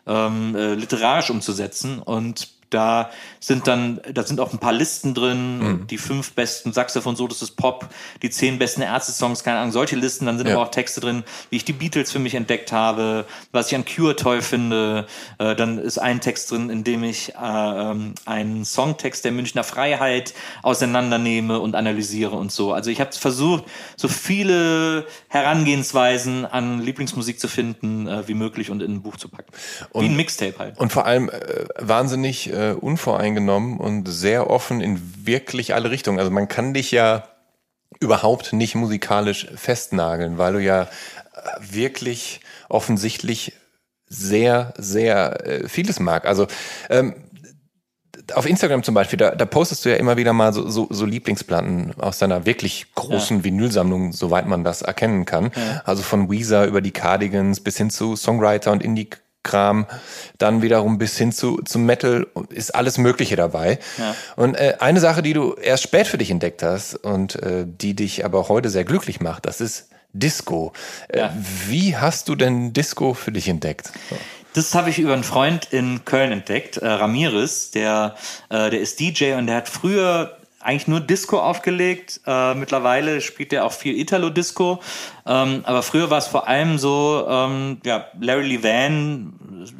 ähm, 0.05 0.55
äh, 0.55 0.75
literarisch 0.75 1.29
umzusetzen. 1.29 1.99
Und 1.99 2.49
da 2.69 3.09
sind 3.39 3.67
dann, 3.67 4.01
da 4.11 4.23
sind 4.23 4.39
auch 4.39 4.51
ein 4.53 4.59
paar 4.59 4.73
Listen 4.73 5.13
drin, 5.13 5.59
mhm. 5.59 5.87
die 5.87 5.97
fünf 5.97 6.33
besten 6.33 6.73
Saxophon-Solos 6.73 7.39
des 7.39 7.51
Pop, 7.51 7.87
die 8.21 8.29
zehn 8.29 8.59
besten 8.59 8.81
Ärzte-Songs, 8.81 9.43
keine 9.43 9.59
Ahnung, 9.59 9.71
solche 9.71 9.95
Listen. 9.95 10.25
Dann 10.25 10.37
sind 10.37 10.47
ja. 10.47 10.55
aber 10.55 10.63
auch 10.63 10.71
Texte 10.71 10.99
drin, 10.99 11.23
wie 11.49 11.57
ich 11.57 11.65
die 11.65 11.73
Beatles 11.73 12.11
für 12.11 12.19
mich 12.19 12.35
entdeckt 12.35 12.71
habe, 12.71 13.25
was 13.51 13.67
ich 13.71 13.75
an 13.75 13.85
Cure 13.85 14.15
toll 14.15 14.41
finde. 14.41 15.07
Äh, 15.37 15.55
dann 15.55 15.77
ist 15.77 15.97
ein 15.97 16.21
Text 16.21 16.51
drin, 16.51 16.69
in 16.69 16.83
dem 16.83 17.03
ich 17.03 17.35
äh, 17.35 17.37
ähm, 17.41 18.15
einen 18.25 18.65
Songtext 18.65 19.23
der 19.23 19.31
Münchner 19.31 19.63
Freiheit 19.63 20.33
auseinandernehme 20.63 21.59
und 21.59 21.75
analysiere 21.75 22.35
und 22.35 22.51
so. 22.51 22.73
Also 22.73 22.89
ich 22.89 22.99
habe 22.99 23.11
versucht, 23.13 23.63
so 23.95 24.07
viele 24.07 25.05
Herangehensweisen 25.29 26.45
an 26.45 26.81
Lieblingsmusik 26.81 27.39
zu 27.39 27.47
finden, 27.47 28.07
äh, 28.07 28.27
wie 28.27 28.33
möglich 28.33 28.69
und 28.69 28.81
in 28.81 28.95
ein 28.95 29.01
Buch 29.01 29.17
zu 29.17 29.29
packen. 29.29 29.51
Und, 29.91 30.03
wie 30.03 30.09
ein 30.09 30.15
Mixtape 30.15 30.55
halt. 30.59 30.77
Und 30.79 30.91
vor 30.91 31.05
allem 31.05 31.29
äh, 31.29 31.65
wahnsinnig 31.79 32.51
äh, 32.57 32.71
unvoreingenommen 32.73 33.77
und 33.77 34.07
sehr 34.07 34.49
offen 34.49 34.81
in 34.81 35.25
wirklich 35.25 35.73
alle 35.73 35.91
Richtungen. 35.91 36.19
Also 36.19 36.31
man 36.31 36.47
kann 36.47 36.73
dich 36.73 36.91
ja 36.91 37.27
überhaupt 37.99 38.53
nicht 38.53 38.75
musikalisch 38.75 39.47
festnageln, 39.55 40.37
weil 40.37 40.53
du 40.53 40.59
ja 40.59 40.83
äh, 40.83 40.87
wirklich 41.59 42.41
offensichtlich 42.69 43.53
sehr, 44.07 44.73
sehr 44.77 45.45
äh, 45.45 45.69
vieles 45.69 45.99
mag. 45.99 46.25
Also 46.25 46.47
ähm, 46.89 47.15
auf 48.33 48.45
Instagram 48.45 48.83
zum 48.83 48.95
Beispiel, 48.95 49.17
da, 49.17 49.35
da 49.35 49.45
postest 49.45 49.85
du 49.85 49.89
ja 49.89 49.95
immer 49.95 50.17
wieder 50.17 50.33
mal 50.33 50.51
so, 50.51 50.67
so, 50.69 50.87
so 50.89 51.05
Lieblingsplatten 51.05 51.93
aus 51.99 52.17
deiner 52.17 52.45
wirklich 52.45 52.93
großen 52.95 53.37
ja. 53.37 53.43
Vinylsammlung, 53.43 54.11
soweit 54.11 54.47
man 54.47 54.63
das 54.63 54.81
erkennen 54.81 55.25
kann. 55.25 55.51
Ja. 55.55 55.81
Also 55.85 56.03
von 56.03 56.29
Weezer 56.29 56.65
über 56.65 56.81
die 56.81 56.91
Cardigans 56.91 57.59
bis 57.59 57.77
hin 57.77 57.89
zu 57.89 58.15
Songwriter 58.15 58.71
und 58.71 58.83
Indie 58.83 59.09
Kram, 59.47 59.85
dann 60.37 60.61
wiederum 60.61 60.97
bis 60.97 61.17
hin 61.17 61.31
zu 61.31 61.61
zum 61.63 61.85
Metal 61.85 62.27
ist 62.49 62.75
alles 62.75 62.97
Mögliche 62.97 63.35
dabei. 63.35 63.79
Ja. 63.97 64.15
Und 64.35 64.55
äh, 64.55 64.75
eine 64.79 64.99
Sache, 64.99 65.21
die 65.21 65.33
du 65.33 65.53
erst 65.53 65.83
spät 65.83 66.07
für 66.07 66.17
dich 66.17 66.29
entdeckt 66.29 66.61
hast 66.63 66.95
und 66.95 67.35
äh, 67.41 67.65
die 67.65 67.95
dich 67.95 68.25
aber 68.25 68.39
auch 68.39 68.49
heute 68.49 68.69
sehr 68.69 68.83
glücklich 68.83 69.19
macht, 69.19 69.45
das 69.45 69.61
ist 69.61 69.89
Disco. 70.13 70.73
Äh, 71.07 71.19
ja. 71.19 71.33
Wie 71.67 71.95
hast 71.95 72.29
du 72.29 72.35
denn 72.35 72.73
Disco 72.73 73.13
für 73.13 73.31
dich 73.31 73.47
entdeckt? 73.47 73.91
Das 74.53 74.73
habe 74.73 74.89
ich 74.89 74.99
über 74.99 75.13
einen 75.13 75.23
Freund 75.23 75.67
in 75.71 76.03
Köln 76.03 76.31
entdeckt, 76.31 76.77
äh, 76.77 76.87
Ramirez, 76.87 77.71
der, 77.71 78.15
äh, 78.49 78.69
der 78.69 78.79
ist 78.79 78.99
DJ 78.99 79.33
und 79.33 79.47
der 79.47 79.57
hat 79.57 79.69
früher 79.69 80.37
eigentlich 80.67 80.87
nur 80.87 80.99
Disco 80.99 81.39
aufgelegt. 81.39 82.19
Äh, 82.25 82.53
mittlerweile 82.53 83.21
spielt 83.21 83.53
er 83.53 83.65
auch 83.65 83.71
viel 83.71 83.97
Italo-Disco. 83.97 84.81
Ähm, 85.25 85.61
aber 85.63 85.81
früher 85.81 86.09
war 86.09 86.17
es 86.17 86.27
vor 86.27 86.47
allem 86.47 86.77
so, 86.77 87.25
ähm, 87.29 87.79
ja, 87.85 88.07
Larry 88.19 88.57
Levan, 88.57 89.33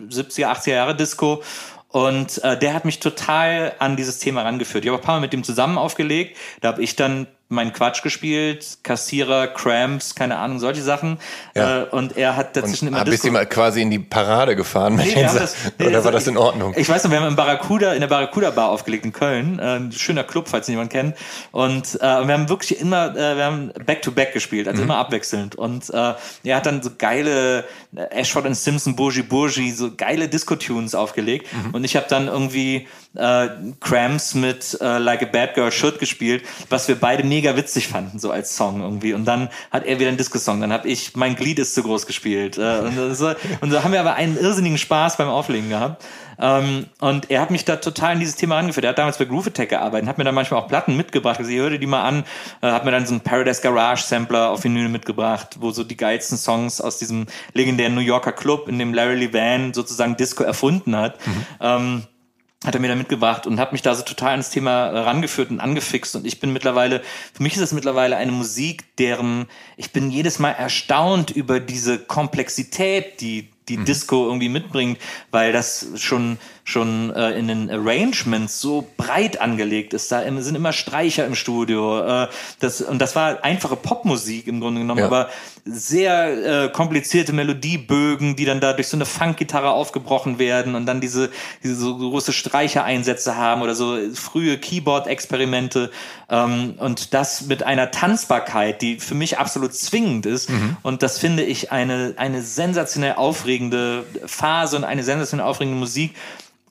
70er, 0.09 0.47
80er 0.47 0.71
Jahre 0.71 0.95
Disco. 0.95 1.43
Und 1.89 2.41
äh, 2.43 2.57
der 2.57 2.73
hat 2.73 2.85
mich 2.85 2.99
total 2.99 3.73
an 3.79 3.97
dieses 3.97 4.19
Thema 4.19 4.43
rangeführt. 4.43 4.85
Ich 4.85 4.89
habe 4.89 5.01
ein 5.01 5.05
paar 5.05 5.15
Mal 5.15 5.21
mit 5.21 5.33
dem 5.33 5.43
zusammen 5.43 5.77
aufgelegt. 5.77 6.37
Da 6.61 6.69
habe 6.69 6.81
ich 6.81 6.95
dann 6.95 7.27
meinen 7.49 7.71
Quatsch 7.71 8.01
gespielt, 8.01 8.79
Kassierer, 8.83 9.47
Cramps, 9.47 10.15
keine 10.15 10.37
Ahnung, 10.37 10.59
solche 10.59 10.81
Sachen. 10.81 11.17
Ja. 11.55 11.83
Äh, 11.83 11.85
und 11.85 12.17
er 12.17 12.35
hat 12.35 12.57
dazwischen 12.57 12.89
und 12.89 12.95
immer 12.95 13.05
Bist 13.05 13.23
du 13.23 13.31
mal 13.31 13.45
quasi 13.45 13.81
in 13.81 13.89
die 13.89 13.99
Parade 13.99 14.55
gefahren? 14.55 14.95
Nee, 14.95 15.13
das, 15.15 15.55
nee, 15.79 15.87
oder 15.87 16.03
war 16.03 16.11
das 16.11 16.27
in 16.27 16.35
Ordnung? 16.35 16.73
Ich, 16.73 16.81
ich 16.81 16.89
weiß 16.89 17.05
noch, 17.05 17.11
wir 17.11 17.21
haben 17.21 17.27
im 17.27 17.35
Barracuda, 17.37 17.93
in 17.93 18.01
der 18.01 18.07
Barracuda 18.07 18.51
Bar 18.51 18.69
aufgelegt 18.69 19.05
in 19.05 19.13
Köln. 19.13 19.59
Äh, 19.59 19.77
ein 19.77 19.91
schöner 19.93 20.25
Club, 20.25 20.49
falls 20.49 20.67
jemand 20.67 20.91
kennt. 20.91 21.15
Und 21.51 21.95
äh, 21.95 22.01
wir 22.01 22.33
haben 22.33 22.49
wirklich 22.49 22.79
immer, 22.81 23.15
äh, 23.15 23.37
wir 23.37 23.45
haben 23.45 23.71
Back-to-Back 23.85 24.29
-back 24.29 24.33
gespielt, 24.33 24.67
also 24.67 24.81
mhm. 24.81 24.89
immer 24.89 24.97
abwechselnd. 24.97 25.55
Und 25.55 25.89
äh, 25.89 26.13
er 26.43 26.55
hat 26.55 26.65
dann 26.65 26.83
so 26.83 26.91
geile 26.97 27.63
äh, 27.95 28.01
Ashford 28.11 28.45
and 28.45 28.57
Simpson, 28.57 28.95
Bourgie 28.97 29.21
Bourgie, 29.21 29.71
so 29.71 29.91
geile 29.95 30.27
Disco-Tunes 30.27 30.95
aufgelegt. 30.95 31.47
Mhm. 31.53 31.75
Und 31.75 31.83
ich 31.85 31.95
habe 31.95 32.07
dann 32.09 32.27
irgendwie 32.27 32.87
äh, 33.17 33.49
Cramps 33.79 34.35
mit 34.35 34.77
äh, 34.81 34.97
Like 34.97 35.23
a 35.23 35.25
Bad 35.25 35.55
Girl 35.55 35.71
Should 35.71 35.99
gespielt, 35.99 36.43
was 36.69 36.87
wir 36.87 36.95
beide 36.95 37.23
mega 37.23 37.55
witzig 37.55 37.87
fanden, 37.87 38.19
so 38.19 38.31
als 38.31 38.55
Song 38.55 38.81
irgendwie. 38.81 39.13
Und 39.13 39.25
dann 39.25 39.49
hat 39.71 39.85
er 39.85 39.99
wieder 39.99 40.09
einen 40.09 40.17
Disco-Song, 40.17 40.61
dann 40.61 40.71
habe 40.71 40.87
ich 40.87 41.15
Mein 41.15 41.35
Glied 41.35 41.59
ist 41.59 41.75
zu 41.75 41.83
groß 41.83 42.05
gespielt. 42.05 42.57
Äh, 42.57 42.79
und, 42.79 43.15
so, 43.15 43.33
und 43.61 43.71
so 43.71 43.83
haben 43.83 43.91
wir 43.91 43.99
aber 43.99 44.15
einen 44.15 44.37
irrsinnigen 44.37 44.77
Spaß 44.77 45.17
beim 45.17 45.29
Auflegen 45.29 45.69
gehabt. 45.69 46.03
Ähm, 46.39 46.85
und 46.99 47.31
er 47.31 47.41
hat 47.41 47.51
mich 47.51 47.65
da 47.65 47.77
total 47.77 48.13
in 48.13 48.19
dieses 48.19 48.35
Thema 48.35 48.57
angeführt. 48.57 48.85
Er 48.85 48.89
hat 48.89 48.99
damals 48.99 49.17
bei 49.17 49.25
Groove 49.25 49.47
Attack 49.47 49.69
gearbeitet, 49.69 50.07
hat 50.07 50.17
mir 50.17 50.23
dann 50.23 50.35
manchmal 50.35 50.61
auch 50.61 50.67
Platten 50.67 50.95
mitgebracht. 50.95 51.39
Also, 51.39 51.49
ich 51.49 51.57
hörte 51.57 51.79
die 51.79 51.87
mal 51.87 52.03
an, 52.03 52.23
äh, 52.61 52.67
hat 52.67 52.85
mir 52.85 52.91
dann 52.91 53.05
so 53.05 53.13
einen 53.13 53.21
Paradise 53.21 53.61
Garage 53.61 54.03
Sampler 54.03 54.51
auf 54.51 54.63
Vinyl 54.63 54.89
mitgebracht, 54.89 55.57
wo 55.59 55.71
so 55.71 55.83
die 55.83 55.97
geilsten 55.97 56.37
Songs 56.37 56.79
aus 56.79 56.99
diesem 56.99 57.25
legendären 57.53 57.95
New 57.95 58.01
Yorker 58.01 58.31
Club, 58.31 58.69
in 58.69 58.77
dem 58.77 58.93
Larry 58.93 59.15
Levan 59.15 59.73
sozusagen 59.73 60.15
Disco 60.15 60.43
erfunden 60.43 60.95
hat. 60.95 61.17
Mhm. 61.25 61.45
Ähm, 61.59 62.03
hat 62.65 62.73
er 62.73 62.81
mir 62.81 62.87
da 62.87 62.95
mitgebracht 62.95 63.45
und 63.45 63.59
hat 63.59 63.71
mich 63.71 63.83
da 63.83 63.93
so 63.93 64.03
total 64.03 64.31
ans 64.31 64.49
Thema 64.49 64.87
rangeführt 64.87 65.51
und 65.51 65.59
angefixt 65.59 66.15
und 66.15 66.25
ich 66.25 66.39
bin 66.39 66.53
mittlerweile, 66.53 67.01
für 67.33 67.43
mich 67.43 67.55
ist 67.55 67.61
es 67.61 67.71
mittlerweile 67.71 68.17
eine 68.17 68.31
Musik, 68.31 68.95
deren, 68.97 69.45
ich 69.75 69.91
bin 69.91 70.09
jedes 70.09 70.39
Mal 70.39 70.51
erstaunt 70.51 71.29
über 71.29 71.59
diese 71.59 71.99
Komplexität, 71.99 73.21
die 73.21 73.49
die 73.69 73.77
mhm. 73.77 73.85
Disco 73.85 74.25
irgendwie 74.25 74.49
mitbringt, 74.49 74.97
weil 75.31 75.51
das 75.51 75.87
schon 75.95 76.37
schon 76.67 77.15
äh, 77.15 77.31
in 77.31 77.47
den 77.47 77.71
Arrangements 77.71 78.59
so 78.59 78.85
breit 78.97 79.39
angelegt 79.39 79.93
ist. 79.93 80.11
Da 80.11 80.23
sind 80.41 80.53
immer 80.53 80.73
Streicher 80.73 81.25
im 81.25 81.33
Studio. 81.33 82.01
Äh, 82.01 82.27
das, 82.59 82.81
und 82.81 82.99
das 82.99 83.15
war 83.15 83.41
einfache 83.41 83.77
Popmusik 83.77 84.47
im 84.47 84.59
Grunde 84.59 84.81
genommen, 84.81 84.99
ja. 84.99 85.05
aber 85.05 85.29
sehr 85.63 86.65
äh, 86.65 86.69
komplizierte 86.69 87.31
Melodiebögen, 87.31 88.35
die 88.35 88.43
dann 88.43 88.59
da 88.59 88.73
durch 88.73 88.89
so 88.89 88.97
eine 88.97 89.05
Funkgitarre 89.05 89.69
aufgebrochen 89.69 90.39
werden 90.39 90.75
und 90.75 90.85
dann 90.85 90.99
diese, 90.99 91.29
diese 91.63 91.75
so 91.75 91.95
große 91.95 92.33
Streichereinsätze 92.33 93.37
haben 93.37 93.61
oder 93.61 93.73
so 93.73 93.97
frühe 94.13 94.57
Keyboard-Experimente. 94.57 95.89
Ähm, 96.29 96.73
und 96.79 97.13
das 97.13 97.43
mit 97.45 97.63
einer 97.63 97.91
Tanzbarkeit, 97.91 98.81
die 98.81 98.99
für 98.99 99.15
mich 99.15 99.37
absolut 99.37 99.73
zwingend 99.73 100.25
ist. 100.25 100.49
Mhm. 100.49 100.75
Und 100.83 101.01
das 101.01 101.17
finde 101.17 101.43
ich 101.43 101.71
eine, 101.71 102.15
eine 102.17 102.41
sensationell 102.41 103.13
aufregende 103.13 104.03
Phase 104.25 104.75
und 104.75 104.83
eine 104.83 105.03
sensationell 105.03 105.47
aufregende 105.47 105.79
Musik. 105.79 106.13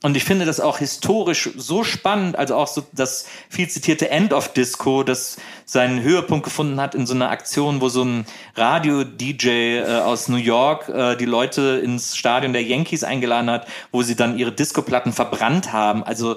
Und 0.06 0.16
ich 0.16 0.22
finde 0.22 0.44
das 0.44 0.60
auch 0.60 0.78
historisch 0.78 1.50
so 1.56 1.82
spannend, 1.82 2.36
also 2.36 2.54
auch 2.54 2.68
so 2.68 2.86
das 2.92 3.26
viel 3.50 3.68
zitierte 3.68 4.08
End 4.08 4.32
of 4.32 4.52
Disco, 4.52 5.02
das 5.02 5.36
seinen 5.64 6.00
Höhepunkt 6.00 6.44
gefunden 6.44 6.80
hat 6.80 6.94
in 6.94 7.08
so 7.08 7.14
einer 7.14 7.28
Aktion, 7.30 7.80
wo 7.80 7.88
so 7.88 8.04
ein 8.04 8.24
Radio-DJ 8.54 9.48
äh, 9.48 9.84
aus 10.04 10.28
New 10.28 10.36
York 10.36 10.88
äh, 10.88 11.16
die 11.16 11.24
Leute 11.24 11.80
ins 11.82 12.16
Stadion 12.16 12.52
der 12.52 12.62
Yankees 12.62 13.02
eingeladen 13.02 13.50
hat, 13.50 13.66
wo 13.90 14.02
sie 14.02 14.14
dann 14.14 14.38
ihre 14.38 14.52
Disco-Platten 14.52 15.12
verbrannt 15.12 15.72
haben. 15.72 16.04
Also 16.04 16.36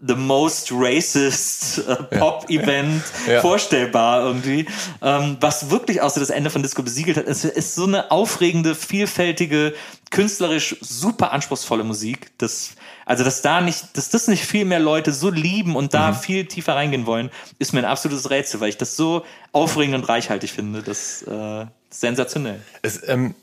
the 0.00 0.14
most 0.14 0.72
racist 0.72 1.86
äh, 1.86 1.96
Pop-Event 1.96 3.02
ja. 3.26 3.32
ja. 3.34 3.40
vorstellbar 3.42 4.24
irgendwie. 4.24 4.64
Ähm, 5.02 5.36
was 5.40 5.68
wirklich 5.68 6.00
auch 6.00 6.08
so 6.08 6.20
das 6.20 6.30
Ende 6.30 6.48
von 6.48 6.62
Disco 6.62 6.82
besiegelt 6.82 7.18
hat, 7.18 7.26
es 7.26 7.44
ist 7.44 7.74
so 7.74 7.84
eine 7.84 8.10
aufregende, 8.10 8.74
vielfältige, 8.74 9.74
künstlerisch 10.10 10.76
super 10.80 11.32
anspruchsvolle 11.32 11.84
Musik. 11.84 12.30
Das 12.38 12.76
also, 13.10 13.24
dass 13.24 13.42
da 13.42 13.60
nicht, 13.60 13.96
dass 13.96 14.08
das 14.08 14.28
nicht 14.28 14.44
viel 14.44 14.64
mehr 14.64 14.78
Leute 14.78 15.10
so 15.12 15.30
lieben 15.30 15.74
und 15.74 15.94
da 15.94 16.12
mhm. 16.12 16.14
viel 16.14 16.44
tiefer 16.44 16.76
reingehen 16.76 17.06
wollen, 17.06 17.30
ist 17.58 17.72
mir 17.72 17.80
ein 17.80 17.84
absolutes 17.84 18.30
Rätsel, 18.30 18.60
weil 18.60 18.68
ich 18.68 18.78
das 18.78 18.94
so 18.94 19.24
aufregend 19.50 19.96
und 19.96 20.04
reichhaltig 20.04 20.52
finde. 20.52 20.84
Das 20.84 21.22
äh, 21.22 21.66
sensationell. 21.90 22.60
Es, 22.82 23.02
ähm 23.08 23.34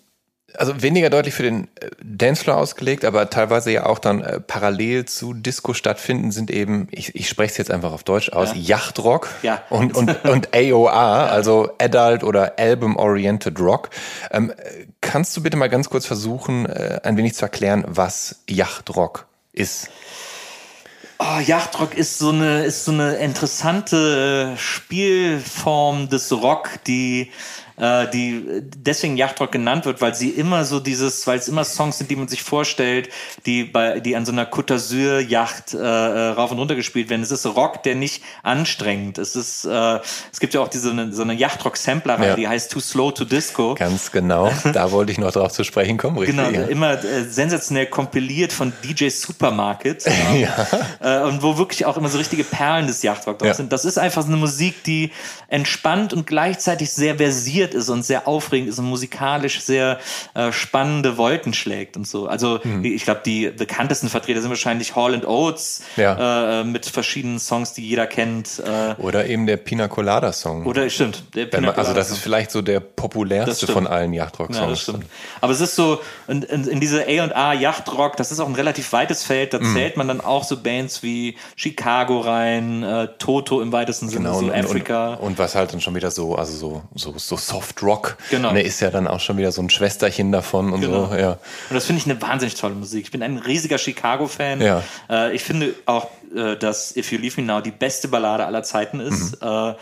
also 0.55 0.81
weniger 0.81 1.09
deutlich 1.09 1.33
für 1.33 1.43
den 1.43 1.67
äh, 1.81 1.89
Dancefloor 2.01 2.55
ausgelegt, 2.55 3.03
aber 3.03 3.29
teilweise 3.29 3.69
ja 3.69 3.85
auch 3.85 3.99
dann 3.99 4.21
äh, 4.21 4.39
parallel 4.39 5.03
zu 5.03 5.33
Disco 5.33 5.73
stattfinden, 5.73 6.31
sind 6.31 6.49
eben, 6.49 6.87
ich, 6.91 7.13
ich 7.13 7.27
spreche 7.27 7.51
es 7.51 7.57
jetzt 7.57 7.69
einfach 7.69 7.91
auf 7.91 8.05
Deutsch 8.05 8.29
aus, 8.29 8.53
ja. 8.53 8.77
Yachtrock 8.77 9.27
ja. 9.43 9.61
und, 9.69 9.97
und, 9.97 10.23
und 10.29 10.55
AOR, 10.55 10.93
ja. 10.93 11.25
also 11.27 11.71
Adult 11.77 12.23
oder 12.23 12.57
Album-Oriented 12.57 13.59
Rock. 13.59 13.89
Ähm, 14.31 14.53
kannst 15.01 15.35
du 15.35 15.43
bitte 15.43 15.57
mal 15.57 15.67
ganz 15.67 15.89
kurz 15.89 16.05
versuchen, 16.05 16.65
äh, 16.67 17.01
ein 17.03 17.17
wenig 17.17 17.35
zu 17.35 17.43
erklären, 17.43 17.83
was 17.85 18.43
Yachtrock 18.49 19.26
ist? 19.57 19.89
Oh, 21.19 21.39
Yachtrock 21.39 21.95
ist 21.95 22.19
so 22.19 22.29
eine 22.29 22.63
ist 22.63 22.85
so 22.85 22.91
eine 22.91 23.15
interessante 23.15 24.55
Spielform 24.57 26.09
des 26.09 26.31
Rock, 26.31 26.79
die 26.85 27.31
äh, 27.77 28.07
die 28.09 28.63
deswegen 28.75 29.17
Yachtrock 29.17 29.51
genannt 29.51 29.85
wird, 29.85 30.01
weil 30.01 30.15
sie 30.15 30.29
immer 30.29 30.65
so 30.65 30.79
dieses, 30.79 31.25
weil 31.27 31.37
es 31.37 31.47
immer 31.47 31.63
Songs 31.63 31.97
sind, 31.97 32.09
die 32.09 32.15
man 32.15 32.27
sich 32.27 32.41
vorstellt, 32.41 33.09
die 33.45 33.63
bei, 33.63 33.99
die 33.99 34.15
an 34.15 34.25
so 34.25 34.31
einer 34.31 34.45
Côte 34.45 34.73
d'Azur 34.73 35.19
Yacht 35.19 35.73
äh, 35.73 35.77
äh, 35.77 36.29
rauf 36.29 36.51
und 36.51 36.59
runter 36.59 36.75
gespielt 36.75 37.09
werden. 37.09 37.21
Es 37.21 37.31
ist 37.31 37.45
Rock, 37.45 37.83
der 37.83 37.95
nicht 37.95 38.23
anstrengend. 38.43 39.17
Es 39.17 39.35
ist, 39.35 39.65
äh, 39.65 39.99
es 40.31 40.39
gibt 40.39 40.53
ja 40.53 40.61
auch 40.61 40.67
diese 40.67 41.13
so 41.13 41.21
eine 41.21 41.33
Yachtrock 41.33 41.77
Sampler, 41.77 42.21
ja. 42.23 42.35
die 42.35 42.47
heißt 42.47 42.71
Too 42.71 42.79
Slow 42.79 43.11
to 43.11 43.25
Disco. 43.25 43.75
Ganz 43.75 44.11
genau. 44.11 44.51
Da 44.73 44.91
wollte 44.91 45.11
ich 45.11 45.17
noch 45.17 45.31
drauf 45.31 45.51
zu 45.51 45.63
sprechen 45.63 45.97
kommen. 45.97 46.17
Richtig, 46.17 46.35
genau, 46.35 46.49
ja. 46.49 46.65
immer 46.65 47.03
äh, 47.03 47.23
sensationell 47.23 47.87
kompiliert 47.87 48.51
von 48.51 48.73
DJ 48.83 49.09
Supermarket. 49.09 50.05
ja. 50.35 50.67
Äh, 50.99 51.27
und 51.27 51.43
wo 51.43 51.57
wirklich 51.57 51.85
auch 51.85 51.97
immer 51.97 52.09
so 52.09 52.17
richtige 52.17 52.43
Perlen 52.43 52.87
des 52.87 53.03
Yachtrock 53.03 53.39
drauf 53.39 53.53
sind. 53.55 53.71
Das 53.71 53.85
ist 53.85 53.97
einfach 53.97 54.23
so 54.23 54.27
eine 54.27 54.37
Musik, 54.37 54.83
die 54.83 55.11
entspannt 55.47 56.13
und 56.13 56.25
gleichzeitig 56.27 56.91
sehr 56.91 57.17
versiert 57.17 57.66
produziert 57.67 57.73
ist 57.73 57.89
und 57.89 58.03
sehr 58.03 58.27
aufregend 58.27 58.69
ist 58.69 58.79
und 58.79 58.85
musikalisch 58.85 59.61
sehr 59.61 59.99
äh, 60.33 60.51
spannende 60.51 61.17
Wolken 61.17 61.53
schlägt 61.53 61.97
und 61.97 62.07
so. 62.07 62.27
Also 62.27 62.59
mhm. 62.63 62.83
ich 62.83 63.03
glaube, 63.03 63.21
die 63.25 63.49
bekanntesten 63.49 64.09
Vertreter 64.09 64.41
sind 64.41 64.49
wahrscheinlich 64.49 64.95
Hall 64.95 65.13
and 65.13 65.25
Oates 65.25 65.81
ja. 65.95 66.61
äh, 66.61 66.63
mit 66.63 66.85
verschiedenen 66.85 67.39
Songs, 67.39 67.73
die 67.73 67.87
jeder 67.87 68.07
kennt. 68.07 68.61
Äh, 68.65 69.01
oder 69.01 69.27
eben 69.27 69.45
der 69.47 69.57
Pina 69.57 69.87
Colada 69.87 70.31
Song. 70.31 70.65
Oder 70.65 70.89
stimmt. 70.89 71.23
Man, 71.35 71.65
also 71.69 71.93
das 71.93 72.11
ist 72.11 72.19
vielleicht 72.19 72.51
so 72.51 72.61
der 72.61 72.79
populärste 72.79 73.67
von 73.67 73.87
allen 73.87 74.13
Yachtrock-Songs. 74.13 74.59
Ja, 74.59 74.69
das 74.69 74.81
stimmt. 74.81 75.05
Aber 75.41 75.53
es 75.53 75.61
ist 75.61 75.75
so, 75.75 75.99
in, 76.27 76.43
in, 76.43 76.67
in 76.67 76.79
diese 76.79 77.05
A&A 77.05 77.53
Yachtrock, 77.53 78.17
das 78.17 78.31
ist 78.31 78.39
auch 78.39 78.47
ein 78.47 78.55
relativ 78.55 78.91
weites 78.93 79.23
Feld, 79.23 79.53
da 79.53 79.59
mhm. 79.59 79.73
zählt 79.73 79.97
man 79.97 80.07
dann 80.07 80.21
auch 80.21 80.43
so 80.43 80.57
Bands 80.57 81.03
wie 81.03 81.37
Chicago 81.55 82.19
rein, 82.21 82.83
äh, 82.83 83.07
Toto 83.19 83.61
im 83.61 83.71
weitesten 83.71 84.09
Sinne, 84.09 84.25
genau, 84.25 84.39
so 84.39 84.45
und, 84.45 84.51
Afrika. 84.51 85.13
Und, 85.15 85.27
und, 85.27 85.39
was 85.39 85.55
halt 85.55 85.73
dann 85.73 85.81
schon 85.81 85.95
wieder 85.95 86.11
so, 86.11 86.35
also 86.35 86.53
so, 86.53 86.81
so, 86.95 87.13
so 87.17 87.37
Soft 87.57 87.81
Rock. 87.81 88.17
Genau. 88.29 88.49
Und 88.49 88.55
er 88.55 88.63
ist 88.63 88.79
ja 88.81 88.91
dann 88.91 89.07
auch 89.07 89.19
schon 89.19 89.37
wieder 89.37 89.51
so 89.51 89.61
ein 89.61 89.69
Schwesterchen 89.69 90.31
davon 90.31 90.71
und 90.71 90.81
genau. 90.81 91.07
so. 91.07 91.15
Ja. 91.15 91.31
Und 91.31 91.73
das 91.73 91.85
finde 91.85 92.01
ich 92.01 92.09
eine 92.09 92.21
wahnsinnig 92.21 92.55
tolle 92.55 92.75
Musik. 92.75 93.05
Ich 93.05 93.11
bin 93.11 93.23
ein 93.23 93.37
riesiger 93.37 93.79
Chicago-Fan. 93.79 94.61
Ja. 94.61 94.83
Äh, 95.09 95.35
ich 95.35 95.43
finde 95.43 95.73
auch, 95.87 96.07
äh, 96.35 96.57
dass 96.57 96.95
If 96.95 97.11
You 97.11 97.17
Leave 97.17 97.39
Me 97.41 97.47
Now 97.47 97.61
die 97.61 97.71
beste 97.71 98.07
Ballade 98.07 98.45
aller 98.45 98.63
Zeiten 98.63 98.99
ist. 98.99 99.41
Mhm. 99.41 99.47
Äh, 99.47 99.73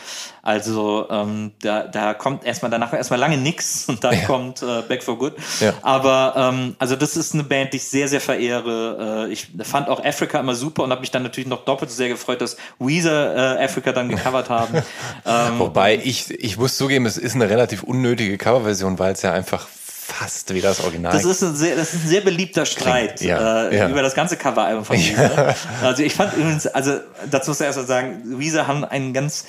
also 0.41 1.07
ähm, 1.09 1.53
da, 1.61 1.84
da 1.84 2.13
kommt 2.13 2.45
erstmal 2.45 2.69
danach 2.69 2.93
erstmal 2.93 3.19
lange 3.19 3.38
nix 3.38 3.85
und 3.89 4.03
dann 4.03 4.13
ja. 4.13 4.26
kommt 4.26 4.61
äh, 4.61 4.81
Back 4.88 5.03
for 5.03 5.17
Good. 5.17 5.34
Ja. 5.59 5.73
Aber 5.81 6.34
ähm, 6.53 6.76
also 6.80 6.95
das 6.95 7.17
ist 7.17 7.34
eine 7.34 7.43
Band, 7.43 7.73
die 7.73 7.77
ich 7.77 7.88
sehr, 7.88 8.07
sehr 8.07 8.22
verehre. 8.22 9.27
Äh, 9.27 9.34
ich 9.34 9.47
fand 9.63 9.89
auch 9.89 10.03
Africa 10.03 10.39
immer 10.39 10.55
super 10.55 10.84
und 10.84 10.91
habe 10.91 11.01
mich 11.01 11.11
dann 11.11 11.23
natürlich 11.23 11.49
noch 11.49 11.65
doppelt 11.65 11.89
so 11.89 11.97
sehr 11.97 12.09
gefreut, 12.09 12.41
dass 12.41 12.57
Weezer 12.80 13.59
äh, 13.59 13.63
Africa 13.63 13.91
dann 13.91 14.09
gecovert 14.09 14.49
haben. 14.49 14.76
ähm, 15.26 15.59
Wobei 15.59 15.95
ich, 15.95 16.30
ich 16.31 16.57
muss 16.57 16.77
zugeben, 16.77 17.05
es 17.05 17.17
ist 17.17 17.35
eine 17.35 17.49
relativ 17.49 17.84
unnötige 17.84 18.38
Coverversion, 18.38 18.99
weil 18.99 19.13
es 19.13 19.22
ja 19.22 19.31
einfach 19.31 19.67
fast 20.07 20.53
wie 20.53 20.61
das 20.61 20.82
Original. 20.82 21.11
Das 21.11 21.26
ist 21.26 21.41
ein 21.41 21.56
sehr, 21.56 21.76
das 21.76 21.94
ist 21.94 22.03
ein 22.03 22.07
sehr 22.07 22.22
beliebter 22.22 22.65
Streit 22.68 23.22
ja, 23.22 23.69
äh, 23.69 23.76
ja. 23.76 23.90
über 23.90 24.03
das 24.03 24.14
ganze 24.14 24.38
Coveralbum 24.38 24.86
von 24.86 24.98
Weezer. 24.98 25.48
Ja. 25.48 25.56
Also 25.82 26.03
ich 26.03 26.14
fand 26.14 26.34
übrigens, 26.34 26.68
also 26.68 26.99
dazu 27.30 27.49
muss 27.49 27.60
ich 27.60 27.65
erst 27.65 27.80
mal 27.80 27.88
sagen, 27.88 28.40
Weezer 28.40 28.68
haben 28.68 28.86
einen 28.86 29.14
ganz, 29.14 29.45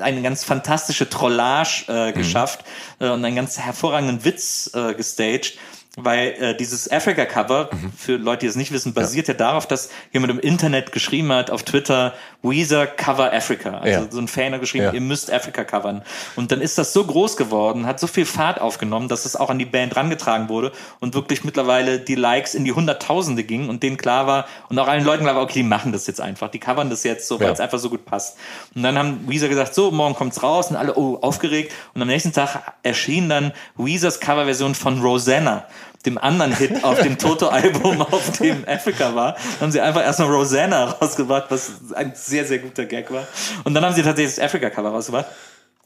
eine 0.00 0.20
ganz 0.20 0.42
fantastische 0.42 1.08
Trollage 1.08 1.84
äh, 1.88 2.10
mhm. 2.10 2.14
geschafft 2.14 2.64
mhm. 2.98 3.06
äh, 3.06 3.10
und 3.10 3.24
einen 3.24 3.36
ganz 3.36 3.58
hervorragenden 3.58 4.24
Witz 4.24 4.70
äh, 4.74 4.94
gestaged 4.94 5.58
weil 6.04 6.28
äh, 6.40 6.56
dieses 6.56 6.90
Africa-Cover, 6.90 7.70
mhm. 7.72 7.92
für 7.96 8.16
Leute, 8.16 8.40
die 8.40 8.46
es 8.46 8.56
nicht 8.56 8.72
wissen, 8.72 8.94
basiert 8.94 9.28
ja. 9.28 9.34
ja. 9.34 9.38
darauf, 9.38 9.66
dass 9.66 9.90
jemand 10.12 10.32
im 10.32 10.40
Internet 10.40 10.92
geschrieben 10.92 11.32
hat, 11.32 11.50
auf 11.50 11.62
Twitter, 11.62 12.14
Weezer 12.42 12.86
cover 12.86 13.32
Africa. 13.32 13.78
Also 13.78 14.00
ja. 14.00 14.06
so 14.10 14.18
ein 14.18 14.28
Fan 14.28 14.52
hat 14.52 14.60
geschrieben, 14.60 14.86
ja. 14.86 14.92
ihr 14.92 15.00
müsst 15.00 15.32
Africa 15.32 15.64
covern. 15.64 16.02
Und 16.36 16.52
dann 16.52 16.60
ist 16.60 16.78
das 16.78 16.92
so 16.92 17.04
groß 17.04 17.36
geworden, 17.36 17.86
hat 17.86 18.00
so 18.00 18.06
viel 18.06 18.24
Fahrt 18.24 18.60
aufgenommen, 18.60 19.08
dass 19.08 19.24
es 19.24 19.36
auch 19.36 19.50
an 19.50 19.58
die 19.58 19.64
Band 19.64 19.96
rangetragen 19.96 20.48
wurde 20.48 20.72
und 21.00 21.14
wirklich 21.14 21.44
mittlerweile 21.44 21.98
die 21.98 22.14
Likes 22.14 22.54
in 22.54 22.64
die 22.64 22.72
Hunderttausende 22.72 23.44
gingen 23.44 23.68
und 23.68 23.82
denen 23.82 23.96
klar 23.96 24.26
war 24.26 24.46
und 24.68 24.78
auch 24.78 24.88
allen 24.88 25.04
Leuten 25.04 25.24
klar 25.24 25.36
war, 25.36 25.42
okay, 25.42 25.60
die 25.60 25.62
machen 25.62 25.92
das 25.92 26.06
jetzt 26.06 26.20
einfach, 26.20 26.50
die 26.50 26.58
covern 26.58 26.90
das 26.90 27.04
jetzt 27.04 27.28
so, 27.28 27.38
weil 27.40 27.52
es 27.52 27.60
einfach 27.60 27.78
so 27.78 27.90
gut 27.90 28.04
passt. 28.04 28.38
Und 28.74 28.82
dann 28.82 28.96
haben 28.98 29.28
Weezer 29.28 29.48
gesagt, 29.48 29.74
so, 29.74 29.90
morgen 29.90 30.14
kommt's 30.14 30.42
raus 30.42 30.70
und 30.70 30.76
alle, 30.76 30.96
oh, 30.96 31.18
aufgeregt. 31.20 31.72
Und 31.94 32.02
am 32.02 32.08
nächsten 32.08 32.32
Tag 32.32 32.74
erschien 32.82 33.28
dann 33.28 33.52
Weezers 33.76 34.20
Coverversion 34.20 34.74
von 34.74 35.00
Rosanna 35.00 35.66
dem 36.06 36.18
anderen 36.18 36.56
Hit 36.56 36.82
auf 36.82 37.00
dem 37.00 37.18
Toto-Album, 37.18 38.00
auf 38.10 38.38
dem 38.38 38.64
Africa 38.66 39.14
war, 39.14 39.36
haben 39.60 39.70
sie 39.70 39.80
einfach 39.80 40.02
erstmal 40.02 40.30
Rosanna 40.30 40.84
rausgebracht, 40.84 41.46
was 41.50 41.72
ein 41.94 42.12
sehr, 42.14 42.44
sehr 42.46 42.58
guter 42.58 42.86
Gag 42.86 43.10
war. 43.10 43.26
Und 43.64 43.74
dann 43.74 43.84
haben 43.84 43.94
sie 43.94 44.02
tatsächlich 44.02 44.36
das 44.36 44.44
Africa-Cover 44.44 44.90
rausgebracht. 44.90 45.26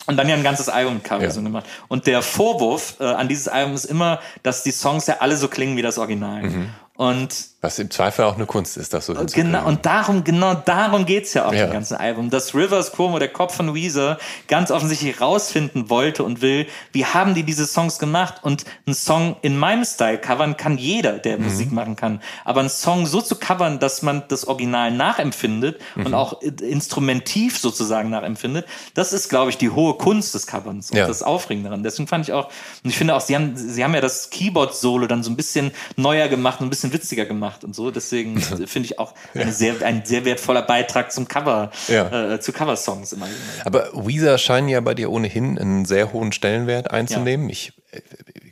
Und 0.07 0.19
dann 0.19 0.28
ja 0.28 0.35
ein 0.35 0.43
ganzes 0.43 0.69
Album-Cover 0.69 1.23
ja. 1.23 1.31
so 1.31 1.41
gemacht. 1.41 1.65
Und 1.89 2.07
der 2.07 2.20
Vorwurf 2.20 2.97
äh, 3.01 3.05
an 3.05 3.27
dieses 3.27 3.49
Album 3.49 3.74
ist 3.74 3.86
immer, 3.86 4.20
dass 4.43 4.62
die 4.62 4.70
Songs 4.70 5.07
ja 5.07 5.16
alle 5.20 5.36
so 5.36 5.49
klingen 5.49 5.78
wie 5.78 5.82
das 5.82 5.97
Original. 5.99 6.43
Mhm. 6.43 6.70
Und 6.97 7.35
was 7.65 7.78
im 7.81 7.91
Zweifel 7.91 8.24
auch 8.24 8.36
eine 8.36 8.47
Kunst 8.47 8.77
ist, 8.77 8.95
das 8.95 9.07
so 9.07 9.15
Genau, 9.15 9.66
und 9.66 9.85
darum, 9.85 10.23
genau 10.23 10.55
darum 10.55 11.05
geht's 11.05 11.35
ja 11.35 11.47
auf 11.47 11.55
ja. 11.55 11.66
dem 11.66 11.73
ganzen 11.73 11.97
Album. 11.97 12.31
Dass 12.31 12.55
Rivers 12.55 12.93
Cuomo, 12.93 13.19
der 13.19 13.28
Kopf 13.28 13.57
von 13.57 13.74
Weezer, 13.74 14.19
ganz 14.47 14.70
offensichtlich 14.70 15.20
rausfinden 15.20 15.91
wollte 15.91 16.23
und 16.23 16.43
will, 16.43 16.66
wie 16.93 17.05
haben 17.05 17.35
die 17.35 17.43
diese 17.43 17.66
Songs 17.66 17.99
gemacht? 17.99 18.36
Und 18.43 18.65
einen 18.86 18.95
Song 18.95 19.36
in 19.43 19.59
meinem 19.59 19.85
Style 19.85 20.19
covern 20.19 20.57
kann 20.57 20.78
jeder, 20.78 21.15
der 21.19 21.39
mhm. 21.39 21.45
Musik 21.45 21.73
machen 21.73 21.97
kann. 21.97 22.20
Aber 22.45 22.61
einen 22.61 22.69
Song 22.69 23.07
so 23.07 23.20
zu 23.20 23.36
covern, 23.36 23.81
dass 23.81 24.03
man 24.03 24.23
das 24.28 24.47
Original 24.47 24.93
nachempfindet 24.93 25.81
mhm. 25.97 26.07
und 26.07 26.15
auch 26.15 26.41
instrumentiv 26.43 27.59
sozusagen 27.59 28.11
nachempfindet, 28.11 28.66
das 28.95 29.12
ist, 29.12 29.28
glaube 29.28 29.51
ich, 29.51 29.59
die 29.59 29.70
hohe 29.70 29.95
Kunst 29.95 30.35
des 30.35 30.47
Coverns 30.47 30.93
und 30.93 30.99
ja. 30.99 31.07
das 31.09 31.24
Aufregende 31.24 31.70
daran. 31.70 31.82
Deswegen 31.82 32.07
fand 32.07 32.28
ich 32.28 32.32
auch, 32.32 32.51
und 32.85 32.91
ich 32.91 32.97
finde 32.97 33.16
auch, 33.16 33.20
sie 33.20 33.35
haben, 33.35 33.57
sie 33.57 33.82
haben 33.82 33.95
ja 33.95 34.01
das 34.01 34.31
Keyboard-Solo 34.31 35.07
dann 35.07 35.23
so 35.23 35.31
ein 35.31 35.36
bisschen 35.36 35.73
neuer 35.97 36.28
gemacht, 36.28 36.61
ein 36.61 36.70
bisschen 36.70 36.85
bisschen 36.85 36.93
witziger 36.93 37.24
gemacht 37.24 37.53
und 37.62 37.76
so. 37.76 37.90
Deswegen 37.90 38.40
finde 38.40 38.86
ich 38.86 38.98
auch 38.98 39.14
eine 39.35 39.52
sehr, 39.52 39.82
ein 39.82 40.05
sehr 40.05 40.24
wertvoller 40.24 40.62
Beitrag 40.62 41.12
zum 41.12 41.28
Cover, 41.28 41.70
ja. 41.89 42.35
äh, 42.35 42.40
zu 42.40 42.52
Coversongs 42.52 43.12
immer. 43.12 43.28
Aber 43.64 43.90
Weezer 43.93 44.39
scheinen 44.39 44.68
ja 44.68 44.81
bei 44.81 44.94
dir 44.94 45.10
ohnehin 45.10 45.59
einen 45.59 45.85
sehr 45.85 46.12
hohen 46.12 46.32
Stellenwert 46.32 46.90
einzunehmen. 46.90 47.48
Ja. 47.48 47.52
Ich 47.52 47.72
äh, 47.93 48.01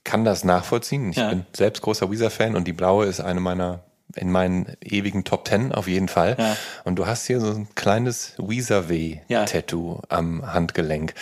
kann 0.04 0.24
das 0.24 0.44
nachvollziehen. 0.44 1.10
Ich 1.10 1.16
ja. 1.16 1.30
bin 1.30 1.46
selbst 1.52 1.82
großer 1.82 2.10
Weezer-Fan 2.10 2.54
und 2.54 2.68
die 2.68 2.72
blaue 2.72 3.06
ist 3.06 3.20
eine 3.20 3.40
meiner 3.40 3.80
in 4.14 4.30
meinen 4.30 4.76
ewigen 4.82 5.24
Top 5.24 5.46
Ten 5.46 5.72
auf 5.72 5.88
jeden 5.88 6.08
Fall. 6.08 6.36
Ja. 6.38 6.56
Und 6.84 6.96
du 6.96 7.06
hast 7.06 7.26
hier 7.26 7.40
so 7.40 7.48
ein 7.48 7.68
kleines 7.74 8.34
Weezer 8.36 8.90
W-Tattoo 8.90 10.02
am 10.08 10.52
Handgelenk 10.52 11.14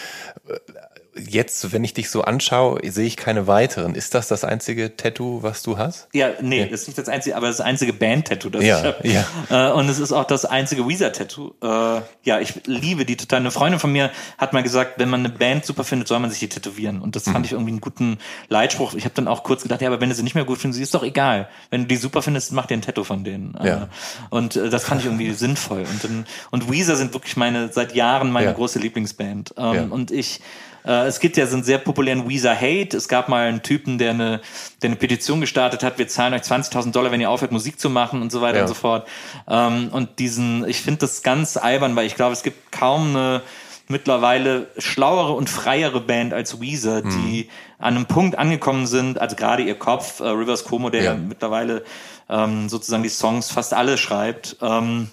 jetzt, 1.29 1.73
wenn 1.73 1.85
ich 1.85 1.95
dich 1.95 2.11
so 2.11 2.23
anschaue, 2.23 2.81
sehe 2.91 3.07
ich 3.07 3.17
keine 3.17 3.47
weiteren. 3.47 3.95
Ist 3.95 4.15
das 4.15 4.29
das 4.29 4.45
einzige 4.45 4.97
Tattoo, 4.97 5.43
was 5.43 5.63
du 5.63 5.79
hast? 5.79 6.09
Ja, 6.13 6.31
nee, 6.41 6.61
ja. 6.61 6.67
das 6.67 6.83
ist 6.83 6.89
nicht 6.89 6.99
das 6.99 7.09
einzige, 7.09 7.37
aber 7.37 7.49
das 7.49 7.61
einzige 7.61 7.93
Band-Tattoo, 7.93 8.51
das 8.51 8.65
ja, 8.65 8.79
ich 8.79 8.85
habe. 8.85 9.09
Ja. 9.51 9.71
Äh, 9.71 9.73
und 9.73 9.89
es 9.89 9.99
ist 9.99 10.13
auch 10.13 10.25
das 10.25 10.45
einzige 10.45 10.87
Weezer-Tattoo. 10.87 11.55
Äh, 11.63 12.01
ja, 12.25 12.41
ich 12.41 12.67
liebe 12.67 13.05
die 13.05 13.17
total. 13.17 13.41
Eine 13.41 13.51
Freundin 13.51 13.81
von 13.81 13.93
mir 13.93 14.11
hat 14.39 14.53
mal 14.53 14.63
gesagt, 14.63 14.99
wenn 14.99 15.09
man 15.09 15.21
eine 15.21 15.31
Band 15.31 15.65
super 15.65 15.85
findet, 15.85 16.09
soll 16.09 16.19
man 16.19 16.31
sich 16.31 16.41
die 16.41 16.49
tätowieren. 16.49 17.01
Und 17.01 17.17
das 17.17 17.27
mhm. 17.27 17.33
fand 17.33 17.47
ich 17.47 17.53
irgendwie 17.53 17.73
einen 17.73 17.81
guten 17.81 18.19
Leitspruch. 18.49 18.95
Ich 18.95 19.05
habe 19.05 19.15
dann 19.15 19.29
auch 19.29 19.43
kurz 19.43 19.63
gedacht, 19.63 19.81
ja, 19.83 19.89
aber 19.89 20.01
wenn 20.01 20.09
du 20.09 20.15
sie 20.15 20.23
nicht 20.23 20.35
mehr 20.35 20.45
gut 20.45 20.59
findest, 20.59 20.83
ist 20.83 20.95
doch 20.95 21.03
egal. 21.03 21.49
Wenn 21.71 21.83
du 21.83 21.87
die 21.89 21.97
super 21.97 22.23
findest, 22.23 22.53
mach 22.53 22.67
dir 22.67 22.75
ein 22.75 22.83
Tattoo 22.83 23.05
von 23.05 23.25
denen. 23.25 23.55
Äh, 23.57 23.69
ja. 23.69 23.89
Und 24.31 24.57
äh, 24.57 24.71
das 24.71 24.85
fand 24.85 25.01
ich 25.01 25.07
irgendwie 25.07 25.33
sinnvoll. 25.35 25.81
Und, 25.81 26.27
und 26.51 26.71
Weezer 26.71 26.97
sind 26.97 27.15
wirklich 27.15 27.37
meine, 27.37 27.73
seit 27.73 27.95
Jahren 27.95 28.31
meine 28.31 28.53
große 28.53 28.79
Lieblingsband. 28.79 29.55
Ähm, 29.57 29.75
ja. 29.75 29.83
Und 29.91 30.11
ich 30.11 30.41
äh, 30.85 31.07
es 31.07 31.20
gibt 31.20 31.36
ja 31.36 31.47
so 31.47 31.55
einen 31.55 31.65
sehr 31.65 31.78
populären 31.78 32.28
Weezer 32.28 32.55
Hate. 32.55 32.97
Es 32.97 33.09
gab 33.09 33.28
mal 33.28 33.48
einen 33.48 33.62
Typen, 33.62 33.98
der 33.98 34.11
eine, 34.11 34.40
der 34.82 34.89
eine 34.90 34.97
Petition 34.97 35.40
gestartet 35.40 35.82
hat, 35.82 35.98
wir 35.98 36.09
zahlen 36.09 36.35
euch 36.35 36.43
20.000 36.43 36.93
Dollar, 36.93 37.11
wenn 37.11 37.20
ihr 37.20 37.31
aufhört, 37.31 37.52
Musik 37.52 37.81
zu 37.81 37.90
machen 37.90 38.23
und 38.23 38.32
so 38.32 38.40
weiter 38.40 38.59
ja. 38.59 38.62
und 38.62 38.69
so 38.69 38.74
fort. 38.74 39.07
Ähm, 39.48 39.89
und 39.93 40.19
diesen, 40.19 40.69
ich 40.69 40.81
finde 40.81 41.01
das 41.01 41.23
ganz 41.23 41.57
albern, 41.57 41.97
weil 41.97 42.07
ich 42.07 42.16
glaube, 42.16 42.32
es 42.32 42.43
gibt 42.43 42.73
kaum 42.73 43.11
eine 43.11 43.43
mittlerweile 43.90 44.69
schlauere 44.78 45.32
und 45.32 45.51
freiere 45.51 46.01
Band 46.01 46.32
als 46.32 46.61
Weezer, 46.61 47.05
mhm. 47.05 47.11
die 47.11 47.48
an 47.78 47.97
einem 47.97 48.07
Punkt 48.07 48.39
angekommen 48.39 48.86
sind, 48.86 49.20
also 49.20 49.36
gerade 49.36 49.65
ihr 49.65 49.74
Kopf, 49.74 50.20
äh, 50.20 50.28
Rivers 50.28 50.65
Como, 50.65 50.90
der 50.90 51.02
ja. 51.02 51.15
mittlerweile 51.15 51.85
ähm, 52.28 52.69
sozusagen 52.69 53.02
die 53.02 53.09
Songs 53.09 53.51
fast 53.51 53.74
alle 53.74 53.98
schreibt, 53.98 54.57
ähm, 54.62 55.09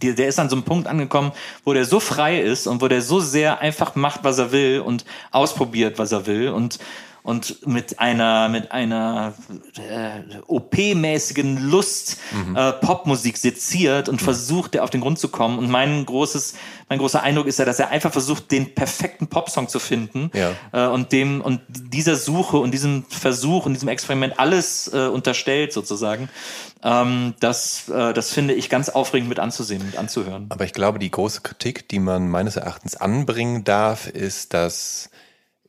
die, 0.00 0.14
der 0.14 0.28
ist 0.28 0.38
an 0.38 0.48
so 0.48 0.56
einem 0.56 0.64
Punkt 0.64 0.88
angekommen, 0.88 1.32
wo 1.64 1.72
der 1.72 1.84
so 1.84 2.00
frei 2.00 2.40
ist 2.40 2.66
und 2.66 2.80
wo 2.80 2.88
der 2.88 3.02
so 3.02 3.20
sehr 3.20 3.60
einfach 3.60 3.94
macht, 3.94 4.24
was 4.24 4.38
er 4.38 4.52
will 4.52 4.80
und 4.80 5.04
ausprobiert, 5.30 5.98
was 5.98 6.12
er 6.12 6.26
will 6.26 6.50
und 6.50 6.78
und 7.22 7.66
mit 7.66 8.00
einer 8.00 8.48
mit 8.48 8.72
einer 8.72 9.34
äh, 9.76 10.38
OP-mäßigen 10.46 11.70
Lust 11.70 12.18
mhm. 12.32 12.56
äh, 12.56 12.72
Popmusik 12.72 13.36
seziert 13.36 14.08
und 14.08 14.20
versucht, 14.20 14.74
der 14.74 14.82
auf 14.82 14.90
den 14.90 15.00
Grund 15.00 15.20
zu 15.20 15.28
kommen. 15.28 15.58
Und 15.58 15.70
mein 15.70 16.04
großes, 16.04 16.54
mein 16.88 16.98
großer 16.98 17.22
Eindruck 17.22 17.46
ist 17.46 17.60
ja, 17.60 17.64
dass 17.64 17.78
er 17.78 17.90
einfach 17.90 18.10
versucht, 18.10 18.50
den 18.50 18.74
perfekten 18.74 19.28
Popsong 19.28 19.68
zu 19.68 19.78
finden 19.78 20.32
ja. 20.34 20.52
äh, 20.72 20.88
und 20.88 21.12
dem 21.12 21.40
und 21.40 21.60
dieser 21.68 22.16
Suche 22.16 22.56
und 22.56 22.72
diesem 22.72 23.04
Versuch 23.08 23.66
und 23.66 23.74
diesem 23.74 23.88
Experiment 23.88 24.38
alles 24.40 24.92
äh, 24.92 25.06
unterstellt 25.06 25.72
sozusagen. 25.72 26.28
Ähm, 26.82 27.34
das, 27.40 27.88
äh, 27.88 28.12
das 28.12 28.32
finde 28.32 28.54
ich 28.54 28.68
ganz 28.68 28.88
aufregend 28.88 29.28
mit 29.28 29.38
anzusehen, 29.38 29.84
mit 29.84 29.96
anzuhören. 29.96 30.46
Aber 30.48 30.64
ich 30.64 30.72
glaube, 30.72 30.98
die 30.98 31.10
große 31.10 31.42
Kritik, 31.42 31.88
die 31.88 32.00
man 32.00 32.28
meines 32.28 32.56
Erachtens 32.56 32.96
anbringen 32.96 33.64
darf, 33.64 34.08
ist, 34.08 34.52
dass 34.54 35.10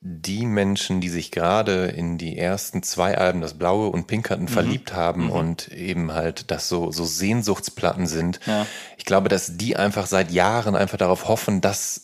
die 0.05 0.45
Menschen, 0.45 0.99
die 0.99 1.07
sich 1.07 1.31
gerade 1.31 1.85
in 1.85 2.17
die 2.17 2.37
ersten 2.37 2.83
zwei 2.83 3.17
Alben, 3.17 3.39
das 3.39 3.53
Blaue 3.53 3.87
und 3.87 4.05
Pinkerton, 4.05 4.45
mhm. 4.45 4.49
verliebt 4.49 4.93
haben 4.93 5.25
mhm. 5.25 5.31
und 5.31 5.67
eben 5.69 6.11
halt 6.11 6.51
das 6.51 6.67
so, 6.67 6.91
so 6.91 7.05
Sehnsuchtsplatten 7.05 8.05
sind, 8.05 8.41
ja. 8.45 8.65
ich 8.97 9.05
glaube, 9.05 9.29
dass 9.29 9.55
die 9.55 9.77
einfach 9.77 10.05
seit 10.05 10.31
Jahren 10.31 10.75
einfach 10.75 10.97
darauf 10.97 11.29
hoffen, 11.29 11.61
dass 11.61 12.02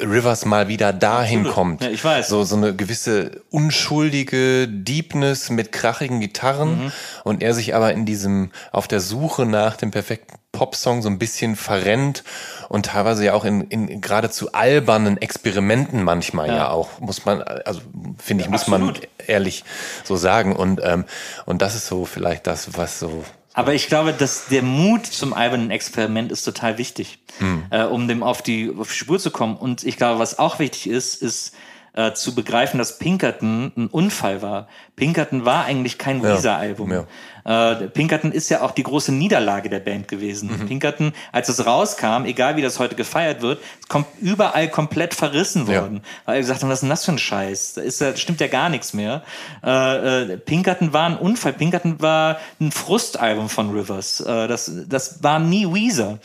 Rivers 0.00 0.44
mal 0.44 0.68
wieder 0.68 0.92
dahin 0.92 1.40
Absolut. 1.40 1.54
kommt. 1.54 1.82
Ja, 1.82 1.90
ich 1.90 2.04
weiß. 2.04 2.28
So, 2.28 2.44
so 2.44 2.56
eine 2.56 2.74
gewisse 2.74 3.42
unschuldige 3.50 4.68
Deepness 4.68 5.50
mit 5.50 5.72
krachigen 5.72 6.20
Gitarren 6.20 6.84
mhm. 6.84 6.92
und 7.24 7.42
er 7.42 7.54
sich 7.54 7.74
aber 7.74 7.92
in 7.92 8.06
diesem, 8.06 8.50
auf 8.70 8.86
der 8.86 9.00
Suche 9.00 9.44
nach 9.44 9.76
dem 9.76 9.90
perfekten 9.90 10.38
Popsong 10.52 11.02
so 11.02 11.08
ein 11.08 11.18
bisschen 11.18 11.56
verrennt 11.56 12.24
und 12.68 12.86
teilweise 12.86 13.24
ja 13.24 13.34
auch 13.34 13.44
in, 13.44 13.62
in 13.62 14.00
geradezu 14.00 14.52
albernen 14.52 15.20
Experimenten 15.20 16.02
manchmal 16.02 16.48
ja, 16.48 16.56
ja 16.56 16.70
auch, 16.70 17.00
muss 17.00 17.24
man, 17.26 17.42
also 17.42 17.80
finde 18.18 18.42
ich, 18.42 18.46
ja, 18.46 18.50
muss 18.50 18.66
man 18.66 18.96
ehrlich 19.26 19.64
so 20.04 20.16
sagen. 20.16 20.56
Und, 20.56 20.80
ähm, 20.82 21.04
und 21.44 21.60
das 21.60 21.74
ist 21.74 21.86
so 21.86 22.04
vielleicht 22.04 22.46
das, 22.46 22.76
was 22.76 22.98
so. 22.98 23.24
Aber 23.58 23.74
ich 23.74 23.88
glaube, 23.88 24.12
dass 24.12 24.46
der 24.46 24.62
Mut 24.62 25.06
zum 25.06 25.32
albernen 25.32 25.70
Experiment 25.70 26.30
ist 26.30 26.44
total 26.44 26.78
wichtig, 26.78 27.18
hm. 27.38 27.64
äh, 27.70 27.84
um 27.84 28.06
dem 28.06 28.22
auf 28.22 28.40
die, 28.40 28.72
auf 28.78 28.88
die 28.88 28.96
Spur 28.96 29.18
zu 29.18 29.30
kommen. 29.30 29.56
Und 29.56 29.84
ich 29.84 29.96
glaube, 29.96 30.20
was 30.20 30.38
auch 30.38 30.58
wichtig 30.58 30.88
ist, 30.88 31.20
ist, 31.20 31.54
äh, 31.94 32.12
zu 32.12 32.34
begreifen, 32.34 32.78
dass 32.78 32.98
Pinkerton 32.98 33.72
ein 33.76 33.86
Unfall 33.88 34.40
war. 34.40 34.68
Pinkerton 34.94 35.44
war 35.44 35.64
eigentlich 35.64 35.98
kein 35.98 36.22
Weezer-Album. 36.22 36.92
Ja, 36.92 36.98
ja. 36.98 37.06
Äh, 37.48 37.88
Pinkerton 37.88 38.30
ist 38.30 38.50
ja 38.50 38.60
auch 38.60 38.72
die 38.72 38.82
große 38.82 39.10
Niederlage 39.10 39.70
der 39.70 39.80
Band 39.80 40.06
gewesen. 40.06 40.50
Mhm. 40.50 40.66
Pinkerton, 40.66 41.12
als 41.32 41.48
es 41.48 41.64
rauskam, 41.64 42.26
egal 42.26 42.56
wie 42.56 42.62
das 42.62 42.78
heute 42.78 42.94
gefeiert 42.94 43.40
wird, 43.40 43.60
kommt 43.88 44.06
überall 44.20 44.68
komplett 44.68 45.14
verrissen 45.14 45.66
worden. 45.66 45.96
Ja. 45.96 46.10
Weil 46.26 46.34
er 46.36 46.40
gesagt 46.40 46.62
haben, 46.62 46.68
was 46.68 46.76
ist 46.76 46.80
denn 46.82 46.90
das 46.90 47.06
für 47.06 47.12
ein 47.12 47.18
Scheiß? 47.18 47.74
Da 47.74 47.80
ist, 47.80 48.02
da 48.02 48.14
stimmt 48.16 48.40
ja 48.42 48.48
gar 48.48 48.68
nichts 48.68 48.92
mehr. 48.92 49.22
Äh, 49.64 50.32
äh, 50.32 50.36
Pinkerton 50.36 50.92
war 50.92 51.06
ein 51.06 51.16
Unfall. 51.16 51.54
Pinkerton 51.54 52.02
war 52.02 52.38
ein 52.60 52.70
Frustalbum 52.70 53.48
von 53.48 53.70
Rivers. 53.70 54.20
Äh, 54.20 54.46
das, 54.46 54.70
das 54.86 55.22
war 55.22 55.38
nie 55.38 55.66
Weezer. 55.66 56.18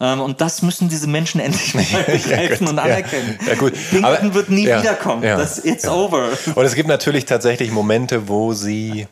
Ähm, 0.00 0.20
und 0.20 0.40
das 0.40 0.62
müssen 0.62 0.88
diese 0.88 1.06
Menschen 1.06 1.40
endlich 1.42 1.74
mal 1.74 1.84
begreifen 2.06 2.66
und 2.68 2.78
anerkennen. 2.78 3.38
Ja, 3.46 3.56
gut. 3.56 3.74
Pinkerton 3.90 4.28
Aber, 4.28 4.34
wird 4.34 4.48
nie 4.48 4.64
wiederkommen. 4.64 5.22
Ja. 5.22 5.36
Das, 5.36 5.62
it's 5.62 5.84
ja. 5.84 5.92
over. 5.92 6.30
Und 6.54 6.64
es 6.64 6.74
gibt 6.74 6.88
natürlich 6.88 7.26
tatsächlich 7.26 7.70
Momente, 7.70 8.28
wo 8.28 8.54
sie 8.54 9.06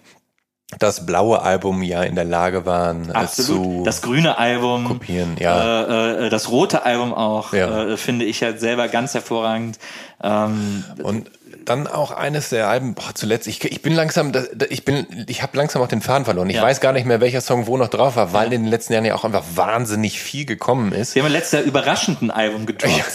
das 0.79 1.05
blaue 1.05 1.43
Album 1.43 1.83
ja 1.83 2.03
in 2.03 2.15
der 2.15 2.25
Lage 2.25 2.65
waren 2.65 3.11
Absolut. 3.11 3.79
zu 3.79 3.85
das 3.85 4.03
grüne 4.03 4.39
Album 4.39 4.85
kopieren, 4.85 5.37
ja. 5.39 5.83
Äh, 5.83 6.27
äh, 6.27 6.31
das 6.31 6.51
rote 6.51 6.85
Album 6.85 7.13
auch 7.13 7.53
ja. 7.53 7.85
äh, 7.85 7.97
finde 7.97 8.25
ich 8.25 8.43
halt 8.43 8.61
selber 8.61 8.89
ganz 8.89 9.15
hervorragend. 9.15 9.79
Ähm, 10.23 10.85
und 11.03 11.31
dann 11.65 11.87
auch 11.87 12.11
eines 12.11 12.51
der 12.51 12.69
Alben, 12.69 12.95
boah, 12.95 13.15
zuletzt, 13.15 13.47
ich, 13.47 13.65
ich 13.65 13.83
bin 13.83 13.93
langsam, 13.95 14.33
ich 14.69 14.85
bin, 14.85 15.07
ich 15.27 15.43
habe 15.43 15.57
langsam 15.57 15.83
auch 15.83 15.89
den 15.89 16.01
Faden 16.01 16.25
verloren. 16.25 16.51
Ich 16.51 16.57
ja. 16.57 16.63
weiß 16.63 16.81
gar 16.81 16.93
nicht 16.93 17.07
mehr, 17.07 17.21
welcher 17.21 17.41
Song 17.41 17.67
wo 17.67 17.77
noch 17.77 17.89
drauf 17.89 18.17
war, 18.17 18.33
weil 18.33 18.49
ja. 18.49 18.55
in 18.55 18.63
den 18.63 18.71
letzten 18.71 18.93
Jahren 18.93 19.05
ja 19.05 19.15
auch 19.15 19.25
einfach 19.25 19.45
wahnsinnig 19.55 20.21
viel 20.21 20.45
gekommen 20.45 20.93
ist. 20.93 21.15
Wir 21.15 21.23
haben 21.23 21.33
letztes 21.33 21.53
Jahr 21.53 21.63
überraschend 21.63 22.23
ein 22.23 22.31
Album 22.31 22.67
gedroppt. 22.67 23.15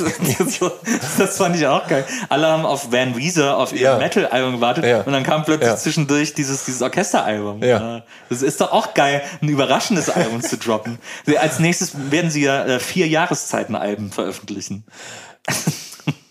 Ja. 0.60 0.72
das 1.18 1.38
fand 1.38 1.56
ich 1.56 1.68
auch 1.68 1.88
geil. 1.88 2.06
Alle 2.30 2.48
haben 2.48 2.66
auf 2.66 2.92
Van 2.92 3.16
Weezer, 3.18 3.58
auf 3.58 3.74
ihr 3.74 3.96
Metal-Album 3.98 4.56
gewartet 4.56 5.06
und 5.06 5.14
dann 5.14 5.24
kam 5.24 5.44
plötzlich 5.44 5.76
zwischendurch 5.76 6.34
dieses, 6.34 6.66
dieses 6.66 6.82
Orchester-Album. 6.82 7.64
Ja. 7.64 8.04
Das 8.30 8.42
ist 8.42 8.62
doch 8.62 8.72
auch 8.72 8.94
geil, 8.94 9.22
ein 9.42 9.50
überraschendes 9.50 10.10
Album 10.10 10.42
zu 10.42 10.58
droppen. 10.58 11.00
Als 11.40 11.60
nächstes 11.60 12.12
werden 12.12 12.32
sie 12.32 12.44
ja 12.44 12.66
äh, 12.66 12.80
vier 12.80 13.08
Jahreszeiten-Alben 13.08 14.12
veröffentlichen. 14.12 14.84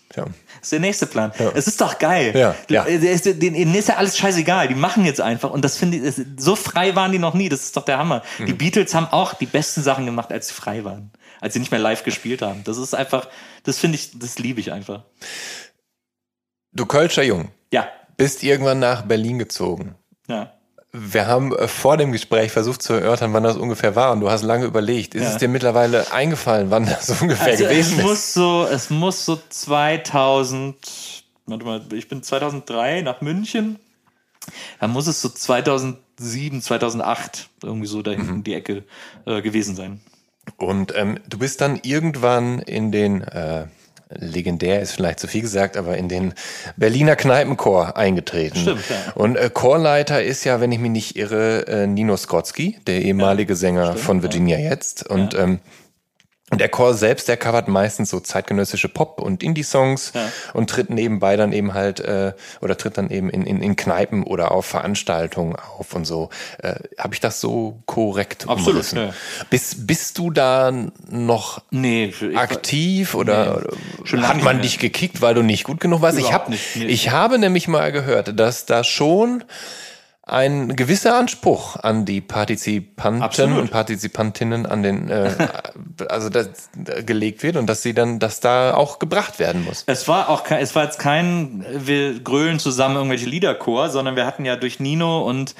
Tja. 0.09 0.25
Das 0.65 0.69
ist 0.69 0.71
der 0.71 0.79
nächste 0.79 1.05
Plan. 1.05 1.31
Ja. 1.37 1.51
Es 1.53 1.67
ist 1.67 1.79
doch 1.79 1.99
geil. 1.99 2.33
Ja, 2.35 2.55
ja. 2.71 2.85
Denen 2.85 3.75
ist 3.75 3.87
ja 3.87 3.97
alles 3.97 4.17
scheißegal. 4.17 4.67
Die 4.67 4.73
machen 4.73 5.05
jetzt 5.05 5.21
einfach. 5.21 5.51
Und 5.51 5.63
das 5.63 5.77
finde 5.77 5.97
ich, 5.97 6.15
so 6.37 6.55
frei 6.55 6.95
waren 6.95 7.11
die 7.11 7.19
noch 7.19 7.35
nie. 7.35 7.49
Das 7.49 7.61
ist 7.61 7.77
doch 7.77 7.85
der 7.85 7.99
Hammer. 7.99 8.23
Mhm. 8.39 8.47
Die 8.47 8.53
Beatles 8.53 8.95
haben 8.95 9.05
auch 9.05 9.35
die 9.35 9.45
besten 9.45 9.83
Sachen 9.83 10.07
gemacht, 10.07 10.31
als 10.31 10.47
sie 10.47 10.55
frei 10.55 10.83
waren. 10.83 11.11
Als 11.39 11.53
sie 11.53 11.59
nicht 11.59 11.69
mehr 11.69 11.79
live 11.79 12.03
gespielt 12.03 12.41
haben. 12.41 12.63
Das 12.63 12.79
ist 12.79 12.95
einfach, 12.95 13.27
das 13.61 13.77
finde 13.77 13.97
ich, 13.97 14.17
das 14.17 14.39
liebe 14.39 14.59
ich 14.59 14.71
einfach. 14.71 15.03
Du 16.71 16.87
Kölscher 16.87 17.21
Jung. 17.21 17.51
Ja. 17.71 17.87
Bist 18.17 18.41
irgendwann 18.41 18.79
nach 18.79 19.03
Berlin 19.03 19.37
gezogen. 19.37 19.93
Ja. 20.27 20.51
Wir 20.97 21.27
haben 21.27 21.55
äh, 21.55 21.67
vor 21.67 21.97
dem 21.97 22.11
Gespräch 22.11 22.51
versucht 22.51 22.81
zu 22.81 22.93
erörtern, 22.93 23.33
wann 23.33 23.43
das 23.43 23.57
ungefähr 23.57 23.95
war 23.95 24.11
und 24.11 24.21
du 24.21 24.29
hast 24.29 24.43
lange 24.43 24.65
überlegt. 24.65 25.15
Ist 25.15 25.23
ja. 25.23 25.29
es 25.31 25.37
dir 25.37 25.47
mittlerweile 25.47 26.11
eingefallen, 26.11 26.71
wann 26.71 26.85
das 26.85 27.21
ungefähr 27.21 27.47
also 27.47 27.63
gewesen 27.65 27.99
es 27.99 28.05
muss 28.05 28.33
So, 28.33 28.67
es 28.71 28.89
muss 28.89 29.25
so 29.25 29.39
2000, 29.49 30.75
warte 31.45 31.65
mal, 31.65 31.81
ich 31.93 32.07
bin 32.07 32.23
2003 32.23 33.01
nach 33.01 33.21
München. 33.21 33.79
Da 34.79 34.87
muss 34.87 35.07
es 35.07 35.21
so 35.21 35.29
2007, 35.29 36.61
2008 36.61 37.49
irgendwie 37.63 37.87
so 37.87 38.01
da 38.01 38.11
hinten 38.11 38.37
mhm. 38.37 38.43
die 38.43 38.53
Ecke 38.53 38.83
äh, 39.25 39.41
gewesen 39.41 39.75
sein. 39.75 40.01
Und 40.57 40.93
ähm, 40.95 41.19
du 41.27 41.39
bist 41.39 41.61
dann 41.61 41.79
irgendwann 41.81 42.59
in 42.59 42.91
den 42.91 43.21
äh, 43.21 43.65
legendär 44.17 44.81
ist 44.81 44.93
vielleicht 44.93 45.19
zu 45.19 45.27
viel 45.27 45.41
gesagt, 45.41 45.77
aber 45.77 45.97
in 45.97 46.09
den 46.09 46.33
Berliner 46.77 47.15
Kneipenchor 47.15 47.97
eingetreten. 47.97 48.59
Stimmt, 48.59 48.89
ja. 48.89 49.13
Und 49.13 49.35
äh, 49.35 49.49
Chorleiter 49.53 50.23
ist 50.23 50.43
ja, 50.43 50.61
wenn 50.61 50.71
ich 50.71 50.79
mich 50.79 50.91
nicht 50.91 51.15
irre, 51.15 51.67
äh, 51.67 51.87
Nino 51.87 52.17
Skotsky, 52.17 52.79
der 52.87 53.01
ehemalige 53.01 53.53
ja, 53.53 53.57
Sänger 53.57 53.87
stimmt, 53.87 53.99
von 53.99 54.23
Virginia 54.23 54.57
ja. 54.57 54.69
jetzt. 54.69 55.07
Und 55.07 55.33
ähm, 55.35 55.59
der 56.53 56.69
Chor 56.69 56.93
selbst, 56.93 57.27
der 57.27 57.37
covert 57.37 57.67
meistens 57.67 58.11
so 58.11 58.19
zeitgenössische 58.19 58.87
Pop- 58.87 59.19
und 59.19 59.41
Indie-Songs 59.41 60.11
ja. 60.13 60.31
und 60.53 60.69
tritt 60.69 60.91
nebenbei 60.91 61.37
dann 61.37 61.51
eben 61.51 61.73
halt, 61.73 61.99
äh, 61.99 62.33
oder 62.61 62.77
tritt 62.77 62.99
dann 62.99 63.09
eben 63.09 63.31
in, 63.31 63.47
in, 63.47 63.63
in 63.63 63.75
Kneipen 63.75 64.23
oder 64.23 64.51
auf 64.51 64.67
Veranstaltungen 64.67 65.55
auf 65.55 65.93
und 65.95 66.05
so. 66.05 66.29
Äh, 66.59 66.75
Habe 66.99 67.15
ich 67.15 67.19
das 67.19 67.41
so 67.41 67.81
korrekt 67.87 68.47
Absolut, 68.47 68.91
ja. 68.91 69.11
Bist, 69.49 69.87
bist 69.87 70.19
du 70.19 70.29
da 70.29 70.71
noch 71.09 71.63
nee, 71.71 72.13
aktiv 72.35 73.15
oder 73.15 73.63
nee, 74.11 74.21
hat 74.21 74.43
man 74.43 74.61
dich 74.61 74.77
gekickt, 74.77 75.21
weil 75.21 75.33
du 75.33 75.41
nicht 75.41 75.63
gut 75.63 75.79
genug 75.79 76.03
warst? 76.03 76.19
ich, 76.19 76.31
hab, 76.31 76.49
nicht, 76.49 76.75
nee. 76.75 76.85
ich 76.85 77.09
habe 77.09 77.39
nämlich 77.39 77.67
mal 77.67 77.91
gehört, 77.91 78.39
dass 78.39 78.67
da 78.67 78.83
schon 78.83 79.43
ein 80.27 80.75
gewisser 80.75 81.15
Anspruch 81.15 81.75
an 81.75 82.05
die 82.05 82.19
Partizipanten 82.19 83.21
Absolut. 83.21 83.59
und 83.59 83.71
Partizipantinnen 83.71 84.65
an 84.65 84.81
den, 84.81 85.09
äh, 85.09 85.31
also 86.09 86.29
das, 86.29 86.69
gelegt 87.05 87.43
wird 87.43 87.57
und 87.57 87.67
dass 87.67 87.83
sie 87.83 87.93
dann, 87.93 88.17
dass 88.17 88.39
da 88.39 88.73
auch 88.73 88.97
gebracht 88.97 89.37
werden 89.37 89.63
muss. 89.63 89.83
Es 89.85 90.07
war 90.07 90.29
auch 90.29 90.43
kein, 90.43 90.63
es 90.63 90.73
war 90.73 90.83
jetzt 90.83 90.97
kein, 90.97 91.63
wir 91.71 92.19
grölen 92.21 92.57
zusammen 92.57 92.95
irgendwelche 92.95 93.27
Liederchor, 93.27 93.89
sondern 93.89 94.15
wir 94.15 94.25
hatten 94.25 94.45
ja 94.45 94.55
durch 94.55 94.79
Nino 94.79 95.21
und 95.21 95.53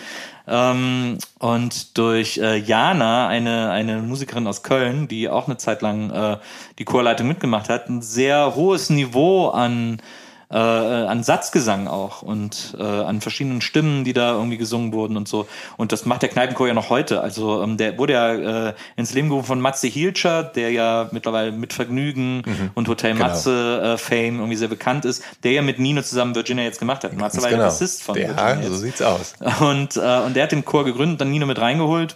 ähm, 0.47 1.17
und 1.39 1.97
durch 1.97 2.37
äh, 2.37 2.57
Jana, 2.57 3.27
eine, 3.27 3.71
eine 3.71 3.97
Musikerin 4.01 4.45
aus 4.45 4.61
Köln, 4.61 5.07
die 5.07 5.27
auch 5.27 5.47
eine 5.47 5.57
Zeit 5.57 5.81
lang 5.81 6.11
äh, 6.11 6.37
die 6.77 6.85
Chorleitung 6.85 7.27
mitgemacht 7.27 7.69
hat, 7.69 7.89
ein 7.89 8.03
sehr 8.03 8.55
hohes 8.55 8.91
Niveau 8.91 9.49
an 9.49 10.01
äh, 10.49 10.57
an 10.57 11.23
Satzgesang 11.23 11.87
auch 11.87 12.21
und 12.21 12.75
äh, 12.79 12.83
an 12.83 13.21
verschiedenen 13.21 13.61
Stimmen, 13.61 14.03
die 14.03 14.13
da 14.13 14.33
irgendwie 14.33 14.57
gesungen 14.57 14.93
wurden 14.93 15.17
und 15.17 15.27
so. 15.27 15.47
Und 15.77 15.91
das 15.91 16.05
macht 16.05 16.21
der 16.21 16.29
Kneipenchor 16.29 16.67
ja 16.67 16.73
noch 16.73 16.89
heute. 16.89 17.21
Also 17.21 17.63
ähm, 17.63 17.77
der 17.77 17.97
wurde 17.97 18.13
ja 18.13 18.67
äh, 18.69 18.73
ins 18.95 19.13
Leben 19.13 19.29
gerufen 19.29 19.47
von 19.47 19.61
Matze 19.61 19.87
Hilscher, 19.87 20.43
der 20.43 20.71
ja 20.71 21.09
mittlerweile 21.11 21.51
mit 21.51 21.73
Vergnügen 21.73 22.43
mhm. 22.45 22.71
und 22.75 22.87
Hotel 22.87 23.13
genau. 23.13 23.27
Matze 23.27 23.81
äh, 23.81 23.97
Fame 23.97 24.37
irgendwie 24.37 24.55
sehr 24.57 24.67
bekannt 24.67 25.05
ist, 25.05 25.23
der 25.43 25.53
ja 25.53 25.61
mit 25.61 25.79
Nino 25.79 26.01
zusammen 26.01 26.35
Virginia 26.35 26.63
jetzt 26.63 26.79
gemacht 26.79 27.03
hat. 27.03 27.13
Matze 27.13 27.41
war 27.41 27.49
genau. 27.49 27.63
der 27.63 27.65
Bassist 27.69 28.03
von 28.03 28.15
der, 28.15 28.35
Virginia. 28.35 28.69
so 28.69 28.77
sieht's 28.77 29.01
aus. 29.01 29.33
Und, 29.59 29.95
äh, 29.97 30.19
und 30.25 30.35
der 30.35 30.43
hat 30.43 30.51
den 30.51 30.65
Chor 30.65 30.85
gegründet, 30.85 31.21
dann 31.21 31.31
Nino 31.31 31.45
mit 31.45 31.59
reingeholt. 31.59 32.15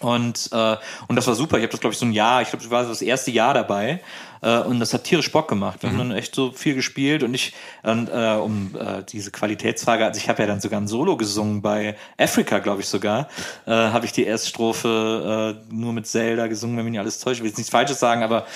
Und, 0.00 0.48
äh, 0.52 0.76
und 1.08 1.16
das 1.16 1.26
war 1.26 1.34
super. 1.34 1.58
Ich 1.58 1.62
habe 1.62 1.72
das, 1.72 1.80
glaube 1.80 1.92
ich, 1.92 1.98
so 1.98 2.06
ein 2.06 2.12
Jahr, 2.12 2.42
ich 2.42 2.48
glaube, 2.48 2.62
das 2.62 2.70
war 2.70 2.84
das 2.84 3.02
erste 3.02 3.30
Jahr 3.30 3.54
dabei. 3.54 4.00
Äh, 4.42 4.58
und 4.58 4.80
das 4.80 4.92
hat 4.92 5.04
tierisch 5.04 5.30
Bock 5.30 5.48
gemacht. 5.48 5.82
Wir 5.82 5.90
mhm. 5.90 5.98
haben 5.98 6.08
dann 6.10 6.18
echt 6.18 6.34
so 6.34 6.52
viel 6.52 6.74
gespielt 6.74 7.22
und 7.22 7.32
ich, 7.34 7.54
und, 7.82 8.08
äh, 8.08 8.34
um 8.34 8.74
äh, 8.78 9.02
diese 9.08 9.30
Qualitätsfrage, 9.30 10.04
also 10.04 10.18
ich 10.18 10.28
habe 10.28 10.42
ja 10.42 10.48
dann 10.48 10.60
sogar 10.60 10.80
ein 10.80 10.88
Solo 10.88 11.16
gesungen 11.16 11.62
bei 11.62 11.96
Africa, 12.18 12.58
glaube 12.58 12.82
ich 12.82 12.88
sogar, 12.88 13.28
äh, 13.66 13.70
habe 13.70 14.04
ich 14.04 14.12
die 14.12 14.24
erste 14.24 14.48
Strophe 14.48 15.56
äh, 15.70 15.74
nur 15.74 15.92
mit 15.92 16.06
Zelda 16.06 16.48
gesungen, 16.48 16.76
wenn 16.76 16.84
mich 16.84 16.92
nicht 16.92 17.00
alles 17.00 17.20
täuscht. 17.20 17.36
Ich 17.36 17.42
will 17.42 17.48
jetzt 17.48 17.58
nichts 17.58 17.70
Falsches 17.70 18.00
sagen, 18.00 18.22
aber 18.22 18.46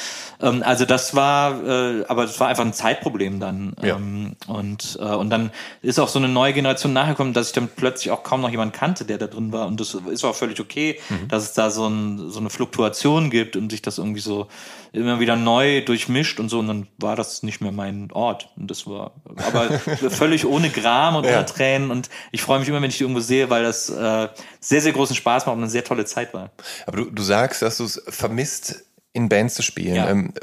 ähm, 0.43 0.63
also 0.65 0.85
das 0.85 1.15
war, 1.15 1.65
äh, 1.65 2.05
aber 2.09 2.23
das 2.23 2.39
war 2.41 2.49
einfach 2.49 2.65
ein 2.65 2.73
Zeitproblem 2.73 3.41
dann. 3.41 3.75
Ja. 3.83 3.97
Ähm, 3.97 4.37
und, 4.49 4.99
äh, 5.01 5.05
und 5.05 5.31
dann 5.31 5.51
ist 5.83 5.99
auch 5.99 6.09
so 6.09 6.19
eine 6.19 6.29
neue 6.29 6.53
Generation 6.53 6.93
nachgekommen, 6.93 7.33
dass 7.33 7.49
ich 7.49 7.53
dann 7.53 7.69
plötzlich 7.75 8.11
auch 8.11 8.23
kaum 8.23 8.41
noch 8.41 8.51
jemanden 8.51 8.73
kannte, 8.73 9.05
der 9.05 9.19
da 9.19 9.29
drin 9.29 9.53
war. 9.53 9.67
Und 9.67 9.81
das 9.81 9.95
ist 9.95 10.25
auch 10.25 10.35
völlig 10.35 10.61
okay, 10.61 10.99
mhm. 11.09 11.29
dass 11.29 11.45
es 11.45 11.53
da 11.53 11.71
so, 11.71 11.87
ein, 11.87 12.31
so 12.31 12.41
eine 12.41 12.51
Fluktuation 12.51 13.31
gibt 13.31 13.57
und 13.57 13.71
sich 13.71 13.83
das 13.83 13.99
irgendwie 13.99 14.21
so 14.21 14.49
immer 14.93 15.21
wieder 15.21 15.37
neu 15.37 15.76
durchmischt 15.85 16.41
und 16.41 16.49
so 16.49 16.59
und 16.59 16.69
dann 16.69 16.87
war 16.99 17.17
das 17.17 17.43
nicht 17.43 17.61
mehr 17.61 17.73
mein 17.73 18.11
Ort 18.13 18.51
und 18.57 18.71
das 18.71 18.87
war 18.87 19.13
aber 19.37 19.79
völlig 20.11 20.47
ohne 20.47 20.71
Gram 20.71 21.17
und 21.17 21.25
ja. 21.25 21.37
ohne 21.37 21.47
Tränen 21.47 21.91
und 21.91 22.11
ich 22.33 22.43
freue 22.43 22.59
mich 22.59 22.69
immer, 22.69 22.83
wenn 22.83 22.91
ich 22.91 22.99
die 22.99 23.05
irgendwo 23.05 23.21
sehe, 23.21 23.51
weil 23.51 23.63
das 23.63 23.91
äh, 23.91 24.29
sehr, 24.61 24.81
sehr 24.81 24.93
großen 24.93 25.17
Spaß 25.17 25.47
macht 25.47 25.57
und 25.57 25.63
eine 25.63 25.71
sehr 25.71 25.85
tolle 25.85 26.05
Zeit 26.05 26.35
war. 26.35 26.51
Aber 26.87 26.99
du, 26.99 27.11
du 27.11 27.23
sagst, 27.23 27.63
dass 27.63 27.79
du 27.79 27.85
es 27.85 28.03
vermisst, 28.09 28.87
in 29.17 29.31
Bands 29.31 29.55
zu 29.55 29.63
spielen. 29.63 29.95
Ja, 29.95 30.11
ähm, 30.11 30.35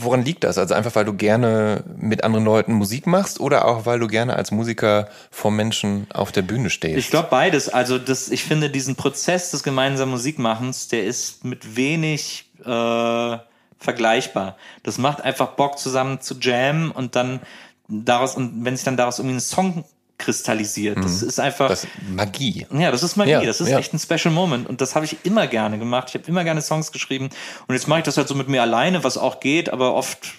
woran 0.00 0.24
liegt 0.24 0.42
das? 0.42 0.58
Also 0.58 0.74
einfach, 0.74 0.96
weil 0.96 1.04
du 1.04 1.14
gerne 1.14 1.84
mit 1.96 2.24
anderen 2.24 2.44
Leuten 2.44 2.72
Musik 2.72 3.06
machst 3.06 3.38
oder 3.38 3.66
auch, 3.66 3.86
weil 3.86 4.00
du 4.00 4.08
gerne 4.08 4.34
als 4.34 4.50
Musiker 4.50 5.08
vor 5.30 5.52
Menschen 5.52 6.08
auf 6.12 6.32
der 6.32 6.42
Bühne 6.42 6.70
stehst? 6.70 6.98
Ich 6.98 7.10
glaube 7.10 7.28
beides. 7.30 7.68
Also 7.68 7.98
das, 7.98 8.30
ich 8.30 8.42
finde 8.42 8.68
diesen 8.68 8.96
Prozess 8.96 9.52
des 9.52 9.62
gemeinsamen 9.62 10.10
Musikmachens, 10.10 10.88
der 10.88 11.04
ist 11.04 11.44
mit 11.44 11.76
wenig 11.76 12.50
äh, 12.64 13.36
vergleichbar. 13.84 14.56
Das 14.82 14.98
macht 14.98 15.20
einfach 15.20 15.48
Bock 15.52 15.78
zusammen 15.78 16.20
zu 16.20 16.34
jammen 16.40 16.90
und 16.90 17.14
dann 17.14 17.40
daraus 17.88 18.34
und 18.34 18.64
wenn 18.64 18.76
sich 18.76 18.84
dann 18.84 18.96
daraus 18.96 19.18
irgendwie 19.18 19.36
ein 19.36 19.40
Song 19.40 19.84
kristallisiert. 20.16 20.96
Das 20.98 21.22
mhm. 21.22 21.28
ist 21.28 21.40
einfach. 21.40 21.68
Das 21.68 21.84
ist 21.84 21.90
Magie. 22.08 22.66
Ja, 22.72 22.90
das 22.90 23.02
ist 23.02 23.16
Magie. 23.16 23.32
Ja, 23.32 23.42
das 23.42 23.60
ist 23.60 23.68
ja. 23.68 23.78
echt 23.78 23.92
ein 23.92 23.98
Special 23.98 24.32
Moment. 24.32 24.68
Und 24.68 24.80
das 24.80 24.94
habe 24.94 25.04
ich 25.04 25.18
immer 25.24 25.46
gerne 25.48 25.78
gemacht. 25.78 26.08
Ich 26.08 26.14
habe 26.14 26.24
immer 26.28 26.44
gerne 26.44 26.62
Songs 26.62 26.92
geschrieben. 26.92 27.30
Und 27.66 27.74
jetzt 27.74 27.88
mache 27.88 28.00
ich 28.00 28.04
das 28.04 28.16
halt 28.16 28.28
so 28.28 28.34
mit 28.34 28.48
mir 28.48 28.62
alleine, 28.62 29.02
was 29.02 29.18
auch 29.18 29.40
geht, 29.40 29.70
aber 29.70 29.94
oft 29.94 30.34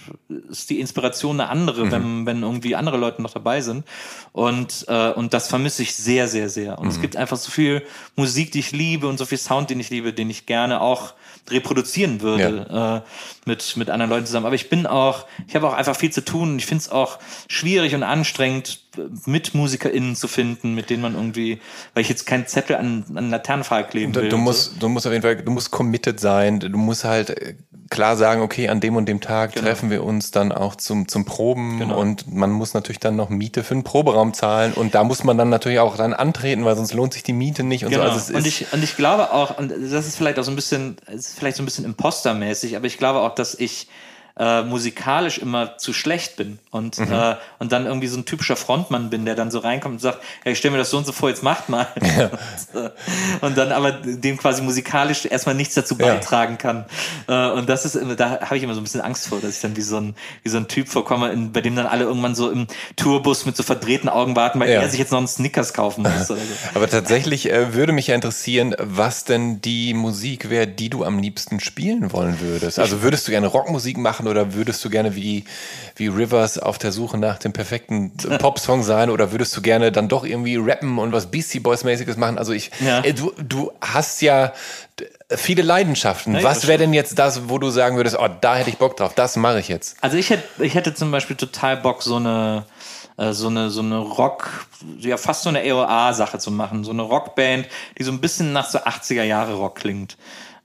ist 0.49 0.69
die 0.69 0.79
Inspiration 0.79 1.39
eine 1.39 1.49
andere, 1.49 1.85
mhm. 1.85 1.91
wenn, 1.91 2.25
wenn 2.25 2.43
irgendwie 2.43 2.75
andere 2.75 2.97
Leute 2.97 3.21
noch 3.21 3.33
dabei 3.33 3.61
sind. 3.61 3.85
Und, 4.31 4.85
äh, 4.87 5.11
und 5.11 5.33
das 5.33 5.49
vermisse 5.49 5.83
ich 5.83 5.93
sehr, 5.93 6.27
sehr, 6.27 6.49
sehr. 6.49 6.79
Und 6.79 6.85
mhm. 6.85 6.91
es 6.91 7.01
gibt 7.01 7.17
einfach 7.17 7.37
so 7.37 7.51
viel 7.51 7.83
Musik, 8.15 8.53
die 8.53 8.59
ich 8.59 8.71
liebe 8.71 9.07
und 9.07 9.17
so 9.17 9.25
viel 9.25 9.37
Sound, 9.37 9.69
den 9.69 9.79
ich 9.79 9.89
liebe, 9.89 10.13
den 10.13 10.29
ich 10.29 10.45
gerne 10.45 10.79
auch 10.79 11.13
reproduzieren 11.49 12.21
würde 12.21 12.65
ja. 12.69 12.97
äh, 12.97 13.01
mit, 13.45 13.77
mit 13.77 13.89
anderen 13.89 14.09
Leuten 14.09 14.25
zusammen. 14.25 14.45
Aber 14.45 14.55
ich 14.55 14.69
bin 14.69 14.87
auch, 14.87 15.25
ich 15.47 15.55
habe 15.55 15.67
auch 15.67 15.73
einfach 15.73 15.95
viel 15.95 16.11
zu 16.11 16.25
tun. 16.25 16.57
Ich 16.57 16.65
finde 16.65 16.81
es 16.81 16.89
auch 16.89 17.19
schwierig 17.47 17.95
und 17.95 18.03
anstrengend, 18.03 18.81
mit 19.25 19.53
MusikerInnen 19.53 20.15
zu 20.15 20.27
finden, 20.27 20.73
mit 20.73 20.89
denen 20.89 21.01
man 21.01 21.15
irgendwie, 21.15 21.59
weil 21.93 22.01
ich 22.01 22.09
jetzt 22.09 22.25
keinen 22.25 22.47
Zettel 22.47 22.75
an, 22.75 23.03
an 23.15 23.29
Laternenpfahl 23.29 23.87
kleben 23.87 24.13
du, 24.13 24.21
will. 24.21 24.29
Du 24.29 24.37
musst, 24.37 24.73
so. 24.73 24.79
du 24.79 24.89
musst 24.89 25.05
auf 25.05 25.11
jeden 25.11 25.21
Fall, 25.21 25.35
du 25.37 25.51
musst 25.51 25.71
committed 25.71 26.19
sein. 26.19 26.59
Du 26.59 26.69
musst 26.69 27.03
halt 27.03 27.29
äh, 27.29 27.55
klar 27.89 28.15
sagen, 28.15 28.41
okay, 28.41 28.69
an 28.69 28.79
dem 28.79 28.95
und 28.95 29.05
dem 29.07 29.21
Tag 29.21 29.53
genau. 29.53 29.65
treffen 29.65 29.89
wir 29.89 30.03
uns 30.03 30.31
dann 30.31 30.51
auch 30.51 30.75
zum, 30.75 31.07
zum 31.07 31.25
Proben 31.25 31.79
genau. 31.79 31.99
und 31.99 32.31
man 32.33 32.51
muss 32.51 32.73
natürlich 32.73 32.99
dann 32.99 33.15
noch 33.15 33.29
Miete 33.29 33.63
für 33.63 33.73
einen 33.73 33.83
Proberaum 33.83 34.33
zahlen 34.33 34.73
und 34.73 34.95
da 34.95 35.03
muss 35.03 35.23
man 35.23 35.37
dann 35.37 35.49
natürlich 35.49 35.79
auch 35.79 35.95
dann 35.95 36.13
antreten, 36.13 36.65
weil 36.65 36.75
sonst 36.75 36.93
lohnt 36.93 37.13
sich 37.13 37.23
die 37.23 37.33
Miete 37.33 37.63
nicht 37.63 37.85
und 37.85 37.91
genau. 37.91 38.05
so. 38.05 38.09
Also 38.09 38.33
und, 38.33 38.47
ich, 38.47 38.73
und 38.73 38.83
ich 38.83 38.95
glaube 38.97 39.31
auch, 39.31 39.57
und 39.57 39.69
das 39.71 40.07
ist 40.07 40.15
vielleicht 40.15 40.39
auch 40.39 40.43
so 40.43 40.51
ein 40.51 40.55
bisschen, 40.55 40.97
ist 41.07 41.37
vielleicht 41.37 41.57
so 41.57 41.63
ein 41.63 41.65
bisschen 41.65 41.85
impostermäßig, 41.85 42.75
aber 42.75 42.87
ich 42.87 42.97
glaube 42.97 43.19
auch, 43.19 43.34
dass 43.35 43.53
ich 43.55 43.87
äh, 44.37 44.63
musikalisch 44.63 45.37
immer 45.37 45.77
zu 45.77 45.93
schlecht 45.93 46.35
bin 46.35 46.59
und, 46.69 46.99
mhm. 46.99 47.11
äh, 47.11 47.35
und 47.59 47.71
dann 47.71 47.85
irgendwie 47.85 48.07
so 48.07 48.17
ein 48.17 48.25
typischer 48.25 48.57
Frontmann 48.57 49.09
bin, 49.09 49.25
der 49.25 49.35
dann 49.35 49.49
so 49.49 49.59
reinkommt 49.59 49.93
und 49.93 49.99
sagt, 49.99 50.19
ja, 50.43 50.51
ich 50.51 50.57
stelle 50.57 50.73
mir 50.73 50.77
das 50.77 50.89
so 50.89 50.97
und 50.97 51.05
so 51.05 51.13
vor, 51.13 51.29
jetzt 51.29 51.43
macht 51.43 51.69
mal. 51.69 51.87
Ja. 52.05 52.25
und, 52.25 52.33
äh, 52.81 52.89
und, 53.41 53.57
dann 53.57 53.71
aber 53.71 53.91
dem 53.91 54.37
quasi 54.37 54.61
musikalisch 54.61 55.25
erstmal 55.25 55.55
nichts 55.55 55.73
dazu 55.73 55.97
beitragen 55.97 56.57
kann. 56.57 56.85
Äh, 57.27 57.49
und 57.49 57.67
das 57.67 57.83
ist, 57.83 57.97
da 58.17 58.41
habe 58.41 58.57
ich 58.57 58.63
immer 58.63 58.73
so 58.73 58.79
ein 58.79 58.83
bisschen 58.83 59.01
Angst 59.01 59.27
vor, 59.27 59.39
dass 59.41 59.55
ich 59.55 59.61
dann 59.61 59.75
wie 59.75 59.81
so 59.81 59.97
ein, 59.97 60.15
wie 60.43 60.49
so 60.49 60.57
ein 60.57 60.67
Typ 60.67 60.87
vorkomme, 60.87 61.31
in, 61.31 61.51
bei 61.51 61.61
dem 61.61 61.75
dann 61.75 61.87
alle 61.87 62.03
irgendwann 62.03 62.35
so 62.35 62.51
im 62.51 62.67
Tourbus 62.95 63.45
mit 63.45 63.57
so 63.57 63.63
verdrehten 63.63 64.07
Augen 64.07 64.35
warten, 64.35 64.59
weil 64.59 64.69
ja. 64.69 64.81
er 64.81 64.89
sich 64.89 64.99
jetzt 64.99 65.11
noch 65.11 65.17
einen 65.17 65.27
Snickers 65.27 65.73
kaufen 65.73 66.03
muss. 66.03 66.13
Oder 66.29 66.39
so. 66.39 66.69
Aber 66.75 66.89
tatsächlich 66.89 67.51
äh, 67.51 67.73
würde 67.73 67.91
mich 67.91 68.07
ja 68.07 68.15
interessieren, 68.15 68.75
was 68.79 69.23
denn 69.23 69.61
die 69.61 69.93
Musik 69.93 70.49
wäre, 70.49 70.67
die 70.67 70.89
du 70.89 71.03
am 71.03 71.19
liebsten 71.19 71.59
spielen 71.59 72.13
wollen 72.13 72.39
würdest. 72.39 72.79
Also 72.79 73.01
würdest 73.01 73.27
du 73.27 73.31
gerne 73.31 73.47
Rockmusik 73.47 73.97
machen 73.97 74.24
oder 74.27 74.53
würdest 74.53 74.83
du 74.83 74.89
gerne 74.89 75.15
wie, 75.15 75.45
wie 75.95 76.07
Rivers 76.07 76.57
auf 76.57 76.77
der 76.77 76.91
Suche 76.91 77.17
nach 77.17 77.37
dem 77.37 77.53
perfekten 77.53 78.11
Popsong 78.39 78.83
sein 78.83 79.09
oder 79.09 79.31
würdest 79.31 79.55
du 79.55 79.61
gerne 79.61 79.91
dann 79.91 80.07
doch 80.07 80.25
irgendwie 80.25 80.57
rappen 80.57 80.97
und 80.97 81.11
was 81.11 81.31
Beastie 81.31 81.59
Boys 81.59 81.83
mäßiges 81.83 82.17
machen? 82.17 82.37
Also 82.37 82.53
ich, 82.53 82.71
ja. 82.79 83.03
äh, 83.03 83.13
du, 83.13 83.33
du 83.37 83.71
hast 83.81 84.21
ja 84.21 84.53
viele 85.29 85.61
Leidenschaften. 85.61 86.35
Ja, 86.35 86.43
was 86.43 86.67
wäre 86.67 86.79
denn 86.79 86.93
jetzt 86.93 87.17
das, 87.19 87.49
wo 87.49 87.57
du 87.57 87.69
sagen 87.69 87.97
würdest, 87.97 88.17
oh, 88.19 88.27
da 88.41 88.55
hätte 88.55 88.69
ich 88.69 88.77
Bock 88.77 88.97
drauf, 88.97 89.13
das 89.13 89.35
mache 89.35 89.59
ich 89.59 89.67
jetzt? 89.67 89.97
Also 90.01 90.17
ich 90.17 90.29
hätte, 90.29 90.63
ich 90.63 90.75
hätte 90.75 90.93
zum 90.93 91.11
Beispiel 91.11 91.35
total 91.35 91.77
Bock, 91.77 92.03
so 92.03 92.17
eine, 92.17 92.65
äh, 93.17 93.31
so 93.31 93.47
eine, 93.47 93.69
so 93.69 93.81
eine 93.81 93.97
Rock, 93.97 94.67
ja 94.99 95.17
fast 95.17 95.43
so 95.43 95.49
eine 95.49 95.63
EOA-Sache 95.63 96.39
zu 96.39 96.51
machen. 96.51 96.83
So 96.83 96.91
eine 96.91 97.01
Rockband, 97.01 97.67
die 97.97 98.03
so 98.03 98.11
ein 98.11 98.21
bisschen 98.21 98.53
nach 98.53 98.69
so 98.69 98.79
80er 98.79 99.23
Jahre 99.23 99.55
Rock 99.55 99.75
klingt. 99.75 100.17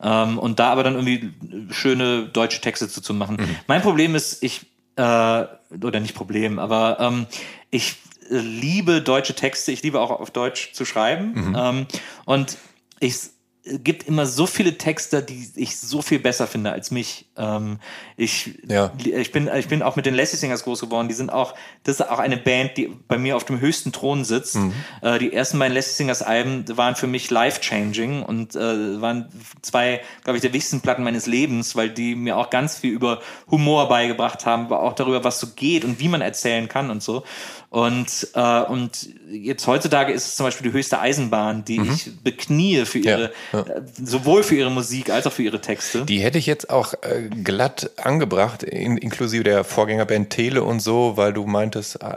Ähm, 0.03 0.39
und 0.39 0.59
da 0.59 0.71
aber 0.71 0.83
dann 0.83 0.95
irgendwie 0.95 1.33
schöne 1.73 2.27
deutsche 2.27 2.61
Texte 2.61 2.89
zu, 2.89 3.01
zu 3.01 3.15
machen. 3.15 3.37
Mhm. 3.37 3.57
Mein 3.67 3.83
Problem 3.83 4.15
ist, 4.15 4.43
ich, 4.43 4.67
äh, 4.97 5.03
oder 5.03 6.01
nicht 6.01 6.15
Problem, 6.15 6.59
aber 6.59 6.99
ähm, 7.01 7.27
ich 7.71 7.97
liebe 8.29 9.03
deutsche 9.03 9.35
Texte, 9.35 9.73
ich 9.73 9.83
liebe 9.83 10.01
auch 10.01 10.11
auf 10.11 10.31
Deutsch 10.31 10.73
zu 10.73 10.85
schreiben. 10.85 11.33
Mhm. 11.35 11.57
Ähm, 11.59 11.87
und 12.25 12.57
ich 13.01 13.31
gibt 13.65 14.09
immer 14.09 14.25
so 14.25 14.47
viele 14.47 14.79
Texte, 14.79 15.23
die 15.23 15.51
ich 15.55 15.79
so 15.79 16.01
viel 16.01 16.19
besser 16.19 16.47
finde 16.47 16.73
als 16.73 16.91
mich. 16.91 17.27
Ähm, 17.37 17.79
ich, 18.17 18.59
ja. 18.67 18.93
ich, 18.97 19.33
bin, 19.33 19.51
ich 19.55 19.69
bin 19.69 19.83
auch 19.83 19.97
mit 19.97 20.07
den 20.07 20.15
Lassie 20.15 20.37
Singers 20.37 20.65
groß 20.65 20.81
geworden. 20.81 21.09
Die 21.09 21.15
sind 21.15 21.31
auch, 21.31 21.55
das 21.85 22.01
ist 22.01 22.09
auch 22.09 22.19
eine 22.19 22.39
Band, 22.39 22.79
die 22.79 22.89
bei 23.09 23.19
mir 23.19 23.37
auf 23.37 23.45
dem 23.45 23.61
höchsten 23.61 23.93
Thron 23.93 24.25
sitzt. 24.25 24.57
Mhm. 24.57 24.73
Äh, 25.03 25.19
die 25.19 25.33
ersten 25.33 25.59
beiden 25.59 25.75
Lassie 25.75 25.95
Singers 25.95 26.23
Alben 26.23 26.65
waren 26.77 26.97
für 26.97 27.07
mich 27.07 27.31
life-changing 27.31 28.23
und 28.23 28.57
äh, 28.57 29.01
waren 29.01 29.29
zwei, 29.61 30.01
glaube 30.25 30.39
ich, 30.39 30.43
der 30.43 30.55
wichtigsten 30.55 30.81
Platten 30.81 31.03
meines 31.03 31.27
Lebens, 31.27 31.77
weil 31.77 31.91
die 31.91 32.15
mir 32.15 32.39
auch 32.39 32.49
ganz 32.49 32.79
viel 32.79 32.93
über 32.93 33.21
Humor 33.51 33.89
beigebracht 33.89 34.47
haben, 34.47 34.67
aber 34.67 34.83
auch 34.83 34.95
darüber, 34.95 35.23
was 35.23 35.39
so 35.39 35.49
geht 35.55 35.85
und 35.85 36.01
wie 36.01 36.09
man 36.09 36.23
erzählen 36.23 36.69
kann 36.69 36.91
und 36.91 37.03
so. 37.03 37.25
Und, 37.71 38.27
äh, 38.35 38.63
und 38.63 39.11
jetzt 39.31 39.65
heutzutage 39.69 40.13
ist 40.13 40.27
es 40.27 40.35
zum 40.35 40.45
Beispiel 40.45 40.69
die 40.69 40.77
höchste 40.77 40.99
Eisenbahn, 40.99 41.65
die 41.65 41.79
mhm. 41.79 41.93
ich 41.93 42.11
beknie 42.21 42.85
für 42.85 42.99
ihre, 42.99 43.31
ja, 43.53 43.61
ja. 43.61 43.61
Äh, 43.61 43.83
sowohl 44.03 44.43
für 44.43 44.57
ihre 44.57 44.73
Musik 44.73 45.09
als 45.09 45.25
auch 45.29 45.33
für 45.33 45.45
ihre 45.45 45.61
Texte. 45.61 46.05
Die 46.05 46.19
hätte 46.19 46.37
ich 46.37 46.47
jetzt 46.47 46.69
auch 46.69 46.95
äh, 46.95 47.29
glatt 47.29 47.91
angebracht, 47.97 48.65
in, 48.65 48.97
inklusive 48.97 49.45
der 49.45 49.63
Vorgängerband 49.63 50.31
Tele 50.31 50.65
und 50.65 50.81
so, 50.81 51.13
weil 51.15 51.33
du 51.33 51.47
meintest, 51.47 52.03
äh, 52.03 52.17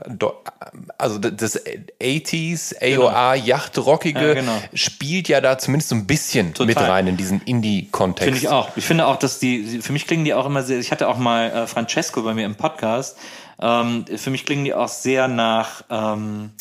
also 0.98 1.20
das 1.20 1.64
80s, 1.64 2.74
AOA, 2.82 3.36
genau. 3.36 3.46
Yachtrockige 3.46 4.28
ja, 4.30 4.34
genau. 4.34 4.60
spielt 4.74 5.28
ja 5.28 5.40
da 5.40 5.60
zumindest 5.60 5.90
so 5.90 5.96
ein 5.96 6.08
bisschen 6.08 6.56
Total. 6.56 6.66
mit 6.66 6.78
rein 6.78 7.06
in 7.06 7.18
diesen 7.18 7.44
Indie-Kontext. 7.44 8.24
Finde 8.24 8.40
ich 8.40 8.50
auch. 8.50 8.76
Ich 8.76 8.86
finde 8.86 9.06
auch, 9.06 9.18
dass 9.18 9.38
die, 9.38 9.82
für 9.84 9.94
mich 9.94 10.08
klingen 10.08 10.26
die 10.26 10.34
auch 10.34 10.48
immer 10.48 10.64
sehr, 10.64 10.80
ich 10.80 10.92
hatte 10.92 11.08
auch 11.08 11.20
mal 11.20 11.52
äh, 11.52 11.68
Francesco 11.68 12.24
bei 12.24 12.34
mir 12.34 12.48
im 12.48 12.56
Podcast, 12.56 13.18
ähm, 13.64 14.06
für 14.18 14.30
mich 14.30 14.46
klingen 14.46 14.66
die 14.66 14.74
auch 14.74 14.90
sehr 14.90 15.28
nach, 15.28 15.84
ähm, 15.90 16.52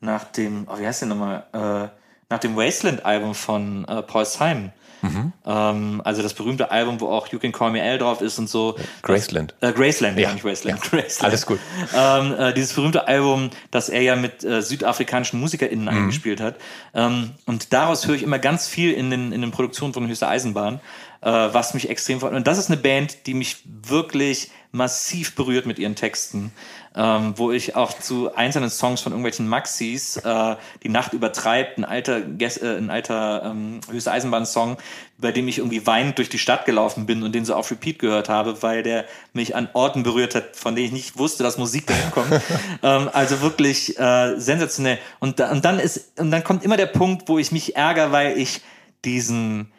nach 0.00 0.24
dem, 0.24 0.68
oh, 0.70 0.78
wie 0.78 0.86
heißt 0.86 1.02
der 1.02 1.08
nochmal? 1.08 1.44
Äh, 1.52 1.88
nach 2.30 2.38
dem 2.38 2.56
Wasteland-Album 2.56 3.34
von 3.34 3.84
äh, 3.86 4.02
Paul 4.02 4.24
Simon. 4.24 4.72
Mhm. 5.02 5.32
Ähm, 5.44 6.00
also 6.02 6.22
das 6.22 6.32
berühmte 6.32 6.70
Album, 6.70 6.98
wo 7.00 7.08
auch 7.08 7.28
You 7.28 7.38
Can 7.38 7.52
Call 7.52 7.72
Me 7.72 7.80
L 7.80 7.98
drauf 7.98 8.22
ist 8.22 8.38
und 8.38 8.48
so. 8.48 8.76
Graceland. 9.02 9.54
Das, 9.60 9.70
äh, 9.70 9.74
Graceland, 9.74 10.18
ja, 10.18 10.32
nicht 10.32 10.44
Wasteland. 10.44 10.82
Ja. 10.82 10.90
Graceland. 10.90 11.24
Alles 11.24 11.44
gut. 11.44 11.58
Ähm, 11.94 12.34
äh, 12.38 12.54
dieses 12.54 12.72
berühmte 12.72 13.06
Album, 13.06 13.50
das 13.70 13.90
er 13.90 14.00
ja 14.00 14.16
mit 14.16 14.42
äh, 14.44 14.62
südafrikanischen 14.62 15.40
MusikerInnen 15.40 15.84
mhm. 15.84 15.88
eingespielt 15.88 16.40
hat. 16.40 16.56
Ähm, 16.94 17.32
und 17.44 17.72
daraus 17.72 18.06
höre 18.06 18.14
ich 18.14 18.22
immer 18.22 18.38
ganz 18.38 18.66
viel 18.66 18.92
in 18.92 19.10
den, 19.10 19.32
in 19.32 19.42
den 19.42 19.50
Produktionen 19.50 19.92
von 19.92 20.08
Höchster 20.08 20.28
Eisenbahn, 20.28 20.80
äh, 21.20 21.30
was 21.30 21.74
mich 21.74 21.90
extrem 21.90 22.20
freut. 22.20 22.32
Und 22.32 22.46
das 22.46 22.56
ist 22.56 22.70
eine 22.70 22.78
Band, 22.78 23.26
die 23.26 23.34
mich 23.34 23.58
wirklich 23.64 24.50
massiv 24.74 25.36
berührt 25.36 25.66
mit 25.66 25.78
ihren 25.78 25.94
Texten, 25.94 26.52
ähm, 26.96 27.34
wo 27.36 27.52
ich 27.52 27.76
auch 27.76 27.96
zu 27.96 28.34
einzelnen 28.34 28.70
Songs 28.70 29.00
von 29.00 29.12
irgendwelchen 29.12 29.46
Maxis, 29.46 30.16
äh, 30.16 30.56
die 30.82 30.88
Nacht 30.88 31.12
übertreibt, 31.12 31.78
ein 31.78 31.84
alter, 31.84 32.18
äh, 32.18 32.76
ein 32.76 32.90
alter 32.90 33.44
ähm, 33.44 33.80
höchste 33.88 34.10
Eisenbahn-Song, 34.10 34.76
bei 35.16 35.30
dem 35.30 35.46
ich 35.46 35.58
irgendwie 35.58 35.86
weinend 35.86 36.18
durch 36.18 36.28
die 36.28 36.40
Stadt 36.40 36.66
gelaufen 36.66 37.06
bin 37.06 37.22
und 37.22 37.32
den 37.34 37.44
so 37.44 37.54
auf 37.54 37.70
Repeat 37.70 38.00
gehört 38.00 38.28
habe, 38.28 38.62
weil 38.62 38.82
der 38.82 39.04
mich 39.32 39.54
an 39.54 39.68
Orten 39.74 40.02
berührt 40.02 40.34
hat, 40.34 40.56
von 40.56 40.74
denen 40.74 40.88
ich 40.88 40.92
nicht 40.92 41.18
wusste, 41.18 41.44
dass 41.44 41.56
Musik 41.56 41.86
dahin 41.86 42.10
kommt. 42.10 42.32
ähm, 42.82 43.08
also 43.12 43.40
wirklich 43.42 43.96
äh, 43.96 44.38
sensationell. 44.40 44.98
Und, 45.20 45.38
da, 45.38 45.52
und 45.52 45.64
dann 45.64 45.78
ist, 45.78 46.18
und 46.18 46.32
dann 46.32 46.42
kommt 46.42 46.64
immer 46.64 46.76
der 46.76 46.86
Punkt, 46.86 47.28
wo 47.28 47.38
ich 47.38 47.52
mich 47.52 47.76
ärgere, 47.76 48.10
weil 48.10 48.36
ich 48.36 48.60
diesen 49.04 49.70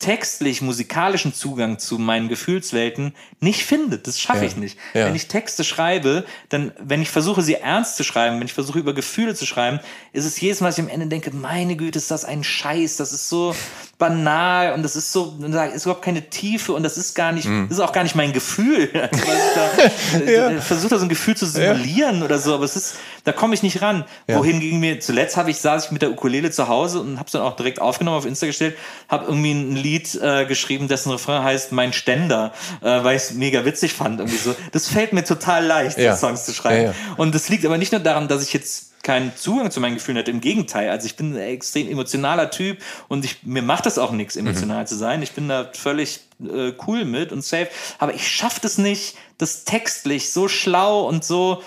textlich 0.00 0.62
musikalischen 0.62 1.34
Zugang 1.34 1.78
zu 1.78 1.98
meinen 1.98 2.28
Gefühlswelten 2.28 3.14
nicht 3.38 3.64
finde. 3.64 3.98
Das 3.98 4.18
schaffe 4.18 4.40
ja. 4.40 4.46
ich 4.46 4.56
nicht. 4.56 4.78
Ja. 4.94 5.04
Wenn 5.04 5.14
ich 5.14 5.28
Texte 5.28 5.62
schreibe, 5.62 6.24
dann, 6.48 6.72
wenn 6.80 7.02
ich 7.02 7.10
versuche, 7.10 7.42
sie 7.42 7.54
ernst 7.54 7.96
zu 7.96 8.02
schreiben, 8.02 8.40
wenn 8.40 8.46
ich 8.46 8.54
versuche, 8.54 8.78
über 8.78 8.94
Gefühle 8.94 9.34
zu 9.34 9.44
schreiben, 9.44 9.78
ist 10.12 10.24
es 10.24 10.40
jedes 10.40 10.62
Mal, 10.62 10.68
dass 10.68 10.78
ich 10.78 10.84
am 10.84 10.90
Ende 10.90 11.06
denke, 11.06 11.30
meine 11.32 11.76
Güte, 11.76 11.98
ist 11.98 12.10
das 12.10 12.24
ein 12.24 12.42
Scheiß, 12.42 12.96
das 12.96 13.12
ist 13.12 13.28
so 13.28 13.54
banal 13.98 14.72
und 14.72 14.82
das 14.82 14.96
ist 14.96 15.12
so, 15.12 15.36
das 15.38 15.74
ist 15.74 15.84
überhaupt 15.84 16.02
keine 16.02 16.30
Tiefe 16.30 16.72
und 16.72 16.82
das 16.82 16.96
ist 16.96 17.14
gar 17.14 17.32
nicht, 17.32 17.46
mhm. 17.46 17.68
ist 17.70 17.78
auch 17.78 17.92
gar 17.92 18.02
nicht 18.02 18.16
mein 18.16 18.32
Gefühl. 18.32 18.90
Also 19.10 20.18
da, 20.24 20.30
ja. 20.30 20.60
versuche 20.60 20.90
da 20.90 20.98
so 20.98 21.04
ein 21.04 21.08
Gefühl 21.08 21.36
zu 21.36 21.44
simulieren 21.44 22.22
oder 22.22 22.38
so, 22.38 22.54
aber 22.54 22.64
es 22.64 22.76
ist, 22.76 22.96
da 23.24 23.32
komme 23.32 23.54
ich 23.54 23.62
nicht 23.62 23.82
ran. 23.82 24.04
Wohingegen 24.26 24.80
mir, 24.80 25.00
zuletzt 25.00 25.36
habe 25.36 25.50
ich, 25.50 25.58
saß 25.58 25.86
ich 25.86 25.90
mit 25.90 26.00
der 26.00 26.10
Ukulele 26.10 26.50
zu 26.50 26.68
Hause 26.68 27.00
und 27.00 27.18
habe 27.18 27.26
es 27.26 27.32
dann 27.32 27.42
auch 27.42 27.56
direkt 27.56 27.80
aufgenommen, 27.80 28.16
auf 28.16 28.24
Insta 28.24 28.46
gestellt, 28.46 28.76
habe 29.08 29.26
irgendwie 29.26 29.52
ein 29.52 29.76
Lied 29.76 29.89
Lied 29.90 30.14
äh, 30.22 30.46
geschrieben, 30.46 30.88
dessen 30.88 31.10
Refrain 31.10 31.42
heißt 31.42 31.72
Mein 31.72 31.92
Ständer, 31.92 32.52
äh, 32.80 33.02
weil 33.02 33.16
ich 33.16 33.22
es 33.22 33.32
mega 33.32 33.64
witzig 33.64 33.92
fand. 33.92 34.20
Irgendwie 34.20 34.38
so. 34.38 34.54
Das 34.72 34.88
fällt 34.88 35.12
mir 35.12 35.24
total 35.24 35.64
leicht, 35.64 35.98
ja. 35.98 36.16
Songs 36.16 36.44
zu 36.44 36.52
schreiben. 36.52 36.84
Ja, 36.84 36.90
ja. 36.90 36.94
Und 37.16 37.34
das 37.34 37.48
liegt 37.48 37.64
aber 37.66 37.78
nicht 37.78 37.92
nur 37.92 38.00
daran, 38.00 38.28
dass 38.28 38.42
ich 38.42 38.52
jetzt 38.52 39.02
keinen 39.02 39.34
Zugang 39.34 39.70
zu 39.70 39.80
meinen 39.80 39.94
Gefühlen 39.94 40.18
hatte. 40.18 40.30
Im 40.30 40.40
Gegenteil. 40.40 40.90
Also 40.90 41.06
ich 41.06 41.16
bin 41.16 41.34
ein 41.34 41.40
extrem 41.40 41.88
emotionaler 41.88 42.50
Typ 42.50 42.78
und 43.08 43.24
ich, 43.24 43.42
mir 43.42 43.62
macht 43.62 43.86
das 43.86 43.98
auch 43.98 44.12
nichts, 44.12 44.36
emotional 44.36 44.82
mhm. 44.82 44.86
zu 44.86 44.96
sein. 44.96 45.22
Ich 45.22 45.32
bin 45.32 45.48
da 45.48 45.70
völlig 45.72 46.20
äh, 46.40 46.72
cool 46.86 47.04
mit 47.04 47.32
und 47.32 47.42
safe. 47.42 47.68
Aber 47.98 48.14
ich 48.14 48.28
schaffe 48.28 48.60
es 48.66 48.78
nicht, 48.78 49.16
das 49.38 49.64
textlich 49.64 50.32
so 50.32 50.48
schlau 50.48 51.08
und 51.08 51.24
so, 51.24 51.62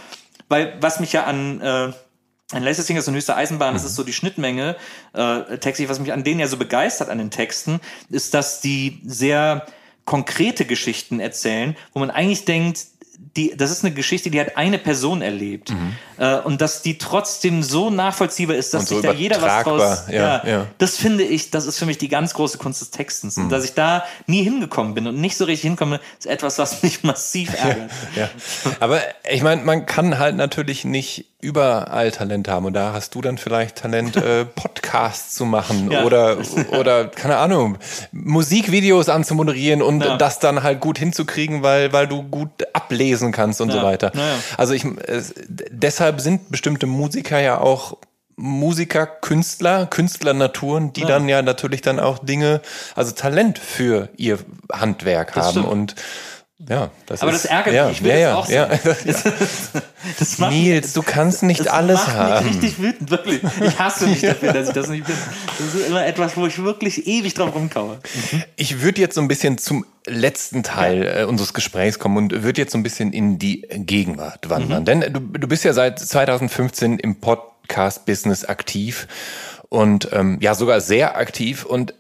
weil 0.47 0.77
was 0.79 0.99
mich 0.99 1.13
ja 1.13 1.23
an 1.23 1.61
äh, 1.61 1.93
ein 2.53 2.63
Laser 2.63 2.83
Singer 2.83 2.99
ist 2.99 3.07
eine 3.07 3.17
höchste 3.17 3.35
Eisenbahn, 3.35 3.73
das 3.73 3.83
ist 3.83 3.91
mhm. 3.91 3.95
so 3.95 4.03
die 4.03 4.13
Schnittmenge 4.13 4.75
äh, 5.13 5.57
textlich, 5.57 5.89
was 5.89 5.99
mich 5.99 6.13
an 6.13 6.23
denen 6.23 6.39
ja 6.39 6.47
so 6.47 6.57
begeistert 6.57 7.09
an 7.09 7.17
den 7.17 7.31
Texten, 7.31 7.79
ist, 8.09 8.33
dass 8.33 8.61
die 8.61 9.01
sehr 9.05 9.65
konkrete 10.05 10.65
Geschichten 10.65 11.19
erzählen, 11.19 11.75
wo 11.93 11.99
man 11.99 12.11
eigentlich 12.11 12.45
denkt, 12.45 12.85
die, 13.35 13.55
das 13.55 13.71
ist 13.71 13.83
eine 13.83 13.93
Geschichte, 13.93 14.29
die 14.29 14.39
hat 14.39 14.57
eine 14.57 14.77
Person 14.77 15.21
erlebt. 15.21 15.71
Mhm. 15.71 15.95
Äh, 16.17 16.37
und 16.39 16.61
dass 16.61 16.81
die 16.81 16.97
trotzdem 16.97 17.63
so 17.63 17.89
nachvollziehbar 17.89 18.55
ist, 18.55 18.73
dass 18.73 18.87
so 18.87 18.95
sich 18.95 19.03
da 19.03 19.11
jeder 19.11 19.41
was 19.41 19.63
draus. 19.63 20.03
Ja, 20.09 20.13
ja, 20.13 20.47
ja, 20.47 20.67
Das 20.77 20.97
finde 20.97 21.23
ich, 21.23 21.51
das 21.51 21.65
ist 21.65 21.79
für 21.79 21.85
mich 21.85 21.97
die 21.97 22.09
ganz 22.09 22.33
große 22.33 22.57
Kunst 22.57 22.81
des 22.81 22.91
Textens. 22.91 23.37
Mhm. 23.37 23.45
Und 23.45 23.49
dass 23.51 23.65
ich 23.65 23.73
da 23.73 24.03
nie 24.27 24.43
hingekommen 24.43 24.93
bin 24.93 25.07
und 25.07 25.19
nicht 25.19 25.37
so 25.37 25.45
richtig 25.45 25.69
hinkomme, 25.69 25.99
ist 26.19 26.27
etwas, 26.27 26.59
was 26.59 26.83
mich 26.83 27.03
massiv 27.03 27.53
ärgert. 27.53 27.91
ja. 28.15 28.29
Aber 28.79 28.99
ich 29.29 29.41
meine, 29.41 29.63
man 29.63 29.85
kann 29.85 30.19
halt 30.19 30.35
natürlich 30.35 30.85
nicht 30.85 31.25
überall 31.43 32.11
Talent 32.11 32.47
haben. 32.47 32.65
Und 32.65 32.73
da 32.73 32.93
hast 32.93 33.13
du 33.15 33.21
dann 33.21 33.37
vielleicht 33.37 33.75
Talent, 33.77 34.15
äh, 34.15 34.45
Podcasts 34.55 35.35
zu 35.35 35.45
machen 35.45 35.91
ja. 35.91 36.03
oder, 36.03 36.37
oder, 36.71 37.07
keine 37.07 37.37
Ahnung, 37.37 37.77
Musikvideos 38.11 39.09
anzumoderieren 39.09 39.81
und 39.81 39.99
das 39.99 40.39
dann 40.39 40.63
halt 40.63 40.79
gut 40.79 40.97
hinzukriegen, 40.97 41.61
weil, 41.61 41.91
weil 41.91 42.07
du 42.07 42.23
gut 42.23 42.49
ablesen 42.73 43.12
kannst 43.31 43.61
und 43.61 43.69
ja. 43.69 43.75
so 43.75 43.83
weiter. 43.83 44.11
Also 44.57 44.73
ich, 44.73 44.85
äh, 44.85 45.21
deshalb 45.69 46.21
sind 46.21 46.49
bestimmte 46.49 46.87
Musiker 46.87 47.39
ja 47.39 47.59
auch 47.59 47.97
Musiker, 48.35 49.05
Künstler, 49.05 49.85
Künstlernaturen, 49.85 50.91
die 50.93 51.01
dann 51.01 51.29
ja 51.29 51.41
natürlich 51.41 51.81
dann 51.81 51.99
auch 51.99 52.17
Dinge, 52.17 52.61
also 52.95 53.11
Talent 53.11 53.59
für 53.59 54.09
ihr 54.17 54.39
Handwerk 54.71 55.33
das 55.33 55.45
haben 55.45 55.51
stimmt. 55.51 55.67
und 55.67 55.95
Ja, 56.59 56.91
das 57.07 57.21
aber 57.21 57.31
ist, 57.31 57.45
das 57.45 57.51
ärgert 57.51 57.73
ja, 57.73 57.87
mich. 57.87 57.97
Ich 57.97 58.03
will 58.03 58.11
ja, 58.11 58.37
das 58.37 58.49
ja, 58.49 58.67
auch 58.67 58.69
ja. 58.69 58.81
Das 60.19 60.37
macht 60.37 60.51
Nils, 60.51 60.93
du 60.93 61.01
kannst 61.01 61.43
nicht 61.43 61.61
das 61.61 61.67
alles 61.67 61.95
macht 61.95 62.15
haben. 62.15 62.45
mich 62.45 62.55
richtig 62.55 62.79
wütend, 62.79 63.09
wirklich. 63.09 63.41
Ich 63.61 63.79
hasse 63.79 64.07
mich 64.07 64.21
dafür, 64.21 64.53
dass 64.53 64.67
ich 64.67 64.73
das 64.73 64.87
nicht 64.87 65.05
bin. 65.05 65.15
Das 65.57 65.73
ist 65.73 65.87
immer 65.87 66.05
etwas, 66.05 66.37
wo 66.37 66.45
ich 66.45 66.63
wirklich 66.63 67.07
ewig 67.07 67.33
drauf 67.33 67.55
rumkaue. 67.55 67.99
Ich 68.55 68.81
würde 68.81 69.01
jetzt 69.01 69.15
so 69.15 69.21
ein 69.21 69.27
bisschen 69.27 69.57
zum 69.57 69.85
letzten 70.05 70.63
Teil 70.63 71.21
äh, 71.21 71.23
unseres 71.23 71.53
Gesprächs 71.53 71.99
kommen 71.99 72.17
und 72.17 72.43
würde 72.43 72.61
jetzt 72.61 72.71
so 72.71 72.77
ein 72.77 72.83
bisschen 72.83 73.13
in 73.13 73.39
die 73.39 73.61
Gegenwart 73.61 74.49
wandern. 74.49 74.85
Denn 74.85 75.01
du, 75.01 75.19
du 75.19 75.47
bist 75.47 75.63
ja 75.63 75.73
seit 75.73 75.99
2015 75.99 76.99
im 76.99 77.19
Podcast-Business 77.19 78.45
aktiv 78.45 79.07
und 79.69 80.09
ähm, 80.13 80.37
ja 80.39 80.53
sogar 80.53 80.81
sehr 80.81 81.17
aktiv 81.17 81.65
und 81.65 81.95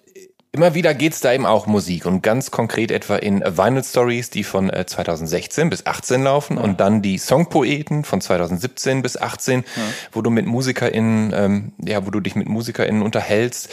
Immer 0.55 0.75
wieder 0.75 0.93
geht's 0.93 1.19
da 1.19 1.33
eben 1.33 1.47
auch 1.47 1.65
Musik 1.65 2.05
und 2.05 2.21
ganz 2.21 2.51
konkret 2.51 2.91
etwa 2.91 3.15
in 3.15 3.39
Vinyl 3.39 3.83
Stories, 3.83 4.29
die 4.29 4.43
von 4.43 4.69
äh, 4.69 4.85
2016 4.85 5.71
bis 5.71 5.87
18 5.87 6.21
laufen 6.21 6.59
und 6.59 6.79
dann 6.79 7.01
die 7.01 7.17
Songpoeten 7.17 8.03
von 8.03 8.21
2017 8.21 9.01
bis 9.01 9.17
18, 9.17 9.63
wo 10.11 10.21
du 10.21 10.29
mit 10.29 10.45
MusikerInnen, 10.45 11.33
ähm, 11.35 11.71
ja, 11.83 12.05
wo 12.05 12.11
du 12.11 12.19
dich 12.19 12.35
mit 12.35 12.47
MusikerInnen 12.47 13.01
unterhältst. 13.01 13.69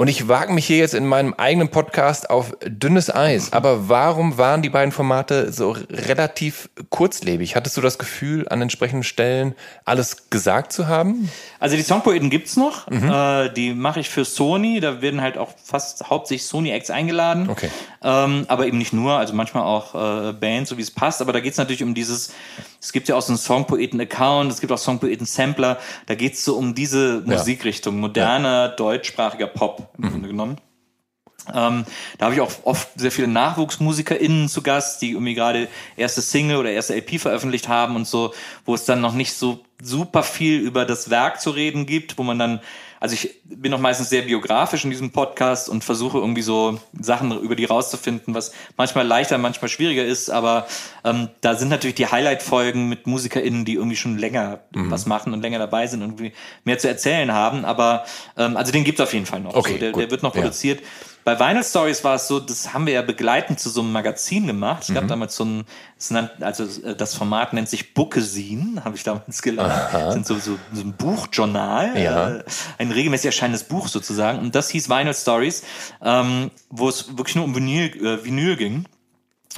Und 0.00 0.08
ich 0.08 0.28
wage 0.28 0.50
mich 0.54 0.64
hier 0.64 0.78
jetzt 0.78 0.94
in 0.94 1.06
meinem 1.06 1.34
eigenen 1.34 1.68
Podcast 1.68 2.30
auf 2.30 2.56
dünnes 2.64 3.14
Eis. 3.14 3.52
Aber 3.52 3.90
warum 3.90 4.38
waren 4.38 4.62
die 4.62 4.70
beiden 4.70 4.92
Formate 4.92 5.52
so 5.52 5.76
relativ 5.90 6.70
kurzlebig? 6.88 7.54
Hattest 7.54 7.76
du 7.76 7.82
das 7.82 7.98
Gefühl, 7.98 8.48
an 8.48 8.62
entsprechenden 8.62 9.02
Stellen 9.02 9.54
alles 9.84 10.30
gesagt 10.30 10.72
zu 10.72 10.88
haben? 10.88 11.30
Also 11.58 11.76
die 11.76 11.82
Songpoeten 11.82 12.30
gibt's 12.30 12.56
noch. 12.56 12.88
Äh, 12.90 13.52
die 13.52 13.74
mache 13.74 14.00
ich 14.00 14.08
für 14.08 14.24
Sony. 14.24 14.80
Da 14.80 15.02
werden 15.02 15.20
halt 15.20 15.36
auch 15.36 15.50
fast 15.62 16.08
hauptsächlich 16.08 16.46
Sony-Acts 16.46 16.88
eingeladen. 16.88 17.50
Okay. 17.50 17.68
Ähm, 18.02 18.46
aber 18.48 18.66
eben 18.66 18.78
nicht 18.78 18.94
nur, 18.94 19.18
also 19.18 19.34
manchmal 19.34 19.64
auch 19.64 19.94
äh, 19.94 20.32
Bands, 20.32 20.70
so 20.70 20.78
wie 20.78 20.82
es 20.82 20.90
passt. 20.90 21.20
Aber 21.20 21.34
da 21.34 21.40
geht's 21.40 21.58
natürlich 21.58 21.82
um 21.82 21.92
dieses, 21.92 22.32
es 22.80 22.92
gibt 22.92 23.08
ja 23.08 23.16
auch 23.16 23.22
so 23.22 23.32
einen 23.32 23.38
Songpoeten-Account, 23.38 24.50
es 24.50 24.60
gibt 24.60 24.72
auch 24.72 24.78
Songpoeten-Sampler. 24.78 25.78
Da 26.06 26.14
geht's 26.14 26.44
so 26.44 26.56
um 26.56 26.74
diese 26.74 27.22
Musikrichtung, 27.26 28.00
moderner, 28.00 28.70
deutschsprachiger 28.70 29.48
Pop 29.48 29.92
im 29.98 30.10
Grunde 30.10 30.28
genommen. 30.28 30.56
Ähm, 31.54 31.84
da 32.18 32.26
habe 32.26 32.34
ich 32.34 32.40
auch 32.40 32.50
oft 32.64 32.88
sehr 32.96 33.10
viele 33.10 33.28
NachwuchsmusikerInnen 33.28 34.48
zu 34.48 34.62
Gast, 34.62 35.02
die 35.02 35.12
irgendwie 35.12 35.34
gerade 35.34 35.68
erste 35.96 36.22
Single 36.22 36.56
oder 36.56 36.70
erste 36.70 36.94
LP 36.94 37.20
veröffentlicht 37.20 37.68
haben 37.68 37.96
und 37.96 38.06
so, 38.06 38.32
wo 38.64 38.74
es 38.74 38.84
dann 38.84 39.00
noch 39.00 39.14
nicht 39.14 39.34
so 39.34 39.60
super 39.82 40.22
viel 40.22 40.60
über 40.60 40.84
das 40.84 41.10
Werk 41.10 41.40
zu 41.40 41.50
reden 41.50 41.86
gibt, 41.86 42.18
wo 42.18 42.22
man 42.22 42.38
dann, 42.38 42.60
also 43.00 43.14
ich 43.14 43.40
bin 43.44 43.70
noch 43.70 43.80
meistens 43.80 44.10
sehr 44.10 44.22
biografisch 44.22 44.84
in 44.84 44.90
diesem 44.90 45.10
Podcast 45.10 45.68
und 45.68 45.82
versuche 45.82 46.18
irgendwie 46.18 46.42
so 46.42 46.78
Sachen 47.00 47.36
über 47.40 47.56
die 47.56 47.64
rauszufinden, 47.64 48.34
was 48.34 48.52
manchmal 48.76 49.06
leichter, 49.06 49.38
manchmal 49.38 49.70
schwieriger 49.70 50.04
ist, 50.04 50.30
aber 50.30 50.66
ähm, 51.02 51.28
da 51.40 51.54
sind 51.54 51.70
natürlich 51.70 51.96
die 51.96 52.06
Highlight-Folgen 52.06 52.88
mit 52.88 53.06
MusikerInnen, 53.06 53.64
die 53.64 53.74
irgendwie 53.74 53.96
schon 53.96 54.18
länger 54.18 54.60
was 54.72 55.06
machen 55.06 55.32
und 55.32 55.40
länger 55.40 55.58
dabei 55.58 55.86
sind 55.86 56.02
und 56.02 56.10
irgendwie 56.10 56.32
mehr 56.64 56.78
zu 56.78 56.88
erzählen 56.88 57.32
haben, 57.32 57.64
aber 57.64 58.04
ähm, 58.36 58.56
also 58.56 58.70
den 58.70 58.84
gibt 58.84 59.00
es 59.00 59.02
auf 59.04 59.14
jeden 59.14 59.26
Fall 59.26 59.40
noch. 59.40 59.54
Okay, 59.54 59.72
so, 59.72 59.78
der, 59.78 59.92
der 59.92 60.10
wird 60.10 60.22
noch 60.22 60.34
Ja. 60.36 60.78
Bei 61.22 61.38
Vinyl 61.38 61.62
Stories 61.62 62.02
war 62.02 62.14
es 62.14 62.28
so, 62.28 62.40
das 62.40 62.72
haben 62.72 62.86
wir 62.86 62.94
ja 62.94 63.02
begleitend 63.02 63.60
zu 63.60 63.68
so 63.68 63.82
einem 63.82 63.92
Magazin 63.92 64.46
gemacht. 64.46 64.82
Es 64.84 64.88
Mhm. 64.88 64.94
gab 64.94 65.08
damals 65.08 65.36
so 65.36 65.44
ein, 65.44 65.64
also 66.40 66.66
das 66.94 67.14
Format 67.14 67.52
nennt 67.52 67.68
sich 67.68 67.92
Bookesin, 67.94 68.80
habe 68.84 68.96
ich 68.96 69.02
damals 69.02 69.42
gelernt. 69.42 69.72
Das 69.92 70.14
sind 70.14 70.26
so, 70.26 70.36
so, 70.38 70.58
so 70.72 70.80
ein 70.82 70.94
Buchjournal, 70.94 71.98
Ja. 72.00 72.30
äh, 72.36 72.44
ein 72.78 72.90
regelmäßig 72.90 73.26
erscheinendes 73.26 73.64
Buch 73.64 73.88
sozusagen. 73.88 74.38
Und 74.38 74.54
das 74.54 74.70
hieß 74.70 74.88
Vinyl 74.88 75.14
Stories, 75.14 75.62
ähm, 76.02 76.50
wo 76.70 76.88
es 76.88 77.16
wirklich 77.18 77.36
nur 77.36 77.44
um 77.44 77.54
Vinyl, 77.54 77.86
äh, 78.04 78.24
Vinyl 78.24 78.56
ging. 78.56 78.86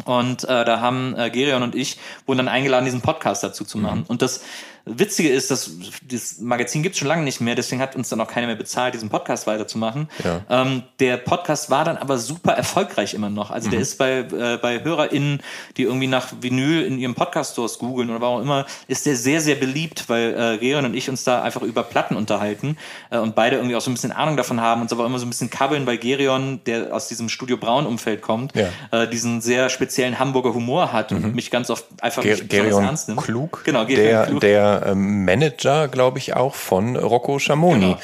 Und 0.05 0.45
äh, 0.45 0.65
da 0.65 0.81
haben 0.81 1.15
äh, 1.19 1.31
Gerion 1.31 1.63
und 1.63 1.75
ich 1.75 1.99
wurden 2.27 2.39
dann 2.39 2.49
eingeladen, 2.49 2.87
diesen 2.87 3.03
Podcast 3.03 3.45
dazu 3.45 3.65
zu 3.65 3.77
machen. 3.77 4.05
Und 4.09 4.23
das 4.23 4.43
Witzige 4.85 5.29
ist, 5.29 5.51
dass 5.51 5.71
das 6.11 6.39
Magazin 6.41 6.83
gibt 6.83 6.97
schon 6.97 7.07
lange 7.09 7.23
nicht 7.23 7.41
mehr, 7.41 7.55
deswegen 7.55 7.81
hat 7.81 7.95
uns 7.95 8.09
dann 8.09 8.21
auch 8.21 8.29
keiner 8.29 8.49
mehr 8.49 8.57
bezahlt, 8.57 8.95
diesen 8.95 9.09
Podcast 9.11 9.47
weiterzumachen. 9.47 10.09
Ja. 10.25 10.41
Ähm, 10.51 10.83
der 10.99 11.19
Podcast 11.19 11.71
war 11.71 11.85
dann 11.85 11.97
aber 11.97 12.19
super 12.19 12.53
erfolgreich 12.53 13.15
immer 13.15 13.31
noch. 13.31 13.51
Also 13.53 13.71
der 13.71 13.79
ist 13.81 13.97
bei, 13.99 14.19
äh, 14.21 14.59
bei 14.61 14.83
HörerInnen, 14.83 15.41
die 15.77 15.83
irgendwie 15.85 16.09
nach 16.09 16.33
Vinyl 16.41 16.83
in 16.85 16.99
ihrem 16.99 17.15
Podcast-Stores 17.15 17.79
googeln 17.79 18.11
oder 18.11 18.21
warum 18.21 18.39
auch 18.39 18.43
immer, 18.43 18.67
ist 18.89 19.07
der 19.07 19.15
sehr, 19.17 19.41
sehr 19.41 19.55
beliebt, 19.55 20.09
weil 20.09 20.35
äh, 20.35 20.59
Gerion 20.59 20.85
und 20.85 20.95
ich 20.95 21.09
uns 21.09 21.23
da 21.23 21.43
einfach 21.43 21.63
über 21.63 21.85
Platten 21.85 22.17
unterhalten 22.17 22.77
äh, 23.11 23.19
und 23.19 23.35
beide 23.37 23.57
irgendwie 23.57 23.77
auch 23.77 23.81
so 23.81 23.91
ein 23.91 23.95
bisschen 23.95 24.13
Ahnung 24.13 24.37
davon 24.37 24.61
haben, 24.61 24.83
uns 24.83 24.93
aber 24.93 25.07
immer 25.07 25.19
so 25.21 25.27
ein 25.27 25.31
bisschen 25.31 25.51
kabbeln, 25.51 25.87
weil 25.87 25.99
Gerion, 25.99 26.61
der 26.67 26.93
aus 26.95 27.07
diesem 27.09 27.29
Studio 27.29 27.57
Braun-Umfeld 27.57 28.21
kommt, 28.23 28.53
Ja. 28.57 28.69
äh, 28.91 29.09
diesen 29.09 29.41
sehr 29.41 29.69
speziellen 29.69 30.19
Hamburger 30.19 30.55
Humor 30.55 30.93
hat 30.93 31.13
und 31.13 31.35
mich 31.37 31.51
ganz 31.53 31.71
oft 31.71 31.85
einfach 32.01 32.23
Ger 32.23 32.37
Gerion 32.37 32.83
ernst 32.85 33.09
nimmt. 33.09 33.23
Klug, 33.23 33.63
Genau, 33.65 33.87
Gerion 33.87 34.05
der, 34.07 34.27
Klug. 34.27 34.41
der 34.41 34.72
ähm, 34.86 35.24
Manager, 35.24 35.89
glaube 35.89 36.19
ich, 36.19 36.35
auch 36.35 36.55
von 36.55 36.97
Rocco 36.97 37.39
Schamoni. 37.39 37.81
Genau. 37.81 37.99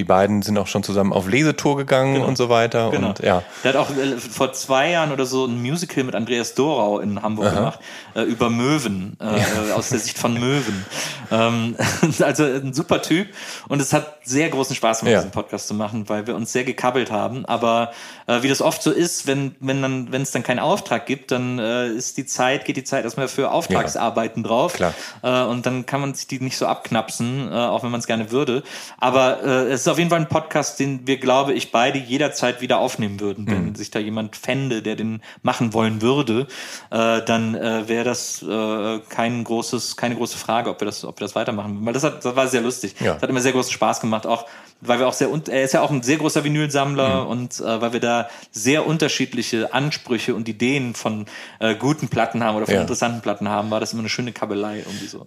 Die 0.00 0.04
beiden 0.04 0.40
sind 0.40 0.56
auch 0.56 0.66
schon 0.66 0.82
zusammen 0.82 1.12
auf 1.12 1.28
Lesetour 1.28 1.76
gegangen 1.76 2.22
und 2.22 2.38
so 2.38 2.48
weiter. 2.48 2.88
Genau. 2.90 3.08
Und 3.08 3.18
ja, 3.18 3.42
Der 3.62 3.74
hat 3.74 3.76
auch 3.78 3.90
äh, 3.90 4.16
vor 4.16 4.54
zwei 4.54 4.88
Jahren 4.92 5.12
oder 5.12 5.26
so 5.26 5.44
ein 5.44 5.60
Musical 5.60 6.04
mit 6.04 6.14
Andreas 6.14 6.54
Dorau 6.54 7.00
in 7.00 7.20
Hamburg 7.20 7.54
gemacht, 7.54 7.80
äh, 8.14 8.22
über 8.22 8.48
Möwen, 8.48 9.18
äh, 9.20 9.72
aus 9.74 9.90
der 9.90 9.98
Sicht 9.98 10.16
von 10.16 10.32
Möwen. 10.40 10.86
Ähm, 11.30 11.76
also 12.20 12.44
ein 12.44 12.72
super 12.72 13.02
Typ. 13.02 13.28
Und 13.68 13.82
es 13.82 13.92
hat 13.92 14.20
sehr 14.24 14.48
großen 14.48 14.74
Spaß 14.74 15.00
gemacht, 15.00 15.12
Ja. 15.12 15.18
diesen 15.18 15.32
Podcast 15.32 15.68
zu 15.68 15.74
machen, 15.74 16.08
weil 16.08 16.26
wir 16.26 16.34
uns 16.34 16.50
sehr 16.50 16.64
gekabbelt 16.64 17.10
haben. 17.10 17.44
Aber 17.44 17.92
äh, 18.26 18.40
wie 18.40 18.48
das 18.48 18.62
oft 18.62 18.82
so 18.82 18.90
ist, 18.92 19.26
wenn, 19.26 19.54
wenn 19.60 19.82
dann, 19.82 20.12
wenn 20.12 20.22
es 20.22 20.30
dann 20.30 20.42
keinen 20.42 20.60
Auftrag 20.60 21.04
gibt, 21.04 21.30
dann 21.30 21.58
äh, 21.58 21.88
ist 21.88 22.16
die 22.16 22.24
Zeit, 22.24 22.64
geht 22.64 22.78
die 22.78 22.84
Zeit 22.84 23.04
erstmal 23.04 23.28
für 23.28 23.50
Auftragsarbeiten 23.50 24.44
drauf. 24.44 24.72
Klar. 24.72 24.94
Äh, 25.22 25.42
und 25.42 25.66
dann 25.66 25.84
kann 25.84 26.00
man 26.00 26.14
sich 26.14 26.26
die 26.26 26.40
nicht 26.40 26.56
so 26.56 26.64
abknapsen, 26.66 27.52
auch 27.52 27.82
wenn 27.82 27.90
man 27.90 28.00
es 28.00 28.06
gerne 28.06 28.30
würde. 28.30 28.62
Aber 28.98 29.42
es 29.42 29.84
auf 29.90 29.98
jeden 29.98 30.10
Fall 30.10 30.20
ein 30.20 30.28
Podcast, 30.28 30.78
den 30.80 31.06
wir, 31.06 31.18
glaube 31.18 31.52
ich, 31.52 31.72
beide 31.72 31.98
jederzeit 31.98 32.60
wieder 32.60 32.78
aufnehmen 32.78 33.20
würden. 33.20 33.46
Wenn 33.46 33.74
sich 33.74 33.90
da 33.90 33.98
jemand 33.98 34.36
fände, 34.36 34.82
der 34.82 34.96
den 34.96 35.22
machen 35.42 35.72
wollen 35.72 36.02
würde, 36.02 36.46
äh, 36.90 37.22
dann 37.22 37.54
äh, 37.54 37.88
wäre 37.88 38.04
das 38.04 38.42
äh, 38.42 38.98
kein 39.08 39.44
großes, 39.44 39.96
keine 39.96 40.16
große 40.16 40.38
Frage, 40.38 40.70
ob 40.70 40.80
wir 40.80 40.86
das, 40.86 41.04
ob 41.04 41.18
wir 41.20 41.24
das 41.24 41.34
weitermachen. 41.34 41.78
Weil 41.84 41.92
das, 41.92 42.04
hat, 42.04 42.24
das 42.24 42.36
war 42.36 42.48
sehr 42.48 42.60
lustig. 42.60 42.94
Ja. 43.00 43.14
Das 43.14 43.22
hat 43.22 43.30
immer 43.30 43.40
sehr 43.40 43.52
großen 43.52 43.72
Spaß 43.72 44.00
gemacht, 44.00 44.26
auch 44.26 44.46
weil 44.80 44.98
wir 44.98 45.08
auch 45.08 45.12
sehr, 45.12 45.28
er 45.48 45.62
ist 45.62 45.74
ja 45.74 45.82
auch 45.82 45.90
ein 45.90 46.02
sehr 46.02 46.16
großer 46.16 46.42
Vinylsammler 46.42 47.28
und 47.28 47.60
äh, 47.60 47.80
weil 47.80 47.92
wir 47.92 48.00
da 48.00 48.28
sehr 48.50 48.86
unterschiedliche 48.86 49.74
Ansprüche 49.74 50.34
und 50.34 50.48
Ideen 50.48 50.94
von 50.94 51.26
äh, 51.58 51.74
guten 51.74 52.08
Platten 52.08 52.42
haben 52.42 52.56
oder 52.56 52.64
von 52.66 52.76
Ja. 52.76 52.80
interessanten 52.80 53.20
Platten 53.20 53.48
haben, 53.48 53.70
war 53.70 53.80
das 53.80 53.92
immer 53.92 54.00
eine 54.00 54.08
schöne 54.08 54.32
Kabelei 54.32 54.78
irgendwie 54.78 55.06
so. 55.06 55.26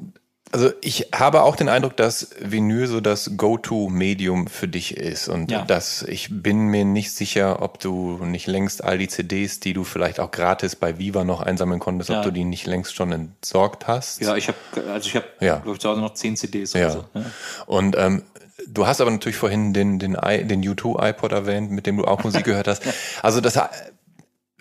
Also 0.53 0.71
ich 0.81 1.07
habe 1.15 1.41
auch 1.41 1.55
den 1.55 1.67
Eindruck, 1.67 1.97
dass 1.97 2.29
Vinyl 2.39 2.85
so 2.85 3.01
das 3.01 3.31
Go-To-Medium 3.37 4.45
für 4.45 4.67
dich 4.67 4.95
ist 4.95 5.27
und 5.27 5.49
Ja. 5.49 5.63
dass 5.65 6.03
ich 6.03 6.29
bin 6.31 6.67
mir 6.67 6.85
nicht 6.85 7.11
sicher, 7.11 7.63
ob 7.63 7.79
du 7.79 8.19
nicht 8.23 8.45
längst 8.45 8.83
all 8.83 8.99
die 8.99 9.07
CDs, 9.07 9.59
die 9.59 9.73
du 9.73 9.83
vielleicht 9.83 10.19
auch 10.19 10.29
gratis 10.29 10.75
bei 10.75 10.99
Viva 10.99 11.23
noch 11.23 11.41
einsammeln 11.41 11.79
konntest, 11.79 12.11
Ja. 12.11 12.19
ob 12.19 12.25
du 12.25 12.31
die 12.31 12.43
nicht 12.43 12.67
längst 12.67 12.93
schon 12.95 13.11
entsorgt 13.11 13.87
hast. 13.87 14.21
Ja, 14.21 14.35
ich 14.35 14.47
habe 14.47 14.57
also 14.91 15.07
ich 15.09 15.15
habe 15.15 15.25
Ja. 15.39 15.55
glaube 15.57 15.73
ich 15.73 15.79
zu 15.79 15.89
Hause 15.89 16.01
noch 16.01 16.13
zehn 16.13 16.37
CDs 16.37 16.73
Ja. 16.73 16.85
oder 16.85 16.91
so. 16.91 17.05
Ja. 17.15 17.25
Und 17.65 17.95
ähm, 17.97 18.21
du 18.67 18.85
hast 18.85 19.01
aber 19.01 19.09
natürlich 19.09 19.37
vorhin 19.37 19.73
den, 19.73 19.97
den, 19.97 20.13
den 20.13 20.63
U2 20.63 21.09
iPod 21.09 21.31
erwähnt, 21.31 21.71
mit 21.71 21.87
dem 21.87 21.97
du 21.97 22.05
auch 22.05 22.23
Musik 22.23 22.43
gehört 22.45 22.67
hast. 22.67 22.83
Also 23.23 23.41
das 23.41 23.59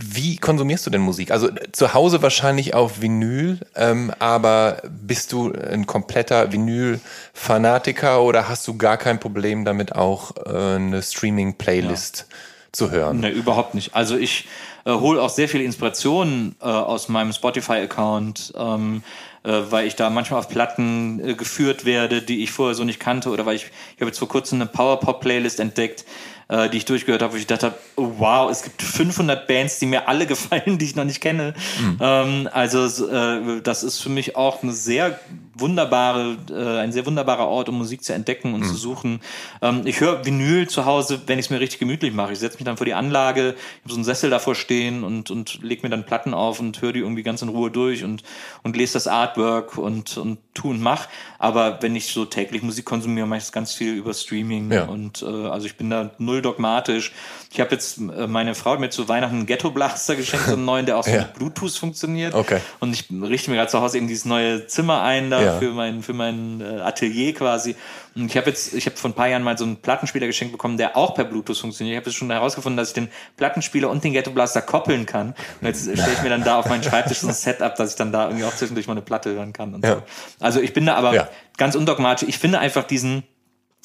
wie 0.02 0.36
konsumierst 0.36 0.86
du 0.86 0.90
denn 0.90 1.00
Musik? 1.00 1.30
Also 1.30 1.48
äh, 1.48 1.72
zu 1.72 1.94
Hause 1.94 2.22
wahrscheinlich 2.22 2.74
auf 2.74 3.00
Vinyl, 3.00 3.58
ähm, 3.76 4.12
aber 4.18 4.82
bist 4.88 5.32
du 5.32 5.52
ein 5.52 5.86
kompletter 5.86 6.52
Vinyl-Fanatiker 6.52 8.22
oder 8.22 8.48
hast 8.48 8.66
du 8.66 8.76
gar 8.76 8.96
kein 8.96 9.20
Problem 9.20 9.64
damit 9.64 9.94
auch 9.94 10.36
äh, 10.44 10.76
eine 10.76 11.02
Streaming-Playlist 11.02 12.26
zu 12.72 12.90
hören? 12.90 13.20
Nee, 13.20 13.30
überhaupt 13.30 13.74
nicht. 13.74 13.94
Also 13.94 14.16
ich 14.16 14.48
äh, 14.84 14.92
hole 14.92 15.20
auch 15.20 15.30
sehr 15.30 15.48
viel 15.48 15.60
Inspiration 15.60 16.56
äh, 16.60 16.64
aus 16.64 17.08
meinem 17.08 17.32
Spotify-Account, 17.32 18.54
ähm, 18.56 19.02
äh, 19.44 19.60
weil 19.70 19.86
ich 19.86 19.94
da 19.94 20.10
manchmal 20.10 20.40
auf 20.40 20.48
Platten 20.48 21.20
äh, 21.20 21.34
geführt 21.34 21.84
werde, 21.84 22.22
die 22.22 22.42
ich 22.42 22.50
vorher 22.50 22.74
so 22.74 22.84
nicht 22.84 22.98
kannte, 22.98 23.30
oder 23.30 23.46
weil 23.46 23.56
ich, 23.56 23.66
ich 23.94 24.00
habe 24.00 24.06
jetzt 24.06 24.18
vor 24.18 24.28
kurzem 24.28 24.60
eine 24.60 24.70
Power-Pop-Playlist 24.70 25.60
entdeckt, 25.60 26.04
äh, 26.52 26.68
die 26.68 26.76
ich 26.76 26.84
durchgehört 26.84 27.22
habe, 27.22 27.32
wo 27.32 27.36
ich 27.36 27.46
gedacht 27.46 27.62
habe, 27.62 27.74
oh, 27.96 28.12
wow, 28.18 28.50
es 28.50 28.62
gibt 28.62 28.82
500 28.82 29.48
Bands, 29.48 29.78
die 29.78 29.86
mir 29.86 30.06
alle 30.06 30.26
gefallen, 30.32 30.78
die 30.78 30.84
ich 30.84 30.94
noch 30.94 31.04
nicht 31.04 31.20
kenne. 31.20 31.54
Ähm, 32.00 32.48
also 32.52 33.08
äh, 33.08 33.62
das 33.62 33.82
ist 33.82 34.00
für 34.00 34.10
mich 34.10 34.36
auch 34.36 34.62
eine 34.62 34.72
sehr 34.72 35.18
wunderbare, 35.54 36.36
äh, 36.50 36.78
ein 36.80 36.92
sehr 36.92 37.04
wunderbarer 37.04 37.46
Ort, 37.46 37.68
um 37.68 37.78
Musik 37.78 38.02
zu 38.02 38.12
entdecken 38.14 38.54
und 38.54 38.60
mhm. 38.60 38.66
zu 38.66 38.74
suchen. 38.74 39.20
Ähm, 39.60 39.82
ich 39.84 40.00
höre 40.00 40.24
Vinyl 40.24 40.68
zu 40.68 40.86
Hause, 40.86 41.20
wenn 41.26 41.38
ich 41.38 41.46
es 41.46 41.50
mir 41.50 41.60
richtig 41.60 41.78
gemütlich 41.78 42.12
mache. 42.12 42.32
Ich 42.32 42.38
setze 42.38 42.56
mich 42.56 42.64
dann 42.64 42.76
vor 42.76 42.86
die 42.86 42.94
Anlage, 42.94 43.50
ich 43.50 43.82
habe 43.82 43.90
so 43.90 43.94
einen 43.96 44.04
Sessel 44.04 44.30
davor 44.30 44.54
stehen 44.54 45.04
und, 45.04 45.30
und 45.30 45.62
lege 45.62 45.82
mir 45.82 45.90
dann 45.90 46.04
Platten 46.04 46.32
auf 46.32 46.60
und 46.60 46.80
höre 46.80 46.92
die 46.92 47.00
irgendwie 47.00 47.22
ganz 47.22 47.42
in 47.42 47.48
Ruhe 47.48 47.70
durch 47.70 48.04
und, 48.04 48.22
und 48.62 48.76
lese 48.76 48.94
das 48.94 49.06
Artwork 49.06 49.76
und, 49.76 50.16
und 50.16 50.38
tu 50.54 50.70
und 50.70 50.80
mach. 50.80 51.08
Aber 51.38 51.82
wenn 51.82 51.96
ich 51.96 52.12
so 52.12 52.24
täglich 52.24 52.62
Musik 52.62 52.84
konsumiere, 52.84 53.26
mache 53.26 53.38
ich 53.38 53.44
das 53.44 53.52
ganz 53.52 53.74
viel 53.74 53.94
über 53.94 54.14
Streaming 54.14 54.72
ja. 54.72 54.84
und 54.84 55.22
äh, 55.22 55.26
also 55.26 55.66
ich 55.66 55.76
bin 55.76 55.90
da 55.90 56.12
null 56.18 56.40
dogmatisch. 56.40 57.12
Ich 57.52 57.60
habe 57.60 57.72
jetzt 57.72 57.98
äh, 57.98 58.26
meine 58.26 58.54
Frau 58.54 58.72
hat 58.72 58.80
mir 58.80 58.90
zu 58.90 59.08
Weihnachten 59.08 59.36
einen 59.36 59.46
Ghetto 59.46 59.70
Blaster 59.70 60.16
geschenkt, 60.16 60.46
so 60.46 60.54
einen 60.54 60.64
neuen, 60.64 60.86
der 60.86 60.96
auch 60.96 61.04
so 61.04 61.10
ja. 61.12 61.22
mit 61.22 61.34
Bluetooth 61.34 61.76
funktioniert. 61.76 62.34
Okay. 62.34 62.60
Und 62.80 62.92
ich 62.92 63.06
richte 63.10 63.50
mir 63.50 63.56
gerade 63.56 63.70
zu 63.70 63.80
Hause 63.80 63.98
eben 63.98 64.08
dieses 64.08 64.24
neue 64.24 64.66
Zimmer 64.66 65.02
ein 65.02 65.30
da 65.30 65.41
ja. 65.44 65.58
für 65.58 65.72
mein 65.72 66.02
für 66.02 66.12
mein 66.12 66.60
äh, 66.60 66.80
Atelier 66.80 67.34
quasi. 67.34 67.76
Und 68.14 68.26
ich 68.26 68.36
habe 68.36 68.50
jetzt, 68.50 68.74
ich 68.74 68.84
habe 68.86 68.96
vor 68.96 69.10
ein 69.10 69.14
paar 69.14 69.28
Jahren 69.28 69.42
mal 69.42 69.56
so 69.56 69.64
einen 69.64 69.76
Plattenspieler 69.76 70.26
geschenkt 70.26 70.52
bekommen, 70.52 70.76
der 70.76 70.96
auch 70.96 71.14
per 71.14 71.24
Bluetooth 71.24 71.56
funktioniert. 71.56 71.94
Ich 71.94 71.96
habe 71.98 72.10
jetzt 72.10 72.18
schon 72.18 72.30
herausgefunden, 72.30 72.76
dass 72.76 72.88
ich 72.88 72.94
den 72.94 73.08
Plattenspieler 73.36 73.88
und 73.88 74.04
den 74.04 74.12
Ghetto 74.12 74.30
Blaster 74.30 74.60
koppeln 74.60 75.06
kann. 75.06 75.34
Und 75.60 75.66
jetzt 75.66 75.82
stelle 75.82 76.12
ich 76.12 76.22
mir 76.22 76.28
dann 76.28 76.44
da 76.44 76.58
auf 76.58 76.68
meinen 76.68 76.82
Schreibtisch 76.82 77.18
so 77.18 77.28
ein 77.28 77.34
Setup, 77.34 77.74
dass 77.74 77.90
ich 77.90 77.96
dann 77.96 78.12
da 78.12 78.26
irgendwie 78.26 78.44
auch 78.44 78.54
zwischendurch 78.54 78.86
mal 78.86 78.92
eine 78.92 79.02
Platte 79.02 79.32
hören 79.34 79.52
kann 79.52 79.72
ja. 79.82 79.96
so. 79.96 80.02
Also 80.40 80.60
ich 80.60 80.72
bin 80.72 80.86
da 80.86 80.94
aber 80.94 81.14
ja. 81.14 81.28
ganz 81.56 81.74
undogmatisch. 81.74 82.28
Ich 82.28 82.38
finde 82.38 82.58
einfach 82.58 82.84
diesen, 82.84 83.24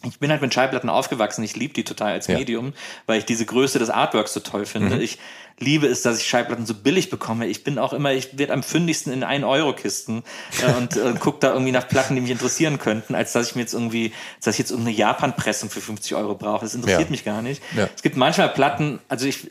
ich 0.04 0.20
bin 0.20 0.30
halt 0.30 0.42
mit 0.42 0.54
Schallplatten 0.54 0.90
aufgewachsen. 0.90 1.44
Ich 1.44 1.56
liebe 1.56 1.74
die 1.74 1.84
total 1.84 2.14
als 2.14 2.28
ja. 2.28 2.38
Medium, 2.38 2.74
weil 3.08 3.18
ich 3.18 3.26
diese 3.26 3.46
Größe 3.46 3.80
des 3.80 3.90
Artworks 3.90 4.34
so 4.34 4.40
toll 4.40 4.66
finde. 4.66 4.96
Mhm. 4.96 5.02
Ich 5.02 5.18
liebe 5.60 5.88
es, 5.88 6.04
dass 6.04 6.20
ich 6.20 6.28
Schallplatten 6.28 6.68
so 6.68 6.76
billig 6.76 7.10
bekomme. 7.10 7.48
Ich 7.48 7.64
bin 7.64 7.80
auch 7.80 7.94
immer, 7.94 8.14
ich 8.14 8.38
werde 8.38 8.54
am 8.54 8.62
fündigsten 8.62 9.12
in 9.12 9.24
1-Euro-Kisten 9.24 10.24
äh, 10.62 10.74
und 10.78 10.96
äh, 10.98 11.14
gucke 11.20 11.40
da 11.40 11.54
irgendwie 11.54 11.72
nach 11.72 11.88
Platten, 11.88 12.14
die 12.14 12.22
mich 12.22 12.30
interessieren 12.30 12.78
könnten, 12.78 13.16
als 13.16 13.34
dass 13.34 13.50
ich 13.50 13.56
mir 13.56 13.62
jetzt 13.62 13.74
irgendwie, 13.74 14.14
dass 14.44 14.54
ich 14.54 14.60
jetzt 14.60 14.70
irgendeine 14.70 14.96
Japan-Pressung 14.96 15.72
für 15.72 15.82
50 15.82 16.14
Euro 16.16 16.36
brauche. 16.36 16.64
Das 16.66 16.76
interessiert 16.76 17.02
ja. 17.02 17.10
mich 17.10 17.26
gar 17.26 17.42
nicht. 17.42 17.64
Ja. 17.76 17.90
Es 17.96 18.04
gibt 18.04 18.18
manchmal 18.18 18.50
Platten, 18.50 19.00
also 19.10 19.26
ich, 19.26 19.50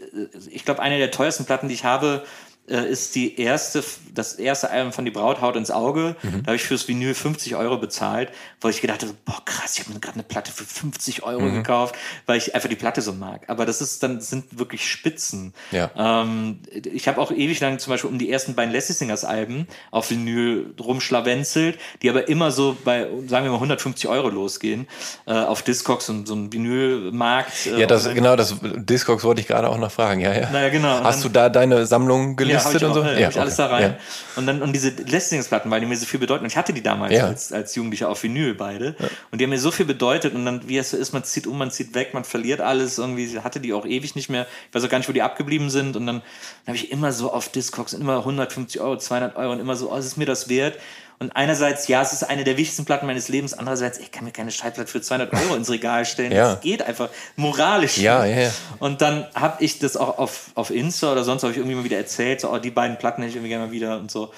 ich 0.48 0.64
glaube, 0.64 0.80
eine 0.80 0.98
der 0.98 1.10
teuersten 1.10 1.44
Platten, 1.44 1.66
die 1.66 1.74
ich 1.74 1.84
habe, 1.84 2.24
äh, 2.68 2.90
ist 2.90 3.14
die 3.14 3.40
erste, 3.40 3.84
das 4.12 4.34
erste 4.34 4.70
Album 4.70 4.92
von 4.92 5.04
Die 5.04 5.10
Braut 5.10 5.40
haut 5.40 5.56
ins 5.56 5.70
Auge. 5.70 6.16
Mhm. 6.22 6.42
Da 6.42 6.46
habe 6.48 6.56
ich 6.56 6.62
fürs 6.62 6.88
Vinyl 6.88 7.14
50 7.14 7.54
Euro 7.56 7.78
bezahlt, 7.78 8.30
weil 8.60 8.70
ich 8.72 8.80
gedacht 8.80 9.02
habe, 9.02 9.14
boah 9.24 9.44
krass, 9.44 9.74
ich 9.74 9.84
habe 9.84 9.94
mir 9.94 10.00
gerade 10.00 10.14
eine 10.14 10.22
Platte 10.24 10.50
für 10.50 10.64
50 10.64 11.22
Euro 11.22 11.42
mhm. 11.42 11.54
gekauft, 11.54 11.94
weil 12.26 12.38
ich 12.38 12.54
einfach 12.54 12.68
die 12.68 12.76
Platte 12.76 13.02
so 13.02 13.12
mag. 13.12 13.42
Aber 13.48 13.66
das 13.66 13.80
ist 13.80 14.02
dann 14.02 14.20
sind 14.20 14.58
wirklich 14.58 14.90
Spitzen. 14.90 15.54
Ja. 15.70 15.90
Ähm, 15.96 16.60
ich 16.72 17.08
habe 17.08 17.20
auch 17.20 17.30
ewig 17.30 17.60
lang 17.60 17.78
zum 17.78 17.92
Beispiel 17.92 18.10
um 18.10 18.18
die 18.18 18.30
ersten 18.30 18.54
beiden 18.54 18.74
Lassie 18.74 18.92
Singers 18.92 19.24
Alben 19.24 19.68
auf 19.90 20.10
Vinyl 20.10 20.74
rumschlawenzelt, 20.80 21.78
die 22.02 22.10
aber 22.10 22.28
immer 22.28 22.50
so 22.50 22.76
bei, 22.84 23.06
sagen 23.28 23.44
wir 23.44 23.50
mal, 23.50 23.56
150 23.56 24.08
Euro 24.08 24.28
losgehen 24.28 24.88
äh, 25.26 25.32
auf 25.32 25.62
Discogs 25.62 26.08
und 26.08 26.26
so 26.26 26.34
ein 26.34 26.52
Vinylmarkt. 26.52 27.66
Äh, 27.66 27.80
ja, 27.80 27.86
das 27.86 28.12
genau, 28.12 28.34
das 28.34 28.56
Discogs 28.60 29.22
wollte 29.22 29.40
ich 29.40 29.46
gerade 29.46 29.68
auch 29.68 29.78
noch 29.78 29.92
fragen. 29.92 30.20
Ja, 30.20 30.32
ja. 30.32 30.50
Naja, 30.50 30.70
genau. 30.70 31.04
Hast 31.04 31.24
du 31.24 31.28
da 31.28 31.48
deine 31.48 31.86
Sammlung 31.86 32.34
gelistet? 32.34 32.55
Gelistet 32.64 32.82
ja, 32.82 32.88
und 32.88 32.94
so? 32.94 33.02
Auch, 33.02 33.06
ja, 33.06 33.18
ich 33.18 33.26
okay. 33.26 33.38
alles 33.38 33.56
da 33.56 33.66
rein. 33.66 33.82
Ja. 33.82 33.96
Und 34.36 34.46
dann 34.46 34.62
und 34.62 34.72
diese 34.72 34.90
Listings-Platten, 34.90 35.70
weil 35.70 35.80
die 35.80 35.86
mir 35.86 35.96
so 35.96 36.06
viel 36.06 36.20
bedeuten. 36.20 36.44
Und 36.44 36.50
ich 36.50 36.56
hatte 36.56 36.72
die 36.72 36.82
damals 36.82 37.12
ja. 37.12 37.26
als, 37.26 37.52
als 37.52 37.74
Jugendlicher 37.74 38.08
auf 38.08 38.22
Vinyl 38.22 38.54
beide. 38.54 38.96
Ja. 38.98 39.08
Und 39.30 39.40
die 39.40 39.44
haben 39.44 39.50
mir 39.50 39.58
so 39.58 39.70
viel 39.70 39.86
bedeutet. 39.86 40.34
Und 40.34 40.44
dann, 40.44 40.68
wie 40.68 40.78
es 40.78 40.90
so 40.90 40.96
ist, 40.96 41.12
man 41.12 41.24
zieht 41.24 41.46
um, 41.46 41.58
man 41.58 41.70
zieht 41.70 41.94
weg, 41.94 42.14
man 42.14 42.24
verliert 42.24 42.60
alles. 42.60 42.98
Irgendwie 42.98 43.38
hatte 43.40 43.60
die 43.60 43.72
auch 43.72 43.86
ewig 43.86 44.14
nicht 44.14 44.28
mehr. 44.28 44.46
Ich 44.68 44.74
weiß 44.74 44.84
auch 44.84 44.88
gar 44.88 44.98
nicht, 44.98 45.08
wo 45.08 45.12
die 45.12 45.22
abgeblieben 45.22 45.70
sind. 45.70 45.96
Und 45.96 46.06
dann, 46.06 46.22
dann 46.64 46.74
habe 46.74 46.76
ich 46.76 46.90
immer 46.90 47.12
so 47.12 47.32
auf 47.32 47.48
Discogs 47.48 47.92
immer 47.92 48.18
150 48.18 48.80
Euro, 48.80 48.96
200 48.98 49.36
Euro 49.36 49.52
und 49.52 49.60
immer 49.60 49.76
so, 49.76 49.92
oh, 49.92 49.96
ist 49.96 50.16
mir 50.16 50.26
das 50.26 50.48
wert? 50.48 50.78
Und 51.18 51.34
einerseits, 51.34 51.88
ja, 51.88 52.02
es 52.02 52.12
ist 52.12 52.24
eine 52.24 52.44
der 52.44 52.56
wichtigsten 52.58 52.84
Platten 52.84 53.06
meines 53.06 53.28
Lebens. 53.28 53.54
Andererseits, 53.54 53.98
ich 53.98 54.12
kann 54.12 54.24
mir 54.24 54.32
keine 54.32 54.50
Schallplatte 54.50 54.90
für 54.90 55.00
200 55.00 55.32
Euro 55.32 55.54
ins 55.54 55.70
Regal 55.70 56.04
stellen. 56.04 56.32
ja. 56.32 56.52
Das 56.52 56.60
geht 56.60 56.82
einfach 56.82 57.08
moralisch. 57.36 57.96
Ja, 57.98 58.24
ja, 58.24 58.40
ja. 58.42 58.50
Und 58.78 59.00
dann 59.00 59.26
habe 59.34 59.64
ich 59.64 59.78
das 59.78 59.96
auch 59.96 60.18
auf, 60.18 60.50
auf 60.54 60.70
Insta 60.70 61.12
oder 61.12 61.24
sonst 61.24 61.42
habe 61.42 61.52
ich 61.52 61.58
irgendwie 61.58 61.76
mal 61.76 61.84
wieder 61.84 61.96
erzählt, 61.96 62.40
so, 62.42 62.52
oh, 62.52 62.58
die 62.58 62.70
beiden 62.70 62.98
Platten 62.98 63.22
hätte 63.22 63.30
ich 63.30 63.36
irgendwie 63.36 63.48
gerne 63.48 63.66
mal 63.66 63.72
wieder 63.72 63.98
und 63.98 64.10
so. 64.10 64.32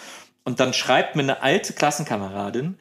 Und 0.44 0.60
dann 0.60 0.72
schreibt 0.72 1.16
mir 1.16 1.22
eine 1.22 1.42
alte 1.42 1.72
Klassenkameradin, 1.72 2.78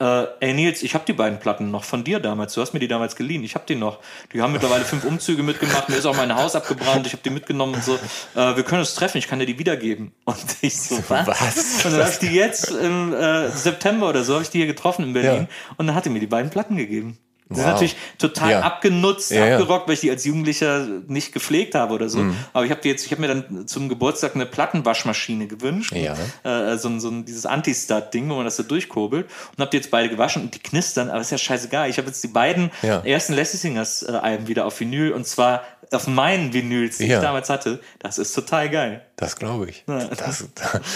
äh, 0.00 0.26
ey 0.40 0.54
Nils, 0.54 0.82
ich 0.82 0.94
habe 0.94 1.04
die 1.06 1.12
beiden 1.12 1.40
Platten 1.40 1.70
noch 1.70 1.84
von 1.84 2.04
dir 2.04 2.20
damals. 2.20 2.54
Du 2.54 2.60
hast 2.60 2.72
mir 2.72 2.78
die 2.78 2.88
damals 2.88 3.16
geliehen. 3.16 3.42
Ich 3.42 3.54
habe 3.54 3.64
die 3.66 3.74
noch. 3.74 3.98
Die 4.32 4.40
haben 4.40 4.52
mittlerweile 4.52 4.84
fünf 4.84 5.04
Umzüge 5.04 5.42
mitgemacht. 5.42 5.88
Mir 5.88 5.96
ist 5.96 6.06
auch 6.06 6.16
mein 6.16 6.34
Haus 6.34 6.54
abgebrannt. 6.54 7.06
Ich 7.06 7.12
habe 7.12 7.22
die 7.24 7.30
mitgenommen 7.30 7.74
und 7.74 7.84
so. 7.84 7.94
Äh, 8.36 8.56
wir 8.56 8.62
können 8.62 8.80
uns 8.80 8.94
treffen. 8.94 9.18
Ich 9.18 9.26
kann 9.26 9.40
dir 9.40 9.46
die 9.46 9.58
wiedergeben. 9.58 10.12
Und 10.24 10.36
ich 10.60 10.80
so, 10.80 11.02
was? 11.08 11.26
was? 11.26 11.84
Und 11.84 11.92
dann 11.92 12.02
habe 12.02 12.12
ich 12.12 12.18
die 12.18 12.34
jetzt 12.34 12.70
im 12.70 13.12
äh, 13.12 13.48
September 13.50 14.08
oder 14.08 14.22
so, 14.22 14.34
habe 14.34 14.44
ich 14.44 14.50
die 14.50 14.58
hier 14.58 14.66
getroffen 14.66 15.04
in 15.04 15.12
Berlin. 15.14 15.48
Ja. 15.50 15.74
Und 15.76 15.88
dann 15.88 15.96
hat 15.96 16.06
er 16.06 16.12
mir 16.12 16.20
die 16.20 16.26
beiden 16.26 16.50
Platten 16.50 16.76
gegeben. 16.76 17.18
Das 17.48 17.58
wow. 17.58 17.64
ist 17.64 17.72
natürlich 17.72 17.96
total 18.18 18.50
ja. 18.50 18.60
abgenutzt, 18.60 19.30
ja, 19.30 19.56
abgerockt, 19.56 19.88
weil 19.88 19.94
ich 19.94 20.00
die 20.00 20.10
als 20.10 20.24
Jugendlicher 20.24 20.86
nicht 21.06 21.32
gepflegt 21.32 21.74
habe 21.74 21.94
oder 21.94 22.08
so. 22.08 22.18
Mhm. 22.18 22.36
Aber 22.52 22.64
ich 22.64 22.70
habe 22.70 22.86
jetzt, 22.86 23.06
ich 23.06 23.12
habe 23.12 23.22
mir 23.22 23.28
dann 23.28 23.66
zum 23.66 23.88
Geburtstag 23.88 24.34
eine 24.34 24.44
Plattenwaschmaschine 24.44 25.46
gewünscht. 25.46 25.94
Ja. 25.94 26.14
Äh, 26.44 26.76
so, 26.76 26.98
so 26.98 27.08
ein, 27.08 27.24
dieses 27.24 27.46
Anti-Stud-Ding, 27.46 28.28
wo 28.28 28.34
man 28.34 28.44
das 28.44 28.56
so 28.56 28.62
durchkurbelt. 28.62 29.26
Und 29.52 29.60
habe 29.60 29.70
die 29.70 29.78
jetzt 29.78 29.90
beide 29.90 30.10
gewaschen 30.10 30.42
und 30.42 30.54
die 30.54 30.58
knistern, 30.58 31.08
aber 31.08 31.20
ist 31.20 31.30
ja 31.30 31.38
scheißegal. 31.38 31.88
Ich 31.88 31.96
habe 31.98 32.08
jetzt 32.08 32.22
die 32.22 32.28
beiden 32.28 32.70
ersten 32.82 33.32
Lassie 33.32 33.56
Singers-Alben 33.56 34.44
äh, 34.44 34.48
wieder 34.48 34.66
auf 34.66 34.78
Vinyl 34.78 35.12
und 35.12 35.26
zwar 35.26 35.62
auf 35.90 36.06
meinen 36.06 36.52
Vinyls, 36.52 36.98
die 36.98 37.04
ich 37.04 37.20
damals 37.20 37.48
hatte. 37.48 37.80
Das 37.98 38.18
ist 38.18 38.34
total 38.34 38.68
geil. 38.68 39.06
Das 39.16 39.36
glaube 39.36 39.70
ich. 39.70 39.84
Das, 39.86 40.44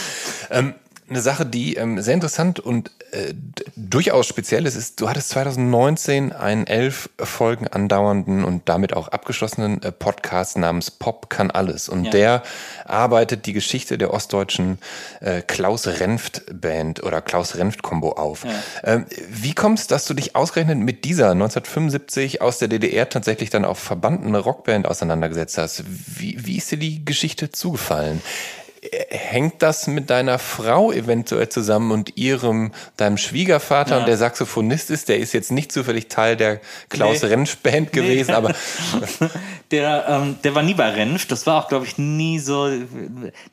ähm, 0.51 0.75
eine 1.09 1.21
Sache, 1.21 1.45
die 1.45 1.75
ähm, 1.75 2.01
sehr 2.01 2.15
interessant 2.15 2.61
und 2.61 2.91
äh, 3.11 3.35
durchaus 3.77 4.27
speziell 4.27 4.67
ist, 4.67 4.77
ist, 4.77 5.01
du 5.01 5.09
hattest 5.09 5.31
2019 5.31 6.33
einen 6.33 6.67
elf 6.67 7.11
Folgen 7.19 7.69
andauernden 7.69 8.45
und 8.45 8.69
damit 8.69 8.95
auch 8.95 9.09
abgeschlossenen 9.09 9.83
äh, 9.83 9.93
Podcast 9.93 10.57
namens 10.57 10.91
Pop 10.91 11.29
kann 11.29 11.51
alles. 11.51 11.89
Und 11.89 12.05
ja. 12.05 12.11
der 12.11 12.43
arbeitet 12.85 13.47
die 13.47 13.53
Geschichte 13.53 13.99
der 13.99 14.15
ostdeutschen 14.15 14.79
äh, 15.21 15.43
Klaus 15.43 15.87
Renft 15.87 16.45
Band 16.53 17.03
oder 17.03 17.21
Klaus 17.21 17.57
Renft 17.57 17.83
Combo 17.83 18.13
auf. 18.13 18.45
Ja. 18.45 18.51
Ähm, 18.85 19.07
wie 19.29 19.55
kommst, 19.55 19.91
dass 19.91 20.07
du 20.07 20.15
dich 20.15 20.35
ausgerechnet 20.37 20.79
mit 20.79 21.05
dieser 21.05 21.33
1975 21.33 22.41
aus 22.41 22.59
der 22.59 22.69
DDR 22.69 23.09
tatsächlich 23.09 23.51
dann 23.51 23.65
auf 23.65 23.79
verbandene 23.79 24.39
Rockband 24.39 24.87
auseinandergesetzt 24.87 25.59
hast? 25.59 25.85
Wie, 25.87 26.47
wie 26.47 26.57
ist 26.57 26.71
dir 26.71 26.79
die 26.79 27.05
Geschichte 27.05 27.51
zugefallen? 27.51 28.23
Hängt 29.11 29.63
das 29.63 29.87
mit 29.87 30.11
deiner 30.11 30.41
Frau 30.41 30.91
eventuell 30.91 31.49
zusammen 31.49 31.93
und 31.93 32.17
ihrem, 32.17 32.73
deinem 32.97 33.17
Schwiegervater 33.17 33.93
ja. 33.93 33.99
und 34.01 34.09
der 34.09 34.17
Saxophonist 34.17 34.91
ist, 34.91 35.09
der 35.09 35.19
ist 35.19 35.33
jetzt 35.33 35.53
nicht 35.53 35.71
zufällig 35.71 36.09
Teil 36.09 36.37
der 36.37 36.61
Klaus 36.89 37.23
nee. 37.23 37.29
Rensch 37.29 37.57
Band 37.59 37.93
gewesen, 37.93 38.33
nee. 38.33 38.37
aber 38.37 38.55
der, 39.71 40.07
ähm, 40.09 40.37
der 40.43 40.57
war 40.57 40.65
nie 40.65 40.75
bei 40.75 40.89
Renf, 40.91 41.27
das 41.27 41.47
war 41.47 41.63
auch, 41.63 41.69
glaube 41.69 41.87
ich, 41.87 41.97
nie 41.97 42.41
so, 42.41 42.71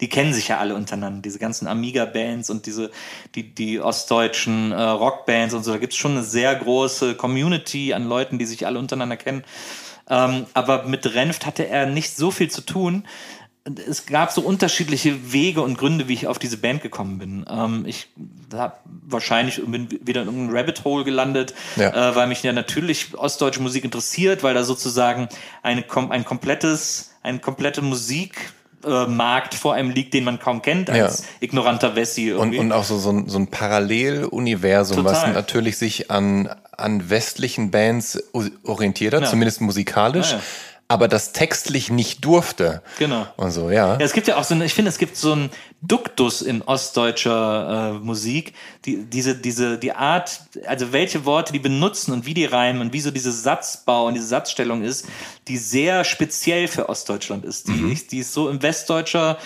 die 0.02 0.10
kennen 0.10 0.34
sich 0.34 0.48
ja 0.48 0.58
alle 0.58 0.74
untereinander, 0.74 1.22
diese 1.22 1.38
ganzen 1.38 1.68
Amiga-Bands 1.68 2.50
und 2.50 2.66
diese, 2.66 2.90
die, 3.36 3.54
die 3.54 3.80
ostdeutschen 3.80 4.72
äh, 4.72 4.82
Rockbands 4.82 5.54
und 5.54 5.64
so, 5.64 5.74
da 5.74 5.78
gibt's 5.78 5.96
schon 5.96 6.14
eine 6.14 6.24
sehr 6.24 6.56
große 6.56 7.14
Community 7.14 7.94
an 7.94 8.10
Leuten, 8.10 8.40
die 8.40 8.46
sich 8.46 8.66
alle 8.66 8.80
untereinander 8.80 9.18
kennen. 9.18 9.44
Ähm, 10.10 10.48
aber 10.56 10.86
mit 10.86 11.14
Renft 11.14 11.46
hatte 11.46 11.68
er 11.68 11.86
nicht 11.86 12.18
so 12.18 12.32
viel 12.32 12.50
zu 12.50 12.62
tun 12.62 13.06
es 13.88 14.06
gab 14.06 14.32
so 14.32 14.42
unterschiedliche 14.42 15.32
Wege 15.32 15.62
und 15.62 15.78
Gründe, 15.78 16.08
wie 16.08 16.14
ich 16.14 16.28
auf 16.28 16.40
diese 16.40 16.58
Band 16.58 16.82
gekommen 16.82 17.20
bin. 17.20 17.46
Ähm, 17.50 17.84
ich 17.86 18.08
habe 18.54 18.76
wahrscheinlich 18.86 19.62
bin 19.66 19.90
wieder 19.92 20.22
in 20.22 20.28
irgendeinem 20.28 20.56
Rabbit 20.56 20.84
Hole 20.86 21.04
gelandet, 21.04 21.54
ja. 21.76 22.12
äh, 22.12 22.16
weil 22.16 22.28
mich 22.28 22.42
ja 22.42 22.54
natürlich 22.54 23.18
ostdeutsche 23.18 23.62
Musik 23.62 23.84
interessiert, 23.84 24.44
weil 24.44 24.54
da 24.54 24.64
sozusagen 24.64 25.30
eine, 25.62 25.84
ein 26.10 26.26
komplettes, 26.26 27.12
eine 27.22 27.40
komplette 27.40 27.82
Musik 27.82 28.54
äh, 28.86 29.08
Markt 29.08 29.56
vor 29.56 29.74
einem 29.74 29.92
liegt, 29.92 30.14
den 30.14 30.24
man 30.24 30.40
kaum 30.40 30.62
kennt 30.62 30.90
als 30.90 31.20
ja. 31.20 31.26
ignoranter 31.42 31.96
Wessi. 31.96 32.32
Und, 32.32 32.58
und 32.58 32.72
auch 32.72 32.86
so, 32.86 32.98
so 32.98 33.12
ein, 33.12 33.28
so 33.28 33.38
ein 33.38 33.48
Paralleluniversum, 33.48 35.04
was 35.04 35.28
natürlich 35.28 35.78
sich 35.78 36.10
an, 36.10 36.50
an 36.72 37.10
westlichen 37.10 37.72
Bands 37.72 38.24
orientiert 38.64 39.14
hat, 39.14 39.24
ja. 39.24 39.30
zumindest 39.30 39.60
musikalisch. 39.62 40.32
Ja, 40.32 40.40
aber 40.92 41.08
das 41.08 41.34
textlich 41.34 41.92
nicht 41.92 42.26
durfte. 42.26 42.82
Genau. 42.98 43.28
Und 43.38 43.52
so, 43.52 43.70
ja. 43.70 43.94
ja 43.94 44.00
es 44.00 44.12
gibt 44.12 44.28
ja 44.28 44.38
auch 44.38 44.44
so 44.44 44.56
eine, 44.56 44.66
ich 44.66 44.74
finde, 44.74 44.90
es 44.90 44.98
gibt 44.98 45.16
so 45.16 45.34
einen 45.34 45.52
Duktus 45.84 46.42
in 46.42 46.64
ostdeutscher 46.64 47.94
äh, 47.96 48.00
Musik, 48.04 48.54
die, 48.86 49.06
diese, 49.06 49.36
diese, 49.36 49.78
die 49.78 49.94
Art, 49.94 50.42
also 50.66 50.92
welche 50.92 51.26
Worte 51.26 51.54
die 51.54 51.60
benutzen 51.60 52.12
und 52.12 52.26
wie 52.26 52.34
die 52.34 52.46
reimen 52.46 52.82
und 52.82 52.92
wie 52.92 53.02
so 53.02 53.12
diese 53.12 53.32
Satzbau 53.32 54.08
und 54.08 54.16
diese 54.16 54.26
Satzstellung 54.26 54.84
ist, 54.84 55.06
die 55.48 55.58
sehr 55.58 56.04
speziell 56.04 56.68
für 56.68 56.90
Ostdeutschland 56.90 57.46
ist. 57.46 57.68
Die, 57.68 57.72
mhm. 57.72 58.00
die 58.10 58.18
ist 58.18 58.34
so 58.34 58.50
im 58.50 58.60
Westdeutscher 58.64 59.38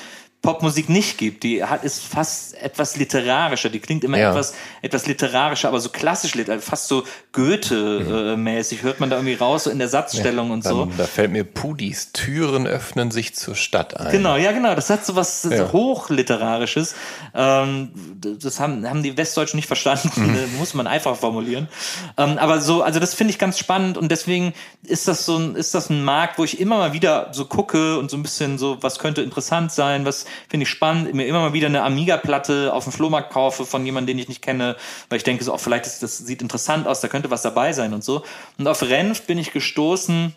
Popmusik 0.44 0.90
nicht 0.90 1.18
gibt. 1.18 1.44
Die 1.44 1.64
hat 1.64 1.86
ist 1.86 2.03
fast 2.03 2.61
etwas 2.61 2.98
literarischer. 2.98 3.70
Die 3.70 3.80
klingt 3.80 4.03
immer 4.03 4.18
ja. 4.18 4.30
etwas 4.30 4.53
etwas 4.82 5.07
literarischer, 5.07 5.70
aber 5.70 5.80
so 5.80 5.88
klassisch 5.88 6.36
fast 6.60 6.90
so 6.90 7.06
Goethe-mäßig 7.32 8.84
hört 8.84 8.99
man 8.99 9.10
da 9.10 9.15
irgendwie 9.15 9.36
raus 9.36 9.64
so 9.64 9.70
in 9.70 9.80
der 9.80 9.88
Satzstellung 9.88 10.48
ja, 10.49 10.53
und 10.53 10.65
dann, 10.65 10.74
so. 10.74 10.90
Da 10.98 11.06
fällt 11.06 11.32
mir 11.32 11.45
Pudis 11.45 12.11
Türen 12.11 12.68
öffnen 12.68 13.10
sich 13.10 13.36
zur 13.36 13.56
Stadt 13.56 13.95
ein. 13.98 14.11
Genau, 14.11 14.36
ja 14.36 14.52
genau. 14.52 14.76
Das 14.76 14.90
hat 14.90 15.06
so 15.06 15.15
was 15.15 15.48
ja. 15.49 15.72
hochliterarisches. 15.72 16.94
Ähm, 17.34 17.91
das 18.20 18.60
haben 18.60 18.88
haben 18.88 19.02
die 19.02 19.15
Westdeutschen 19.15 19.57
nicht 19.57 19.68
verstanden. 19.68 20.11
Mhm. 20.18 20.57
muss 20.57 20.74
man 20.74 20.88
einfach 20.88 21.15
formulieren. 21.15 21.70
Ähm, 22.18 22.38
aber 22.38 22.60
so, 22.60 22.84
also 22.84 22.99
das 22.99 23.14
finde 23.14 23.32
ich 23.32 23.40
ganz 23.40 23.57
spannend 23.57 23.98
und 23.98 24.11
deswegen 24.11 24.53
ist 24.84 25.07
das 25.07 25.26
so 25.26 25.38
ein 25.38 25.56
ist 25.56 25.74
das 25.74 25.90
ein 25.90 26.03
Markt, 26.03 26.38
wo 26.38 26.44
ich 26.44 26.60
immer 26.60 26.80
mal 26.80 26.91
wieder 26.91 27.30
so 27.32 27.45
gucke 27.45 27.98
und 27.98 28.11
so 28.11 28.18
ein 28.18 28.24
bisschen 28.24 28.57
so 28.57 28.84
was 28.84 28.99
könnte 28.99 29.22
interessant 29.22 29.72
sein, 29.72 30.03
was 30.03 30.26
finde 30.49 30.64
ich 30.64 30.69
spannend, 30.69 31.14
mir 31.14 31.26
immer 31.26 31.39
mal 31.39 31.53
wieder 31.53 31.68
eine 31.68 31.84
Amiga-Platte 31.84 32.73
auf 32.73 32.84
dem 32.84 32.93
Flohmarkt 32.93 33.31
kaufe 33.31 33.65
von 33.65 33.85
jemandem, 33.85 34.15
den 34.15 34.19
ich 34.19 34.27
nicht 34.30 34.41
kenne, 34.41 34.76
weil 35.10 35.18
ich 35.18 35.23
denke 35.23 35.43
so, 35.43 35.53
oh, 35.53 35.57
vielleicht 35.57 35.85
ist 35.85 36.03
das 36.03 36.18
sieht 36.18 36.41
interessant 36.41 36.88
aus, 36.88 37.01
da 37.01 37.07
könnte 37.07 37.31
was 37.31 37.41
dabei 37.41 37.73
sein 37.73 37.93
und 37.93 38.03
so. 38.03 38.23
Und 38.57 38.68
auf 38.68 38.81
Renf 38.81 39.23
bin 39.23 39.38
ich 39.38 39.51
gestoßen 39.51 40.35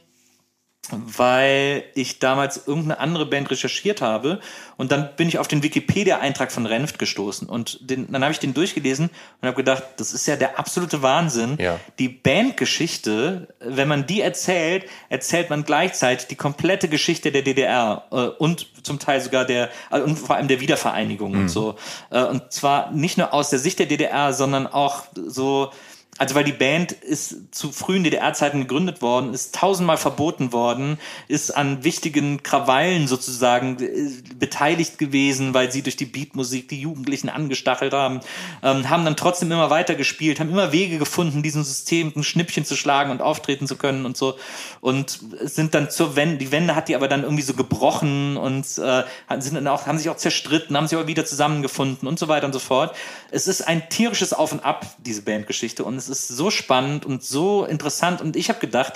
weil 0.90 1.84
ich 1.94 2.18
damals 2.18 2.66
irgendeine 2.66 2.98
andere 3.00 3.26
Band 3.26 3.50
recherchiert 3.50 4.00
habe 4.00 4.40
und 4.76 4.92
dann 4.92 5.10
bin 5.16 5.28
ich 5.28 5.38
auf 5.38 5.48
den 5.48 5.62
Wikipedia-Eintrag 5.62 6.52
von 6.52 6.66
Renft 6.66 6.98
gestoßen 6.98 7.48
und 7.48 7.90
den, 7.90 8.10
dann 8.12 8.22
habe 8.22 8.32
ich 8.32 8.38
den 8.38 8.54
durchgelesen 8.54 9.10
und 9.40 9.46
habe 9.46 9.56
gedacht, 9.56 9.82
das 9.96 10.12
ist 10.12 10.26
ja 10.26 10.36
der 10.36 10.58
absolute 10.58 11.02
Wahnsinn. 11.02 11.56
Ja. 11.58 11.80
Die 11.98 12.08
Bandgeschichte, 12.08 13.48
wenn 13.60 13.88
man 13.88 14.06
die 14.06 14.20
erzählt, 14.20 14.84
erzählt 15.08 15.50
man 15.50 15.64
gleichzeitig 15.64 16.26
die 16.28 16.36
komplette 16.36 16.88
Geschichte 16.88 17.32
der 17.32 17.42
DDR 17.42 18.04
äh, 18.10 18.16
und 18.16 18.66
zum 18.84 18.98
Teil 18.98 19.20
sogar 19.20 19.44
der 19.44 19.70
äh, 19.90 20.00
und 20.00 20.16
vor 20.18 20.36
allem 20.36 20.48
der 20.48 20.60
Wiedervereinigung 20.60 21.32
mhm. 21.32 21.40
und 21.42 21.48
so. 21.48 21.76
Äh, 22.10 22.22
und 22.24 22.52
zwar 22.52 22.90
nicht 22.92 23.18
nur 23.18 23.32
aus 23.32 23.50
der 23.50 23.58
Sicht 23.58 23.78
der 23.78 23.86
DDR, 23.86 24.32
sondern 24.32 24.66
auch 24.66 25.04
so 25.14 25.70
also 26.18 26.34
weil 26.34 26.44
die 26.44 26.52
Band 26.52 26.92
ist 26.92 27.54
zu 27.54 27.72
frühen 27.72 28.02
DDR-Zeiten 28.02 28.60
gegründet 28.60 29.02
worden, 29.02 29.34
ist 29.34 29.54
tausendmal 29.54 29.98
verboten 29.98 30.52
worden, 30.52 30.98
ist 31.28 31.50
an 31.50 31.84
wichtigen 31.84 32.42
Krawallen 32.42 33.06
sozusagen 33.06 33.76
äh, 33.80 34.10
beteiligt 34.38 34.98
gewesen, 34.98 35.52
weil 35.52 35.70
sie 35.70 35.82
durch 35.82 35.96
die 35.96 36.06
Beatmusik 36.06 36.68
die 36.68 36.80
Jugendlichen 36.80 37.28
angestachelt 37.28 37.92
haben, 37.92 38.20
ähm, 38.62 38.88
haben 38.88 39.04
dann 39.04 39.16
trotzdem 39.16 39.52
immer 39.52 39.68
weiter 39.68 39.94
gespielt, 39.94 40.40
haben 40.40 40.50
immer 40.50 40.72
Wege 40.72 40.98
gefunden, 40.98 41.42
diesem 41.42 41.64
System 41.64 42.12
ein 42.16 42.22
Schnippchen 42.22 42.64
zu 42.64 42.76
schlagen 42.76 43.10
und 43.10 43.20
auftreten 43.20 43.66
zu 43.66 43.76
können 43.76 44.06
und 44.06 44.16
so. 44.16 44.36
Und 44.80 45.18
sind 45.42 45.74
dann 45.74 45.90
zur 45.90 46.16
Wende, 46.16 46.38
die 46.38 46.50
Wende 46.50 46.74
hat 46.74 46.88
die 46.88 46.96
aber 46.96 47.08
dann 47.08 47.24
irgendwie 47.24 47.42
so 47.42 47.52
gebrochen 47.52 48.38
und 48.38 48.64
äh, 48.78 49.04
sind 49.38 49.54
dann 49.54 49.68
auch, 49.68 49.86
haben 49.86 49.98
sich 49.98 50.08
auch 50.08 50.16
zerstritten, 50.16 50.76
haben 50.76 50.88
sich 50.88 50.96
aber 50.96 51.08
wieder 51.08 51.26
zusammengefunden 51.26 52.08
und 52.08 52.18
so 52.18 52.28
weiter 52.28 52.46
und 52.46 52.52
so 52.52 52.58
fort. 52.58 52.96
Es 53.30 53.46
ist 53.48 53.62
ein 53.68 53.88
tierisches 53.90 54.32
Auf 54.32 54.52
und 54.52 54.64
Ab, 54.64 54.86
diese 54.98 55.22
Bandgeschichte. 55.22 55.84
Und 55.84 56.05
es 56.08 56.30
ist 56.30 56.36
so 56.36 56.50
spannend 56.50 57.04
und 57.06 57.22
so 57.22 57.64
interessant. 57.64 58.20
Und 58.20 58.36
ich 58.36 58.48
habe 58.48 58.58
gedacht, 58.58 58.94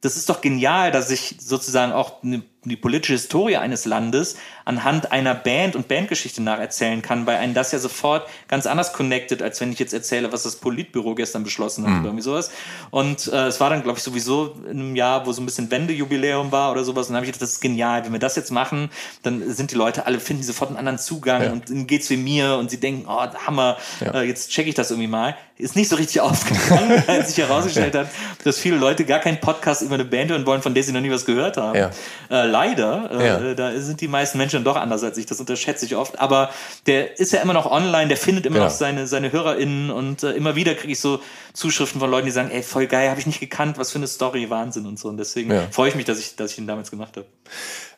das 0.00 0.16
ist 0.16 0.28
doch 0.28 0.40
genial, 0.40 0.92
dass 0.92 1.10
ich 1.10 1.36
sozusagen 1.40 1.92
auch 1.92 2.22
eine 2.22 2.42
die 2.70 2.76
politische 2.76 3.14
Historie 3.14 3.56
eines 3.56 3.84
Landes 3.84 4.36
anhand 4.64 5.12
einer 5.12 5.34
Band 5.34 5.76
und 5.76 5.86
Bandgeschichte 5.86 6.42
nacherzählen 6.42 7.00
kann, 7.00 7.26
weil 7.26 7.36
einen 7.36 7.54
das 7.54 7.72
ja 7.72 7.78
sofort 7.78 8.28
ganz 8.48 8.66
anders 8.66 8.92
connected, 8.92 9.40
als 9.42 9.60
wenn 9.60 9.72
ich 9.72 9.78
jetzt 9.78 9.94
erzähle, 9.94 10.32
was 10.32 10.42
das 10.42 10.56
Politbüro 10.56 11.14
gestern 11.14 11.44
beschlossen 11.44 11.84
hat 11.84 11.92
mhm. 11.92 11.98
oder 12.00 12.06
irgendwie 12.08 12.22
sowas. 12.22 12.50
Und 12.90 13.28
äh, 13.28 13.46
es 13.46 13.60
war 13.60 13.70
dann, 13.70 13.82
glaube 13.82 13.98
ich, 13.98 14.04
sowieso 14.04 14.56
in 14.64 14.80
einem 14.80 14.96
Jahr, 14.96 15.24
wo 15.24 15.32
so 15.32 15.40
ein 15.40 15.46
bisschen 15.46 15.70
Wendejubiläum 15.70 16.50
war 16.50 16.72
oder 16.72 16.82
sowas. 16.82 17.06
Und 17.06 17.12
dann 17.12 17.18
habe 17.18 17.26
ich 17.26 17.32
gedacht, 17.32 17.42
das 17.42 17.52
ist 17.52 17.60
genial. 17.60 18.04
Wenn 18.04 18.12
wir 18.12 18.18
das 18.18 18.34
jetzt 18.34 18.50
machen, 18.50 18.90
dann 19.22 19.48
sind 19.52 19.70
die 19.70 19.76
Leute 19.76 20.06
alle, 20.06 20.18
finden 20.18 20.42
sofort 20.42 20.70
einen 20.70 20.78
anderen 20.78 20.98
Zugang 20.98 21.42
ja. 21.42 21.52
und 21.52 21.70
ihnen 21.70 21.86
geht's 21.86 22.10
wie 22.10 22.16
mir 22.16 22.56
und 22.56 22.70
sie 22.70 22.80
denken, 22.80 23.06
oh, 23.08 23.24
Hammer, 23.46 23.76
ja. 24.00 24.20
äh, 24.20 24.22
jetzt 24.24 24.50
checke 24.50 24.68
ich 24.68 24.74
das 24.74 24.90
irgendwie 24.90 25.08
mal. 25.08 25.36
Ist 25.58 25.76
nicht 25.76 25.88
so 25.88 25.96
richtig 25.96 26.20
aufgegangen, 26.20 27.04
als 27.06 27.34
sich 27.34 27.38
herausgestellt 27.38 27.94
hat, 27.94 28.08
dass 28.44 28.58
viele 28.58 28.76
Leute 28.76 29.04
gar 29.04 29.20
keinen 29.20 29.40
Podcast 29.40 29.82
über 29.82 29.94
eine 29.94 30.04
Band 30.04 30.30
hören 30.30 30.44
wollen, 30.44 30.60
von 30.60 30.74
der 30.74 30.82
sie 30.82 30.92
noch 30.92 31.00
nie 31.00 31.10
was 31.10 31.24
gehört 31.24 31.56
haben. 31.56 31.78
Ja. 31.78 31.90
Äh, 32.30 32.46
leider. 32.56 33.10
Äh, 33.10 33.26
ja. 33.26 33.54
da 33.54 33.78
sind 33.80 34.00
die 34.00 34.08
meisten 34.08 34.38
Menschen 34.38 34.64
doch 34.64 34.76
anders 34.76 35.02
als 35.02 35.18
ich. 35.18 35.26
Das 35.26 35.40
unterschätze 35.40 35.84
ich 35.84 35.96
oft. 35.96 36.18
Aber 36.18 36.50
der 36.86 37.18
ist 37.18 37.32
ja 37.32 37.40
immer 37.40 37.52
noch 37.52 37.70
online, 37.70 38.08
der 38.08 38.16
findet 38.16 38.46
immer 38.46 38.56
genau. 38.56 38.66
noch 38.66 38.74
seine, 38.74 39.06
seine 39.06 39.32
HörerInnen 39.32 39.90
und 39.90 40.22
äh, 40.22 40.32
immer 40.32 40.56
wieder 40.56 40.74
kriege 40.74 40.92
ich 40.92 41.00
so 41.00 41.20
Zuschriften 41.52 42.00
von 42.00 42.10
Leuten, 42.10 42.26
die 42.26 42.32
sagen, 42.32 42.50
ey, 42.50 42.62
voll 42.62 42.86
geil, 42.86 43.10
habe 43.10 43.20
ich 43.20 43.26
nicht 43.26 43.40
gekannt, 43.40 43.78
was 43.78 43.92
für 43.92 43.98
eine 43.98 44.06
Story, 44.06 44.48
Wahnsinn 44.50 44.86
und 44.86 44.98
so. 44.98 45.08
Und 45.08 45.18
deswegen 45.18 45.52
ja. 45.52 45.66
freue 45.70 45.90
ich 45.90 45.94
mich, 45.94 46.04
dass 46.04 46.18
ich, 46.18 46.36
dass 46.36 46.52
ich 46.52 46.58
ihn 46.58 46.66
damals 46.66 46.90
gemacht 46.90 47.16
habe. 47.16 47.26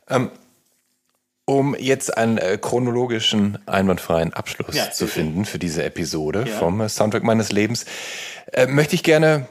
Ähm, 0.08 0.30
um 1.44 1.74
jetzt 1.78 2.16
einen 2.16 2.36
äh, 2.36 2.58
chronologischen, 2.60 3.58
einwandfreien 3.66 4.34
Abschluss 4.34 4.76
ja, 4.76 4.90
zu 4.90 5.06
finden 5.06 5.46
für 5.46 5.58
diese 5.58 5.82
Episode 5.82 6.46
vom 6.46 6.80
äh, 6.82 6.88
Soundtrack 6.88 7.22
meines 7.22 7.52
Lebens, 7.52 7.86
äh, 8.52 8.66
möchte 8.66 8.94
ich 8.94 9.02
gerne 9.02 9.48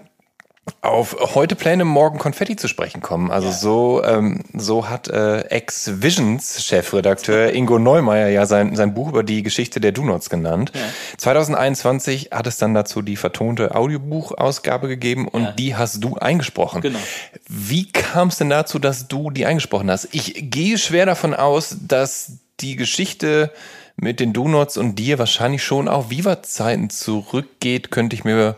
auf 0.82 1.36
heute 1.36 1.56
Pläne, 1.56 1.86
morgen 1.86 2.20
Konfetti 2.20 2.56
zu 2.56 2.68
sprechen 2.68 3.02
kommen. 3.02 3.32
Also 3.32 3.48
ja. 3.48 3.54
so, 3.54 4.04
ähm, 4.04 4.44
so 4.54 4.90
hat 4.90 5.08
äh, 5.08 5.42
Ex-Visions-Chefredakteur 5.42 7.54
Ingo 7.54 7.80
Neumeier 7.80 8.30
ja 8.30 8.46
sein, 8.46 8.76
sein 8.76 8.94
Buch 8.94 9.10
über 9.10 9.24
die 9.24 9.44
Geschichte 9.44 9.80
der 9.80 9.92
Donuts 9.92 10.30
genannt. 10.30 10.72
Ja. 10.74 10.82
2021 11.18 12.30
hat 12.32 12.48
es 12.48 12.58
dann 12.58 12.74
dazu 12.74 13.02
die 13.02 13.16
vertonte 13.16 13.76
Audiobuchausgabe 13.76 14.88
gegeben 14.88 15.28
und 15.28 15.44
ja. 15.44 15.52
die 15.52 15.76
hast 15.76 16.04
du 16.04 16.16
eingesprochen. 16.16 16.82
Genau. 16.82 17.00
Wie 17.48 17.92
kam 17.92 18.30
es 18.30 18.38
denn 18.38 18.50
dazu, 18.50 18.80
dass 18.80 19.08
du 19.08 19.32
die 19.32 19.46
eingesprochen 19.46 19.90
hast? 19.90 20.10
Ich 20.12 20.52
gehe 20.52 20.78
schwer 20.78 21.06
davon 21.06 21.34
aus, 21.34 21.78
dass 21.88 22.34
die 22.60 22.76
Geschichte 22.76 23.52
mit 23.96 24.20
den 24.20 24.34
Donuts 24.34 24.78
und 24.78 24.96
dir 24.96 25.18
wahrscheinlich 25.18 25.64
schon 25.64 25.88
auf 25.88 26.12
Viva-Zeiten 26.12 26.90
zurückgeht, 26.90 27.90
könnte 27.90 28.16
ich 28.16 28.24
mir 28.24 28.56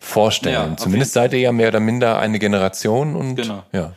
vorstellen. 0.00 0.70
Ja, 0.70 0.76
Zumindest 0.76 1.12
seid 1.12 1.32
ihr 1.32 1.40
ja 1.40 1.52
mehr 1.52 1.68
oder 1.68 1.80
minder 1.80 2.18
eine 2.18 2.38
Generation 2.38 3.16
und 3.16 3.34
genau. 3.34 3.64
ja. 3.72 3.92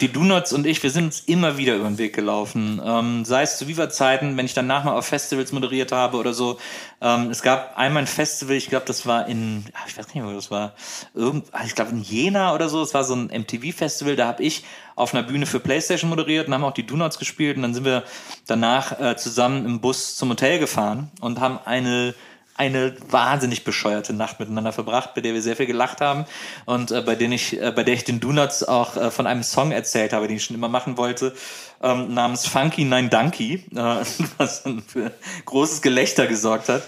Die 0.00 0.12
Donuts 0.12 0.52
und 0.52 0.66
ich, 0.66 0.82
wir 0.82 0.90
sind 0.90 1.04
uns 1.04 1.20
immer 1.20 1.56
wieder 1.56 1.76
über 1.76 1.86
den 1.86 1.96
Weg 1.96 2.14
gelaufen. 2.14 2.82
Ähm, 2.84 3.24
sei 3.24 3.42
es 3.42 3.56
zu 3.56 3.68
Viva-Zeiten, 3.68 4.36
wenn 4.36 4.46
ich 4.46 4.54
danach 4.54 4.82
mal 4.82 4.92
auf 4.98 5.06
Festivals 5.06 5.52
moderiert 5.52 5.92
habe 5.92 6.16
oder 6.16 6.34
so. 6.34 6.58
Ähm, 7.00 7.30
es 7.30 7.40
gab 7.42 7.78
einmal 7.78 8.02
ein 8.02 8.08
Festival, 8.08 8.56
ich 8.56 8.68
glaube, 8.68 8.84
das 8.86 9.06
war 9.06 9.28
in, 9.28 9.64
ich 9.86 9.96
weiß 9.96 10.06
nicht 10.08 10.16
mehr, 10.16 10.26
wo 10.26 10.32
das 10.32 10.50
war, 10.50 10.74
irgend, 11.14 11.46
ah, 11.52 11.62
ich 11.64 11.76
glaube 11.76 11.92
in 11.92 12.02
Jena 12.02 12.52
oder 12.52 12.68
so. 12.68 12.82
Es 12.82 12.92
war 12.92 13.04
so 13.04 13.14
ein 13.14 13.28
MTV-Festival, 13.28 14.16
da 14.16 14.26
habe 14.26 14.42
ich 14.42 14.64
auf 14.96 15.14
einer 15.14 15.22
Bühne 15.22 15.46
für 15.46 15.60
Playstation 15.60 16.10
moderiert 16.10 16.48
und 16.48 16.54
haben 16.54 16.64
auch 16.64 16.74
die 16.74 16.86
Donuts 16.86 17.18
gespielt 17.20 17.56
und 17.56 17.62
dann 17.62 17.74
sind 17.74 17.84
wir 17.84 18.02
danach 18.46 19.00
äh, 19.00 19.16
zusammen 19.16 19.64
im 19.64 19.80
Bus 19.80 20.16
zum 20.16 20.30
Hotel 20.30 20.58
gefahren 20.58 21.12
und 21.20 21.38
haben 21.38 21.60
eine 21.64 22.14
eine 22.56 22.94
wahnsinnig 23.10 23.64
bescheuerte 23.64 24.12
Nacht 24.12 24.38
miteinander 24.38 24.72
verbracht, 24.72 25.14
bei 25.14 25.20
der 25.20 25.34
wir 25.34 25.42
sehr 25.42 25.56
viel 25.56 25.66
gelacht 25.66 26.00
haben 26.00 26.24
und 26.66 26.92
äh, 26.92 27.02
bei, 27.02 27.16
denen 27.16 27.32
ich, 27.32 27.60
äh, 27.60 27.72
bei 27.72 27.82
der 27.82 27.94
ich 27.94 28.04
den 28.04 28.20
Donuts 28.20 28.62
auch 28.62 28.96
äh, 28.96 29.10
von 29.10 29.26
einem 29.26 29.42
Song 29.42 29.72
erzählt 29.72 30.12
habe, 30.12 30.28
den 30.28 30.36
ich 30.36 30.44
schon 30.44 30.56
immer 30.56 30.68
machen 30.68 30.96
wollte, 30.96 31.34
ähm, 31.82 32.14
namens 32.14 32.46
Funky 32.46 32.84
Nine 32.84 33.08
Donkey, 33.08 33.64
äh, 33.74 33.76
was 34.38 34.62
dann 34.62 34.82
für 34.86 35.10
großes 35.44 35.82
Gelächter 35.82 36.26
gesorgt 36.26 36.68
hat 36.68 36.82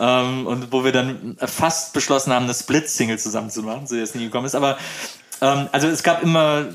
ähm, 0.00 0.46
und 0.46 0.72
wo 0.72 0.84
wir 0.84 0.92
dann 0.92 1.36
fast 1.40 1.92
beschlossen 1.94 2.32
haben, 2.32 2.44
eine 2.44 2.54
Split-Single 2.54 3.18
zusammen 3.18 3.50
zu 3.50 3.62
machen, 3.62 3.86
so 3.88 3.96
jetzt 3.96 4.14
nie 4.14 4.24
gekommen 4.24 4.46
ist. 4.46 4.54
Aber 4.54 4.78
ähm, 5.40 5.68
also 5.72 5.88
es 5.88 6.04
gab 6.04 6.22
immer 6.22 6.66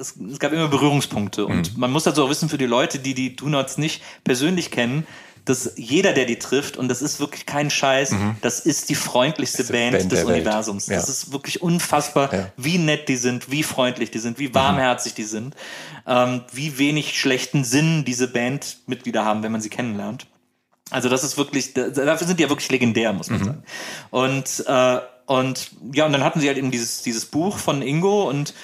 es, 0.00 0.14
es 0.32 0.38
gab 0.38 0.52
immer 0.52 0.68
Berührungspunkte 0.68 1.46
und 1.46 1.74
mhm. 1.74 1.80
man 1.80 1.92
muss 1.92 2.04
dazu 2.04 2.24
auch 2.24 2.30
wissen 2.30 2.48
für 2.48 2.58
die 2.58 2.66
Leute, 2.66 2.98
die 2.98 3.14
die 3.14 3.36
Donuts 3.36 3.78
nicht 3.78 4.02
persönlich 4.24 4.70
kennen, 4.70 5.06
dass 5.44 5.72
jeder, 5.76 6.12
der 6.12 6.24
die 6.24 6.38
trifft, 6.38 6.76
und 6.76 6.88
das 6.88 7.02
ist 7.02 7.20
wirklich 7.20 7.44
kein 7.44 7.70
Scheiß, 7.70 8.12
mhm. 8.12 8.36
das 8.40 8.60
ist 8.60 8.88
die 8.88 8.94
freundlichste 8.94 9.64
Band, 9.64 9.98
Band, 9.98 10.12
des 10.12 10.24
Universums. 10.24 10.86
Ja. 10.86 10.96
Das 10.96 11.08
ist 11.08 11.32
wirklich 11.32 11.60
unfassbar, 11.60 12.32
ja. 12.32 12.52
wie 12.56 12.78
nett 12.78 13.08
die 13.08 13.16
sind, 13.16 13.50
wie 13.50 13.62
freundlich 13.62 14.10
die 14.10 14.18
sind, 14.18 14.38
wie 14.38 14.48
mhm. 14.48 14.54
warmherzig 14.54 15.12
mhm. 15.12 15.16
die 15.16 15.24
sind, 15.24 15.56
ähm, 16.06 16.42
wie 16.52 16.78
wenig 16.78 17.18
schlechten 17.18 17.64
Sinn 17.64 18.04
diese 18.04 18.28
Bandmitglieder 18.28 19.24
haben, 19.24 19.42
wenn 19.42 19.52
man 19.52 19.60
sie 19.60 19.70
kennenlernt. 19.70 20.26
Also 20.90 21.08
das 21.08 21.24
ist 21.24 21.36
wirklich, 21.36 21.74
dafür 21.74 22.26
sind 22.26 22.38
die 22.38 22.44
ja 22.44 22.48
wirklich 22.48 22.70
legendär, 22.70 23.12
muss 23.12 23.28
man 23.28 23.40
mhm. 23.40 23.44
sagen. 23.44 23.62
Und, 24.10 24.64
äh, 24.66 25.00
und 25.26 25.70
ja, 25.92 26.06
und 26.06 26.12
dann 26.12 26.24
hatten 26.24 26.40
sie 26.40 26.48
halt 26.48 26.58
eben 26.58 26.70
dieses, 26.70 27.02
dieses 27.02 27.26
Buch 27.26 27.58
von 27.58 27.82
Ingo 27.82 28.28
und 28.28 28.54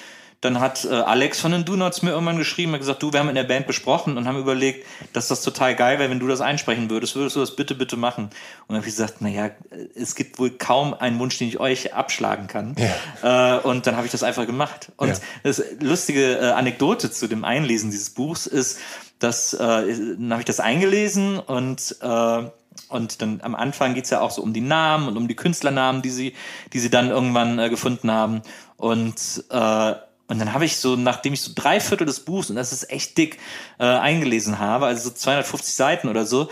dann 0.41 0.59
hat 0.59 0.85
äh, 0.85 0.89
Alex 0.89 1.39
von 1.39 1.51
den 1.51 1.65
Donuts 1.65 2.01
mir 2.01 2.11
irgendwann 2.11 2.37
geschrieben, 2.37 2.73
hat 2.73 2.79
gesagt, 2.79 3.03
du, 3.03 3.13
wir 3.13 3.19
haben 3.19 3.29
in 3.29 3.35
der 3.35 3.43
Band 3.43 3.67
besprochen 3.67 4.17
und 4.17 4.27
haben 4.27 4.39
überlegt, 4.39 4.87
dass 5.13 5.27
das 5.27 5.43
total 5.43 5.75
geil 5.75 5.99
wäre, 5.99 6.09
wenn 6.09 6.19
du 6.19 6.27
das 6.27 6.41
einsprechen 6.41 6.89
würdest. 6.89 7.15
Würdest 7.15 7.35
du 7.35 7.41
das 7.41 7.55
bitte, 7.55 7.75
bitte 7.75 7.95
machen? 7.95 8.25
Und 8.25 8.33
dann 8.69 8.77
habe 8.77 8.87
ich 8.87 8.95
gesagt, 8.95 9.21
naja, 9.21 9.51
es 9.95 10.15
gibt 10.15 10.39
wohl 10.39 10.49
kaum 10.49 10.95
einen 10.95 11.19
Wunsch, 11.19 11.37
den 11.37 11.47
ich 11.47 11.59
euch 11.59 11.93
abschlagen 11.93 12.47
kann. 12.47 12.75
Ja. 13.21 13.57
Äh, 13.57 13.59
und 13.61 13.85
dann 13.85 13.95
habe 13.95 14.07
ich 14.07 14.11
das 14.11 14.23
einfach 14.23 14.47
gemacht. 14.47 14.91
Und 14.97 15.09
ja. 15.09 15.15
das 15.43 15.63
lustige 15.79 16.39
äh, 16.39 16.51
Anekdote 16.51 17.11
zu 17.11 17.27
dem 17.27 17.45
Einlesen 17.45 17.91
dieses 17.91 18.09
Buchs 18.09 18.47
ist, 18.47 18.79
dass 19.19 19.53
äh, 19.53 19.57
dann 19.59 20.31
habe 20.31 20.41
ich 20.41 20.45
das 20.45 20.59
eingelesen 20.59 21.37
und 21.37 21.97
äh, 22.01 22.43
und 22.87 23.21
dann 23.21 23.41
am 23.43 23.53
Anfang 23.53 23.93
geht's 23.93 24.09
ja 24.09 24.21
auch 24.21 24.31
so 24.31 24.41
um 24.41 24.53
die 24.53 24.61
Namen 24.61 25.07
und 25.07 25.17
um 25.17 25.27
die 25.27 25.35
Künstlernamen, 25.35 26.01
die 26.01 26.09
sie, 26.09 26.33
die 26.73 26.79
sie 26.79 26.89
dann 26.89 27.09
irgendwann 27.09 27.59
äh, 27.59 27.69
gefunden 27.69 28.09
haben. 28.11 28.41
Und 28.77 29.43
äh, 29.49 29.93
Und 30.31 30.39
dann 30.39 30.53
habe 30.53 30.63
ich 30.63 30.77
so, 30.77 30.95
nachdem 30.95 31.33
ich 31.33 31.41
so 31.41 31.51
drei 31.53 31.81
Viertel 31.81 32.07
des 32.07 32.21
Buchs, 32.21 32.49
und 32.49 32.55
das 32.55 32.71
ist 32.71 32.89
echt 32.89 33.17
dick, 33.17 33.37
äh, 33.79 33.83
eingelesen 33.83 34.59
habe, 34.59 34.85
also 34.85 35.09
so 35.09 35.13
250 35.13 35.73
Seiten 35.73 36.07
oder 36.07 36.25
so, 36.25 36.47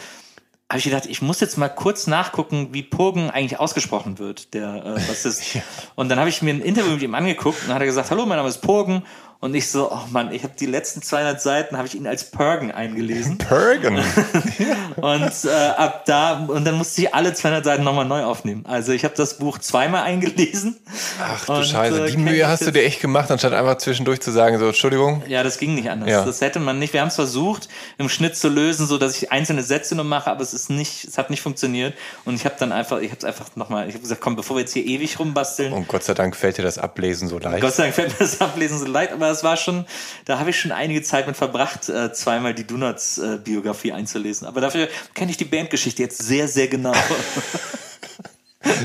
habe 0.70 0.80
ich 0.80 0.84
gedacht, 0.84 1.06
ich 1.06 1.22
muss 1.22 1.40
jetzt 1.40 1.58
mal 1.58 1.70
kurz 1.70 2.06
nachgucken, 2.06 2.74
wie 2.74 2.84
Purgen 2.84 3.30
eigentlich 3.30 3.58
ausgesprochen 3.58 4.20
wird, 4.20 4.54
der 4.54 4.84
äh, 4.86 5.08
Bassist. 5.08 5.54
ja. 5.54 5.62
Und 5.96 6.10
dann 6.10 6.20
habe 6.20 6.28
ich 6.28 6.42
mir 6.42 6.54
ein 6.54 6.60
Interview 6.60 6.92
mit 6.92 7.04
ihm 7.04 7.16
angeguckt 7.16 7.62
und 7.62 7.68
dann 7.70 7.76
hat 7.76 7.82
er 7.82 7.86
gesagt, 7.86 8.12
hallo, 8.12 8.26
mein 8.26 8.36
Name 8.36 8.50
ist 8.50 8.62
Purgen 8.62 9.04
und 9.42 9.56
ich 9.56 9.70
so, 9.70 9.90
oh 9.90 10.02
Mann, 10.12 10.34
ich 10.34 10.44
habe 10.44 10.54
die 10.60 10.66
letzten 10.66 11.02
200 11.02 11.42
Seiten 11.42 11.78
habe 11.78 11.88
ich 11.88 11.96
ihn 11.96 12.06
als 12.06 12.30
Pergen 12.30 12.74
eingelesen. 12.74 13.38
Pergen. 13.38 13.98
und 14.98 15.32
äh, 15.46 15.68
ab 15.78 16.04
da 16.06 16.46
und 16.46 16.66
dann 16.66 16.76
musste 16.76 17.04
ich 17.04 17.16
alle 17.16 17.34
200 17.34 17.64
Seiten 17.64 17.86
nochmal 17.86 18.04
neu 18.04 18.26
aufnehmen. 18.26 18.66
Also 18.66 18.92
ich 18.92 19.06
habe 19.06 19.14
das 19.16 19.38
Buch 19.38 19.58
zweimal 19.60 20.04
eingelesen. 20.04 20.76
Ach 21.24 21.46
du 21.46 21.54
und, 21.54 21.66
Scheiße, 21.66 22.08
äh, 22.08 22.12
die 22.12 22.18
Mühe 22.18 22.46
hast 22.50 22.68
du 22.68 22.72
dir 22.72 22.84
echt 22.84 23.00
gemacht, 23.00 23.32
anstatt 23.32 23.54
einfach 23.54 23.78
zwischendurch 23.78 24.20
zu 24.20 24.32
sagen 24.32 24.60
so, 24.60 24.68
Entschuldigung. 24.68 25.24
Ja, 25.28 25.42
das 25.42 25.58
ging 25.58 25.74
nicht 25.74 25.90
anders. 25.90 26.10
Ja. 26.10 26.26
Das 26.26 26.42
hätte 26.42 26.60
man 26.60 26.78
nicht. 26.78 26.92
Wir 26.92 27.00
haben 27.00 27.08
es 27.08 27.16
versucht 27.16 27.70
im 27.98 28.10
Schnitt 28.10 28.36
zu 28.36 28.50
lösen, 28.50 28.88
so 28.88 28.98
dass 28.98 29.16
ich 29.22 29.32
einzelne 29.32 29.64
Sätze 29.64 29.96
nur 29.96 30.04
mache, 30.04 30.30
aber 30.30 30.42
es 30.42 30.54
ist 30.54 30.70
nicht, 30.70 31.06
es 31.06 31.18
hat 31.18 31.30
nicht 31.30 31.42
funktioniert. 31.42 31.94
Und 32.26 32.36
ich 32.36 32.44
habe 32.44 32.56
dann 32.60 32.74
einfach, 32.74 33.00
ich 33.00 33.12
habe 33.12 33.20
es 33.20 33.24
einfach 33.24 33.56
nochmal, 33.56 33.88
ich 33.88 33.94
habe 33.94 34.02
gesagt, 34.02 34.20
komm, 34.20 34.36
bevor 34.36 34.58
wir 34.58 34.62
jetzt 34.62 34.74
hier 34.74 34.84
ewig 34.84 35.18
rumbasteln. 35.18 35.72
Und 35.72 35.88
Gott 35.88 36.04
sei 36.04 36.14
Dank 36.14 36.36
fällt 36.36 36.58
dir 36.58 36.64
das 36.64 36.78
Ablesen 36.78 37.30
so 37.30 37.40
leicht. 37.40 37.62
Gott 37.62 37.74
sei 37.74 37.84
Dank 37.84 37.96
fällt 37.96 38.10
mir 38.10 38.26
das 38.26 38.42
Ablesen 38.42 38.78
so 38.80 38.86
leicht, 38.86 39.14
aber 39.14 39.29
es 39.32 39.44
war 39.44 39.58
schon, 39.58 39.86
da 40.26 40.40
habe 40.40 40.50
ich 40.50 40.60
schon 40.60 40.72
einige 40.72 41.02
Zeit 41.02 41.28
mit 41.28 41.38
verbracht, 41.38 41.90
äh, 41.90 42.12
zweimal 42.14 42.54
die 42.54 42.66
Donuts-Biografie 42.66 43.90
äh, 43.90 43.94
einzulesen. 43.94 44.48
Aber 44.48 44.62
dafür 44.62 44.88
kenne 45.14 45.32
ich 45.32 45.38
die 45.38 45.46
Bandgeschichte 45.46 46.02
jetzt 46.02 46.22
sehr, 46.22 46.48
sehr 46.48 46.68
genau. 46.68 46.94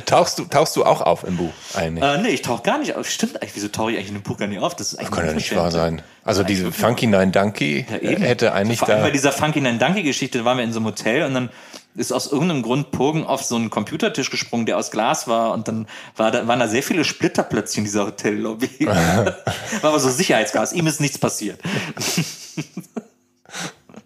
tauchst, 0.07 0.39
du, 0.39 0.45
tauchst 0.45 0.77
du 0.77 0.85
auch 0.85 1.01
auf 1.01 1.25
im 1.25 1.37
Buch 1.37 1.53
eigentlich? 1.75 2.05
Äh, 2.05 2.19
nee, 2.19 2.29
ich 2.29 2.43
tauche 2.43 2.63
gar 2.63 2.79
nicht 2.79 2.95
auf. 2.95 3.09
Stimmt 3.09 3.43
eigentlich, 3.43 3.57
wieso 3.57 3.69
tauche 3.69 3.93
ich 3.93 3.97
eigentlich 3.97 4.09
in 4.09 4.15
dem 4.15 4.23
Buch 4.23 4.37
gar 4.37 4.47
nicht 4.47 4.61
auf? 4.61 4.77
Das, 4.77 4.93
ist 4.93 4.99
eigentlich 4.99 5.11
das 5.11 5.19
kann 5.19 5.27
ja 5.27 5.35
nicht 5.35 5.57
wahr 5.57 5.71
sein. 5.71 6.03
Also 6.25 6.43
ja, 6.43 6.47
diese 6.47 6.73
Funky 6.73 7.07
Nine 7.07 7.33
Donkey 7.33 7.87
ja, 7.91 8.11
hätte 8.11 8.53
eigentlich 8.53 8.79
Vor 8.79 8.89
allem 8.89 8.99
da... 8.99 9.05
Bei 9.05 9.11
dieser 9.11 9.33
Funky 9.33 9.61
Nine 9.61 9.79
Donkey 9.79 10.03
Geschichte 10.03 10.45
waren 10.45 10.59
wir 10.59 10.65
in 10.65 10.73
so 10.73 10.79
einem 10.79 10.87
Hotel 10.87 11.25
und 11.25 11.35
dann 11.35 11.51
ist 11.97 12.13
aus 12.13 12.31
irgendeinem 12.31 12.63
Grund 12.63 12.91
Purgen 12.91 13.25
auf 13.25 13.43
so 13.45 13.57
einen 13.57 13.71
Computertisch 13.71 14.31
gesprungen, 14.31 14.67
der 14.67 14.79
aus 14.79 14.91
Glas 14.91 15.29
war 15.29 15.53
und 15.53 15.69
dann 15.69 15.87
war 16.17 16.31
da, 16.31 16.47
waren 16.47 16.59
da 16.59 16.69
sehr 16.69 16.83
viele 16.83 17.05
Splitter 17.05 17.43
plötzlich 17.43 17.79
in 17.79 17.85
dieser 17.85 18.07
Hotellobby. 18.07 18.87
war 18.87 19.35
aber 19.83 20.01
so 20.01 20.11
Sicherheitsgas. 20.11 20.73
Ihm 20.73 20.87
ist 20.87 21.01
nichts 21.01 21.19
passiert. 21.19 21.61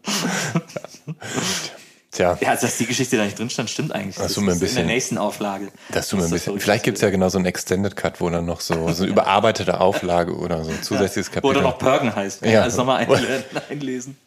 Tja. 2.10 2.39
Ja, 2.40 2.51
also, 2.51 2.66
dass 2.66 2.78
die 2.78 2.86
Geschichte 2.86 3.18
da 3.18 3.24
nicht 3.24 3.39
drin 3.39 3.51
stand, 3.51 3.68
stimmt 3.68 3.93
eigentlich. 3.93 4.16
Das, 4.16 4.28
das 4.28 4.35
tut 4.35 4.44
mir 4.44 4.52
ein 4.52 4.59
bisschen, 4.59 4.78
in 4.78 4.86
der 4.86 4.94
nächsten 4.94 5.18
Auflage. 5.18 5.70
Das 5.90 6.09
tut 6.09 6.20
mir 6.20 6.24
ein 6.24 6.30
bisschen. 6.30 6.59
Vielleicht 6.59 6.85
gibt 6.85 6.97
es 6.97 7.02
ja 7.02 7.10
genau 7.10 7.28
so 7.28 7.36
einen 7.36 7.44
Extended 7.44 7.97
Cut, 7.97 8.20
wo 8.20 8.30
dann 8.30 8.47
noch 8.47 8.60
so, 8.60 8.90
so 8.93 9.02
eine 9.02 9.12
überarbeitete 9.12 9.78
Auflage 9.78 10.35
oder 10.35 10.64
so 10.64 10.70
ein 10.70 10.82
zusätzliches 10.82 11.28
ja, 11.28 11.35
Kapitel. 11.35 11.56
Oder 11.56 11.62
noch 11.62 11.78
Purgen 11.78 12.14
heißt. 12.14 12.47
Ja. 12.47 12.62
Also 12.62 12.78
nochmal 12.78 13.06
einlesen. 13.68 14.16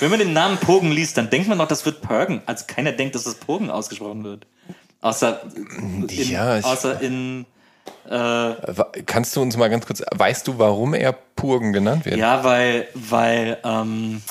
Wenn 0.00 0.10
man 0.10 0.18
den 0.18 0.34
Namen 0.34 0.58
Pogen 0.58 0.92
liest, 0.92 1.16
dann 1.16 1.30
denkt 1.30 1.48
man 1.48 1.56
noch, 1.56 1.68
das 1.68 1.86
wird 1.86 2.02
Purgen. 2.02 2.42
Also 2.44 2.66
keiner 2.66 2.92
denkt, 2.92 3.14
dass 3.14 3.24
das 3.24 3.36
Pogen 3.36 3.70
ausgesprochen 3.70 4.22
wird. 4.22 4.46
Außer 5.00 5.42
in, 5.54 6.06
ja, 6.08 6.58
außer 6.60 7.00
in 7.00 7.46
äh, 8.10 9.02
Kannst 9.06 9.36
du 9.36 9.42
uns 9.42 9.56
mal 9.56 9.68
ganz 9.68 9.86
kurz, 9.86 10.02
weißt 10.14 10.46
du, 10.48 10.58
warum 10.58 10.94
er 10.94 11.12
Purgen 11.12 11.72
genannt 11.72 12.04
wird? 12.04 12.16
Ja, 12.16 12.44
weil, 12.44 12.88
weil, 12.94 13.58
ähm, 13.64 14.22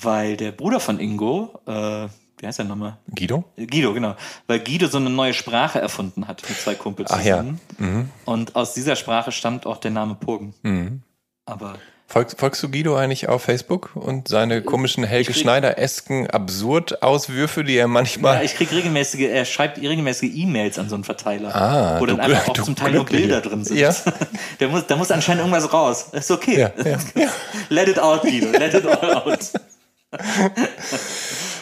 weil 0.00 0.36
der 0.36 0.52
Bruder 0.52 0.80
von 0.80 0.98
Ingo, 1.00 1.60
äh, 1.66 2.08
wie 2.38 2.46
heißt 2.46 2.58
er 2.58 2.64
nochmal? 2.64 2.98
Guido? 3.14 3.44
Guido, 3.56 3.92
genau. 3.94 4.16
Weil 4.48 4.60
Guido 4.60 4.88
so 4.88 4.98
eine 4.98 5.10
neue 5.10 5.32
Sprache 5.32 5.80
erfunden 5.80 6.26
hat 6.26 6.42
mit 6.48 6.58
zwei 6.58 6.74
Kumpels 6.74 7.10
zusammen. 7.10 7.60
Ach 7.76 7.80
ja. 7.80 7.86
Mhm. 7.86 8.10
Und 8.24 8.56
aus 8.56 8.74
dieser 8.74 8.96
Sprache 8.96 9.30
stammt 9.30 9.64
auch 9.64 9.76
der 9.76 9.92
Name 9.92 10.16
Purgen. 10.16 10.54
Mhm. 10.62 11.02
Aber 11.44 11.74
Folgst, 12.12 12.38
folgst 12.38 12.62
du 12.62 12.68
Guido 12.68 12.94
eigentlich 12.94 13.30
auf 13.30 13.44
Facebook 13.44 13.92
und 13.94 14.28
seine 14.28 14.60
komischen 14.60 15.02
Helge 15.02 15.32
Schneider-esken 15.32 16.26
Absurd-Auswürfe, 16.26 17.64
die 17.64 17.74
er 17.74 17.88
manchmal. 17.88 18.36
Ja, 18.36 18.42
ich 18.42 18.54
krieg 18.54 18.70
regelmäßige, 18.70 19.30
er 19.30 19.46
schreibt 19.46 19.78
regelmäßige 19.78 20.30
E-Mails 20.30 20.78
an 20.78 20.90
so 20.90 20.94
einen 20.94 21.04
Verteiler. 21.04 21.56
Ah, 21.56 21.98
wo 22.00 22.04
dann 22.04 22.18
du, 22.18 22.22
einfach 22.22 22.48
auch 22.50 22.52
zum 22.52 22.76
Teil 22.76 22.92
nur 22.92 23.06
Bilder 23.06 23.40
drin 23.40 23.64
sind. 23.64 23.78
Ja. 23.78 23.96
Der 24.60 24.68
muss, 24.68 24.86
da 24.86 24.96
muss 24.96 25.10
anscheinend 25.10 25.40
irgendwas 25.40 25.72
raus. 25.72 26.08
Ist 26.12 26.30
okay. 26.30 26.60
Ja, 26.60 26.72
ja, 26.84 26.98
ja. 27.14 27.30
Let 27.70 27.88
it 27.88 27.98
out, 27.98 28.20
Guido. 28.20 28.58
Let 28.58 28.74
it 28.74 28.84
all 28.84 29.14
out. 29.14 29.38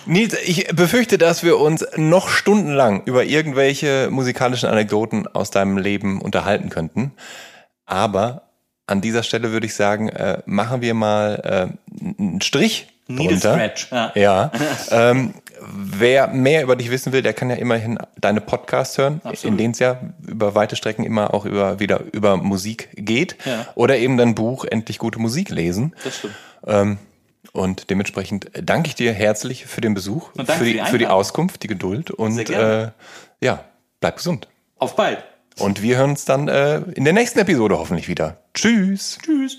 Nils, 0.06 0.36
ich 0.44 0.66
befürchte, 0.74 1.16
dass 1.16 1.44
wir 1.44 1.60
uns 1.60 1.86
noch 1.94 2.28
stundenlang 2.28 3.04
über 3.04 3.22
irgendwelche 3.22 4.08
musikalischen 4.10 4.68
Anekdoten 4.68 5.28
aus 5.28 5.52
deinem 5.52 5.78
Leben 5.78 6.20
unterhalten 6.20 6.70
könnten. 6.70 7.12
Aber 7.86 8.49
an 8.90 9.00
dieser 9.00 9.22
Stelle 9.22 9.52
würde 9.52 9.66
ich 9.66 9.74
sagen, 9.74 10.08
äh, 10.08 10.42
machen 10.46 10.80
wir 10.80 10.94
mal 10.94 11.70
äh, 11.70 12.18
einen 12.18 12.40
Strich. 12.40 12.88
Need 13.06 13.30
drunter. 13.30 13.54
Stretch. 13.54 13.90
Ja. 13.90 14.12
ja. 14.14 14.52
ähm, 14.90 15.34
wer 15.60 16.28
mehr 16.28 16.62
über 16.62 16.76
dich 16.76 16.90
wissen 16.90 17.12
will, 17.12 17.22
der 17.22 17.32
kann 17.32 17.50
ja 17.50 17.56
immerhin 17.56 17.98
deine 18.20 18.40
Podcasts 18.40 18.98
hören, 18.98 19.20
Absolut. 19.24 19.52
in 19.52 19.58
denen 19.58 19.72
es 19.72 19.78
ja 19.78 20.00
über 20.26 20.54
weite 20.54 20.76
Strecken 20.76 21.04
immer 21.04 21.34
auch 21.34 21.44
über, 21.44 21.80
wieder 21.80 22.00
über 22.12 22.36
Musik 22.36 22.88
geht. 22.94 23.36
Ja. 23.44 23.66
Oder 23.74 23.98
eben 23.98 24.16
dein 24.16 24.34
Buch 24.34 24.64
Endlich 24.64 24.98
gute 24.98 25.18
Musik 25.18 25.50
lesen. 25.50 25.94
Das 26.04 26.18
stimmt. 26.18 26.34
Ähm, 26.66 26.98
und 27.52 27.90
dementsprechend 27.90 28.50
danke 28.62 28.88
ich 28.88 28.94
dir 28.94 29.12
herzlich 29.12 29.66
für 29.66 29.80
den 29.80 29.94
Besuch, 29.94 30.30
für 30.34 30.44
die, 30.44 30.52
für, 30.52 30.64
die, 30.64 30.80
für 30.90 30.98
die 30.98 31.06
Auskunft, 31.08 31.62
die 31.62 31.68
Geduld 31.68 32.10
und 32.10 32.48
äh, 32.48 32.90
ja, 33.40 33.64
bleib 34.00 34.16
gesund. 34.16 34.46
Auf 34.78 34.94
bald. 34.94 35.24
Und 35.60 35.82
wir 35.82 35.98
hören 35.98 36.10
uns 36.10 36.24
dann 36.24 36.48
äh, 36.48 36.80
in 36.94 37.04
der 37.04 37.12
nächsten 37.12 37.38
Episode 37.38 37.78
hoffentlich 37.78 38.08
wieder. 38.08 38.38
Tschüss. 38.54 39.18
Tschüss. 39.22 39.58